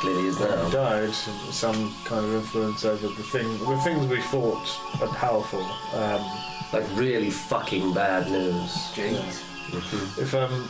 clearly 0.00 0.26
is 0.28 0.40
now. 0.40 0.68
died. 0.70 1.14
Some 1.14 1.94
kind 2.04 2.24
of 2.26 2.34
influence 2.34 2.84
over 2.84 3.06
the 3.06 3.22
thing. 3.22 3.48
The 3.58 3.76
things 3.84 4.06
we 4.08 4.20
fought 4.22 4.68
are 5.00 5.08
powerful. 5.14 5.62
Um, 5.94 6.20
Like 6.72 6.84
really 6.96 7.30
fucking 7.30 7.94
bad 7.94 8.28
news. 8.28 8.70
Jeez. 8.92 9.45
If 10.18 10.34
um, 10.34 10.68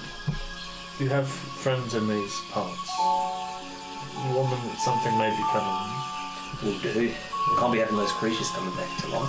you 0.99 1.09
have 1.09 1.29
friends 1.29 1.95
in 1.95 2.09
these 2.09 2.35
parts, 2.51 2.91
one 4.33 4.45
of 4.45 4.51
them- 4.51 4.77
something 4.79 5.17
may 5.19 5.31
be 5.31 5.43
coming. 5.53 5.93
Will 6.63 6.79
do. 6.81 7.13
Can't 7.59 7.73
be 7.73 7.79
having 7.79 7.97
those 7.97 8.13
creatures 8.13 8.49
coming 8.51 8.75
back 8.77 8.89
to 9.03 9.09
life. 9.09 9.29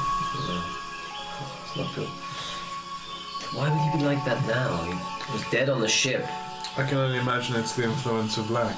It's 1.65 1.75
not 1.77 1.93
good. 1.95 2.07
Why 3.53 3.69
would 3.69 3.79
he 3.91 3.97
be 3.99 4.03
like 4.05 4.23
that 4.25 4.45
now? 4.47 4.81
He 5.27 5.33
was 5.33 5.43
dead 5.51 5.69
on 5.69 5.81
the 5.81 5.87
ship. 5.87 6.25
I 6.77 6.83
can 6.83 6.97
only 6.97 7.17
imagine 7.19 7.55
it's 7.55 7.73
the 7.75 7.83
influence 7.83 8.37
of 8.37 8.49
Lax, 8.51 8.77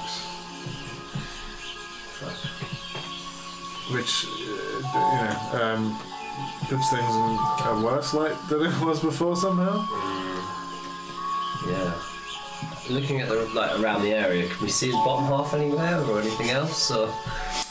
Fuck. 2.18 2.36
which 3.94 4.24
uh, 4.24 4.30
you 5.12 5.20
know 5.20 5.62
um, 5.62 5.98
puts 6.68 6.90
things 6.90 7.14
in 7.14 7.38
a 7.68 7.82
worse 7.84 8.14
light 8.14 8.36
than 8.48 8.62
it 8.66 8.80
was 8.80 9.00
before 9.00 9.36
somehow. 9.36 9.86
Yeah. 11.66 11.92
Looking 12.90 13.20
at 13.20 13.28
the 13.28 13.36
like 13.54 13.78
around 13.80 14.02
the 14.02 14.12
area, 14.12 14.48
can 14.48 14.60
we 14.62 14.68
see 14.68 14.86
his 14.86 14.94
bottom 14.96 15.26
half 15.26 15.54
anywhere 15.54 16.00
or 16.02 16.20
anything 16.20 16.50
else? 16.50 16.90
Or 16.90 17.12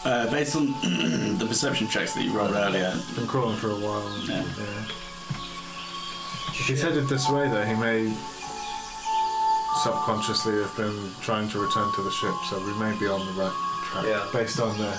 Uh, 0.06 0.30
based 0.32 0.56
on 0.56 0.68
the 1.38 1.46
perception 1.46 1.88
checks 1.88 2.14
that 2.14 2.24
you 2.24 2.32
rolled 2.32 2.56
earlier, 2.56 2.94
Been 3.16 3.28
crawling 3.28 3.58
for 3.58 3.72
a 3.72 3.76
while. 3.76 4.08
Yeah. 4.28 4.44
yeah. 4.58 4.86
If 6.60 6.68
he's 6.68 6.82
headed 6.82 7.08
this 7.08 7.30
way, 7.30 7.48
though, 7.50 7.64
he 7.66 7.74
may 7.76 8.12
subconsciously 9.84 10.54
have 10.62 10.76
been 10.76 11.12
trying 11.22 11.48
to 11.50 11.60
return 11.60 11.92
to 11.96 12.02
the 12.02 12.12
ship, 12.12 12.34
so 12.50 12.60
we 12.66 12.74
may 12.80 12.98
be 13.00 13.08
on 13.08 13.26
the 13.26 13.34
right 13.42 13.54
track. 13.92 14.06
Yeah. 14.06 14.28
Based 14.34 14.60
on 14.60 14.78
the 14.78 14.92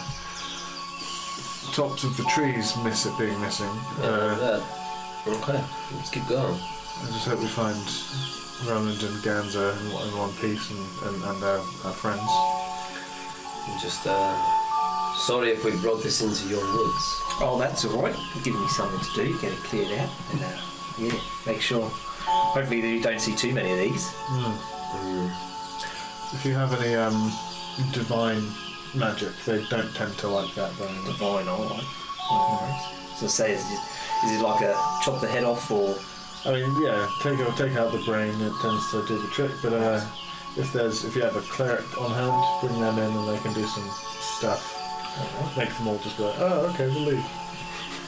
tops 1.73 2.05
of 2.05 2.17
the 2.17 2.25
trees 2.25 2.75
miss 2.85 3.07
it 3.07 3.17
being 3.19 3.39
missing. 3.41 3.71
yeah, 4.01 4.07
Uh, 4.07 4.63
yeah. 5.27 5.33
Okay, 5.35 5.63
let's 5.97 6.11
keep 6.11 6.27
going. 6.29 6.59
I 7.03 7.07
just 7.07 7.27
hope 7.29 7.41
we 7.41 7.47
find 7.47 7.77
Roland 8.67 9.03
and 9.03 9.17
Ganza 9.23 9.73
in, 9.81 9.93
one- 9.93 10.09
in 10.09 10.17
one 10.19 10.33
piece 10.35 10.71
and, 10.71 10.87
and, 11.09 11.25
and 11.25 11.45
our, 11.45 11.59
our 11.85 11.93
friends. 11.93 12.21
I'm 13.69 13.79
just 13.81 14.07
uh, 14.07 14.37
sorry 15.27 15.51
if 15.51 15.65
we 15.65 15.71
brought 15.81 16.03
this 16.03 16.21
into 16.23 16.49
your 16.49 16.61
woods. 16.61 17.05
Oh, 17.43 17.57
that's 17.59 17.85
all 17.85 18.03
right. 18.03 18.15
You're 18.35 18.45
giving 18.45 18.61
me 18.61 18.69
something 18.69 18.99
to 19.01 19.25
do. 19.25 19.41
Get 19.41 19.53
it 19.53 19.59
cleared 19.65 19.99
out, 19.99 20.11
and 20.33 20.43
uh, 20.43 20.59
yeah, 20.99 21.21
make 21.47 21.61
sure. 21.61 21.89
Hopefully, 22.27 22.81
you 22.81 23.03
don't 23.03 23.21
see 23.21 23.35
too 23.35 23.53
many 23.55 23.71
of 23.73 23.79
these. 23.79 24.07
Mm. 24.07 25.33
If 26.35 26.45
you 26.45 26.53
have 26.55 26.73
any 26.81 26.95
um, 26.95 27.31
divine 27.93 28.43
magic, 28.95 29.31
they 29.47 29.65
don't 29.71 29.93
tend 29.95 30.17
to 30.19 30.29
like 30.29 30.55
that 30.55 30.73
very 30.73 30.93
much. 30.93 31.07
Divine, 31.07 31.49
all 31.49 31.65
right. 31.65 33.17
So, 33.17 33.27
say, 33.27 33.53
is 33.53 33.65
it, 33.71 33.81
is 34.27 34.41
it 34.41 34.43
like 34.43 34.61
a 34.63 34.73
chop 35.03 35.21
the 35.21 35.29
head 35.29 35.45
off, 35.45 35.71
or 35.71 35.97
I 36.47 36.53
mean, 36.53 36.83
yeah, 36.83 37.09
take 37.23 37.39
out 37.41 37.57
take 37.57 37.77
out 37.77 37.93
the 37.93 38.03
brain. 38.05 38.33
It 38.41 38.53
tends 38.63 38.91
to 38.93 39.07
do 39.07 39.21
the 39.21 39.29
trick. 39.29 39.51
But 39.63 39.75
uh, 39.75 40.01
if 40.57 40.73
there's 40.73 41.05
if 41.05 41.15
you 41.15 41.23
have 41.23 41.37
a 41.37 41.43
cleric 41.43 41.85
on 42.01 42.11
hand, 42.13 42.61
bring 42.63 42.81
them 42.81 42.99
in 42.99 43.17
and 43.17 43.29
they 43.29 43.39
can 43.43 43.53
do 43.53 43.67
some 43.67 43.89
stuff. 44.39 44.77
Make 45.57 45.69
them 45.77 45.89
all 45.89 45.99
just 45.99 46.17
go, 46.17 46.33
oh, 46.39 46.71
okay, 46.73 46.87
we'll 46.87 47.01
leave. 47.01 47.25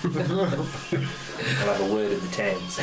I'll 0.05 1.75
have 1.75 1.81
a 1.81 1.93
word 1.93 2.13
of 2.13 2.23
the 2.23 2.37
towns? 2.37 2.81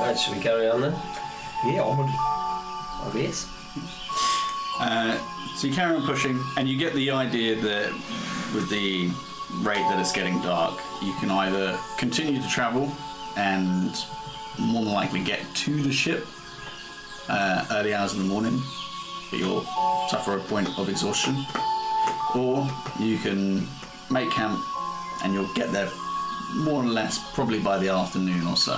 Right, 0.00 0.16
should 0.18 0.36
we 0.36 0.40
carry 0.40 0.68
on 0.68 0.80
then? 0.80 0.92
yeah, 1.66 1.82
onward. 1.82 2.08
I 2.08 3.10
guess. 3.12 3.48
Uh, 4.80 5.18
so 5.56 5.66
you 5.66 5.74
carry 5.74 5.96
on 5.96 6.06
pushing, 6.06 6.40
and 6.56 6.68
you 6.68 6.76
get 6.78 6.94
the 6.94 7.10
idea 7.10 7.56
that 7.56 7.92
with 8.54 8.70
the 8.70 9.10
rate 9.62 9.84
that 9.90 9.98
it's 10.00 10.12
getting 10.12 10.40
dark, 10.42 10.78
you 11.02 11.12
can 11.20 11.30
either 11.30 11.78
continue 11.98 12.40
to 12.40 12.48
travel 12.48 12.90
and 13.36 13.94
more 14.58 14.84
than 14.84 14.92
likely 14.94 15.22
get 15.22 15.40
to 15.54 15.82
the 15.82 15.92
ship 15.92 16.26
uh, 17.28 17.64
early 17.72 17.94
hours 17.94 18.12
in 18.14 18.18
the 18.20 18.24
morning, 18.24 18.60
but 19.30 19.38
you'll 19.40 19.64
suffer 20.08 20.36
a 20.36 20.40
point 20.42 20.68
of 20.78 20.88
exhaustion, 20.88 21.34
or 22.34 22.68
you 23.00 23.18
can 23.18 23.66
make 24.10 24.30
camp 24.30 24.60
and 25.24 25.32
you'll 25.32 25.52
get 25.54 25.72
there 25.72 25.90
more 26.56 26.82
or 26.82 26.86
less 26.86 27.32
probably 27.34 27.58
by 27.60 27.78
the 27.78 27.88
afternoon 27.88 28.46
or 28.46 28.56
so, 28.56 28.74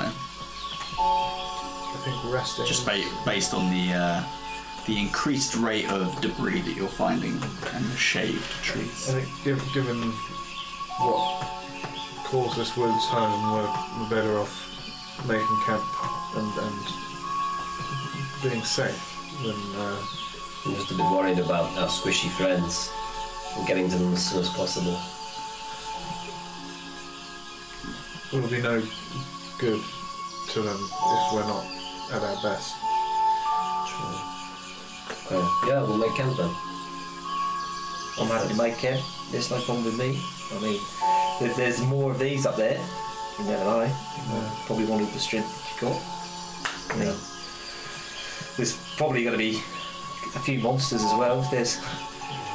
I 0.99 2.01
think 2.05 2.33
resting. 2.33 2.65
just 2.67 2.87
ba- 2.87 3.03
based 3.25 3.53
on 3.53 3.71
the 3.71 3.93
uh, 3.93 4.23
the 4.87 4.97
increased 4.99 5.57
rate 5.57 5.91
of 5.91 6.19
debris 6.21 6.61
that 6.63 6.77
you're 6.77 6.89
finding 6.89 7.33
and 7.33 7.85
the 7.85 7.97
shaved 7.97 8.49
trees. 8.63 9.11
I 9.15 9.21
think 9.21 9.75
given 9.75 10.01
what 11.01 11.56
calls 12.27 12.57
this 12.57 12.77
woods 12.77 13.05
home, 13.07 13.53
we're, 13.53 14.03
we're 14.03 14.11
better 14.11 14.37
off 14.39 14.51
making 15.29 15.47
camp 15.65 15.87
and, 16.35 16.53
and 16.59 16.83
being 18.43 18.65
safe 18.65 18.99
than. 19.43 19.55
Uh, 19.77 19.97
I'm 20.67 20.75
just 20.75 20.91
a 20.91 20.95
bit 20.95 21.07
worried 21.13 21.39
about 21.39 21.71
our 21.79 21.87
squishy 21.87 22.29
friends 22.31 22.91
and 23.57 23.65
getting 23.69 23.89
to 23.89 23.97
them 23.97 24.13
as 24.13 24.27
soon 24.27 24.41
as 24.41 24.49
possible. 24.49 24.99
It'll 28.35 28.51
be 28.51 28.61
no 28.61 28.83
good 29.61 29.81
to 30.51 30.63
them 30.63 30.79
if 30.83 31.33
we're 31.33 31.47
not 31.47 31.65
at 32.11 32.23
our 32.23 32.43
best. 32.43 32.75
Okay. 35.31 35.71
Yeah, 35.71 35.83
we'll 35.83 35.99
make 35.99 36.17
camp 36.17 36.37
then. 36.37 36.51
I'm 38.19 38.27
happy 38.27 38.49
to 38.49 38.57
make 38.57 38.79
camp. 38.79 39.05
There's 39.31 39.51
no 39.51 39.61
problem 39.63 39.85
with 39.85 39.99
me. 39.99 40.21
I 40.53 40.59
mean, 40.61 40.81
if 41.41 41.57
there's 41.57 41.81
more 41.83 42.13
of 42.13 42.19
these 42.19 42.47
up 42.47 42.57
there, 42.57 42.79
you 43.39 43.45
never 43.45 43.65
know. 43.65 43.83
Yeah. 43.83 44.51
Probably 44.67 44.85
want 44.87 45.03
all 45.03 45.09
the 45.11 45.19
strength 45.19 45.49
that 45.81 45.83
you've 45.87 45.93
got. 45.93 46.95
I 46.95 46.99
mean, 47.05 47.15
there's 48.57 48.77
probably 48.97 49.23
going 49.25 49.33
to 49.33 49.39
be 49.39 49.57
a 50.35 50.39
few 50.41 50.61
monsters 50.61 51.03
as 51.03 51.13
well. 51.15 51.41
If 51.43 51.51
there's 51.51 51.79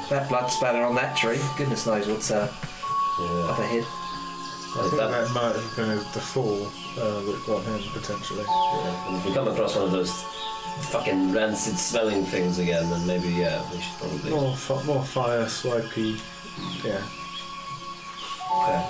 that 0.09 0.27
blood 0.29 0.47
spatter 0.47 0.81
on 0.83 0.95
that 0.95 1.15
tree, 1.17 1.39
goodness 1.57 1.85
knows 1.85 2.07
what's 2.07 2.31
uh, 2.31 2.43
up 3.49 3.59
ahead. 3.59 3.85
I 4.73 4.87
think 4.87 4.95
that- 5.01 5.11
that 5.11 5.31
might 5.33 5.55
have 5.55 5.75
been 5.75 5.97
the 6.13 6.21
fall 6.21 6.65
uh, 6.97 7.19
that 7.21 7.43
got 7.45 7.63
him 7.65 7.81
potentially. 7.91 8.43
yeah. 8.47 9.17
If 9.17 9.25
we 9.25 9.33
come 9.33 9.47
across 9.49 9.75
one 9.75 9.85
of 9.85 9.91
those 9.91 10.11
fucking 10.91 11.33
rancid 11.33 11.77
smelling 11.77 12.23
things 12.25 12.57
again, 12.57 12.89
then 12.89 13.05
maybe 13.05 13.27
yeah, 13.29 13.61
we 13.71 13.81
should 13.81 13.97
probably. 13.99 14.31
More, 14.31 14.55
fi- 14.55 14.83
more 14.83 15.03
fire, 15.03 15.47
swipey. 15.47 16.15
Yeah. 16.83 17.01
Okay. 18.63 18.81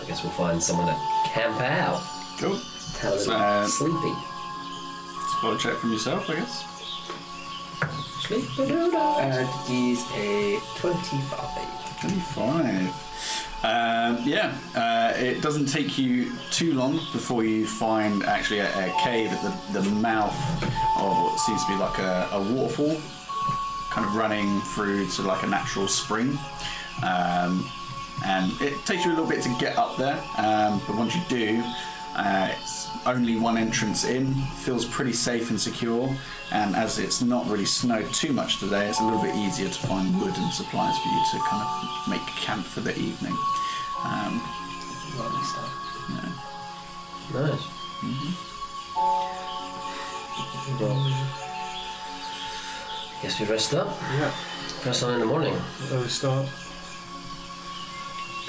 I 0.00 0.04
guess 0.06 0.22
we'll 0.22 0.32
find 0.32 0.62
someone 0.62 0.86
to 0.86 0.96
camp 1.30 1.60
out. 1.60 2.02
Cool. 2.38 2.56
Have 3.00 3.12
a 3.12 3.16
little 3.16 3.32
Uh, 3.32 3.66
sleepy. 3.66 4.14
Spot 5.38 5.60
check 5.60 5.74
from 5.78 5.92
yourself, 5.92 6.28
I 6.30 6.34
guess. 6.34 6.64
Sleepy 8.26 8.72
And 8.72 9.34
it 9.34 9.70
is 9.70 10.04
a 10.14 10.58
25. 10.78 12.00
25. 12.00 13.10
Um, 13.64 14.18
yeah, 14.28 14.54
uh, 14.74 15.14
it 15.16 15.40
doesn't 15.40 15.66
take 15.66 15.96
you 15.96 16.30
too 16.50 16.74
long 16.74 16.96
before 17.12 17.44
you 17.44 17.66
find 17.66 18.22
actually 18.24 18.58
a, 18.60 18.68
a 18.68 18.92
cave 19.02 19.30
at 19.32 19.42
the, 19.72 19.80
the 19.80 19.88
mouth 19.90 20.34
of 20.98 21.16
what 21.16 21.38
seems 21.40 21.64
to 21.64 21.72
be 21.72 21.78
like 21.78 21.98
a, 21.98 22.28
a 22.32 22.40
waterfall, 22.52 23.00
kind 23.90 24.06
of 24.06 24.14
running 24.16 24.60
through 24.74 25.06
to 25.08 25.22
like 25.22 25.42
a 25.44 25.46
natural 25.46 25.88
spring. 25.88 26.38
Um, 27.02 27.68
and 28.24 28.52
it 28.60 28.74
takes 28.86 29.04
you 29.04 29.10
a 29.10 29.14
little 29.14 29.26
bit 29.28 29.42
to 29.42 29.54
get 29.58 29.76
up 29.76 29.96
there, 29.96 30.16
um, 30.38 30.80
but 30.86 30.96
once 30.96 31.14
you 31.14 31.22
do, 31.28 31.62
uh, 32.16 32.48
it's 32.52 32.88
only 33.06 33.36
one 33.36 33.58
entrance 33.58 34.04
in, 34.04 34.32
feels 34.62 34.84
pretty 34.86 35.12
safe 35.12 35.50
and 35.50 35.60
secure. 35.60 36.08
And 36.52 36.76
as 36.76 36.98
it's 36.98 37.20
not 37.20 37.46
really 37.48 37.64
snowed 37.64 38.12
too 38.14 38.32
much 38.32 38.60
today, 38.60 38.88
it's 38.88 39.00
a 39.00 39.04
little 39.04 39.20
bit 39.20 39.34
easier 39.34 39.68
to 39.68 39.86
find 39.86 40.18
wood 40.20 40.34
and 40.36 40.52
supplies 40.52 40.96
for 40.98 41.08
you 41.08 41.22
to 41.32 41.38
kind 41.48 41.62
of 41.62 42.08
make 42.08 42.26
camp 42.36 42.64
for 42.64 42.80
the 42.80 42.96
evening. 42.98 43.36
Um, 44.04 44.40
Lovely 45.18 45.44
stuff. 45.44 45.70
yeah. 46.10 46.30
Nice. 47.40 47.68
Well, 50.80 50.98
guess 53.22 53.40
we 53.40 53.46
rest 53.46 53.74
up. 53.74 53.88
Yeah. 54.18 54.32
Press 54.82 55.02
on 55.02 55.14
in 55.14 55.20
the 55.20 55.26
morning. 55.26 55.54
Early 55.90 56.08
start. 56.08 56.48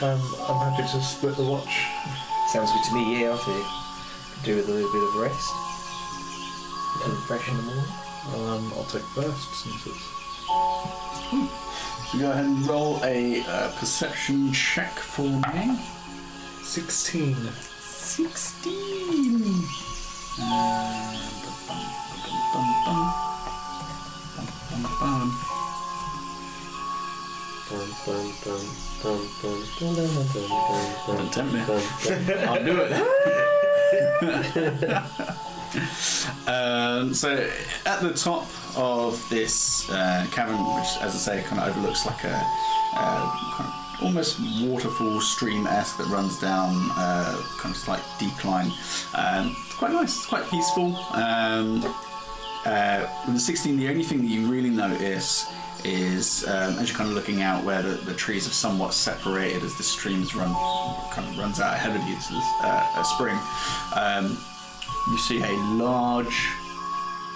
I'm, 0.01 0.19
I'm 0.49 0.71
happy 0.71 0.83
to 0.83 1.01
split 1.01 1.37
the 1.37 1.43
watch. 1.43 1.87
Sounds 2.51 2.69
good 2.71 2.83
to 2.89 2.95
me, 2.95 3.21
yeah, 3.21 3.33
I 3.33 3.37
think. 3.37 3.65
Could 4.33 4.43
do 4.43 4.55
with 4.57 4.67
a 4.67 4.71
little 4.73 4.91
bit 4.91 5.03
of 5.03 5.15
rest. 5.15 5.53
Feeling 6.99 7.21
fresh 7.27 7.47
in 7.47 7.55
the 7.55 7.63
morning. 7.63 7.85
Um, 8.35 8.73
I'll 8.75 8.83
take 8.85 9.03
first 9.15 9.63
since 9.63 9.85
it's. 9.87 10.15
So 12.11 12.19
go 12.19 12.31
ahead 12.31 12.45
and 12.45 12.67
roll 12.67 12.99
a 13.03 13.41
uh, 13.47 13.71
perception 13.79 14.51
check 14.51 14.91
for 14.91 15.23
me. 15.23 15.79
16. 16.63 17.35
16. 17.79 19.63
Uh, 20.37 21.13
bum, 21.41 21.55
bum, 21.67 21.79
bum, 22.11 22.35
bum, 22.53 22.69
bum, 22.85 22.85
bum. 22.85 23.25
Dun, 24.71 24.83
dun, 24.99 25.54
Don't 31.07 31.33
tempt 31.33 31.53
me. 31.53 31.59
I'll 32.45 32.63
do 32.63 32.81
it. 32.81 32.91
um, 36.47 37.13
so 37.13 37.47
at 37.85 38.01
the 38.01 38.13
top 38.13 38.47
of 38.75 39.23
this 39.29 39.89
uh, 39.89 40.25
cavern, 40.31 40.57
which, 40.75 40.97
as 41.01 41.15
I 41.15 41.17
say, 41.17 41.43
kind 41.43 41.61
of 41.61 41.69
overlooks 41.69 42.05
like 42.05 42.23
a 42.23 42.41
uh, 42.95 43.31
kind 43.55 43.69
of 43.69 43.75
almost 44.03 44.39
waterfall 44.61 45.21
stream-esque 45.21 45.97
that 45.97 46.07
runs 46.07 46.39
down 46.39 46.75
uh, 46.91 47.41
kind 47.59 47.73
of 47.73 47.81
slight 47.81 48.03
decline. 48.19 48.71
Um, 49.15 49.55
it's 49.65 49.75
quite 49.75 49.91
nice. 49.91 50.17
It's 50.17 50.25
quite 50.25 50.49
peaceful. 50.49 50.95
Um, 51.13 51.83
uh, 52.65 53.07
with 53.25 53.35
the 53.35 53.39
16, 53.39 53.77
the 53.77 53.89
only 53.89 54.03
thing 54.03 54.21
that 54.21 54.27
you 54.27 54.51
really 54.51 54.69
notice 54.69 55.45
is 55.85 56.45
um, 56.47 56.79
as 56.79 56.89
you're 56.89 56.97
kind 56.97 57.09
of 57.09 57.15
looking 57.15 57.43
out 57.43 57.63
where 57.63 57.81
the, 57.81 57.93
the 58.05 58.13
trees 58.13 58.45
have 58.45 58.53
somewhat 58.53 58.93
separated 58.93 59.63
as 59.63 59.77
the 59.77 59.83
streams 59.83 60.35
run 60.35 60.51
kind 61.11 61.27
of 61.29 61.37
runs 61.37 61.59
out 61.59 61.73
ahead 61.73 61.95
of 61.95 62.01
you 62.07 62.15
to 62.15 62.41
uh, 62.63 63.03
spring. 63.03 63.37
Um, 63.95 64.37
you 65.11 65.17
see 65.19 65.41
a 65.41 65.53
large 65.75 66.49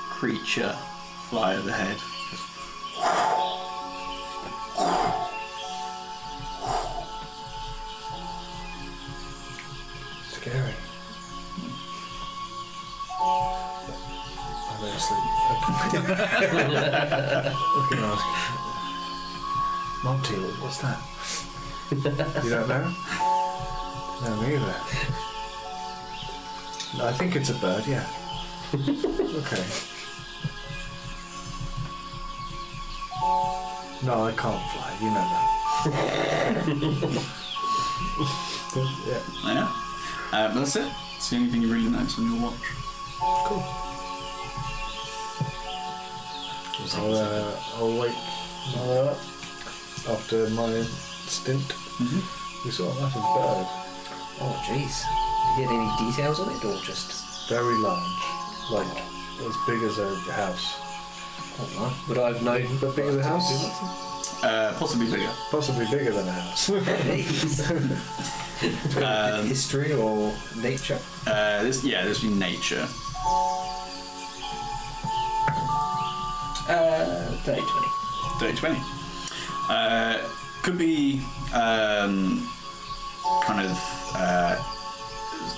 creature 0.09 0.75
fly 1.29 1.55
overhead. 1.55 1.97
Scary. 10.31 10.73
I'm 14.81 14.85
asleep. 14.95 15.19
Looking 17.75 17.99
ask. 17.99 18.25
Monty, 20.03 20.35
what's 20.61 20.77
that? 20.79 20.99
you 22.43 22.49
don't 22.49 22.67
know? 22.69 22.93
No, 24.23 24.29
me 24.41 24.55
either. 24.55 24.75
No, 26.97 27.05
I 27.07 27.13
think 27.13 27.35
it's 27.35 27.49
a 27.49 27.53
bird, 27.55 27.85
yeah. 27.87 28.05
okay. 28.73 29.65
No, 34.05 34.23
I 34.23 34.31
can't 34.31 34.63
fly, 34.71 34.97
you 35.01 35.07
know 35.07 35.27
that. 35.33 35.47
yeah, 39.07 39.21
Yeah. 39.53 39.67
Uh, 40.31 40.47
but 40.53 40.59
that's 40.59 40.75
it. 40.77 40.91
It's 41.17 41.29
the 41.29 41.35
only 41.35 41.49
thing 41.49 41.61
you 41.63 41.71
really 41.73 41.89
notice 41.89 42.17
on 42.17 42.31
your 42.31 42.41
watch. 42.41 42.63
cool. 43.45 43.88
I'll, 46.95 47.13
uh, 47.15 47.51
I'll 47.77 47.97
wake 47.99 48.15
Mother 48.75 49.09
up 49.11 49.17
after 50.09 50.49
my 50.51 50.81
stint. 51.27 51.67
Mhm. 51.99 52.21
We 52.65 52.71
saw 52.71 52.89
a 52.89 53.01
massive 53.01 53.21
bird, 53.21 53.67
Oh, 54.41 54.55
jeez. 54.65 55.03
Did 55.57 55.63
you 55.63 55.67
get 55.67 55.73
any 55.73 56.11
details 56.11 56.39
on 56.39 56.49
it, 56.55 56.63
or 56.65 56.81
just? 56.85 57.49
very 57.49 57.75
large, 57.79 58.21
like 58.71 58.87
as 59.41 59.55
big 59.67 59.81
as 59.83 59.97
a 59.97 60.15
house. 60.31 60.75
Oh, 61.59 61.67
no. 61.75 61.91
Would 62.07 62.17
I 62.19 62.27
have 62.33 62.43
known? 62.43 62.77
But 62.79 62.95
big 62.95 63.05
as 63.05 63.15
a 63.17 63.23
house? 63.23 64.43
Uh, 64.43 64.73
possibly 64.77 65.09
bigger. 65.09 65.29
Possibly 65.51 65.85
bigger 65.91 66.11
than 66.11 66.27
a 66.27 66.31
house. 66.31 66.69
Um, 68.97 69.47
History 69.47 69.93
or 69.93 70.33
nature? 70.57 70.99
uh, 71.25 71.63
this, 71.63 71.81
yeah, 71.83 72.03
this 72.03 72.21
would 72.21 72.33
be 72.33 72.35
nature. 72.37 72.85
Uh, 76.69 77.25
30, 77.45 77.61
20. 77.61 77.87
30 78.39 78.57
20. 78.57 78.79
Uh, 79.69 80.19
could 80.61 80.77
be 80.77 81.19
um, 81.51 82.47
kind 83.43 83.65
of 83.65 84.11
uh, 84.13 84.55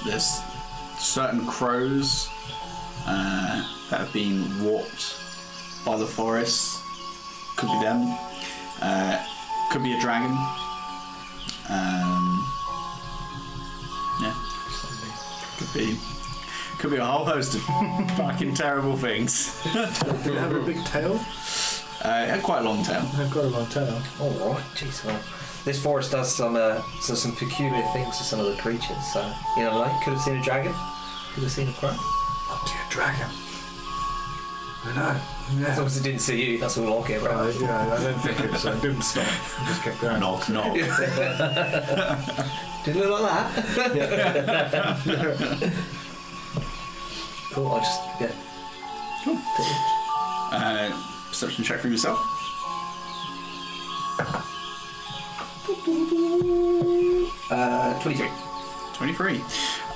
there's 0.05 0.39
certain 0.97 1.45
crows 1.45 2.29
uh, 3.05 3.89
that 3.89 3.99
have 3.99 4.13
been 4.13 4.63
warped 4.63 5.15
by 5.85 5.97
the 5.97 6.07
forest. 6.07 6.79
Could 7.57 7.67
be 7.67 7.85
them. 7.85 8.17
Uh, 8.81 9.21
could 9.69 9.83
be 9.83 9.91
a 9.93 9.99
dragon. 9.99 10.31
Um, 11.69 12.47
yeah, 14.21 14.35
could 15.57 15.73
be. 15.73 16.20
Could 16.81 16.89
be 16.89 16.97
a 16.97 17.05
whole 17.05 17.25
host 17.25 17.53
of 17.53 17.61
fucking 18.17 18.55
terrible 18.55 18.97
things. 18.97 19.61
Did 19.71 20.33
it 20.33 20.39
have 20.39 20.55
a 20.55 20.65
big 20.65 20.83
tail? 20.85 21.13
Uh, 22.03 22.23
it 22.25 22.29
had 22.31 22.41
quite 22.41 22.61
a 22.61 22.63
long 22.63 22.83
tail. 22.83 23.07
I've 23.17 23.29
got 23.29 23.45
a 23.45 23.49
long 23.49 23.67
tail. 23.67 24.01
Oh, 24.19 24.31
right. 24.51 24.63
Jeez, 24.73 25.05
well. 25.05 25.19
This 25.63 25.79
forest 25.79 26.11
does 26.11 26.33
some 26.33 26.55
uh, 26.55 26.81
so 27.01 27.13
some 27.13 27.35
peculiar 27.35 27.83
things 27.93 28.17
to 28.17 28.23
some 28.23 28.39
of 28.39 28.47
the 28.47 28.55
creatures, 28.59 28.97
so 29.13 29.31
you 29.57 29.63
know, 29.63 29.77
like 29.77 29.91
could 30.03 30.13
have 30.13 30.21
seen 30.23 30.37
a 30.37 30.41
dragon, 30.41 30.73
could 31.35 31.43
have 31.43 31.51
seen 31.51 31.67
a 31.67 31.73
crow. 31.73 31.89
Up 31.89 32.65
to 32.65 32.73
a 32.73 32.87
dragon. 32.89 33.27
I 34.83 34.93
know. 34.95 35.15
As 35.67 35.77
long 35.77 35.85
as 35.85 35.97
it 35.97 36.03
didn't 36.03 36.21
see 36.21 36.53
you, 36.53 36.57
that's 36.57 36.79
all 36.79 36.91
I'll 36.91 37.03
get 37.03 37.21
Uh, 37.21 37.51
yeah, 37.59 37.93
I 37.93 37.97
don't 38.03 38.19
think 38.21 38.39
it 38.39 38.49
was. 38.49 38.65
I 38.65 38.73
didn't 38.79 39.03
stop. 39.03 39.27
I 39.27 39.65
just 39.67 39.83
kept 39.83 40.01
going. 40.01 40.19
Knock, 40.19 40.49
knock. 40.49 40.73
Did 42.83 42.95
it 42.95 43.05
look 43.05 43.21
like 43.21 43.53
that? 43.93 45.71
cool. 47.51 47.67
I'll 47.67 47.79
just 47.79 48.01
yeah. 48.19 48.31
Cool. 49.23 49.37
Uh, 50.51 50.89
perception 51.29 51.63
check 51.63 51.79
for 51.79 51.87
yourself. 51.87 52.19
Uh, 57.49 57.99
twenty-three. 58.01 58.29
23. 59.01 59.41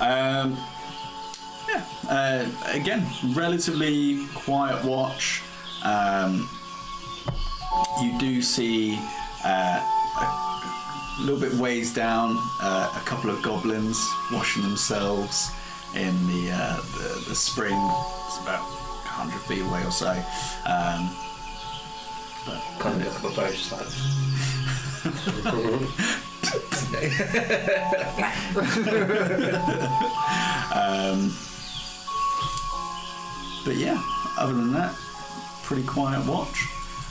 Um, 0.00 0.56
yeah, 1.68 1.84
uh, 2.08 2.44
again, 2.72 3.06
relatively 3.34 4.26
quiet 4.34 4.84
watch. 4.84 5.42
Um, 5.84 6.48
you 8.02 8.18
do 8.18 8.42
see 8.42 8.98
uh, 9.44 9.80
a 11.20 11.22
little 11.22 11.38
bit 11.38 11.52
ways 11.54 11.94
down 11.94 12.36
uh, 12.60 12.92
a 12.96 13.00
couple 13.06 13.30
of 13.30 13.40
goblins 13.44 13.96
washing 14.32 14.62
themselves 14.64 15.50
in 15.96 16.26
the, 16.28 16.50
uh, 16.52 16.76
the, 16.98 17.24
the 17.28 17.34
spring. 17.34 17.74
It's 18.26 18.38
about 18.42 18.62
100 18.62 19.40
feet 19.42 19.62
away 19.62 19.82
or 19.84 19.90
so. 19.90 20.10
Um, 20.66 21.16
but 22.46 22.60
Kind 22.78 23.02
of 23.02 23.22
look 23.24 23.38
at 23.38 23.52
just 23.52 23.72
like. 23.72 23.86
Um, 30.72 31.32
but 33.64 33.76
yeah, 33.76 34.00
other 34.38 34.52
than 34.52 34.72
that, 34.74 34.94
pretty 35.62 35.84
quiet 35.84 36.24
watch. 36.26 36.66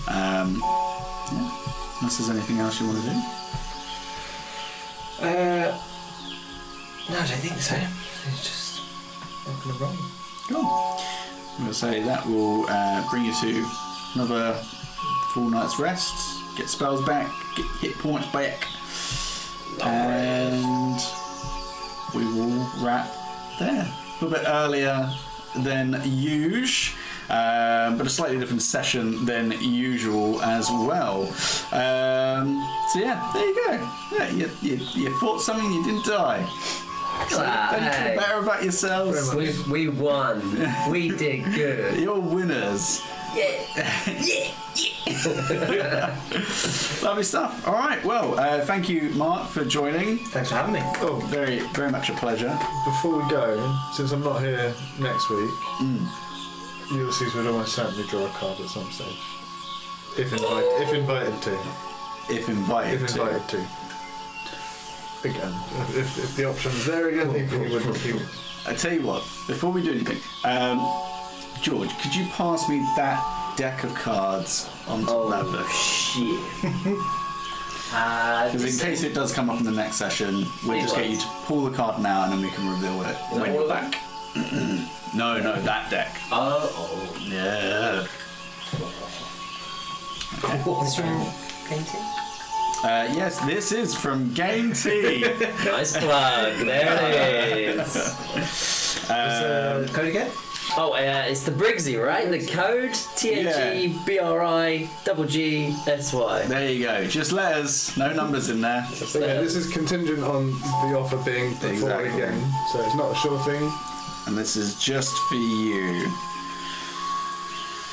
Um, 0.07 0.59
yeah, 0.61 1.51
unless 1.99 2.17
there's 2.17 2.29
anything 2.29 2.59
else 2.59 2.79
you 2.79 2.87
want 2.87 2.99
to 2.99 3.09
do. 3.09 3.15
Uh, 5.21 5.77
no, 7.09 7.15
I 7.19 7.27
don't 7.27 7.39
think 7.39 7.59
so. 7.59 7.75
It's 7.75 8.43
just 8.43 8.64
gonna 9.63 9.79
roll. 9.79 9.95
Cool. 10.47 11.01
I'm 11.57 11.61
going 11.61 11.69
to 11.69 11.73
say 11.73 12.03
that 12.03 12.25
will 12.27 12.65
uh, 12.67 13.09
bring 13.09 13.23
you 13.25 13.33
to 13.33 13.65
another 14.13 14.53
full 15.33 15.49
night's 15.49 15.79
rest. 15.79 16.13
Get 16.57 16.69
spells 16.69 17.03
back, 17.05 17.31
get 17.55 17.65
hit 17.79 17.97
points 17.97 18.27
back, 18.27 18.67
and 19.81 20.99
we 22.13 22.25
will 22.25 22.69
wrap 22.83 23.09
there. 23.57 23.87
A 23.87 24.23
little 24.23 24.37
bit 24.37 24.47
earlier 24.47 25.09
than 25.59 26.01
usual. 26.03 26.97
Um, 27.27 27.97
but 27.97 28.05
a 28.05 28.09
slightly 28.09 28.37
different 28.37 28.61
session 28.61 29.25
than 29.25 29.51
usual 29.59 30.41
as 30.43 30.69
well. 30.69 31.23
Um, 31.71 32.61
so 32.93 32.99
yeah, 32.99 33.31
there 33.33 33.45
you 33.47 33.55
go. 33.65 33.91
Yeah, 34.11 34.29
you, 34.29 34.51
you, 34.61 34.75
you 34.93 35.19
fought 35.19 35.41
something, 35.41 35.71
you 35.71 35.83
didn't 35.83 36.05
die. 36.05 36.47
So 37.29 37.41
Ah, 37.45 37.69
don't 37.71 37.83
you 37.83 37.89
hey. 37.89 38.11
feel 38.13 38.21
better 38.21 38.39
about 38.39 38.63
yourselves? 38.63 39.33
We, 39.33 39.53
we 39.71 39.87
won. 39.89 40.41
We 40.91 41.09
did 41.09 41.43
good. 41.53 41.99
You're 41.99 42.19
winners. 42.19 43.01
Yeah. 43.35 43.65
Yeah. 44.21 44.51
yeah. 45.07 46.15
Lovely 47.03 47.23
stuff. 47.23 47.67
All 47.67 47.73
right. 47.73 48.03
Well, 48.05 48.39
uh, 48.39 48.61
thank 48.65 48.89
you, 48.89 49.09
Mark, 49.11 49.49
for 49.49 49.63
joining. 49.65 50.17
Thanks 50.17 50.49
for 50.49 50.55
having 50.55 50.73
me. 50.73 50.81
Oh, 51.01 51.17
Very, 51.27 51.59
very 51.73 51.91
much 51.91 52.09
a 52.09 52.13
pleasure. 52.13 52.57
before 52.85 53.21
we 53.23 53.29
go, 53.29 53.75
since 53.93 54.11
I'm 54.11 54.23
not 54.23 54.39
here 54.41 54.73
next 54.99 55.29
week, 55.29 55.49
Mm. 55.79 56.07
Ulysses 56.93 57.33
would 57.33 57.47
almost 57.47 57.73
certainly 57.75 58.05
draw 58.09 58.25
a 58.25 58.29
card 58.29 58.59
at 58.59 58.67
some 58.69 58.89
stage. 58.91 59.17
If, 60.17 60.31
invite, 60.31 60.63
if 60.81 60.93
invited 60.93 61.41
to. 61.43 61.59
If 62.29 62.47
invited. 62.47 63.01
If 63.01 63.13
to. 63.13 63.21
invited 63.21 63.47
to. 63.49 63.67
Again. 65.25 65.53
If, 65.89 66.17
if 66.17 66.35
the 66.35 66.45
option 66.45 66.71
was 66.71 66.85
there 66.85 67.09
again, 67.09 67.33
he, 67.33 67.43
he 67.45 67.73
would. 67.73 67.95
He 67.97 68.13
would. 68.13 68.27
I 68.67 68.73
tell 68.73 68.93
you 68.93 69.01
what, 69.01 69.21
before 69.47 69.71
we 69.71 69.83
do 69.83 69.91
anything, 69.91 70.17
um, 70.43 70.79
George, 71.61 71.89
could 71.99 72.15
you 72.15 72.25
pass 72.31 72.67
me 72.67 72.79
that 72.97 73.53
deck 73.57 73.83
of 73.83 73.93
cards 73.93 74.69
onto 74.87 75.05
Oh 75.09 75.29
that 75.29 75.43
book? 75.43 75.67
shit. 75.69 76.39
uh, 77.93 78.51
Because 78.51 78.81
in 78.81 78.87
case 78.87 79.03
it 79.03 79.13
does 79.13 79.33
come 79.33 79.49
up 79.49 79.59
in 79.59 79.65
the 79.65 79.71
next 79.71 79.97
session, 79.97 80.45
we'll 80.65 80.81
just 80.81 80.95
get 80.95 81.09
you 81.09 81.17
to 81.17 81.27
pull 81.45 81.63
the 81.65 81.75
card 81.75 82.01
now 82.01 82.23
and 82.23 82.33
then 82.33 82.41
we 82.41 82.49
can 82.49 82.67
reveal 82.69 83.01
it 83.01 83.05
that 83.05 83.33
when 83.33 83.53
you're 83.53 83.67
back. 83.69 83.95
no, 85.15 85.39
no, 85.39 85.61
that 85.61 85.89
deck. 85.91 86.15
Oh, 86.31 86.69
oh. 86.75 87.17
Yeah. 87.21 88.07
What's 90.65 90.95
from 90.95 91.25
painting? 91.67 92.24
Uh, 92.85 93.11
yes, 93.15 93.39
this 93.45 93.71
is 93.71 93.95
from 93.95 94.29
GameTee. 94.35 95.23
Nice 95.65 95.97
plug. 95.97 96.53
There 96.65 97.57
it 97.57 97.79
is. 97.79 97.95
Uh, 99.09 99.13
Uh, 99.85 99.87
code 99.93 100.07
again? 100.07 100.29
Oh, 100.77 100.93
uh, 100.93 101.25
it's 101.27 101.43
the 101.43 101.51
Briggsy, 101.51 101.95
right? 102.03 102.29
The 102.29 102.45
code 102.45 102.93
T 103.15 103.29
H 103.29 103.55
E 103.75 103.99
B 104.05 104.19
R 104.19 104.43
I 104.43 104.87
double 105.03 105.23
G 105.25 105.75
S 105.87 106.13
Y. 106.13 106.43
there 106.45 106.69
you 106.71 106.83
go. 106.85 107.05
Just 107.07 107.31
letters, 107.31 107.95
no 107.97 108.13
numbers 108.13 108.49
in 108.49 108.61
there. 108.61 108.85
So 108.93 109.19
yeah, 109.19 109.41
this 109.41 109.55
is 109.55 109.71
contingent 109.71 110.23
on 110.23 110.51
the 110.51 110.97
offer 110.99 111.17
being 111.17 111.55
put 111.57 111.77
forward 111.77 112.05
Exactly. 112.05 112.09
again. 112.21 112.53
So 112.71 112.83
it's 112.85 112.95
not 112.95 113.11
a 113.11 113.15
sure 113.15 113.39
thing. 113.45 113.71
And 114.27 114.37
this 114.37 114.55
is 114.55 114.75
just 114.79 115.15
for 115.29 115.35
you. 115.35 116.11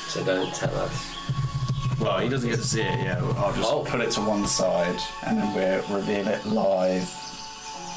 So 0.09 0.23
don't 0.23 0.53
tell 0.53 0.75
us. 0.77 1.12
Well, 1.99 2.19
he 2.19 2.29
doesn't 2.29 2.49
get 2.49 2.57
to 2.59 2.63
see 2.67 2.81
it 2.81 2.99
Yeah, 2.99 3.21
I'll 3.37 3.53
just 3.53 3.71
Oh. 3.71 3.83
put 3.87 4.01
it 4.01 4.11
to 4.11 4.21
one 4.21 4.45
side 4.47 4.99
and 5.25 5.37
then 5.37 5.53
we'll 5.53 5.97
reveal 5.97 6.27
it 6.27 6.45
live. 6.45 7.09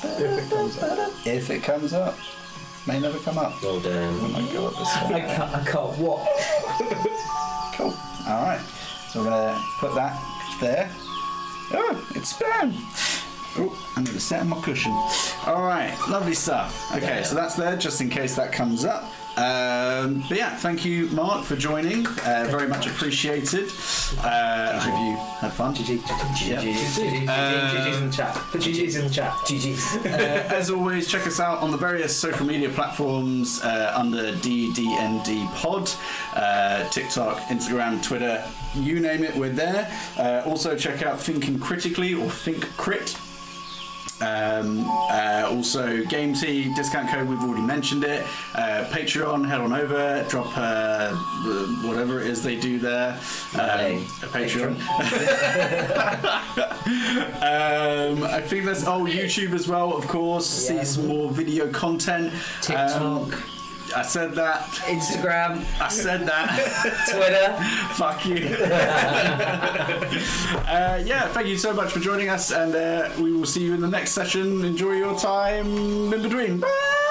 If 0.05 0.21
it 0.21 0.51
comes 0.51 0.79
up. 0.79 1.11
If 1.27 1.51
it 1.51 1.63
comes 1.63 1.93
up. 1.93 2.15
May 2.87 3.01
never 3.01 3.19
come 3.19 3.39
up. 3.39 3.61
Well 3.63 3.77
Oh 3.77 3.81
done. 3.81 4.33
my 4.33 4.41
god, 4.53 4.73
this 4.79 4.89
I 4.97 5.03
one. 5.11 5.21
can't, 5.21 5.55
I 5.55 5.65
can't 5.65 5.99
watch. 5.99 6.29
Cool. 7.77 7.95
Alright. 8.27 8.61
So 9.11 9.23
we're 9.23 9.29
gonna 9.31 9.63
put 9.81 9.95
that 9.97 10.19
there. 10.63 10.91
Oh, 11.75 12.09
it's 12.15 12.33
spam. 12.33 12.73
Oh, 13.59 13.93
I'm 13.97 14.05
gonna 14.05 14.19
set 14.21 14.41
on 14.41 14.49
my 14.49 14.61
cushion. 14.63 14.93
Alright, 15.47 15.93
lovely 16.09 16.33
stuff. 16.35 16.91
Okay, 16.97 17.23
so 17.23 17.35
that's 17.35 17.55
there 17.55 17.77
just 17.77 18.01
in 18.01 18.09
case 18.09 18.35
that 18.37 18.51
comes 18.53 18.87
up. 18.87 19.05
Um, 19.37 20.25
but 20.29 20.39
yeah, 20.39 20.57
thank 20.57 20.85
you, 20.85 21.09
Mark, 21.11 21.45
for 21.45 21.57
joining. 21.57 22.07
Uh, 22.07 22.47
very 22.51 22.67
much 22.69 22.87
appreciated. 22.87 23.71
Uh, 24.19 24.73
I 24.75 24.79
hope 24.79 24.99
you 24.99 25.17
had 25.41 25.53
fun. 25.53 25.75
GG, 25.75 25.99
GG, 25.99 26.49
Yeah. 26.49 26.63
GG, 26.63 27.27
GG's 27.27 27.97
in 27.99 28.07
the 28.11 28.17
chat. 28.17 28.35
Put 28.35 28.63
GG's 28.63 28.97
in 28.97 29.05
the 29.09 29.11
chat. 29.13 29.33
GG's. 29.45 30.07
Uh, 30.07 30.09
as 30.55 30.71
always, 30.71 31.07
check 31.07 31.27
us 31.27 31.39
out 31.39 31.59
on 31.59 31.71
the 31.71 31.77
various 31.77 32.17
social 32.17 32.47
media 32.47 32.71
platforms 32.71 33.61
uh, 33.63 33.93
under 33.95 34.33
DDND 34.33 35.47
Pod, 35.55 35.91
uh, 36.35 36.89
TikTok, 36.89 37.39
Instagram, 37.49 38.03
Twitter, 38.03 38.43
you 38.75 39.01
name 39.01 39.23
it, 39.23 39.35
we're 39.37 39.51
there. 39.51 39.91
Uh, 40.19 40.43
also, 40.49 40.77
check 40.77 41.03
out 41.03 41.21
Thinking 41.21 41.59
Critically 41.59 42.15
or 42.15 42.31
Think 42.31 42.63
Crit. 42.79 43.17
Um, 44.21 44.85
uh, 44.89 45.47
also, 45.51 45.99
GameTee 46.05 46.75
discount 46.75 47.11
code, 47.11 47.29
we've 47.29 47.43
already 47.43 47.63
mentioned 47.63 48.05
it. 48.05 48.25
Uh, 48.55 48.85
Patreon, 48.91 49.47
head 49.47 49.61
on 49.61 49.73
over, 49.73 50.25
drop 50.29 50.57
uh, 50.57 51.15
whatever 51.87 52.21
it 52.21 52.29
is 52.29 52.43
they 52.43 52.57
do 52.57 52.79
there. 52.79 53.13
Um, 53.55 54.07
a 54.23 54.29
Patreon. 54.33 54.77
um, 57.43 58.23
I 58.25 58.41
think 58.41 58.65
there's 58.65 58.85
oh 58.85 59.05
YouTube 59.05 59.53
as 59.53 59.69
well, 59.69 59.95
of 59.97 60.07
course. 60.09 60.71
Yeah. 60.71 60.81
See 60.81 60.85
some 60.87 61.09
more 61.09 61.31
video 61.31 61.71
content. 61.71 62.33
TikTok, 62.63 63.01
Um, 63.03 63.31
I 63.97 64.03
said 64.03 64.35
that. 64.35 64.61
Instagram, 64.85 65.65
I 65.81 65.89
said 65.89 66.27
that. 66.27 66.51
Twitter. 67.09 67.57
Fuck 67.95 68.27
you. 68.27 68.37
uh, 70.69 71.03
yeah, 71.03 71.29
thank 71.29 71.47
you 71.47 71.57
so 71.57 71.73
much 71.73 71.93
for 71.93 72.01
joining 72.01 72.29
us, 72.29 72.51
and 72.51 72.75
uh, 72.75 73.09
we 73.19 73.33
will 73.33 73.47
see 73.47 73.65
you 73.65 73.73
in 73.73 73.81
the 73.81 73.89
next 73.89 74.13
session. 74.13 74.67
Enjoy 74.67 74.93
your 74.93 75.19
time 75.19 76.13
in 76.13 76.23
between. 76.23 76.61
Bye. 76.61 77.06